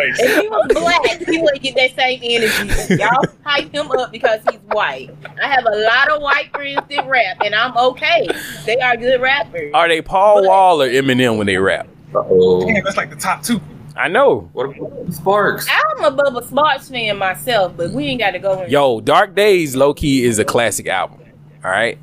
If 0.00 0.42
he 0.42 0.48
was 0.48 0.66
black, 0.72 1.28
he 1.28 1.38
wouldn't 1.40 1.62
get 1.62 1.74
that 1.76 1.94
same 1.96 2.20
energy. 2.22 2.96
Y'all 2.96 3.24
hype 3.44 3.72
him 3.72 3.90
up 3.92 4.10
because 4.12 4.40
he's 4.50 4.60
white. 4.68 5.10
I 5.42 5.48
have 5.48 5.64
a 5.66 5.76
lot 5.76 6.10
of 6.10 6.22
white 6.22 6.50
friends 6.52 6.80
that 6.90 7.08
rap, 7.08 7.38
and 7.44 7.54
I'm 7.54 7.76
okay. 7.76 8.28
They 8.66 8.78
are 8.78 8.96
good 8.96 9.20
rappers. 9.20 9.70
Are 9.74 9.88
they 9.88 10.02
Paul 10.02 10.46
Wall 10.46 10.82
or 10.82 10.88
Eminem 10.88 11.38
when 11.38 11.46
they 11.46 11.56
rap? 11.56 11.88
Oh, 12.14 12.66
Damn, 12.66 12.84
that's 12.84 12.96
like 12.96 13.10
the 13.10 13.16
top 13.16 13.42
two. 13.42 13.60
I 13.96 14.08
know. 14.08 14.48
What 14.52 14.76
about 14.76 15.12
Sparks? 15.12 15.66
I'm 15.68 16.04
a 16.04 16.10
Bubba 16.16 16.46
Sparks 16.46 16.88
fan 16.88 17.18
myself, 17.18 17.74
but 17.76 17.90
we 17.90 18.04
ain't 18.06 18.20
got 18.20 18.30
to 18.30 18.38
go 18.38 18.62
in. 18.62 18.70
Yo, 18.70 19.00
Dark 19.00 19.34
Days, 19.34 19.74
low 19.74 19.92
key 19.92 20.24
is 20.24 20.38
a 20.38 20.44
classic 20.44 20.86
album. 20.86 21.20
All 21.64 21.70
right, 21.70 21.98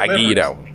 I 0.00 0.06
give 0.08 0.20
you 0.20 0.34
that 0.36 0.56
one. 0.56 0.71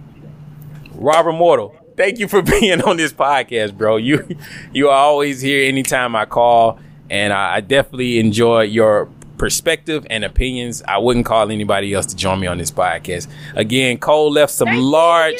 Rob 0.97 1.27
Immortal, 1.27 1.75
thank 1.95 2.19
you 2.19 2.27
for 2.27 2.41
being 2.59 2.81
on 2.81 2.97
this 2.97 3.13
podcast, 3.13 3.77
bro. 3.77 3.97
You 3.97 4.27
you 4.73 4.89
are 4.89 4.97
always 4.97 5.41
here 5.41 5.67
anytime 5.67 6.15
I 6.15 6.25
call, 6.25 6.79
and 7.09 7.31
I, 7.33 7.55
I 7.55 7.61
definitely 7.61 8.19
enjoy 8.19 8.61
your 8.63 9.09
perspective 9.37 10.05
and 10.09 10.23
opinions. 10.25 10.81
I 10.87 10.97
wouldn't 10.97 11.25
call 11.25 11.51
anybody 11.51 11.93
else 11.93 12.07
to 12.07 12.15
join 12.15 12.39
me 12.39 12.47
on 12.47 12.57
this 12.57 12.71
podcast. 12.71 13.27
Again, 13.55 13.97
Cole 13.99 14.31
left 14.31 14.51
some 14.53 14.75
large. 14.75 15.39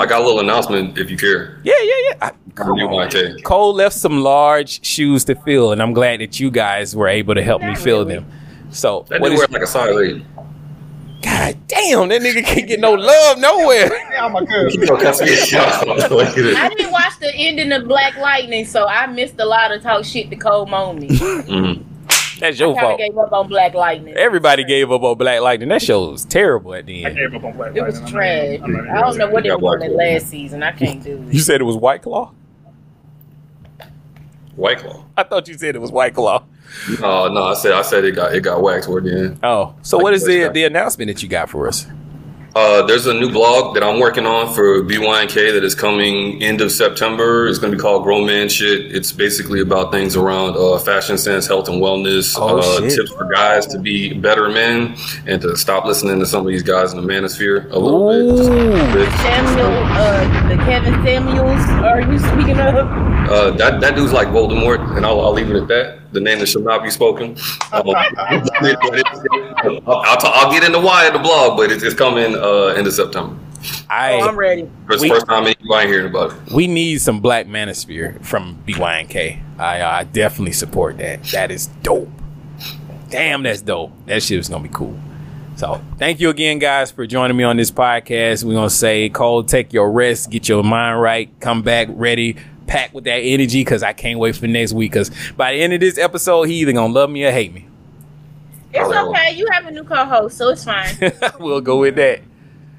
I 0.00 0.04
got 0.06 0.20
a 0.20 0.24
little 0.24 0.40
announcement 0.40 0.98
if 0.98 1.10
you 1.10 1.16
care. 1.16 1.58
Yeah, 1.64 1.74
yeah, 1.82 1.94
yeah. 2.10 2.14
I, 2.22 2.32
Come 2.54 2.72
on. 2.80 3.08
Cole 3.42 3.72
left 3.72 3.94
some 3.94 4.20
large 4.22 4.84
shoes 4.84 5.24
to 5.26 5.36
fill, 5.36 5.70
and 5.72 5.80
I'm 5.80 5.92
glad 5.92 6.20
that 6.20 6.40
you 6.40 6.50
guys 6.50 6.94
were 6.96 7.06
able 7.08 7.34
to 7.36 7.42
help 7.42 7.62
me 7.62 7.74
fill 7.76 8.04
them. 8.04 8.26
So, 8.70 9.06
That 9.08 9.20
what 9.20 9.28
dude 9.28 9.34
is- 9.34 9.38
wear 9.48 9.48
like 9.52 9.62
a 9.62 9.66
size 9.66 9.96
eight. 9.96 10.24
God 11.22 11.56
damn, 11.66 12.08
that 12.08 12.22
nigga 12.22 12.44
can't 12.44 12.68
get 12.68 12.78
no 12.80 12.92
love 12.92 13.38
nowhere. 13.38 13.90
Yeah, 14.18 14.26
my 14.28 14.44
good. 14.44 14.72
Keep 14.72 14.90
on 14.90 15.00
cussing 15.00 15.26
me 15.26 15.58
out. 15.58 15.86
Look 15.86 16.00
at 16.28 16.38
it. 16.38 16.56
I 16.56 16.68
didn't 16.70 16.90
watch 16.90 17.18
the 17.20 17.32
ending 17.34 17.70
of 17.72 17.86
Black 17.86 18.16
Lightning, 18.16 18.64
so 18.64 18.86
I 18.86 19.06
missed 19.06 19.38
a 19.38 19.44
lot 19.44 19.72
of 19.72 19.80
talk 19.82 20.04
shit 20.04 20.28
to 20.30 20.36
Cole 20.36 20.66
Mooney. 20.66 21.08
Mhm. 21.18 21.84
That's 22.40 22.58
your 22.60 22.76
I 22.76 22.80
fault. 22.80 22.98
gave 22.98 23.18
up 23.18 23.32
on 23.32 23.48
Black 23.48 23.74
Lightning. 23.74 24.16
Everybody 24.16 24.62
gave 24.64 24.92
up 24.92 25.02
on 25.02 25.18
Black 25.18 25.40
Lightning. 25.40 25.68
That 25.70 25.82
show 25.82 26.10
was 26.10 26.24
terrible 26.24 26.72
at 26.74 26.86
the 26.86 27.04
I 27.04 27.08
end. 27.10 27.18
gave 27.18 27.34
up 27.34 27.42
on 27.44 27.56
Black 27.56 27.74
It 27.76 27.82
was 27.82 27.98
trash. 28.10 28.60
I 28.62 29.00
don't 29.00 29.18
know 29.18 29.28
what 29.28 29.42
they 29.42 29.50
were 29.50 29.78
doing 29.78 29.90
in 29.90 29.96
last 29.96 30.28
season. 30.28 30.62
I 30.62 30.70
can't 30.72 31.02
do 31.02 31.16
it. 31.28 31.34
You 31.34 31.40
said 31.40 31.60
it 31.60 31.64
was 31.64 31.76
White 31.76 32.02
Claw? 32.02 32.32
White 34.58 34.78
Claw. 34.78 35.04
I 35.16 35.22
thought 35.22 35.46
you 35.46 35.56
said 35.56 35.76
it 35.76 35.78
was 35.78 35.92
White 35.92 36.14
Claw. 36.14 36.42
No, 37.00 37.28
no, 37.28 37.44
I 37.44 37.54
said 37.54 37.72
I 37.72 37.82
said 37.82 38.04
it 38.04 38.16
got 38.16 38.34
it 38.34 38.40
got 38.40 38.60
waxed 38.60 38.88
toward 38.88 39.04
the 39.04 39.12
end. 39.12 39.38
Oh, 39.42 39.74
so 39.82 39.98
what 39.98 40.12
is 40.14 40.26
the 40.26 40.48
the 40.48 40.64
announcement 40.64 41.08
that 41.08 41.22
you 41.22 41.28
got 41.28 41.48
for 41.48 41.68
us? 41.68 41.86
Uh, 42.58 42.82
there's 42.86 43.06
a 43.06 43.14
new 43.14 43.30
blog 43.30 43.72
that 43.72 43.84
I'm 43.84 44.00
working 44.00 44.26
on 44.26 44.52
for 44.52 44.82
BYNK 44.82 45.52
that 45.52 45.62
is 45.62 45.76
coming 45.76 46.42
end 46.42 46.60
of 46.60 46.72
September. 46.72 47.46
It's 47.46 47.60
going 47.60 47.70
to 47.70 47.76
be 47.76 47.80
called 47.80 48.02
Grown 48.02 48.26
Man 48.26 48.48
Shit. 48.48 48.92
It's 48.92 49.12
basically 49.12 49.60
about 49.60 49.92
things 49.92 50.16
around 50.16 50.56
uh, 50.56 50.76
fashion 50.78 51.18
sense, 51.18 51.46
health 51.46 51.68
and 51.68 51.80
wellness, 51.80 52.34
Oh, 52.36 52.58
uh, 52.58 52.80
tips 52.80 53.12
for 53.12 53.26
guys 53.32 53.64
to 53.68 53.78
be 53.78 54.12
better 54.12 54.48
men 54.48 54.96
and 55.24 55.40
to 55.42 55.56
stop 55.56 55.84
listening 55.84 56.18
to 56.18 56.26
some 56.26 56.40
of 56.40 56.48
these 56.48 56.64
guys 56.64 56.92
in 56.92 57.00
the 57.00 57.06
manosphere 57.06 57.70
a 57.70 57.78
little 57.78 58.08
bit. 58.10 59.08
Samuel, 59.18 59.66
uh, 59.68 60.48
the 60.48 60.56
Kevin 60.64 60.94
Samuels, 61.04 61.64
are 61.84 62.00
you 62.00 62.18
speaking 62.18 62.58
of? 62.58 62.74
Uh, 62.74 63.52
that 63.52 63.80
that 63.80 63.94
dude's 63.94 64.12
like 64.12 64.26
Voldemort, 64.28 64.96
and 64.96 65.06
I'll, 65.06 65.20
I'll 65.20 65.32
leave 65.32 65.48
it 65.48 65.54
at 65.54 65.68
that. 65.68 66.12
The 66.12 66.20
name 66.20 66.40
that 66.40 66.46
shall 66.46 66.62
not 66.62 66.82
be 66.82 66.90
spoken. 66.90 67.36
I'll, 69.64 69.82
I'll, 69.86 70.18
I'll 70.22 70.50
get 70.52 70.64
into 70.64 70.78
why 70.78 71.06
in 71.06 71.12
the 71.12 71.18
blog, 71.18 71.56
but 71.56 71.70
it's, 71.72 71.82
it's 71.82 71.94
coming 71.94 72.34
uh, 72.34 72.74
end 72.76 72.86
of 72.86 72.92
September. 72.92 73.36
I, 73.90 74.14
Oh, 74.14 74.28
I'm 74.28 74.36
ready. 74.36 74.70
First, 74.86 75.02
We- 75.02 75.08
first 75.08 75.26
time 75.26 75.44
anybody 75.44 75.88
hearing 75.88 76.06
about 76.10 76.32
it. 76.32 76.52
We 76.52 76.66
need 76.66 77.00
some 77.00 77.20
Black 77.20 77.46
Manosphere 77.46 78.24
from 78.24 78.62
BYNK. 78.66 79.40
I 79.58 79.80
uh, 79.80 80.04
definitely 80.04 80.52
support 80.52 80.98
that. 80.98 81.24
That 81.24 81.50
is 81.50 81.66
dope. 81.82 82.08
Damn, 83.10 83.42
that's 83.42 83.62
dope. 83.62 83.92
That 84.06 84.22
shit 84.22 84.38
is 84.38 84.48
gonna 84.48 84.62
be 84.62 84.68
cool. 84.72 84.96
So 85.56 85.80
thank 85.98 86.20
you 86.20 86.28
again, 86.28 86.58
guys, 86.60 86.90
for 86.92 87.06
joining 87.06 87.36
me 87.36 87.42
on 87.42 87.56
this 87.56 87.70
podcast. 87.70 88.44
We're 88.44 88.52
gonna 88.54 88.70
say, 88.70 89.08
Cole, 89.08 89.42
take 89.42 89.72
your 89.72 89.90
rest, 89.90 90.30
get 90.30 90.48
your 90.48 90.62
mind 90.62 91.00
right, 91.00 91.28
come 91.40 91.62
back 91.62 91.88
ready, 91.90 92.36
packed 92.66 92.94
with 92.94 93.04
that 93.04 93.16
energy, 93.18 93.64
cause 93.64 93.82
I 93.82 93.92
can't 93.94 94.18
wait 94.20 94.36
for 94.36 94.46
next 94.46 94.72
week. 94.72 94.92
Cause 94.92 95.10
by 95.36 95.52
the 95.54 95.58
end 95.62 95.72
of 95.72 95.80
this 95.80 95.98
episode, 95.98 96.44
he 96.44 96.54
either 96.60 96.72
gonna 96.72 96.92
love 96.92 97.10
me 97.10 97.24
or 97.24 97.32
hate 97.32 97.52
me. 97.52 97.66
It's 98.72 98.94
okay. 98.94 99.34
You 99.34 99.48
have 99.50 99.66
a 99.66 99.70
new 99.70 99.84
co-host, 99.84 100.36
so 100.36 100.50
it's 100.50 100.64
fine. 100.64 100.94
we'll 101.40 101.60
go 101.60 101.80
with 101.80 101.96
that. 101.96 102.20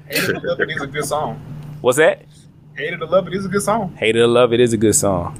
Hated 0.06 0.40
to 0.40 0.48
Love 0.48 0.60
It 0.60 0.70
is 0.70 0.82
a 0.82 0.86
good 0.86 1.04
song. 1.04 1.40
What's 1.80 1.98
that? 1.98 2.24
Hated 2.76 2.98
to 2.98 3.06
Love 3.06 3.26
It 3.26 3.34
is 3.34 3.44
a 3.44 3.48
good 3.48 3.62
song. 3.62 3.94
Hate 3.96 4.16
it 4.16 4.20
or 4.20 4.26
love 4.26 4.52
it 4.52 4.60
is 4.60 4.72
a 4.72 4.76
good 4.76 4.94
song. 4.94 5.38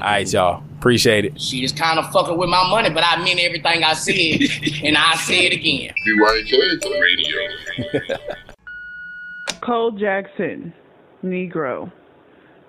All 0.00 0.06
right, 0.06 0.32
y'all. 0.32 0.62
Appreciate 0.78 1.26
it. 1.26 1.40
She 1.40 1.62
is 1.62 1.72
kind 1.72 1.98
of 1.98 2.10
fucking 2.10 2.38
with 2.38 2.48
my 2.48 2.68
money, 2.70 2.88
but 2.88 3.04
I 3.04 3.22
meant 3.22 3.38
everything 3.38 3.84
I 3.84 3.92
said, 3.92 4.14
and 4.84 4.96
I 4.96 5.14
say 5.16 5.46
it 5.46 5.52
again. 5.52 5.92
BYNK 6.06 6.82
Radio. 7.00 8.10
Cole 9.60 9.90
Jackson, 9.90 10.72
Negro. 11.22 11.92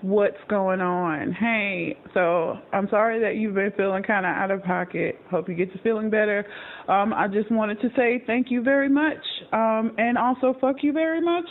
What's 0.02 0.38
going 0.50 0.82
on? 0.82 1.32
Hey, 1.32 1.96
so 2.16 2.58
I'm 2.74 2.90
sorry 2.90 3.20
that 3.20 3.36
you've 3.36 3.54
been 3.54 3.72
feeling 3.78 4.02
kind 4.02 4.26
of 4.26 4.32
out 4.32 4.50
of 4.50 4.64
pocket. 4.64 5.20
Hope 5.30 5.48
you 5.48 5.54
get 5.54 5.72
to 5.74 5.80
feeling 5.84 6.10
better. 6.10 6.44
Um, 6.88 7.14
I 7.14 7.28
just 7.28 7.52
wanted 7.52 7.80
to 7.82 7.90
say 7.96 8.24
thank 8.26 8.50
you 8.50 8.64
very 8.64 8.90
much, 8.90 9.24
um, 9.54 9.94
and 10.00 10.18
also 10.18 10.56
fuck 10.60 10.78
you 10.82 10.92
very 10.92 11.22
much. 11.22 11.46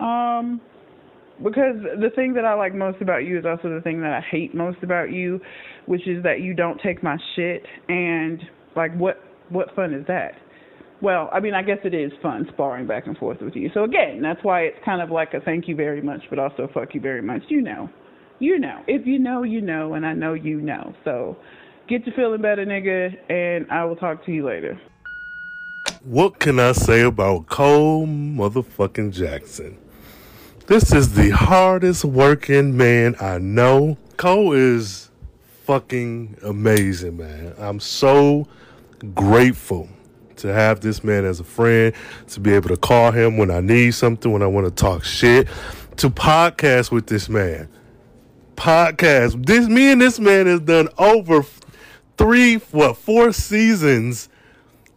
Um, 0.00 0.62
because 1.42 1.76
the 2.00 2.08
thing 2.16 2.32
that 2.34 2.46
I 2.46 2.54
like 2.54 2.74
most 2.74 3.02
about 3.02 3.24
you 3.24 3.38
is 3.38 3.44
also 3.44 3.74
the 3.74 3.82
thing 3.82 4.00
that 4.00 4.12
I 4.14 4.20
hate 4.30 4.54
most 4.54 4.78
about 4.82 5.12
you, 5.12 5.38
which 5.84 6.08
is 6.08 6.22
that 6.22 6.40
you 6.40 6.54
don't 6.54 6.80
take 6.80 7.02
my 7.02 7.18
shit. 7.36 7.62
And 7.88 8.40
like, 8.76 8.96
what 8.96 9.18
what 9.50 9.74
fun 9.76 9.92
is 9.92 10.06
that? 10.06 10.32
Well, 11.02 11.30
I 11.32 11.40
mean, 11.40 11.54
I 11.54 11.62
guess 11.62 11.78
it 11.84 11.94
is 11.94 12.12
fun 12.22 12.46
sparring 12.52 12.86
back 12.86 13.06
and 13.06 13.16
forth 13.16 13.40
with 13.40 13.56
you. 13.56 13.70
So 13.72 13.84
again, 13.84 14.20
that's 14.20 14.42
why 14.44 14.62
it's 14.62 14.78
kind 14.84 15.00
of 15.00 15.10
like 15.10 15.32
a 15.32 15.40
thank 15.40 15.66
you 15.66 15.74
very 15.74 16.02
much, 16.02 16.20
but 16.28 16.38
also 16.38 16.68
fuck 16.74 16.94
you 16.94 17.00
very 17.00 17.22
much. 17.22 17.42
You 17.48 17.62
know, 17.62 17.88
you 18.38 18.58
know. 18.58 18.82
If 18.86 19.06
you 19.06 19.18
know, 19.18 19.42
you 19.42 19.62
know, 19.62 19.94
and 19.94 20.04
I 20.04 20.12
know 20.12 20.34
you 20.34 20.60
know. 20.60 20.94
So 21.04 21.38
get 21.88 22.04
to 22.04 22.12
feeling 22.12 22.42
better, 22.42 22.66
nigga, 22.66 23.16
and 23.30 23.70
I 23.70 23.84
will 23.86 23.96
talk 23.96 24.24
to 24.26 24.32
you 24.32 24.44
later. 24.44 24.78
What 26.04 26.38
can 26.38 26.60
I 26.60 26.72
say 26.72 27.02
about 27.02 27.46
Cole 27.46 28.06
motherfucking 28.06 29.12
Jackson? 29.12 29.78
This 30.66 30.92
is 30.92 31.14
the 31.14 31.30
hardest 31.30 32.04
working 32.04 32.76
man 32.76 33.16
I 33.20 33.38
know. 33.38 33.96
Cole 34.18 34.52
is 34.52 35.10
fucking 35.64 36.36
amazing, 36.42 37.16
man. 37.16 37.54
I'm 37.58 37.80
so 37.80 38.46
grateful 39.14 39.88
to 40.40 40.52
have 40.52 40.80
this 40.80 41.02
man 41.02 41.24
as 41.24 41.40
a 41.40 41.44
friend, 41.44 41.94
to 42.28 42.40
be 42.40 42.52
able 42.52 42.68
to 42.68 42.76
call 42.76 43.12
him 43.12 43.36
when 43.36 43.50
I 43.50 43.60
need 43.60 43.92
something, 43.92 44.30
when 44.30 44.42
I 44.42 44.46
want 44.46 44.66
to 44.66 44.70
talk 44.70 45.04
shit, 45.04 45.48
to 45.96 46.10
podcast 46.10 46.90
with 46.90 47.06
this 47.06 47.28
man. 47.28 47.68
Podcast. 48.56 49.46
This 49.46 49.68
me 49.68 49.92
and 49.92 50.00
this 50.00 50.18
man 50.18 50.46
has 50.46 50.60
done 50.60 50.88
over 50.98 51.44
three, 52.18 52.56
what, 52.56 52.96
four 52.96 53.32
seasons 53.32 54.28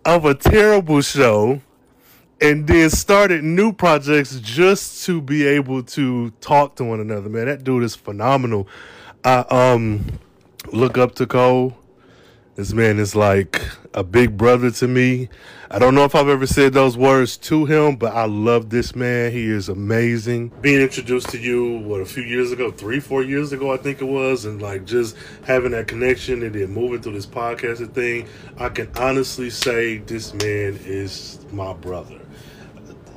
of 0.05 0.25
a 0.25 0.33
terrible 0.33 1.01
show 1.01 1.61
and 2.41 2.67
then 2.67 2.89
started 2.89 3.41
new 3.43 3.71
projects 3.71 4.37
just 4.41 5.05
to 5.05 5.21
be 5.21 5.47
able 5.47 5.81
to 5.81 6.29
talk 6.41 6.75
to 6.75 6.83
one 6.83 6.99
another. 6.99 7.29
Man, 7.29 7.45
that 7.45 7.63
dude 7.63 7.83
is 7.83 7.95
phenomenal. 7.95 8.67
I 9.23 9.45
um 9.49 10.19
look 10.71 10.97
up 10.97 11.15
to 11.15 11.25
Cole. 11.25 11.77
This 12.55 12.73
man 12.73 12.99
is 12.99 13.15
like 13.15 13.61
a 13.93 14.03
big 14.03 14.37
brother 14.37 14.71
to 14.71 14.87
me. 14.87 15.29
I 15.69 15.79
don't 15.79 15.95
know 15.95 16.03
if 16.03 16.15
I've 16.15 16.27
ever 16.27 16.45
said 16.45 16.73
those 16.73 16.95
words 16.97 17.37
to 17.37 17.65
him, 17.65 17.95
but 17.95 18.13
I 18.13 18.25
love 18.25 18.69
this 18.69 18.95
man. 18.95 19.31
He 19.31 19.45
is 19.45 19.69
amazing. 19.69 20.49
Being 20.61 20.81
introduced 20.81 21.29
to 21.29 21.39
you, 21.39 21.79
what, 21.79 22.01
a 22.01 22.05
few 22.05 22.23
years 22.23 22.51
ago, 22.51 22.71
three, 22.71 22.99
four 22.99 23.23
years 23.23 23.51
ago, 23.51 23.73
I 23.73 23.77
think 23.77 24.01
it 24.01 24.05
was, 24.05 24.45
and 24.45 24.61
like 24.61 24.85
just 24.85 25.15
having 25.45 25.71
that 25.71 25.87
connection 25.87 26.43
and 26.43 26.53
then 26.53 26.69
moving 26.71 27.01
to 27.01 27.11
this 27.11 27.25
podcasting 27.25 27.93
thing, 27.93 28.27
I 28.57 28.69
can 28.69 28.89
honestly 28.97 29.49
say 29.49 29.97
this 29.97 30.33
man 30.33 30.79
is 30.85 31.39
my 31.51 31.73
brother. 31.73 32.19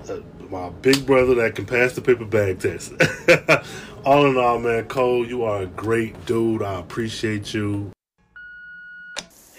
Uh, 0.08 0.20
My 0.48 0.70
big 0.70 1.04
brother 1.04 1.34
that 1.36 1.56
can 1.56 1.66
pass 1.66 1.94
the 1.94 2.00
paper 2.00 2.24
bag 2.24 2.60
test. 2.60 2.92
all 4.04 4.26
in 4.26 4.36
all, 4.36 4.60
man, 4.60 4.84
Cole, 4.84 5.26
you 5.26 5.42
are 5.42 5.62
a 5.62 5.66
great 5.66 6.24
dude. 6.26 6.62
I 6.62 6.78
appreciate 6.78 7.52
you. 7.52 7.90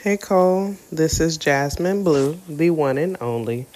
Hey 0.07 0.15
Cole, 0.15 0.77
this 0.89 1.19
is 1.19 1.35
Jasmine 1.35 2.05
Blue, 2.05 2.39
the 2.47 2.69
one 2.69 2.97
and 2.97 3.17
only. 3.19 3.67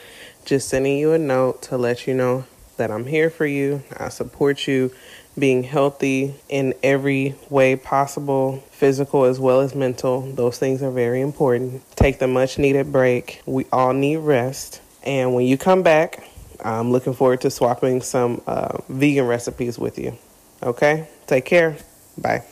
Just 0.46 0.70
sending 0.70 0.98
you 0.98 1.12
a 1.12 1.18
note 1.18 1.64
to 1.64 1.78
let 1.78 2.08
you 2.08 2.14
know 2.14 2.46
that 2.78 2.90
I'm 2.90 3.06
here 3.06 3.30
for 3.30 3.46
you. 3.46 3.84
I 3.98 4.08
support 4.08 4.66
you 4.66 4.94
being 5.38 5.64
healthy 5.64 6.36
in 6.48 6.74
every 6.84 7.36
way 7.50 7.76
possible, 7.76 8.64
physical 8.72 9.26
as 9.26 9.42
well 9.42 9.60
as 9.60 9.76
mental. 9.76 10.22
Those 10.22 10.58
things 10.58 10.82
are 10.82 10.90
very 10.90 11.20
important. 11.20 11.84
Take 11.98 12.20
the 12.20 12.28
much 12.28 12.58
needed 12.58 12.94
break. 12.94 13.42
We 13.46 13.66
all 13.74 13.92
need 13.92 14.20
rest. 14.20 14.80
And 15.04 15.36
when 15.36 15.46
you 15.46 15.58
come 15.58 15.84
back, 15.84 16.24
I'm 16.64 16.94
looking 16.94 17.14
forward 17.14 17.42
to 17.42 17.52
swapping 17.52 18.02
some 18.02 18.42
uh, 18.48 18.78
vegan 18.88 19.28
recipes 19.28 19.78
with 19.78 20.00
you. 20.00 20.18
Okay? 20.64 21.10
Take 21.28 21.44
care. 21.44 21.76
Bye. 22.18 22.46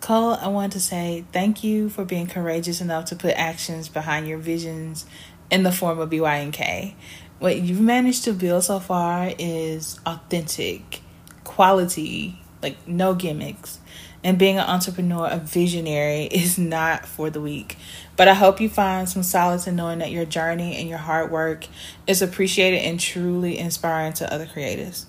Cole, 0.00 0.34
I 0.34 0.46
want 0.46 0.72
to 0.74 0.80
say 0.80 1.24
thank 1.32 1.64
you 1.64 1.88
for 1.88 2.04
being 2.04 2.28
courageous 2.28 2.80
enough 2.80 3.06
to 3.06 3.16
put 3.16 3.34
actions 3.34 3.88
behind 3.88 4.28
your 4.28 4.38
visions 4.38 5.06
in 5.50 5.64
the 5.64 5.72
form 5.72 5.98
of 5.98 6.08
BYNK. 6.08 6.94
What 7.40 7.60
you've 7.60 7.80
managed 7.80 8.24
to 8.24 8.32
build 8.32 8.64
so 8.64 8.78
far 8.78 9.32
is 9.38 9.98
authentic, 10.06 11.00
quality, 11.42 12.40
like 12.62 12.76
no 12.86 13.14
gimmicks. 13.14 13.80
And 14.22 14.38
being 14.38 14.58
an 14.58 14.68
entrepreneur, 14.68 15.28
a 15.28 15.38
visionary, 15.38 16.24
is 16.30 16.58
not 16.58 17.04
for 17.04 17.28
the 17.28 17.40
weak. 17.40 17.76
But 18.16 18.28
I 18.28 18.34
hope 18.34 18.60
you 18.60 18.68
find 18.68 19.08
some 19.08 19.24
solace 19.24 19.66
in 19.66 19.74
knowing 19.74 19.98
that 19.98 20.12
your 20.12 20.24
journey 20.24 20.76
and 20.76 20.88
your 20.88 20.98
hard 20.98 21.32
work 21.32 21.66
is 22.06 22.22
appreciated 22.22 22.78
and 22.78 23.00
truly 23.00 23.58
inspiring 23.58 24.12
to 24.14 24.32
other 24.32 24.46
creators. 24.46 25.06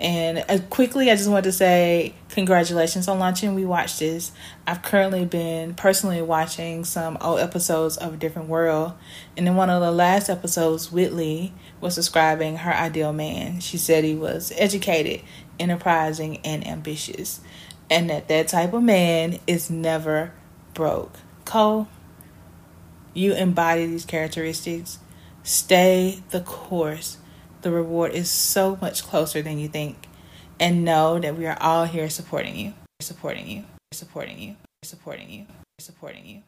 And 0.00 0.42
uh, 0.48 0.58
quickly, 0.70 1.10
I 1.10 1.16
just 1.16 1.28
want 1.28 1.44
to 1.44 1.52
say 1.52 2.14
congratulations 2.30 3.06
on 3.06 3.18
launching 3.18 3.54
We 3.54 3.66
Watch 3.66 3.98
This. 3.98 4.32
I've 4.66 4.80
currently 4.80 5.26
been 5.26 5.74
personally 5.74 6.22
watching 6.22 6.86
some 6.86 7.18
old 7.20 7.38
episodes 7.38 7.98
of 7.98 8.14
A 8.14 8.16
Different 8.16 8.48
World. 8.48 8.94
And 9.36 9.46
in 9.46 9.56
one 9.56 9.68
of 9.68 9.82
the 9.82 9.92
last 9.92 10.30
episodes, 10.30 10.90
Whitley 10.90 11.52
was 11.82 11.96
describing 11.96 12.56
her 12.56 12.72
ideal 12.72 13.12
man. 13.12 13.60
She 13.60 13.76
said 13.76 14.02
he 14.02 14.14
was 14.14 14.54
educated, 14.56 15.20
enterprising, 15.58 16.38
and 16.44 16.66
ambitious. 16.66 17.42
And 17.90 18.08
that 18.08 18.28
that 18.28 18.48
type 18.48 18.72
of 18.72 18.82
man 18.82 19.38
is 19.46 19.68
never 19.68 20.32
broke. 20.72 21.12
Cole, 21.44 21.88
you 23.12 23.34
embody 23.34 23.84
these 23.84 24.06
characteristics. 24.06 24.98
Stay 25.42 26.22
the 26.30 26.40
course 26.40 27.18
the 27.62 27.70
reward 27.70 28.12
is 28.12 28.30
so 28.30 28.78
much 28.80 29.04
closer 29.04 29.42
than 29.42 29.58
you 29.58 29.68
think. 29.68 30.06
And 30.58 30.84
know 30.84 31.18
that 31.18 31.36
we 31.36 31.46
are 31.46 31.56
all 31.60 31.86
here 31.86 32.10
supporting 32.10 32.54
you, 32.54 32.74
supporting 33.00 33.48
you, 33.48 33.64
supporting 33.92 34.38
you, 34.38 34.56
supporting 34.82 35.30
you, 35.30 35.46
supporting 35.78 36.26
you. 36.26 36.42